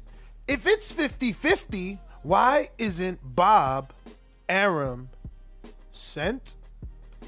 If 0.48 0.66
it's 0.66 0.94
50-50, 0.94 2.00
why 2.24 2.70
isn't 2.78 3.20
Bob 3.24 3.92
Arum 4.50 5.10
sent? 5.92 6.56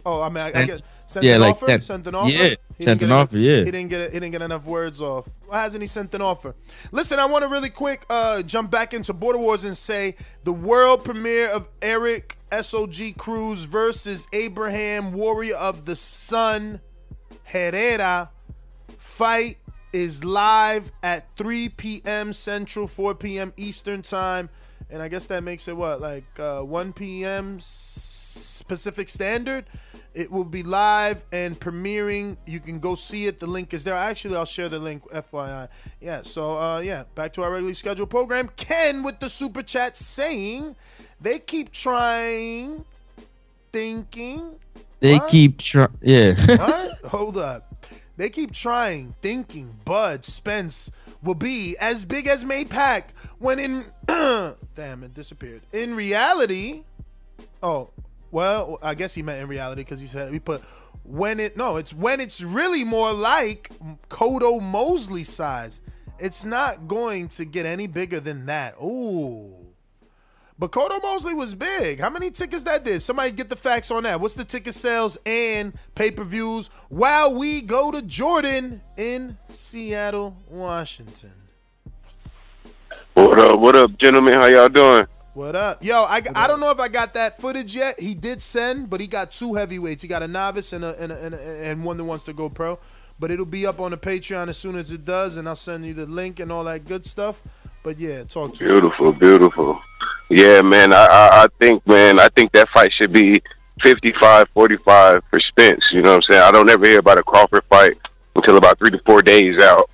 Oh, 0.06 0.22
I 0.22 0.30
mean, 0.30 0.38
I, 0.39 0.48
I 0.48 0.52
Sent. 0.52 0.68
get 0.68 0.81
sent 1.06 1.26
Yeah, 1.26 1.35
an 1.35 1.41
like 1.41 1.52
offer. 1.52 1.65
sent. 1.68 1.84
Sent 1.84 2.07
an 2.07 2.15
offer. 2.15 2.30
Yeah, 2.30 2.56
He 2.77 2.84
sent 2.84 3.03
an 3.03 3.11
offer, 3.11 3.38
yeah. 3.38 3.60
he 3.60 3.65
didn't 3.65 3.89
get 3.89 4.02
it. 4.02 4.14
He 4.14 4.19
didn't 4.19 4.31
get 4.31 4.41
enough 4.41 4.65
words 4.65 4.99
off. 4.99 5.30
Why 5.45 5.61
hasn't 5.61 5.81
he 5.84 5.88
sent 5.88 6.14
an 6.15 6.22
offer? 6.23 6.56
Listen, 6.91 7.19
I 7.19 7.26
want 7.26 7.43
to 7.43 7.48
really 7.49 7.69
quick 7.69 8.06
uh, 8.10 8.41
jump 8.41 8.72
back 8.72 8.93
into 8.95 9.14
Border 9.14 9.38
Wars 9.38 9.64
and 9.64 9.77
say 9.77 10.15
the 10.43 10.53
world 10.53 11.03
premiere 11.06 11.49
of 11.53 11.69
Eric 11.84 12.38
SOG 12.52 13.15
Cruz 13.18 13.65
versus 13.65 14.27
Abraham 14.34 15.11
Warrior 15.14 15.56
of 15.57 15.85
the 15.85 15.95
Sun 15.95 16.81
Herrera 17.43 18.31
fight 18.98 19.57
is 19.93 20.23
live 20.23 20.91
at 21.03 21.35
3 21.35 21.69
p.m. 21.69 22.34
Central, 22.34 22.88
4 22.88 23.14
p.m. 23.15 23.53
Eastern 23.57 24.02
time, 24.02 24.49
and 24.91 25.01
I 25.01 25.07
guess 25.07 25.26
that 25.27 25.43
makes 25.43 25.68
it 25.68 25.76
what 25.77 26.01
like 26.01 26.26
uh, 26.39 26.61
1 26.61 26.93
p.m. 26.93 27.57
Pacific 27.57 29.09
Standard. 29.09 29.65
It 30.13 30.30
will 30.31 30.45
be 30.45 30.63
live 30.63 31.23
and 31.31 31.59
premiering. 31.59 32.38
You 32.45 32.59
can 32.59 32.80
go 32.80 32.95
see 32.95 33.27
it. 33.27 33.39
The 33.39 33.47
link 33.47 33.73
is 33.73 33.84
there. 33.84 33.95
Actually, 33.95 34.35
I'll 34.35 34.45
share 34.45 34.69
the 34.69 34.80
link. 34.80 35.03
FYI. 35.09 35.69
Yeah. 36.01 36.22
So 36.23 36.57
uh, 36.59 36.80
yeah, 36.80 37.05
back 37.15 37.34
to 37.34 37.43
our 37.43 37.49
regularly 37.51 37.73
scheduled 37.73 38.09
program. 38.09 38.49
Ken 38.57 39.03
with 39.03 39.19
the 39.19 39.30
super 39.30 39.61
chat 39.63 39.95
saying 39.97 40.76
they 41.19 41.39
keep 41.39 41.72
trying, 41.72 42.84
thinking. 43.72 44.55
They 44.99 45.13
What? 45.15 45.30
keep 45.30 45.57
trying. 45.57 45.97
Yeah. 46.01 46.34
What? 46.57 46.97
Hold 47.05 47.38
up. 47.38 47.70
They 48.22 48.30
keep 48.30 48.52
trying, 48.52 49.15
thinking 49.23 49.80
Bud 49.84 50.23
Spence 50.23 50.91
will 51.23 51.34
be 51.34 51.76
as 51.81 52.06
big 52.06 52.27
as 52.27 52.43
Maypac 52.43 53.06
when 53.39 53.57
in 53.57 53.84
damn 54.76 55.02
it 55.02 55.15
disappeared. 55.15 55.64
In 55.73 55.95
reality, 55.95 56.84
oh 57.64 57.89
well, 58.30 58.77
I 58.84 58.93
guess 58.93 59.15
he 59.15 59.23
meant 59.23 59.41
in 59.41 59.48
reality 59.48 59.81
because 59.81 60.02
he 60.02 60.06
said 60.06 60.31
we 60.31 60.38
put 60.38 60.61
when 61.03 61.39
it 61.39 61.57
no, 61.57 61.77
it's 61.77 61.95
when 61.95 62.19
it's 62.19 62.43
really 62.43 62.84
more 62.84 63.11
like 63.11 63.72
Cotto 64.10 64.61
Mosley 64.61 65.23
size. 65.23 65.81
It's 66.19 66.45
not 66.45 66.88
going 66.88 67.27
to 67.30 67.43
get 67.43 67.65
any 67.65 67.88
bigger 67.88 68.19
than 68.19 68.45
that. 68.45 68.76
Ooh. 68.80 69.61
But 70.62 70.70
Cotto 70.72 71.02
Mosley 71.02 71.34
was 71.34 71.56
big. 71.56 72.00
How 72.00 72.12
many 72.12 72.30
tickets 72.30 72.62
that 72.66 72.84
did? 72.84 73.02
Somebody 73.02 73.32
get 73.32 73.50
the 73.50 73.56
facts 73.56 73.90
on 73.90 74.04
that. 74.04 74.22
What's 74.22 74.36
the 74.36 74.46
ticket 74.46 74.76
sales 74.76 75.18
and 75.26 75.74
pay 75.96 76.12
per 76.12 76.24
views 76.24 76.68
while 76.90 77.36
we 77.36 77.64
go 77.64 77.90
to 77.90 78.00
Jordan 78.04 78.80
in 78.96 79.40
Seattle, 79.48 80.38
Washington? 80.48 81.32
What 83.16 83.40
up? 83.40 83.60
What 83.60 83.76
up, 83.76 83.98
gentlemen? 83.98 84.36
How 84.36 84.46
y'all 84.46 84.70
doing? 84.70 85.08
What 85.34 85.56
up? 85.56 85.84
Yo, 85.84 85.96
I, 85.96 86.22
I 86.36 86.48
don't 86.48 86.60
know 86.60 86.70
if 86.70 86.80
I 86.80 86.90
got 86.90 87.16
that 87.16 87.42
footage 87.42 87.76
yet. 87.76 88.00
He 88.00 88.14
did 88.14 88.40
send, 88.40 88.88
but 88.88 89.02
he 89.02 89.08
got 89.08 89.32
two 89.32 89.56
heavyweights. 89.56 90.04
He 90.04 90.08
got 90.08 90.22
a 90.22 90.28
novice 90.28 90.74
and 90.74 90.86
a, 90.86 90.96
and, 91.02 91.12
a, 91.12 91.26
and, 91.26 91.34
a, 91.34 91.70
and 91.70 91.84
one 91.84 91.98
that 91.98 92.04
wants 92.04 92.26
to 92.26 92.34
go 92.34 92.50
pro. 92.50 92.78
But 93.20 93.32
it'll 93.32 93.46
be 93.48 93.66
up 93.66 93.80
on 93.80 93.90
the 93.90 93.98
Patreon 93.98 94.48
as 94.48 94.60
soon 94.60 94.76
as 94.76 94.92
it 94.92 95.06
does, 95.06 95.38
and 95.38 95.50
I'll 95.50 95.56
send 95.56 95.88
you 95.88 95.96
the 95.96 96.06
link 96.06 96.40
and 96.40 96.52
all 96.52 96.66
that 96.66 96.86
good 96.86 97.04
stuff. 97.04 97.42
But 97.82 97.98
yeah, 97.98 98.26
talk 98.26 98.54
to 98.54 98.64
us. 98.64 98.70
Beautiful, 98.70 99.12
beautiful. 99.12 99.82
Yeah, 100.32 100.62
man. 100.62 100.94
I, 100.94 101.06
I 101.06 101.44
I 101.44 101.48
think, 101.60 101.86
man, 101.86 102.18
I 102.18 102.30
think 102.30 102.53
that 102.53 102.70
fight 102.70 102.90
should 102.98 103.12
be 103.12 103.36
55-45 103.84 104.45
for 105.30 105.40
Spence. 105.49 105.84
You 105.91 106.02
know 106.02 106.12
what 106.12 106.16
I'm 106.16 106.32
saying? 106.32 106.44
I 106.44 106.52
don't 106.52 106.70
ever 106.70 106.86
hear 106.86 106.99
about 106.99 107.20
a 107.20 107.24
Crawford 107.24 107.66
fight 107.70 107.98
until 108.36 108.56
about 108.56 108.80
three 108.80 108.91
to 108.91 108.99
four 109.06 109.22
days 109.22 109.62
out. 109.62 109.90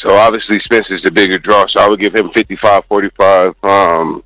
So 0.00 0.14
obviously 0.14 0.58
Spence 0.64 0.86
is 0.90 1.00
the 1.02 1.12
bigger 1.12 1.38
draw. 1.38 1.66
So 1.68 1.80
I 1.80 1.88
would 1.88 2.00
give 2.00 2.14
him 2.14 2.30
55-45. 2.30 3.54
Um, 3.62 4.24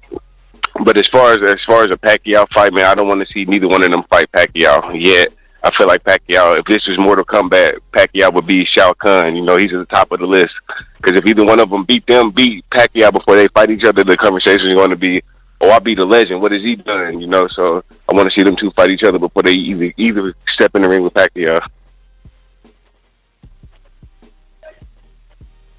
but 0.85 0.97
as 0.97 1.07
far 1.13 1.33
as 1.33 1.39
as 1.47 1.61
far 1.67 1.85
as 1.85 1.91
a 1.91 1.97
Pacquiao 1.97 2.47
fight, 2.55 2.73
man, 2.73 2.87
I 2.87 2.95
don't 2.95 3.07
want 3.07 3.21
to 3.21 3.33
see 3.33 3.45
neither 3.45 3.69
one 3.69 3.85
of 3.85 3.91
them 3.91 4.05
fight 4.09 4.33
Pacquiao 4.33 5.05
yet. 5.05 5.29
I 5.65 5.71
feel 5.79 5.87
like 5.87 6.05
Pacquiao, 6.05 6.59
if 6.59 6.67
this 6.67 6.87
was 6.87 6.99
Mortal 6.99 7.25
Kombat, 7.25 7.79
Pacquiao 7.97 8.35
would 8.35 8.47
be 8.47 8.67
Shao 8.67 8.93
Kahn. 8.93 9.35
You 9.35 9.43
know, 9.43 9.57
he's 9.57 9.73
at 9.73 9.79
the 9.79 9.87
top 9.87 10.13
of 10.13 10.21
the 10.21 10.27
list. 10.27 10.53
Because 10.99 11.19
if 11.19 11.27
either 11.27 11.43
one 11.43 11.59
of 11.59 11.71
them 11.71 11.85
beat 11.85 12.07
them, 12.07 12.31
beat 12.33 12.69
Pacquiao 12.69 13.11
before 13.11 13.37
they 13.37 13.49
fight 13.49 13.71
each 13.71 13.85
other, 13.85 14.05
the 14.05 14.15
conversation 14.19 14.69
is 14.69 14.75
going 14.75 14.91
to 14.91 14.97
be, 14.97 15.23
"Oh, 15.63 15.71
I 15.71 15.79
beat 15.79 15.99
a 15.99 16.05
legend. 16.05 16.43
What 16.43 16.53
has 16.53 16.61
he 16.61 16.77
done?" 16.77 17.19
You 17.19 17.29
know, 17.29 17.49
so 17.49 17.83
I 17.91 18.15
want 18.15 18.29
to 18.29 18.35
see 18.39 18.45
them 18.45 18.57
two 18.57 18.71
fight 18.73 18.93
each 18.93 19.05
other 19.05 19.19
before 19.19 19.43
they 19.43 19.55
either 19.55 19.91
either 19.97 20.35
step 20.55 20.75
in 20.75 20.83
the 20.83 20.89
ring 20.89 21.03
with 21.03 21.15
Pacquiao. 21.15 21.59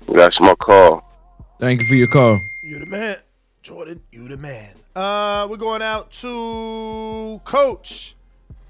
That's 0.08 0.40
my 0.40 0.56
call. 0.56 1.04
Thank 1.60 1.82
you 1.82 1.88
for 1.88 1.96
your 1.96 2.08
call. 2.08 2.42
You 2.64 2.80
the 2.80 2.88
man, 2.88 3.18
Jordan. 3.62 4.02
You 4.12 4.28
the 4.30 4.38
man. 4.38 4.74
Uh, 4.96 5.46
we're 5.48 5.58
going 5.58 5.84
out 5.84 6.12
to 6.12 7.40
Coach 7.44 8.16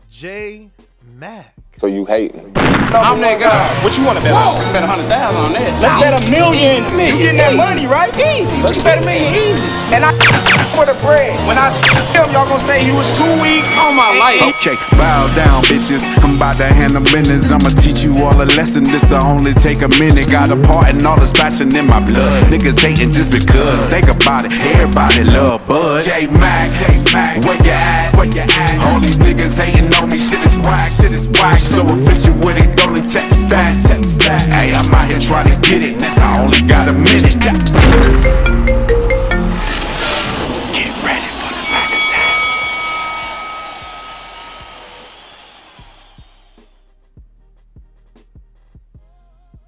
J 0.09 0.71
Mac. 1.15 1.54
So 1.77 1.87
you 1.87 2.05
hating? 2.05 2.55
I'm 2.95 3.19
that 3.19 3.35
guy. 3.35 3.51
What 3.83 3.91
you 3.99 4.07
want 4.07 4.15
to 4.15 4.23
bet 4.23 4.31
on? 4.31 4.55
Bet 4.71 4.79
a 4.79 4.87
hundred 4.87 5.11
thousand 5.11 5.35
on 5.43 5.51
that. 5.59 5.67
Let's 5.83 5.99
bet 5.99 6.15
a 6.15 6.21
million. 6.31 6.87
You 6.95 7.19
getting 7.19 7.43
that 7.43 7.51
money, 7.59 7.83
right? 7.83 8.07
Easy. 8.15 8.55
Let's 8.63 8.79
bet 8.79 9.03
a 9.03 9.03
million 9.03 9.27
easy. 9.35 9.59
And 9.91 10.07
I 10.07 10.15
for 10.71 10.87
the 10.87 10.95
bread. 11.03 11.35
When 11.43 11.59
I 11.59 11.67
him, 12.15 12.31
y'all 12.31 12.47
gonna 12.47 12.63
say 12.63 12.79
he 12.79 12.95
was 12.95 13.11
too 13.11 13.27
weak 13.43 13.67
on 13.75 13.91
my 13.99 14.07
life. 14.15 14.39
Okay, 14.55 14.79
bow 14.95 15.27
down, 15.35 15.67
bitches. 15.67 16.07
I'm 16.23 16.39
about 16.39 16.55
to 16.63 16.71
handle 16.71 17.03
business. 17.11 17.51
I'ma 17.51 17.67
teach 17.83 18.07
you 18.07 18.15
all 18.23 18.31
a 18.39 18.47
lesson. 18.55 18.87
This'll 18.87 19.19
only 19.27 19.51
take 19.51 19.83
a 19.83 19.91
minute. 19.99 20.31
Got 20.31 20.55
a 20.55 20.59
part 20.71 20.95
in 20.95 21.03
all 21.03 21.19
this 21.19 21.35
passion 21.35 21.75
in 21.75 21.91
my 21.91 21.99
blood. 21.99 22.47
Niggas 22.47 22.79
hating 22.79 23.11
just 23.11 23.35
because. 23.35 23.91
Think 23.91 24.07
about 24.07 24.47
it. 24.47 24.55
Everybody 24.63 25.27
love 25.27 25.67
Bud. 25.67 26.07
J 26.07 26.31
Mac, 26.31 26.71
J 26.79 27.03
Mac, 27.11 27.43
where 27.43 27.59
you 27.59 27.75
at? 27.75 28.15
Where 28.15 28.31
you 28.31 28.47
at? 28.47 28.79
All 28.87 29.03
these 29.03 29.19
niggas 29.19 29.59
hating 29.59 29.91
on 29.99 30.07
me. 30.07 30.19
Shit 30.23 30.39
is 30.39 30.55
whack. 30.63 30.87
Shit 30.87 31.11
is 31.11 31.27
whack. 31.35 31.59
So 31.65 31.81
efficient 31.87 32.45
with 32.45 32.57
it. 32.57 32.77
Don't 32.77 32.95
check 33.09 33.29
the 33.29 33.35
stats. 33.35 34.21
Hey, 34.23 34.71
I'm 34.73 34.93
out 34.93 35.11
here 35.11 35.19
trying 35.19 35.47
to 35.53 35.59
get 35.67 35.83
it. 35.83 35.99
Next, 35.99 36.17
I 36.19 36.41
only 36.41 36.61
got 36.61 36.87
a 36.87 36.93
minute. 36.93 37.35
Get 40.71 41.03
ready 41.03 41.29
for 41.35 41.51
the 41.51 41.63
Mac 41.71 41.91
attack. 41.91 42.35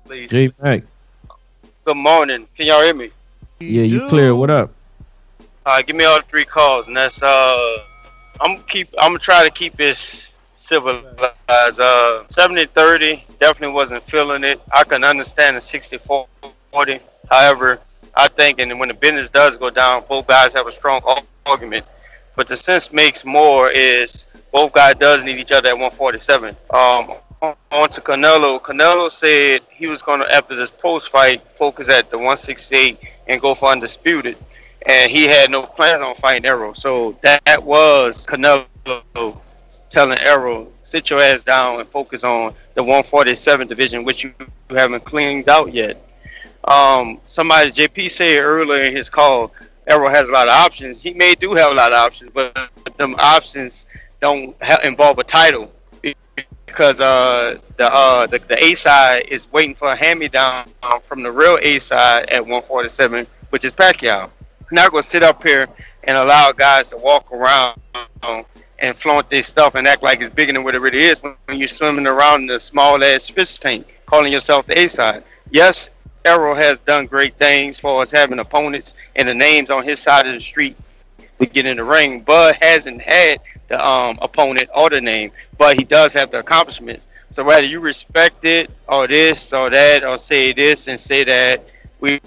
Please. 0.06 0.30
J 0.30 0.54
Mac. 0.62 0.84
Good 1.84 1.98
morning. 1.98 2.48
Can 2.56 2.68
y'all 2.68 2.84
hear 2.84 2.94
me? 2.94 3.12
Yeah, 3.60 3.84
you 3.84 4.08
clear. 4.08 4.34
What 4.36 4.50
up? 4.50 4.72
All 5.66 5.74
right, 5.74 5.86
give 5.86 5.96
me 5.96 6.06
all 6.06 6.18
the 6.18 6.26
three 6.28 6.46
calls, 6.46 6.88
and 6.88 6.96
that's 6.96 7.22
uh, 7.22 7.84
I'm 8.40 8.60
keep 8.64 8.88
I'm 8.98 9.10
gonna 9.10 9.20
try 9.20 9.44
to 9.44 9.50
keep 9.50 9.76
this 9.76 10.32
civilized. 10.68 11.80
Uh, 11.80 12.24
70-30, 12.30 13.22
definitely 13.40 13.74
wasn't 13.74 14.04
feeling 14.10 14.44
it. 14.44 14.60
I 14.74 14.84
can 14.84 15.04
understand 15.04 15.56
the 15.56 15.62
60-40. 15.62 17.00
However, 17.32 17.80
I 18.16 18.28
think, 18.28 18.60
and 18.60 18.80
when 18.80 18.90
the 18.90 18.94
business 18.94 19.30
does 19.30 19.58
go 19.58 19.70
down, 19.70 20.04
both 20.10 20.28
guys 20.28 20.54
have 20.54 20.68
a 20.68 20.72
strong 20.72 21.02
argument. 21.46 21.86
But 22.36 22.48
the 22.48 22.58
sense 22.58 22.92
makes 22.92 23.26
more 23.26 23.70
is 23.70 24.26
both 24.52 24.74
guys 24.74 24.96
does 24.96 25.24
need 25.24 25.38
each 25.38 25.52
other 25.52 25.70
at 25.70 25.78
147. 25.78 26.56
Um, 26.70 27.16
on 27.72 27.90
to 27.90 28.02
Canelo. 28.02 28.62
Canelo 28.62 29.12
said 29.12 29.62
he 29.70 29.88
was 29.88 30.02
going 30.02 30.20
to, 30.20 30.36
after 30.36 30.56
this 30.56 30.72
post 30.72 31.12
fight, 31.12 31.42
focus 31.58 31.90
at 31.90 32.10
the 32.10 32.18
168 32.18 33.00
and 33.28 33.40
go 33.42 33.56
for 33.56 33.70
undisputed. 33.70 34.38
And 34.86 35.12
he 35.12 35.24
had 35.24 35.52
no 35.52 35.64
plans 35.64 36.02
on 36.02 36.16
fighting 36.16 36.46
Errol. 36.46 36.76
So 36.76 37.18
that 37.22 37.64
was 37.64 38.26
Canelo 38.26 39.40
telling 39.90 40.20
Errol, 40.20 40.72
sit 40.84 41.10
your 41.10 41.22
ass 41.22 41.44
down 41.44 41.80
and 41.80 41.90
focus 41.90 42.24
on 42.24 42.54
the 42.76 42.84
147 42.84 43.68
division, 43.68 44.04
which 44.04 44.24
you 44.24 44.34
haven't 44.70 45.04
cleaned 45.06 45.50
out 45.50 45.74
yet. 45.74 46.04
Um, 46.64 47.20
somebody, 47.28 47.72
JP 47.72 48.12
said 48.12 48.40
earlier 48.40 48.84
in 48.84 48.96
his 48.96 49.10
call, 49.10 49.54
Errol 49.88 50.10
has 50.10 50.28
a 50.28 50.32
lot 50.32 50.48
of 50.48 50.54
options. 50.54 51.02
He 51.02 51.14
may 51.14 51.34
do 51.34 51.54
have 51.54 51.72
a 51.72 51.76
lot 51.76 51.94
of 51.94 52.00
options, 52.00 52.32
but 52.34 52.70
them 52.98 53.16
options 53.18 53.86
don't 54.20 54.56
ha- 54.62 54.82
involve 54.84 55.20
a 55.20 55.24
title 55.24 55.72
because 56.66 57.00
uh, 57.00 57.58
the, 57.78 57.92
uh, 57.92 58.28
the 58.28 58.40
the 58.40 58.64
A 58.64 58.76
side 58.76 59.26
is 59.30 59.52
waiting 59.52 59.76
for 59.76 59.92
a 59.92 59.96
hand 59.96 60.20
me 60.20 60.28
down 60.28 60.68
from 61.08 61.24
the 61.24 61.32
real 61.32 61.58
A 61.62 61.80
side 61.80 62.30
at 62.30 62.42
147, 62.42 63.26
which 63.50 63.64
is 63.64 63.74
Pacquiao. 63.74 64.30
Not 64.72 64.92
to 64.94 65.02
sit 65.02 65.24
up 65.24 65.42
here 65.42 65.68
and 66.04 66.18
allow 66.18 66.52
guys 66.52 66.90
to 66.90 66.98
walk 66.98 67.32
around 67.32 67.80
and 68.80 68.98
flaunt 68.98 69.30
their 69.30 69.44
stuff 69.44 69.76
and 69.76 69.88
act 69.88 70.04
like 70.04 70.22
it's 70.22 70.30
bigger 70.30 70.54
than 70.54 70.64
what 70.64 70.76
it 70.76 70.80
really 70.80 71.04
is 71.04 71.20
when 71.20 71.36
you're 71.50 71.68
swimming 71.68 72.08
around 72.08 72.44
in 72.44 72.50
a 72.52 72.60
small 72.60 73.04
ass 73.04 73.28
fish 73.28 73.58
tank, 73.58 73.88
calling 74.06 74.32
yourself 74.32 74.68
the 74.68 74.78
A 74.80 74.88
side. 74.88 75.24
Yes, 75.50 75.90
Errol 76.26 76.56
has 76.56 76.80
done 76.80 77.06
great 77.06 77.36
things 77.38 77.80
for 77.80 78.02
us 78.02 78.12
having 78.12 78.40
opponents 78.40 78.94
and 79.16 79.28
the 79.28 79.34
names 79.34 79.70
on 79.70 79.84
his 79.84 80.00
side 80.00 80.28
of 80.28 80.34
the 80.34 80.42
street 80.42 80.76
to 81.40 81.46
get 81.46 81.66
in 81.66 81.78
the 81.78 81.84
ring. 81.84 82.22
Bud 82.22 82.56
hasn't 82.62 83.02
had 83.02 83.40
the 83.70 83.86
um, 83.86 84.20
opponent 84.22 84.70
or 84.76 84.90
the 84.90 85.02
name, 85.02 85.32
but 85.58 85.78
he 85.78 85.84
does 85.84 86.14
have 86.14 86.32
the 86.32 86.40
accomplishments. 86.40 87.06
So 87.32 87.44
whether 87.44 87.66
you 87.66 87.80
respect 87.80 88.46
it 88.46 88.70
or 88.88 89.08
this 89.08 89.54
or 89.54 89.70
that 89.70 90.04
or 90.04 90.18
say 90.18 90.54
this 90.54 90.88
and 90.88 91.00
say 91.00 91.24
that, 91.24 91.68
we're 92.00 92.20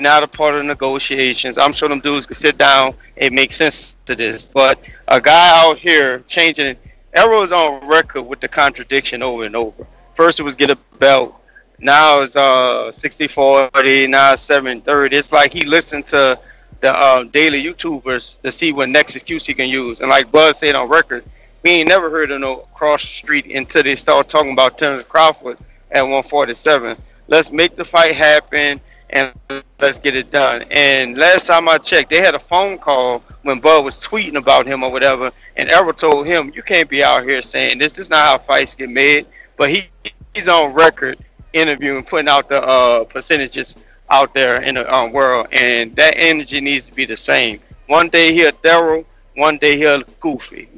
not 0.00 0.22
a 0.22 0.28
part 0.28 0.54
of 0.54 0.64
negotiations. 0.64 1.58
I'm 1.58 1.72
sure 1.72 1.88
them 1.88 2.00
dudes 2.00 2.24
could 2.26 2.36
sit 2.36 2.56
down 2.56 2.94
and 3.16 3.34
make 3.34 3.52
sense 3.52 3.96
to 4.06 4.14
this. 4.14 4.44
But 4.44 4.78
a 5.08 5.20
guy 5.20 5.50
out 5.64 5.78
here 5.78 6.20
changing, 6.28 6.76
Errol's 7.14 7.50
on 7.50 7.86
record 7.88 8.22
with 8.22 8.40
the 8.40 8.46
contradiction 8.46 9.22
over 9.22 9.44
and 9.44 9.56
over. 9.56 9.86
First 10.14 10.38
it 10.38 10.44
was 10.44 10.54
get 10.54 10.70
a 10.70 10.78
belt. 11.00 11.34
Now 11.80 12.22
it's 12.22 12.36
uh 12.36 12.92
60 12.92 13.28
40, 13.28 14.06
now 14.06 14.34
it's 14.34 14.42
7 14.42 14.80
30. 14.82 15.16
It's 15.16 15.32
like 15.32 15.52
he 15.52 15.64
listened 15.64 16.06
to 16.08 16.38
the 16.80 16.92
uh, 16.92 17.24
daily 17.24 17.62
YouTubers 17.62 18.40
to 18.42 18.52
see 18.52 18.72
what 18.72 18.88
next 18.88 19.16
excuse 19.16 19.46
he 19.46 19.54
can 19.54 19.68
use. 19.68 19.98
And 19.98 20.08
like 20.08 20.30
Buzz 20.30 20.58
said 20.58 20.76
on 20.76 20.88
record, 20.88 21.24
we 21.64 21.70
ain't 21.70 21.88
never 21.88 22.08
heard 22.08 22.30
of 22.30 22.40
no 22.40 22.68
cross 22.72 23.02
street 23.02 23.46
until 23.46 23.82
they 23.82 23.96
start 23.96 24.28
talking 24.28 24.52
about 24.52 24.78
Terrence 24.78 25.06
Crawford 25.08 25.58
at 25.90 26.02
147. 26.02 26.96
Let's 27.26 27.50
make 27.50 27.74
the 27.74 27.84
fight 27.84 28.14
happen 28.14 28.80
and 29.10 29.32
let's 29.80 29.98
get 29.98 30.14
it 30.14 30.30
done. 30.30 30.64
And 30.70 31.16
last 31.16 31.46
time 31.46 31.68
I 31.68 31.78
checked, 31.78 32.10
they 32.10 32.20
had 32.20 32.34
a 32.34 32.38
phone 32.38 32.78
call 32.78 33.22
when 33.42 33.60
Bud 33.60 33.84
was 33.84 33.98
tweeting 34.00 34.36
about 34.36 34.66
him 34.66 34.82
or 34.82 34.90
whatever, 34.90 35.32
and 35.56 35.70
Errol 35.70 35.92
told 35.92 36.26
him, 36.26 36.52
"You 36.54 36.62
can't 36.62 36.88
be 36.88 37.02
out 37.02 37.24
here 37.24 37.42
saying 37.42 37.78
this. 37.78 37.92
This 37.92 38.06
is 38.06 38.10
not 38.10 38.26
how 38.26 38.38
fights 38.38 38.74
get 38.74 38.90
made." 38.90 39.26
But 39.56 39.70
he 39.70 39.88
he's 40.34 40.48
on 40.48 40.74
record 40.74 41.18
interviewing, 41.52 42.04
putting 42.04 42.28
out 42.28 42.48
the 42.48 42.62
uh, 42.62 43.04
percentages 43.04 43.76
out 44.10 44.34
there 44.34 44.62
in 44.62 44.74
the 44.74 44.94
um, 44.94 45.12
world, 45.12 45.48
and 45.52 45.94
that 45.96 46.14
energy 46.16 46.60
needs 46.60 46.86
to 46.86 46.94
be 46.94 47.04
the 47.04 47.16
same. 47.16 47.60
One 47.86 48.08
day 48.08 48.34
he'll 48.34 48.52
thorough, 48.52 49.04
one 49.34 49.58
day 49.58 49.76
he'll 49.76 50.02
goofy. 50.20 50.68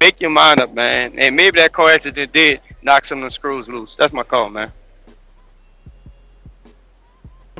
Make 0.00 0.20
your 0.20 0.30
mind 0.30 0.60
up, 0.60 0.74
man. 0.74 1.18
And 1.18 1.36
maybe 1.36 1.58
that 1.60 1.72
car 1.72 1.90
accident 1.90 2.32
did 2.32 2.60
knock 2.82 3.04
some 3.04 3.18
of 3.18 3.24
the 3.24 3.30
screws 3.30 3.68
loose. 3.68 3.96
That's 3.96 4.12
my 4.12 4.22
call, 4.22 4.50
man. 4.50 4.72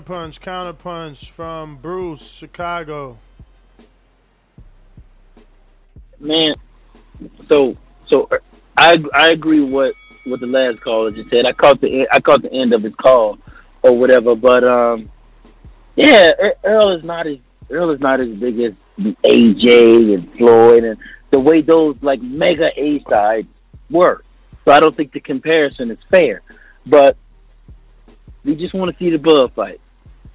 Punch, 0.06 0.40
counter 0.40 0.72
punch 0.72 1.32
from 1.32 1.78
Bruce, 1.78 2.32
Chicago. 2.32 3.18
Man, 6.20 6.54
so 7.50 7.76
so 8.06 8.30
I 8.76 9.02
I 9.12 9.30
agree 9.30 9.62
what 9.62 9.94
what 10.24 10.38
the 10.38 10.46
last 10.46 10.80
caller 10.80 11.10
just 11.10 11.28
said. 11.28 11.44
I 11.44 11.52
caught 11.52 11.80
the 11.80 12.06
I 12.12 12.20
caught 12.20 12.42
the 12.42 12.52
end 12.52 12.72
of 12.72 12.84
his 12.84 12.94
call 12.94 13.38
or 13.82 13.98
whatever, 13.98 14.36
but 14.36 14.62
um, 14.62 15.10
yeah, 15.96 16.30
Earl 16.62 16.96
is 16.96 17.04
not 17.04 17.26
as 17.26 17.38
Earl 17.68 17.90
is 17.90 17.98
not 17.98 18.20
as 18.20 18.28
big 18.28 18.60
as 18.60 18.74
AJ 19.00 20.14
and 20.14 20.32
Floyd 20.34 20.84
and 20.84 20.98
the 21.30 21.40
way 21.40 21.62
those 21.62 21.96
like 22.00 22.22
mega 22.22 22.70
A 22.80 23.02
sides 23.08 23.48
were. 23.90 24.22
So 24.64 24.70
I 24.70 24.78
don't 24.78 24.94
think 24.94 25.10
the 25.10 25.20
comparison 25.20 25.90
is 25.90 25.98
fair. 26.12 26.42
But 26.86 27.16
we 28.44 28.54
just 28.54 28.72
want 28.72 28.92
to 28.92 28.98
see 29.04 29.10
the 29.10 29.18
Bud 29.18 29.52
fight. 29.52 29.80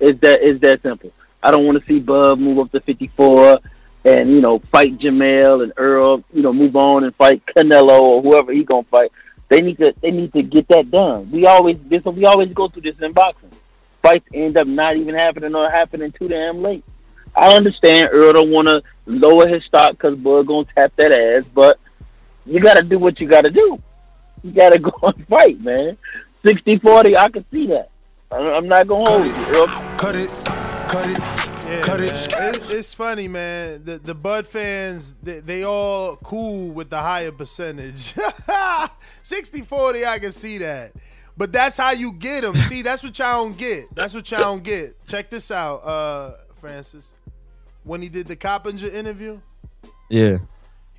Is 0.01 0.19
that 0.19 0.41
is 0.41 0.59
that 0.61 0.81
simple? 0.81 1.11
I 1.43 1.51
don't 1.51 1.65
want 1.65 1.79
to 1.79 1.85
see 1.85 1.99
Bud 1.99 2.39
move 2.39 2.59
up 2.59 2.71
to 2.71 2.81
54 2.81 3.59
and 4.03 4.29
you 4.29 4.41
know 4.41 4.59
fight 4.71 4.97
Jamel 4.99 5.63
and 5.63 5.73
Earl. 5.77 6.23
You 6.33 6.41
know 6.41 6.53
move 6.53 6.75
on 6.75 7.03
and 7.03 7.15
fight 7.15 7.43
Canelo 7.45 7.99
or 7.99 8.21
whoever 8.21 8.51
he 8.51 8.63
gonna 8.63 8.83
fight. 8.83 9.11
They 9.47 9.61
need 9.61 9.77
to 9.77 9.93
they 10.01 10.11
need 10.11 10.33
to 10.33 10.43
get 10.43 10.67
that 10.69 10.91
done. 10.91 11.31
We 11.31 11.45
always 11.45 11.77
this 11.87 12.03
we 12.03 12.25
always 12.25 12.51
go 12.53 12.67
through 12.67 12.83
this 12.83 12.99
in 12.99 13.13
boxing. 13.13 13.51
Fights 14.01 14.27
end 14.33 14.57
up 14.57 14.67
not 14.67 14.97
even 14.97 15.13
happening 15.13 15.55
or 15.55 15.69
happening 15.69 16.11
too 16.11 16.27
damn 16.27 16.61
late. 16.61 16.83
I 17.35 17.55
understand 17.55 18.09
Earl 18.11 18.33
don't 18.33 18.51
want 18.51 18.67
to 18.67 18.81
lower 19.05 19.47
his 19.47 19.63
stock 19.63 19.91
because 19.91 20.17
Bud 20.17 20.47
gonna 20.47 20.67
tap 20.75 20.93
that 20.97 21.15
ass, 21.15 21.47
but 21.53 21.79
you 22.45 22.59
got 22.59 22.75
to 22.75 22.83
do 22.83 22.97
what 22.97 23.19
you 23.19 23.27
got 23.27 23.41
to 23.41 23.49
do. 23.49 23.81
You 24.43 24.51
got 24.51 24.71
to 24.73 24.79
go 24.79 24.91
and 25.03 25.27
fight, 25.27 25.59
man. 25.61 25.97
60-40, 26.43 27.17
I 27.17 27.29
can 27.29 27.45
see 27.51 27.67
that. 27.67 27.90
I'm 28.31 28.67
not 28.67 28.87
gonna 28.87 29.09
hold 29.09 29.25
you. 29.25 29.33
Earl. 29.59 29.67
Cut 29.97 30.15
it, 30.15 30.29
cut 30.89 31.09
it. 31.09 31.19
Yeah, 31.67 31.81
cut 31.81 32.01
it. 32.01 32.11
It, 32.11 32.71
It's 32.73 32.93
funny, 32.93 33.27
man. 33.27 33.83
The 33.85 33.99
the 33.99 34.15
Bud 34.15 34.47
fans, 34.47 35.15
they, 35.21 35.39
they 35.41 35.63
all 35.63 36.15
cool 36.17 36.71
with 36.71 36.89
the 36.89 36.97
higher 36.99 37.31
percentage. 37.31 38.13
60-40, 39.23 40.05
I 40.07 40.19
can 40.19 40.31
see 40.31 40.57
that. 40.59 40.91
But 41.37 41.51
that's 41.51 41.77
how 41.77 41.91
you 41.93 42.13
get 42.13 42.41
them. 42.43 42.55
See, 42.55 42.81
that's 42.81 43.03
what 43.03 43.17
y'all 43.19 43.43
don't 43.45 43.57
get. 43.57 43.85
That's 43.95 44.13
what 44.13 44.29
y'all 44.31 44.41
don't 44.41 44.63
get. 44.63 44.95
Check 45.07 45.29
this 45.29 45.51
out, 45.51 45.77
uh, 45.77 46.33
Francis. 46.55 47.13
When 47.83 48.01
he 48.01 48.09
did 48.09 48.27
the 48.27 48.35
Coppinger 48.35 48.89
interview, 48.89 49.39
Yeah. 50.09 50.37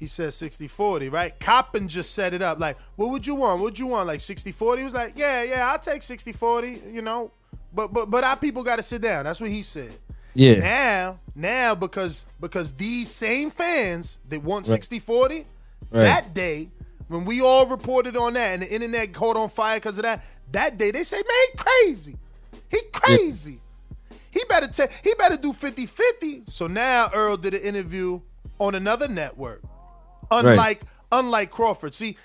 He 0.02 0.08
said 0.08 0.30
60-40, 0.30 1.12
right? 1.12 1.38
Coppin 1.38 1.86
just 1.86 2.12
set 2.12 2.34
it 2.34 2.42
up. 2.42 2.58
Like, 2.58 2.76
what 2.96 3.10
would 3.10 3.24
you 3.24 3.36
want? 3.36 3.60
What 3.60 3.66
would 3.66 3.78
you 3.78 3.86
want? 3.86 4.08
Like 4.08 4.18
60-40? 4.18 4.78
He 4.78 4.82
was 4.82 4.94
like, 4.94 5.12
yeah, 5.14 5.44
yeah, 5.44 5.70
I'll 5.70 5.78
take 5.78 6.00
60-40, 6.00 6.92
you 6.92 7.02
know. 7.02 7.30
But 7.72 7.92
but 7.94 8.10
but 8.10 8.24
our 8.24 8.36
people 8.36 8.64
gotta 8.64 8.82
sit 8.82 9.00
down. 9.00 9.22
That's 9.24 9.40
what 9.40 9.48
he 9.48 9.62
said. 9.62 9.92
Yeah. 10.34 10.56
Now, 10.58 11.20
now 11.36 11.76
because 11.76 12.24
because 12.40 12.72
these 12.72 13.08
same 13.08 13.50
fans 13.50 14.18
that 14.28 14.42
want 14.42 14.68
Right. 14.68 14.80
60-40, 14.80 15.44
Right. 15.92 16.02
that 16.02 16.34
day, 16.34 16.68
when 17.06 17.24
we 17.24 17.40
all 17.40 17.66
reported 17.66 18.16
on 18.16 18.32
that 18.34 18.54
and 18.54 18.62
the 18.64 18.74
internet 18.74 19.12
caught 19.12 19.36
on 19.36 19.50
fire 19.50 19.76
because 19.76 19.98
of 19.98 20.02
that, 20.02 20.24
that 20.50 20.78
day 20.78 20.90
they 20.90 21.04
say, 21.04 21.18
man, 21.18 21.46
he 21.52 21.56
crazy. 21.58 22.16
He 22.68 22.80
crazy. 22.92 23.60
He 24.32 24.40
better 24.48 24.66
take 24.66 24.90
he 25.04 25.14
better 25.16 25.36
do 25.36 25.52
50-50. 25.52 26.50
So 26.50 26.66
now 26.66 27.06
Earl 27.14 27.36
did 27.36 27.54
an 27.54 27.62
interview 27.62 28.20
on 28.58 28.74
another 28.74 29.06
network. 29.06 29.62
Unlike 30.38 30.82
unlike 31.10 31.50
Crawford. 31.50 31.94
See, 31.94 32.16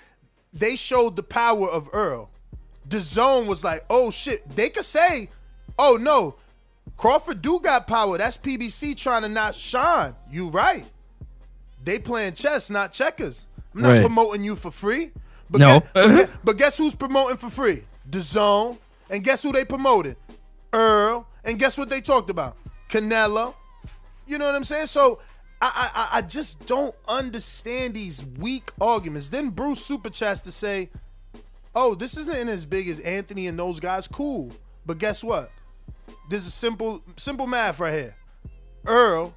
they 0.52 0.76
showed 0.76 1.16
the 1.16 1.22
power 1.22 1.68
of 1.68 1.88
Earl. 1.92 2.30
The 2.88 2.98
zone 2.98 3.46
was 3.46 3.62
like, 3.62 3.82
oh 3.90 4.10
shit, 4.10 4.48
they 4.56 4.70
could 4.70 4.84
say, 4.84 5.28
oh 5.78 5.98
no, 6.00 6.36
Crawford 6.96 7.42
do 7.42 7.60
got 7.60 7.86
power. 7.86 8.16
That's 8.18 8.38
PBC 8.38 8.96
trying 9.00 9.22
to 9.22 9.28
not 9.28 9.54
shine. 9.54 10.14
You 10.30 10.48
right. 10.48 10.84
They 11.84 11.98
playing 11.98 12.32
chess, 12.34 12.70
not 12.70 12.92
checkers. 12.92 13.46
I'm 13.74 13.82
not 13.82 13.92
Right. 13.92 14.00
promoting 14.00 14.42
you 14.44 14.56
for 14.56 14.70
free. 14.70 15.10
But, 15.50 15.60
No. 15.60 15.80
guess, 15.80 15.90
but, 15.94 16.08
guess, 16.16 16.38
but 16.44 16.56
guess 16.56 16.78
who's 16.78 16.94
promoting 16.94 17.36
for 17.36 17.50
free? 17.50 17.82
The 18.10 18.20
zone. 18.20 18.78
And 19.10 19.22
guess 19.22 19.42
who 19.42 19.52
they 19.52 19.64
promoted? 19.64 20.16
Earl. 20.72 21.26
And 21.44 21.58
guess 21.58 21.78
what 21.78 21.88
they 21.88 22.00
talked 22.00 22.30
about? 22.30 22.56
Canelo. 22.90 23.54
You 24.26 24.38
know 24.38 24.46
what 24.46 24.54
I'm 24.54 24.64
saying? 24.64 24.86
So 24.86 25.20
I 25.60 25.90
I, 25.94 26.18
I- 26.18 26.22
just 26.22 26.66
don't 26.66 26.94
understand 27.08 27.94
these 27.94 28.24
weak 28.38 28.70
arguments. 28.80 29.28
Then 29.28 29.50
Bruce 29.50 29.84
super 29.84 30.10
chats 30.10 30.40
to 30.42 30.52
say, 30.52 30.88
"Oh, 31.74 31.94
this 31.94 32.16
isn't 32.16 32.48
as 32.48 32.66
big 32.66 32.88
as 32.88 33.00
Anthony 33.00 33.46
and 33.46 33.58
those 33.58 33.80
guys. 33.80 34.06
Cool, 34.08 34.52
but 34.86 34.98
guess 34.98 35.24
what? 35.24 35.50
This 36.30 36.46
is 36.46 36.54
simple 36.54 37.02
simple 37.16 37.46
math 37.46 37.80
right 37.80 37.92
here. 37.94 38.16
Earl 38.86 39.34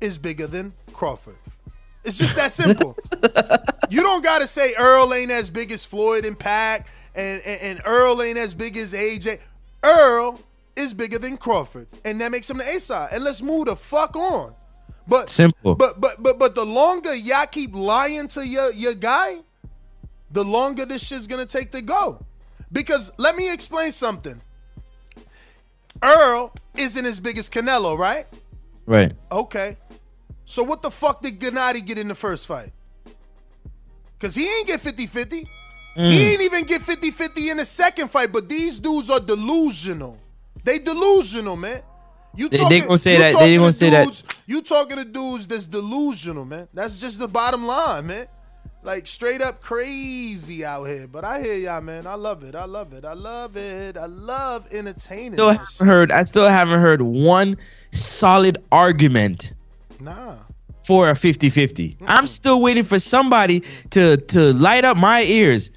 is 0.00 0.18
bigger 0.18 0.46
than 0.46 0.72
Crawford. 0.92 1.36
It's 2.04 2.18
just 2.18 2.36
that 2.36 2.52
simple. 2.52 2.96
you 3.90 4.02
don't 4.02 4.22
gotta 4.22 4.46
say 4.46 4.74
Earl 4.78 5.14
ain't 5.14 5.30
as 5.30 5.48
big 5.48 5.72
as 5.72 5.86
Floyd 5.86 6.26
and 6.26 6.38
Pac, 6.38 6.88
and, 7.14 7.40
and 7.46 7.60
and 7.62 7.80
Earl 7.86 8.20
ain't 8.22 8.36
as 8.38 8.52
big 8.54 8.76
as 8.76 8.92
AJ. 8.92 9.40
Earl 9.82 10.40
is 10.76 10.92
bigger 10.92 11.18
than 11.18 11.36
Crawford, 11.36 11.86
and 12.04 12.20
that 12.20 12.30
makes 12.32 12.50
him 12.50 12.58
the 12.58 12.68
A 12.68 12.80
side. 12.80 13.10
And 13.12 13.24
let's 13.24 13.40
move 13.40 13.66
the 13.66 13.76
fuck 13.76 14.16
on. 14.16 14.54
But 15.06 15.30
Simple. 15.30 15.74
But 15.74 16.00
but 16.00 16.22
but 16.22 16.38
but 16.38 16.54
the 16.54 16.64
longer 16.64 17.14
y'all 17.14 17.46
keep 17.46 17.74
lying 17.74 18.28
to 18.28 18.46
your 18.46 18.72
your 18.72 18.94
guy, 18.94 19.36
the 20.30 20.44
longer 20.44 20.86
this 20.86 21.06
shit's 21.06 21.26
gonna 21.26 21.46
take 21.46 21.70
to 21.72 21.82
go. 21.82 22.24
Because 22.72 23.12
let 23.18 23.36
me 23.36 23.52
explain 23.52 23.92
something. 23.92 24.40
Earl 26.02 26.52
isn't 26.76 27.04
as 27.06 27.20
big 27.20 27.38
as 27.38 27.48
Canelo, 27.48 27.96
right? 27.96 28.26
Right. 28.86 29.12
Okay. 29.30 29.76
So 30.44 30.62
what 30.62 30.82
the 30.82 30.90
fuck 30.90 31.22
did 31.22 31.38
Gennady 31.38 31.84
get 31.84 31.98
in 31.98 32.08
the 32.08 32.14
first 32.14 32.46
fight? 32.46 32.72
Cause 34.18 34.34
he 34.34 34.42
ain't 34.42 34.66
get 34.66 34.80
50-50. 34.80 35.46
Mm. 35.96 36.10
He 36.10 36.32
ain't 36.32 36.42
even 36.42 36.64
get 36.64 36.80
50-50 36.80 37.50
in 37.50 37.56
the 37.58 37.64
second 37.64 38.08
fight, 38.10 38.32
but 38.32 38.48
these 38.48 38.78
dudes 38.78 39.10
are 39.10 39.20
delusional. 39.20 40.18
They 40.64 40.78
delusional, 40.78 41.56
man. 41.56 41.82
You 42.36 42.48
They- 42.48 42.56
they 42.58 42.62
talking, 42.64 42.82
gonna 42.86 42.98
say 42.98 43.16
that- 43.18 43.38
they 43.38 43.56
gonna 43.56 43.66
to 43.68 43.72
say 43.78 43.90
that- 43.90 44.04
dudes, 44.04 44.24
You 44.46 44.62
talking 44.62 44.96
to 44.98 45.04
dudes 45.04 45.46
that's 45.46 45.66
delusional, 45.66 46.44
man. 46.44 46.68
That's 46.74 47.00
just 47.00 47.18
the 47.18 47.28
bottom 47.28 47.66
line, 47.66 48.06
man. 48.06 48.26
Like 48.82 49.06
straight 49.06 49.40
up 49.40 49.62
crazy 49.62 50.64
out 50.64 50.84
here. 50.84 51.06
But 51.10 51.24
I 51.24 51.40
hear 51.40 51.54
y'all, 51.54 51.80
man. 51.80 52.06
I 52.06 52.14
love 52.14 52.42
it. 52.42 52.54
I 52.54 52.64
love 52.66 52.92
it. 52.92 53.04
I 53.04 53.14
love 53.14 53.56
it. 53.56 53.96
I 53.96 54.04
love 54.06 54.66
entertaining. 54.70 55.34
Still 55.34 55.48
haven't 55.50 55.86
heard. 55.86 56.12
I 56.12 56.24
still 56.24 56.46
haven't 56.48 56.80
heard 56.80 57.00
one 57.00 57.56
solid 57.92 58.58
argument 58.70 59.52
Nah. 60.02 60.34
for 60.86 61.08
a 61.08 61.14
50-50. 61.14 61.96
I'm 62.06 62.26
still 62.26 62.60
waiting 62.60 62.84
for 62.84 63.00
somebody 63.00 63.62
to 63.90 64.18
to 64.18 64.52
light 64.52 64.84
up 64.84 64.96
my 64.98 65.22
ears 65.22 65.70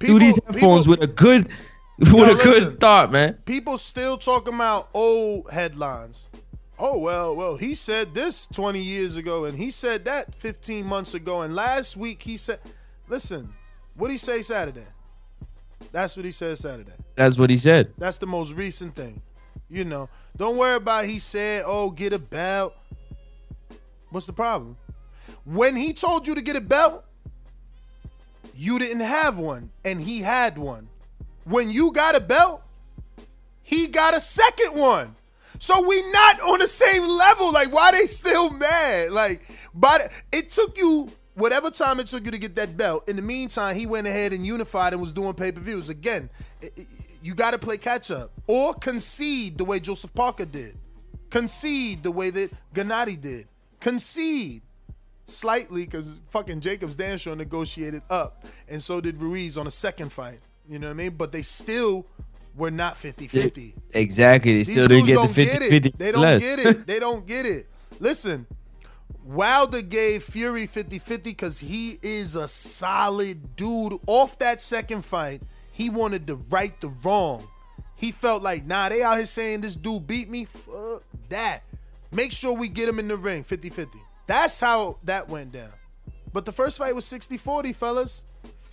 through 0.00 0.20
these 0.20 0.38
headphones 0.46 0.86
with 0.88 1.02
a 1.02 1.06
good 1.06 1.48
Yo, 1.98 2.24
a 2.24 2.34
good 2.34 2.80
thought, 2.80 3.12
man. 3.12 3.34
People 3.44 3.78
still 3.78 4.16
talking 4.16 4.54
about 4.54 4.88
old 4.94 5.48
headlines. 5.52 6.28
Oh 6.76 6.98
well, 6.98 7.36
well, 7.36 7.56
he 7.56 7.74
said 7.74 8.14
this 8.14 8.46
20 8.46 8.80
years 8.80 9.16
ago, 9.16 9.44
and 9.44 9.56
he 9.56 9.70
said 9.70 10.04
that 10.06 10.34
15 10.34 10.84
months 10.84 11.14
ago, 11.14 11.42
and 11.42 11.54
last 11.54 11.96
week 11.96 12.22
he 12.22 12.36
said, 12.36 12.58
"Listen, 13.08 13.48
what 13.94 14.10
he 14.10 14.16
say 14.16 14.42
Saturday? 14.42 14.86
That's 15.92 16.16
what 16.16 16.24
he 16.24 16.32
said 16.32 16.58
Saturday. 16.58 16.94
That's 17.14 17.38
what 17.38 17.48
he 17.48 17.56
said. 17.58 17.92
That's 17.96 18.18
the 18.18 18.26
most 18.26 18.54
recent 18.54 18.96
thing. 18.96 19.22
You 19.70 19.84
know, 19.84 20.08
don't 20.36 20.56
worry 20.56 20.76
about 20.76 21.04
he 21.04 21.20
said, 21.20 21.62
"Oh, 21.64 21.92
get 21.92 22.12
a 22.12 22.18
belt." 22.18 22.74
What's 24.10 24.26
the 24.26 24.32
problem? 24.32 24.76
When 25.44 25.76
he 25.76 25.92
told 25.92 26.26
you 26.26 26.34
to 26.34 26.42
get 26.42 26.56
a 26.56 26.60
belt, 26.60 27.04
you 28.52 28.80
didn't 28.80 29.00
have 29.00 29.38
one, 29.38 29.70
and 29.84 30.00
he 30.00 30.20
had 30.20 30.58
one. 30.58 30.88
When 31.44 31.70
you 31.70 31.92
got 31.92 32.16
a 32.16 32.20
belt, 32.20 32.62
he 33.62 33.88
got 33.88 34.16
a 34.16 34.20
second 34.20 34.78
one. 34.78 35.14
So 35.58 35.86
we 35.88 36.02
not 36.12 36.40
on 36.40 36.58
the 36.58 36.66
same 36.66 37.02
level. 37.02 37.52
Like, 37.52 37.72
why 37.72 37.92
they 37.92 38.06
still 38.06 38.50
mad? 38.50 39.12
Like, 39.12 39.42
but 39.74 40.22
it 40.32 40.50
took 40.50 40.76
you 40.76 41.08
whatever 41.34 41.70
time 41.70 42.00
it 42.00 42.06
took 42.06 42.24
you 42.24 42.30
to 42.30 42.38
get 42.38 42.54
that 42.56 42.76
belt. 42.76 43.08
In 43.08 43.16
the 43.16 43.22
meantime, 43.22 43.76
he 43.76 43.86
went 43.86 44.06
ahead 44.06 44.32
and 44.32 44.46
unified 44.46 44.92
and 44.92 45.00
was 45.00 45.12
doing 45.12 45.34
pay 45.34 45.52
per 45.52 45.60
views. 45.60 45.88
Again, 45.88 46.30
you 47.22 47.34
got 47.34 47.52
to 47.52 47.58
play 47.58 47.78
catch 47.78 48.10
up 48.10 48.30
or 48.46 48.74
concede 48.74 49.58
the 49.58 49.64
way 49.64 49.80
Joseph 49.80 50.14
Parker 50.14 50.44
did. 50.44 50.76
Concede 51.30 52.02
the 52.02 52.10
way 52.10 52.30
that 52.30 52.50
Gennady 52.74 53.20
did. 53.20 53.48
Concede 53.80 54.62
slightly 55.26 55.84
because 55.84 56.16
fucking 56.30 56.60
Jacobs 56.60 56.96
damn 56.96 57.18
sure 57.18 57.34
negotiated 57.34 58.02
up, 58.10 58.44
and 58.68 58.82
so 58.82 59.00
did 59.00 59.20
Ruiz 59.20 59.56
on 59.58 59.66
a 59.66 59.70
second 59.70 60.12
fight. 60.12 60.40
You 60.68 60.78
know 60.78 60.88
what 60.88 60.94
I 60.94 60.96
mean? 60.96 61.10
But 61.16 61.32
they 61.32 61.42
still 61.42 62.06
were 62.56 62.70
not 62.70 62.96
50 62.96 63.26
50. 63.28 63.74
Exactly. 63.92 64.58
They 64.58 64.64
These 64.64 64.74
still 64.76 64.88
didn't 64.88 65.06
dudes 65.06 65.18
get 65.20 65.26
don't 65.26 65.34
50 65.34 65.44
get 65.44 65.70
50 65.70 65.88
it. 65.88 65.98
They 65.98 66.12
don't 66.12 66.22
less. 66.22 66.42
get 66.42 66.58
it. 66.60 66.86
They 66.86 66.98
don't 67.00 67.26
get 67.26 67.46
it. 67.46 67.66
Listen, 68.00 68.46
Wilder 69.24 69.82
gave 69.82 70.22
Fury 70.24 70.66
50 70.66 70.98
50 70.98 71.30
because 71.30 71.58
he 71.58 71.94
is 72.02 72.34
a 72.34 72.48
solid 72.48 73.56
dude. 73.56 73.94
Off 74.06 74.38
that 74.38 74.60
second 74.60 75.04
fight, 75.04 75.42
he 75.72 75.90
wanted 75.90 76.26
to 76.28 76.36
right 76.50 76.78
the 76.80 76.88
wrong. 77.02 77.46
He 77.96 78.10
felt 78.10 78.42
like, 78.42 78.64
nah, 78.64 78.88
they 78.88 79.02
out 79.02 79.16
here 79.16 79.26
saying 79.26 79.60
this 79.60 79.76
dude 79.76 80.06
beat 80.06 80.28
me. 80.28 80.44
Fuck 80.44 81.04
that. 81.28 81.60
Make 82.12 82.32
sure 82.32 82.52
we 82.56 82.68
get 82.68 82.88
him 82.88 82.98
in 82.98 83.08
the 83.08 83.16
ring 83.16 83.42
50 83.42 83.70
50. 83.70 83.98
That's 84.26 84.60
how 84.60 84.98
that 85.04 85.28
went 85.28 85.52
down. 85.52 85.72
But 86.32 86.46
the 86.46 86.52
first 86.52 86.78
fight 86.78 86.94
was 86.94 87.04
60 87.04 87.36
40, 87.36 87.72
fellas. 87.72 88.24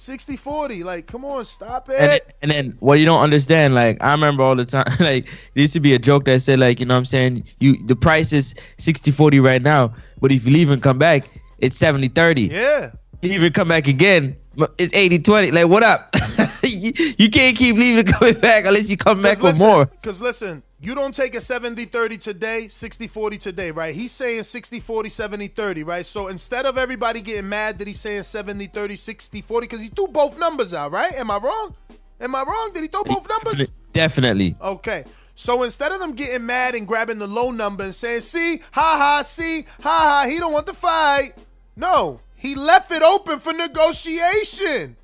60 0.01 0.35
40. 0.35 0.83
Like, 0.83 1.05
come 1.05 1.23
on, 1.23 1.45
stop 1.45 1.87
it. 1.89 1.99
and 1.99 2.09
then, 2.09 2.19
and 2.41 2.51
then 2.51 2.77
what 2.79 2.97
you 2.97 3.05
don't 3.05 3.21
understand, 3.21 3.75
like 3.75 3.97
I 4.01 4.11
remember 4.11 4.41
all 4.41 4.55
the 4.55 4.65
time, 4.65 4.85
like 4.99 5.25
there 5.53 5.61
used 5.61 5.73
to 5.73 5.79
be 5.79 5.93
a 5.93 5.99
joke 5.99 6.25
that 6.25 6.41
said, 6.41 6.59
like, 6.59 6.79
you 6.79 6.87
know 6.87 6.95
what 6.95 6.99
I'm 6.99 7.05
saying, 7.05 7.43
you 7.59 7.77
the 7.85 7.95
price 7.95 8.33
is 8.33 8.55
60-40 8.77 9.43
right 9.43 9.61
now, 9.61 9.93
but 10.19 10.31
if 10.31 10.43
you 10.45 10.51
leave 10.51 10.71
and 10.71 10.81
come 10.81 10.97
back, 10.97 11.29
it's 11.59 11.77
70-30. 11.77 12.49
Yeah. 12.49 12.91
You 13.21 13.29
even 13.29 13.53
come 13.53 13.67
back 13.67 13.87
again, 13.87 14.35
it's 14.79 14.93
80-20. 14.93 15.53
Like, 15.53 15.67
what 15.67 15.83
up? 15.83 16.15
you, 16.63 16.91
you 17.19 17.29
can't 17.29 17.55
keep 17.55 17.75
leaving 17.75 17.99
and 17.99 18.07
coming 18.07 18.39
back 18.39 18.65
unless 18.65 18.89
you 18.89 18.97
come 18.97 19.21
back 19.21 19.39
with 19.43 19.59
more. 19.59 19.85
Because 19.85 20.19
listen, 20.19 20.63
you 20.81 20.95
don't 20.95 21.13
take 21.13 21.35
a 21.35 21.41
70 21.41 21.85
30 21.85 22.17
today, 22.17 22.67
60 22.67 23.07
40 23.07 23.37
today, 23.37 23.71
right? 23.71 23.93
He's 23.93 24.11
saying 24.11 24.43
60 24.43 24.79
40, 24.79 25.09
70 25.09 25.47
30, 25.47 25.83
right? 25.83 26.05
So 26.05 26.27
instead 26.27 26.65
of 26.65 26.77
everybody 26.77 27.21
getting 27.21 27.47
mad 27.47 27.77
that 27.77 27.87
he's 27.87 27.99
saying 27.99 28.23
70 28.23 28.67
30, 28.67 28.95
60 28.95 29.41
40, 29.41 29.67
because 29.67 29.83
he 29.83 29.89
threw 29.89 30.07
both 30.07 30.39
numbers 30.39 30.73
out, 30.73 30.91
right? 30.91 31.13
Am 31.13 31.29
I 31.29 31.37
wrong? 31.37 31.75
Am 32.19 32.35
I 32.35 32.43
wrong? 32.43 32.71
Did 32.73 32.81
he 32.81 32.87
throw 32.87 33.03
both 33.03 33.27
numbers? 33.29 33.69
Definitely. 33.93 34.55
Okay. 34.61 35.03
So 35.35 35.63
instead 35.63 35.91
of 35.91 35.99
them 35.99 36.13
getting 36.13 36.45
mad 36.45 36.75
and 36.75 36.87
grabbing 36.87 37.19
the 37.19 37.27
low 37.27 37.51
number 37.51 37.83
and 37.83 37.93
saying, 37.93 38.21
see, 38.21 38.61
ha 38.71 38.97
ha, 38.97 39.21
see, 39.23 39.65
ha 39.81 40.23
ha, 40.23 40.29
he 40.29 40.39
don't 40.39 40.53
want 40.53 40.65
the 40.65 40.73
fight. 40.73 41.33
No, 41.75 42.19
he 42.35 42.55
left 42.55 42.91
it 42.91 43.03
open 43.03 43.39
for 43.39 43.53
negotiation. 43.53 44.95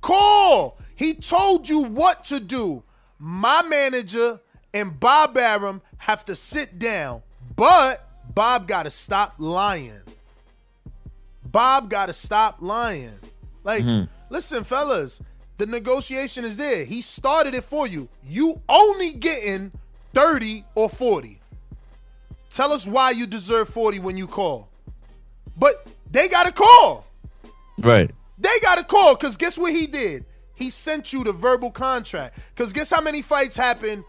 Call. 0.00 0.78
He 0.96 1.14
told 1.14 1.68
you 1.68 1.84
what 1.84 2.24
to 2.24 2.40
do. 2.40 2.82
My 3.18 3.62
manager 3.68 4.40
and 4.74 4.98
Bob 4.98 5.36
Arum 5.36 5.82
have 5.98 6.24
to 6.26 6.36
sit 6.36 6.78
down, 6.78 7.22
but 7.56 8.06
Bob 8.34 8.68
got 8.68 8.84
to 8.84 8.90
stop 8.90 9.34
lying. 9.38 10.00
Bob 11.44 11.90
got 11.90 12.06
to 12.06 12.12
stop 12.12 12.56
lying. 12.60 13.18
Like, 13.64 13.82
Mhm. 13.84 14.08
listen, 14.30 14.64
fellas, 14.64 15.20
the 15.58 15.66
negotiation 15.66 16.44
is 16.44 16.56
there. 16.56 16.84
He 16.84 17.02
started 17.02 17.54
it 17.54 17.64
for 17.64 17.86
you. 17.86 18.08
You 18.22 18.60
only 18.68 19.12
getting 19.14 19.72
30 20.14 20.64
or 20.74 20.88
40. 20.88 21.40
Tell 22.48 22.72
us 22.72 22.86
why 22.86 23.10
you 23.10 23.26
deserve 23.26 23.68
40 23.68 23.98
when 23.98 24.16
you 24.16 24.26
call. 24.26 24.68
But 25.56 25.86
they 26.10 26.28
got 26.28 26.48
a 26.48 26.52
call. 26.52 27.06
Right. 27.78 28.10
They 28.38 28.58
got 28.62 28.78
a 28.78 28.84
call 28.84 29.14
because 29.14 29.36
guess 29.36 29.58
what 29.58 29.72
he 29.72 29.86
did? 29.86 30.24
He 30.54 30.70
sent 30.70 31.12
you 31.12 31.24
the 31.24 31.32
verbal 31.32 31.70
contract. 31.70 32.38
Because 32.54 32.72
guess 32.72 32.90
how 32.90 33.00
many 33.00 33.22
fights 33.22 33.56
happen 33.56 34.04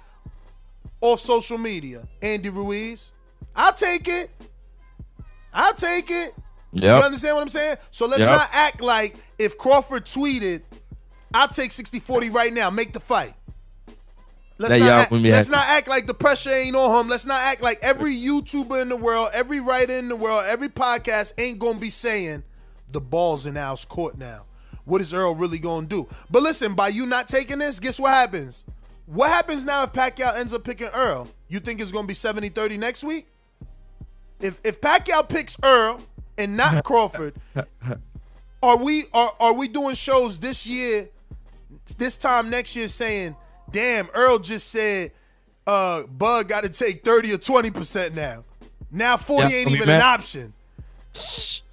off 1.02 1.20
social 1.20 1.58
media? 1.58 2.08
Andy 2.22 2.50
Ruiz. 2.50 3.12
I'll 3.56 3.74
take 3.74 4.08
it. 4.08 4.30
I'll 5.54 5.74
take 5.74 6.10
it. 6.10 6.34
You 6.74 6.88
understand 6.88 7.36
what 7.36 7.42
I'm 7.42 7.50
saying? 7.50 7.78
So 7.92 8.06
let's 8.08 8.22
Yep. 8.22 8.30
not 8.32 8.50
act 8.54 8.82
like 8.82 9.16
if 9.38 9.58
Crawford 9.58 10.06
tweeted, 10.06 10.62
I'll 11.34 11.50
take 11.50 11.72
60 11.72 12.00
40 12.00 12.30
right 12.30 12.54
now, 12.54 12.70
make 12.70 12.94
the 12.94 13.00
fight. 13.00 13.34
Let's, 14.58 14.76
That 14.76 14.80
not 14.80 14.90
act, 14.90 15.12
let's 15.12 15.50
not 15.50 15.66
act 15.68 15.88
like 15.88 16.06
the 16.06 16.14
pressure 16.14 16.52
ain't 16.52 16.76
on 16.76 17.00
him. 17.00 17.10
Let's 17.10 17.26
not 17.26 17.40
act 17.42 17.62
like 17.64 17.80
every 17.82 18.14
YouTuber 18.14 18.80
in 18.82 18.90
the 18.90 18.96
world, 18.96 19.30
every 19.34 19.60
writer 19.60 19.94
in 19.94 20.08
the 20.08 20.16
world, 20.16 20.44
every 20.48 20.70
podcast 20.70 21.34
ain't 21.40 21.58
gonna 21.58 21.80
be 21.80 21.90
saying 21.90 22.44
the 22.92 23.02
ball's 23.02 23.48
in 23.48 23.58
Al's 23.58 23.86
court 23.86 24.18
now. 24.20 24.46
What 24.86 25.02
is 25.02 25.14
Earl 25.14 25.34
really 25.36 25.58
gonna 25.58 25.88
do? 25.88 26.08
But 26.30 26.44
listen, 26.44 26.76
by 26.76 26.90
you 26.90 27.06
not 27.08 27.28
taking 27.28 27.58
this, 27.60 27.80
guess 27.80 28.00
what 28.00 28.12
happens? 28.12 28.64
What 29.12 29.30
happens 29.30 29.66
now 29.66 29.84
if 29.84 29.92
Pacquiao 29.92 30.38
ends 30.38 30.54
up 30.54 30.64
picking 30.64 30.88
Earl? 30.88 31.28
You 31.50 31.60
think 31.60 31.82
it's 31.82 31.92
gonna 31.92 32.08
be 32.08 32.14
70-30 32.14 32.80
next 32.80 33.04
week? 33.04 33.28
If 34.40 34.62
if 34.64 34.80
Pacquiao 34.80 35.28
picks 35.28 35.58
Earl 35.62 36.00
and 36.38 36.56
not 36.56 36.84
Crawford, 36.86 37.36
are 38.64 38.78
we 38.78 39.04
are 39.14 39.34
are 39.38 39.54
we 39.54 39.68
doing 39.68 39.96
shows 39.96 40.40
this 40.40 40.66
year, 40.66 41.10
this 41.98 42.16
time 42.16 42.50
next 42.50 42.76
year 42.78 42.88
saying, 42.88 43.36
damn, 43.70 44.08
Earl 44.16 44.40
just 44.40 44.70
said 44.70 45.12
uh 45.68 46.08
Bud 46.08 46.48
gotta 46.48 46.70
take 46.70 47.04
30 47.04 47.34
or 47.34 47.38
20% 47.38 48.16
now. 48.16 48.46
Now 48.92 49.18
40 49.18 49.50
Yeah, 49.50 49.58
ain't 49.58 49.72
even 49.72 49.90
an 49.90 50.02
option. 50.02 50.54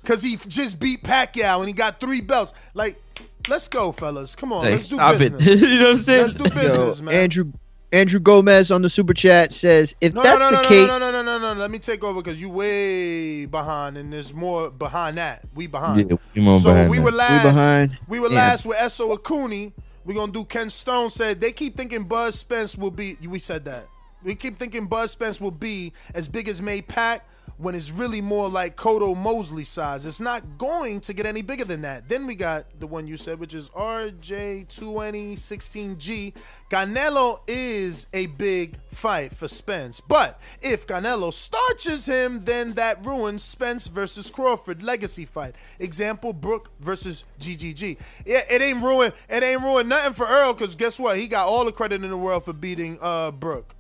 Cause 0.05 0.23
he 0.23 0.37
just 0.37 0.81
beat 0.81 1.03
Pacquiao 1.05 1.61
and 1.61 1.69
he 1.69 1.73
got 1.73 2.01
three 2.01 2.21
belts. 2.21 2.53
Like, 2.75 3.01
let's 3.49 3.69
go, 3.69 3.93
fellas. 3.93 4.35
Come 4.37 4.53
on, 4.53 4.63
Like, 4.65 4.73
let's 4.73 4.89
do 4.89 4.97
business. 5.19 5.47
You 5.61 5.79
know 5.79 5.85
what 5.87 5.91
I'm 5.93 5.97
saying? 5.99 6.23
Let's 6.23 6.35
do 6.35 6.45
business, 6.45 7.01
Yo, 7.01 7.05
man. 7.07 7.15
Andrew 7.15 7.53
Andrew 7.91 8.21
Gomez 8.21 8.71
on 8.71 8.83
the 8.83 8.91
super 8.91 9.15
chat 9.15 9.53
says, 9.55 9.95
if 10.03 10.13
No, 10.13 10.23
that's 10.23 10.39
no, 10.39 10.51
no, 10.51 10.57
the 10.57 10.63
no, 10.63 10.69
case, 10.69 10.89
no, 10.89 10.99
no, 10.99 11.11
no, 11.11 11.23
no, 11.23 11.39
no, 11.39 11.55
no. 11.55 11.61
Let 11.61 11.71
me 11.71 11.79
take 11.79 12.05
over 12.05 12.21
because 12.21 12.39
you 12.41 12.51
way 12.51 13.47
behind, 13.47 13.97
and 13.97 14.13
there's 14.13 14.35
more 14.35 14.71
behind 14.71 15.17
that. 15.17 15.43
We 15.55 15.67
behind. 15.69 16.11
Yeah, 16.11 16.17
we 16.35 16.43
more 16.43 16.57
so 16.57 16.69
behind 16.69 16.91
we 16.91 16.99
that. 16.99 17.05
were 17.05 17.11
We 17.13 17.17
last. 17.17 17.43
behind. 17.45 17.99
We 18.07 18.21
were 18.21 18.29
Yeah. 18.29 18.37
last 18.37 18.67
with 18.67 18.77
Esso 18.77 19.17
Akuni. 19.17 19.73
We're 20.05 20.15
gonna 20.15 20.33
do 20.33 20.45
Ken 20.45 20.69
Stone 20.71 21.11
said 21.11 21.41
they 21.41 21.53
keep 21.53 21.77
thinking 21.77 22.05
Buzz 22.05 22.39
Spence 22.39 22.77
will 22.77 22.91
be. 22.91 23.17
We 23.27 23.39
said 23.39 23.65
that. 23.65 23.87
We 24.23 24.35
keep 24.35 24.59
thinking 24.59 24.87
Buzz 24.87 25.13
Spence 25.13 25.41
will 25.41 25.51
be 25.51 25.93
as 26.15 26.29
big 26.29 26.49
as 26.49 26.61
May 26.61 26.83
Pack 26.83 27.27
when 27.59 27.75
it's 27.75 27.91
really 27.91 28.21
more 28.21 28.49
like 28.49 28.77
Cotto 28.77 29.17
Mosley 29.17 29.65
size. 29.65 30.07
It's 30.07 30.21
not 30.21 30.59
going 30.59 31.01
to 31.01 31.13
get 31.13 31.27
any 31.27 31.43
bigger 31.43 31.65
than 31.65 31.83
that. 31.83 32.09
Then 32.09 32.25
we 32.27 32.37
got 32.37 32.67
the 32.79 32.87
one 32.87 33.09
you 33.09 33.17
said, 33.17 33.41
which 33.41 33.55
is 33.55 33.69
RJ2016G. 33.71 36.35
Canelo 36.71 37.41
is 37.49 38.07
a 38.15 38.27
big 38.27 38.77
fight 38.91 39.35
for 39.35 39.49
Spence. 39.49 40.01
But 40.01 40.41
if 40.63 40.87
Canelo 40.87 41.33
starches 41.33 42.07
him, 42.07 42.39
then 42.41 42.75
that 42.75 43.05
ruins 43.05 43.43
Spence 43.43 43.89
versus 43.89 44.31
Crawford 44.31 44.85
legacy 44.85 45.25
fight. 45.25 45.57
Example, 45.81 46.33
Brook 46.33 46.71
versus 46.81 47.25
GGG. 47.41 47.99
Yeah, 48.25 48.43
it 48.51 48.63
ain't 48.63 48.81
ruined. 48.83 49.15
It 49.29 49.43
ain't 49.43 49.63
ruined 49.63 49.89
nothing 49.89 50.13
for 50.13 50.27
Earl 50.27 50.53
because 50.53 50.77
guess 50.77 51.01
what? 51.01 51.19
He 51.19 51.27
got 51.27 51.49
all 51.49 51.65
the 51.65 51.73
credit 51.73 52.05
in 52.05 52.11
the 52.11 52.17
world 52.17 52.45
for 52.45 52.53
beating 52.53 52.99
uh 53.01 53.33
Brook. 53.33 53.75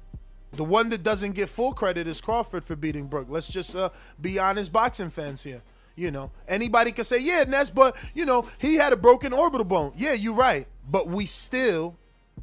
The 0.59 0.65
one 0.65 0.89
that 0.91 1.05
doesn't 1.05 1.37
get 1.37 1.49
full 1.49 1.73
credit 1.73 2.09
is 2.09 2.20
Crawford 2.20 2.65
for 2.65 2.75
beating 2.75 3.07
Brook. 3.07 3.28
Let's 3.31 3.49
just 3.49 3.77
uh, 3.77 3.91
be 4.20 4.41
honest, 4.41 4.73
boxing 4.73 5.09
fans 5.09 5.45
here. 5.45 5.62
You 5.95 6.11
know, 6.11 6.33
anybody 6.49 6.91
could 6.91 7.07
say, 7.07 7.19
yeah, 7.23 7.45
Ness, 7.47 7.70
but 7.70 7.97
you 8.12 8.27
know, 8.27 8.45
he 8.61 8.75
had 8.75 8.93
a 8.93 8.97
broken 8.97 9.33
orbital 9.33 9.65
bone. 9.65 9.93
Yeah, 9.97 10.15
you're 10.15 10.35
right. 10.35 10.67
But 10.91 11.07
we 11.07 11.27
still 11.27 11.97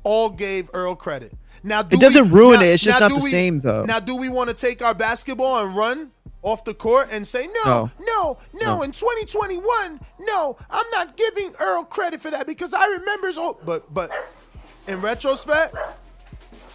all 0.04 0.30
gave 0.30 0.70
Earl 0.74 0.96
credit. 0.96 1.34
Now, 1.62 1.82
do 1.82 1.98
It 1.98 2.00
doesn't 2.00 2.32
we, 2.32 2.40
ruin 2.40 2.60
now- 2.62 2.66
it. 2.66 2.70
It's 2.70 2.84
just 2.84 3.02
not 3.02 3.10
the 3.12 3.20
we- 3.22 3.32
same, 3.32 3.60
though. 3.60 3.84
Now, 3.84 4.00
do 4.00 4.16
we 4.16 4.30
want 4.30 4.50
to 4.50 4.56
take 4.56 4.82
our 4.82 4.94
basketball 4.96 5.66
and 5.66 5.76
run 5.76 6.12
off 6.42 6.64
the 6.64 6.74
court 6.74 7.10
and 7.12 7.28
say, 7.28 7.48
no, 7.48 7.66
No. 7.66 7.92
no, 8.00 8.38
no, 8.54 8.76
No. 8.78 8.82
in 8.84 8.92
2021, 8.92 10.00
no, 10.22 10.56
I'm 10.70 10.86
not 10.92 11.18
giving 11.18 11.52
Earl 11.60 11.84
credit 11.84 12.22
for 12.22 12.32
that 12.32 12.48
because 12.48 12.74
I 12.74 12.86
remember 12.88 13.28
his 13.28 13.38
old, 13.38 13.58
but, 13.66 13.94
but 13.94 14.10
in 14.88 15.02
retrospect, 15.02 15.76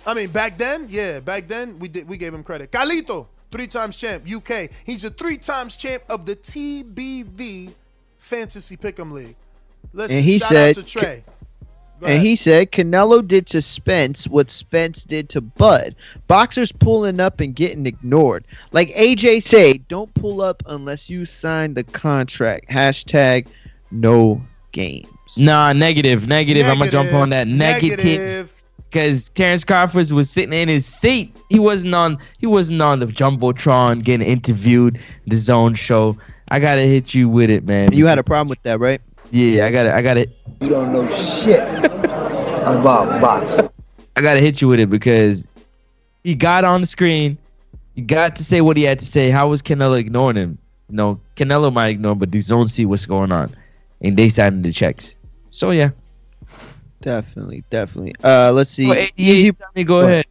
I 0.06 0.14
mean, 0.14 0.30
back 0.30 0.56
then, 0.58 0.86
yeah, 0.88 1.20
back 1.20 1.46
then 1.46 1.78
we 1.78 1.88
did 1.88 2.08
we 2.08 2.16
gave 2.16 2.32
him 2.34 2.42
credit. 2.42 2.70
Calito, 2.70 3.26
three 3.50 3.66
times 3.66 3.96
champ, 3.96 4.24
UK. 4.26 4.70
He's 4.84 5.04
a 5.04 5.10
three 5.10 5.36
times 5.36 5.76
champ 5.76 6.02
of 6.08 6.26
the 6.26 6.36
TBV 6.36 7.72
Fantasy 8.18 8.76
Pick'em 8.76 9.12
League. 9.12 9.36
Listen, 9.92 10.18
And 10.18 10.24
he 10.26 10.38
shout 10.38 10.48
said- 10.48 10.78
out 10.78 10.84
to 10.86 10.90
Trey. 11.00 11.24
And 12.02 12.22
he 12.22 12.34
said 12.34 12.72
Canelo 12.72 13.26
did 13.26 13.46
to 13.48 13.60
Spence 13.60 14.26
what 14.26 14.48
Spence 14.48 15.04
did 15.04 15.28
to 15.28 15.42
Bud. 15.42 15.94
Boxers 16.28 16.72
pulling 16.72 17.20
up 17.20 17.40
and 17.40 17.54
getting 17.54 17.84
ignored. 17.84 18.46
Like 18.72 18.88
AJ 18.94 19.42
say, 19.42 19.74
don't 19.76 20.12
pull 20.14 20.40
up 20.40 20.62
unless 20.64 21.10
you 21.10 21.26
sign 21.26 21.74
the 21.74 21.84
contract. 21.84 22.70
Hashtag 22.70 23.48
no 23.90 24.40
games. 24.72 25.08
Nah, 25.36 25.74
negative, 25.74 26.26
negative. 26.26 26.64
I'm 26.66 26.78
gonna 26.78 26.90
jump 26.90 27.12
on 27.12 27.28
that. 27.30 27.46
Negative. 27.46 27.98
Negative. 27.98 28.49
Because 28.89 29.28
Terrence 29.31 29.65
Crawford 29.65 30.10
was 30.10 30.31
sitting 30.31 30.52
in 30.52 30.68
his 30.68 30.86
seat. 30.86 31.36
He 31.49 31.59
wasn't 31.59 31.94
on. 31.94 32.18
He 32.39 32.47
wasn't 32.47 32.83
on 32.83 33.00
the 33.00 33.07
jumbotron 33.07 34.02
getting 34.02 34.26
interviewed. 34.26 34.99
The 35.26 35.36
Zone 35.36 35.75
show. 35.75 36.17
I 36.49 36.59
gotta 36.59 36.83
hit 36.83 37.15
you 37.15 37.28
with 37.28 37.50
it, 37.50 37.65
man. 37.65 37.92
You 37.92 38.07
had 38.07 38.18
a 38.18 38.25
problem 38.25 38.49
with 38.49 38.62
that, 38.62 38.81
right? 38.81 39.00
Yeah, 39.31 39.67
I 39.67 39.70
gotta. 39.70 39.94
I 39.94 40.02
gotta. 40.02 40.28
You 40.60 40.68
don't 40.68 40.92
know 40.92 41.09
shit 41.17 41.62
about 42.65 43.20
boxing. 43.20 43.68
I 44.17 44.23
gotta 44.23 44.41
hit 44.41 44.60
you 44.60 44.68
with 44.68 44.81
it 44.81 44.91
because 44.91 45.44
he 46.25 46.34
got 46.34 46.65
on 46.65 46.81
the 46.81 46.86
screen. 46.86 47.39
He 47.94 48.02
got 48.02 48.36
to 48.36 48.44
say 48.44 48.60
what 48.60 48.76
he 48.76 48.83
had 48.83 48.99
to 48.99 49.07
say. 49.07 49.31
How 49.31 49.49
was 49.49 49.62
Canelo 49.62 49.99
ignoring 49.99 50.36
him? 50.36 50.59
You 50.89 50.97
know, 50.97 51.20
Canelo 51.36 51.73
might 51.73 51.89
ignore, 51.89 52.17
but 52.17 52.33
the 52.33 52.41
zone 52.41 52.67
see 52.67 52.84
what's 52.84 53.07
going 53.07 53.31
on, 53.31 53.55
and 54.00 54.17
they 54.17 54.28
signed 54.28 54.65
the 54.65 54.73
checks. 54.73 55.15
So 55.50 55.70
yeah. 55.70 55.91
Definitely, 57.02 57.64
definitely. 57.70 58.14
Uh, 58.22 58.52
let's 58.52 58.70
see. 58.70 59.10
Easy. 59.16 59.52
Go 59.84 60.00
ahead. 60.00 60.26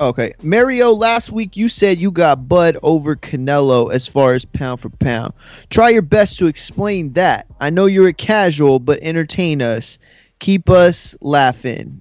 Okay, 0.00 0.34
Mario. 0.42 0.90
Last 0.92 1.30
week 1.30 1.56
you 1.56 1.68
said 1.68 1.98
you 1.98 2.10
got 2.10 2.48
Bud 2.48 2.76
over 2.82 3.14
Canelo 3.14 3.92
as 3.92 4.08
far 4.08 4.34
as 4.34 4.44
pound 4.44 4.80
for 4.80 4.90
pound. 4.90 5.32
Try 5.70 5.90
your 5.90 6.02
best 6.02 6.36
to 6.38 6.46
explain 6.46 7.12
that. 7.12 7.46
I 7.60 7.70
know 7.70 7.86
you're 7.86 8.08
a 8.08 8.12
casual, 8.12 8.80
but 8.80 8.98
entertain 9.02 9.62
us. 9.62 9.98
Keep 10.40 10.68
us 10.68 11.16
laughing. 11.20 12.00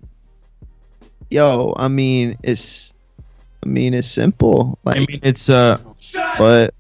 Yo, 1.29 1.73
I 1.77 1.87
mean 1.87 2.37
it's, 2.43 2.93
I 3.63 3.67
mean 3.67 3.93
it's 3.93 4.09
simple. 4.09 4.79
Like, 4.83 4.97
I 4.97 4.99
mean, 5.01 5.19
it's 5.21 5.49
uh. 5.49 5.77
but 6.37 6.73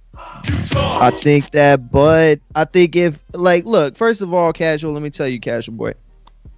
I 0.75 1.11
think 1.11 1.51
that 1.51 1.91
Bud. 1.91 2.41
I 2.55 2.65
think 2.65 2.95
if 2.95 3.19
like, 3.33 3.65
look, 3.65 3.95
first 3.95 4.21
of 4.21 4.33
all, 4.33 4.51
casual. 4.51 4.93
Let 4.93 5.03
me 5.03 5.11
tell 5.11 5.27
you, 5.27 5.39
casual 5.39 5.75
boy. 5.75 5.93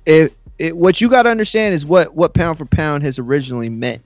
If 0.05 0.33
it, 0.57 0.75
what 0.75 1.01
you 1.01 1.09
got 1.09 1.23
to 1.23 1.29
understand 1.29 1.75
is 1.75 1.85
what 1.85 2.15
what 2.15 2.33
pound 2.33 2.57
for 2.57 2.65
pound 2.65 3.03
has 3.03 3.19
originally 3.19 3.69
meant, 3.69 4.03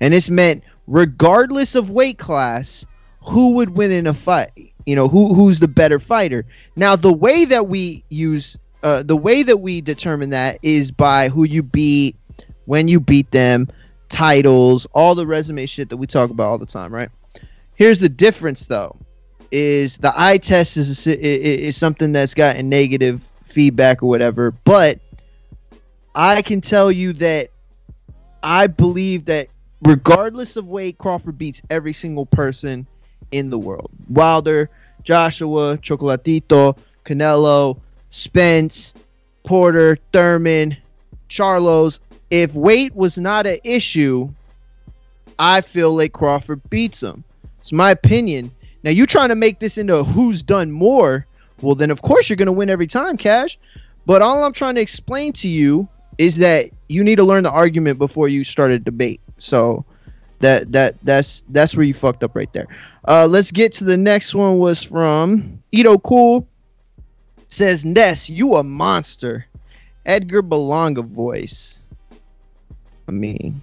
and 0.00 0.14
it's 0.14 0.30
meant 0.30 0.64
regardless 0.86 1.74
of 1.74 1.90
weight 1.90 2.18
class, 2.18 2.84
who 3.22 3.54
would 3.54 3.70
win 3.70 3.90
in 3.92 4.06
a 4.06 4.14
fight. 4.14 4.72
You 4.86 4.96
know 4.96 5.08
who 5.08 5.34
who's 5.34 5.60
the 5.60 5.68
better 5.68 5.98
fighter. 5.98 6.46
Now 6.76 6.96
the 6.96 7.12
way 7.12 7.44
that 7.44 7.68
we 7.68 8.04
use 8.08 8.56
uh, 8.82 9.02
the 9.02 9.16
way 9.16 9.42
that 9.42 9.58
we 9.58 9.80
determine 9.80 10.30
that 10.30 10.58
is 10.62 10.90
by 10.90 11.28
who 11.28 11.44
you 11.44 11.62
beat, 11.62 12.16
when 12.64 12.88
you 12.88 12.98
beat 12.98 13.30
them, 13.30 13.68
titles, 14.08 14.86
all 14.94 15.14
the 15.14 15.26
resume 15.26 15.66
shit 15.66 15.90
that 15.90 15.96
we 15.96 16.06
talk 16.06 16.30
about 16.30 16.46
all 16.46 16.58
the 16.58 16.66
time, 16.66 16.92
right? 16.92 17.10
Here's 17.74 18.00
the 18.00 18.08
difference 18.08 18.66
though, 18.66 18.96
is 19.50 19.98
the 19.98 20.12
eye 20.16 20.38
test 20.38 20.76
is 20.76 21.06
a 21.06 21.66
is 21.66 21.76
something 21.76 22.12
that's 22.12 22.34
gotten 22.34 22.68
negative 22.68 23.20
feedback 23.44 24.02
or 24.02 24.08
whatever, 24.08 24.52
but 24.64 24.98
I 26.20 26.42
can 26.42 26.60
tell 26.60 26.92
you 26.92 27.14
that 27.14 27.48
I 28.42 28.66
believe 28.66 29.24
that 29.24 29.48
regardless 29.80 30.54
of 30.56 30.68
weight, 30.68 30.98
Crawford 30.98 31.38
beats 31.38 31.62
every 31.70 31.94
single 31.94 32.26
person 32.26 32.86
in 33.32 33.48
the 33.48 33.58
world. 33.58 33.90
Wilder, 34.10 34.68
Joshua, 35.02 35.78
Chocolatito, 35.78 36.76
Canelo, 37.06 37.80
Spence, 38.10 38.92
Porter, 39.44 39.96
Thurman, 40.12 40.76
Charlos. 41.30 42.00
If 42.30 42.54
weight 42.54 42.94
was 42.94 43.16
not 43.16 43.46
an 43.46 43.60
issue, 43.64 44.28
I 45.38 45.62
feel 45.62 45.96
like 45.96 46.12
Crawford 46.12 46.60
beats 46.68 47.02
him. 47.02 47.24
It's 47.60 47.72
my 47.72 47.92
opinion. 47.92 48.50
Now 48.82 48.90
you're 48.90 49.06
trying 49.06 49.30
to 49.30 49.34
make 49.34 49.58
this 49.58 49.78
into 49.78 50.04
who's 50.04 50.42
done 50.42 50.70
more? 50.70 51.24
Well, 51.62 51.74
then 51.74 51.90
of 51.90 52.02
course 52.02 52.28
you're 52.28 52.36
gonna 52.36 52.52
win 52.52 52.68
every 52.68 52.86
time, 52.86 53.16
Cash. 53.16 53.58
But 54.04 54.20
all 54.20 54.44
I'm 54.44 54.52
trying 54.52 54.74
to 54.74 54.82
explain 54.82 55.32
to 55.34 55.48
you 55.48 55.88
is 56.20 56.36
that 56.36 56.68
you 56.88 57.02
need 57.02 57.16
to 57.16 57.24
learn 57.24 57.44
the 57.44 57.50
argument 57.50 57.96
before 57.96 58.28
you 58.28 58.44
start 58.44 58.70
a 58.70 58.78
debate. 58.78 59.22
So 59.38 59.86
that 60.40 60.70
that 60.72 60.96
that's 61.02 61.42
that's 61.48 61.74
where 61.74 61.86
you 61.86 61.94
fucked 61.94 62.22
up 62.22 62.36
right 62.36 62.52
there. 62.52 62.68
Uh, 63.08 63.26
let's 63.26 63.50
get 63.50 63.72
to 63.72 63.84
the 63.84 63.96
next 63.96 64.34
one. 64.34 64.58
Was 64.58 64.82
from 64.82 65.62
Ito 65.72 65.98
Cool. 66.00 66.46
Says 67.48 67.86
Ness, 67.86 68.28
you 68.28 68.56
a 68.56 68.62
monster. 68.62 69.46
Edgar 70.04 70.42
Belonga 70.42 71.02
voice. 71.02 71.78
I 73.08 73.12
mean, 73.12 73.58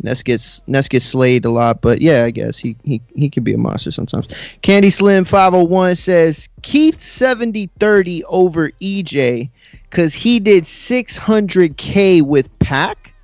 Ness 0.00 0.22
gets 0.22 0.62
Ness 0.68 0.86
gets 0.86 1.04
slayed 1.04 1.44
a 1.44 1.50
lot, 1.50 1.80
but 1.80 2.00
yeah, 2.00 2.22
I 2.22 2.30
guess 2.30 2.58
he 2.58 2.76
he 2.84 3.02
he 3.16 3.28
can 3.28 3.42
be 3.42 3.54
a 3.54 3.58
monster 3.58 3.90
sometimes. 3.90 4.28
Candy 4.62 4.90
Slim 4.90 5.24
501 5.24 5.96
says 5.96 6.48
Keith 6.62 7.02
7030 7.02 8.22
over 8.26 8.70
EJ 8.80 9.50
because 9.88 10.14
he 10.14 10.40
did 10.40 10.64
600k 10.64 12.22
with 12.22 12.56
Pac, 12.58 13.14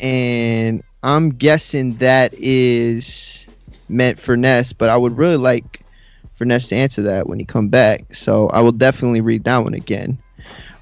and 0.00 0.82
I'm 1.02 1.30
guessing 1.30 1.96
that 1.96 2.34
is 2.34 3.46
meant 3.88 4.18
for 4.18 4.36
Ness, 4.36 4.72
but 4.72 4.90
I 4.90 4.96
would 4.96 5.16
really 5.16 5.36
like 5.36 5.80
for 6.36 6.44
Ness 6.44 6.68
to 6.68 6.76
answer 6.76 7.02
that 7.02 7.26
when 7.26 7.38
he 7.38 7.44
come 7.44 7.68
back. 7.68 8.14
So 8.14 8.48
I 8.48 8.60
will 8.60 8.72
definitely 8.72 9.20
read 9.20 9.44
that 9.44 9.58
one 9.58 9.74
again. 9.74 10.18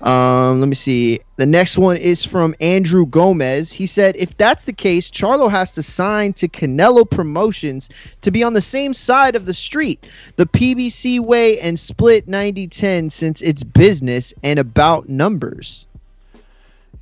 Um, 0.03 0.59
let 0.59 0.69
me 0.69 0.75
see. 0.75 1.21
The 1.37 1.47
next 1.47 1.79
one 1.79 1.97
is 1.97 2.25
from 2.25 2.57
Andrew 2.61 3.07
Gomez. 3.07 3.73
He 3.73 3.87
said, 3.87 4.17
if 4.17 4.37
that's 4.37 4.65
the 4.65 4.73
case, 4.73 5.11
Charlo 5.11 5.49
has 5.51 5.73
to 5.73 5.83
sign 5.83 6.33
to 6.35 6.49
Canelo 6.49 7.09
Promotions 7.09 7.89
to 8.23 8.31
be 8.33 8.43
on 8.43 8.53
the 8.53 8.61
same 8.61 8.95
side 8.95 9.37
of 9.37 9.47
the 9.47 9.55
street, 9.55 10.09
the 10.37 10.47
PBC 10.47 11.21
way, 11.21 11.59
and 11.61 11.79
split 11.79 12.27
90 12.27 12.67
10 12.67 13.11
since 13.11 13.41
it's 13.43 13.63
business 13.63 14.35
and 14.43 14.59
about 14.59 15.09
numbers. 15.09 15.87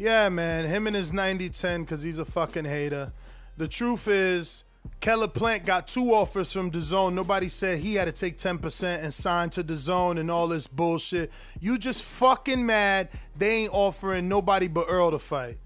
Yeah, 0.01 0.31
man. 0.31 0.65
Him 0.65 0.87
and 0.87 0.97
his 0.97 1.13
90-10 1.13 1.81
because 1.81 2.03
he's 2.03 2.19
a 2.19 2.25
fucking 2.25 2.65
hater. 2.65 3.13
The 3.59 3.69
truth 3.69 4.09
is, 4.09 4.65
Caleb 5.01 5.33
Plant 5.33 5.65
got 5.65 5.89
two 5.89 6.13
offers 6.13 6.53
from 6.53 6.71
DAZN. 6.71 7.15
Nobody 7.15 7.49
said 7.49 7.79
he 7.79 7.95
had 7.95 8.05
to 8.05 8.13
take 8.13 8.37
10% 8.37 9.03
and 9.03 9.13
sign 9.15 9.49
to 9.51 9.65
DAZN 9.65 10.21
and 10.21 10.31
all 10.31 10.47
this 10.47 10.67
bullshit. 10.67 11.33
You 11.59 11.79
just 11.79 12.05
fucking 12.05 12.65
mad 12.65 13.09
they 13.37 13.63
ain't 13.63 13.73
offering 13.73 14.29
nobody 14.29 14.69
but 14.69 14.87
Earl 14.89 15.11
to 15.13 15.19
fight. 15.19 15.57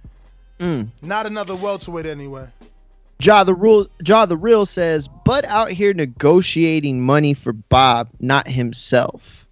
Mm. 0.61 0.89
Not 1.03 1.27
another 1.27 1.57
welterweight 1.57 2.07
anyway. 2.07 2.47
Ja 3.21 3.43
the 3.43 3.55
rule 3.55 3.89
Ja 4.07 4.27
the 4.27 4.37
real 4.37 4.67
says, 4.67 5.09
but 5.25 5.45
out 5.47 5.69
here 5.69 5.93
negotiating 5.93 7.01
money 7.01 7.35
for 7.35 7.53
Bob, 7.53 8.09
not 8.21 8.47
himself. 8.47 9.47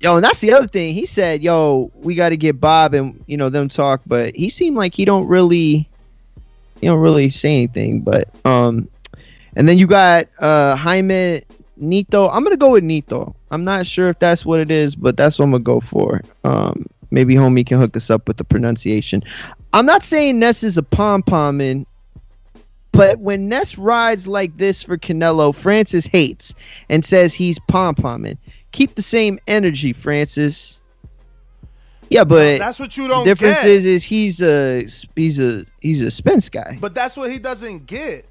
Yo, 0.00 0.14
and 0.16 0.24
that's 0.24 0.40
the 0.40 0.52
other 0.52 0.68
thing. 0.68 0.94
He 0.94 1.04
said, 1.04 1.42
"Yo, 1.42 1.90
we 1.96 2.14
got 2.14 2.28
to 2.28 2.36
get 2.36 2.60
Bob 2.60 2.94
and 2.94 3.22
you 3.26 3.36
know 3.36 3.48
them 3.48 3.68
talk," 3.68 4.00
but 4.06 4.34
he 4.36 4.48
seemed 4.48 4.76
like 4.76 4.94
he 4.94 5.04
don't 5.04 5.26
really, 5.26 5.88
he 6.80 6.86
don't 6.86 7.00
really 7.00 7.30
say 7.30 7.56
anything. 7.56 8.00
But 8.00 8.28
um, 8.44 8.88
and 9.58 9.68
then 9.68 9.76
you 9.76 9.86
got 9.86 10.26
uh 10.38 10.74
Jaime 10.76 11.42
Nito. 11.76 12.28
I'm 12.30 12.42
gonna 12.42 12.56
go 12.56 12.70
with 12.72 12.84
Nito. 12.84 13.34
I'm 13.50 13.64
not 13.64 13.86
sure 13.86 14.08
if 14.08 14.18
that's 14.18 14.46
what 14.46 14.60
it 14.60 14.70
is, 14.70 14.96
but 14.96 15.18
that's 15.18 15.38
what 15.38 15.44
I'm 15.44 15.50
gonna 15.50 15.62
go 15.62 15.80
for. 15.80 16.22
Um, 16.44 16.86
maybe 17.10 17.34
homie 17.34 17.66
can 17.66 17.78
hook 17.78 17.94
us 17.96 18.08
up 18.08 18.26
with 18.26 18.38
the 18.38 18.44
pronunciation. 18.44 19.22
I'm 19.74 19.84
not 19.84 20.02
saying 20.02 20.38
Ness 20.38 20.62
is 20.62 20.78
a 20.78 20.82
pom 20.82 21.22
pom 21.22 21.60
in 21.60 21.84
but 22.92 23.20
when 23.20 23.48
Ness 23.48 23.78
rides 23.78 24.26
like 24.26 24.56
this 24.56 24.82
for 24.82 24.96
Canelo, 24.98 25.54
Francis 25.54 26.06
hates 26.06 26.54
and 26.88 27.04
says 27.04 27.34
he's 27.34 27.58
pom 27.68 27.94
pomming. 27.94 28.38
Keep 28.72 28.94
the 28.96 29.02
same 29.02 29.38
energy, 29.46 29.92
Francis. 29.92 30.80
Yeah, 32.10 32.24
but 32.24 32.58
That's 32.58 32.80
what 32.80 32.96
you 32.96 33.06
don't 33.06 33.24
difference 33.24 33.56
get. 33.56 33.66
is 33.66 33.86
is 33.86 34.04
he's 34.04 34.40
a 34.40 34.86
he's 35.14 35.38
a 35.38 35.64
he's 35.80 36.00
a 36.00 36.10
Spence 36.10 36.48
guy. 36.48 36.78
But 36.80 36.94
that's 36.94 37.16
what 37.16 37.30
he 37.30 37.38
doesn't 37.38 37.86
get. 37.86 38.26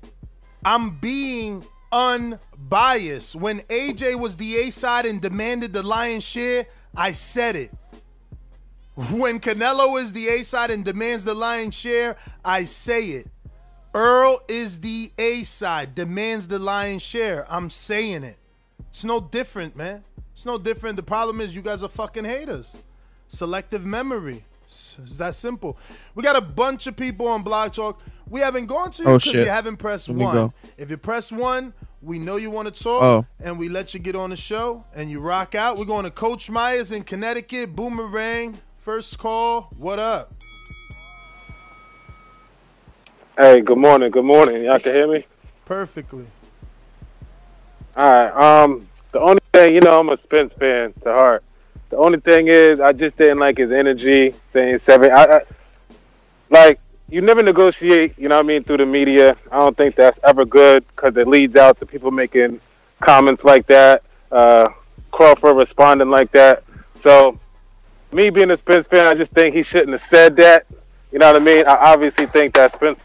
I'm 0.66 0.92
being 1.00 1.66
unbiased. 1.92 3.36
When 3.36 3.60
AJ 3.60 4.20
was 4.20 4.38
the 4.38 4.56
A 4.56 4.72
side 4.72 5.06
and 5.06 5.22
demanded 5.22 5.74
the 5.74 5.84
lion's 5.84 6.28
share, 6.28 6.66
I 6.96 7.12
said 7.12 7.56
it. 7.56 7.72
When 9.12 9.40
Canelo 9.40 10.00
is 10.02 10.12
the 10.12 10.28
A 10.28 10.44
side 10.44 10.72
and 10.72 10.84
demands 10.84 11.24
the 11.24 11.36
lion's 11.36 11.80
share, 11.80 12.18
I 12.44 12.64
say 12.64 13.02
it. 13.10 13.28
Earl 13.94 14.40
is 14.48 14.80
the 14.80 15.12
A 15.18 15.44
side, 15.44 15.96
demands 15.96 16.48
the 16.48 16.60
lion's 16.60 17.04
share. 17.04 17.46
I'm 17.50 17.70
saying 17.70 18.24
it. 18.24 18.38
It's 18.90 19.06
no 19.06 19.20
different, 19.20 19.76
man. 19.76 20.04
It's 20.34 20.46
no 20.46 20.58
different. 20.58 20.96
The 20.96 21.04
problem 21.04 21.42
is 21.42 21.56
you 21.56 21.62
guys 21.62 21.84
are 21.84 21.90
fucking 21.90 22.26
haters. 22.26 22.78
Selective 23.28 23.86
memory. 23.86 24.44
It's 24.68 24.98
it's 25.02 25.18
that 25.18 25.34
simple. 25.34 25.78
We 26.14 26.24
got 26.24 26.36
a 26.36 26.42
bunch 26.42 26.88
of 26.88 26.96
people 26.98 27.28
on 27.30 27.42
Blog 27.42 27.72
Talk. 27.72 28.02
We 28.30 28.42
haven't 28.42 28.66
gone 28.66 28.92
to 28.92 29.04
you 29.04 29.10
Oh, 29.10 29.14
because 29.18 29.32
shit. 29.32 29.46
you 29.46 29.50
haven't 29.52 29.78
pressed 29.78 30.10
Let 30.10 30.18
one. 30.36 30.54
If 30.78 30.90
you 30.90 30.98
press 30.98 31.32
one, 31.32 31.74
we 32.02 32.20
know 32.20 32.36
you 32.36 32.52
want 32.52 32.74
to 32.74 32.84
talk, 32.84 33.02
Oh. 33.02 33.26
and 33.40 33.58
we 33.58 33.70
let 33.70 33.94
you 33.94 34.00
get 34.02 34.16
on 34.18 34.30
the 34.30 34.36
show, 34.36 34.84
and 34.94 35.10
you 35.10 35.22
rock 35.22 35.56
out. 35.56 35.78
We're 35.78 35.86
going 35.86 36.04
to 36.04 36.12
Coach 36.12 36.50
Myers 36.50 36.92
in 36.92 37.04
Connecticut. 37.04 37.76
Boomerang. 37.76 38.60
First 38.76 39.18
call. 39.20 39.70
What 39.78 40.00
up? 40.00 40.34
Hey, 43.38 43.62
good 43.62 43.78
morning. 43.78 44.12
Good 44.12 44.26
morning. 44.26 44.64
Y'all 44.64 44.80
can 44.80 44.94
hear 44.94 45.08
me? 45.08 45.26
Perfectly. 45.66 46.26
All 47.96 48.10
right. 48.12 48.64
Um, 48.64 48.88
the 49.12 49.20
only 49.20 49.42
thing, 49.54 49.76
you 49.76 49.82
know, 49.82 50.00
I'm 50.00 50.10
a 50.10 50.18
Spence 50.24 50.54
fan 50.54 50.94
to 51.04 51.14
heart. 51.14 51.44
The 51.90 51.98
only 51.98 52.20
thing 52.20 52.48
is, 52.48 52.82
I 52.82 52.92
just 52.92 53.18
didn't 53.18 53.40
like 53.40 53.58
his 53.58 53.72
energy 53.72 54.34
saying 54.52 54.80
seven. 54.80 55.12
I, 55.12 55.24
I 55.24 55.42
like 56.50 56.80
you 57.10 57.22
never 57.22 57.42
negotiate. 57.42 58.18
You 58.18 58.28
know 58.30 58.36
what 58.36 58.46
I 58.46 58.48
mean 58.48 58.64
through 58.64 58.78
the 58.78 58.86
media. 58.86 59.38
I 59.52 59.58
don't 59.60 59.78
think 59.78 59.96
that's 59.96 60.20
ever 60.24 60.46
good 60.46 60.86
because 60.90 61.16
it 61.16 61.28
leads 61.28 61.56
out 61.56 61.80
to 61.80 61.86
people 61.86 62.12
making 62.12 62.60
comments 63.00 63.44
like 63.44 63.68
that. 63.68 64.04
Uh, 64.32 64.70
Crawford 65.12 65.56
responding 65.56 66.10
like 66.10 66.32
that. 66.34 66.64
So, 67.02 67.40
me 68.12 68.30
being 68.30 68.52
a 68.52 68.58
Spence 68.58 68.88
fan, 68.88 69.08
I 69.08 69.16
just 69.16 69.32
think 69.32 69.56
he 69.56 69.64
shouldn't 69.64 70.00
have 70.00 70.10
said 70.10 70.36
that. 70.38 70.66
You 71.12 71.20
know 71.20 71.28
what 71.28 71.42
I 71.42 71.46
mean? 71.46 71.66
I 71.66 71.76
obviously 71.76 72.26
think 72.26 72.56
that 72.56 72.74
Spence 72.74 73.00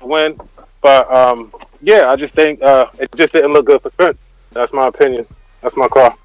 win, 0.00 0.38
but 0.80 1.12
um, 1.12 1.52
yeah, 1.82 2.08
I 2.08 2.14
just 2.14 2.34
think 2.34 2.62
uh, 2.62 2.86
it 3.00 3.10
just 3.16 3.32
didn't 3.32 3.52
look 3.52 3.66
good 3.66 3.82
for 3.82 3.90
Spence. 3.90 4.18
That's 4.52 4.72
my 4.72 4.86
opinion. 4.86 5.26
That's 5.60 5.76
my 5.76 5.88
call. 5.88 6.16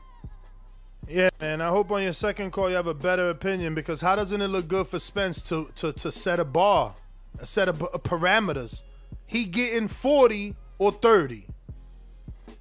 Yeah, 1.08 1.30
man. 1.42 1.62
I 1.62 1.68
hope 1.70 1.92
on 1.92 2.02
your 2.02 2.14
second 2.14 2.52
call 2.52 2.70
you 2.70 2.76
have 2.76 2.88
a 2.88 2.94
better 2.94 3.30
opinion 3.30 3.76
because 3.76 4.02
how 4.02 4.16
doesn't 4.16 4.42
it 4.42 4.48
look 4.48 4.68
good 4.68 4.88
for 4.88 5.00
Spence 5.00 5.42
to 5.44 5.70
to, 5.76 5.92
to 5.94 6.12
set 6.12 6.40
a 6.40 6.46
bar, 6.46 6.96
a 7.40 7.46
set 7.46 7.68
of 7.68 7.80
parameters? 8.04 8.84
He 9.26 9.46
getting 9.46 9.88
40 9.88 10.56
or 10.78 10.92
30. 10.92 11.46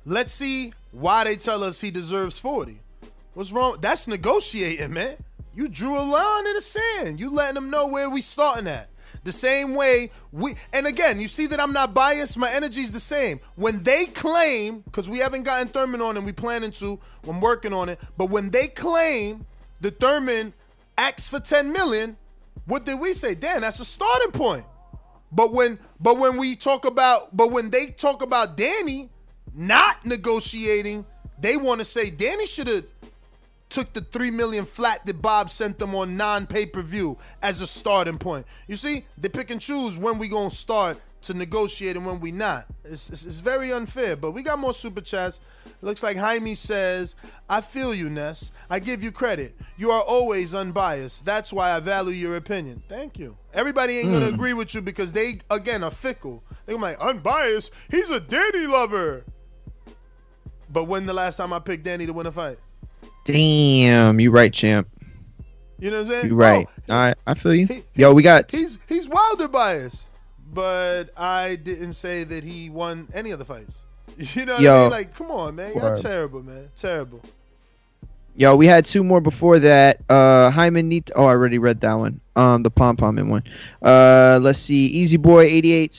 Let's 0.05 0.33
see 0.33 0.73
why 0.91 1.25
they 1.25 1.37
tell 1.37 1.63
us 1.63 1.81
he 1.81 1.91
deserves 1.91 2.39
40. 2.41 2.79
What's 3.35 3.53
wrong? 3.53 3.77
That's 3.81 4.09
negotiating, 4.09 4.93
man. 4.93 5.17
You 5.55 5.69
drew 5.69 5.99
a 5.99 6.03
line 6.03 6.47
in 6.47 6.55
the 6.55 6.61
sand. 6.61 7.21
You 7.21 7.31
letting 7.31 7.55
them 7.55 7.71
know 7.71 7.89
where 7.89 8.11
we 8.11 8.21
starting 8.21 8.67
at. 8.67 8.89
The 9.25 9.33
same 9.33 9.75
way 9.75 10.11
we 10.33 10.55
and 10.73 10.87
again, 10.87 11.21
you 11.21 11.29
see 11.29 11.47
that 11.47 11.61
I'm 11.61 11.73
not 11.73 11.95
biased. 11.95 12.37
My 12.37 12.51
energy's 12.53 12.91
the 12.91 13.01
same. 13.01 13.41
When 13.55 13.83
they 13.83 14.07
claim, 14.07 14.81
because 14.81 15.09
we 15.09 15.19
haven't 15.19 15.45
gotten 15.45 15.69
Thurman 15.69 16.03
on 16.03 16.17
and 16.17 16.27
we 16.27 16.33
planning 16.33 16.73
to, 16.73 16.99
I'm 17.29 17.41
working 17.41 17.73
on 17.73 17.89
it. 17.89 18.01
But 18.17 18.31
when 18.31 18.51
they 18.51 18.67
claim 18.67 19.47
the 19.81 19.91
Thurman 19.91 20.53
acts 20.99 21.31
for 21.31 21.39
10 21.39 21.73
million, 21.73 22.17
what 22.67 22.85
did 22.85 22.99
we 22.99 23.13
say? 23.13 23.35
Dan, 23.35 23.61
that's 23.61 23.81
a 23.81 23.85
starting 23.85 24.33
point. 24.33 24.65
But 25.31 25.53
when 25.53 25.79
but 26.01 26.19
when 26.19 26.37
we 26.37 26.57
talk 26.57 26.85
about 26.85 27.35
but 27.37 27.51
when 27.51 27.71
they 27.71 27.87
talk 27.87 28.23
about 28.23 28.57
Danny 28.57 29.09
not 29.55 30.05
negotiating, 30.05 31.07
they 31.39 31.57
want 31.57 31.81
to 31.81 31.85
say 31.85 32.11
Danny 32.11 32.47
should 32.47 32.69
have 32.69 32.85
took 33.73 33.93
the 33.93 34.01
three 34.03 34.31
million 34.31 34.65
flat 34.65 35.05
that 35.07 35.21
Bob 35.23 35.51
sent 35.51 35.79
them 35.79 35.95
on 35.95 36.17
non-pay-per-view 36.17 37.17
as 37.43 37.61
a 37.61 37.67
starting 37.67 38.19
point. 38.19 38.47
You 38.69 38.77
see, 38.77 39.05
they 39.19 39.29
pick 39.29 39.51
and 39.51 39.61
choose 39.61 39.99
when 39.99 40.19
we 40.19 40.29
gonna 40.29 40.51
start 40.51 41.01
to 41.23 41.35
negotiate 41.35 41.97
and 41.97 42.05
when 42.05 42.19
we 42.21 42.33
not. 42.33 42.67
It's, 42.85 43.09
it's, 43.09 43.25
it's 43.25 43.41
very 43.41 43.73
unfair, 43.73 44.17
but 44.17 44.33
we 44.33 44.43
got 44.43 44.59
more 44.59 44.75
super 44.75 45.01
chats. 45.01 45.39
It 45.67 45.83
looks 45.85 46.03
like 46.03 46.17
Jaime 46.17 46.55
says, 46.57 47.15
I 47.49 47.61
feel 47.61 47.95
you, 47.95 48.11
Ness. 48.11 48.51
I 48.69 48.81
give 48.81 49.05
you 49.05 49.13
credit. 49.13 49.55
You 49.77 49.93
are 49.93 50.03
always 50.03 50.53
unbiased. 50.53 51.25
That's 51.25 51.53
why 51.53 51.73
I 51.73 51.81
value 51.81 52.11
your 52.13 52.37
opinion. 52.37 52.83
Thank 52.89 53.21
you. 53.21 53.37
Everybody 53.55 53.99
ain't 53.99 54.11
gonna 54.11 54.27
Mm. 54.27 54.35
agree 54.35 54.53
with 54.53 54.75
you 54.75 54.83
because 54.83 55.13
they, 55.13 55.41
again, 55.49 55.85
are 55.85 55.91
fickle. 55.93 56.43
They're 56.67 56.77
like, 56.77 56.99
unbiased? 57.01 57.73
He's 57.91 58.11
a 58.11 58.19
Danny 58.19 58.67
lover. 58.67 59.25
But 60.69 60.89
when 60.89 61.07
the 61.07 61.15
last 61.15 61.37
time 61.37 61.53
I 61.53 61.59
picked 61.61 61.85
Danny 61.85 62.07
to 62.07 62.13
win 62.13 62.27
a 62.27 62.33
fight? 62.33 62.59
Damn, 63.25 64.21
you 64.21 64.31
right, 64.31 64.53
champ. 64.53 64.89
You 65.79 65.91
know 65.91 65.99
what 65.99 66.07
I'm 66.07 66.13
saying? 66.13 66.27
You 66.29 66.35
right. 66.37 66.67
Oh, 66.89 66.95
I 66.95 67.15
I 67.27 67.35
feel 67.35 67.55
you. 67.55 67.69
Yo, 67.95 68.15
we 68.15 68.23
got 68.23 68.51
he's 68.51 68.79
he's 68.89 69.09
Wilder 69.09 69.49
biased, 69.49 70.11
but 70.53 71.11
I 71.19 71.57
didn't 71.57 71.95
say 71.95 72.25
that 72.25 72.45
he 72.45 72.71
won 72.71 73.09
any 73.15 73.31
of 73.31 73.39
the 73.39 73.45
fights. 73.45 73.85
You 74.19 74.45
know 74.45 74.53
what 74.55 74.61
I 74.61 74.65
Yo. 74.65 74.81
mean? 74.83 74.91
Like, 74.91 75.15
come 75.15 75.31
on, 75.31 75.57
man, 75.57 75.73
you're 75.75 75.97
terrible, 75.97 76.43
man, 76.43 76.69
terrible. 76.77 77.23
Yo, 78.37 78.55
we 78.57 78.67
had 78.67 78.85
two 78.87 79.03
more 79.03 79.21
before 79.21 79.59
that. 79.59 80.01
Uh 80.09 80.51
Hyman 80.51 80.89
need 80.89 81.11
oh 81.17 81.25
I 81.25 81.31
already 81.31 81.59
read 81.59 81.81
that 81.81 81.95
one. 81.95 82.21
Um 82.37 82.63
the 82.63 82.71
pom 82.71 82.97
pom 82.97 83.19
in 83.19 83.29
one. 83.29 83.45
Uh 83.81 84.39
let's 84.41 84.59
see. 84.59 84.87
Easy 84.87 85.17
Boy 85.17 85.45
88 85.45 85.95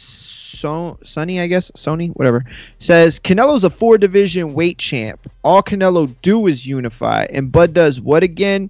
so 0.64 0.98
Sonny, 1.04 1.42
I 1.42 1.48
guess. 1.48 1.72
Sony, 1.72 2.12
whatever. 2.16 2.46
Says 2.80 3.20
Canelo's 3.20 3.66
a 3.66 3.70
four 3.70 3.98
division 3.98 4.54
weight 4.54 4.78
champ. 4.78 5.30
All 5.44 5.62
Canelo 5.62 6.16
do 6.22 6.48
is 6.48 6.66
unify. 6.66 7.26
And 7.32 7.52
Bud 7.52 7.74
does 7.74 8.00
what 8.00 8.24
again? 8.24 8.70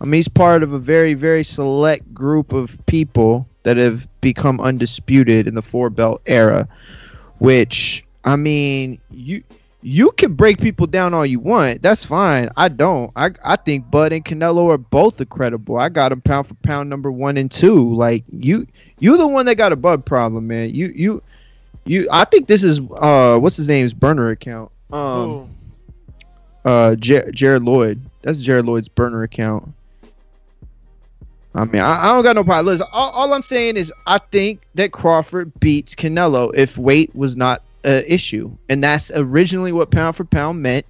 I 0.00 0.06
mean 0.06 0.14
he's 0.14 0.28
part 0.28 0.62
of 0.62 0.72
a 0.72 0.78
very, 0.78 1.12
very 1.12 1.44
select 1.44 2.14
group 2.14 2.54
of 2.54 2.78
people 2.86 3.46
that 3.64 3.76
have 3.76 4.08
become 4.22 4.58
undisputed 4.58 5.46
in 5.46 5.54
the 5.54 5.60
four 5.60 5.90
belt 5.90 6.22
era. 6.24 6.66
Which 7.40 8.06
I 8.24 8.36
mean, 8.36 8.98
you 9.10 9.42
you 9.82 10.12
can 10.12 10.32
break 10.32 10.62
people 10.62 10.86
down 10.86 11.12
all 11.12 11.26
you 11.26 11.38
want. 11.38 11.82
That's 11.82 12.06
fine. 12.06 12.48
I 12.56 12.68
don't. 12.68 13.12
I 13.16 13.32
I 13.44 13.56
think 13.56 13.90
Bud 13.90 14.14
and 14.14 14.24
Canelo 14.24 14.70
are 14.70 14.78
both 14.78 15.20
incredible. 15.20 15.76
I 15.76 15.90
got 15.90 16.08
them 16.08 16.22
pound 16.22 16.46
for 16.46 16.54
pound 16.54 16.88
number 16.88 17.12
one 17.12 17.36
and 17.36 17.50
two. 17.50 17.94
Like 17.94 18.24
you, 18.32 18.66
you 18.98 19.18
the 19.18 19.28
one 19.28 19.44
that 19.44 19.56
got 19.56 19.72
a 19.72 19.76
Bud 19.76 20.06
problem, 20.06 20.46
man. 20.46 20.74
You 20.74 20.86
you 20.96 21.22
you. 21.84 22.08
I 22.10 22.24
think 22.24 22.48
this 22.48 22.62
is 22.62 22.80
uh 22.96 23.38
what's 23.38 23.56
his 23.56 23.68
name's 23.68 23.94
burner 23.94 24.30
account. 24.30 24.70
Um, 24.92 25.48
uh 26.64 26.94
Jer- 26.96 27.30
Jared 27.32 27.62
Lloyd. 27.62 28.00
That's 28.22 28.40
Jared 28.40 28.66
Lloyd's 28.66 28.88
burner 28.88 29.22
account. 29.22 29.72
I 31.54 31.64
mean, 31.66 31.82
I, 31.82 32.02
I 32.02 32.06
don't 32.14 32.24
got 32.24 32.34
no 32.34 32.42
problem. 32.42 32.66
Listen, 32.66 32.88
all, 32.92 33.10
all 33.10 33.32
I'm 33.32 33.42
saying 33.42 33.76
is 33.76 33.92
I 34.06 34.18
think 34.18 34.62
that 34.74 34.90
Crawford 34.92 35.52
beats 35.60 35.94
Canelo 35.94 36.52
if 36.54 36.76
weight 36.76 37.14
was 37.14 37.36
not 37.36 37.62
an 37.84 38.02
issue, 38.06 38.56
and 38.68 38.82
that's 38.82 39.12
originally 39.14 39.72
what 39.72 39.90
pound 39.90 40.16
for 40.16 40.24
pound 40.24 40.62
meant. 40.62 40.84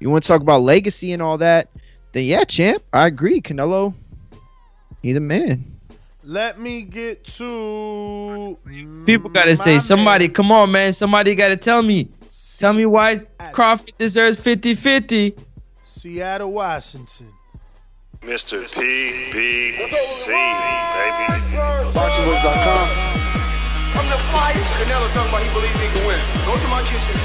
You 0.00 0.10
want 0.10 0.24
to 0.24 0.28
talk 0.28 0.42
about 0.42 0.60
legacy 0.60 1.12
and 1.12 1.22
all 1.22 1.38
that? 1.38 1.68
Then 2.12 2.24
yeah, 2.24 2.44
champ, 2.44 2.82
I 2.92 3.06
agree. 3.06 3.40
Canelo, 3.40 3.94
he's 5.00 5.16
a 5.16 5.20
man. 5.20 5.73
Let 6.26 6.58
me 6.58 6.82
get 6.82 7.22
to 7.36 8.58
People 9.04 9.28
gotta 9.28 9.54
say, 9.56 9.78
somebody, 9.78 10.26
come 10.28 10.50
on, 10.50 10.72
man. 10.72 10.94
Somebody 10.94 11.34
gotta 11.34 11.56
tell 11.56 11.82
me. 11.82 12.08
Tell 12.58 12.72
me 12.72 12.86
why 12.86 13.20
Crawford 13.52 13.92
deserves 13.98 14.38
50 14.38 14.74
50. 14.74 15.36
Seattle, 15.84 16.50
Washington. 16.52 17.28
Mr. 18.22 18.64
PBC, 18.64 20.28
baby. 20.32 21.28
BoxingWords.com. 21.92 22.88
I'm 24.00 24.08
the 24.08 24.16
flyest. 24.32 24.80
Canelo 24.80 25.12
talking 25.12 25.28
about 25.28 25.42
he 25.42 25.52
believe 25.52 25.76
he 25.76 25.88
can 25.92 26.06
win. 26.06 26.20
Go 26.46 26.56
to 26.56 26.68
my 26.68 26.80
kitchen. 26.88 27.20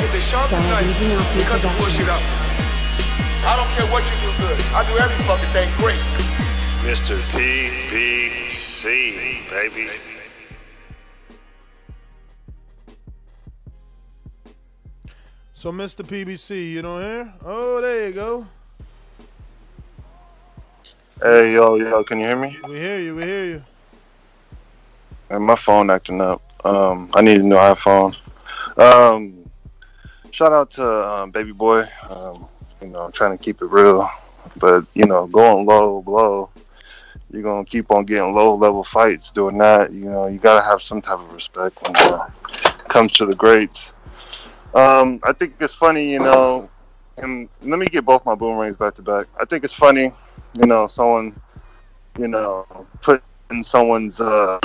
Get 0.00 0.10
the 0.10 0.20
sharpest 0.20 0.66
knife 0.68 1.02
and 1.02 1.44
cut 1.44 1.60
the 1.60 1.68
bullshit 1.76 2.08
out. 2.08 2.22
I 3.44 3.60
don't 3.60 3.68
care 3.76 3.86
what 3.92 4.08
you 4.08 4.16
do 4.24 4.32
good. 4.40 4.58
I 4.72 4.88
do 4.88 4.96
every 4.96 5.22
fucking 5.26 5.52
thing 5.52 5.68
great. 5.76 6.27
Mr. 6.88 7.20
PBC, 7.36 8.86
baby. 9.50 9.90
So, 15.52 15.70
Mr. 15.70 16.02
PBC, 16.02 16.70
you 16.70 16.80
don't 16.80 17.02
hear? 17.02 17.30
Oh, 17.44 17.82
there 17.82 18.06
you 18.06 18.14
go. 18.14 18.46
Hey, 21.22 21.52
yo, 21.52 21.74
yo, 21.74 22.02
can 22.04 22.20
you 22.20 22.24
hear 22.24 22.36
me? 22.36 22.58
We 22.66 22.78
hear 22.78 22.98
you. 23.00 23.16
We 23.16 23.22
hear 23.24 23.44
you. 23.44 23.62
And 25.28 25.44
my 25.44 25.56
phone 25.56 25.90
acting 25.90 26.22
up. 26.22 26.40
Um, 26.64 27.10
I 27.14 27.20
need 27.20 27.42
a 27.42 27.42
new 27.42 27.56
iPhone. 27.56 28.16
Um, 28.78 29.46
shout 30.30 30.54
out 30.54 30.70
to 30.70 30.88
um, 31.06 31.32
Baby 31.32 31.52
Boy. 31.52 31.84
Um, 32.08 32.48
you 32.80 32.88
know, 32.88 33.02
I'm 33.02 33.12
trying 33.12 33.36
to 33.36 33.44
keep 33.44 33.60
it 33.60 33.66
real, 33.66 34.08
but 34.56 34.86
you 34.94 35.04
know, 35.04 35.26
going 35.26 35.66
low 35.66 36.00
blow. 36.00 36.48
You're 37.30 37.42
gonna 37.42 37.64
keep 37.64 37.90
on 37.90 38.04
getting 38.04 38.34
low 38.34 38.54
level 38.54 38.84
fights 38.84 39.32
doing 39.32 39.58
that. 39.58 39.92
You 39.92 40.06
know, 40.06 40.26
you 40.26 40.38
gotta 40.38 40.64
have 40.64 40.80
some 40.80 41.00
type 41.00 41.18
of 41.18 41.32
respect 41.34 41.80
when 41.82 41.94
it 41.96 42.88
comes 42.88 43.12
to 43.14 43.26
the 43.26 43.34
greats. 43.34 43.92
Um, 44.74 45.20
I 45.22 45.32
think 45.32 45.54
it's 45.60 45.74
funny, 45.74 46.10
you 46.10 46.20
know, 46.20 46.68
and 47.16 47.48
let 47.62 47.78
me 47.78 47.86
get 47.86 48.04
both 48.04 48.24
my 48.24 48.34
boomerangs 48.34 48.76
back 48.76 48.94
to 48.94 49.02
back. 49.02 49.26
I 49.40 49.44
think 49.44 49.64
it's 49.64 49.74
funny, 49.74 50.12
you 50.54 50.66
know, 50.66 50.86
someone, 50.86 51.38
you 52.18 52.28
know, 52.28 52.66
putting 53.00 53.62
someone's 53.62 54.20
uh, 54.20 54.58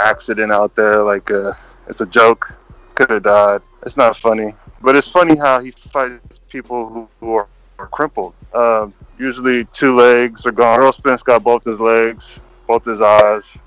accident 0.00 0.52
out 0.52 0.74
there 0.74 1.02
like 1.02 1.30
uh, 1.30 1.52
it's 1.88 2.00
a 2.00 2.06
joke. 2.06 2.56
Could 2.94 3.10
have 3.10 3.22
died. 3.22 3.62
It's 3.84 3.96
not 3.96 4.16
funny, 4.16 4.54
but 4.82 4.96
it's 4.96 5.08
funny 5.08 5.36
how 5.36 5.60
he 5.60 5.70
fights 5.70 6.40
people 6.48 6.88
who, 6.88 7.08
who 7.18 7.34
are, 7.34 7.46
are 7.78 7.86
crippled. 7.86 8.34
Um, 8.52 8.92
usually 9.20 9.66
two 9.66 9.94
legs 9.94 10.46
are 10.46 10.52
gone. 10.52 10.80
Earl 10.80 10.92
Spence 10.92 11.22
got 11.22 11.44
both 11.44 11.64
his 11.64 11.80
legs, 11.80 12.40
both 12.66 12.84
his 12.84 13.00
eyes. 13.00 13.58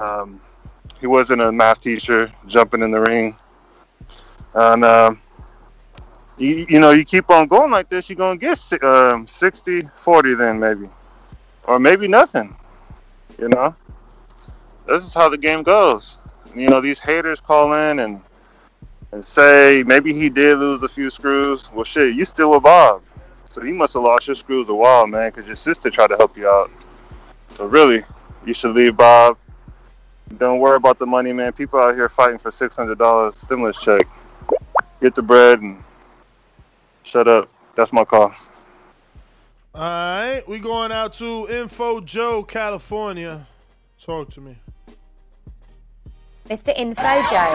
Um, 0.00 0.40
he 0.98 1.06
wasn't 1.06 1.42
a 1.42 1.52
math 1.52 1.80
teacher 1.80 2.32
jumping 2.46 2.82
in 2.82 2.90
the 2.90 3.00
ring. 3.00 3.36
And, 4.54 4.84
um, 4.84 5.20
you, 6.38 6.66
you 6.68 6.80
know, 6.80 6.90
you 6.90 7.04
keep 7.04 7.30
on 7.30 7.46
going 7.46 7.70
like 7.70 7.88
this, 7.88 8.08
you're 8.08 8.16
going 8.16 8.38
to 8.38 8.46
get 8.46 8.82
um, 8.82 9.26
60 9.26 9.82
40 9.96 10.34
then, 10.34 10.58
maybe. 10.58 10.88
Or 11.64 11.78
maybe 11.78 12.08
nothing. 12.08 12.56
You 13.38 13.48
know? 13.48 13.74
This 14.86 15.04
is 15.04 15.14
how 15.14 15.28
the 15.28 15.38
game 15.38 15.62
goes. 15.62 16.16
You 16.54 16.68
know, 16.68 16.80
these 16.80 16.98
haters 16.98 17.40
call 17.40 17.72
in 17.74 18.00
and, 18.00 18.22
and 19.12 19.24
say 19.24 19.84
maybe 19.86 20.12
he 20.12 20.28
did 20.28 20.58
lose 20.58 20.82
a 20.82 20.88
few 20.88 21.10
screws. 21.10 21.70
Well, 21.72 21.84
shit, 21.84 22.14
you 22.14 22.24
still 22.24 22.50
with 22.50 22.62
Bob. 22.62 23.02
So 23.52 23.62
you 23.62 23.74
must 23.74 23.92
have 23.92 24.02
lost 24.02 24.26
your 24.26 24.34
screws 24.34 24.70
a 24.70 24.74
while, 24.74 25.06
man, 25.06 25.30
because 25.30 25.46
your 25.46 25.56
sister 25.56 25.90
tried 25.90 26.06
to 26.06 26.16
help 26.16 26.38
you 26.38 26.48
out. 26.48 26.70
So 27.48 27.66
really, 27.66 28.02
you 28.46 28.54
should 28.54 28.74
leave 28.74 28.96
Bob. 28.96 29.36
Don't 30.38 30.58
worry 30.58 30.76
about 30.76 30.98
the 30.98 31.04
money, 31.04 31.34
man. 31.34 31.52
People 31.52 31.78
out 31.78 31.94
here 31.94 32.08
fighting 32.08 32.38
for 32.38 32.50
six 32.50 32.74
hundred 32.74 32.96
dollars 32.96 33.36
stimulus 33.36 33.78
check. 33.78 34.08
Get 35.02 35.14
the 35.14 35.20
bread 35.20 35.60
and 35.60 35.84
shut 37.02 37.28
up. 37.28 37.50
That's 37.74 37.92
my 37.92 38.06
call. 38.06 38.32
All 39.74 39.82
right, 39.82 40.42
we 40.48 40.58
going 40.58 40.90
out 40.90 41.12
to 41.14 41.46
Info 41.50 42.00
Joe, 42.00 42.44
California. 42.44 43.46
Talk 44.00 44.30
to 44.30 44.40
me. 44.40 44.56
Mr. 46.48 46.72
Info 46.74 47.02
Joe. 47.28 47.52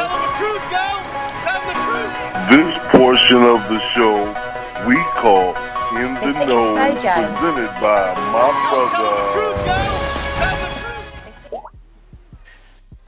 This 2.52 2.78
portion 2.92 3.42
of 3.42 3.68
the 3.68 3.82
show 3.96 4.48
we 4.88 4.96
call 5.16 5.56
In 5.98 6.14
the 6.14 6.20
Mr. 6.20 6.48
Know, 6.48 6.78
Info 6.78 7.02
Joe. 7.02 7.36
presented 7.40 7.82
by 7.82 8.14
my 8.32 8.48
brother. 8.70 9.78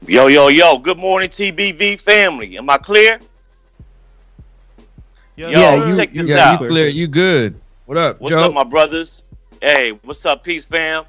Yo, 0.08 0.26
yo, 0.26 0.48
yo. 0.48 0.76
Good 0.76 0.98
morning, 0.98 1.28
TBV 1.28 2.00
family. 2.00 2.58
Am 2.58 2.68
I 2.68 2.78
clear? 2.78 3.20
Yo, 5.36 5.50
yeah, 5.50 5.86
you, 5.86 5.94
check 5.94 6.12
this 6.12 6.26
yeah, 6.26 6.50
out. 6.50 6.60
you 6.60 6.66
clear. 6.66 6.88
You 6.88 7.06
good? 7.06 7.60
What 7.86 7.96
up, 7.96 8.20
What's 8.20 8.32
Joe? 8.34 8.46
up, 8.46 8.54
my 8.54 8.64
brothers? 8.64 9.22
Hey, 9.62 9.92
what's 10.02 10.26
up, 10.26 10.42
Peace 10.42 10.64
fam? 10.64 11.04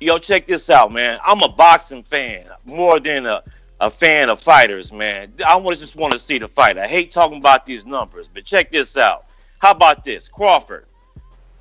Yo, 0.00 0.18
check 0.18 0.46
this 0.46 0.68
out, 0.68 0.92
man. 0.92 1.18
I'm 1.24 1.42
a 1.42 1.48
boxing 1.48 2.02
fan 2.02 2.44
more 2.66 3.00
than 3.00 3.24
a, 3.24 3.42
a 3.80 3.90
fan 3.90 4.28
of 4.28 4.38
fighters, 4.38 4.92
man. 4.92 5.32
I 5.46 5.56
want 5.56 5.78
just 5.78 5.96
want 5.96 6.12
to 6.12 6.18
see 6.18 6.36
the 6.36 6.48
fight. 6.48 6.76
I 6.76 6.86
hate 6.86 7.10
talking 7.10 7.38
about 7.38 7.64
these 7.64 7.86
numbers, 7.86 8.28
but 8.28 8.44
check 8.44 8.70
this 8.70 8.98
out. 8.98 9.24
How 9.60 9.70
about 9.70 10.04
this? 10.04 10.28
Crawford, 10.28 10.84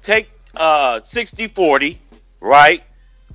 take 0.01 0.29
uh 0.55 0.99
60-40, 0.99 1.97
right? 2.39 2.83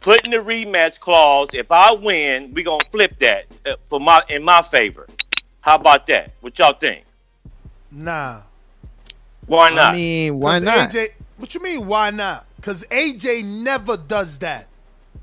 Put 0.01 0.25
in 0.25 0.31
the 0.31 0.37
rematch 0.39 1.01
clause. 1.01 1.49
If 1.55 1.73
I 1.73 1.93
win, 1.93 2.53
we 2.55 2.63
gonna 2.63 2.85
flip 2.91 3.19
that 3.21 3.47
uh, 3.65 3.77
for 3.89 3.99
my 4.01 4.23
in 4.29 4.43
my 4.45 4.63
favor. 4.63 5.07
How 5.61 5.77
about 5.77 6.07
that? 6.09 6.33
What 6.41 6.59
y'all 6.59 6.75
think? 6.75 7.05
Nah. 7.91 8.43
Why 9.47 9.71
not? 9.71 9.95
I 9.95 9.97
mean, 9.97 10.39
why 10.41 10.53
'Cause 10.55 10.63
not? 10.65 10.91
AJ, 10.91 11.07
what 11.39 11.55
you 11.55 11.63
mean, 11.63 11.87
why 11.87 12.11
not? 12.11 12.47
Because 12.57 12.85
AJ 12.91 13.45
never 13.45 13.97
does 13.97 14.39
that. 14.41 14.69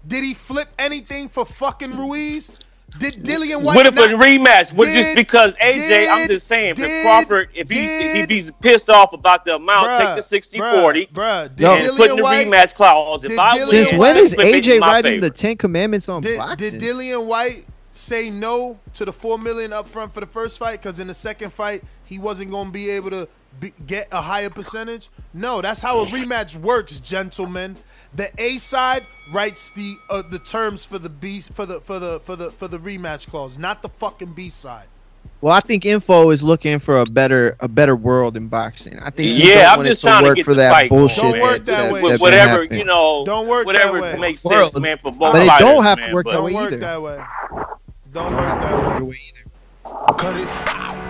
Did 0.05 0.23
he 0.23 0.33
flip 0.33 0.67
anything 0.79 1.29
for 1.29 1.45
fucking 1.45 1.95
Ruiz? 1.95 2.51
Did 2.99 3.15
Dillian 3.23 3.61
Whyte 3.63 3.75
What 3.75 3.85
if 3.87 3.95
not- 3.95 4.11
a 4.11 4.17
rematch? 4.17 4.71
What 4.71 4.87
just 4.87 5.15
because 5.15 5.55
AJ? 5.55 6.07
I'm 6.09 6.27
just 6.27 6.47
saying, 6.47 6.75
did- 6.75 6.85
if 6.85 7.03
Crawford, 7.05 7.49
if 7.53 7.69
he 7.69 7.79
if 8.21 8.29
he's 8.29 8.51
pissed 8.61 8.89
off 8.89 9.13
about 9.13 9.45
the 9.45 9.55
amount, 9.55 9.87
Bruh, 9.87 10.05
take 10.07 10.15
the 10.17 10.21
60 10.21 10.59
bruh, 10.59 10.81
40 10.81 11.05
bruh, 11.07 11.45
and 11.47 11.55
did 11.57 11.95
put 11.95 12.11
in 12.11 12.17
the 12.17 12.23
Whyte- 12.23 12.47
rematch 12.47 12.75
clause. 12.75 13.23
If 13.23 13.31
did 13.31 13.39
I 13.39 13.57
Dillian 13.57 13.67
win, 13.69 13.85
Since 13.87 13.97
when 13.99 14.17
is 14.17 14.33
flip 14.35 14.47
it 14.47 14.49
in 14.55 14.55
AJ 14.61 14.79
my 14.79 14.87
writing 14.87 15.11
favor. 15.13 15.21
the 15.29 15.35
Ten 15.35 15.57
Commandments 15.57 16.07
on 16.09 16.21
Did, 16.21 16.37
boxing? 16.37 16.57
did 16.77 16.81
Dillian 16.81 17.25
Whyte 17.25 17.65
say 17.91 18.29
no 18.29 18.79
to 18.93 19.05
the 19.05 19.13
four 19.13 19.37
million 19.39 19.73
up 19.73 19.87
front 19.87 20.13
for 20.13 20.19
the 20.19 20.25
first 20.27 20.59
fight? 20.59 20.81
Because 20.81 20.99
in 20.99 21.07
the 21.07 21.13
second 21.13 21.51
fight, 21.51 21.83
he 22.05 22.19
wasn't 22.19 22.51
going 22.51 22.67
to 22.67 22.71
be 22.73 22.89
able 22.91 23.09
to 23.09 23.27
be, 23.59 23.71
get 23.85 24.07
a 24.11 24.21
higher 24.21 24.49
percentage. 24.49 25.09
No, 25.33 25.61
that's 25.61 25.81
how 25.81 25.99
a 25.99 26.05
rematch 26.07 26.55
works, 26.55 26.99
gentlemen. 26.99 27.77
The 28.15 28.29
A 28.37 28.57
side 28.57 29.05
writes 29.31 29.71
the 29.71 29.95
uh, 30.09 30.21
the 30.21 30.37
terms 30.39 30.85
for 30.85 30.99
the 30.99 31.09
B 31.09 31.39
for 31.39 31.65
the 31.65 31.79
for 31.79 31.97
the 31.99 32.19
for 32.19 32.35
the 32.35 32.51
for 32.51 32.67
the 32.67 32.77
rematch 32.77 33.27
clause, 33.27 33.57
not 33.57 33.81
the 33.81 33.89
fucking 33.89 34.33
B 34.33 34.49
side. 34.49 34.85
Well, 35.41 35.53
I 35.53 35.59
think 35.61 35.85
Info 35.85 36.29
is 36.29 36.41
looking 36.43 36.79
for 36.79 36.99
a 36.99 37.05
better 37.05 37.55
a 37.59 37.67
better 37.67 37.95
world 37.95 38.37
in 38.37 38.47
boxing. 38.47 38.99
I 38.99 39.09
think 39.09 39.43
Yeah, 39.43 39.55
don't 39.55 39.65
I'm 39.65 39.77
want 39.77 39.87
it 39.87 39.91
just 39.91 40.01
to 40.01 40.07
trying 40.07 40.23
to 40.25 40.33
get 40.35 40.45
for 40.45 40.53
the 40.53 40.61
that 40.61 40.71
fight 40.71 40.89
going, 40.89 40.99
bullshit. 41.01 41.23
man. 41.23 41.41
work 41.41 41.65
that 41.65 41.91
way. 41.91 42.01
With 42.03 42.21
whatever 42.21 42.63
you 42.65 42.85
know, 42.85 43.23
Don't 43.25 43.47
work 43.47 43.65
whatever 43.65 43.99
that 43.99 44.13
way. 44.15 44.19
makes 44.21 44.45
World. 44.45 44.71
sense, 44.71 44.81
man, 44.81 44.97
for 44.99 45.11
both 45.11 45.33
But 45.33 45.41
it 45.43 45.47
fighters, 45.47 45.67
don't 45.67 45.83
have 45.83 45.97
to 46.05 46.13
work 46.13 46.25
but- 46.25 46.31
that 46.31 46.37
Don't 46.37 46.45
way 46.45 46.53
work 46.53 46.67
either. 46.67 46.77
that 46.77 47.01
way. 47.01 47.23
Don't 48.13 48.31
work 48.35 48.61
that 48.61 49.03
way. 49.05 49.19
Cut 50.17 50.35
it. 50.39 50.47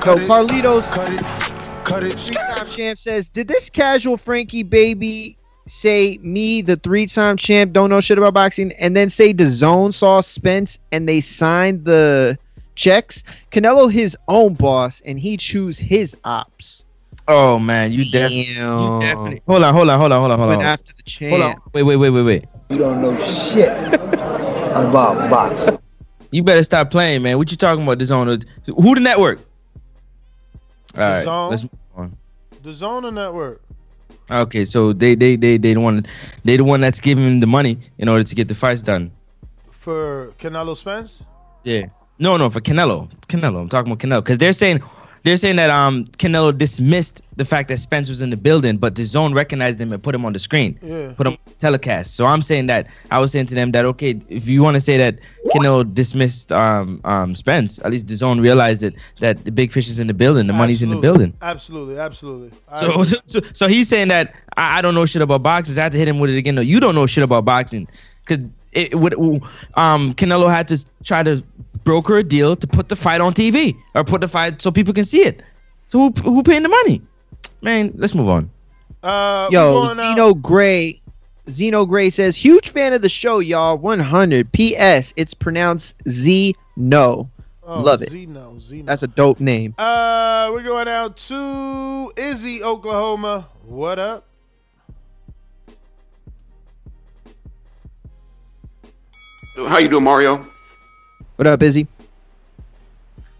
Cut 0.01 0.21
so 0.21 0.27
Carlitos, 0.27 2.25
three-time 2.25 2.67
champ 2.67 2.97
says, 2.97 3.29
"Did 3.29 3.47
this 3.47 3.69
casual 3.69 4.17
Frankie 4.17 4.63
baby 4.63 5.37
say 5.65 6.17
me, 6.21 6.61
the 6.61 6.75
three-time 6.77 7.37
champ, 7.37 7.73
don't 7.73 7.89
know 7.89 8.01
shit 8.01 8.17
about 8.17 8.33
boxing, 8.33 8.71
and 8.73 8.95
then 8.95 9.09
say 9.09 9.33
the 9.33 9.45
zone 9.45 9.91
saw 9.91 10.21
Spence 10.21 10.79
and 10.91 11.07
they 11.07 11.21
signed 11.21 11.85
the 11.85 12.37
checks? 12.75 13.23
Canelo 13.51 13.91
his 13.91 14.17
own 14.27 14.53
boss, 14.55 15.01
and 15.05 15.19
he 15.19 15.37
choose 15.37 15.77
his 15.77 16.15
ops. 16.23 16.85
Oh 17.27 17.57
man, 17.57 17.93
you, 17.93 18.03
def- 18.03 18.31
you 18.31 18.43
Damn. 18.55 18.99
definitely. 18.99 19.41
Hold 19.47 19.63
on, 19.63 19.73
hold 19.73 19.89
on, 19.89 19.99
hold 19.99 20.11
on, 20.11 20.19
hold 20.19 20.31
on, 20.31 20.39
hold 20.39 20.53
on. 20.55 20.61
after 20.61 20.93
the 20.93 21.03
champ. 21.03 21.29
Hold 21.29 21.41
on. 21.41 21.61
Wait, 21.73 21.83
wait, 21.83 21.95
wait, 21.95 22.09
wait, 22.09 22.21
wait. 22.23 22.45
You 22.69 22.77
don't 22.77 23.01
know 23.01 23.17
shit 23.17 23.69
about 24.73 25.29
boxing. 25.29 25.79
You 26.31 26.43
better 26.43 26.63
stop 26.63 26.89
playing, 26.89 27.21
man. 27.21 27.37
What 27.37 27.51
you 27.51 27.57
talking 27.57 27.83
about? 27.83 27.99
This 27.99 28.11
on 28.11 28.27
the 28.27 28.45
who 28.65 28.95
the 28.95 29.01
network? 29.01 29.39
All 30.95 31.01
right, 31.01 31.23
Zone. 31.23 31.49
let's 31.51 31.61
move 31.63 31.71
on. 31.95 32.17
The 32.61 32.73
Zona 32.73 33.11
Network. 33.11 33.61
Okay, 34.31 34.65
so 34.65 34.93
they 34.93 35.15
they 35.15 35.35
they 35.35 35.57
they 35.57 35.73
the 35.73 35.81
one 35.81 36.05
they 36.45 36.57
the 36.57 36.63
one 36.63 36.81
that's 36.81 36.99
giving 36.99 37.25
him 37.25 37.39
the 37.39 37.47
money 37.47 37.77
in 37.97 38.07
order 38.07 38.23
to 38.23 38.35
get 38.35 38.47
the 38.47 38.55
fights 38.55 38.81
done. 38.81 39.11
For 39.69 40.33
Canelo 40.37 40.75
Spence? 40.77 41.25
Yeah. 41.63 41.87
No, 42.19 42.37
no, 42.37 42.49
for 42.49 42.61
Canelo. 42.61 43.11
Canelo. 43.27 43.61
I'm 43.61 43.69
talking 43.69 43.91
about 43.91 43.99
Canelo 43.99 44.23
because 44.23 44.37
they're 44.37 44.53
saying 44.53 44.81
they're 45.23 45.37
saying 45.37 45.55
that 45.55 45.69
um 45.69 46.05
Canelo 46.17 46.55
dismissed 46.57 47.21
the 47.35 47.45
fact 47.45 47.69
that 47.69 47.77
Spence 47.79 48.09
was 48.09 48.21
in 48.21 48.29
the 48.29 48.37
building, 48.37 48.77
but 48.77 48.95
the 48.95 49.05
zone 49.05 49.33
recognized 49.33 49.79
him 49.81 49.91
and 49.91 50.03
put 50.03 50.13
him 50.13 50.23
on 50.25 50.33
the 50.33 50.39
screen, 50.39 50.77
Yeah. 50.81 51.13
put 51.15 51.25
him 51.25 51.33
on 51.33 51.53
telecast. 51.59 52.13
So 52.15 52.25
I'm 52.25 52.41
saying 52.41 52.67
that 52.67 52.87
I 53.09 53.19
was 53.19 53.31
saying 53.31 53.47
to 53.47 53.55
them 53.55 53.71
that 53.71 53.85
okay, 53.85 54.19
if 54.29 54.47
you 54.47 54.61
want 54.61 54.75
to 54.75 54.81
say 54.81 54.97
that 54.97 55.19
Canelo 55.53 55.91
dismissed 55.93 56.51
um 56.51 56.99
um 57.05 57.35
Spence, 57.35 57.79
at 57.79 57.91
least 57.91 58.07
the 58.07 58.15
zone 58.15 58.39
realized 58.41 58.81
that 58.81 58.93
that 59.19 59.45
the 59.45 59.51
big 59.51 59.71
fish 59.71 59.87
is 59.89 59.99
in 59.99 60.07
the 60.07 60.13
building, 60.13 60.47
the 60.47 60.53
money's 60.53 60.83
in 60.83 60.89
the 60.89 60.97
building. 60.97 61.33
Absolutely, 61.41 61.97
absolutely. 61.97 62.51
So, 62.79 63.03
so, 63.27 63.39
so 63.53 63.67
he's 63.67 63.87
saying 63.87 64.09
that 64.09 64.35
I, 64.57 64.79
I 64.79 64.81
don't 64.81 64.93
know 64.95 65.05
shit 65.05 65.21
about 65.21 65.41
boxing. 65.43 65.77
I 65.77 65.83
had 65.83 65.91
to 65.93 65.97
hit 65.97 66.07
him 66.07 66.19
with 66.19 66.29
it 66.29 66.37
again. 66.37 66.55
No, 66.55 66.61
you 66.61 66.79
don't 66.79 66.95
know 66.95 67.05
shit 67.05 67.23
about 67.23 67.45
boxing, 67.45 67.87
because 68.25 68.45
it 68.73 68.97
would 68.99 69.13
um 69.75 70.13
Canelo 70.15 70.49
had 70.51 70.67
to 70.67 70.83
try 71.03 71.23
to 71.23 71.43
broker 71.83 72.17
a 72.17 72.23
deal 72.23 72.55
to 72.55 72.67
put 72.67 72.89
the 72.89 72.95
fight 72.95 73.21
on 73.21 73.33
TV 73.33 73.75
or 73.95 74.03
put 74.03 74.21
the 74.21 74.27
fight 74.27 74.61
so 74.61 74.71
people 74.71 74.93
can 74.93 75.05
see 75.05 75.23
it. 75.23 75.41
So 75.87 75.99
who 75.99 76.09
who 76.21 76.43
paying 76.43 76.63
the 76.63 76.69
money? 76.69 77.01
Man, 77.61 77.91
let's 77.95 78.13
move 78.15 78.29
on. 78.29 78.49
Uh, 79.01 79.47
Yo, 79.51 79.73
going 79.73 79.99
out- 79.99 80.15
Zeno 80.15 80.33
Gray. 80.33 80.99
Zeno 81.49 81.85
Gray 81.85 82.09
says, 82.09 82.37
huge 82.37 82.69
fan 82.69 82.93
of 82.93 83.01
the 83.01 83.09
show, 83.09 83.39
y'all. 83.39 83.77
100. 83.77 84.49
P.S. 84.53 85.13
It's 85.17 85.33
pronounced 85.33 85.95
Z 86.07 86.55
No. 86.77 87.29
Oh, 87.65 87.81
Love 87.81 88.01
it. 88.01 88.09
Zeno, 88.09 88.57
Zeno. 88.59 88.85
That's 88.85 89.03
a 89.03 89.07
dope 89.07 89.39
name. 89.41 89.75
Uh, 89.77 90.49
we're 90.53 90.63
going 90.63 90.87
out 90.87 91.17
to 91.17 92.11
Izzy, 92.17 92.63
Oklahoma. 92.63 93.47
What 93.65 93.99
up? 93.99 94.25
How 99.55 99.77
you 99.77 99.87
doing, 99.87 100.03
Mario? 100.03 100.45
What 101.35 101.47
up, 101.47 101.61
Izzy? 101.63 101.87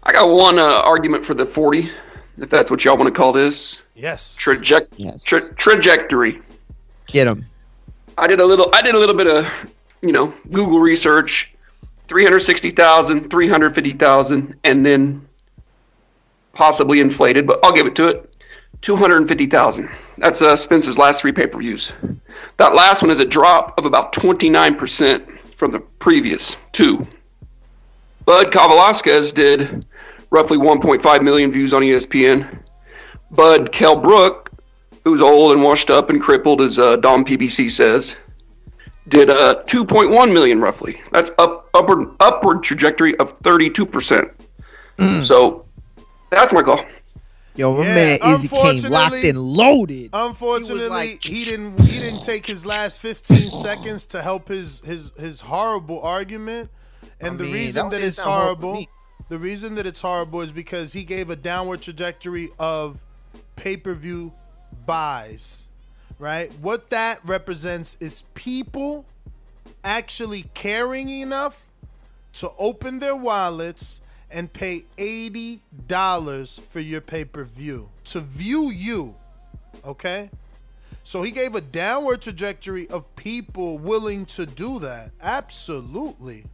I 0.02 0.12
got 0.12 0.28
one 0.28 0.58
uh, 0.58 0.82
argument 0.84 1.24
for 1.24 1.34
the 1.34 1.46
40, 1.46 1.88
if 2.38 2.50
that's 2.50 2.70
what 2.70 2.84
y'all 2.84 2.96
want 2.96 3.12
to 3.12 3.18
call 3.18 3.32
this. 3.32 3.82
Yes. 3.94 4.36
Traject- 4.38 5.24
tra- 5.24 5.54
trajectory. 5.54 6.40
Get 7.06 7.26
him. 7.26 7.46
I 8.18 8.26
did 8.26 8.40
a 8.40 8.44
little. 8.44 8.68
I 8.72 8.82
did 8.82 8.94
a 8.94 8.98
little 8.98 9.14
bit 9.14 9.26
of 9.26 9.72
you 10.04 10.12
know, 10.12 10.32
Google 10.52 10.80
research, 10.80 11.54
360,000, 12.08 13.30
350,000, 13.30 14.54
and 14.64 14.84
then 14.84 15.26
possibly 16.52 17.00
inflated, 17.00 17.46
but 17.46 17.58
I'll 17.64 17.72
give 17.72 17.86
it 17.86 17.96
to 17.96 18.08
it. 18.08 18.30
250,000. 18.82 19.88
That's 20.18 20.42
uh, 20.42 20.54
Spence's 20.54 20.98
last 20.98 21.22
three 21.22 21.32
pay 21.32 21.46
per 21.46 21.58
views. 21.58 21.92
That 22.58 22.74
last 22.74 23.00
one 23.00 23.10
is 23.10 23.18
a 23.18 23.24
drop 23.24 23.78
of 23.78 23.86
about 23.86 24.12
29% 24.12 25.38
from 25.56 25.70
the 25.70 25.80
previous 25.80 26.56
two. 26.72 27.06
Bud 28.24 28.50
Kavaliauskas 28.50 29.34
did 29.34 29.84
roughly 30.30 30.58
1.5 30.58 31.22
million 31.22 31.50
views 31.52 31.74
on 31.74 31.82
ESPN. 31.82 32.58
Bud 33.30 33.70
Kell 33.72 33.96
Brook, 33.96 34.50
who's 35.04 35.20
old 35.20 35.52
and 35.52 35.62
washed 35.62 35.90
up 35.90 36.10
and 36.10 36.20
crippled, 36.20 36.60
as 36.60 36.78
uh, 36.78 36.96
Dom 36.96 37.24
PBC 37.24 37.70
says, 37.70 38.16
did 39.08 39.28
uh, 39.28 39.62
2.1 39.66 40.32
million 40.32 40.60
roughly. 40.60 41.00
That's 41.12 41.30
up 41.38 41.68
upward 41.74 42.08
upward 42.20 42.62
trajectory 42.62 43.16
of 43.18 43.38
32%. 43.40 44.30
So 45.24 45.66
that's 46.30 46.52
my 46.52 46.62
call. 46.62 46.84
Yo, 47.56 47.76
my 47.76 47.84
Yeah, 47.84 47.94
man 47.94 48.18
Izzy 48.34 48.48
came 48.48 48.60
locked 48.60 49.14
unfortunately- 49.14 49.28
and 49.28 49.38
loaded. 49.40 50.10
Unfortunately, 50.12 50.88
like- 50.88 51.22
he 51.22 51.44
didn't 51.44 51.78
he 51.82 51.98
didn't 52.00 52.20
take 52.22 52.46
his 52.46 52.64
last 52.64 53.00
15 53.02 53.50
seconds 53.50 54.06
to 54.06 54.22
help 54.22 54.48
his 54.48 54.80
his 54.84 55.12
his 55.18 55.40
horrible 55.42 56.00
argument. 56.00 56.70
And 57.20 57.34
I 57.34 57.36
the 57.36 57.44
mean, 57.44 57.52
reason 57.52 57.88
that 57.90 58.02
it's 58.02 58.20
horrible 58.20 58.44
to 58.44 58.66
horrible, 58.66 58.74
me. 58.74 58.88
the 59.28 59.38
reason 59.38 59.74
that 59.76 59.86
it's 59.86 60.00
horrible 60.00 60.40
is 60.40 60.52
because 60.52 60.92
he 60.92 61.04
gave 61.04 61.30
a 61.30 61.36
downward 61.36 61.82
trajectory 61.82 62.48
of 62.58 63.02
pay-per-view 63.56 64.32
buys. 64.86 65.68
Right? 66.18 66.52
What 66.60 66.90
that 66.90 67.20
represents 67.24 67.96
is 68.00 68.22
people 68.34 69.04
actually 69.82 70.44
caring 70.54 71.08
enough 71.08 71.66
to 72.34 72.48
open 72.58 72.98
their 72.98 73.16
wallets 73.16 74.00
and 74.30 74.52
pay 74.52 74.82
$80 74.98 76.60
for 76.60 76.80
your 76.80 77.00
pay-per-view 77.00 77.88
to 78.04 78.20
view 78.20 78.70
you 78.74 79.14
okay 79.86 80.30
so 81.02 81.22
he 81.22 81.30
gave 81.30 81.54
a 81.54 81.60
downward 81.60 82.22
trajectory 82.22 82.88
of 82.90 83.14
people 83.16 83.78
willing 83.78 84.24
to 84.24 84.46
do 84.46 84.78
that 84.80 85.12
absolutely 85.22 86.44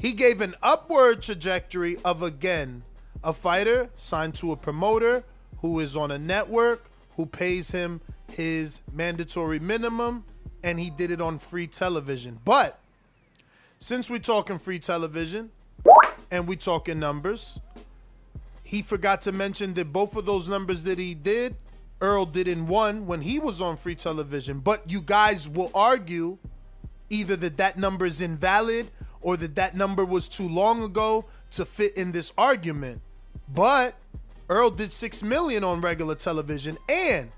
he 0.00 0.12
gave 0.12 0.40
an 0.40 0.54
upward 0.62 1.22
trajectory 1.22 1.96
of 2.04 2.22
again 2.22 2.82
a 3.22 3.32
fighter 3.32 3.88
signed 3.96 4.34
to 4.34 4.50
a 4.50 4.56
promoter 4.56 5.22
who 5.58 5.78
is 5.78 5.96
on 5.96 6.10
a 6.10 6.18
network 6.18 6.90
who 7.16 7.26
pays 7.26 7.70
him 7.70 8.00
his 8.28 8.80
mandatory 8.92 9.58
minimum 9.58 10.24
and 10.64 10.80
he 10.80 10.90
did 10.90 11.10
it 11.10 11.20
on 11.20 11.38
free 11.38 11.66
television 11.66 12.38
but 12.44 12.80
since 13.82 14.10
we're 14.10 14.18
talking 14.18 14.58
free 14.58 14.78
television 14.78 15.50
and 16.30 16.46
we're 16.46 16.56
talking 16.56 16.98
numbers, 16.98 17.58
he 18.62 18.82
forgot 18.82 19.22
to 19.22 19.32
mention 19.32 19.72
that 19.74 19.90
both 19.90 20.16
of 20.16 20.26
those 20.26 20.50
numbers 20.50 20.82
that 20.84 20.98
he 20.98 21.14
did, 21.14 21.56
Errol 22.02 22.26
did 22.26 22.46
in 22.46 22.66
one 22.66 23.06
when 23.06 23.22
he 23.22 23.38
was 23.38 23.62
on 23.62 23.76
free 23.76 23.94
television. 23.94 24.60
But 24.60 24.90
you 24.90 25.00
guys 25.00 25.48
will 25.48 25.70
argue 25.74 26.36
either 27.08 27.36
that 27.36 27.56
that 27.56 27.78
number 27.78 28.04
is 28.04 28.20
invalid 28.20 28.90
or 29.20 29.36
that 29.36 29.54
that 29.54 29.74
number 29.74 30.04
was 30.04 30.28
too 30.28 30.48
long 30.48 30.82
ago 30.82 31.24
to 31.52 31.64
fit 31.64 31.96
in 31.96 32.12
this 32.12 32.32
argument. 32.38 33.00
But 33.52 33.94
Errol 34.48 34.70
did 34.70 34.92
6 34.92 35.22
million 35.22 35.64
on 35.64 35.80
regular 35.80 36.14
television 36.14 36.78
and 36.88 37.30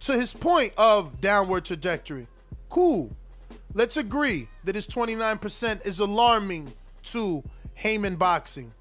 to 0.00 0.12
his 0.12 0.34
point 0.34 0.72
of 0.76 1.20
downward 1.20 1.64
trajectory. 1.64 2.26
Cool. 2.68 3.14
Let's 3.74 3.96
agree 3.96 4.48
that 4.64 4.74
his 4.74 4.86
29% 4.86 5.86
is 5.86 6.00
alarming 6.00 6.72
to 7.04 7.42
Haymon 7.74 8.16
Boxing. 8.16 8.72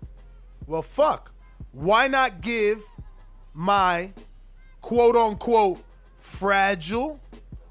Well, 0.67 0.81
fuck. 0.81 1.33
Why 1.71 2.07
not 2.07 2.41
give 2.41 2.81
my 3.53 4.13
quote 4.81 5.15
unquote 5.15 5.83
fragile 6.15 7.19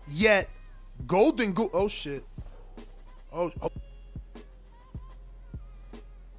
yet 0.08 0.48
golden? 1.06 1.54
Oh 1.72 1.88
shit. 1.88 2.24
Oh, 3.32 3.50
oh. 3.62 3.70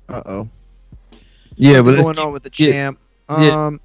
Uh 0.10 0.22
oh. 0.26 0.50
Yeah, 1.56 1.82
but 1.82 1.96
going 1.96 2.20
on 2.20 2.34
with 2.34 2.44
the 2.44 2.52
yeah, 2.56 2.72
champ. 2.72 3.00
yeah. 3.30 3.68
Um, 3.68 3.80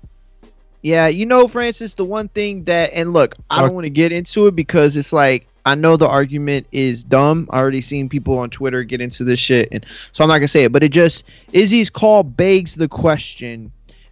yeah, 0.82 1.08
you 1.08 1.26
know, 1.26 1.46
Francis, 1.46 1.94
the 1.94 2.04
one 2.04 2.28
thing 2.28 2.64
that, 2.64 2.90
and 2.94 3.12
look, 3.12 3.36
I 3.50 3.60
don't 3.60 3.74
want 3.74 3.84
to 3.84 3.90
get 3.90 4.12
into 4.12 4.46
it 4.46 4.56
because 4.56 4.96
it's 4.96 5.12
like 5.12 5.46
I 5.66 5.74
know 5.74 5.96
the 5.96 6.08
argument 6.08 6.66
is 6.72 7.04
dumb. 7.04 7.48
I 7.50 7.58
already 7.58 7.82
seen 7.82 8.08
people 8.08 8.38
on 8.38 8.48
Twitter 8.48 8.82
get 8.82 9.00
into 9.00 9.24
this 9.24 9.38
shit, 9.38 9.68
and 9.72 9.84
so 10.12 10.24
I'm 10.24 10.28
not 10.28 10.38
gonna 10.38 10.48
say 10.48 10.64
it. 10.64 10.72
But 10.72 10.82
it 10.82 10.90
just 10.90 11.24
Izzy's 11.52 11.90
call 11.90 12.22
begs 12.22 12.74
the 12.74 12.88
question 12.88 13.70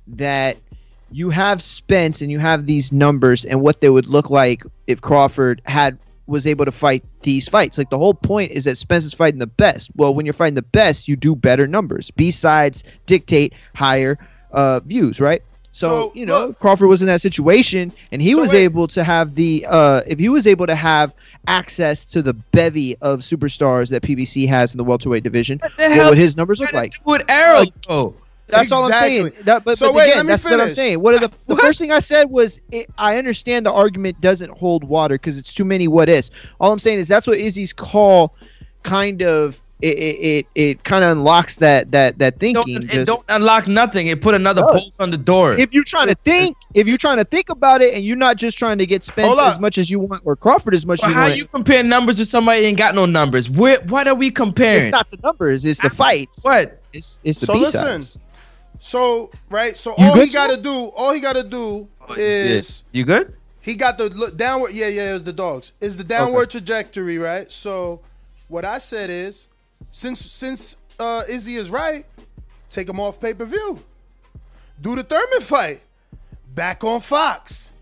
that 0.09 0.59
you 1.11 1.31
have 1.31 1.62
Spence 1.62 2.20
and 2.20 2.31
you 2.31 2.39
have 2.39 2.67
these 2.67 2.93
numbers 2.93 3.47
and 3.47 3.62
what 3.62 3.81
they 3.81 3.89
would 3.89 4.07
look 4.07 4.28
like 4.28 4.62
if 4.87 5.01
Crawford 5.01 5.62
had 5.65 5.99
was 6.28 6.47
able 6.47 6.65
to 6.65 6.73
fight 6.73 7.02
these 7.23 7.48
fights. 7.48 7.78
Like 7.78 7.90
the 7.90 7.98
whole 7.98 8.15
point 8.15 8.52
is 8.52 8.65
that 8.65 8.78
Spence 8.78 9.05
is 9.05 9.15
fighting 9.15 9.40
the 9.40 9.47
best. 9.47 9.90
Well, 9.97 10.15
when 10.15 10.26
you're 10.26 10.32
fighting 10.34 10.55
the 10.55 10.62
best, 10.62 11.08
you 11.08 11.16
do 11.16 11.34
better 11.34 11.66
numbers. 11.66 12.10
B 12.12 12.31
sides 12.31 12.84
dictate 13.07 13.55
higher 13.74 14.18
uh, 14.52 14.81
views, 14.81 15.20
right? 15.20 15.42
So, 15.73 15.86
So, 15.89 16.12
you 16.15 16.26
know, 16.26 16.52
Crawford 16.55 16.89
was 16.89 17.02
in 17.02 17.07
that 17.07 17.20
situation, 17.20 17.92
and 18.10 18.20
he 18.20 18.32
So 18.34 18.42
was 18.42 18.50
wait. 18.50 18.65
able 18.65 18.89
to 18.89 19.05
have 19.05 19.34
the 19.34 19.65
uh, 19.68 20.02
if 20.07 20.18
he 20.18 20.28
was 20.28 20.47
able 20.47 20.66
to 20.66 20.74
have 20.74 21.15
access 21.47 22.05
to 22.07 22.20
the 22.23 22.34
bevy 22.34 22.97
of 22.97 23.20
superstars 23.20 23.89
that 23.90 24.02
PBC 24.02 24.48
has 24.48 24.74
in 24.74 24.78
the 24.78 24.84
welterweight 24.84 25.23
division, 25.23 25.58
what, 25.60 25.76
the 25.76 25.89
hell 25.89 26.10
would 26.10 26.18
his 26.18 26.36
numbers 26.36 26.60
look 26.60 26.73
like? 26.73 26.94
With 27.05 27.24
Errol, 27.28 27.66
though. 27.86 28.15
That's 28.49 28.73
all 28.73 28.85
I'm 28.85 28.93
saying. 28.93 29.33
That, 29.43 29.65
but 29.65 29.78
So 29.78 29.86
but 29.89 29.94
wait, 29.94 30.05
again, 30.07 30.17
let 30.18 30.27
me 30.27 30.31
that's 30.33 30.44
what 30.44 30.52
I'm 30.55 30.59
finish. 30.60 30.77
saying. 30.77 31.01
What 31.01 31.15
are 31.15 31.18
the 31.20 31.31
the 31.47 31.57
first 31.57 31.78
thing 31.78 31.93
I 31.93 32.01
said 32.01 32.25
was 32.31 32.60
it, 32.70 32.89
I 32.99 33.17
understand 33.18 33.67
the 33.67 33.73
argument 33.73 34.20
doesn't 34.20 34.51
hold 34.57 34.85
water 34.85 35.15
because 35.15 35.36
it's 35.39 35.52
too 35.55 35.65
many 35.65 35.86
what 35.89 36.09
ifs. 36.09 36.31
All 36.60 36.73
I'm 36.73 36.78
saying 36.78 36.99
is 36.99 37.09
that's 37.09 37.27
what 37.27 37.39
Izzy's 37.39 37.73
call 37.73 38.35
kind 38.83 39.23
of 39.23 39.62
it 39.81 39.97
it, 39.97 40.17
it, 40.20 40.47
it 40.57 40.85
kind 40.85 41.05
of 41.05 41.10
unlocks 41.17 41.55
that 41.57 41.93
that 41.93 42.18
that 42.18 42.41
thinking. 42.41 42.75
Don't, 42.81 42.85
it 42.85 42.91
just- 42.91 43.07
don't 43.07 43.25
unlock 43.28 43.68
nothing. 43.68 44.09
It 44.09 44.20
put 44.20 44.35
another 44.35 44.62
Does. 44.62 44.73
bolt 44.73 44.94
on 44.99 45.10
the 45.12 45.17
door. 45.17 45.52
if 45.52 45.73
you're 45.73 45.85
trying 45.85 46.09
to 46.09 46.17
think, 46.25 46.57
if 46.75 46.89
you're 46.89 46.97
trying 46.99 47.18
to 47.18 47.25
think 47.25 47.49
about 47.49 47.81
it, 47.81 47.94
and 47.94 48.05
you're 48.05 48.17
not 48.17 48.36
just 48.39 48.59
trying 48.59 48.78
to 48.78 48.86
get 48.86 49.05
Spence 49.05 49.39
as 49.39 49.60
much 49.60 49.78
as 49.78 49.89
you 49.89 50.01
want 50.01 50.23
or 50.25 50.35
Crawford 50.35 50.75
as 50.75 50.85
much 50.85 51.01
Well, 51.02 51.10
as 51.10 51.15
you 51.15 51.20
how 51.20 51.27
want, 51.28 51.36
you 51.36 51.47
compare 51.47 51.85
numbers 51.85 52.18
with 52.18 52.27
somebody 52.27 52.62
that 52.62 52.67
ain't 52.67 52.78
got 52.78 52.97
no 52.97 53.07
numbers? 53.07 53.49
Where, 53.49 53.78
what 53.86 54.09
are 54.09 54.17
we 54.17 54.33
comparing? 54.33 54.83
it's 54.83 54.91
not 54.91 55.09
the 55.12 55.18
numbers, 55.23 55.65
it's 55.65 55.81
the 55.81 55.91
fights. 55.91 56.43
What? 56.43 56.83
It's 56.93 57.20
it's 57.23 57.39
the 57.39 57.47
So 57.47 57.52
B-sides. 57.55 57.75
listen. 57.85 58.23
So 58.78 59.31
right, 59.50 59.76
so 59.76 59.94
You 59.98 60.07
all 60.07 60.15
he 60.15 60.28
got 60.28 60.50
to 60.50 60.57
do, 60.57 60.90
all 60.97 61.12
he 61.12 61.20
got 61.20 61.34
to 61.36 61.42
do 61.42 61.89
is 62.16 62.84
you 62.92 63.05
good? 63.05 63.34
he 63.60 63.74
got 63.74 63.98
the 63.98 64.08
look 64.10 64.36
downward. 64.36 64.73
Yeah, 64.73 64.89
yeah, 64.89 65.10
it 65.10 65.12
was 65.15 65.24
the 65.24 65.32
dogs. 65.32 65.73
Is 65.81 65.97
the 65.97 66.05
downward 66.05 66.50
trajectory 66.50 67.18
right? 67.18 67.50
So 67.50 68.00
what 68.48 68.65
I 68.65 68.78
said 68.78 69.10
is, 69.10 69.48
since 69.90 70.20
since 70.20 70.76
uh, 70.98 71.23
Izzy 71.28 71.57
is 71.57 71.70
right, 71.70 72.07
take 72.70 72.89
him 72.89 73.00
off 73.00 73.20
pay 73.20 73.34
per 73.34 73.44
view. 73.44 73.81
Do 74.81 74.94
the 74.94 75.02
Thurman 75.02 75.40
fight 75.40 75.82
back 76.55 76.84
on 76.84 77.00
Fox. 77.00 77.73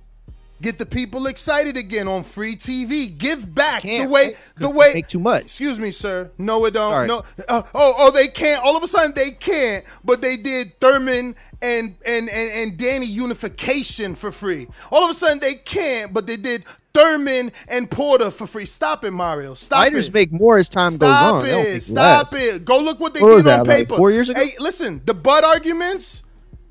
Get 0.62 0.78
the 0.78 0.86
people 0.86 1.26
excited 1.26 1.76
again 1.76 2.08
on 2.08 2.22
free 2.22 2.56
TV. 2.56 3.16
Give 3.16 3.54
back 3.54 3.82
the 3.82 4.06
way 4.06 4.36
the 4.56 4.70
way. 4.70 4.92
make 4.94 5.08
too 5.08 5.18
much. 5.20 5.42
Excuse 5.42 5.78
me, 5.78 5.90
sir. 5.90 6.30
No, 6.38 6.64
it 6.64 6.72
don't. 6.72 6.92
Sorry. 6.92 7.06
No. 7.06 7.18
Uh, 7.46 7.62
oh, 7.74 7.94
oh, 7.98 8.10
they 8.10 8.26
can't. 8.26 8.62
All 8.64 8.74
of 8.76 8.82
a 8.82 8.86
sudden, 8.88 9.12
they 9.14 9.30
can't. 9.30 9.84
But 10.02 10.22
they 10.22 10.36
did 10.38 10.78
Thurman 10.80 11.36
and 11.60 11.94
and 12.06 12.28
and 12.30 12.50
and 12.54 12.78
Danny 12.78 13.04
unification 13.06 14.14
for 14.14 14.32
free. 14.32 14.66
All 14.90 15.04
of 15.04 15.10
a 15.10 15.14
sudden, 15.14 15.40
they 15.40 15.54
can't. 15.54 16.14
But 16.14 16.26
they 16.26 16.36
did 16.36 16.64
Thurman 16.94 17.52
and 17.68 17.90
Porter 17.90 18.30
for 18.30 18.46
free. 18.46 18.64
Stop 18.64 19.04
it, 19.04 19.10
Mario. 19.10 19.52
Stop 19.52 19.80
Fighters 19.80 20.08
it. 20.08 20.14
make 20.14 20.32
more 20.32 20.56
as 20.56 20.70
time 20.70 20.92
Stop 20.92 21.44
goes 21.44 21.52
on. 21.52 21.60
It. 21.66 21.82
Stop 21.82 22.32
less. 22.32 22.56
it. 22.56 22.64
Go 22.64 22.80
look 22.80 22.98
what 22.98 23.12
they 23.12 23.20
What 23.20 23.32
did 23.32 23.38
on 23.40 23.44
that, 23.44 23.66
like, 23.66 23.80
paper. 23.80 23.96
four 23.96 24.10
years 24.10 24.30
ago? 24.30 24.40
Hey, 24.40 24.52
listen. 24.58 25.02
The 25.04 25.12
Bud 25.12 25.44
arguments. 25.44 26.22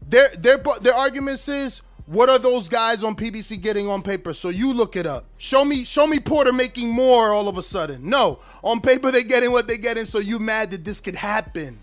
Their 0.08 0.30
their 0.40 0.58
their 0.82 0.94
arguments 0.94 1.48
is 1.50 1.82
what 2.06 2.30
are 2.30 2.38
those 2.38 2.70
guys 2.70 3.04
on 3.04 3.16
PBC 3.16 3.62
getting 3.62 3.88
on 3.88 4.02
paper? 4.02 4.34
So 4.34 4.50
you 4.50 4.74
look 4.74 4.96
it 4.96 5.08
up. 5.08 5.26
Show 5.38 5.66
me 5.66 5.78
show 5.86 6.06
me 6.06 6.20
Porter 6.20 6.54
making 6.54 6.90
more 6.90 7.32
all 7.32 7.48
of 7.48 7.58
a 7.58 7.62
sudden. 7.62 8.08
No, 8.08 8.40
on 8.64 8.80
paper 8.80 9.12
they 9.12 9.24
getting 9.24 9.52
what 9.52 9.68
they 9.68 9.78
getting. 9.78 10.06
So 10.06 10.20
you 10.20 10.40
mad 10.40 10.72
that 10.72 10.86
this 10.86 11.02
could 11.02 11.16
happen? 11.16 11.80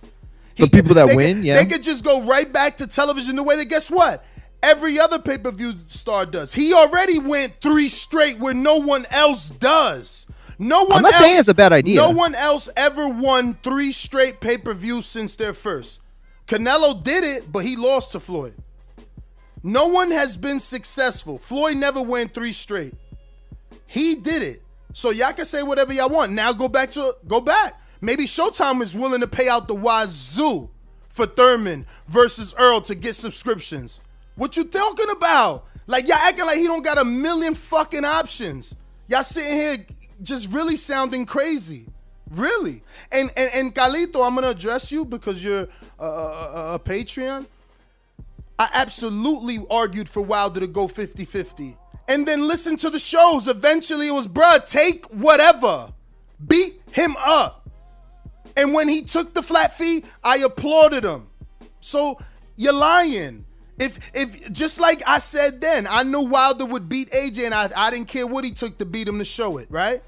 The 0.56 0.68
people 0.68 0.94
that 0.94 1.16
win, 1.16 1.36
could, 1.36 1.44
yeah. 1.44 1.56
they 1.56 1.64
could 1.64 1.82
just 1.82 2.04
go 2.04 2.22
right 2.22 2.50
back 2.52 2.76
to 2.76 2.86
television 2.86 3.36
the 3.36 3.42
way 3.42 3.56
that 3.56 3.68
guess 3.68 3.90
what? 3.90 4.24
Every 4.62 4.98
other 5.00 5.18
pay 5.18 5.38
per 5.38 5.50
view 5.50 5.72
star 5.88 6.24
does. 6.24 6.52
He 6.52 6.72
already 6.72 7.18
went 7.18 7.54
three 7.60 7.88
straight 7.88 8.38
where 8.38 8.54
no 8.54 8.80
one 8.80 9.04
else 9.10 9.50
does. 9.50 10.26
No 10.58 10.84
one 10.84 10.98
I'm 10.98 11.02
not 11.02 11.14
else, 11.14 11.22
saying 11.22 11.38
it's 11.38 11.48
a 11.48 11.54
bad 11.54 11.72
idea. 11.72 11.96
No 11.96 12.10
one 12.10 12.36
else 12.36 12.68
ever 12.76 13.08
won 13.08 13.54
three 13.64 13.90
straight 13.90 14.40
pay 14.40 14.56
per 14.56 14.72
views 14.72 15.04
since 15.04 15.34
their 15.34 15.52
first. 15.52 16.00
Canelo 16.46 17.02
did 17.02 17.24
it, 17.24 17.50
but 17.50 17.64
he 17.64 17.74
lost 17.74 18.12
to 18.12 18.20
Floyd. 18.20 18.54
No 19.62 19.86
one 19.86 20.10
has 20.10 20.36
been 20.36 20.58
successful. 20.58 21.38
Floyd 21.38 21.76
never 21.76 22.02
went 22.02 22.34
three 22.34 22.52
straight. 22.52 22.94
He 23.86 24.16
did 24.16 24.42
it. 24.42 24.62
So 24.92 25.10
y'all 25.10 25.32
can 25.32 25.44
say 25.44 25.62
whatever 25.62 25.92
y'all 25.92 26.08
want. 26.08 26.32
Now 26.32 26.52
go 26.52 26.68
back 26.68 26.90
to 26.92 27.16
go 27.26 27.40
back. 27.40 27.80
Maybe 28.00 28.24
Showtime 28.24 28.82
is 28.82 28.94
willing 28.94 29.20
to 29.20 29.28
pay 29.28 29.48
out 29.48 29.68
the 29.68 29.74
wazoo 29.74 30.68
for 31.08 31.26
Thurman 31.26 31.86
versus 32.06 32.54
Errol 32.58 32.80
to 32.82 32.94
get 32.94 33.14
subscriptions. 33.14 34.00
What 34.34 34.56
you 34.56 34.64
talking 34.64 35.10
about? 35.10 35.66
Like 35.86 36.08
y'all 36.08 36.16
acting 36.16 36.46
like 36.46 36.58
he 36.58 36.66
don't 36.66 36.84
got 36.84 36.98
a 36.98 37.04
million 37.04 37.54
fucking 37.54 38.04
options. 38.04 38.76
Y'all 39.08 39.22
sitting 39.22 39.56
here 39.56 39.76
just 40.22 40.52
really 40.52 40.76
sounding 40.76 41.26
crazy. 41.26 41.86
Really. 42.30 42.82
And 43.10 43.30
and, 43.36 43.50
and 43.54 43.74
Calito, 43.74 44.26
I'm 44.26 44.34
gonna 44.34 44.50
address 44.50 44.90
you 44.90 45.04
because 45.04 45.44
you're 45.44 45.68
a, 45.98 46.04
a, 46.04 46.74
a 46.74 46.80
Patreon. 46.82 47.46
I 48.62 48.68
absolutely 48.74 49.58
argued 49.68 50.08
for 50.08 50.22
Wilder 50.22 50.60
to 50.60 50.68
go 50.68 50.86
50-50. 50.86 51.76
And 52.06 52.24
then 52.24 52.46
listen 52.46 52.76
to 52.76 52.90
the 52.90 52.98
shows. 52.98 53.48
Eventually 53.48 54.06
it 54.06 54.12
was, 54.12 54.28
bruh, 54.28 54.64
take 54.70 55.04
whatever. 55.06 55.92
Beat 56.46 56.80
him 56.92 57.16
up. 57.18 57.68
And 58.56 58.72
when 58.72 58.86
he 58.86 59.02
took 59.02 59.34
the 59.34 59.42
flat 59.42 59.76
fee, 59.76 60.04
I 60.22 60.36
applauded 60.46 61.02
him. 61.02 61.28
So 61.80 62.18
you're 62.54 62.72
lying. 62.72 63.46
If 63.80 64.12
if 64.14 64.52
just 64.52 64.78
like 64.78 65.02
I 65.08 65.18
said 65.18 65.60
then, 65.60 65.88
I 65.90 66.04
knew 66.04 66.20
Wilder 66.20 66.64
would 66.64 66.88
beat 66.88 67.10
AJ, 67.10 67.46
and 67.46 67.54
I, 67.54 67.68
I 67.74 67.90
didn't 67.90 68.06
care 68.06 68.28
what 68.28 68.44
he 68.44 68.52
took 68.52 68.78
to 68.78 68.84
beat 68.84 69.08
him 69.08 69.18
to 69.18 69.24
show 69.24 69.56
it, 69.56 69.66
right? 69.70 70.02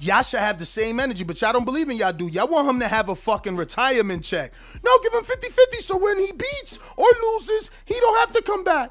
Y'all 0.00 0.22
should 0.22 0.40
have 0.40 0.58
the 0.58 0.66
same 0.66 1.00
energy, 1.00 1.24
but 1.24 1.40
y'all 1.40 1.52
don't 1.52 1.64
believe 1.64 1.88
in 1.88 1.96
y'all 1.96 2.12
do. 2.12 2.28
Y'all 2.28 2.48
want 2.48 2.68
him 2.68 2.80
to 2.80 2.88
have 2.88 3.08
a 3.08 3.14
fucking 3.14 3.56
retirement 3.56 4.24
check. 4.24 4.52
No, 4.84 4.90
give 5.02 5.12
him 5.12 5.22
50-50 5.22 5.74
so 5.80 5.96
when 5.96 6.18
he 6.18 6.32
beats 6.32 6.78
or 6.96 7.06
loses, 7.22 7.70
he 7.84 7.94
don't 7.98 8.18
have 8.18 8.32
to 8.32 8.42
come 8.42 8.64
back. 8.64 8.90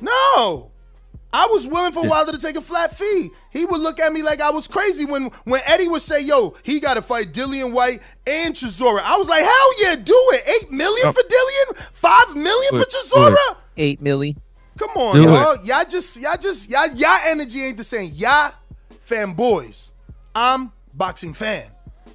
No. 0.00 0.70
I 1.34 1.46
was 1.46 1.66
willing 1.66 1.92
for 1.92 2.06
Wilder 2.06 2.32
to 2.32 2.38
take 2.38 2.56
a 2.56 2.60
flat 2.60 2.94
fee. 2.94 3.30
He 3.50 3.64
would 3.64 3.80
look 3.80 3.98
at 3.98 4.12
me 4.12 4.22
like 4.22 4.42
I 4.42 4.50
was 4.50 4.68
crazy 4.68 5.06
when 5.06 5.30
when 5.44 5.62
Eddie 5.66 5.88
would 5.88 6.02
say, 6.02 6.20
"Yo, 6.20 6.54
he 6.62 6.78
got 6.78 6.94
to 6.94 7.02
fight 7.02 7.32
Dillian 7.32 7.72
Whyte 7.72 8.00
and 8.26 8.54
Chisora." 8.54 9.00
I 9.02 9.16
was 9.16 9.30
like, 9.30 9.42
"Hell 9.42 9.82
yeah, 9.82 9.96
do 9.96 10.14
it! 10.32 10.42
Eight 10.46 10.70
million 10.70 11.10
for 11.10 11.22
Dillian, 11.22 11.78
five 11.90 12.36
million 12.36 12.72
for 12.72 12.80
it. 12.80 12.88
Chisora." 12.90 13.56
Eight 13.78 14.04
milli. 14.04 14.36
Come 14.78 14.90
on, 14.90 15.14
Do 15.14 15.22
y'all. 15.22 15.56
Y'all 15.64 15.84
just, 15.88 16.20
y'all 16.20 16.36
just, 16.36 16.70
y'all, 16.70 16.88
y'all 16.94 17.18
energy 17.28 17.62
ain't 17.62 17.78
the 17.78 17.84
same. 17.84 18.10
Y'all 18.14 18.52
fanboys. 19.08 19.91
I'm 20.34 20.72
boxing 20.94 21.34
fan. 21.34 21.64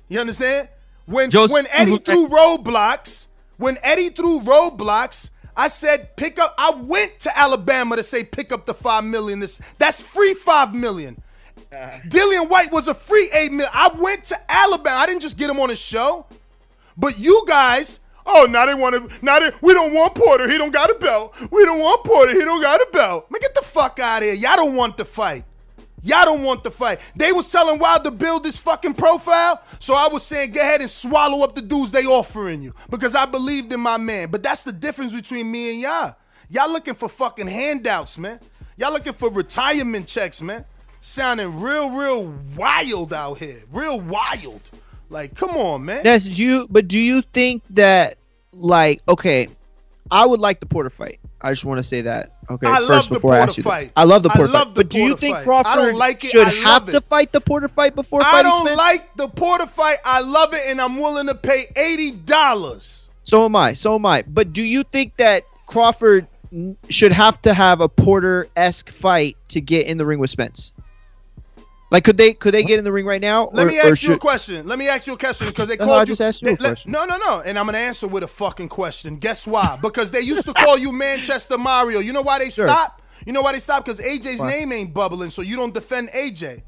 You 0.10 0.20
understand? 0.20 0.70
When 1.06 1.30
Just- 1.30 1.52
when 1.54 1.66
Eddie 1.72 1.98
threw 1.98 2.28
roadblocks, 2.28 3.28
when 3.58 3.78
Eddie 3.84 4.10
threw 4.10 4.42
roadblocks, 4.42 5.30
I 5.56 5.70
said 5.70 6.16
pick 6.18 6.40
up. 6.40 6.54
I 6.58 6.72
went 6.76 7.20
to 7.20 7.38
Alabama 7.38 7.96
to 7.96 8.04
say 8.04 8.24
pick 8.24 8.52
up 8.52 8.66
the 8.66 8.74
five 8.74 9.04
million. 9.04 9.40
This 9.40 9.58
that's 9.80 10.00
free 10.02 10.34
five 10.34 10.74
million. 10.76 11.22
Uh. 11.72 11.90
Dillian 12.08 12.50
Whyte 12.50 12.72
was 12.72 12.88
a 12.88 12.94
free 12.94 13.30
eight 13.34 13.52
mil. 13.52 13.66
I 13.74 13.90
went 13.98 14.24
to 14.26 14.36
Alabama. 14.50 14.98
I 14.98 15.06
didn't 15.08 15.22
just 15.22 15.38
get 15.38 15.50
him 15.50 15.60
on 15.60 15.72
a 15.72 15.76
show. 15.76 16.26
But 16.96 17.18
you 17.20 17.44
guys, 17.48 18.00
oh, 18.26 18.48
now 18.50 18.66
they 18.68 18.76
want 18.76 19.10
to. 19.10 19.26
Now 19.26 19.40
they, 19.40 19.52
we 19.62 19.74
don't 19.74 19.94
want 19.94 20.14
Porter. 20.16 20.48
He 20.50 20.58
don't 20.58 20.72
got 20.74 20.90
a 20.92 20.96
belt. 20.96 21.36
We 21.52 21.66
don't 21.66 21.80
want 21.80 22.04
Porter. 22.04 22.34
He 22.34 22.40
don't 22.46 22.62
got 22.62 22.80
a 22.80 22.88
belt. 22.94 23.30
Man, 23.32 23.40
get 23.42 23.56
the 23.56 23.64
fuck 23.64 24.00
out 24.00 24.20
of 24.20 24.26
here. 24.26 24.34
Y'all 24.36 24.56
don't 24.58 24.76
want 24.76 24.98
the 24.98 25.06
fight. 25.06 25.44
Y'all 26.08 26.26
don't 26.26 26.44
want 26.44 26.64
the 26.64 26.72
fight. 26.72 27.00
They 27.16 27.34
was 27.34 27.50
telling 27.50 27.80
Wild 27.80 28.06
to 28.06 28.12
build 28.12 28.44
this 28.44 28.58
fucking 28.58 28.94
profile, 28.94 29.62
so 29.80 29.94
I 29.94 30.08
was 30.12 30.24
saying 30.24 30.52
go 30.52 30.62
ahead 30.62 30.80
and 30.80 30.90
swallow 30.90 31.44
up 31.44 31.54
the 31.54 31.62
dudes 31.62 31.92
they 31.92 32.06
offering 32.06 32.62
you 32.62 32.74
because 32.90 33.14
I 33.14 33.26
believed 33.26 33.74
in 33.74 33.82
my 33.82 33.98
man. 33.98 34.30
But 34.32 34.42
that's 34.42 34.64
the 34.64 34.72
difference 34.72 35.14
between 35.14 35.52
me 35.52 35.74
and 35.74 35.82
y'all. 35.82 36.16
Y'all 36.50 36.72
looking 36.72 36.94
for 36.94 37.10
fucking 37.10 37.48
handouts, 37.48 38.18
man. 38.18 38.40
Y'all 38.78 38.94
looking 38.94 39.12
for 39.12 39.30
retirement 39.30 40.08
checks, 40.08 40.42
man. 40.42 40.64
Sounding 41.02 41.60
real, 41.60 41.90
real 41.90 42.34
wild 42.56 43.14
out 43.14 43.38
here. 43.38 43.60
Real 43.72 44.00
wild. 44.00 44.62
Like, 45.10 45.36
come 45.36 45.52
on, 45.52 45.84
man. 45.84 46.04
That's 46.04 46.26
you. 46.26 46.68
But 46.70 46.88
do 46.88 46.98
you 46.98 47.22
think 47.34 47.64
that, 47.72 48.18
like, 48.54 49.02
okay, 49.10 49.50
I 50.10 50.26
would 50.26 50.40
like 50.40 50.60
the 50.60 50.66
Porter 50.66 50.90
fight. 50.90 51.20
I 51.42 51.52
just 51.52 51.66
want 51.66 51.80
to 51.80 51.84
say 51.84 52.02
that. 52.02 52.37
Okay, 52.50 52.66
I 52.68 52.78
first 52.78 52.90
love 52.90 53.10
the 53.10 53.16
before 53.16 53.34
I 53.34 53.40
ask 53.40 53.48
Porter 53.56 53.62
this. 53.62 53.64
fight. 53.86 53.92
I 53.98 54.04
love 54.06 54.24
the 54.24 54.30
I 54.32 54.36
Porter 54.38 54.52
love 54.54 54.64
fight. 54.68 54.76
the 54.76 54.84
but 54.86 54.90
do 54.90 55.00
you 55.02 55.16
think 55.18 55.36
fight. 55.36 55.42
I 55.42 55.44
Crawford 55.44 55.96
like 55.96 56.24
it. 56.24 56.30
should 56.30 56.48
I 56.48 56.52
have 56.52 56.84
love 56.84 56.92
to 56.92 57.02
fight 57.02 57.32
the 57.32 57.42
Porter 57.42 57.68
fight 57.68 57.94
before 57.96 58.22
I 58.24 58.42
don't 58.44 58.62
Spence? 58.66 58.78
like 58.78 59.16
the 59.18 59.28
Porter 59.28 59.68
fight. 59.68 59.98
I 60.06 60.22
love 60.22 60.54
it, 60.54 60.62
and 60.70 60.80
I'm 60.80 60.98
willing 60.98 61.28
to 61.28 61.36
pay 61.36 61.64
eighty 61.76 62.12
dollars. 62.12 63.10
So 63.24 63.44
am 63.46 63.56
I. 63.56 63.74
So 63.74 63.96
am 63.96 64.06
I. 64.06 64.24
But 64.28 64.54
do 64.54 64.62
you 64.64 64.84
think 64.84 65.18
that 65.18 65.44
Crawford 65.66 66.26
should 66.90 67.12
have 67.12 67.42
to 67.42 67.54
have 67.54 67.82
a 67.82 67.90
Porter 67.90 68.48
esque 68.56 68.90
fight 68.92 69.36
to 69.50 69.60
get 69.60 69.86
in 69.88 69.98
the 69.98 70.06
ring 70.06 70.20
with 70.20 70.30
Spence? 70.30 70.72
Like, 71.90 72.04
could 72.04 72.18
they 72.18 72.34
could 72.34 72.54
they 72.54 72.64
get 72.64 72.80
in 72.80 72.86
the 72.86 72.92
ring 72.92 73.06
right 73.06 73.22
now? 73.22 73.50
Let 73.54 73.66
or- 73.66 73.70
me 73.70 73.80
or 73.80 73.92
ask 73.92 74.04
you 74.04 74.14
a 74.14 74.18
question. 74.18 74.68
Let 74.68 74.78
me 74.78 74.90
ask 74.90 75.08
you 75.08 75.14
a 75.14 75.18
question 75.18 75.48
because 75.48 75.70
they 75.70 75.78
No, 75.78 75.86
called 75.86 76.02
I 76.10 76.12
you. 76.12 76.16
you 76.20 76.32
they- 76.42 76.50
let- 76.52 76.60
question. 76.60 76.92
no, 76.92 77.06
no, 77.06 77.18
no. 77.18 77.42
And 77.46 77.58
I'm 77.58 77.66
gonna 77.66 77.78
answer 77.78 78.08
with 78.08 78.24
a 78.24 78.28
fucking 78.28 78.68
question. 78.68 79.16
Guess 79.18 79.48
why? 79.48 79.78
Because 79.82 80.12
they 80.12 80.20
used 80.20 80.46
to 80.48 80.54
call 80.54 80.78
you 80.78 80.92
Manchester 80.92 81.58
Mario. 81.58 82.00
You 82.00 82.12
know 82.12 82.22
why 82.24 82.40
they 82.40 82.50
Sure. 82.50 82.68
stopped? 82.68 83.04
You 83.26 83.32
know 83.34 83.42
why 83.42 83.54
they 83.54 83.60
stopped? 83.60 83.86
Because 83.86 84.02
AJ's 84.02 84.42
Why? 84.42 84.50
name 84.50 84.72
ain't 84.74 84.94
bubbling, 84.94 85.30
so 85.30 85.42
you 85.42 85.56
don't 85.56 85.74
defend 85.74 86.10
AJ. 86.14 86.62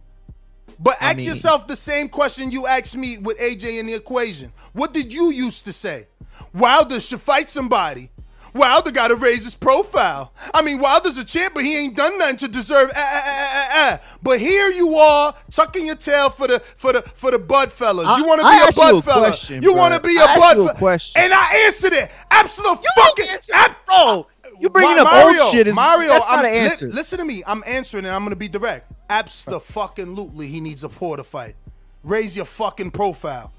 But 0.80 0.96
I 1.02 1.08
ask 1.10 1.18
mean- 1.18 1.28
yourself 1.28 1.68
the 1.68 1.76
same 1.76 2.08
question 2.08 2.52
you 2.52 2.66
asked 2.66 2.96
me 2.96 3.18
with 3.22 3.38
AJ 3.42 3.80
in 3.80 3.88
the 3.88 3.94
equation. 3.96 4.54
What 4.74 4.94
did 4.94 5.14
you 5.14 5.32
used 5.32 5.66
to 5.66 5.74
say? 5.74 6.08
Wilder 6.54 7.00
should 7.02 7.20
fight 7.22 7.50
somebody. 7.50 8.10
Wilder 8.54 8.92
got 8.92 9.10
to 9.10 9.16
raise 9.16 9.44
his 9.44 9.56
profile. 9.56 10.34
I 10.54 10.62
mean, 10.62 10.80
Wilder's 10.80 11.18
a 11.18 11.26
champ, 11.26 11.54
but 11.54 11.64
he 11.64 11.78
ain't 11.78 11.96
done 11.96 12.18
nothing 12.18 12.38
to 12.38 12.48
deserve. 12.48 12.92
Ah, 12.96 13.00
ah, 13.00 13.22
ah, 13.26 13.52
ah, 13.54 13.70
ah. 14.02 14.18
But 14.24 14.40
here 14.40 14.70
you 14.70 14.96
are, 14.96 15.34
tucking 15.52 15.86
your 15.86 15.96
tail 15.96 16.30
for 16.30 16.48
the 16.48 16.60
for 16.60 16.94
the 16.94 17.02
for 17.02 17.32
the 17.32 17.40
Bud 17.40 17.72
fellas. 17.72 18.08
I- 18.08 18.18
you 18.18 18.26
want 18.26 18.42
to 18.42 18.48
be 18.48 18.58
a 18.58 18.76
Bud 18.76 18.96
you 18.96 19.02
fella. 19.02 19.28
question, 19.28 19.62
you 19.62 19.74
want 19.76 19.94
to 19.94 20.00
be 20.02 20.16
I 20.20 20.34
a 20.36 20.40
Bud 20.40 20.54
fella. 20.56 20.74
question. 20.76 21.22
And 21.24 21.34
I 21.34 21.64
answered 21.66 21.94
it. 21.94 22.10
Absolutely 22.32 22.88
fucking. 22.96 23.28
Ab- 23.54 23.76
bro, 23.86 24.28
you 24.60 24.70
bringing 24.70 24.96
Ma- 24.98 25.04
up 25.04 25.12
Mario, 25.14 25.44
old 25.44 25.52
shit 25.54 25.68
is 25.68 25.76
Mario, 25.76 26.10
that's 26.10 26.28
not 26.30 26.40
I'm, 26.40 26.46
an 26.46 26.64
li- 26.82 26.88
listen 26.94 27.20
to 27.20 27.26
me. 27.26 27.44
I'm 27.48 27.64
answering 27.66 28.06
and 28.06 28.14
I'm 28.16 28.24
gonna 28.24 28.36
be 28.36 28.48
direct. 28.50 28.92
Absolutely, 29.10 30.48
he 30.48 30.60
needs 30.62 30.84
a 30.84 30.90
Porter 30.90 31.24
fight. 31.24 31.56
Raise 32.04 32.36
your 32.36 32.46
fucking 32.46 32.92
profile. 32.92 33.52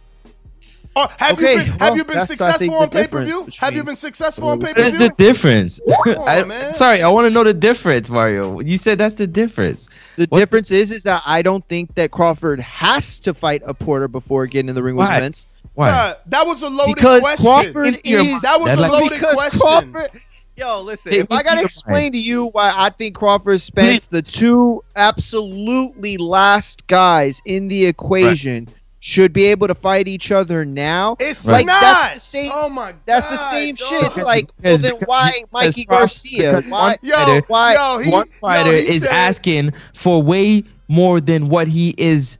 Or 0.97 1.07
have 1.19 1.39
Okay, 1.39 1.52
you 1.52 1.59
been 1.59 1.67
have 1.69 1.81
well, 1.81 1.97
you 1.97 2.05
been 2.05 2.15
that's, 2.17 2.31
I 2.33 2.35
think, 2.35 2.41
successful 2.41 2.75
on 2.75 2.91
pay 2.91 3.07
per 3.07 3.25
view? 3.25 3.49
Have 3.60 3.75
you 3.77 3.85
been 3.85 3.94
successful 3.97 4.49
on 4.49 4.59
pay 4.59 4.67
What 4.69 4.77
per 4.77 4.83
is 4.83 4.99
the 4.99 5.09
difference? 5.10 5.78
on, 5.81 6.19
I, 6.28 6.43
man. 6.43 6.75
sorry, 6.75 7.02
I 7.02 7.09
want 7.09 7.27
to 7.27 7.31
know 7.31 7.44
the 7.44 7.55
difference, 7.55 8.09
Mario. 8.09 8.59
You 8.60 8.77
said 8.77 8.99
that's 8.99 9.15
the 9.15 9.27
difference. 9.27 9.89
The 10.17 10.27
difference 10.27 10.70
is, 10.73 10.91
is 10.91 11.05
that 11.05 11.23
I 11.25 11.43
don't 11.43 11.67
think 11.69 11.94
that 11.94 12.10
Crawford 12.10 12.59
has 12.60 13.20
to 13.20 13.33
fight 13.35 13.62
a 13.65 13.73
Porter 13.73 14.09
before 14.09 14.47
getting 14.49 14.69
in 14.69 14.75
the 14.75 14.83
ring 14.83 14.97
with 14.97 15.09
Why? 15.09 15.17
Spence. 15.19 15.47
Why? 15.75 15.91
Bruh, 15.93 16.17
that 16.27 16.44
was 16.47 16.62
a 16.62 16.69
loaded 16.69 16.97
Because 16.97 17.20
question. 17.20 17.44
Crawford 17.47 18.01
Your- 18.05 18.20
is 18.25 18.43
that 18.43 18.60
was 18.60 18.77
a 18.77 18.81
like- 18.81 18.91
loaded 18.93 19.10
because 19.12 19.35
question. 19.35 19.60
Crawford. 19.93 20.20
Yo, 20.57 20.81
listen. 20.83 21.12
Take 21.12 21.20
if 21.23 21.31
I 21.33 21.43
gotta 21.44 21.59
your 21.60 21.67
explain 21.67 22.10
to 22.12 22.19
you 22.19 22.47
why 22.47 22.75
I 22.77 22.91
think 22.91 23.15
Crawford 23.15 23.60
Spence, 23.62 24.07
the 24.07 24.20
two 24.20 24.83
absolutely 24.97 26.19
last 26.19 26.86
guys 26.86 27.41
in 27.47 27.69
the 27.69 27.86
equation, 27.86 28.69
should 29.03 29.33
be 29.33 29.47
able 29.47 29.67
to 29.67 29.75
fight 29.75 30.07
each 30.07 30.31
other 30.31 30.65
now. 30.65 31.17
It's 31.19 31.49
like 31.49 31.67
not. 31.67 31.81
that's 31.81 32.15
the 32.15 32.20
same. 32.20 32.51
oh 32.55 32.69
my 32.69 32.93
god. 32.93 33.01
That's 33.07 33.31
the 33.31 33.37
same 33.51 33.75
dog. 33.75 33.89
shit. 33.89 34.05
It's 34.05 34.17
like, 34.19 34.45
well, 34.62 34.77
Because- 34.77 34.83
then 34.83 34.95
why 35.07 35.45
Mikey 35.53 35.85
Garcia? 35.87 36.61
Why? 36.69 36.89
one 36.91 36.97
Yo, 37.03 37.15
fighter- 37.17 37.45
why? 37.49 37.75
yo, 37.75 37.99
he, 38.05 38.11
one 38.11 38.29
fighter 38.29 38.73
yo, 38.77 38.83
he 38.83 38.89
is 38.89 39.03
said, 39.03 39.11
asking 39.11 39.73
for 39.95 40.23
way 40.23 40.65
more 40.89 41.20
than 41.20 41.49
what 41.49 41.67
he 41.67 41.95
is 41.97 42.37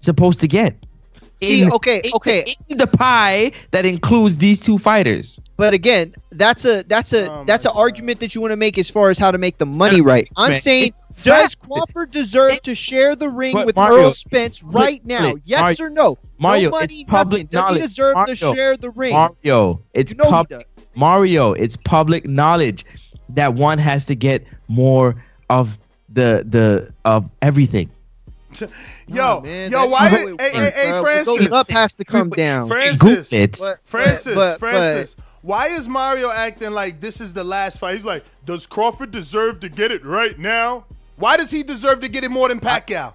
supposed 0.00 0.40
to 0.40 0.48
get. 0.48 0.74
See, 1.40 1.62
In- 1.62 1.72
okay, 1.72 2.00
in- 2.02 2.12
okay. 2.14 2.56
in 2.70 2.78
the 2.78 2.86
pie 2.86 3.52
that 3.72 3.84
includes 3.84 4.38
these 4.38 4.58
two 4.58 4.78
fighters. 4.78 5.38
But 5.58 5.74
again, 5.74 6.14
that's 6.30 6.64
a 6.64 6.82
that's 6.84 7.12
a 7.12 7.30
Oh 7.30 7.44
that's 7.46 7.66
an 7.66 7.72
argument 7.74 8.20
that 8.20 8.34
you 8.34 8.40
want 8.40 8.52
to 8.52 8.56
make 8.56 8.78
as 8.78 8.88
far 8.88 9.10
as 9.10 9.18
how 9.18 9.30
to 9.30 9.36
make 9.38 9.58
the 9.58 9.66
money 9.66 10.00
right. 10.00 10.28
I'm 10.38 10.54
saying, 10.54 10.88
it's 10.88 10.96
does. 11.22 11.54
Crawford 11.54 12.10
deserve 12.10 12.62
to 12.62 12.74
share 12.74 13.16
the 13.16 13.28
ring 13.28 13.52
But 13.54 13.66
with 13.66 13.76
Mario, 13.76 13.98
Errol 13.98 14.12
Spence 14.14 14.62
right 14.62 15.04
now? 15.04 15.34
Yes 15.44 15.60
Mario- 15.60 15.84
or 15.86 15.90
no? 15.90 16.18
Mario, 16.38 16.70
no 16.70 16.76
it's 16.78 16.92
money, 16.94 17.04
public 17.06 17.52
nothing. 17.52 17.74
Does 17.80 17.82
he 17.82 17.88
deserve 17.88 18.14
Mario, 18.14 18.34
to 18.34 18.36
share 18.54 18.76
the 18.76 18.90
ring? 18.90 19.12
Mario, 19.12 19.80
it's 19.94 20.12
You 20.12 20.18
know 20.18 20.24
public. 20.30 20.66
does. 20.76 20.86
Mario, 20.94 21.52
it's 21.52 21.76
public 21.76 22.26
knowledge 22.26 22.84
that 23.30 23.54
one 23.54 23.78
has 23.78 24.04
to 24.06 24.14
get 24.14 24.46
more 24.68 25.14
of 25.50 25.76
the 26.10 26.44
the 26.48 26.92
of 27.04 27.28
everything. 27.42 27.90
Yo, 28.60 28.68
Oh, 29.20 29.40
man, 29.42 29.70
yo, 29.70 29.86
why? 29.86 30.08
how 30.08 30.16
Hey, 30.16 30.22
it 30.22 30.40
hey, 30.40 30.58
works, 30.58 30.76
hey, 30.76 30.90
bro. 30.90 31.02
Francis. 31.02 31.48
The 31.48 31.54
up 31.54 31.68
has 31.70 31.94
to 31.94 32.04
come 32.04 32.30
down. 32.30 32.68
Francis, 32.68 33.30
Google 33.30 33.42
it. 33.44 33.58
But- 33.58 33.80
Francis, 33.84 34.34
but- 34.34 34.52
but- 34.52 34.58
Francis. 34.60 35.16
Why 35.42 35.66
is 35.66 35.86
Mario 35.88 36.30
acting 36.30 36.70
like 36.72 36.98
this 37.00 37.20
is 37.20 37.32
the 37.34 37.44
last 37.44 37.78
fight? 37.78 37.94
He's 37.94 38.04
like, 38.04 38.24
does 38.46 38.66
Crawford 38.66 39.10
deserve 39.12 39.60
to 39.60 39.68
get 39.68 39.92
it 39.92 40.04
right 40.04 40.36
now? 40.38 40.86
Why 41.16 41.36
does 41.36 41.50
he 41.50 41.62
deserve 41.62 42.00
to 42.00 42.08
get 42.08 42.24
it 42.24 42.30
more 42.30 42.48
than 42.48 42.60
Pacquiao? 42.60 43.14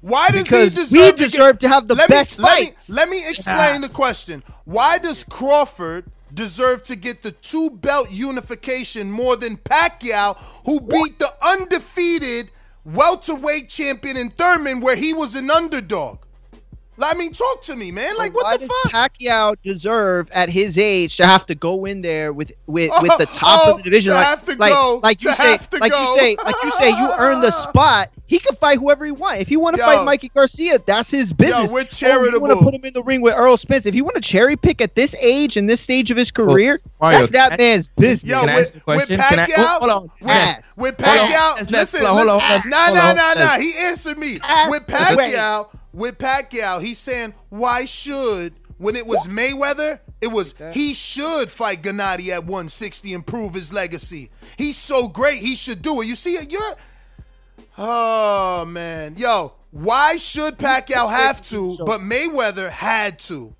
Why 0.00 0.28
does 0.30 0.44
Because 0.44 0.74
he 0.88 0.98
we 0.98 1.12
deserve 1.12 1.16
to 1.18 1.28
deserve 1.28 1.58
get, 1.58 1.60
to 1.60 1.68
have 1.68 1.88
the 1.88 1.94
let 1.94 2.08
best 2.08 2.38
me, 2.38 2.44
let 2.44 2.60
me, 2.60 2.66
fights. 2.66 2.88
let 2.88 3.08
me 3.08 3.28
explain 3.28 3.80
the 3.80 3.88
question. 3.88 4.42
Why 4.64 4.98
does 4.98 5.24
Crawford 5.24 6.06
deserve 6.34 6.82
to 6.84 6.96
get 6.96 7.22
the 7.22 7.30
two 7.32 7.70
belt 7.70 8.08
unification 8.10 9.10
more 9.10 9.36
than 9.36 9.56
Pacquiao, 9.56 10.36
who 10.66 10.80
beat 10.80 11.18
the 11.18 11.30
undefeated 11.42 12.50
welterweight 12.84 13.68
champion 13.68 14.16
in 14.16 14.30
Thurman 14.30 14.80
where 14.80 14.96
he 14.96 15.14
was 15.14 15.36
an 15.36 15.50
underdog. 15.50 16.20
I 17.00 17.14
mean, 17.14 17.32
talk 17.32 17.60
to 17.62 17.76
me, 17.76 17.90
man. 17.90 18.16
Like, 18.16 18.34
what 18.34 18.44
Why 18.44 18.56
the 18.56 18.66
does 18.66 18.76
fuck? 18.90 18.92
Pacquiao 19.12 19.56
deserve 19.64 20.30
at 20.30 20.48
his 20.48 20.78
age 20.78 21.16
to 21.16 21.26
have 21.26 21.44
to 21.46 21.54
go 21.54 21.84
in 21.86 22.02
there 22.02 22.32
with 22.32 22.52
with, 22.66 22.90
with 23.02 23.12
the 23.18 23.28
Oh, 23.30 23.36
top 23.38 23.60
oh, 23.66 23.70
of 23.72 23.76
the 23.78 23.80
oh, 23.80 23.84
division? 23.84 24.12
to 24.12 24.18
like, 24.18 24.26
have 24.26 24.44
to 24.44 24.54
like, 24.56 24.72
go, 24.72 25.00
like 25.02 25.22
you 25.24 25.30
to 25.30 25.36
say, 25.36 25.50
have 25.52 25.70
to 25.70 25.76
like 25.78 25.92
go. 25.92 25.98
you 26.14 26.18
say, 26.20 26.36
like 26.44 26.54
you 26.62 26.70
say, 26.72 26.90
you 26.90 27.10
earn 27.18 27.40
the 27.40 27.50
spot. 27.68 28.10
He 28.26 28.38
can 28.38 28.56
fight 28.56 28.78
whoever 28.78 29.04
he 29.04 29.10
wants. 29.12 29.42
If 29.42 29.48
he 29.48 29.56
want 29.58 29.76
to 29.76 29.82
Yo. 29.82 29.86
fight 29.86 30.04
Mikey 30.04 30.30
Garcia, 30.30 30.78
that's 30.86 31.10
his 31.10 31.32
business. 31.32 31.70
we're 31.70 31.80
Oh, 31.80 31.82
you 31.82 31.86
charitable. 31.88 32.40
want 32.48 32.58
to 32.58 32.64
put 32.64 32.74
him 32.74 32.84
in 32.84 32.94
the 32.94 33.02
ring 33.02 33.20
with 33.20 33.34
Errol 33.34 33.58
Spence? 33.58 33.84
If 33.84 33.94
you 33.94 34.02
want 34.02 34.14
to 34.16 34.22
cherry 34.22 34.56
pick 34.56 34.80
at 34.80 34.94
this 34.94 35.14
age 35.20 35.58
and 35.58 35.68
this 35.68 35.82
stage 35.82 36.10
of 36.10 36.16
his 36.16 36.30
career, 36.30 36.78
Mario, 37.02 37.18
that's 37.18 37.30
that 37.32 37.52
I- 37.52 37.56
man's 37.58 37.88
business. 37.88 38.30
Yo, 38.30 38.40
Can 38.40 38.54
with, 38.54 38.64
ask 38.66 38.74
you 38.74 38.80
a 38.86 38.96
with 38.96 39.06
question? 39.06 39.20
Can 39.20 39.38
I- 39.40 39.44
Pacquiao, 39.46 39.78
hold 39.78 39.90
on. 39.90 40.02
with, 40.22 40.30
Ass. 40.30 40.72
with 40.78 41.00
Hold 41.00 41.20
on. 41.20 41.26
Pacquiao, 41.26 41.56
Let's- 41.56 41.70
let's- 41.70 41.92
listen, 41.94 42.06
hold 42.06 42.18
on, 42.20 42.24
listen, 42.36 42.40
hold 42.40 42.62
on, 42.64 42.70
nah, 42.70 42.76
hold 42.86 42.94
nah, 42.96 43.08
on. 43.10 43.16
nah, 43.16 43.34
nah. 43.34 43.40
Let's- 43.40 43.62
He 43.62 43.72
answered 43.84 44.18
me. 44.18 44.38
Ass 44.42 44.70
With 44.70 44.88
away. 44.88 44.98
Pacquiao, 44.98 45.68
with 45.94 46.18
Pacquiao, 46.18 46.82
he's 46.82 46.98
saying, 46.98 47.34
why 47.48 47.84
should, 47.84 48.54
when 48.78 48.96
it 48.96 49.06
was 49.06 49.26
Mayweather, 49.26 50.00
it 50.20 50.28
was, 50.28 50.54
he 50.72 50.94
should 50.94 51.48
fight 51.48 51.82
Gennady 51.82 52.30
at 52.30 52.42
160 52.42 53.14
and 53.14 53.26
prove 53.26 53.54
his 53.54 53.72
legacy. 53.72 54.30
He's 54.58 54.76
so 54.76 55.08
great, 55.08 55.36
he 55.36 55.54
should 55.54 55.82
do 55.82 56.00
it. 56.02 56.06
You 56.06 56.14
see 56.14 56.34
it? 56.34 56.52
You're, 56.52 56.74
oh, 57.78 58.64
man. 58.66 59.14
Yo, 59.16 59.52
why 59.70 60.16
should 60.16 60.58
Pacquiao 60.58 61.10
have 61.10 61.40
to, 61.42 61.76
but 61.84 62.00
Mayweather 62.00 62.70
had 62.70 63.18
to? 63.20 63.54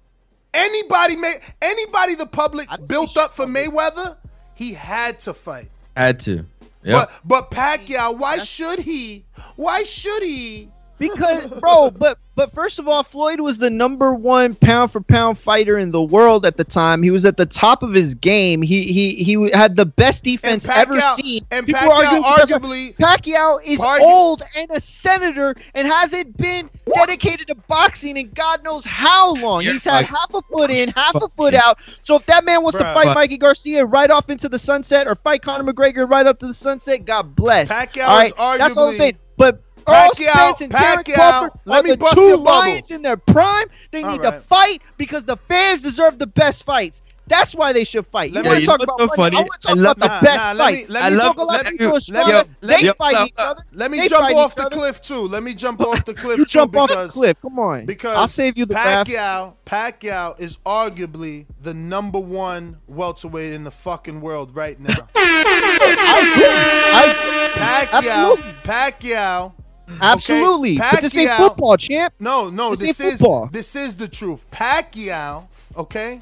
Anybody, 0.53 1.17
may, 1.17 1.35
anybody 1.63 2.15
the 2.15 2.27
public 2.27 2.69
built 2.87 3.17
up 3.17 3.33
for 3.33 3.47
Mayweather, 3.47 4.17
he 4.55 4.73
had 4.73 5.19
to 5.21 5.35
fight. 5.35 5.69
Had 5.97 6.21
to. 6.21 6.47
Yep. 6.85 6.93
But 6.93 7.21
but 7.25 7.51
Pacquiao, 7.51 8.19
why 8.19 8.39
should 8.39 8.79
he? 8.79 9.25
Why 9.57 9.85
should 9.85 10.23
he? 10.23 10.71
Because, 10.99 11.47
bro, 11.47 11.91
but 11.91 12.19
but 12.37 12.53
first 12.53 12.79
of 12.79 12.89
all, 12.89 13.03
Floyd 13.03 13.41
was 13.41 13.59
the 13.59 13.71
number 13.71 14.13
one 14.15 14.55
pound 14.55 14.91
for 14.93 15.01
pound 15.01 15.39
fighter 15.39 15.79
in 15.79 15.91
the 15.91 16.03
world 16.03 16.45
at 16.47 16.57
the 16.57 16.65
time. 16.65 17.03
He 17.03 17.11
was 17.11 17.25
at 17.25 17.37
the 17.37 17.47
top 17.47 17.83
of 17.83 17.93
his 17.93 18.15
game. 18.15 18.63
He 18.63 18.85
he 18.85 19.15
he 19.25 19.51
had 19.51 19.75
the 19.77 19.87
best 19.87 20.25
defense 20.25 20.67
ever 20.69 20.99
seen. 21.17 21.45
and 21.51 21.67
People 21.67 21.81
Pacquiao 21.83 22.23
argue 22.23 22.23
because 22.23 22.51
arguably- 22.51 22.97
Pacquiao 22.97 23.59
is 23.65 23.81
Argu- 23.81 24.01
old 24.01 24.43
and 24.57 24.71
a 24.71 24.81
senator 24.81 25.55
and 25.75 25.87
hasn't 25.89 26.37
been 26.37 26.71
dedicated 26.95 27.49
to 27.49 27.55
boxing 27.69 28.17
in 28.17 28.31
God 28.31 28.63
knows 28.65 28.85
how 28.85 29.35
long. 29.35 29.63
You're 29.63 29.73
He's 29.75 29.85
had 29.85 30.07
fucking- 30.07 30.15
half 30.17 30.35
a 30.35 30.43
foot 30.43 30.71
in, 30.71 30.89
half 30.91 31.15
a 31.17 31.29
foot 31.29 31.55
out. 31.55 31.79
So 32.03 32.17
if 32.17 32.27
that 32.27 32.45
man 32.45 32.63
wants 32.63 32.79
to 32.79 32.85
Bruh. 32.85 32.95
fight 32.95 33.15
Mikey 33.15 33.39
Garcia 33.39 33.85
right 33.85 34.11
off 34.11 34.31
into 34.31 34.49
the 34.49 34.59
sunset 34.59 35.07
or 35.09 35.17
fight 35.17 35.43
Conor 35.43 35.73
McGregor 35.73 36.09
right 36.09 36.27
up 36.27 36.39
to 36.41 36.47
the 36.47 36.55
sunset, 36.55 37.05
God 37.05 37.35
bless. 37.35 37.69
Pacquiao 37.71 38.07
all 38.07 38.17
right? 38.19 38.27
is 38.29 38.59
That's 38.59 38.77
all 38.77 38.89
I'm 38.91 38.97
saying. 38.97 39.19
But 39.37 39.61
Errol 39.89 40.11
Pacquiao- 40.11 40.33
Spence 40.33 40.61
and 40.63 40.73
Derek 40.73 41.07
Pacquiao- 41.07 41.15
Crawford 41.15 41.51
let 41.65 41.79
are 41.79 41.83
me 41.83 41.91
the 41.91 41.97
bust 41.97 42.15
two 42.15 42.21
your 42.23 42.37
bubble. 42.39 42.45
lions 42.59 42.91
in 42.91 43.03
their 43.03 43.17
prime. 43.17 43.67
They 43.91 44.03
All 44.03 44.13
need 44.13 44.23
to 44.23 44.33
fight 44.41 44.83
because 44.97 45.25
the 45.25 45.37
fans 45.49 45.83
deserve 45.83 46.19
the 46.19 46.27
best 46.27 46.65
fights. 46.65 47.03
That's 47.27 47.55
why 47.55 47.73
they 47.73 47.85
should 47.85 48.07
fight. 48.09 48.33
You 48.35 48.43
want 48.43 48.59
to 48.61 48.67
talk 48.67 48.83
about 48.83 49.01
what's 49.01 49.17
money? 49.17 49.39
I 49.39 49.41
want 49.41 49.53
to 49.63 49.69
talk 49.69 49.79
about 49.79 49.99
the 49.99 50.07
Nah, 50.09 50.21
best 50.21 50.37
nah, 50.37 50.53
let 50.53 50.59
fight. 50.59 50.75
me- 50.75 50.85
let 50.91 51.05
I 51.05 51.09
me 51.09 51.17
love 51.17 51.27
talk 51.37 51.39
a 51.39 51.43
lot 51.45 51.61
of 51.63 51.73
you- 51.73 51.79
people 51.79 51.87
are 51.87 51.93
let 51.95 52.03
strong. 52.03 52.27
me- 52.29 52.33
let 52.61 52.81
They 52.81 52.83
me- 52.87 52.93
fight 52.99 53.27
each 53.29 53.35
other. 53.39 53.63
Let 53.73 53.91
me 53.91 53.99
They 54.01 54.09
jump 54.09 54.37
off 54.37 54.55
the 54.55 54.65
cliff 54.65 55.01
too. 55.01 55.29
Let 55.29 55.43
me 55.43 55.55
jump 55.55 55.81
off 55.81 56.05
the 56.05 56.13
cliff 56.13 56.37
You 56.37 56.45
too 56.45 56.49
jump 56.51 56.77
off 56.77 56.91
the 56.91 57.09
cliff. 57.09 57.37
Come 57.41 57.59
on. 57.59 57.87
because 57.87 58.15
I'll 58.19 58.29
save 58.29 58.59
you 58.59 58.67
the 58.67 58.75
laugh. 58.75 59.07
Pacquiao, 59.07 59.55
Pacquiao 59.65 60.39
is 60.39 60.59
arguably 60.67 61.47
the 61.63 61.73
number 61.73 62.19
one 62.19 62.77
welterweight 62.89 63.55
in 63.55 63.65
the 63.65 63.71
fucking 63.71 64.21
world 64.21 64.55
right 64.55 64.79
now. 64.79 64.93
I, 65.17 67.15
Pacquiao, 67.55 68.33
Absolutely. 68.37 68.53
Pacquiao. 68.65 69.53
Mm-hmm. 69.89 70.03
absolutely. 70.03 70.77
Okay? 70.79 70.89
But 70.93 71.01
this 71.03 71.17
ain't 71.17 71.31
football, 71.33 71.77
champ. 71.77 72.15
No, 72.19 72.49
no, 72.51 72.71
This 72.75 72.99
this, 72.99 73.01
is 73.01 73.21
football. 73.21 73.49
this 73.53 73.77
is 73.77 73.97
the 73.97 74.09
truth. 74.09 74.51
Pacquiao, 74.51 75.47
okay, 75.77 76.21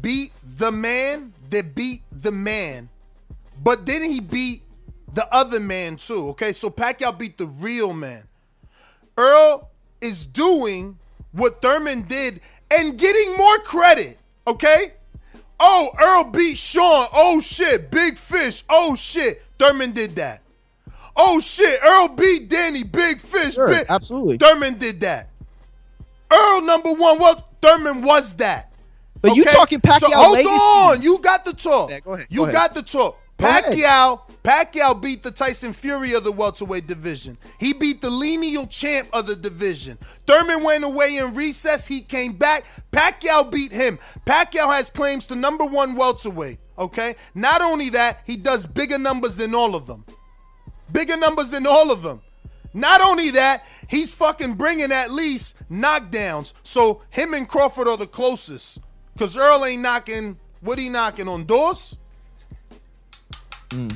beat 0.00 0.32
the 0.58 0.70
man 0.70 1.32
that 1.50 1.74
beat 1.74 2.02
the 2.12 2.30
man, 2.30 2.88
but 3.62 3.84
didn't 3.84 4.10
he 4.12 4.20
beat 4.20 4.62
the 5.12 5.26
other 5.34 5.58
man 5.60 5.96
too? 5.96 6.28
Okay, 6.30 6.52
so 6.52 6.70
Pacquiao 6.70 7.18
beat 7.18 7.38
the 7.38 7.46
real 7.46 7.92
man. 7.92 8.22
Errol 9.18 9.68
is 10.00 10.26
doing 10.26 10.96
what 11.32 11.60
Thurman 11.60 12.02
did 12.02 12.40
and 12.72 12.96
getting 12.98 13.36
more 13.36 13.58
credit. 13.58 14.16
Okay. 14.46 14.92
Oh, 15.58 15.90
Errol 16.00 16.24
beat 16.30 16.56
Shawn. 16.56 17.06
Oh 17.12 17.40
shit, 17.40 17.90
big 17.90 18.16
fish. 18.16 18.62
Oh 18.70 18.94
shit, 18.94 19.42
Thurman 19.58 19.90
did 19.92 20.16
that. 20.16 20.40
Oh 21.22 21.38
shit, 21.38 21.78
Errol 21.84 22.08
B, 22.08 22.46
Danny, 22.48 22.82
big 22.82 23.18
fish. 23.18 23.54
Sure, 23.56 23.68
big. 23.68 23.84
absolutely. 23.90 24.38
Thurman 24.38 24.78
did 24.78 25.00
that. 25.00 25.28
Errol 26.32 26.62
number 26.62 26.90
one. 26.92 27.18
Well, 27.18 27.46
Thurman 27.60 28.02
was 28.02 28.36
that. 28.36 28.72
But 29.20 29.36
you 29.36 29.44
talking 29.44 29.80
Pacquiao 29.82 29.98
So 29.98 30.10
hold 30.12 30.32
legacy. 30.38 30.50
on, 30.54 31.02
you 31.02 31.18
got 31.20 31.44
the 31.44 31.52
talk. 31.52 31.90
Yeah, 31.90 32.00
go 32.00 32.14
ahead, 32.14 32.26
You 32.30 32.38
go 32.38 32.42
ahead. 32.44 32.54
got 32.54 32.74
the 32.74 32.82
talk. 32.82 33.18
Pacquiao, 33.36 34.20
Pacquiao 34.42 35.00
beat 35.00 35.22
the 35.22 35.30
Tyson 35.30 35.72
Fury 35.74 36.14
of 36.14 36.24
the 36.24 36.32
welterweight 36.32 36.86
division. 36.86 37.36
He 37.58 37.72
beat 37.74 38.00
the 38.00 38.08
lineal 38.10 38.66
champ 38.66 39.08
of 39.12 39.26
the 39.26 39.36
division. 39.36 39.98
Thurman 40.26 40.62
went 40.62 40.84
away 40.84 41.16
in 41.18 41.34
recess. 41.34 41.86
He 41.86 42.00
came 42.00 42.32
back. 42.34 42.64
Pacquiao 42.92 43.50
beat 43.50 43.72
him. 43.72 43.98
Pacquiao 44.26 44.72
has 44.72 44.88
claims 44.90 45.26
to 45.28 45.34
number 45.34 45.64
one 45.66 45.94
welterweight. 45.96 46.58
Okay. 46.78 47.14
Not 47.34 47.60
only 47.60 47.90
that, 47.90 48.22
he 48.26 48.36
does 48.36 48.64
bigger 48.66 48.98
numbers 48.98 49.36
than 49.36 49.54
all 49.54 49.74
of 49.74 49.86
them. 49.86 50.04
Bigger 50.92 51.16
numbers 51.16 51.50
than 51.50 51.66
all 51.66 51.90
of 51.92 52.02
them. 52.02 52.20
Not 52.72 53.00
only 53.02 53.30
that, 53.30 53.64
he's 53.88 54.12
fucking 54.12 54.54
bringing 54.54 54.92
at 54.92 55.10
least 55.10 55.56
knockdowns. 55.70 56.52
So 56.62 57.02
him 57.10 57.34
and 57.34 57.48
Crawford 57.48 57.88
are 57.88 57.96
the 57.96 58.06
closest. 58.06 58.80
Cause 59.18 59.36
Errol 59.36 59.64
ain't 59.66 59.82
knocking. 59.82 60.38
What 60.60 60.78
he 60.78 60.88
knocking 60.88 61.26
on 61.26 61.44
doors? 61.44 61.96
Hmm. 63.72 63.88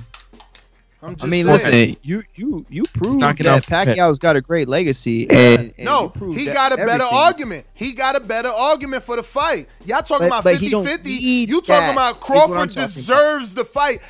I'm 1.03 1.15
just 1.17 1.25
I 1.27 1.29
mean, 1.29 1.45
saying. 1.45 1.89
listen, 1.91 1.97
you 2.03 2.23
you 2.35 2.65
you 2.71 2.83
proved 2.95 3.19
knocking 3.21 3.45
that 3.45 3.59
off- 3.59 3.67
Pacquiao's 3.67 4.19
got 4.19 4.37
a 4.37 4.41
great 4.41 4.69
legacy. 4.69 5.29
And, 5.31 5.61
and 5.61 5.73
you 5.77 5.85
No, 5.85 6.09
proved 6.09 6.39
he 6.39 6.47
got 6.47 6.73
a 6.73 6.77
better 6.77 6.93
everything. 6.93 7.09
argument. 7.13 7.67
He 7.75 7.93
got 7.93 8.17
a 8.17 8.21
better 8.21 8.49
argument 8.49 9.03
for 9.03 9.17
the 9.17 9.23
fight. 9.23 9.69
Y'all 9.85 10.01
talking 10.01 10.29
But- 10.29 10.41
about 10.41 10.45
but 10.45 10.55
he 10.55 10.71
50 10.71 10.71
don't 10.71 10.85
50. 10.87 11.11
need 11.11 11.49
You 11.51 11.61
talking 11.61 11.87
that, 11.89 11.93
about 11.93 12.09
is 12.09 12.15
what 12.15 12.15
I'm 12.17 12.21
Crawford 12.49 12.57
talking 12.71 12.79
about. 12.79 12.95
deserves 12.95 13.55
the 13.55 13.65
fight. 13.67 14.01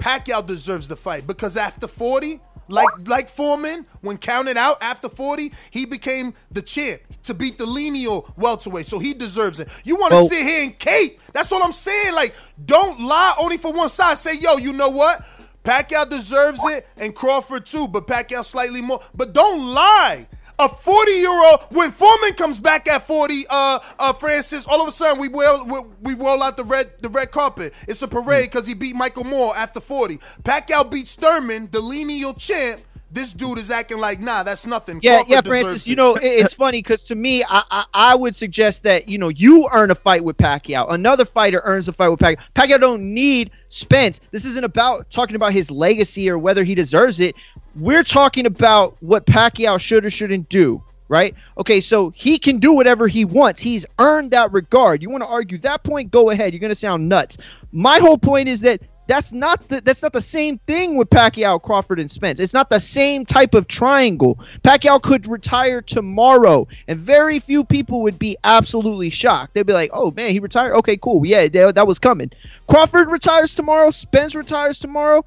Pacquiao 0.00 0.46
deserves 0.46 0.88
the 0.88 0.96
fight 0.96 1.26
because 1.26 1.56
after 1.56 1.86
40, 1.86 2.40
like 2.68 2.88
like 3.06 3.28
Foreman, 3.28 3.84
when 4.00 4.16
counted 4.16 4.56
out 4.56 4.82
after 4.82 5.08
40, 5.08 5.52
he 5.70 5.86
became 5.86 6.32
the 6.50 6.62
champ 6.62 7.00
to 7.24 7.34
beat 7.34 7.58
the 7.58 7.66
lineal 7.66 8.32
welterweight. 8.36 8.86
So 8.86 8.98
he 8.98 9.12
deserves 9.12 9.60
it. 9.60 9.68
You 9.84 9.96
want 9.96 10.12
to 10.12 10.16
Well- 10.16 10.28
sit 10.28 10.42
here 10.46 10.62
and 10.64 10.78
cape. 10.78 11.20
That's 11.32 11.50
what 11.50 11.64
I'm 11.64 11.72
saying. 11.72 12.14
Like, 12.14 12.34
don't 12.64 13.00
lie 13.00 13.34
only 13.38 13.56
for 13.58 13.72
one 13.72 13.88
side. 13.88 14.18
Say, 14.18 14.34
yo, 14.40 14.56
you 14.56 14.72
know 14.72 14.88
what? 14.88 15.22
Pacquiao 15.64 16.08
deserves 16.08 16.60
it 16.64 16.86
and 16.96 17.14
Crawford 17.14 17.66
too, 17.66 17.86
but 17.86 18.06
Pacquiao 18.06 18.42
slightly 18.44 18.80
more. 18.80 19.00
But 19.14 19.34
don't 19.34 19.74
lie. 19.74 20.26
A 20.60 20.68
40 20.68 21.10
year 21.12 21.30
old, 21.50 21.62
when 21.70 21.90
Foreman 21.90 22.34
comes 22.34 22.60
back 22.60 22.86
at 22.86 23.02
40, 23.02 23.44
uh, 23.48 23.78
uh, 23.98 24.12
Francis, 24.12 24.66
all 24.66 24.82
of 24.82 24.88
a 24.88 24.90
sudden 24.90 25.18
we 25.18 25.28
will 25.28 25.66
we, 25.66 26.14
we 26.14 26.22
roll 26.22 26.42
out 26.42 26.58
the 26.58 26.64
red 26.64 26.90
the 27.00 27.08
red 27.08 27.30
carpet. 27.30 27.72
It's 27.88 28.02
a 28.02 28.08
parade 28.08 28.50
because 28.50 28.66
he 28.66 28.74
beat 28.74 28.94
Michael 28.94 29.24
Moorer 29.24 29.56
after 29.56 29.80
40. 29.80 30.18
Pacquiao 30.42 30.90
beats 30.90 31.16
Thurman, 31.16 31.70
the 31.70 31.80
lineal 31.80 32.34
champ. 32.34 32.82
This 33.12 33.32
dude 33.32 33.58
is 33.58 33.72
acting 33.72 33.98
like, 33.98 34.20
nah, 34.20 34.44
that's 34.44 34.66
nothing. 34.68 35.00
Yeah, 35.02 35.24
Crawford 35.24 35.30
yeah, 35.30 35.40
Francis. 35.40 35.88
You 35.88 35.96
know, 35.96 36.14
it- 36.14 36.26
it's 36.26 36.54
funny 36.54 36.78
because 36.78 37.02
to 37.04 37.16
me, 37.16 37.42
I, 37.42 37.62
I 37.70 37.84
I 37.92 38.14
would 38.14 38.36
suggest 38.36 38.84
that 38.84 39.08
you 39.08 39.18
know 39.18 39.30
you 39.30 39.66
earn 39.72 39.90
a 39.90 39.96
fight 39.96 40.22
with 40.22 40.36
Pacquiao. 40.36 40.92
Another 40.92 41.24
fighter 41.24 41.60
earns 41.64 41.88
a 41.88 41.92
fight 41.92 42.08
with 42.10 42.20
Pacquiao. 42.20 42.38
Pacquiao 42.54 42.78
don't 42.78 43.02
need 43.14 43.50
Spence. 43.70 44.20
This 44.30 44.44
isn't 44.44 44.62
about 44.62 45.10
talking 45.10 45.34
about 45.36 45.52
his 45.52 45.70
legacy 45.72 46.28
or 46.30 46.38
whether 46.38 46.62
he 46.62 46.74
deserves 46.76 47.18
it. 47.18 47.34
We're 47.76 48.04
talking 48.04 48.46
about 48.46 48.96
what 49.00 49.26
Pacquiao 49.26 49.80
should 49.80 50.04
or 50.04 50.10
shouldn't 50.10 50.48
do. 50.48 50.82
Right? 51.08 51.34
Okay, 51.58 51.80
so 51.80 52.10
he 52.10 52.38
can 52.38 52.58
do 52.58 52.72
whatever 52.72 53.08
he 53.08 53.24
wants. 53.24 53.60
He's 53.60 53.84
earned 53.98 54.30
that 54.30 54.52
regard. 54.52 55.02
You 55.02 55.10
want 55.10 55.24
to 55.24 55.28
argue 55.28 55.58
that 55.58 55.82
point? 55.82 56.12
Go 56.12 56.30
ahead. 56.30 56.52
You're 56.52 56.60
gonna 56.60 56.76
sound 56.76 57.08
nuts. 57.08 57.36
My 57.72 57.98
whole 57.98 58.16
point 58.16 58.48
is 58.48 58.60
that 58.60 58.80
that's 59.08 59.32
not 59.32 59.66
the 59.68 59.80
that's 59.80 60.02
not 60.02 60.12
the 60.12 60.22
same 60.22 60.58
thing 60.68 60.96
with 60.96 61.10
Pacquiao, 61.10 61.60
Crawford, 61.60 61.98
and 61.98 62.08
Spence. 62.08 62.38
It's 62.38 62.54
not 62.54 62.70
the 62.70 62.78
same 62.78 63.26
type 63.26 63.54
of 63.54 63.66
triangle. 63.66 64.38
Pacquiao 64.62 65.02
could 65.02 65.26
retire 65.26 65.82
tomorrow, 65.82 66.68
and 66.86 66.96
very 66.96 67.40
few 67.40 67.64
people 67.64 68.02
would 68.02 68.20
be 68.20 68.36
absolutely 68.44 69.10
shocked. 69.10 69.54
They'd 69.54 69.66
be 69.66 69.72
like, 69.72 69.90
"Oh 69.92 70.12
man, 70.12 70.30
he 70.30 70.38
retired. 70.38 70.74
Okay, 70.76 70.96
cool. 70.96 71.26
Yeah, 71.26 71.48
that 71.48 71.86
was 71.88 71.98
coming." 71.98 72.30
Crawford 72.68 73.10
retires 73.10 73.52
tomorrow. 73.52 73.90
Spence 73.90 74.36
retires 74.36 74.78
tomorrow. 74.78 75.24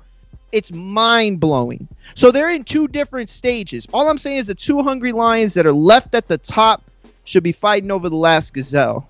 It's 0.54 0.72
mind 0.72 1.40
blowing. 1.40 1.88
So 2.14 2.32
they're 2.32 2.52
in 2.52 2.64
two 2.64 2.88
different 2.88 3.30
stages. 3.30 3.88
All 3.92 4.08
I'm 4.08 4.20
saying 4.20 4.38
is 4.38 4.48
the 4.48 4.56
two 4.56 4.84
hungry 4.84 5.12
lions 5.12 5.56
that 5.56 5.66
are 5.66 5.74
left 5.74 6.14
at 6.14 6.28
the 6.28 6.38
top 6.38 6.84
should 7.26 7.44
be 7.44 7.52
fighting 7.52 7.90
over 7.90 8.08
the 8.08 8.16
last 8.16 8.54
gazelle. 8.54 9.10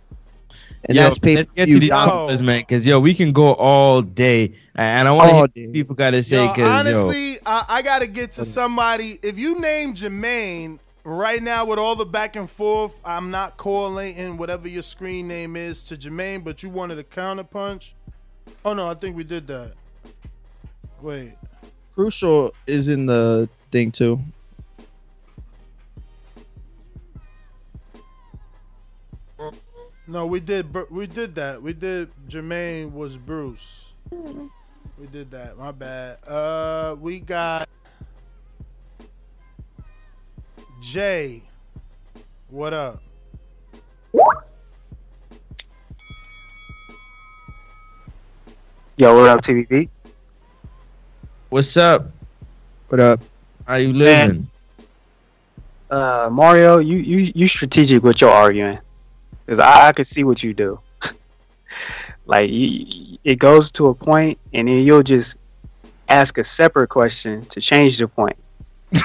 and 0.85 0.95
yo, 0.95 1.03
that's 1.03 1.19
pay 1.19 1.35
let's 1.35 1.49
get 1.49 1.65
to 1.65 1.71
view. 1.71 1.79
these 1.81 1.89
numbers, 1.89 2.41
man, 2.41 2.61
because 2.61 2.87
yo, 2.87 2.99
we 2.99 3.13
can 3.13 3.33
go 3.33 3.53
all 3.55 4.01
day, 4.01 4.53
and 4.75 5.07
I 5.07 5.11
want 5.11 5.53
to 5.53 5.67
people 5.71 5.95
gotta 5.95 6.23
say. 6.23 6.37
Yo, 6.37 6.47
Because 6.53 6.67
honestly, 6.67 7.35
I, 7.45 7.65
I 7.67 7.81
got 7.81 8.01
to 8.01 8.07
get 8.07 8.31
to 8.33 8.45
somebody. 8.45 9.19
If 9.21 9.37
you 9.37 9.59
name 9.59 9.93
Jermaine 9.93 10.79
right 11.03 11.41
now 11.41 11.65
with 11.65 11.79
all 11.79 11.95
the 11.95 12.05
back 12.05 12.37
and 12.37 12.49
forth, 12.49 12.99
I'm 13.03 13.31
not 13.31 13.57
correlating 13.57 14.37
whatever 14.37 14.67
your 14.67 14.81
screen 14.81 15.27
name 15.27 15.57
is 15.57 15.83
to 15.85 15.95
Jermaine, 15.95 16.43
but 16.43 16.63
you 16.63 16.69
wanted 16.69 16.99
a 16.99 17.03
counter 17.03 17.43
punch. 17.43 17.95
Oh 18.63 18.73
no, 18.73 18.87
I 18.87 18.93
think 18.93 19.17
we 19.17 19.23
did 19.23 19.47
that. 19.47 19.73
Wait, 21.03 21.33
Crucial 21.93 22.53
is 22.65 22.87
in 22.87 23.05
the 23.05 23.49
thing 23.73 23.91
too. 23.91 24.17
no, 30.07 30.25
we 30.25 30.39
did. 30.39 30.71
Bru- 30.71 30.87
We 30.89 31.05
did 31.07 31.35
that. 31.35 31.61
We 31.61 31.73
did. 31.73 32.09
Jermaine 32.29 32.93
was 32.93 33.17
Bruce. 33.17 33.91
We 34.11 35.07
did 35.11 35.29
that. 35.31 35.57
My 35.57 35.73
bad. 35.73 36.19
Uh, 36.25 36.95
we 36.97 37.19
got 37.19 37.67
Jay. 40.79 41.43
What 42.49 42.73
up? 42.73 43.01
Yo, 48.97 49.13
what 49.15 49.27
up, 49.27 49.41
TVP? 49.41 49.89
What's 51.53 51.77
up? 51.77 52.07
What 52.87 52.99
up? 52.99 53.21
How 53.67 53.75
you 53.75 53.93
living? 53.93 54.49
Uh, 55.87 56.27
Mario, 56.31 56.79
you 56.79 56.97
you 56.97 57.31
you 57.35 57.47
strategic 57.47 58.01
with 58.01 58.21
your 58.21 58.31
arguing, 58.31 58.79
cause 59.45 59.59
I, 59.59 59.89
I 59.89 59.91
can 59.91 60.03
see 60.03 60.23
what 60.23 60.41
you 60.41 60.55
do. 60.55 60.79
like 62.25 62.49
you, 62.49 63.19
it 63.23 63.35
goes 63.35 63.71
to 63.73 63.89
a 63.89 63.93
point, 63.93 64.39
and 64.55 64.67
then 64.67 64.83
you'll 64.83 65.03
just 65.03 65.37
ask 66.09 66.39
a 66.39 66.43
separate 66.43 66.87
question 66.87 67.45
to 67.45 67.61
change 67.61 67.99
the 67.99 68.07
point. 68.07 68.35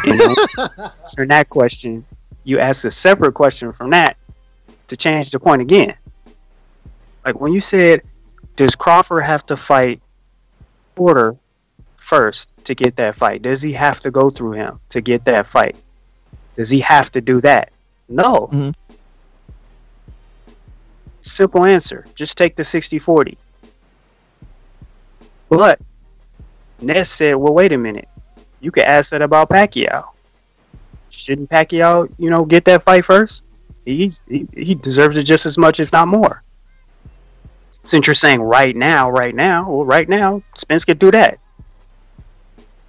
And 0.07 0.39
answer 0.79 1.27
that 1.27 1.51
question, 1.51 2.03
you 2.45 2.61
ask 2.61 2.87
a 2.87 2.91
separate 2.91 3.35
question 3.35 3.73
from 3.73 3.91
that 3.91 4.17
to 4.87 4.97
change 4.97 5.31
the 5.33 5.39
point 5.39 5.61
again. 5.61 5.95
Like 7.27 7.39
when 7.39 7.53
you 7.53 7.61
said, 7.61 8.01
does 8.57 8.75
Crawford 8.75 9.25
have 9.25 9.45
to 9.47 9.57
fight 9.57 10.01
Porter 10.95 11.37
first 12.09 12.49
to 12.65 12.75
get 12.75 12.97
that 12.97 13.15
fight? 13.15 13.43
Does 13.43 13.61
he 13.61 13.73
have 13.75 14.01
to 14.01 14.11
go 14.11 14.31
through 14.31 14.53
him 14.53 14.81
to 14.89 15.01
get 15.03 15.25
that 15.27 15.47
fight? 15.47 15.77
Does 16.57 16.71
he 16.71 16.81
have 16.81 17.13
to 17.13 17.21
do 17.21 17.41
that? 17.43 17.71
No. 18.09 18.49
Mm-hmm. 18.51 18.71
Simple 21.21 21.67
answer. 21.67 22.07
Just 22.15 22.39
take 22.39 22.57
the 22.57 22.65
60 22.65 22.99
40. 22.99 23.37
But 25.51 25.81
Ness 26.81 27.11
said, 27.11 27.37
well, 27.37 27.53
wait 27.53 27.73
a 27.73 27.79
minute. 27.79 28.09
You 28.61 28.71
could 28.71 28.85
ask 28.85 29.11
that 29.11 29.23
about 29.23 29.51
Pacquiao. 29.51 30.09
Shouldn't 31.11 31.51
Pacquiao, 31.51 32.11
you 32.19 32.31
know, 32.31 32.45
get 32.45 32.65
that 32.65 32.83
fight 32.83 33.05
first? 33.05 33.45
He's, 33.85 34.23
he, 34.29 34.47
he 34.55 34.75
deserves 34.75 35.17
it 35.17 35.25
just 35.25 35.47
as 35.47 35.59
much, 35.59 35.79
if 35.79 35.93
not 35.93 36.09
more. 36.09 36.43
Since 37.85 38.07
you're 38.07 38.15
saying 38.15 38.41
right 38.41 38.75
now, 38.75 39.11
right 39.11 39.35
now, 39.35 39.71
well, 39.71 39.85
right 39.85 40.09
now, 40.09 40.43
Spence 40.55 40.85
could 40.85 40.99
do 40.99 41.11
that. 41.11 41.39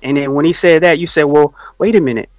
And 0.02 0.18
then 0.18 0.34
when 0.34 0.46
he 0.46 0.54
said 0.54 0.84
that, 0.84 1.00
you 1.00 1.08
said, 1.08 1.24
well, 1.24 1.54
wait 1.78 1.96
a 1.96 2.02
minute. 2.02 2.30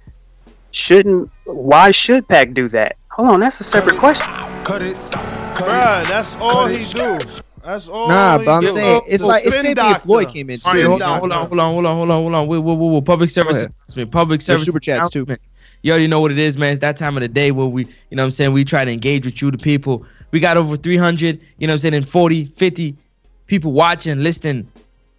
Shouldn't, 0.71 1.29
why 1.45 1.91
should 1.91 2.27
Pac 2.27 2.53
do 2.53 2.67
that? 2.69 2.95
Hold 3.09 3.27
on, 3.27 3.39
that's 3.41 3.59
a 3.59 3.63
separate 3.63 3.97
question. 3.97 4.25
Cut 4.63 4.81
it. 4.81 4.95
Bruh, 4.95 6.07
that's 6.07 6.35
all 6.37 6.65
he 6.67 6.83
do. 6.85 7.19
That's 7.63 7.87
all 7.87 8.07
Nah, 8.07 8.39
he 8.39 8.45
but 8.45 8.51
I'm 8.51 8.61
do. 8.61 8.71
saying 8.71 9.01
it's 9.07 9.23
like 9.23 9.45
it's 9.45 9.55
same 9.61 9.75
thing 9.75 9.91
if. 9.91 10.01
Floyd 10.01 10.29
came 10.29 10.49
in. 10.49 10.57
Spin 10.57 10.85
hold 10.85 10.99
doctor. 11.01 11.25
on, 11.25 11.29
hold 11.29 11.31
on, 11.31 11.47
hold 11.47 11.59
on, 11.59 11.73
hold 11.73 11.85
on, 11.85 11.95
hold 11.95 12.11
on, 12.11 12.21
hold 12.21 12.35
on. 12.35 12.47
Wait, 12.47 12.57
wait, 12.59 12.73
wait, 12.75 12.93
wait. 12.93 13.05
Public 13.05 13.29
service 13.29 13.57
ahead. 13.57 13.73
announcement. 13.79 14.11
Public 14.11 14.41
service 14.41 14.65
super 14.65 14.79
chats, 14.79 15.09
too. 15.09 15.19
announcement. 15.19 15.41
You 15.83 15.91
already 15.91 16.07
know 16.07 16.19
what 16.19 16.31
it 16.31 16.39
is, 16.39 16.57
man. 16.57 16.71
It's 16.71 16.79
that 16.81 16.95
time 16.97 17.17
of 17.17 17.21
the 17.21 17.27
day 17.27 17.51
where 17.51 17.65
we, 17.65 17.83
you 17.85 17.89
know 18.15 18.23
what 18.23 18.25
I'm 18.25 18.31
saying, 18.31 18.53
we 18.53 18.63
try 18.63 18.85
to 18.85 18.91
engage 18.91 19.25
with 19.25 19.41
you, 19.41 19.51
the 19.51 19.57
people. 19.57 20.05
We 20.31 20.39
got 20.39 20.55
over 20.57 20.77
300, 20.77 21.41
you 21.57 21.67
know 21.67 21.73
what 21.73 21.75
I'm 21.75 21.79
saying, 21.79 21.93
and 21.95 22.07
40, 22.07 22.45
50 22.45 22.95
people 23.47 23.71
watching, 23.73 24.21
listening, 24.23 24.71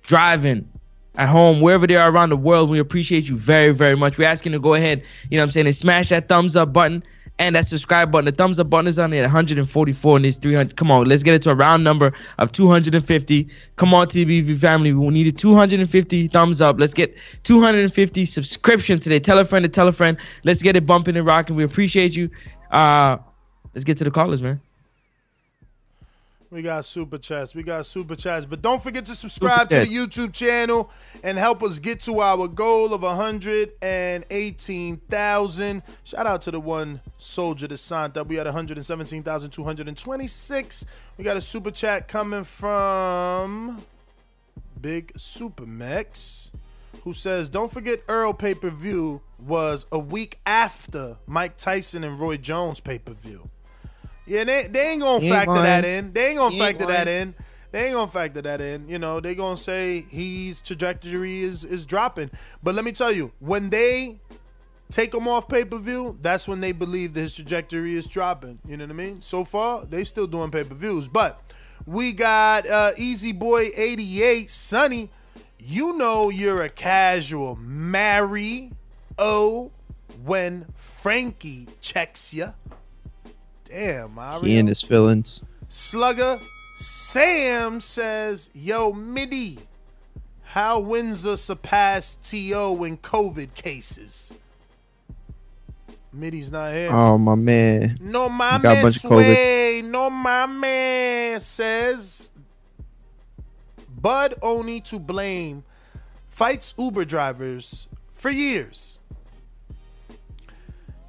driving, 0.03 0.69
at 1.17 1.29
home, 1.29 1.61
wherever 1.61 1.87
they 1.87 1.97
are 1.97 2.11
around 2.11 2.31
the 2.31 2.37
world. 2.37 2.71
We 2.71 2.79
appreciate 2.79 3.29
you 3.29 3.37
very, 3.37 3.73
very 3.73 3.97
much. 3.97 4.19
We're 4.19 4.29
asking 4.29 4.53
you 4.53 4.59
to 4.59 4.63
go 4.63 4.75
ahead, 4.75 5.03
you 5.31 5.37
know 5.37 5.43
what 5.43 5.49
I'm 5.49 5.53
saying, 5.53 5.67
and 5.67 5.77
smash 5.77 6.09
that 6.09 6.29
thumbs 6.29 6.57
up 6.57 6.73
button 6.73 7.03
and 7.39 7.57
that 7.57 7.67
subscribe 7.67 8.13
button. 8.13 8.27
The 8.27 8.33
thumbs 8.33 8.59
up 8.61 8.71
button 8.71 8.87
is 8.87 8.99
on 8.99 9.11
there 9.11 9.23
at 9.23 9.27
144 9.27 10.17
and 10.17 10.27
it's 10.27 10.37
300. 10.39 10.77
Come 10.77 10.91
on, 10.91 11.07
let's 11.07 11.23
get 11.23 11.35
it 11.35 11.43
to 11.43 11.51
a 11.51 11.55
round 11.55 11.85
number 11.85 12.13
of 12.39 12.53
250. 12.53 13.49
Come 13.77 13.95
on, 13.95 14.07
TBV 14.07 14.59
family. 14.59 14.93
We 14.93 15.09
needed 15.09 15.39
250 15.39 16.29
thumbs 16.29 16.61
up. 16.61 16.79
Let's 16.79 16.95
get 16.95 17.17
250 17.45 18.25
subscriptions 18.25 19.03
today. 19.03 19.19
Tell 19.19 19.39
a 19.39 19.45
friend 19.45 19.65
to 19.65 19.69
tell 19.69 19.89
a 19.89 19.93
friend. 19.93 20.17
Let's 20.45 20.63
get 20.63 20.77
it 20.77 20.87
bumping 20.87 21.17
and 21.17 21.27
rocking. 21.27 21.57
We 21.57 21.65
appreciate 21.65 22.15
you. 22.15 22.31
Uh, 22.71 23.19
let's 23.75 23.85
get 23.85 23.99
to 23.99 24.05
the 24.05 24.11
callers, 24.11 24.43
man. 24.43 24.61
We 26.53 26.61
got 26.61 26.85
super 26.85 27.17
chats. 27.17 27.55
We 27.55 27.63
got 27.63 27.87
super 27.87 28.15
chats. 28.15 28.45
But 28.45 28.61
don't 28.61 28.83
forget 28.83 29.07
to 29.07 29.15
subscribe 29.15 29.71
to 29.71 29.81
the 29.81 29.87
YouTube 29.87 30.35
channel 30.35 30.91
and 31.25 31.39
help 31.39 31.63
us 31.63 31.79
get 31.79 32.03
to 32.03 32.21
our 32.21 32.47
goal 32.47 32.93
of 32.93 33.01
118,000. 33.01 35.83
Shout 36.05 36.27
out 36.27 36.43
to 36.43 36.51
the 36.51 36.61
one 36.61 37.01
soldier 37.17 37.67
that 37.69 37.79
signed 37.79 38.19
up. 38.19 38.27
We 38.27 38.37
had 38.37 38.45
117,226. 38.45 40.85
We 41.17 41.25
got 41.25 41.39
a 41.39 41.41
super 41.41 41.71
chat 41.71 42.07
coming 42.07 42.45
from 42.45 43.83
Big 44.79 45.15
Supermex 45.15 46.51
who 47.05 47.15
says, 47.15 47.49
Don't 47.49 47.73
forget 47.73 48.03
Errol 48.11 48.35
pay 48.35 48.53
per 48.53 48.69
view 48.69 49.23
was 49.41 49.87
a 49.91 49.99
week 49.99 50.39
after 50.45 51.17
Mike 51.27 51.57
Tyson 51.57 52.05
and 52.05 52.21
Roy 52.21 52.37
Jones 52.37 52.81
pay 52.81 52.99
per 52.99 53.15
view. 53.15 53.49
Yeah, 54.27 54.45
they, 54.45 54.69
they 54.71 54.93
ain't 54.93 55.03
gonna 55.03 55.25
ain't 55.25 55.33
factor 55.35 55.63
that 55.63 55.85
in. 55.85 56.13
They 56.13 56.29
ain't 56.29 56.39
gonna 56.39 56.55
He 56.55 56.61
ain't 56.63 56.79
factor 56.79 56.93
that 56.93 57.09
in. 57.09 57.35
They 57.73 57.87
ain't 57.87 57.95
gonna 57.95 58.11
factor 58.11 58.43
that 58.43 58.61
in. 58.61 58.89
You 58.89 58.99
know, 58.99 59.21
they 59.21 59.35
gonna 59.35 59.57
say 59.57 60.03
his 60.09 60.61
trajectory 60.61 61.41
is 61.41 61.65
is 61.65 61.87
dropping. 61.87 62.31
But 62.63 62.75
let 62.75 62.85
me 62.85 62.93
tell 62.93 63.11
you, 63.11 63.33
when 63.41 63.71
they 63.71 64.19
take 64.91 65.15
him 65.15 65.27
off 65.27 65.49
pay 65.49 65.65
per 65.65 65.79
view, 65.79 66.19
that's 66.21 66.47
when 66.47 66.61
they 66.61 66.73
believe 66.73 67.15
that 67.15 67.23
his 67.23 67.35
trajectory 67.35 67.95
is 67.95 68.07
dropping. 68.07 68.59
You 68.67 68.77
know 68.77 68.85
what 68.85 68.91
I 68.93 68.95
mean? 68.95 69.23
So 69.23 69.43
far, 69.45 69.85
they 69.85 70.05
still 70.05 70.27
doing 70.27 70.51
pay 70.51 70.65
per 70.65 70.75
views. 70.75 71.09
But 71.09 71.41
we 71.87 72.13
got 72.13 72.69
uh, 72.69 72.91
Easy 72.97 73.33
Boy 73.33 73.71
88, 73.75 74.51
Sonny. 74.51 75.09
You 75.59 75.97
know 75.97 76.29
you're 76.29 76.63
a 76.63 76.69
casual. 76.69 77.57
Mary 77.57 78.71
O 79.19 79.71
when 80.25 80.67
Frankie 80.77 81.69
checks 81.81 82.35
you. 82.35 82.53
Damn, 83.73 84.15
Mario. 84.15 84.43
He 84.45 84.59
and 84.59 84.69
his 84.69 84.83
feelings. 84.83 85.41
Slugger 85.69 86.39
Sam 86.77 87.81
says, 87.81 88.51
Yo, 88.53 88.93
Midi, 88.93 89.59
how 90.43 90.79
Windsor 90.79 91.39
surpassed 91.39 92.29
TO 92.29 92.85
in 92.85 92.99
COVID 92.99 93.55
cases? 93.55 94.35
Midi's 96.13 96.53
not 96.53 96.73
here. 96.75 96.91
Oh 96.93 97.17
my 97.17 97.35
man. 97.35 97.97
No 97.99 98.29
He 98.29 98.39
got 98.39 98.65
a 98.65 98.69
mames 98.69 98.83
bunch 98.83 98.97
of 99.05 99.11
COVID. 99.11 99.17
way. 99.17 99.83
No 99.83 100.11
mames 100.11 101.41
says 101.41 102.31
Bud 103.89 104.35
only 104.43 104.81
to 104.83 104.99
blame 104.99 105.65
fights 106.29 106.75
Uber 106.77 107.07
drivers 107.07 107.89
for 108.13 108.29
years. 108.31 109.01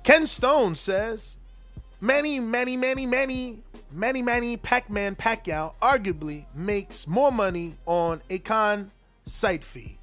Ken 0.03 0.25
Stone 0.25 0.75
says 0.75 1.38
many, 2.03 2.40
many, 2.40 2.75
many, 2.75 3.06
many, 3.06 3.59
many, 3.91 4.22
many 4.22 4.57
Pac-Man 4.57 5.15
Pacquiao 5.15 5.73
arguably 5.82 6.45
makes 6.53 7.07
more 7.07 7.32
money 7.32 7.75
on 7.85 8.22
a 8.30 8.40
con 8.40 8.91
site 9.25 9.64
fee. 9.64 9.98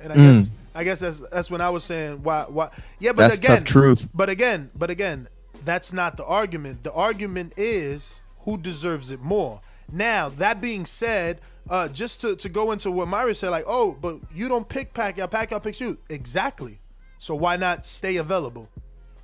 And 0.00 0.12
I 0.12 0.16
Mm. 0.16 0.34
guess 0.34 0.50
I 0.74 0.84
guess 0.84 1.00
that's 1.00 1.20
that's 1.30 1.50
when 1.50 1.60
I 1.60 1.68
was 1.68 1.84
saying 1.84 2.22
why 2.22 2.44
why 2.48 2.70
yeah, 3.00 3.12
but 3.12 3.22
That's 3.28 3.36
again 3.36 3.64
truth. 3.64 4.08
but 4.14 4.30
again, 4.30 4.70
but 4.74 4.88
again, 4.88 5.28
that's 5.64 5.92
not 5.92 6.16
the 6.16 6.24
argument. 6.24 6.84
The 6.84 6.92
argument 6.92 7.52
is 7.56 8.22
who 8.40 8.56
deserves 8.56 9.10
it 9.10 9.20
more. 9.20 9.60
Now, 9.92 10.28
that 10.30 10.60
being 10.60 10.86
said, 10.86 11.40
uh, 11.68 11.88
just 11.88 12.20
to, 12.22 12.36
to 12.36 12.48
go 12.48 12.70
into 12.70 12.90
what 12.92 13.08
Mario 13.08 13.32
said, 13.34 13.50
like, 13.50 13.64
oh, 13.66 13.96
but 14.00 14.14
you 14.32 14.48
don't 14.48 14.66
pick 14.68 14.94
Pacquiao, 14.94 15.28
Pacquiao 15.28 15.60
picks 15.62 15.80
you. 15.80 15.98
Exactly. 16.08 16.78
So 17.18 17.34
why 17.34 17.56
not 17.56 17.84
stay 17.84 18.16
available? 18.16 18.68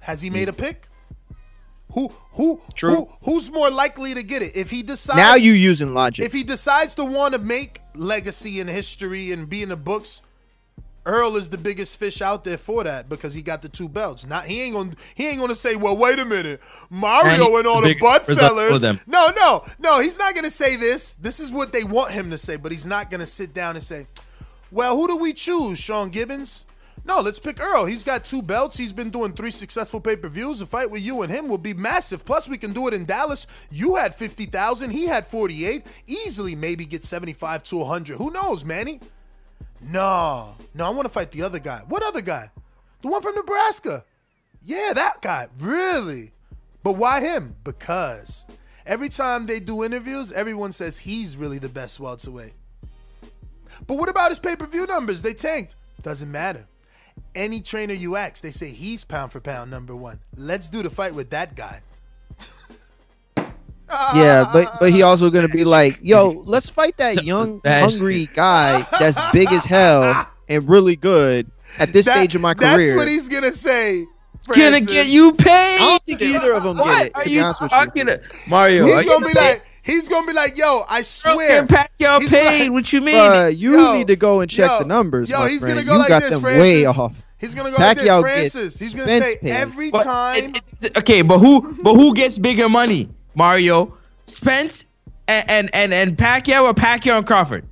Has 0.00 0.20
he 0.22 0.28
made 0.28 0.48
a 0.48 0.52
pick? 0.52 0.88
Who 1.92 2.08
who 2.32 2.60
who 2.80 3.08
who's 3.22 3.50
more 3.52 3.70
likely 3.70 4.14
to 4.14 4.22
get 4.22 4.42
it? 4.42 4.56
If 4.56 4.70
he 4.70 4.82
decides 4.82 5.18
Now 5.18 5.34
you 5.34 5.52
using 5.52 5.94
logic. 5.94 6.24
if 6.24 6.32
he 6.32 6.42
decides 6.42 6.94
to 6.96 7.04
want 7.04 7.34
to 7.34 7.40
make 7.40 7.80
legacy 7.94 8.60
and 8.60 8.68
history 8.68 9.32
and 9.32 9.48
be 9.48 9.62
in 9.62 9.68
the 9.70 9.76
books, 9.76 10.22
Errol 11.06 11.36
is 11.36 11.48
the 11.48 11.58
biggest 11.58 11.98
fish 11.98 12.20
out 12.20 12.42
there 12.42 12.58
for 12.58 12.82
that 12.82 13.08
because 13.08 13.32
he 13.32 13.40
got 13.40 13.62
the 13.62 13.68
two 13.68 13.88
belts. 13.88 14.26
Not 14.26 14.44
he 14.44 14.62
ain't 14.62 14.74
gonna 14.74 14.90
he 15.14 15.28
ain't 15.28 15.38
gonna 15.38 15.54
say, 15.54 15.76
well, 15.76 15.96
wait 15.96 16.18
a 16.18 16.24
minute, 16.24 16.60
Mario 16.90 17.46
And 17.46 17.56
and 17.58 17.66
all 17.66 17.80
the 17.80 17.88
the 17.94 17.98
butt 18.00 18.26
result 18.26 18.50
for 18.52 18.78
fellers. 18.78 19.06
No, 19.06 19.28
no, 19.36 19.62
no. 19.78 20.00
He's 20.00 20.18
not 20.18 20.34
gonna 20.34 20.50
say 20.50 20.76
this. 20.76 21.12
This 21.14 21.38
is 21.38 21.52
what 21.52 21.72
they 21.72 21.84
want 21.84 22.10
him 22.10 22.30
to 22.30 22.38
say, 22.38 22.56
but 22.56 22.72
he's 22.72 22.86
not 22.86 23.08
gonna 23.08 23.26
sit 23.26 23.54
down 23.54 23.76
and 23.76 23.82
say, 23.82 24.08
well, 24.72 24.96
who 24.96 25.06
do 25.06 25.16
we 25.16 25.32
choose, 25.32 25.78
Sean 25.78 26.10
Gibbons? 26.10 26.66
No, 27.06 27.20
let's 27.20 27.38
pick 27.38 27.60
Errol. 27.60 27.84
He's 27.84 28.02
got 28.02 28.24
two 28.24 28.42
belts. 28.42 28.76
He's 28.76 28.92
been 28.92 29.10
doing 29.10 29.32
three 29.32 29.52
successful 29.52 30.00
pay 30.00 30.16
per 30.16 30.28
views. 30.28 30.60
A 30.60 30.66
fight 30.66 30.90
with 30.90 31.02
you 31.02 31.22
and 31.22 31.30
him 31.30 31.46
will 31.46 31.56
be 31.56 31.72
massive. 31.72 32.24
Plus, 32.24 32.48
we 32.48 32.58
can 32.58 32.72
do 32.72 32.88
it 32.88 32.94
in 32.94 33.04
Dallas. 33.04 33.46
You 33.70 33.94
had 33.94 34.12
50,000. 34.12 34.90
He 34.90 35.06
had 35.06 35.24
48. 35.24 35.86
Easily, 36.08 36.56
maybe 36.56 36.84
get 36.84 37.04
75 37.04 37.62
to 37.62 37.76
100. 37.76 38.16
Who 38.16 38.32
knows, 38.32 38.64
Manny? 38.64 38.98
No, 39.80 40.56
no, 40.74 40.84
I 40.86 40.90
want 40.90 41.04
to 41.06 41.12
fight 41.12 41.30
the 41.30 41.42
other 41.42 41.60
guy. 41.60 41.82
What 41.86 42.02
other 42.02 42.22
guy? 42.22 42.50
The 43.02 43.08
one 43.08 43.22
from 43.22 43.36
Nebraska. 43.36 44.04
Yeah, 44.62 44.92
that 44.94 45.22
guy. 45.22 45.46
Really? 45.60 46.32
But 46.82 46.96
why 46.96 47.20
him? 47.20 47.54
Because 47.62 48.48
every 48.84 49.10
time 49.10 49.46
they 49.46 49.60
do 49.60 49.84
interviews, 49.84 50.32
everyone 50.32 50.72
says 50.72 50.98
he's 50.98 51.36
really 51.36 51.60
the 51.60 51.68
best 51.68 52.00
welterweight. 52.00 52.54
But 53.86 53.96
what 53.96 54.08
about 54.08 54.30
his 54.30 54.40
pay 54.40 54.56
per 54.56 54.66
view 54.66 54.86
numbers? 54.86 55.22
They 55.22 55.34
tanked. 55.34 55.76
Doesn't 56.02 56.32
matter. 56.32 56.66
Any 57.34 57.60
trainer 57.60 57.92
you 57.94 58.16
ask, 58.16 58.42
they 58.42 58.50
say 58.50 58.70
he's 58.70 59.04
pound 59.04 59.30
for 59.32 59.40
pound 59.40 59.70
number 59.70 59.94
one. 59.94 60.20
Let's 60.36 60.68
do 60.70 60.82
the 60.82 60.90
fight 60.90 61.14
with 61.14 61.30
that 61.30 61.54
guy. 61.56 61.80
Yeah, 64.14 64.50
but 64.52 64.80
but 64.80 64.90
he 64.90 65.02
also 65.02 65.30
gonna 65.30 65.46
be 65.48 65.62
like, 65.64 66.00
yo, 66.02 66.42
let's 66.44 66.68
fight 66.68 66.96
that 66.96 67.22
young, 67.24 67.60
hungry 67.64 68.28
guy 68.34 68.84
that's 68.98 69.18
big 69.30 69.52
as 69.52 69.64
hell 69.64 70.28
and 70.48 70.68
really 70.68 70.96
good 70.96 71.48
at 71.78 71.92
this 71.92 72.06
That- 72.06 72.16
stage 72.16 72.34
of 72.34 72.40
my 72.40 72.54
career. 72.54 72.78
That's 72.78 72.96
what 72.98 73.08
he's 73.08 73.28
gonna 73.28 73.52
say. 73.52 74.04
Gonna 74.48 74.80
get 74.80 75.06
you 75.06 75.32
paid. 75.34 75.76
I 75.76 75.78
don't 75.78 76.02
think 76.04 76.20
either 76.20 76.52
of 76.54 76.64
them 76.64 76.78
What 76.78 76.86
get 76.98 77.06
it. 77.06 77.12
are 77.14 77.22
To 77.22 77.30
you 77.30 77.36
be 77.40 77.44
honest 77.44 77.62
with 77.62 77.70
you. 77.70 77.76
talking 77.78 78.06
to- 78.06 78.20
Mario, 78.48 78.84
are 78.84 78.86
He's 78.88 79.04
you 79.04 79.08
gonna 79.08 79.26
be 79.26 79.32
saying- 79.32 79.52
like, 79.54 79.62
he's 79.86 80.08
gonna 80.08 80.26
be 80.26 80.32
like, 80.34 80.58
yo, 80.58 80.82
I 80.90 81.00
swear. 81.02 81.66
Fucking 81.66 81.76
Pacquiao 81.76 82.20
He's 82.20 82.30
paid. 82.30 82.62
like- 82.64 82.72
what 82.72 82.92
you 82.92 83.00
mean? 83.00 83.14
Bruh, 83.14 83.56
you 83.56 83.72
Yo, 83.80 83.92
need 83.94 84.08
to 84.08 84.16
go 84.16 84.40
and 84.40 84.50
check 84.50 84.68
yo, 84.70 84.78
the 84.80 84.84
numbers. 84.84 85.28
yo, 85.30 85.38
my 85.38 85.48
he's 85.48 85.62
friend. 85.62 85.76
gonna 85.76 85.86
go 85.86 85.92
you 85.94 85.98
like 86.00 86.08
got 86.08 86.22
this, 86.22 86.30
them 86.32 86.40
Francis. 86.40 86.62
way 86.62 86.84
off. 86.86 87.12
He's 87.38 87.54
gonna 87.54 87.70
go 87.70 87.76
like 87.78 87.96
this, 87.98 88.20
Francis. 88.20 88.78
He's 88.78 88.96
gonna 88.96 89.08
say 89.08 89.36
paid. 89.40 89.52
every 89.52 89.90
But 89.90 90.04
time. 90.04 90.54
it- 90.56 90.62
it- 90.82 90.96
okay, 90.98 91.22
but 91.22 91.38
who 91.38 91.74
but 91.82 91.94
who 91.94 92.14
gets 92.14 92.38
bigger 92.38 92.68
money? 92.68 93.08
Mario, 93.34 93.92
Spence, 94.26 94.84
and 95.28 95.48
and 95.50 95.70
and, 95.74 95.92
and 95.94 96.16
Pacquiao 96.16 96.64
or 96.64 96.74
Pacquiao 96.74 97.18
and 97.18 97.26
Crawford? 97.26 97.64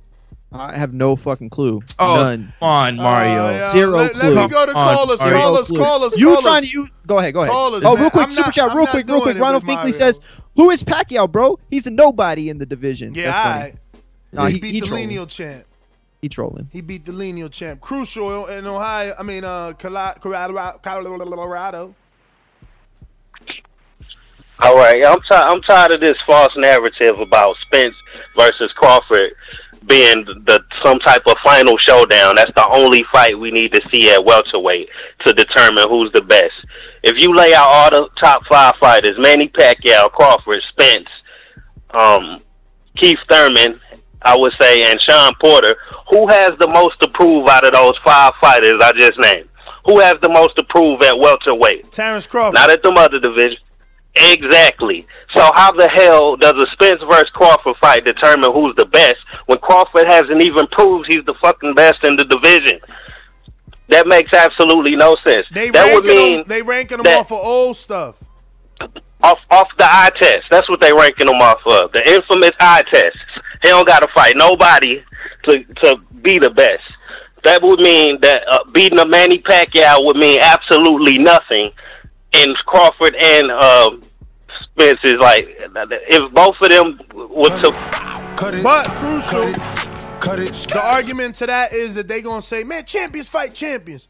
I 0.53 0.73
have 0.77 0.93
no 0.93 1.17
fucking 1.17 1.49
clue. 1.49 1.81
Oh, 1.99 2.15
None. 2.15 2.53
come 2.59 2.67
on, 2.69 2.99
oh, 2.99 3.03
Mario. 3.03 3.47
Oh, 3.47 3.49
yeah. 3.49 3.71
Zero 3.73 3.97
let, 3.97 4.11
clue. 4.13 4.29
let 4.29 4.43
me 4.45 4.53
go 4.53 4.65
to 4.65 4.71
Come 4.71 4.83
on, 4.83 4.95
callers, 4.95 5.19
Mario. 5.19 5.37
callers, 5.37 5.67
Clue. 5.67 5.77
callers, 5.79 6.17
You 6.17 6.25
callers. 6.27 6.43
trying 6.43 6.61
to 6.61 6.67
you? 6.69 6.87
Go 7.07 7.19
ahead, 7.19 7.33
go 7.33 7.41
ahead. 7.41 7.51
Callers, 7.51 7.83
oh, 7.83 7.97
real 7.97 8.09
quick, 8.09 8.23
I'm 8.23 8.29
super 8.31 8.41
not- 8.43 8.53
chat, 8.53 8.69
I'm 8.71 8.77
real 8.77 8.87
quick, 8.87 9.09
real 9.09 9.21
quick. 9.21 9.37
Ronald 9.37 9.65
Finkley 9.65 9.93
says, 9.93 10.21
"Who 10.55 10.69
is 10.71 10.83
Pacquiao, 10.83 11.31
bro? 11.31 11.59
He's 11.69 11.85
a 11.87 11.91
nobody 11.91 12.49
in 12.49 12.57
the 12.57 12.65
division." 12.65 13.13
Yeah, 13.13 13.25
That's 13.25 13.39
funny. 13.43 13.55
alright. 13.55 13.75
Nah, 14.33 14.45
he, 14.47 14.53
he- 14.53 14.59
beat 14.59 14.71
he 14.73 14.79
the 14.81 14.85
trolling. 14.87 15.07
lineal 15.07 15.25
champ. 15.27 15.63
He 16.21 16.29
trolling. 16.29 16.69
He 16.71 16.81
beat 16.81 17.05
the 17.05 17.11
lineal 17.11 17.49
champ. 17.49 17.81
Crucial 17.81 18.47
in 18.47 18.65
Ohio. 18.65 19.13
I 19.19 19.23
mean, 19.23 19.43
uh, 19.43 19.73
Colorado. 19.77 20.19
Colorado. 20.81 21.93
All 24.61 24.75
right, 24.77 25.05
I'm 25.05 25.19
ti- 25.19 25.25
I'm 25.35 25.61
tired 25.63 25.93
of 25.93 25.99
this 25.99 26.15
false 26.25 26.53
narrative 26.55 27.19
about 27.19 27.57
Spence 27.65 27.93
versus 28.37 28.71
Crawford 28.75 29.33
being 29.85 30.23
the 30.47 30.63
some 30.83 30.97
type 30.99 31.21
of 31.27 31.35
final 31.43 31.77
showdown. 31.77 32.35
That's 32.37 32.51
the 32.55 32.67
only 32.71 33.03
fight 33.11 33.37
we 33.37 33.51
need 33.51 33.73
to 33.73 33.81
see 33.93 34.09
at 34.11 34.23
welterweight 34.23 34.87
to 35.25 35.33
determine 35.33 35.85
who's 35.89 36.11
the 36.13 36.21
best. 36.21 36.53
If 37.05 37.21
you 37.21 37.35
lay 37.35 37.53
out 37.53 37.67
all 37.67 37.89
the 37.91 38.09
top 38.19 38.41
five 38.51 38.73
fighters, 38.79 39.15
Manny 39.19 39.47
Pacquiao, 39.47 40.11
Crawford, 40.11 40.59
Spence, 40.69 41.07
um, 41.91 42.37
Keith 42.97 43.19
Thurman, 43.29 43.79
I 44.23 44.35
would 44.35 44.53
say, 44.59 44.81
and 44.89 44.99
Shawn 44.99 45.33
Porter, 45.39 45.75
who 46.09 46.27
has 46.27 46.49
the 46.59 46.67
most 46.67 46.99
to 47.01 47.07
prove 47.09 47.47
out 47.47 47.63
of 47.63 47.73
those 47.73 47.93
five 48.03 48.33
fighters 48.41 48.81
I 48.81 48.91
just 48.97 49.19
named? 49.19 49.47
Who 49.85 49.99
has 49.99 50.15
the 50.23 50.29
most 50.29 50.55
to 50.57 50.63
prove 50.63 51.03
at 51.03 51.19
welterweight? 51.19 51.91
Terrence 51.91 52.25
Crawford. 52.25 52.55
Not 52.55 52.71
at 52.71 52.81
the 52.81 52.89
other 52.89 53.19
division. 53.19 53.59
Exactly. 54.15 55.05
So 55.35 55.51
how 55.53 55.73
the 55.73 55.87
hell 55.89 56.37
does 56.37 56.53
a 56.53 56.65
Spence 56.71 57.03
versus 57.07 57.29
Crawford 57.35 57.75
fight 57.79 58.03
determine 58.03 58.51
who's 58.51 58.75
the 58.77 58.85
best 58.85 59.17
when 59.45 59.59
Crawford 59.59 60.07
hasn't 60.11 60.41
even 60.41 60.65
proved 60.71 61.05
he's 61.07 61.25
the 61.25 61.35
fucking 61.35 61.75
best 61.75 62.03
in 62.03 62.15
the 62.15 62.25
division? 62.25 62.79
That 63.87 64.07
makes 64.07 64.33
absolutely 64.33 64.95
no 64.95 65.15
sense. 65.25 65.45
They 65.53 65.69
that 65.69 65.93
would 65.93 66.05
ranking 66.05 66.15
mean 66.15 66.37
them. 66.37 66.43
They 66.47 66.61
ranking 66.61 66.97
them 66.97 67.07
off 67.07 67.31
of 67.31 67.37
old 67.37 67.75
stuff. 67.75 68.23
off 69.21 69.39
off 69.51 69.67
the 69.77 69.85
eye 69.85 70.11
test. 70.19 70.45
That's 70.49 70.69
what 70.69 70.79
they 70.79 70.91
ranking 70.91 71.27
them 71.27 71.35
off 71.35 71.61
of. 71.65 71.91
The 71.91 72.01
infamous 72.09 72.51
eye 72.59 72.83
test. 72.91 73.17
He 73.61 73.69
don't 73.69 73.87
got 73.87 73.99
to 73.99 74.07
fight 74.13 74.35
nobody 74.37 75.03
to 75.47 75.63
to 75.63 75.97
be 76.21 76.39
the 76.39 76.49
best. 76.49 76.83
That 77.43 77.61
would 77.61 77.79
mean 77.79 78.19
that 78.21 78.41
uh, 78.49 78.63
beating 78.71 78.97
a 78.97 79.05
Manny 79.05 79.37
Pacquiao 79.39 80.03
would 80.03 80.17
mean 80.17 80.39
absolutely 80.41 81.19
nothing. 81.19 81.71
And 82.33 82.55
Crawford 82.65 83.15
and 83.15 83.51
um, 83.51 84.03
Spence 84.63 84.99
is 85.03 85.15
like, 85.19 85.45
if 85.59 86.33
both 86.33 86.55
of 86.61 86.69
them 86.69 86.99
were 87.13 87.49
to 87.49 87.71
But 88.63 88.87
crucial. 88.95 89.74
The 90.25 90.81
argument 90.83 91.35
to 91.35 91.45
that 91.45 91.71
is 91.71 91.93
that 91.93 92.07
they 92.07 92.23
gonna 92.23 92.41
say, 92.41 92.63
man, 92.63 92.83
champions 92.85 93.29
fight 93.29 93.53
champions. 93.53 94.07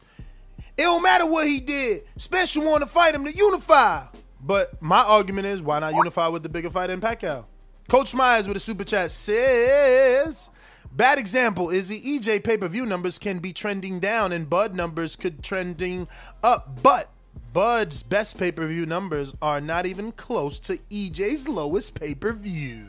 It 0.58 0.82
don't 0.82 1.02
matter 1.02 1.26
what 1.26 1.46
he 1.46 1.60
did. 1.60 2.04
Spencer 2.16 2.60
want 2.60 2.82
to 2.82 2.88
fight 2.88 3.14
him 3.14 3.26
to 3.26 3.30
unify. 3.30 4.04
But 4.40 4.80
my 4.80 5.04
argument 5.06 5.46
is, 5.46 5.62
why 5.62 5.78
not 5.78 5.92
unify 5.92 6.28
with 6.28 6.42
the 6.42 6.48
bigger 6.48 6.70
fighter 6.70 6.94
in 6.94 7.02
Pacquiao? 7.02 7.44
Coach 7.88 8.14
Myers 8.14 8.48
with 8.48 8.56
a 8.56 8.60
super 8.60 8.82
chat 8.82 9.10
says, 9.10 10.48
bad 10.90 11.18
example 11.18 11.68
is 11.68 11.88
the 11.88 12.00
EJ 12.00 12.44
pay-per-view 12.44 12.86
numbers 12.86 13.18
can 13.18 13.38
be 13.38 13.52
trending 13.52 14.00
down 14.00 14.32
and 14.32 14.48
Bud 14.48 14.74
numbers 14.74 15.16
could 15.16 15.42
trending 15.42 16.08
up. 16.42 16.82
But 16.82 17.10
Bud's 17.52 18.02
best 18.02 18.38
pay-per-view 18.38 18.86
numbers 18.86 19.34
are 19.42 19.60
not 19.60 19.84
even 19.84 20.12
close 20.12 20.58
to 20.60 20.78
EJ's 20.90 21.46
lowest 21.46 22.00
pay-per-view. 22.00 22.86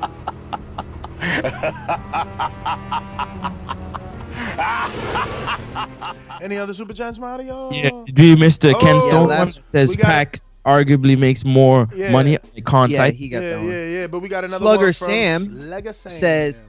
Any 6.40 6.56
other 6.56 6.72
super 6.72 6.94
chats, 6.94 7.18
Mario? 7.18 7.70
Yeah, 7.72 7.90
do 8.14 8.24
you 8.24 8.36
miss 8.36 8.56
the 8.58 8.74
oh, 8.74 8.80
Ken 8.80 8.96
Oh, 8.96 9.08
Stone 9.08 9.28
yeah, 9.28 9.38
one? 9.40 9.52
Says 9.70 9.90
we 9.90 9.96
got- 9.96 10.06
Pac 10.06 10.36
arguably 10.64 11.18
makes 11.18 11.44
more 11.44 11.88
Yeah. 11.94 12.12
money. 12.12 12.38
I 12.56 12.60
can't 12.60 12.90
Yeah, 12.90 12.98
cite. 12.98 13.14
he 13.14 13.28
got 13.28 13.42
yeah, 13.42 13.48
that 13.50 13.56
one. 13.58 13.66
yeah, 13.68 13.84
yeah. 13.86 14.06
But 14.06 14.20
we 14.20 14.28
got 14.28 14.44
another 14.44 14.62
Slugger 14.62 14.84
one 14.86 14.92
from 14.92 15.08
Sam 15.08 15.40
Slugger 15.42 15.92
Sam. 15.92 16.12
says, 16.12 16.62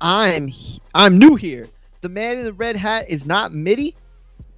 "I'm 0.00 0.52
I'm 0.94 1.18
new 1.18 1.34
here. 1.34 1.66
The 2.00 2.08
man 2.08 2.38
in 2.38 2.44
the 2.44 2.52
red 2.52 2.76
hat 2.76 3.06
is 3.08 3.26
not 3.26 3.52
Mitty. 3.52 3.94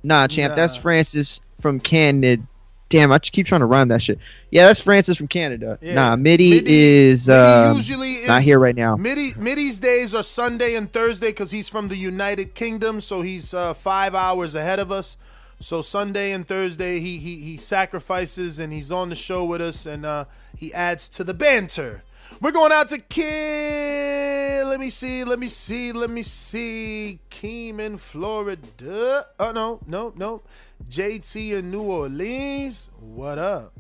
Nah, 0.03 0.27
champ, 0.29 0.55
that's 0.57 0.77
Francis 0.77 1.41
from 1.61 1.79
Canada. 1.81 2.43
Damn, 2.91 3.13
I 3.13 3.19
just 3.19 3.33
keep 3.33 3.47
trying 3.47 3.61
to 3.61 3.67
rhyme 3.67 3.87
that 3.89 4.03
shit. 4.03 4.19
Yeah, 4.51 4.67
that's 4.67 4.81
Francis 4.81 5.17
from 5.17 5.29
Canada. 5.29 5.79
Yeah. 5.81 5.95
Nah, 5.95 6.17
Mitty, 6.17 6.51
Mitty- 6.51 6.73
is 6.75 7.29
um, 7.31 7.77
usually 7.77 8.09
is 8.09 8.29
not 8.29 8.43
here 8.43 8.59
right 8.59 8.75
now. 8.75 8.97
Mitty, 8.97 9.31
Mitty's 9.39 9.79
days 9.79 10.13
are 10.13 10.25
Sunday 10.25 10.75
and 10.75 10.93
Thursday 10.93 11.29
because 11.29 11.53
he's 11.53 11.69
from 11.69 11.87
the 11.87 11.97
United 11.97 12.55
Kingdom, 12.55 13.01
so 13.01 13.23
he's 13.23 13.55
uh, 13.55 13.75
five 13.75 14.15
hours 14.17 14.57
ahead 14.57 14.81
of 14.81 14.91
us. 14.91 15.17
So 15.61 15.83
Sunday 15.83 16.33
and 16.33 16.47
Thursday, 16.49 16.99
he 16.99 17.19
he 17.19 17.37
he 17.37 17.57
sacrifices 17.59 18.59
and 18.59 18.73
he's 18.73 18.91
on 18.91 19.09
the 19.09 19.15
show 19.15 19.45
with 19.45 19.61
us, 19.61 19.87
and 19.87 20.05
uh, 20.05 20.25
he 20.57 20.75
adds 20.75 21.09
to 21.11 21.23
the 21.23 21.35
banter. 21.35 22.03
We're 22.41 22.53
going 22.53 22.73
out 22.73 22.89
to 22.89 22.99
Kid. 23.01 24.65
Let 24.67 24.81
me 24.81 24.89
see. 24.91 25.23
Let 25.25 25.39
me 25.39 25.49
see. 25.49 25.93
Let 25.93 26.11
me 26.11 26.23
see. 26.23 27.21
Keem 27.31 27.79
in 27.79 27.99
Florida. 27.99 29.27
Oh 29.39 29.53
no, 29.53 29.81
no, 29.87 30.13
no. 30.17 30.43
JT 30.91 31.57
in 31.57 31.71
New 31.71 31.83
Orleans. 31.83 32.91
What 32.99 33.39
up? 33.39 33.73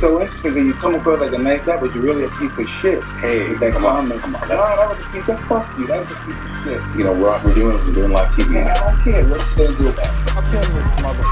So 0.00 0.20
interesting 0.20 0.54
that 0.54 0.64
you 0.64 0.74
come 0.74 0.96
across 0.96 1.20
like 1.20 1.32
a 1.32 1.38
nice 1.38 1.64
guy, 1.64 1.76
but 1.78 1.94
you're 1.94 2.02
really 2.02 2.24
a 2.24 2.28
piece 2.30 2.58
of 2.58 2.68
shit. 2.68 3.02
Hey, 3.22 3.48
with 3.48 3.60
that 3.60 3.72
come 3.74 3.86
on, 3.86 4.08
comment. 4.08 4.20
come 4.20 4.34
on, 4.36 4.48
No, 4.48 4.56
that's- 4.56 4.76
that 4.76 4.88
was 4.88 5.06
a 5.06 5.10
piece 5.10 5.28
of 5.28 5.40
fuck 5.46 5.78
you. 5.78 5.86
That 5.86 6.00
was 6.00 6.10
a 6.10 6.20
piece 6.26 6.34
of 6.34 6.62
shit. 6.64 6.98
You 6.98 7.04
know, 7.04 7.12
we're, 7.12 7.44
we're 7.44 7.54
doing 7.54 7.76
we're 7.86 7.94
doing 7.94 8.10
live 8.10 8.32
TV. 8.32 8.50
Man, 8.50 8.66
I 8.68 8.74
don't 8.74 9.04
care. 9.04 9.24
What 9.28 9.38
you 9.38 9.56
gonna 9.56 9.78
do 9.78 9.88
about 9.88 10.04
it? 10.04 10.36
I'll 10.36 10.42
tell 10.50 10.64
you 10.64 10.82
this, 10.82 11.02
mother. 11.02 11.22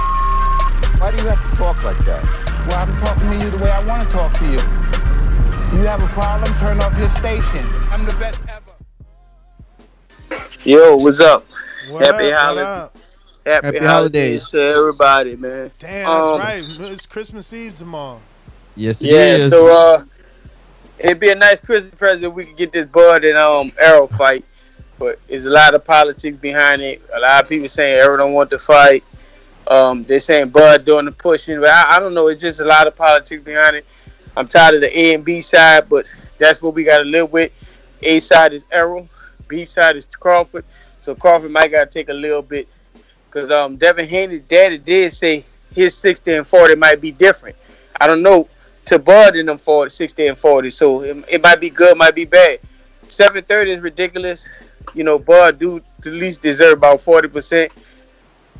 Why 0.98 1.10
do 1.10 1.16
you 1.22 1.28
have 1.28 1.50
to 1.50 1.56
talk 1.56 1.84
like 1.84 1.98
that? 2.06 2.22
Well, 2.68 2.78
I'm 2.78 2.92
talking 3.02 3.28
to 3.38 3.44
you 3.44 3.50
the 3.50 3.58
way 3.58 3.70
I 3.70 3.84
want 3.84 4.06
to 4.06 4.10
talk 4.14 4.32
to 4.34 4.44
you. 4.44 4.62
You 5.76 5.84
have 5.86 6.00
a 6.02 6.06
problem? 6.14 6.54
Turn 6.60 6.78
off 6.80 6.96
your 6.96 7.10
station. 7.10 7.66
I'm 7.90 8.04
the 8.04 8.14
best 8.18 8.40
ever. 8.48 8.62
Yo, 10.64 10.96
what's 10.96 11.20
up? 11.20 11.44
What 11.86 12.04
Happy 12.04 12.10
up, 12.10 12.36
what 12.38 12.56
holidays. 12.56 12.58
up? 12.58 12.96
Happy, 13.44 13.78
Happy 13.78 13.84
holidays. 13.84 14.48
holidays. 14.48 14.50
to 14.50 14.60
everybody, 14.60 15.36
man. 15.36 15.70
Damn, 15.78 16.10
that's 16.10 16.32
Um, 16.32 16.40
right. 16.40 16.64
It's 16.80 17.06
Christmas 17.06 17.52
Eve 17.52 17.74
tomorrow. 17.74 18.20
Yes, 18.74 19.04
it 19.04 19.10
Yeah, 19.10 19.12
is. 19.12 19.50
so 19.50 19.70
uh 19.72 20.04
it'd 20.98 21.20
be 21.20 21.30
a 21.30 21.34
nice 21.34 21.60
Christmas 21.60 21.94
present 21.94 22.24
if 22.24 22.32
we 22.34 22.44
could 22.44 22.56
get 22.56 22.72
this 22.72 22.86
Bud 22.86 23.24
and 23.24 23.36
um 23.38 23.72
Errol 23.78 24.08
fight. 24.08 24.44
But 24.98 25.16
there's 25.28 25.44
a 25.46 25.50
lot 25.50 25.74
of 25.74 25.84
politics 25.84 26.36
behind 26.36 26.82
it. 26.82 27.02
A 27.14 27.20
lot 27.20 27.42
of 27.44 27.48
people 27.48 27.68
saying 27.68 27.96
Errol 27.96 28.16
don't 28.18 28.32
want 28.32 28.50
to 28.50 28.58
fight. 28.58 29.04
Um, 29.68 30.04
they're 30.04 30.20
saying 30.20 30.50
Bud 30.50 30.84
doing 30.84 31.04
the 31.06 31.12
pushing, 31.12 31.60
but 31.60 31.68
I, 31.70 31.96
I 31.96 32.00
don't 32.00 32.14
know. 32.14 32.28
It's 32.28 32.40
just 32.40 32.60
a 32.60 32.64
lot 32.64 32.86
of 32.86 32.96
politics 32.96 33.42
behind 33.42 33.76
it. 33.76 33.84
I'm 34.36 34.46
tired 34.46 34.76
of 34.76 34.80
the 34.82 34.98
A 34.98 35.14
and 35.14 35.24
B 35.24 35.40
side, 35.40 35.88
but 35.88 36.06
that's 36.38 36.62
what 36.62 36.74
we 36.74 36.84
got 36.84 36.98
to 36.98 37.04
live 37.04 37.32
with. 37.32 37.50
A 38.02 38.18
side 38.20 38.52
is 38.52 38.64
Errol, 38.70 39.08
B 39.48 39.64
side 39.64 39.96
is 39.96 40.06
Crawford. 40.06 40.64
So 41.06 41.14
Crawford 41.14 41.52
might 41.52 41.70
got 41.70 41.84
to 41.84 41.98
take 41.98 42.08
a 42.08 42.12
little 42.12 42.42
bit 42.42 42.66
because 43.26 43.52
um, 43.52 43.76
Devin 43.76 44.08
Haney, 44.08 44.40
daddy 44.40 44.76
did 44.76 45.12
say 45.12 45.44
his 45.72 45.96
60 45.96 46.34
and 46.34 46.44
40 46.44 46.74
might 46.74 47.00
be 47.00 47.12
different. 47.12 47.54
I 48.00 48.08
don't 48.08 48.24
know 48.24 48.48
to 48.86 48.98
Bud 48.98 49.36
in 49.36 49.46
them 49.46 49.56
40, 49.56 49.88
60 49.88 50.26
and 50.26 50.36
40. 50.36 50.68
So 50.68 51.02
it, 51.02 51.24
it 51.30 51.42
might 51.44 51.60
be 51.60 51.70
good, 51.70 51.96
might 51.96 52.16
be 52.16 52.24
bad. 52.24 52.58
730 53.06 53.70
is 53.70 53.80
ridiculous. 53.82 54.48
You 54.94 55.04
know, 55.04 55.16
Bud 55.16 55.60
do 55.60 55.80
at 56.00 56.06
least 56.06 56.42
deserve 56.42 56.78
about 56.78 56.98
40% 56.98 57.70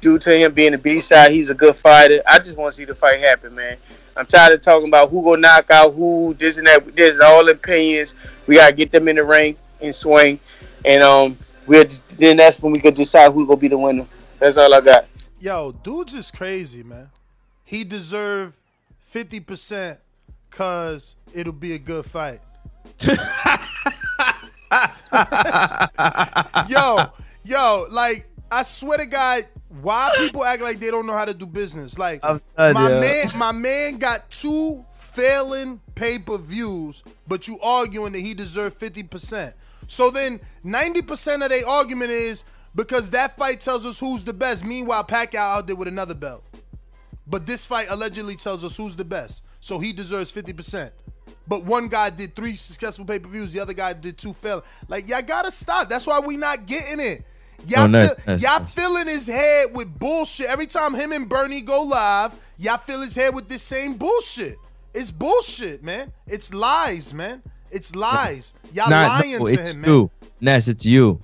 due 0.01 0.21
to 0.21 0.39
him 0.39 0.55
being 0.55 0.71
the 0.71 0.79
B 0.79 1.01
side. 1.01 1.33
He's 1.33 1.51
a 1.51 1.55
good 1.55 1.75
fighter. 1.75 2.23
I 2.29 2.39
just 2.39 2.57
want 2.57 2.71
to 2.71 2.77
see 2.77 2.85
the 2.85 2.95
fight 2.95 3.19
happen, 3.19 3.57
man. 3.57 3.77
I'm 4.17 4.27
tired 4.27 4.55
of 4.55 4.61
talking 4.61 4.87
about 4.87 5.11
who 5.11 5.25
gonna 5.25 5.41
knock 5.41 5.73
out 5.73 5.95
who, 5.95 6.37
this 6.39 6.59
and 6.59 6.67
that. 6.69 6.95
There's 6.95 7.19
all 7.19 7.49
opinions. 7.49 8.15
We 8.47 8.55
gotta 8.55 8.73
get 8.73 8.93
them 8.93 9.09
in 9.09 9.17
the 9.17 9.25
ring 9.25 9.57
and 9.81 9.93
swing, 9.93 10.39
and 10.85 11.03
um, 11.03 11.37
we'll 11.67 11.85
then 12.19 12.37
that's 12.37 12.61
when 12.61 12.73
we 12.73 12.81
could 12.81 12.95
decide 12.95 13.33
who 13.33 13.47
gonna 13.47 13.57
be 13.57 13.69
the 13.69 13.79
winner. 13.79 14.07
That's 14.39 14.57
all 14.57 14.73
I 14.73 14.81
got. 14.81 15.07
Yo, 15.39 15.73
dude's 15.83 16.15
is 16.15 16.31
crazy, 16.31 16.83
man. 16.83 17.11
He 17.65 17.85
deserved 17.85 18.57
fifty 19.01 19.41
percent 19.41 19.99
cause 20.51 21.17
it'll 21.35 21.53
be 21.53 21.75
a 21.75 21.79
good 21.79 22.05
fight. 22.05 22.41
yo, 26.69 27.11
yo, 27.45 27.85
like 27.91 28.27
I 28.51 28.63
swear 28.63 28.99
to 28.99 29.07
God, 29.07 29.43
why 29.83 30.11
people 30.19 30.45
act 30.45 30.63
like 30.63 30.79
they 30.79 30.91
don't 30.91 31.07
know 31.07 31.13
how 31.13 31.25
to 31.25 31.35
do 31.35 31.47
business? 31.47 31.99
Like 31.99 32.23
my 32.23 32.41
yo. 32.57 33.01
man, 33.01 33.27
my 33.37 33.53
man 33.53 33.99
got 33.99 34.31
two 34.31 34.85
failing 34.93 35.81
pay 35.95 36.19
per 36.19 36.39
views, 36.39 37.03
but 37.27 37.49
you 37.49 37.59
arguing 37.63 38.13
that 38.13 38.21
he 38.21 38.35
deserved 38.35 38.77
fifty 38.77 39.03
percent. 39.03 39.55
So 39.87 40.11
then 40.11 40.41
ninety 40.65 41.03
percent 41.03 41.43
of 41.43 41.51
their 41.51 41.67
argument 41.67 42.11
is 42.11 42.45
because 42.75 43.11
that 43.11 43.37
fight 43.37 43.61
tells 43.61 43.87
us 43.87 43.99
who's 44.01 44.25
the 44.25 44.33
best. 44.33 44.65
Meanwhile, 44.65 45.05
Pacquiao 45.05 45.59
out 45.59 45.67
there 45.67 45.77
with 45.77 45.89
another 45.89 46.15
belt. 46.15 46.45
But 47.27 47.47
this 47.47 47.67
fight 47.67 47.87
allegedly 47.91 48.37
tells 48.37 48.65
us 48.65 48.77
who's 48.77 48.95
the 48.97 49.05
best. 49.05 49.45
So 49.61 49.79
he 49.81 49.93
deserves 49.93 50.31
50%. 50.31 50.91
But 51.49 51.65
one 51.65 51.89
guy 51.89 52.11
did 52.11 52.37
three 52.37 52.55
successful 52.55 53.05
pay-per-views, 53.05 53.53
the 53.53 53.61
other 53.61 53.73
guy 53.73 53.93
did 53.95 54.17
two 54.19 54.33
failing. 54.33 54.63
Like, 54.89 55.09
y'all 55.09 55.23
gotta 55.23 55.51
stop. 55.51 55.89
That's 55.89 56.07
why 56.07 56.21
we 56.21 56.37
not 56.37 56.67
getting 56.67 57.01
it. 57.01 57.25
Y'all, 57.67 57.95
Oh, 57.95 58.15
fill- 58.15 58.39
y'all 58.39 58.65
filling 58.65 59.07
his 59.09 59.27
head 59.27 59.69
with 59.75 59.99
bullshit. 59.99 60.47
Every 60.49 60.67
time 60.67 60.95
him 60.95 61.13
and 61.13 61.29
Bernie 61.29 61.63
go 61.63 61.83
live, 61.83 62.35
y'all 62.59 62.77
fill 62.77 63.01
his 63.01 63.15
head 63.17 63.35
with 63.35 63.49
this 63.49 63.63
same 63.63 63.95
bullshit. 63.95 64.57
It's 64.95 65.11
bullshit, 65.11 65.83
man. 65.83 66.13
It's 66.27 66.53
lies, 66.55 67.13
man. 67.15 67.43
It's 67.71 67.95
lies. 67.95 68.55
Y'all 68.73 68.89
Nah, 68.91 69.09
lying 69.09 69.33
no, 69.39 69.47
to 69.47 69.53
it's 69.53 69.71
him, 69.71 69.81
man. 69.83 69.91
you. 69.91 70.11
Ness, 70.41 70.69
it's 70.69 70.85
you. 70.85 71.21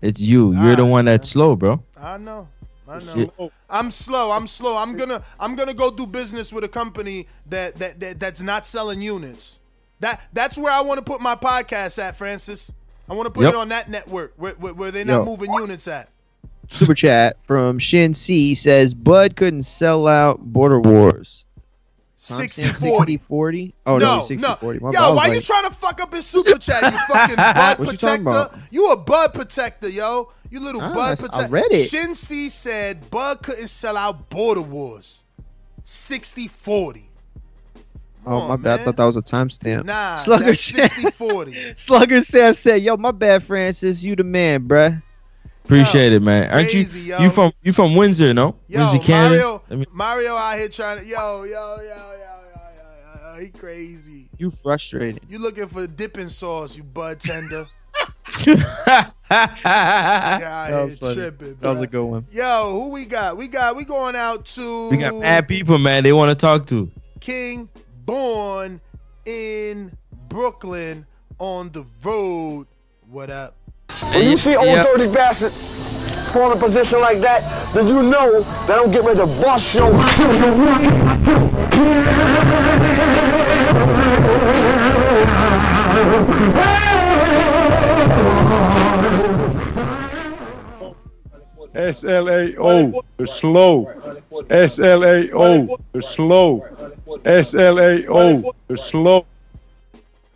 It's 0.00 0.20
you. 0.20 0.52
You're 0.54 0.76
the 0.76 0.84
one 0.86 1.04
that's 1.04 1.30
slow, 1.30 1.54
bro. 1.56 1.82
I 2.00 2.18
know. 2.18 2.48
I 2.88 2.98
Shit. 2.98 3.38
know. 3.38 3.50
I'm 3.70 3.90
slow. 3.90 4.32
I'm 4.32 4.46
slow. 4.46 4.76
I'm 4.76 4.96
gonna 4.96 5.22
I'm 5.40 5.54
gonna 5.56 5.72
go 5.74 5.90
do 5.90 6.06
business 6.06 6.52
with 6.52 6.64
a 6.64 6.68
company 6.68 7.26
that 7.48 7.76
that, 7.76 8.00
that 8.00 8.20
that's 8.20 8.42
not 8.42 8.66
selling 8.66 9.00
units. 9.00 9.60
That 10.00 10.20
that's 10.32 10.58
where 10.58 10.72
I 10.72 10.80
want 10.82 10.98
to 10.98 11.04
put 11.04 11.20
my 11.20 11.36
podcast 11.36 11.98
at, 12.02 12.16
Francis. 12.16 12.72
I 13.08 13.14
want 13.14 13.26
to 13.26 13.30
put 13.30 13.44
Yep. 13.44 13.54
it 13.54 13.56
on 13.56 13.68
that 13.70 13.88
network 13.88 14.34
where, 14.36 14.52
where, 14.54 14.74
where 14.74 14.90
they're 14.90 15.04
not 15.04 15.20
Yo. 15.20 15.24
moving 15.24 15.52
units 15.52 15.86
at. 15.88 16.08
Super 16.68 16.94
chat 16.94 17.36
from 17.44 17.78
Shin 17.78 18.14
C 18.14 18.54
says 18.54 18.94
Bud 18.94 19.36
couldn't 19.36 19.62
sell 19.64 20.06
out 20.08 20.40
Border 20.40 20.80
Wars. 20.80 21.44
60 22.24 22.62
Timestamp 22.62 22.76
40. 22.78 23.16
40? 23.16 23.74
Oh 23.86 23.98
no, 23.98 24.18
no, 24.18 24.24
60 24.24 24.36
no. 24.48 24.54
40. 24.54 24.78
My 24.78 24.88
Yo, 24.88 24.92
bad, 24.92 25.02
I 25.02 25.10
why 25.14 25.26
you 25.34 25.40
trying 25.40 25.64
to 25.64 25.74
fuck 25.74 26.00
up 26.00 26.14
his 26.14 26.24
super 26.26 26.56
chat? 26.58 26.82
You 26.82 26.90
fucking 27.08 27.34
bud 27.36 27.78
What 27.78 27.78
you 27.80 27.84
protector. 27.98 28.20
about? 28.22 28.54
You 28.70 28.92
a 28.92 28.96
bud 28.96 29.34
protector, 29.34 29.88
yo. 29.88 30.30
You 30.50 30.60
little 30.60 30.82
Ah, 30.82 30.92
bud 30.92 31.00
I- 31.00 31.10
I 31.12 31.14
protector. 31.16 31.48
read 31.48 31.66
it. 31.72 31.88
Shin 31.88 32.14
said 32.14 33.10
Bud 33.10 33.42
couldn't 33.42 33.66
sell 33.68 33.96
out 33.96 34.28
Border 34.30 34.60
Wars. 34.62 35.24
60 35.82 36.46
40. 36.48 37.08
Oh 38.24 38.46
my 38.46 38.54
bad, 38.56 38.80
I 38.80 38.84
thought 38.84 38.96
that 38.96 39.04
was 39.04 39.16
a 39.16 39.22
timestamp. 39.22 39.84
Nah, 39.84 40.18
Slugger 40.18 40.44
that's 40.44 40.60
Sam- 40.60 40.86
60-40. 40.86 41.76
Slugger 41.78 42.20
Sam 42.22 42.54
said, 42.54 42.80
"Yo, 42.82 42.96
my 42.96 43.10
bad, 43.10 43.42
Francis. 43.42 44.00
You 44.04 44.14
the 44.14 44.22
man, 44.22 44.68
bruh." 44.68 45.02
Appreciate 45.64 46.12
it, 46.12 46.20
man. 46.22 46.50
Aren't 46.50 46.70
crazy, 46.70 47.00
you? 47.00 47.12
yo. 47.12 47.18
You 47.20 47.30
from 47.30 47.52
you 47.62 47.72
from 47.72 47.94
Windsor, 47.94 48.34
no? 48.34 48.56
Yo, 48.68 48.80
Windsor, 48.80 49.04
Canada. 49.04 49.42
Mario, 49.42 49.62
I 49.70 49.74
mean, 49.74 49.86
Mario 49.92 50.34
out 50.36 50.58
here 50.58 50.68
trying 50.68 50.98
to, 50.98 51.06
yo, 51.06 51.44
yo, 51.44 51.76
yo, 51.76 51.82
yo, 51.82 51.86
yo, 51.86 52.16
yo, 52.16 53.34
yo, 53.34 53.40
he 53.40 53.48
crazy. 53.48 54.28
You 54.38 54.50
frustrated. 54.50 55.22
You 55.28 55.38
looking 55.38 55.68
for 55.68 55.86
dipping 55.86 56.28
sauce, 56.28 56.76
you 56.76 56.82
bud 56.82 57.20
tender. 57.20 57.68
that 58.44 59.12
was 60.84 60.98
funny. 60.98 61.14
tripping, 61.14 61.56
That 61.60 61.68
was 61.68 61.80
a 61.80 61.86
good 61.86 62.04
one. 62.04 62.26
Yo, 62.30 62.70
who 62.72 62.90
we 62.90 63.04
got? 63.04 63.36
We 63.36 63.48
got, 63.48 63.76
we 63.76 63.84
going 63.84 64.16
out 64.16 64.44
to 64.46 64.90
we 64.90 64.96
got 64.98 65.14
mad 65.14 65.48
people, 65.48 65.78
man. 65.78 66.02
They 66.02 66.12
want 66.12 66.30
to 66.30 66.34
talk 66.34 66.66
to. 66.68 66.90
King 67.20 67.68
born 68.04 68.80
in 69.24 69.96
Brooklyn 70.28 71.06
on 71.38 71.70
the 71.70 71.84
road. 72.02 72.66
What 73.08 73.30
up? 73.30 73.54
When 74.12 74.30
you 74.30 74.36
see 74.36 74.56
old 74.56 74.66
Yeah. 74.66 74.82
dirty 74.84 75.12
bastard 75.12 75.52
fall 75.52 76.50
in 76.52 76.58
a 76.58 76.60
position 76.60 77.00
like 77.00 77.20
that, 77.20 77.42
then 77.74 77.86
you 77.86 78.02
know 78.02 78.42
that 78.66 78.78
I'm 78.78 78.90
getting 78.90 79.06
ready 79.06 79.20
to 79.20 79.26
bust 79.26 79.74
your 79.74 79.90
SLAO, 91.74 93.02
the 93.16 93.26
slow. 93.26 93.92
SLAO, 94.50 95.78
the 95.92 96.02
slow. 96.02 96.60
SLAO, 97.24 98.52
the 98.68 98.76
slow. 98.76 99.26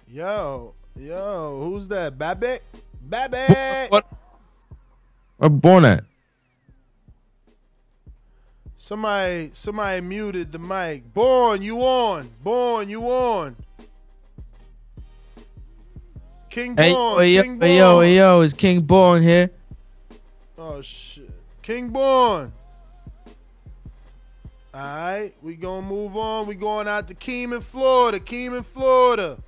Yo, 0.08 0.72
yo, 0.98 1.60
who's 1.62 1.88
that? 1.88 2.18
Babbitt? 2.18 2.62
Babbitt! 3.08 3.90
What? 3.90 4.06
I'm 5.38 5.58
born 5.58 5.84
at. 5.84 6.04
Somebody, 8.76 9.50
somebody 9.52 10.00
muted 10.00 10.52
the 10.52 10.58
mic. 10.58 11.12
Born, 11.14 11.62
you 11.62 11.78
on? 11.78 12.28
Born, 12.42 12.88
you 12.88 13.02
on? 13.04 13.56
King 16.50 16.76
Hey, 16.76 16.92
Born, 16.92 17.22
hey, 17.22 17.28
yo, 17.30 17.42
King 17.42 17.60
hey, 17.60 17.78
yo, 17.78 18.00
hey, 18.00 18.16
yo, 18.16 18.40
is 18.40 18.54
King 18.54 18.80
Born 18.80 19.22
here? 19.22 19.50
Oh 20.58 20.80
shit, 20.80 21.30
King 21.62 21.90
Born. 21.90 22.52
All 24.74 24.80
right, 24.80 25.32
we 25.42 25.56
gonna 25.56 25.86
move 25.86 26.16
on. 26.16 26.46
We 26.46 26.54
going 26.54 26.88
out 26.88 27.08
to 27.08 27.14
Keeman, 27.14 27.60
Florida. 27.60 28.18
Keeman, 28.20 28.62
Florida. 28.62 29.38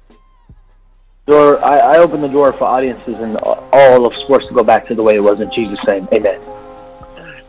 Door, 1.29 1.63
I, 1.63 1.79
I 1.79 1.99
open 1.99 2.23
the 2.23 2.29
door 2.29 2.55
for 2.55 2.65
audiences 2.65 3.21
and 3.21 3.37
all 3.37 4.07
of 4.07 4.15
sports 4.25 4.47
to 4.49 4.55
go 4.55 4.63
back 4.63 4.87
to 4.87 4.95
the 4.95 5.03
way 5.03 5.17
it 5.17 5.21
was 5.21 5.43
in 5.43 5.53
Jesus' 5.53 5.79
name. 5.87 6.09
Amen. 6.15 6.41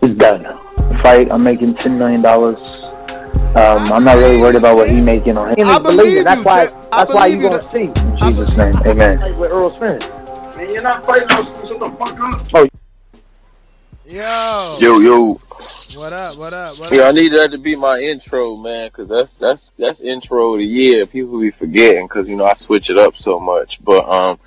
It's 0.01 0.19
done. 0.19 0.43
The 0.43 0.99
fight, 1.01 1.31
I'm 1.31 1.43
making 1.43 1.75
$10 1.75 1.97
million. 1.97 2.25
Um, 3.55 3.93
I'm 3.93 4.03
not 4.03 4.17
really 4.17 4.35
worried 4.41 4.57
about 4.57 4.75
what 4.75 4.89
he 4.89 4.99
making 4.99 5.37
on 5.37 5.57
him. 5.57 5.65
I 5.65 5.79
believe 5.79 6.11
you, 6.11 6.23
That's 6.25 6.43
why, 6.43 6.65
Jay. 6.65 6.73
I 6.91 7.05
that's 7.05 7.13
why 7.13 7.27
you 7.27 7.37
believe 7.37 7.53
you 7.53 7.57
going 7.57 7.69
to 7.69 7.71
see. 7.71 8.09
In 8.09 8.19
Jesus' 8.19 8.57
name. 8.57 8.73
Amen. 8.85 9.39
With 9.39 9.53
Earl 9.53 9.73
Spence. 9.73 10.09
Man, 10.57 10.69
you're 10.71 10.83
not 10.83 11.05
fighting 11.05 11.29
shut 11.29 11.79
the 11.79 11.95
fuck 11.97 12.19
up. 12.19 12.47
Oh, 12.55 12.67
Yo. 14.05 14.77
Yo, 14.81 14.99
yo. 14.99 15.41
What 15.95 16.13
up? 16.13 16.37
What 16.37 16.53
up? 16.53 16.77
What 16.77 16.95
Yeah, 16.95 17.05
I 17.05 17.11
need 17.11 17.31
that 17.31 17.49
to 17.49 17.57
be 17.57 17.75
my 17.75 17.97
intro, 17.97 18.55
man, 18.55 18.89
because 18.89 19.07
that's 19.07 19.35
that's 19.37 19.71
that's 19.77 20.01
intro 20.01 20.53
of 20.53 20.59
the 20.59 20.65
year. 20.65 21.07
People 21.07 21.39
be 21.39 21.49
forgetting 21.49 22.05
because 22.05 22.29
you 22.29 22.35
know 22.35 22.45
I 22.45 22.53
switch 22.53 22.91
it 22.91 22.99
up 22.99 23.17
so 23.17 23.39
much. 23.39 23.83
But 23.83 24.07
um, 24.07 24.37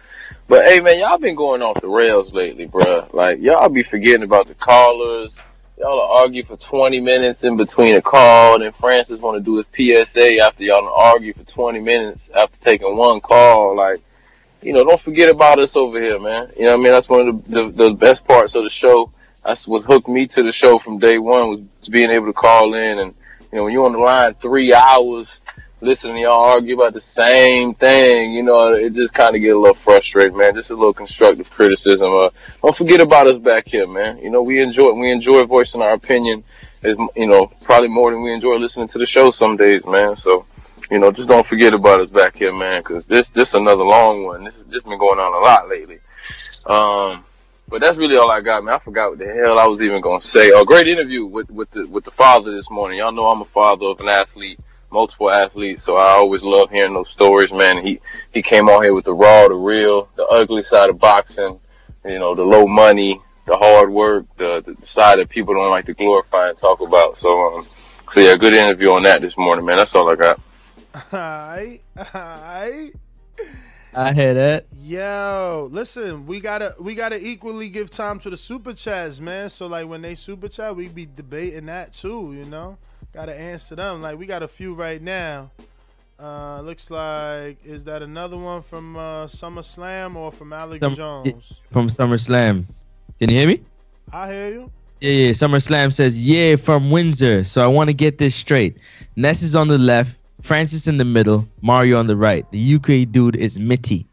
but 0.46 0.64
hey, 0.66 0.78
man, 0.78 1.00
y'all 1.00 1.18
been 1.18 1.34
going 1.34 1.60
off 1.60 1.80
the 1.80 1.88
rails 1.88 2.32
lately, 2.32 2.68
bruh. 2.68 3.12
Like 3.12 3.40
y'all 3.40 3.68
be 3.68 3.82
forgetting 3.82 4.22
about 4.22 4.46
the 4.46 4.54
callers. 4.54 5.42
Y'all 5.78 6.12
argue 6.12 6.44
for 6.44 6.56
20 6.56 7.00
minutes 7.00 7.42
in 7.42 7.56
between 7.56 7.96
a 7.96 8.02
call, 8.02 8.54
and 8.54 8.62
then 8.62 8.70
Francis 8.70 9.18
want 9.18 9.36
to 9.36 9.42
do 9.42 9.56
his 9.56 9.66
PSA 10.06 10.36
after 10.36 10.62
y'all 10.62 10.94
argue 10.94 11.34
for 11.34 11.42
20 11.42 11.80
minutes 11.80 12.30
after 12.32 12.56
taking 12.60 12.96
one 12.96 13.20
call. 13.20 13.74
Like, 13.74 14.00
you 14.60 14.72
know, 14.74 14.84
don't 14.84 15.00
forget 15.00 15.28
about 15.28 15.58
us 15.58 15.74
over 15.74 16.00
here, 16.00 16.20
man. 16.20 16.52
You 16.56 16.66
know 16.66 16.72
what 16.72 16.80
I 16.80 16.82
mean? 16.84 16.92
That's 16.92 17.08
one 17.08 17.28
of 17.28 17.44
the, 17.48 17.62
the, 17.62 17.84
the 17.88 17.90
best 17.94 18.24
parts 18.28 18.54
of 18.54 18.62
the 18.62 18.70
show. 18.70 19.10
That's 19.44 19.66
what's 19.66 19.84
hooked 19.84 20.08
me 20.08 20.26
to 20.28 20.42
the 20.42 20.52
show 20.52 20.78
from 20.78 20.98
day 20.98 21.18
one 21.18 21.48
was 21.48 21.60
being 21.88 22.10
able 22.10 22.26
to 22.26 22.32
call 22.32 22.74
in 22.74 22.98
and, 22.98 23.14
you 23.50 23.58
know, 23.58 23.64
when 23.64 23.72
you're 23.72 23.86
on 23.86 23.92
the 23.92 23.98
line 23.98 24.34
three 24.34 24.72
hours 24.72 25.40
listening 25.82 26.14
to 26.14 26.22
y'all 26.22 26.44
argue 26.44 26.76
about 26.76 26.94
the 26.94 27.00
same 27.00 27.74
thing. 27.74 28.32
You 28.32 28.42
know, 28.42 28.72
it 28.74 28.94
just 28.94 29.12
kind 29.12 29.34
of 29.34 29.42
get 29.42 29.54
a 29.54 29.58
little 29.58 29.74
frustrated, 29.74 30.34
man. 30.34 30.54
Just 30.54 30.70
a 30.70 30.76
little 30.76 30.94
constructive 30.94 31.50
criticism. 31.50 32.12
Uh, 32.12 32.30
don't 32.62 32.76
forget 32.76 33.00
about 33.00 33.26
us 33.26 33.36
back 33.36 33.68
here, 33.68 33.86
man. 33.86 34.18
You 34.18 34.30
know, 34.30 34.42
we 34.42 34.62
enjoy 34.62 34.92
we 34.92 35.10
enjoy 35.10 35.44
voicing 35.44 35.82
our 35.82 35.92
opinion. 35.92 36.44
Is 36.82 36.96
you 37.14 37.26
know 37.26 37.52
probably 37.62 37.88
more 37.88 38.10
than 38.10 38.22
we 38.22 38.32
enjoy 38.32 38.56
listening 38.56 38.88
to 38.88 38.98
the 38.98 39.06
show 39.06 39.30
some 39.30 39.56
days, 39.56 39.84
man. 39.84 40.16
So. 40.16 40.46
You 40.90 40.98
know, 40.98 41.10
just 41.10 41.28
don't 41.28 41.46
forget 41.46 41.72
about 41.72 42.00
us 42.00 42.10
back 42.10 42.36
here, 42.36 42.52
man, 42.52 42.82
because 42.82 43.06
this 43.06 43.30
this 43.30 43.54
another 43.54 43.84
long 43.84 44.24
one. 44.24 44.44
This 44.44 44.64
this 44.64 44.82
been 44.82 44.98
going 44.98 45.18
on 45.18 45.32
a 45.32 45.38
lot 45.38 45.68
lately. 45.68 46.00
Um, 46.66 47.24
but 47.72 47.80
that's 47.80 47.96
really 47.96 48.18
all 48.18 48.30
I 48.30 48.42
got, 48.42 48.62
man. 48.62 48.74
I 48.74 48.78
forgot 48.78 49.08
what 49.08 49.18
the 49.18 49.32
hell 49.32 49.58
I 49.58 49.66
was 49.66 49.82
even 49.82 50.02
gonna 50.02 50.20
say. 50.20 50.50
A 50.50 50.62
great 50.62 50.86
interview 50.86 51.24
with 51.24 51.50
with 51.50 51.70
the 51.70 51.88
with 51.88 52.04
the 52.04 52.10
father 52.10 52.54
this 52.54 52.70
morning. 52.70 52.98
Y'all 52.98 53.12
know 53.12 53.24
I'm 53.24 53.40
a 53.40 53.46
father 53.46 53.86
of 53.86 53.98
an 53.98 54.08
athlete, 54.08 54.60
multiple 54.90 55.30
athletes, 55.30 55.82
so 55.82 55.96
I 55.96 56.10
always 56.10 56.42
love 56.42 56.70
hearing 56.70 56.92
those 56.92 57.08
stories, 57.08 57.50
man. 57.50 57.84
He 57.84 57.98
he 58.34 58.42
came 58.42 58.68
on 58.68 58.82
here 58.82 58.92
with 58.92 59.06
the 59.06 59.14
raw, 59.14 59.48
the 59.48 59.54
real, 59.54 60.10
the 60.16 60.26
ugly 60.26 60.60
side 60.60 60.90
of 60.90 60.98
boxing. 60.98 61.58
You 62.04 62.18
know, 62.18 62.34
the 62.34 62.42
low 62.42 62.66
money, 62.66 63.18
the 63.46 63.54
hard 63.54 63.90
work, 63.90 64.26
the 64.36 64.60
the 64.60 64.76
side 64.84 65.18
that 65.18 65.30
people 65.30 65.54
don't 65.54 65.70
like 65.70 65.86
to 65.86 65.94
glorify 65.94 66.50
and 66.50 66.58
talk 66.58 66.82
about. 66.82 67.16
So 67.16 67.56
um, 67.56 67.66
so 68.10 68.20
yeah, 68.20 68.36
good 68.36 68.54
interview 68.54 68.90
on 68.90 69.02
that 69.04 69.22
this 69.22 69.38
morning, 69.38 69.64
man. 69.64 69.78
That's 69.78 69.94
all 69.94 70.10
I 70.10 70.16
got. 70.16 70.40
Alright, 71.10 71.82
alright. 72.14 72.92
I 73.94 74.12
hear 74.14 74.34
that. 74.34 74.66
Yo, 74.82 75.68
listen, 75.70 76.26
we 76.26 76.40
gotta 76.40 76.72
we 76.80 76.94
gotta 76.94 77.18
equally 77.20 77.68
give 77.68 77.90
time 77.90 78.18
to 78.20 78.30
the 78.30 78.36
super 78.36 78.72
chats, 78.72 79.20
man. 79.20 79.50
So 79.50 79.66
like 79.66 79.86
when 79.86 80.02
they 80.02 80.14
super 80.14 80.48
chat, 80.48 80.74
we 80.74 80.88
be 80.88 81.06
debating 81.06 81.66
that 81.66 81.92
too, 81.92 82.32
you 82.34 82.44
know. 82.46 82.78
Gotta 83.12 83.38
answer 83.38 83.76
them. 83.76 84.00
Like 84.02 84.18
we 84.18 84.26
got 84.26 84.42
a 84.42 84.48
few 84.48 84.74
right 84.74 85.00
now. 85.00 85.50
Uh 86.18 86.60
looks 86.62 86.90
like 86.90 87.58
is 87.64 87.84
that 87.84 88.02
another 88.02 88.36
one 88.36 88.62
from 88.62 88.96
uh 88.96 89.26
SummerSlam 89.26 90.16
or 90.16 90.32
from 90.32 90.52
Alex 90.52 90.84
Some- 90.84 90.94
Jones? 90.94 91.60
From 91.70 91.88
SummerSlam. 91.90 92.64
Can 93.18 93.28
you 93.30 93.36
hear 93.36 93.46
me? 93.48 93.60
I 94.12 94.32
hear 94.32 94.48
you. 94.48 94.72
Yeah, 95.00 95.10
yeah. 95.10 95.30
SummerSlam 95.32 95.92
says, 95.92 96.18
yeah, 96.26 96.56
from 96.56 96.90
Windsor. 96.90 97.44
So 97.44 97.62
I 97.62 97.66
want 97.66 97.88
to 97.88 97.94
get 97.94 98.18
this 98.18 98.34
straight. 98.34 98.76
Ness 99.16 99.42
is 99.42 99.54
on 99.56 99.66
the 99.68 99.78
left, 99.78 100.16
Francis 100.40 100.86
in 100.86 100.96
the 100.96 101.04
middle, 101.04 101.46
Mario 101.60 101.98
on 101.98 102.06
the 102.06 102.16
right. 102.16 102.50
The 102.50 102.74
UK 102.76 103.10
dude 103.12 103.36
is 103.36 103.58
Mitty. 103.58 104.06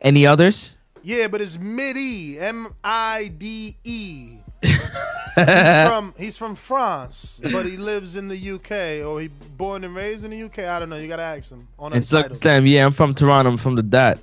Any 0.00 0.26
others? 0.26 0.76
Yeah, 1.02 1.26
but 1.28 1.40
it's 1.40 1.58
Midi, 1.58 2.38
M 2.38 2.68
I 2.84 3.32
D 3.36 3.76
E. 3.84 4.36
he's 4.62 5.88
from 5.88 6.14
he's 6.16 6.36
from 6.36 6.54
France, 6.54 7.40
but 7.42 7.66
he 7.66 7.76
lives 7.76 8.16
in 8.16 8.28
the 8.28 8.36
UK 8.52 9.04
or 9.06 9.20
he 9.20 9.28
born 9.56 9.82
and 9.82 9.94
raised 9.94 10.24
in 10.24 10.30
the 10.30 10.42
UK. 10.44 10.60
I 10.60 10.78
don't 10.78 10.88
know. 10.90 10.96
You 10.96 11.08
gotta 11.08 11.22
ask 11.22 11.50
him 11.50 11.66
on 11.78 11.92
And 11.92 12.02
Untitled. 12.02 12.38
SummerSlam, 12.38 12.70
yeah, 12.70 12.86
I'm 12.86 12.92
from 12.92 13.14
Toronto. 13.14 13.50
I'm 13.50 13.56
from 13.58 13.74
the 13.74 13.82
dot. 13.82 14.18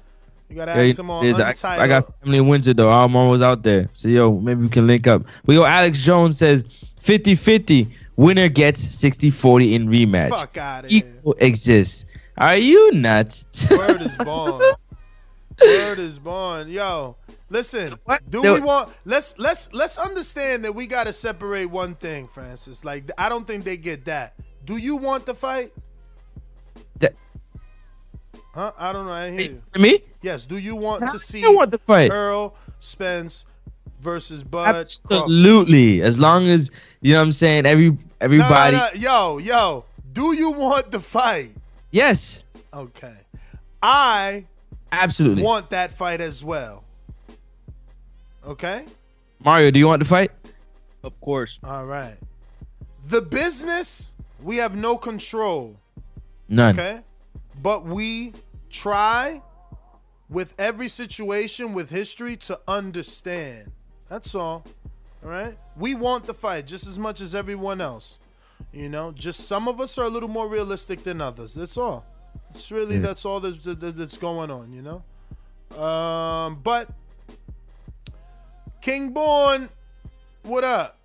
You 0.50 0.56
gotta 0.56 0.72
Yeah, 0.82 0.88
ask 0.88 1.00
him 1.00 1.10
on 1.10 1.26
it 1.26 1.32
is. 1.32 1.40
I, 1.40 1.50
Untitled. 1.50 1.84
I 1.84 1.88
got 1.88 2.20
family 2.22 2.38
in 2.38 2.48
Windsor 2.48 2.74
though. 2.74 2.90
I'm 2.92 3.16
always 3.16 3.42
out 3.42 3.64
there. 3.64 3.90
So 3.94 4.08
yo, 4.08 4.40
maybe 4.40 4.62
we 4.62 4.70
can 4.70 4.88
link 4.88 5.08
up. 5.08 5.24
We 5.46 5.56
go. 5.56 5.66
Alex 5.66 6.00
Jones 6.00 6.38
says 6.38 6.64
50-50. 7.04 7.90
Winner 8.20 8.50
gets 8.50 8.84
60-40 8.84 9.72
in 9.76 9.88
rematch. 9.88 10.28
Fuck 10.30 10.58
outta 10.58 10.90
here. 10.90 11.04
Equal 11.20 11.36
exists. 11.40 12.04
Are 12.38 12.58
you 12.58 12.92
nuts? 12.92 13.46
Word 13.72 14.02
is 14.02 14.18
born. 14.18 14.62
Word 15.62 16.00
is 16.00 16.20
born. 16.20 16.68
Yo, 16.68 17.16
listen. 17.50 17.94
What? 18.04 18.30
Do 18.30 18.42
So- 18.42 18.56
we 18.56 18.60
want? 18.60 18.92
Let's 19.06 19.40
let's 19.40 19.74
let's 19.74 19.98
understand 19.98 20.66
that 20.66 20.74
we 20.76 20.86
gotta 20.86 21.14
separate 21.14 21.68
one 21.68 21.96
thing, 21.96 22.28
Francis. 22.28 22.84
Like 22.84 23.10
I 23.18 23.30
don't 23.30 23.48
think 23.48 23.64
they 23.64 23.78
get 23.78 24.04
that. 24.06 24.34
Do 24.66 24.76
you 24.76 24.98
want 24.98 25.26
the 25.26 25.34
fight? 25.34 25.72
That- 27.00 27.16
Huh? 28.54 28.74
I 28.78 28.92
don't 28.92 29.06
know. 29.06 29.14
I 29.14 29.32
hear 29.32 29.42
you. 29.42 29.62
Me? 29.80 30.02
Yes. 30.22 30.46
Do 30.46 30.58
you 30.58 30.76
want 30.76 31.08
to 31.08 31.20
see 31.20 31.46
I 31.46 31.50
want 31.50 31.72
the 31.72 31.78
fight. 31.78 32.12
Earl 32.12 32.54
Spence 32.80 33.46
versus 34.00 34.44
Bud? 34.44 34.64
Crawford? 34.64 34.82
Absolutely. 34.82 36.02
As 36.02 36.20
long 36.20 36.48
as 36.48 36.72
you 37.02 37.14
know 37.14 37.20
what 37.20 37.26
I'm 37.26 37.32
saying, 37.32 37.66
every 37.66 37.90
No, 37.90 37.96
no, 37.96 38.00
everybody. 38.22 38.78
no. 38.78 38.88
Yo, 38.96 39.38
yo. 39.38 39.86
Do 40.14 40.36
you 40.36 40.52
want 40.52 40.92
the 40.92 41.00
fight? 41.00 41.52
Yes. 41.92 42.44
Okay. 42.74 43.14
I 43.82 44.46
Absolutely. 44.92 45.44
want 45.44 45.70
that 45.70 45.92
fight 45.92 46.20
as 46.22 46.44
well. 46.44 46.84
Okay? 48.46 48.86
Mario, 49.44 49.72
do 49.72 49.80
you 49.80 49.88
want 49.88 50.02
the 50.02 50.08
fight? 50.10 50.32
Of 51.04 51.20
course. 51.22 51.60
All 51.64 51.86
right. 51.86 52.16
The 53.06 53.22
business, 53.22 54.14
we 54.44 54.58
have 54.58 54.76
no 54.76 54.98
control. 54.98 55.76
None. 56.50 56.78
Okay? 56.78 57.02
But 57.62 57.86
we 57.86 58.34
try 58.70 59.42
with 60.30 60.56
every 60.60 60.88
situation 60.88 61.74
with 61.74 61.90
history 61.90 62.36
to 62.38 62.60
understand. 62.68 63.72
That's 64.10 64.36
all. 64.36 64.66
All 65.24 65.30
right? 65.30 65.58
We 65.78 65.96
want 65.96 66.26
the 66.26 66.34
fight 66.34 66.66
just 66.68 66.88
as 66.88 66.98
much 66.98 67.22
as 67.22 67.36
everyone 67.36 67.80
else. 67.82 68.20
You 68.74 68.90
know, 68.90 69.12
just 69.12 69.48
some 69.48 69.68
of 69.68 69.80
us 69.80 69.98
are 69.98 70.06
a 70.06 70.10
little 70.10 70.30
more 70.30 70.48
realistic 70.50 71.04
than 71.04 71.22
others. 71.22 71.54
That's 71.54 71.78
all. 71.78 72.06
It's 72.50 72.72
really 72.72 72.96
Yeah. 72.96 73.02
that's 73.02 73.26
all 73.26 73.40
that's, 73.40 73.60
that's 73.64 74.18
going 74.18 74.52
on, 74.52 74.74
you 74.74 74.82
know? 74.82 75.82
Um, 75.82 76.60
but 76.64 76.90
King 78.82 79.14
Born, 79.14 79.70
what 80.44 80.64
up? 80.64 80.98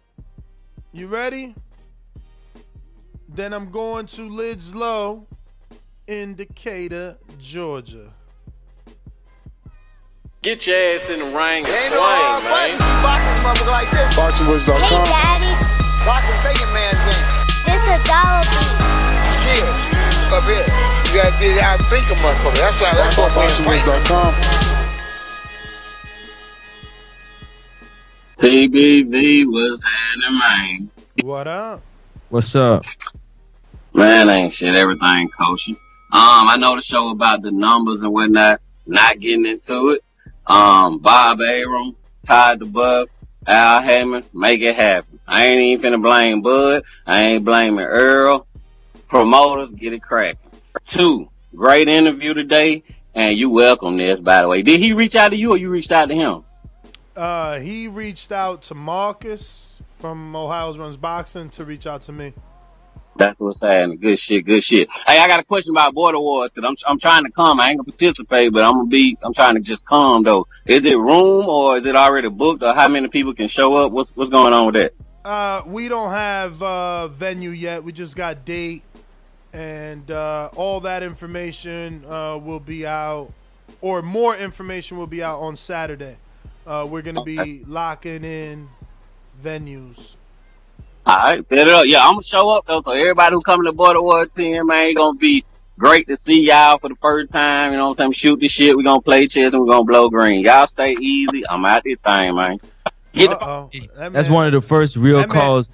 You 0.92 1.06
ready? 1.06 1.54
Then 3.28 3.52
I'm 3.52 3.70
going 3.70 4.06
to 4.06 4.22
Lids 4.28 4.74
Low 4.74 5.26
in 6.06 6.34
Decatur, 6.34 7.18
Georgia. 7.38 8.14
Get 10.44 10.66
your 10.66 10.76
ass 10.76 11.08
in 11.08 11.20
the 11.20 11.24
ring 11.32 11.64
and 11.64 11.72
Ain't 11.72 11.88
swing, 11.88 11.96
no 11.96 12.04
hard 12.04 12.44
man. 12.44 12.76
fighting 12.76 13.00
boxing 13.00 13.40
motherfucker 13.40 13.72
like 13.72 13.88
this. 13.96 14.12
BoxingWords.com. 14.12 14.76
Hey, 14.76 15.00
Daddy. 15.08 15.52
Boxing 16.04 16.36
thinking 16.44 16.68
man's 16.68 17.00
game. 17.00 17.26
This 17.64 17.80
a 17.88 17.96
dollar 18.04 18.44
beat. 18.52 18.76
Skill. 19.24 19.72
Up 20.36 20.44
here. 20.44 20.68
You 21.08 21.16
gotta 21.16 21.32
get 21.40 21.56
out 21.64 21.80
and 21.80 21.88
think 21.88 22.04
of 22.12 22.20
motherfucker. 22.20 22.60
That's 22.60 22.76
why 22.76 22.92
that's 22.92 23.16
what 23.16 23.32
we're 23.32 23.56
fighting. 23.56 24.36
TBV 28.36 29.46
was 29.46 29.80
happening, 29.80 30.38
man. 30.38 30.90
What 31.24 31.48
up? 31.48 31.80
What's 32.28 32.54
up? 32.54 32.84
Man, 33.94 34.28
ain't 34.28 34.52
shit. 34.52 34.76
Everything 34.76 35.30
kosher. 35.30 35.72
Um, 36.12 36.52
I 36.52 36.56
know 36.58 36.76
the 36.76 36.82
show 36.82 37.08
about 37.08 37.40
the 37.40 37.50
numbers 37.50 38.02
and 38.02 38.12
whatnot. 38.12 38.60
Not 38.86 39.20
getting 39.20 39.46
into 39.46 39.88
it. 39.88 40.04
Um, 40.46 40.98
Bob 40.98 41.40
Arum, 41.40 41.96
Todd 42.26 42.60
duBoef, 42.60 43.06
Al 43.46 43.82
Haymon, 43.82 44.24
make 44.32 44.60
it 44.60 44.76
happen. 44.76 45.18
I 45.26 45.46
ain't 45.46 45.60
even 45.60 45.92
finna 45.92 46.02
blame 46.02 46.42
Bud. 46.42 46.84
I 47.06 47.22
ain't 47.22 47.44
blaming 47.44 47.84
Earl. 47.84 48.46
Promoters, 49.08 49.70
get 49.72 49.92
it 49.92 50.02
cracking. 50.02 50.50
Two, 50.86 51.28
great 51.54 51.88
interview 51.88 52.34
today, 52.34 52.82
and 53.14 53.36
you 53.38 53.48
welcome 53.48 53.96
this, 53.96 54.20
by 54.20 54.42
the 54.42 54.48
way. 54.48 54.62
Did 54.62 54.80
he 54.80 54.92
reach 54.92 55.14
out 55.14 55.30
to 55.30 55.36
you 55.36 55.52
or 55.52 55.56
you 55.56 55.70
reached 55.70 55.92
out 55.92 56.06
to 56.06 56.14
him? 56.14 56.44
Uh, 57.16 57.58
he 57.60 57.88
reached 57.88 58.32
out 58.32 58.62
to 58.62 58.74
Marcus 58.74 59.80
from 59.98 60.34
Ohio's 60.34 60.78
Runs 60.78 60.96
Boxing 60.96 61.48
to 61.50 61.64
reach 61.64 61.86
out 61.86 62.02
to 62.02 62.12
me. 62.12 62.32
That's 63.16 63.38
what's 63.38 63.60
happening. 63.60 63.98
Good 63.98 64.18
shit, 64.18 64.44
good 64.44 64.62
shit. 64.62 64.88
Hey, 65.06 65.18
I 65.18 65.28
got 65.28 65.38
a 65.38 65.44
question 65.44 65.70
about 65.70 65.94
Border 65.94 66.18
Wars 66.18 66.50
because 66.52 66.68
I'm 66.68 66.90
I'm 66.90 66.98
trying 66.98 67.24
to 67.24 67.30
come. 67.30 67.60
I 67.60 67.68
ain't 67.68 67.78
gonna 67.78 67.84
participate, 67.84 68.52
but 68.52 68.64
I'm 68.64 68.74
gonna 68.74 68.88
be. 68.88 69.16
I'm 69.22 69.32
trying 69.32 69.54
to 69.54 69.60
just 69.60 69.84
come 69.84 70.24
though. 70.24 70.46
Is 70.66 70.84
it 70.84 70.98
room 70.98 71.46
or 71.48 71.76
is 71.76 71.86
it 71.86 71.94
already 71.94 72.28
booked 72.28 72.62
or 72.62 72.74
how 72.74 72.88
many 72.88 73.08
people 73.08 73.34
can 73.34 73.46
show 73.46 73.74
up? 73.76 73.92
What's 73.92 74.10
what's 74.16 74.30
going 74.30 74.52
on 74.52 74.66
with 74.66 74.74
that? 74.74 74.92
Uh, 75.24 75.62
we 75.66 75.88
don't 75.88 76.10
have 76.10 76.60
uh, 76.62 77.08
venue 77.08 77.50
yet. 77.50 77.84
We 77.84 77.92
just 77.92 78.16
got 78.16 78.44
date, 78.44 78.82
and 79.52 80.10
uh, 80.10 80.50
all 80.56 80.80
that 80.80 81.02
information 81.02 82.04
uh, 82.04 82.38
will 82.42 82.60
be 82.60 82.84
out, 82.84 83.32
or 83.80 84.02
more 84.02 84.36
information 84.36 84.98
will 84.98 85.06
be 85.06 85.22
out 85.22 85.40
on 85.40 85.56
Saturday. 85.56 86.16
Uh, 86.66 86.86
we're 86.90 87.02
gonna 87.02 87.24
be 87.24 87.62
locking 87.66 88.24
in 88.24 88.68
venues. 89.40 90.16
All 91.06 91.14
right, 91.16 91.46
set 91.48 91.58
it 91.58 91.68
up. 91.68 91.84
Yeah, 91.86 92.02
I'm 92.04 92.12
gonna 92.14 92.22
show 92.22 92.48
up 92.50 92.64
though. 92.66 92.80
So 92.80 92.92
everybody 92.92 93.34
who 93.34 93.40
coming 93.42 93.66
to 93.66 93.72
Border 93.72 94.00
War 94.00 94.24
10, 94.26 94.66
man, 94.66 94.86
it's 94.88 94.96
gonna 94.98 95.18
be 95.18 95.44
great 95.78 96.06
to 96.08 96.16
see 96.16 96.40
y'all 96.46 96.78
for 96.78 96.88
the 96.88 96.94
first 96.96 97.30
time. 97.32 97.72
You 97.72 97.78
know 97.78 97.84
what 97.88 97.90
I'm 97.90 97.96
saying? 97.96 98.12
Shoot 98.12 98.40
the 98.40 98.48
shit. 98.48 98.74
We're 98.76 98.84
gonna 98.84 99.02
play 99.02 99.26
chess 99.26 99.52
and 99.52 99.60
we're 99.66 99.72
gonna 99.72 99.84
blow 99.84 100.08
green. 100.08 100.40
Y'all 100.42 100.66
stay 100.66 100.94
easy. 101.00 101.42
I'm 101.48 101.64
out 101.66 101.82
this 101.84 101.98
thing, 102.08 102.34
man. 102.34 102.58
Get 103.12 103.30
the 103.30 103.38
Uh-oh. 103.38 103.70
That 103.96 104.12
That's 104.12 104.28
man- 104.28 104.32
one 104.34 104.46
of 104.46 104.52
the 104.52 104.62
first 104.66 104.96
real 104.96 105.18
that 105.18 105.28
man- 105.28 105.36
calls. 105.38 105.68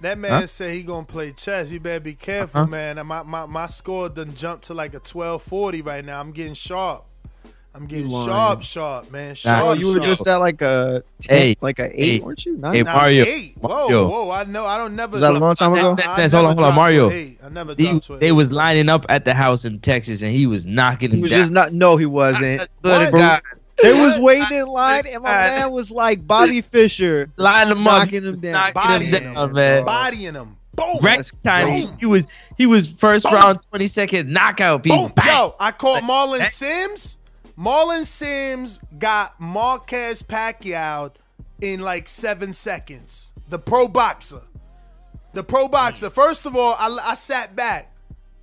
That 0.00 0.16
man 0.16 0.30
Huh? 0.30 0.46
said 0.46 0.70
he 0.72 0.82
gonna 0.82 1.04
play 1.04 1.32
chess. 1.32 1.70
You 1.70 1.78
better 1.78 2.00
be 2.00 2.14
careful, 2.14 2.62
Uh-huh. 2.62 2.70
man. 2.70 3.06
My, 3.06 3.22
my 3.22 3.44
my 3.44 3.66
score 3.66 4.08
done 4.08 4.34
jumped 4.34 4.64
to 4.64 4.74
like 4.74 4.94
a 4.94 4.98
twelve 4.98 5.42
forty 5.42 5.82
right 5.82 6.02
now. 6.02 6.20
I'm 6.20 6.32
getting 6.32 6.54
sharp. 6.54 7.04
I'm 7.72 7.86
getting 7.86 8.08
lying. 8.08 8.26
sharp, 8.26 8.62
sharp, 8.62 9.12
man. 9.12 9.34
Sharp, 9.36 9.62
Oh, 9.64 9.72
you 9.74 9.86
were 9.88 9.92
sharp. 10.00 10.04
just 10.06 10.26
at 10.26 10.36
like 10.38 10.60
a 10.60 11.04
10, 11.22 11.36
Hey, 11.38 11.56
like 11.60 11.78
a 11.78 11.84
eight, 12.02 12.12
hey, 12.14 12.18
weren't 12.20 12.44
you? 12.44 12.56
Nine? 12.56 12.74
hey, 12.74 12.82
Nah, 12.82 12.94
Mario, 12.96 13.24
Eight. 13.24 13.54
Whoa, 13.60 13.68
Mario. 13.68 14.08
whoa. 14.08 14.30
I 14.32 14.44
know. 14.44 14.66
I 14.66 14.76
don't 14.76 14.96
never. 14.96 15.12
Was 15.12 15.20
that 15.20 15.34
a 15.34 15.38
long 15.38 15.54
time 15.54 15.72
ago? 15.74 15.94
That- 15.94 16.04
I 16.06 16.16
that's- 16.16 16.32
never 16.32 16.46
hold 16.48 16.58
on, 16.58 16.64
hold 16.64 16.68
on, 16.70 16.74
Mario. 16.76 17.06
an 17.08 17.12
eight. 17.14 17.38
I 17.44 17.48
never 17.48 17.74
He, 17.78 17.84
dropped 17.86 18.18
they 18.20 18.32
was 18.32 18.50
lining 18.50 18.88
up 18.88 19.06
at 19.08 19.24
the 19.24 19.34
house 19.34 19.64
in 19.64 19.78
Texas, 19.78 20.22
and 20.22 20.32
he 20.32 20.46
was 20.46 20.66
knocking 20.66 21.12
He 21.12 21.20
was 21.22 21.30
down. 21.30 21.40
just 21.40 21.52
not. 21.52 21.72
No, 21.72 21.96
he 21.96 22.06
wasn't. 22.06 22.60
What? 22.82 23.10
Bro, 23.10 23.20
God. 23.20 23.40
They 23.82 23.92
was 23.94 24.18
waiting 24.18 24.58
in 24.58 24.66
line, 24.66 25.04
and 25.06 25.22
my 25.22 25.32
man 25.32 25.70
was 25.70 25.90
like 25.90 26.26
Bobby 26.26 26.60
Fischer, 26.60 27.30
Line 27.36 27.68
him 27.68 27.86
up, 27.86 28.00
knocking 28.02 28.24
him 28.24 28.34
down. 28.40 28.52
knocking 28.52 28.74
Bodying 28.74 29.12
him 29.12 29.34
down, 29.34 29.52
man. 29.54 29.84
bodying 29.84 30.34
him. 30.34 30.56
Boom. 30.74 30.96
Wreck 31.02 31.24
time. 31.44 31.68
He, 31.68 31.86
Boom. 31.86 31.96
he 32.00 32.06
was 32.06 32.26
he 32.58 32.66
was 32.66 32.88
first 32.88 33.24
Boom. 33.24 33.34
round, 33.34 33.58
twenty 33.70 33.86
second 33.86 34.28
knockout. 34.30 34.82
Boom. 34.82 35.10
Bang. 35.16 35.26
Yo, 35.28 35.54
I 35.58 35.70
caught 35.72 36.02
Marlon 36.02 36.44
Sims. 36.46 37.16
Marlon 37.58 38.04
Sims 38.04 38.80
got 38.98 39.38
Marquez 39.40 40.22
Pacquiao 40.22 41.12
in 41.60 41.80
like 41.80 42.08
seven 42.08 42.52
seconds. 42.52 43.32
The 43.48 43.58
pro 43.58 43.88
boxer. 43.88 44.42
The 45.32 45.44
pro 45.44 45.68
boxer. 45.68 46.08
Mm. 46.08 46.12
First 46.12 46.46
of 46.46 46.56
all, 46.56 46.74
I, 46.78 46.96
I 47.04 47.14
sat 47.14 47.54
back. 47.54 47.92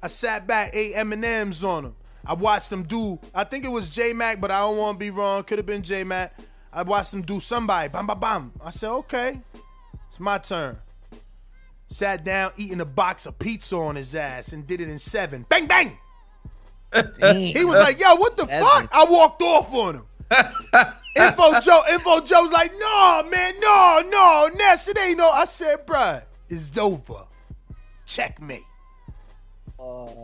I 0.01 0.07
sat 0.07 0.47
back, 0.47 0.71
ate 0.73 0.95
M&M's 0.95 1.63
on 1.63 1.85
him. 1.85 1.95
I 2.25 2.33
watched 2.33 2.71
him 2.71 2.83
do, 2.83 3.19
I 3.33 3.45
think 3.45 3.65
it 3.65 3.71
was 3.71 3.89
J 3.89 4.13
Mac, 4.13 4.39
but 4.41 4.51
I 4.51 4.59
don't 4.59 4.77
want 4.77 4.95
to 4.95 4.99
be 4.99 5.09
wrong. 5.09 5.43
Could 5.43 5.59
have 5.59 5.65
been 5.65 5.81
J 5.81 6.03
Mac. 6.03 6.37
I 6.71 6.83
watched 6.83 7.13
him 7.13 7.21
do 7.21 7.39
somebody. 7.39 7.89
Bam, 7.89 8.05
bam, 8.05 8.19
bam. 8.19 8.51
I 8.63 8.69
said, 8.69 8.91
okay, 8.91 9.39
it's 10.07 10.19
my 10.19 10.37
turn. 10.37 10.77
Sat 11.87 12.25
down 12.25 12.51
eating 12.57 12.81
a 12.81 12.85
box 12.85 13.25
of 13.25 13.39
pizza 13.39 13.77
on 13.77 13.95
his 13.95 14.13
ass 14.13 14.51
and 14.51 14.67
did 14.67 14.81
it 14.81 14.89
in 14.89 14.99
seven. 14.99 15.45
Bang, 15.47 15.67
bang. 15.67 15.97
He 17.35 17.65
was 17.65 17.79
like, 17.79 17.99
yo, 17.99 18.15
what 18.15 18.37
the 18.37 18.47
fuck? 18.47 18.89
I 18.93 19.05
walked 19.09 19.41
off 19.41 19.73
on 19.73 19.95
him. 19.95 20.03
Info 21.15 21.59
Joe, 21.59 21.81
Info 21.93 22.19
Joe's 22.19 22.51
like, 22.51 22.71
no, 22.79 23.23
man, 23.31 23.53
no, 23.61 24.01
no, 24.09 24.49
Ness, 24.57 24.87
it 24.87 24.99
ain't 24.99 25.17
no. 25.17 25.29
I 25.29 25.45
said, 25.45 25.85
bruh, 25.87 26.21
it's 26.49 26.77
over. 26.77 27.25
Checkmate. 28.05 28.61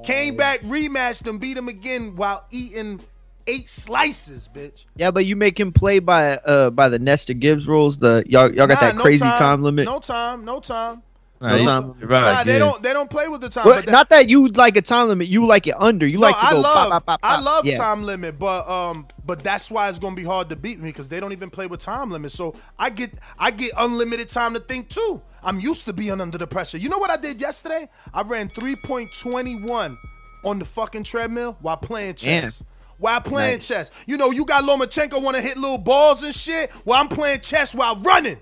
Came 0.03 0.35
back, 0.35 0.59
rematched 0.61 1.25
him, 1.25 1.37
beat 1.37 1.55
him 1.57 1.67
again 1.67 2.13
while 2.15 2.45
eating 2.51 2.99
eight 3.47 3.69
slices, 3.69 4.49
bitch. 4.53 4.85
Yeah, 4.95 5.11
but 5.11 5.25
you 5.25 5.35
make 5.35 5.59
him 5.59 5.71
play 5.71 5.99
by 5.99 6.37
uh 6.37 6.69
by 6.71 6.89
the 6.89 6.99
Nestor 6.99 7.33
Gibbs 7.33 7.67
rules. 7.67 7.97
The 7.97 8.23
y'all 8.27 8.53
y'all 8.53 8.67
got 8.67 8.81
Nah, 8.81 8.87
that 8.87 8.95
no 8.95 9.01
crazy 9.01 9.23
time, 9.23 9.63
limit. 9.63 9.85
No 9.85 9.99
time, 9.99 10.43
no 10.43 10.59
time. 10.59 11.01
Nah, 11.43 11.57
he- 11.57 11.65
time. 11.65 11.91
right, 12.01 12.21
Nah, 12.21 12.43
they 12.43 12.53
yeah. 12.53 12.59
don't 12.59 12.81
they 12.83 12.93
don't 12.93 13.09
play 13.09 13.27
with 13.27 13.41
the 13.41 13.49
time. 13.49 13.65
Well, 13.65 13.81
that- 13.81 13.91
not 13.91 14.09
that 14.09 14.29
you 14.29 14.47
like 14.49 14.77
a 14.77 14.81
time 14.81 15.07
limit. 15.09 15.27
You 15.27 15.45
like 15.45 15.67
it 15.67 15.75
under. 15.77 16.07
You 16.07 16.17
No, 16.19 16.27
like 16.27 16.39
to 16.39 16.45
I 16.45 16.51
go. 16.53 16.59
love, 16.61 16.89
pop, 16.89 17.05
pop, 17.05 17.21
pop, 17.21 17.31
I 17.31 17.39
love 17.41 17.65
Yeah. 17.65 17.77
time 17.77 18.03
limit, 18.03 18.39
but 18.39 18.67
um, 18.69 19.07
but 19.25 19.43
that's 19.43 19.69
why 19.69 19.89
it's 19.89 19.99
gonna 19.99 20.15
be 20.15 20.23
hard 20.23 20.49
to 20.49 20.55
beat 20.55 20.79
me 20.79 20.89
because 20.89 21.09
they 21.09 21.19
don't 21.19 21.31
even 21.33 21.49
play 21.49 21.67
with 21.67 21.79
time 21.81 22.09
limit. 22.11 22.31
So 22.31 22.55
I 22.79 22.89
get 22.89 23.11
I 23.37 23.51
get 23.51 23.71
unlimited 23.77 24.29
time 24.29 24.53
to 24.53 24.59
think 24.59 24.89
too. 24.89 25.21
I'm 25.43 25.59
used 25.59 25.85
to 25.87 25.93
being 25.93 26.21
under 26.21 26.37
the 26.37 26.47
pressure. 26.47 26.77
You 26.77 26.87
know 26.89 26.97
what 26.97 27.11
I 27.11 27.17
did 27.17 27.41
yesterday? 27.41 27.89
I 28.13 28.21
ran 28.21 28.47
3.21 28.49 29.97
on 30.45 30.59
the 30.59 30.65
fucking 30.65 31.03
treadmill 31.03 31.57
while 31.61 31.77
playing 31.77 32.15
chess. 32.15 32.63
While 32.97 33.19
playing 33.21 33.57
Nice. 33.57 33.67
chess. 33.67 33.91
You 34.07 34.15
know, 34.17 34.31
you 34.31 34.45
got 34.45 34.63
Lomachenko 34.63 35.21
want 35.21 35.35
to 35.35 35.41
hit 35.41 35.57
little 35.57 35.77
balls 35.77 36.23
and 36.23 36.33
shit 36.33 36.71
while 36.85 37.01
I'm 37.01 37.07
playing 37.09 37.41
chess 37.41 37.75
while 37.75 37.97
running. 37.97 38.37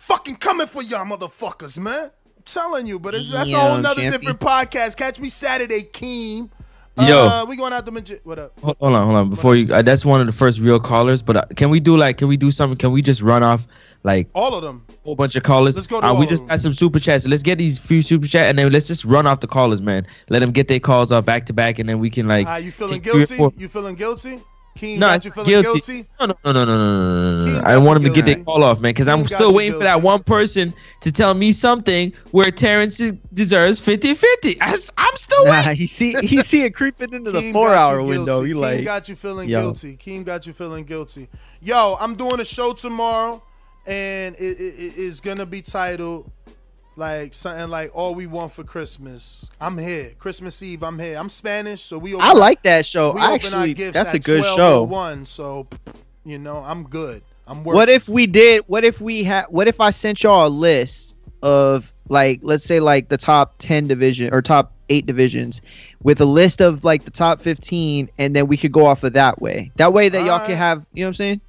Fucking 0.00 0.36
coming 0.36 0.66
for 0.66 0.82
y'all 0.82 1.04
motherfuckers, 1.04 1.78
man. 1.78 2.04
I'm 2.04 2.42
telling 2.46 2.86
you, 2.86 2.98
but 2.98 3.14
it's, 3.14 3.30
that's 3.30 3.52
a 3.52 3.58
whole 3.58 3.76
nother 3.76 4.00
champion. 4.00 4.32
different 4.32 4.40
podcast. 4.40 4.96
Catch 4.96 5.20
me 5.20 5.28
Saturday, 5.28 5.82
Keem. 5.82 6.50
Yo. 6.98 7.26
Uh, 7.26 7.44
we 7.46 7.54
going 7.54 7.74
out 7.74 7.84
the 7.84 7.92
Magi- 7.92 8.18
What 8.24 8.38
up? 8.38 8.58
Hold 8.60 8.76
on, 8.80 8.92
hold 9.04 9.16
on. 9.16 9.28
Before 9.30 9.54
you, 9.54 9.72
uh, 9.74 9.82
that's 9.82 10.02
one 10.02 10.22
of 10.22 10.26
the 10.26 10.32
first 10.32 10.58
real 10.58 10.80
callers. 10.80 11.20
But 11.20 11.36
uh, 11.36 11.44
can 11.54 11.68
we 11.68 11.80
do 11.80 11.98
like, 11.98 12.16
can 12.16 12.28
we 12.28 12.38
do 12.38 12.50
something? 12.50 12.78
Can 12.78 12.92
we 12.92 13.02
just 13.02 13.20
run 13.20 13.42
off 13.42 13.66
like 14.02 14.28
All 14.34 14.54
of 14.54 14.62
them. 14.62 14.86
a 14.88 14.92
whole 15.04 15.16
bunch 15.16 15.36
of 15.36 15.42
callers? 15.42 15.74
Let's 15.74 15.86
go 15.86 16.00
to 16.00 16.06
Uh, 16.06 16.18
we 16.18 16.26
just 16.26 16.46
got 16.46 16.60
some 16.60 16.72
super 16.72 16.98
chats. 16.98 17.26
Let's 17.26 17.42
get 17.42 17.58
these 17.58 17.78
few 17.78 18.00
super 18.00 18.26
chat, 18.26 18.48
and 18.48 18.58
then 18.58 18.72
let's 18.72 18.86
just 18.86 19.04
run 19.04 19.26
off 19.26 19.40
the 19.40 19.46
callers, 19.48 19.82
man. 19.82 20.06
Let 20.30 20.38
them 20.38 20.50
get 20.50 20.68
their 20.68 20.80
calls 20.80 21.12
off 21.12 21.26
back 21.26 21.44
to 21.46 21.52
back, 21.52 21.78
and 21.78 21.86
then 21.88 21.98
we 22.00 22.08
can 22.08 22.26
like. 22.26 22.46
Ah, 22.46 22.56
you 22.56 22.70
feeling 22.72 23.02
take 23.02 23.12
three 23.12 23.22
or 23.22 23.26
guilty? 23.50 23.60
You 23.60 23.68
feeling 23.68 23.94
guilty? 23.96 24.40
Keem 24.78 24.98
No, 24.98 25.06
got 25.08 25.16
it's 25.16 25.24
you 25.26 25.30
feeling 25.32 25.48
guilty. 25.50 25.68
guilty? 25.92 26.08
No, 26.20 26.26
no, 26.26 26.34
no, 26.44 26.52
no, 26.52 26.64
no, 26.64 26.76
no, 26.76 26.76
no, 26.76 27.38
no, 27.40 27.44
Keem 27.46 27.54
no. 27.54 27.60
got 27.60 27.66
I 27.70 27.74
you 27.76 27.80
want 27.82 27.94
them 27.94 28.02
to 28.04 28.08
get 28.16 28.24
guilty. 28.24 28.34
their 28.34 28.44
call 28.44 28.62
off, 28.64 28.80
man, 28.80 28.90
because 28.90 29.08
I'm 29.08 29.26
still 29.26 29.50
you 29.50 29.56
waiting 29.56 29.72
for 29.78 29.84
that 29.84 30.00
one 30.00 30.22
person 30.22 30.72
to 31.00 31.12
tell 31.12 31.34
me 31.34 31.52
something 31.52 32.12
where 32.30 32.50
Terrence 32.50 32.98
deserves 33.34 33.80
50-50. 33.80 34.56
I, 34.60 34.72
am 34.72 35.16
still 35.16 35.44
Nah, 35.44 35.50
waiting. 35.52 35.76
he 35.76 35.86
see 35.86 36.14
he 36.22 36.40
see 36.42 36.62
it 36.64 36.70
creeping 36.74 37.12
into 37.12 37.30
the 37.32 37.40
Keem 37.40 37.52
four 37.52 37.68
got 37.70 37.92
hour 37.92 38.00
you 38.00 38.06
window. 38.06 38.42
guilty. 38.44 38.48
He 38.48 38.54
Keem 38.54 38.60
like 38.60 38.84
got 38.84 39.08
you 39.08 39.16
feeling 39.16 39.48
Yo. 39.48 39.60
guilty. 39.60 39.96
Keem 39.96 40.24
got 40.24 40.46
you 40.46 40.52
feeling 40.52 40.84
guilty. 40.84 41.28
Yo, 41.60 41.96
I'm 42.00 42.14
doing 42.14 42.40
a 42.40 42.44
show 42.44 42.72
tomorrow, 42.72 43.42
and 43.86 44.34
it, 44.36 44.40
it, 44.40 44.74
it- 44.78 44.94
it's 44.96 45.20
gonna 45.20 45.46
be 45.46 45.62
titled 45.62 46.30
like 46.96 47.34
something 47.34 47.68
like 47.68 47.90
"All 47.94 48.14
We 48.14 48.26
Want 48.26 48.52
for 48.52 48.64
Christmas." 48.64 49.48
I'm 49.60 49.78
here. 49.78 50.12
Christmas 50.18 50.62
Eve, 50.62 50.82
I'm 50.82 50.98
here. 50.98 51.16
I'm 51.16 51.28
Spanish, 51.28 51.80
so 51.80 51.98
we. 51.98 52.14
Open 52.14 52.26
I 52.26 52.32
like 52.32 52.62
that 52.64 52.86
show. 52.86 53.12
We 53.12 53.20
open 53.20 53.24
our 53.24 53.34
Actually, 53.34 53.74
gifts 53.74 53.94
that's 53.94 54.10
at 54.10 54.14
a 54.16 54.18
good 54.18 54.44
show. 54.44 54.86
12:01, 54.86 55.26
So, 55.26 55.66
you 56.24 56.38
know, 56.38 56.58
I'm 56.58 56.84
good. 56.84 57.22
I'm 57.46 57.64
working. 57.64 57.74
What 57.74 57.88
if 57.88 58.08
we 58.08 58.26
did? 58.26 58.62
What 58.66 58.84
if 58.84 59.00
we 59.00 59.24
had? 59.24 59.46
What 59.48 59.68
if 59.68 59.80
I 59.80 59.90
sent 59.90 60.22
y'all 60.22 60.46
a 60.46 60.48
list 60.48 61.14
of 61.42 61.92
like, 62.08 62.40
let's 62.42 62.64
say 62.64 62.80
like 62.80 63.08
the 63.08 63.18
top 63.18 63.54
ten 63.58 63.86
division 63.86 64.32
or 64.32 64.42
top 64.42 64.72
eight 64.88 65.06
divisions, 65.06 65.62
with 66.02 66.20
a 66.20 66.24
list 66.24 66.60
of 66.60 66.84
like 66.84 67.04
the 67.04 67.10
top 67.10 67.40
fifteen, 67.40 68.08
and 68.18 68.34
then 68.36 68.46
we 68.46 68.56
could 68.56 68.72
go 68.72 68.86
off 68.86 69.02
of 69.02 69.12
that 69.14 69.40
way. 69.40 69.70
That 69.76 69.92
way 69.92 70.08
that 70.08 70.20
y'all 70.20 70.32
Alright. 70.32 70.48
can 70.48 70.56
have, 70.58 70.84
you 70.92 71.04
know 71.04 71.08
what 71.08 71.10
I'm 71.10 71.14
saying? 71.14 71.40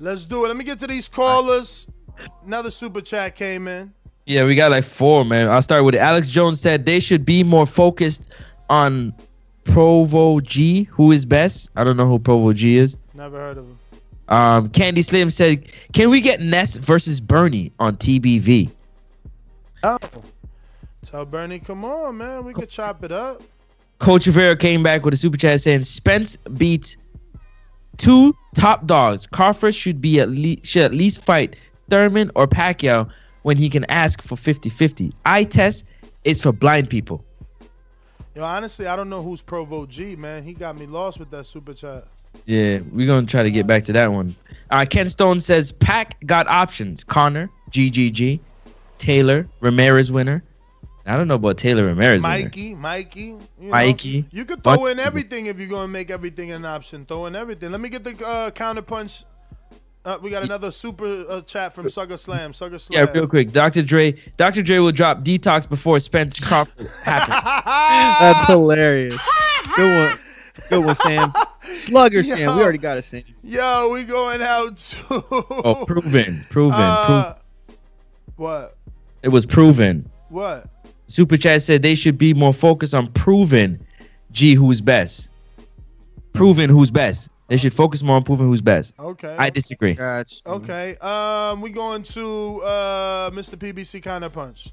Let's 0.00 0.26
do 0.26 0.44
it. 0.44 0.48
Let 0.48 0.56
me 0.56 0.64
get 0.64 0.78
to 0.80 0.86
these 0.86 1.08
callers. 1.08 1.86
Another 2.44 2.70
super 2.70 3.00
chat 3.00 3.34
came 3.34 3.68
in. 3.68 3.92
Yeah, 4.28 4.44
we 4.44 4.56
got 4.56 4.70
like 4.70 4.84
four, 4.84 5.24
man. 5.24 5.48
I'll 5.48 5.62
start 5.62 5.84
with 5.84 5.94
it. 5.94 5.98
Alex 5.98 6.28
Jones 6.28 6.60
said 6.60 6.84
they 6.84 7.00
should 7.00 7.24
be 7.24 7.42
more 7.42 7.66
focused 7.66 8.30
on 8.68 9.14
Provo 9.64 10.40
G, 10.40 10.82
who 10.84 11.12
is 11.12 11.24
best. 11.24 11.70
I 11.76 11.82
don't 11.82 11.96
know 11.96 12.06
who 12.06 12.18
Provo 12.18 12.52
G 12.52 12.76
is. 12.76 12.98
Never 13.14 13.38
heard 13.38 13.56
of 13.56 13.64
him. 13.64 13.78
Um, 14.28 14.68
Candy 14.68 15.00
Slim 15.00 15.30
said, 15.30 15.72
"Can 15.94 16.10
we 16.10 16.20
get 16.20 16.42
Ness 16.42 16.76
versus 16.76 17.20
Bernie 17.20 17.72
on 17.78 17.96
TBV?" 17.96 18.70
Oh. 19.82 19.98
Tell 21.02 21.24
Bernie, 21.24 21.58
come 21.58 21.86
on, 21.86 22.18
man. 22.18 22.44
We 22.44 22.52
could 22.52 22.68
chop 22.68 23.02
it 23.04 23.12
up. 23.12 23.40
Coach 23.98 24.26
Rivera 24.26 24.56
came 24.56 24.82
back 24.82 25.06
with 25.06 25.14
a 25.14 25.16
super 25.16 25.38
chat 25.38 25.62
saying, 25.62 25.84
"Spence 25.84 26.36
beats 26.58 26.98
two 27.96 28.36
top 28.54 28.86
dogs. 28.86 29.24
Crawford 29.24 29.74
should 29.74 30.02
be 30.02 30.20
at 30.20 30.28
least 30.28 30.66
should 30.66 30.82
at 30.82 30.92
least 30.92 31.24
fight 31.24 31.56
Thurman 31.88 32.30
or 32.34 32.46
Pacquiao 32.46 33.08
when 33.42 33.56
he 33.56 33.68
can 33.68 33.84
ask 33.88 34.22
for 34.22 34.36
50-50. 34.36 35.12
Eye 35.24 35.44
test 35.44 35.84
is 36.24 36.40
for 36.40 36.52
blind 36.52 36.90
people." 36.90 37.24
Yo, 38.34 38.44
honestly, 38.44 38.86
I 38.86 38.94
don't 38.94 39.08
know 39.08 39.22
who's 39.22 39.42
Provo 39.42 39.86
G, 39.86 40.14
man. 40.14 40.44
He 40.44 40.54
got 40.54 40.78
me 40.78 40.86
lost 40.86 41.18
with 41.18 41.30
that 41.30 41.44
super 41.44 41.74
chat. 41.74 42.04
Yeah, 42.46 42.80
we're 42.92 43.06
gonna 43.06 43.26
try 43.26 43.42
to 43.42 43.50
get 43.50 43.66
back 43.66 43.84
to 43.84 43.92
that 43.94 44.12
one. 44.12 44.36
Uh, 44.70 44.84
Ken 44.88 45.08
Stone 45.08 45.40
says 45.40 45.72
Pack 45.72 46.24
got 46.26 46.46
options: 46.46 47.02
Conor, 47.02 47.50
GGG, 47.70 48.40
Taylor, 48.98 49.48
Ramirez 49.60 50.12
winner. 50.12 50.42
I 51.06 51.16
don't 51.16 51.26
know 51.26 51.36
about 51.36 51.56
Taylor 51.56 51.84
Ramirez. 51.86 52.22
winner. 52.22 52.44
Mikey, 52.44 52.74
Mikey. 52.74 53.20
You 53.22 53.38
know, 53.58 53.70
Mikey. 53.70 54.26
You 54.30 54.44
could 54.44 54.62
throw 54.62 54.86
in 54.86 54.98
everything 54.98 55.46
if 55.46 55.58
you're 55.58 55.68
gonna 55.68 55.88
make 55.88 56.10
everything 56.10 56.52
an 56.52 56.64
option. 56.64 57.06
Throw 57.06 57.26
in 57.26 57.34
everything. 57.34 57.72
Let 57.72 57.80
me 57.80 57.88
get 57.88 58.04
the 58.04 58.14
uh, 58.24 58.50
counter 58.50 58.82
punch. 58.82 59.24
Uh, 60.08 60.18
we 60.22 60.30
got 60.30 60.42
another 60.42 60.70
super 60.70 61.26
uh, 61.28 61.42
chat 61.42 61.74
from 61.74 61.86
Sugar 61.86 62.16
Slam. 62.16 62.54
Sugar 62.54 62.78
Slam. 62.78 63.06
Yeah, 63.06 63.12
real 63.12 63.26
quick. 63.26 63.52
Dr. 63.52 63.82
Dre. 63.82 64.12
Dr. 64.38 64.62
Dre 64.62 64.78
will 64.78 64.90
drop 64.90 65.22
detox 65.22 65.68
before 65.68 66.00
Spence 66.00 66.40
Crawford 66.40 66.86
happens. 67.04 67.36
That's 68.18 68.48
hilarious. 68.48 69.20
Good 69.76 70.08
one. 70.08 70.18
Good 70.70 70.84
one, 70.86 70.94
Sam. 70.94 71.30
Slugger 71.62 72.22
Sam. 72.22 72.56
We 72.56 72.62
already 72.62 72.78
got 72.78 72.96
a 72.96 73.02
Sam. 73.02 73.22
Yo, 73.42 73.90
we 73.92 74.04
going 74.06 74.40
out 74.40 74.78
to. 74.78 75.24
oh, 75.30 75.84
proven, 75.86 76.42
proven, 76.48 76.78
Uh, 76.80 77.34
proven. 77.34 77.78
What? 78.36 78.76
It 79.22 79.28
was 79.28 79.44
proven. 79.44 80.08
What? 80.30 80.64
Super 81.08 81.36
Chat 81.36 81.60
said 81.60 81.82
they 81.82 81.94
should 81.94 82.16
be 82.16 82.32
more 82.32 82.54
focused 82.54 82.94
on 82.94 83.08
proving 83.12 83.78
G 84.32 84.54
who's 84.54 84.80
best. 84.80 85.28
Proving 86.32 86.70
who's 86.70 86.90
best. 86.90 87.28
They 87.48 87.56
should 87.56 87.72
focus 87.72 88.02
more 88.02 88.16
on 88.16 88.24
proving 88.24 88.46
who's 88.46 88.60
best. 88.60 88.92
Okay. 88.98 89.34
I 89.38 89.48
disagree. 89.48 89.96
Okay. 90.46 90.96
Um, 90.98 91.62
we 91.62 91.70
going 91.70 92.02
to 92.02 92.62
uh, 92.62 93.30
Mr. 93.30 93.56
PBC 93.56 94.02
kind 94.02 94.22
of 94.22 94.34
Punch. 94.34 94.70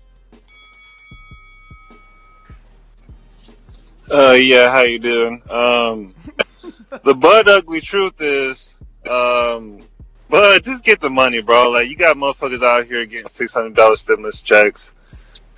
Uh, 4.12 4.34
yeah, 4.34 4.70
how 4.70 4.82
you 4.82 5.00
doing? 5.00 5.42
Um, 5.50 6.14
the 7.04 7.16
Bud 7.16 7.48
Ugly 7.48 7.82
truth 7.82 8.22
is, 8.22 8.76
um, 9.10 9.80
Bud, 10.30 10.64
just 10.64 10.84
get 10.84 11.00
the 11.00 11.10
money, 11.10 11.42
bro. 11.42 11.72
Like, 11.72 11.88
you 11.88 11.96
got 11.96 12.18
motherfuckers 12.18 12.62
out 12.62 12.86
here 12.86 13.06
getting 13.06 13.28
$600 13.28 13.98
stimulus 13.98 14.42
checks. 14.42 14.94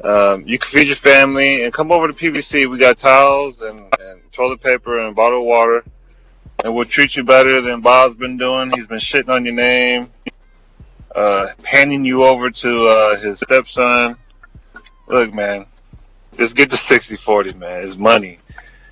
Um, 0.04 0.48
you 0.48 0.60
can 0.60 0.70
feed 0.70 0.88
your 0.88 0.96
family 0.96 1.64
and 1.64 1.74
come 1.74 1.92
over 1.92 2.08
to 2.08 2.14
PBC. 2.14 2.70
We 2.70 2.78
got 2.78 2.98
towels 2.98 3.62
and, 3.62 3.92
and 4.00 4.22
toilet 4.32 4.62
paper 4.62 5.00
and 5.00 5.10
a 5.10 5.14
bottle 5.14 5.40
of 5.40 5.46
water. 5.46 5.84
And 6.64 6.74
we'll 6.74 6.86
treat 6.86 7.16
you 7.16 7.24
better 7.24 7.61
than 7.61 7.82
Bob's 7.82 8.16
been 8.16 8.38
doing. 8.38 8.72
He's 8.72 8.88
been 8.88 9.00
shitting 9.00 9.30
on 9.30 9.45
your 9.45 9.53
name, 9.53 10.10
uh, 11.16 11.48
handing 11.64 12.06
you 12.06 12.26
over 12.26 12.50
to 12.50 12.84
uh, 12.84 13.18
his 13.18 13.40
stepson. 13.40 14.16
Look, 15.08 15.34
man, 15.34 15.66
just 16.36 16.56
get 16.56 16.69
to 16.72 16.76
60-40, 16.76 17.58
man. 17.58 17.84
It's 17.84 17.95
money. 17.95 18.40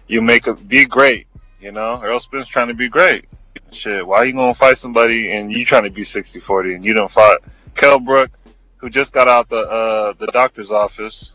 You 0.08 0.22
make 0.22 0.48
it 0.48 0.68
be 0.68 0.86
great. 0.86 1.28
You 1.60 1.72
know, 1.72 2.00
Earl 2.02 2.20
Spence 2.20 2.48
trying 2.48 2.68
to 2.68 2.74
be 2.74 2.90
great. 2.90 3.26
Shit, 3.72 4.06
why 4.06 4.24
you 4.24 4.34
gonna 4.34 4.54
fight 4.54 4.78
somebody 4.78 5.32
and 5.32 5.54
you 5.54 5.66
trying 5.66 5.84
to 5.84 5.90
be 5.90 6.04
60-40 6.04 6.76
and 6.76 6.86
you 6.86 6.94
don't 6.94 7.10
fight 7.10 7.38
Kell 7.74 8.00
Brook, 8.00 8.32
who 8.78 8.90
just 8.90 9.12
got 9.12 9.28
out 9.28 9.50
the 9.50 9.58
uh, 9.58 10.14
the 10.14 10.28
doctor's 10.28 10.72
office 10.72 11.34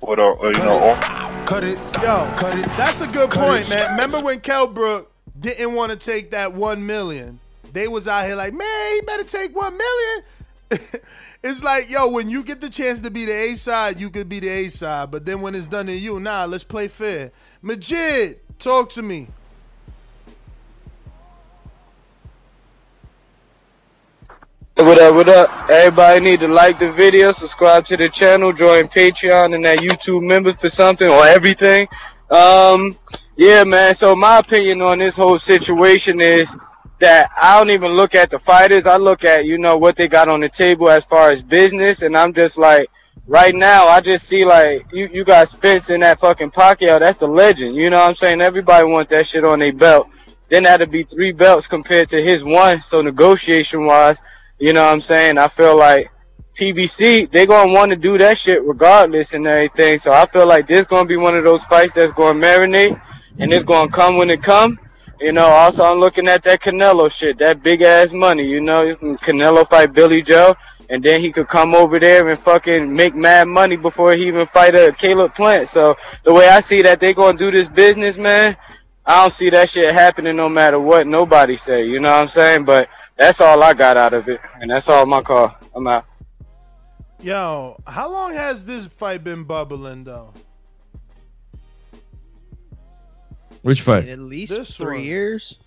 with, 0.00 0.18
or, 0.18 0.34
or 0.34 0.52
you 0.52 0.58
know, 0.58 0.78
or, 0.78 0.96
Cut 1.46 1.62
it, 1.62 1.78
yo, 2.02 2.30
cut 2.36 2.58
it. 2.58 2.66
That's 2.76 3.00
a 3.00 3.06
good 3.06 3.30
point, 3.30 3.70
man. 3.70 3.92
Remember 3.92 4.20
when 4.20 4.40
Kell 4.40 4.66
Brook 4.66 5.10
didn't 5.40 5.74
want 5.74 5.92
to 5.92 5.98
take 5.98 6.30
that 6.32 6.52
one 6.52 6.86
million? 6.86 7.38
They 7.72 7.88
was 7.88 8.08
out 8.08 8.26
here 8.26 8.36
like, 8.36 8.54
man, 8.54 8.94
he 8.94 9.00
better 9.02 9.24
take 9.24 9.54
one 9.54 9.76
million. 9.76 10.24
it's 11.42 11.62
like, 11.62 11.90
yo, 11.90 12.10
when 12.10 12.28
you 12.28 12.42
get 12.42 12.60
the 12.60 12.68
chance 12.68 13.00
to 13.02 13.10
be 13.10 13.24
the 13.24 13.32
A 13.32 13.54
side, 13.56 14.00
you 14.00 14.10
could 14.10 14.28
be 14.28 14.40
the 14.40 14.48
A 14.48 14.68
side. 14.68 15.10
But 15.10 15.24
then 15.24 15.40
when 15.40 15.54
it's 15.54 15.68
done 15.68 15.86
to 15.86 15.92
you, 15.92 16.18
nah, 16.20 16.44
let's 16.44 16.64
play 16.64 16.88
fair. 16.88 17.30
Majid, 17.62 18.38
talk 18.58 18.90
to 18.90 19.02
me. 19.02 19.28
What 24.76 25.00
up, 25.00 25.14
what 25.16 25.28
up? 25.28 25.68
Everybody 25.68 26.20
need 26.20 26.40
to 26.40 26.48
like 26.48 26.78
the 26.78 26.92
video, 26.92 27.32
subscribe 27.32 27.84
to 27.86 27.96
the 27.96 28.08
channel, 28.08 28.52
join 28.52 28.84
Patreon 28.84 29.52
and 29.54 29.64
that 29.64 29.78
YouTube 29.78 30.22
member 30.22 30.52
for 30.52 30.68
something 30.68 31.08
or 31.08 31.26
everything. 31.26 31.88
Um, 32.30 32.96
yeah, 33.38 33.62
man. 33.62 33.94
So 33.94 34.16
my 34.16 34.38
opinion 34.38 34.82
on 34.82 34.98
this 34.98 35.16
whole 35.16 35.38
situation 35.38 36.20
is 36.20 36.56
that 36.98 37.30
I 37.40 37.56
don't 37.56 37.70
even 37.70 37.92
look 37.92 38.16
at 38.16 38.30
the 38.30 38.38
fighters. 38.40 38.84
I 38.84 38.96
look 38.96 39.24
at, 39.24 39.46
you 39.46 39.58
know, 39.58 39.76
what 39.76 39.94
they 39.94 40.08
got 40.08 40.28
on 40.28 40.40
the 40.40 40.48
table 40.48 40.90
as 40.90 41.04
far 41.04 41.30
as 41.30 41.40
business. 41.40 42.02
And 42.02 42.16
I'm 42.16 42.32
just 42.32 42.58
like, 42.58 42.90
right 43.28 43.54
now, 43.54 43.86
I 43.86 44.00
just 44.00 44.26
see 44.26 44.44
like, 44.44 44.92
you, 44.92 45.08
you 45.12 45.22
got 45.22 45.46
Spence 45.46 45.90
in 45.90 46.00
that 46.00 46.18
fucking 46.18 46.50
Pacquiao. 46.50 46.98
That's 46.98 47.16
the 47.16 47.28
legend. 47.28 47.76
You 47.76 47.90
know 47.90 48.00
what 48.00 48.08
I'm 48.08 48.16
saying? 48.16 48.40
Everybody 48.40 48.88
wants 48.88 49.10
that 49.10 49.24
shit 49.24 49.44
on 49.44 49.60
their 49.60 49.72
belt. 49.72 50.08
Then 50.48 50.64
that'd 50.64 50.90
be 50.90 51.04
three 51.04 51.30
belts 51.30 51.68
compared 51.68 52.08
to 52.08 52.20
his 52.20 52.42
one. 52.42 52.80
So 52.80 53.02
negotiation 53.02 53.86
wise, 53.86 54.20
you 54.58 54.72
know 54.72 54.82
what 54.82 54.92
I'm 54.92 55.00
saying? 55.00 55.38
I 55.38 55.46
feel 55.46 55.76
like 55.76 56.10
PBC, 56.54 57.30
they 57.30 57.46
gonna 57.46 57.72
want 57.72 57.90
to 57.90 57.96
do 57.96 58.18
that 58.18 58.36
shit 58.36 58.64
regardless 58.64 59.34
and 59.34 59.46
everything. 59.46 59.98
So 59.98 60.12
I 60.12 60.26
feel 60.26 60.48
like 60.48 60.66
this 60.66 60.86
gonna 60.86 61.06
be 61.06 61.16
one 61.16 61.36
of 61.36 61.44
those 61.44 61.64
fights 61.64 61.92
that's 61.92 62.10
gonna 62.10 62.40
marinate 62.40 63.00
and 63.38 63.52
it's 63.52 63.64
gonna 63.64 63.90
come 63.90 64.16
when 64.16 64.30
it 64.30 64.42
come. 64.42 64.78
You 65.20 65.32
know, 65.32 65.46
also 65.46 65.84
I'm 65.84 65.98
looking 65.98 66.28
at 66.28 66.42
that 66.44 66.60
Canelo 66.60 67.10
shit, 67.10 67.38
that 67.38 67.62
big 67.62 67.82
ass 67.82 68.12
money, 68.12 68.46
you 68.46 68.60
know, 68.60 68.94
Canelo 68.96 69.66
fight 69.66 69.92
Billy 69.92 70.22
Joe 70.22 70.54
and 70.90 71.02
then 71.02 71.20
he 71.20 71.30
could 71.30 71.48
come 71.48 71.74
over 71.74 71.98
there 71.98 72.28
and 72.28 72.38
fucking 72.38 72.92
make 72.94 73.14
mad 73.14 73.48
money 73.48 73.76
before 73.76 74.12
he 74.12 74.26
even 74.26 74.46
fight 74.46 74.74
a 74.74 74.92
Caleb 74.92 75.34
Plant. 75.34 75.68
So 75.68 75.96
the 76.22 76.32
way 76.32 76.48
I 76.48 76.60
see 76.60 76.82
that 76.82 77.00
they 77.00 77.12
gonna 77.12 77.36
do 77.36 77.50
this 77.50 77.68
business, 77.68 78.16
man, 78.16 78.56
I 79.04 79.22
don't 79.22 79.30
see 79.30 79.50
that 79.50 79.68
shit 79.68 79.92
happening 79.92 80.36
no 80.36 80.48
matter 80.48 80.78
what 80.78 81.06
nobody 81.06 81.56
say, 81.56 81.84
you 81.84 82.00
know 82.00 82.10
what 82.10 82.20
I'm 82.20 82.28
saying? 82.28 82.64
But 82.64 82.88
that's 83.16 83.40
all 83.40 83.62
I 83.62 83.74
got 83.74 83.96
out 83.96 84.14
of 84.14 84.28
it. 84.28 84.40
And 84.60 84.70
that's 84.70 84.88
all 84.88 85.06
my 85.06 85.22
call. 85.22 85.56
I'm 85.74 85.86
out. 85.86 86.04
Yo, 87.20 87.76
how 87.86 88.10
long 88.10 88.32
has 88.32 88.64
this 88.64 88.86
fight 88.86 89.24
been 89.24 89.44
bubbling 89.44 90.04
though? 90.04 90.32
Which 93.68 93.82
fight? 93.82 94.08
At 94.08 94.18
least 94.18 94.50
This 94.50 94.78
three 94.78 94.96
one. 94.96 95.04
years. 95.04 95.58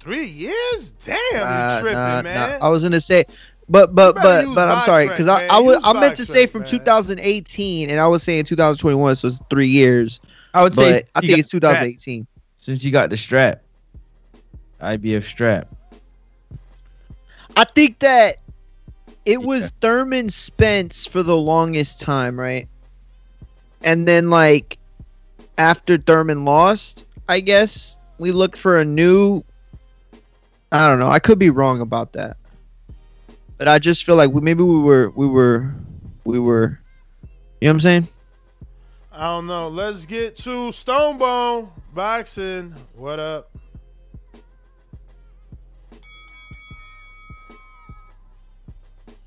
Three 0.00 0.26
years? 0.26 0.90
Damn, 0.90 1.16
Uh, 1.46 1.72
you 1.76 1.80
tripping, 1.80 1.94
nah, 1.96 2.16
nah. 2.16 2.22
man. 2.22 2.58
I 2.60 2.68
was 2.68 2.82
gonna 2.82 3.00
say, 3.00 3.24
but 3.68 3.94
but 3.94 4.16
better 4.16 4.48
but 4.48 4.54
but 4.56 4.68
I'm 4.68 4.84
sorry 4.84 5.06
because 5.06 5.28
I. 5.28 5.46
I 5.46 5.60
was 5.60 5.80
I 5.84 5.92
meant 5.92 6.16
to 6.16 6.26
say 6.26 6.40
rec, 6.40 6.50
from 6.50 6.62
man. 6.62 6.70
2018 6.70 7.90
and 7.90 8.00
I 8.00 8.08
was 8.08 8.24
saying 8.24 8.46
2021, 8.46 9.14
so 9.14 9.28
it's 9.28 9.40
three 9.48 9.68
years. 9.68 10.18
I 10.54 10.64
would 10.64 10.72
say 10.72 11.04
I 11.14 11.20
think 11.20 11.38
it's 11.38 11.50
2018. 11.50 12.26
Since 12.56 12.82
you 12.82 12.90
got 12.90 13.10
the 13.10 13.16
strap, 13.16 13.62
IBF 14.80 15.24
strap. 15.24 15.68
I 17.56 17.62
think 17.62 18.00
that 18.00 18.38
it 19.24 19.40
was 19.40 19.70
Thurman 19.80 20.30
Spence 20.30 21.06
for 21.06 21.22
the 21.22 21.36
longest 21.36 22.00
time, 22.00 22.40
right? 22.40 22.66
And 23.84 24.08
then 24.08 24.30
like 24.30 24.78
after 25.58 25.96
Thurman 25.98 26.44
lost, 26.44 27.06
I 27.28 27.40
guess 27.40 27.96
we 28.18 28.32
looked 28.32 28.58
for 28.58 28.78
a 28.78 28.84
new 28.84 29.44
I 30.72 30.88
don't 30.88 30.98
know. 30.98 31.08
I 31.08 31.20
could 31.20 31.38
be 31.38 31.50
wrong 31.50 31.80
about 31.80 32.14
that. 32.14 32.36
But 33.58 33.68
I 33.68 33.78
just 33.78 34.04
feel 34.04 34.16
like 34.16 34.32
we, 34.32 34.40
maybe 34.40 34.64
we 34.64 34.80
were 34.80 35.10
we 35.10 35.26
were 35.26 35.72
we 36.24 36.40
were 36.40 36.80
you 37.60 37.68
know 37.68 37.70
what 37.70 37.74
I'm 37.76 37.80
saying? 37.80 38.08
I 39.12 39.26
don't 39.26 39.46
know. 39.46 39.68
Let's 39.68 40.06
get 40.06 40.34
to 40.36 40.72
Stonebone 40.72 41.70
boxing. 41.94 42.74
What 42.96 43.20
up? 43.20 43.50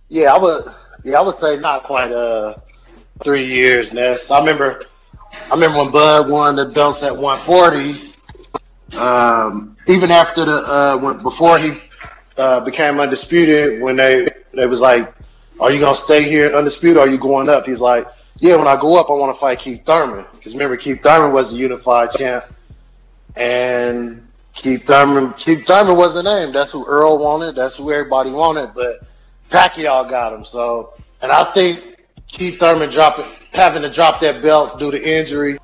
Yeah, 0.09 0.33
I 0.33 0.37
would. 0.37 0.63
Yeah, 1.03 1.19
I 1.19 1.21
would 1.21 1.35
say 1.35 1.57
not 1.57 1.83
quite 1.83 2.11
uh 2.11 2.55
three 3.23 3.45
years. 3.45 3.93
Ness. 3.93 4.29
I 4.29 4.39
remember. 4.39 4.81
I 5.49 5.53
remember 5.53 5.79
when 5.79 5.91
Bud 5.91 6.29
won 6.29 6.57
the 6.57 6.65
belts 6.65 7.03
at 7.03 7.15
140. 7.15 8.13
Um, 8.97 9.77
even 9.87 10.11
after 10.11 10.43
the 10.43 10.51
uh, 10.51 10.97
when, 10.97 11.23
before 11.23 11.57
he 11.57 11.77
uh, 12.37 12.59
became 12.59 12.99
undisputed, 12.99 13.81
when 13.81 13.95
they 13.95 14.27
they 14.53 14.65
was 14.65 14.81
like, 14.81 15.13
"Are 15.61 15.71
you 15.71 15.79
gonna 15.79 15.95
stay 15.95 16.23
here 16.23 16.53
undisputed? 16.53 16.97
Or 16.97 17.01
are 17.01 17.09
you 17.09 17.17
going 17.17 17.47
up?" 17.47 17.65
He's 17.65 17.79
like, 17.79 18.05
"Yeah, 18.39 18.57
when 18.57 18.67
I 18.67 18.75
go 18.75 18.99
up, 18.99 19.09
I 19.09 19.13
want 19.13 19.33
to 19.33 19.39
fight 19.39 19.59
Keith 19.59 19.85
Thurman." 19.85 20.25
Because 20.33 20.51
remember, 20.51 20.75
Keith 20.75 21.01
Thurman 21.01 21.31
was 21.31 21.51
the 21.51 21.57
unified 21.57 22.11
champ, 22.11 22.43
and 23.37 24.27
Keith 24.53 24.85
Thurman 24.85 25.33
Keith 25.33 25.65
Thurman 25.65 25.95
was 25.95 26.15
the 26.15 26.23
name. 26.23 26.51
That's 26.51 26.71
who 26.71 26.85
Earl 26.85 27.19
wanted. 27.19 27.55
That's 27.55 27.77
who 27.77 27.89
everybody 27.91 28.31
wanted. 28.31 28.73
But 28.75 29.07
Pacquiao 29.49 30.09
got 30.09 30.33
him. 30.33 30.43
So, 30.43 30.93
and 31.21 31.31
I 31.31 31.53
think 31.53 31.99
Keith 32.27 32.59
Thurman 32.59 32.89
dropping, 32.89 33.25
having 33.53 33.81
to 33.83 33.89
drop 33.89 34.19
that 34.21 34.41
belt 34.41 34.79
due 34.79 34.91
to 34.91 35.01
injury, 35.01 35.59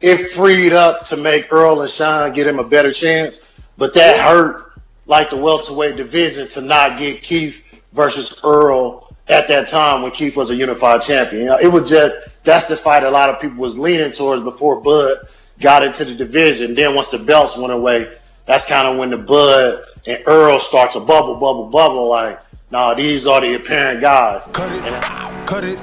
it 0.00 0.30
freed 0.30 0.72
up 0.72 1.04
to 1.06 1.16
make 1.16 1.52
Earl 1.52 1.82
and 1.82 1.90
Sean 1.90 2.32
get 2.32 2.46
him 2.46 2.58
a 2.58 2.64
better 2.64 2.92
chance. 2.92 3.42
But 3.76 3.94
that 3.94 4.18
hurt 4.20 4.72
like 5.06 5.30
the 5.30 5.36
welterweight 5.36 5.96
division 5.96 6.48
to 6.48 6.60
not 6.60 6.98
get 6.98 7.22
Keith 7.22 7.62
versus 7.92 8.40
Earl 8.44 9.08
at 9.28 9.48
that 9.48 9.68
time 9.68 10.02
when 10.02 10.10
Keith 10.10 10.36
was 10.36 10.50
a 10.50 10.54
unified 10.54 11.02
champion. 11.02 11.42
You 11.42 11.48
know, 11.48 11.58
it 11.58 11.68
was 11.68 11.88
just 11.88 12.14
that's 12.44 12.68
the 12.68 12.76
fight 12.76 13.02
a 13.02 13.10
lot 13.10 13.28
of 13.28 13.40
people 13.40 13.58
was 13.58 13.78
leaning 13.78 14.12
towards 14.12 14.42
before 14.42 14.80
Bud 14.80 15.28
got 15.60 15.82
into 15.82 16.04
the 16.04 16.14
division. 16.14 16.74
Then 16.74 16.94
once 16.94 17.08
the 17.08 17.18
belts 17.18 17.56
went 17.56 17.72
away, 17.72 18.16
that's 18.46 18.66
kind 18.66 18.88
of 18.88 18.96
when 18.96 19.10
the 19.10 19.18
Bud 19.18 19.84
and 20.06 20.22
Earl 20.26 20.58
starts 20.58 20.96
a 20.96 21.00
bubble, 21.00 21.34
bubble, 21.34 21.66
bubble. 21.66 22.08
Like, 22.08 22.40
nah, 22.70 22.94
these 22.94 23.26
are 23.26 23.40
the 23.40 23.54
apparent 23.54 24.00
guys. 24.00 24.44
Cut 24.52 24.72
it, 24.72 25.02
cut 25.46 25.64
it, 25.64 25.78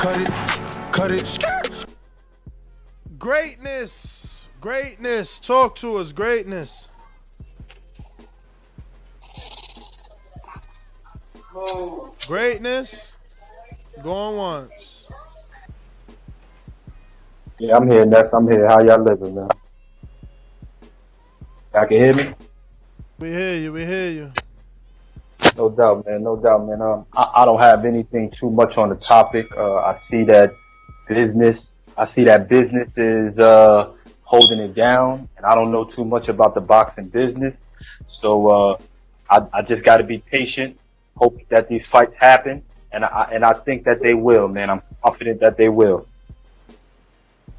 cut 0.00 0.20
it, 0.20 0.59
cut 1.00 1.12
it. 1.12 1.86
Greatness, 3.18 4.48
greatness. 4.60 5.40
Talk 5.40 5.74
to 5.76 5.96
us, 5.96 6.12
greatness. 6.12 6.88
Greatness. 12.26 13.16
Going 14.02 14.36
once. 14.36 15.08
Yeah, 17.58 17.76
I'm 17.76 17.90
here, 17.90 18.04
Ness. 18.04 18.26
I'm 18.32 18.46
here. 18.46 18.68
How 18.68 18.82
y'all 18.82 19.02
living, 19.02 19.34
man? 19.34 19.48
Y'all 21.74 21.86
can 21.86 22.02
hear 22.02 22.14
me? 22.14 22.34
We 23.18 23.28
hear 23.28 23.56
you. 23.56 23.72
We 23.72 23.86
hear 23.86 24.10
you. 24.10 24.32
No 25.56 25.70
doubt, 25.70 26.06
man. 26.06 26.22
No 26.22 26.36
doubt, 26.36 26.66
man. 26.66 26.80
Um, 26.82 27.06
I, 27.14 27.32
I 27.36 27.44
don't 27.44 27.60
have 27.60 27.84
anything 27.84 28.32
too 28.38 28.50
much 28.50 28.76
on 28.76 28.90
the 28.90 28.96
topic. 28.96 29.46
Uh, 29.56 29.76
I 29.76 29.98
see 30.10 30.24
that 30.24 30.54
business. 31.10 31.58
I 31.98 32.14
see 32.14 32.24
that 32.24 32.48
business 32.48 32.88
is 32.96 33.36
uh, 33.38 33.92
holding 34.22 34.60
it 34.60 34.74
down, 34.74 35.28
and 35.36 35.44
I 35.44 35.54
don't 35.56 35.72
know 35.72 35.84
too 35.84 36.04
much 36.04 36.28
about 36.28 36.54
the 36.54 36.60
boxing 36.60 37.08
business. 37.08 37.54
So 38.22 38.30
uh, 38.48 38.78
I, 39.28 39.46
I 39.52 39.62
just 39.62 39.82
got 39.84 39.96
to 39.96 40.04
be 40.04 40.18
patient. 40.18 40.78
Hope 41.16 41.36
that 41.48 41.68
these 41.68 41.82
fights 41.92 42.14
happen, 42.18 42.62
and 42.92 43.04
I 43.04 43.28
and 43.32 43.44
I 43.44 43.52
think 43.52 43.84
that 43.84 44.00
they 44.00 44.14
will, 44.14 44.46
man. 44.48 44.70
I'm 44.70 44.82
confident 45.04 45.40
that 45.40 45.56
they 45.56 45.68
will. 45.68 46.06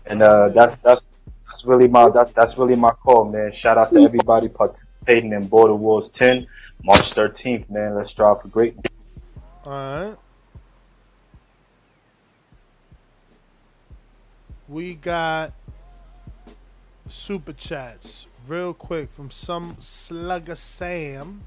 And 0.06 0.22
uh, 0.22 0.50
that's 0.50 0.76
that's 0.82 1.02
that's 1.48 1.66
really 1.66 1.90
my 1.90 2.10
that's 2.10 2.32
that's 2.32 2.58
really 2.58 2.78
my 2.78 2.92
call, 2.92 3.26
man. 3.26 3.52
Shout 3.62 3.78
out 3.78 3.92
to 3.94 4.00
everybody 4.00 4.48
participating 4.48 5.34
in 5.34 5.48
Border 5.48 5.76
Wars 5.76 6.10
10, 6.20 6.48
March 6.84 7.06
13th, 7.16 7.70
man. 7.70 7.96
Let's 7.96 8.12
strive 8.12 8.42
for 8.42 8.48
greatness. 8.48 8.86
All 9.66 9.72
right. 9.72 10.18
We 14.72 14.96
got 14.96 15.54
super 17.06 17.52
chats. 17.52 18.28
real 18.48 18.74
quick 18.74 19.12
from 19.12 19.30
some 19.30 19.76
Slugger 19.80 20.56
Sam. 20.56 21.42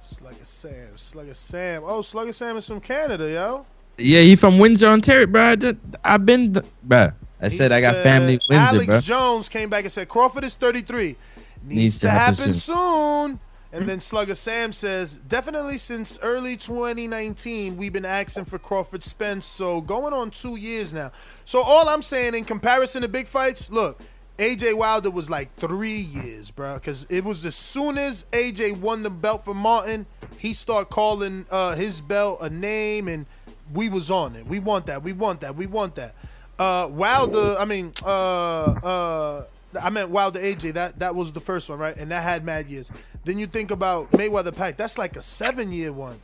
Slugger 0.00 0.44
Sam, 0.44 0.96
Slugger 0.96 1.34
Sam. 1.34 1.82
Oh, 1.84 2.00
Slugger 2.00 2.32
Sam 2.32 2.56
is 2.56 2.66
from 2.66 2.80
Canada, 2.80 3.30
yo. 3.30 3.66
Yeah, 3.98 4.22
he 4.22 4.36
from 4.36 4.58
Windsor, 4.58 4.86
Ontario, 4.86 5.26
bro. 5.26 5.42
I, 5.42 5.76
I've 6.02 6.24
been, 6.24 6.62
bro. 6.82 7.12
I 7.42 7.48
said 7.48 7.72
I 7.72 7.82
got 7.82 8.02
family 8.02 8.34
in 8.34 8.40
Windsor, 8.48 8.74
Alex 8.74 8.86
bro. 8.86 9.00
Jones 9.00 9.50
came 9.50 9.68
back 9.68 9.84
and 9.84 9.92
said 9.92 10.08
Crawford 10.08 10.44
is 10.44 10.56
33. 10.56 11.16
Needs, 11.62 11.98
to, 12.00 12.08
happen, 12.08 12.54
soon. 12.54 13.38
And 13.74 13.88
then 13.88 13.98
Slugger 13.98 14.36
Sam 14.36 14.70
says, 14.70 15.16
definitely 15.16 15.78
since 15.78 16.16
early 16.22 16.56
2019, 16.56 17.76
we've 17.76 17.92
been 17.92 18.04
asking 18.04 18.44
for 18.44 18.56
Crawford 18.56 19.02
Spence. 19.02 19.46
So 19.46 19.80
going 19.80 20.14
on 20.14 20.30
two 20.30 20.54
years 20.54 20.94
now. 20.94 21.10
So 21.44 21.60
all 21.60 21.88
I'm 21.88 22.00
saying 22.00 22.34
in 22.34 22.44
comparison 22.44 23.02
to 23.02 23.08
big 23.08 23.26
fights, 23.26 23.72
look, 23.72 24.00
AJ 24.38 24.78
Wilder 24.78 25.10
was 25.10 25.28
like 25.28 25.52
three 25.54 25.90
years, 25.90 26.52
bro. 26.52 26.74
Because 26.74 27.04
it 27.10 27.24
was 27.24 27.44
as 27.44 27.56
soon 27.56 27.98
as 27.98 28.26
AJ 28.30 28.78
won 28.78 29.02
the 29.02 29.10
belt 29.10 29.44
for 29.44 29.54
Martin, 29.54 30.06
he 30.38 30.52
started 30.52 30.90
calling 30.90 31.44
uh, 31.50 31.74
his 31.74 32.00
belt 32.00 32.38
a 32.42 32.50
name, 32.50 33.08
and 33.08 33.26
we 33.72 33.88
was 33.88 34.08
on 34.08 34.36
it. 34.36 34.46
We 34.46 34.60
want 34.60 34.86
that. 34.86 35.02
We 35.02 35.12
want 35.12 35.40
that. 35.40 35.56
We 35.56 35.66
want 35.66 35.96
that. 35.96 36.14
Uh, 36.60 36.88
Wilder, 36.92 37.56
I 37.58 37.64
mean, 37.64 37.90
uh, 38.04 38.62
uh, 38.84 39.44
I 39.82 39.90
meant 39.90 40.10
Wilder 40.10 40.40
AJ. 40.40 40.74
That 40.74 40.98
that 40.98 41.14
was 41.14 41.32
the 41.32 41.40
first 41.40 41.68
one, 41.70 41.78
right? 41.78 41.96
And 41.96 42.10
that 42.10 42.22
had 42.22 42.44
mad 42.44 42.68
years. 42.68 42.90
Then 43.24 43.38
you 43.38 43.46
think 43.46 43.70
about 43.70 44.10
Mayweather 44.12 44.54
Pack. 44.54 44.76
That's 44.76 44.98
like 44.98 45.16
a 45.16 45.22
seven 45.22 45.72
year 45.72 45.92
one. 45.92 46.18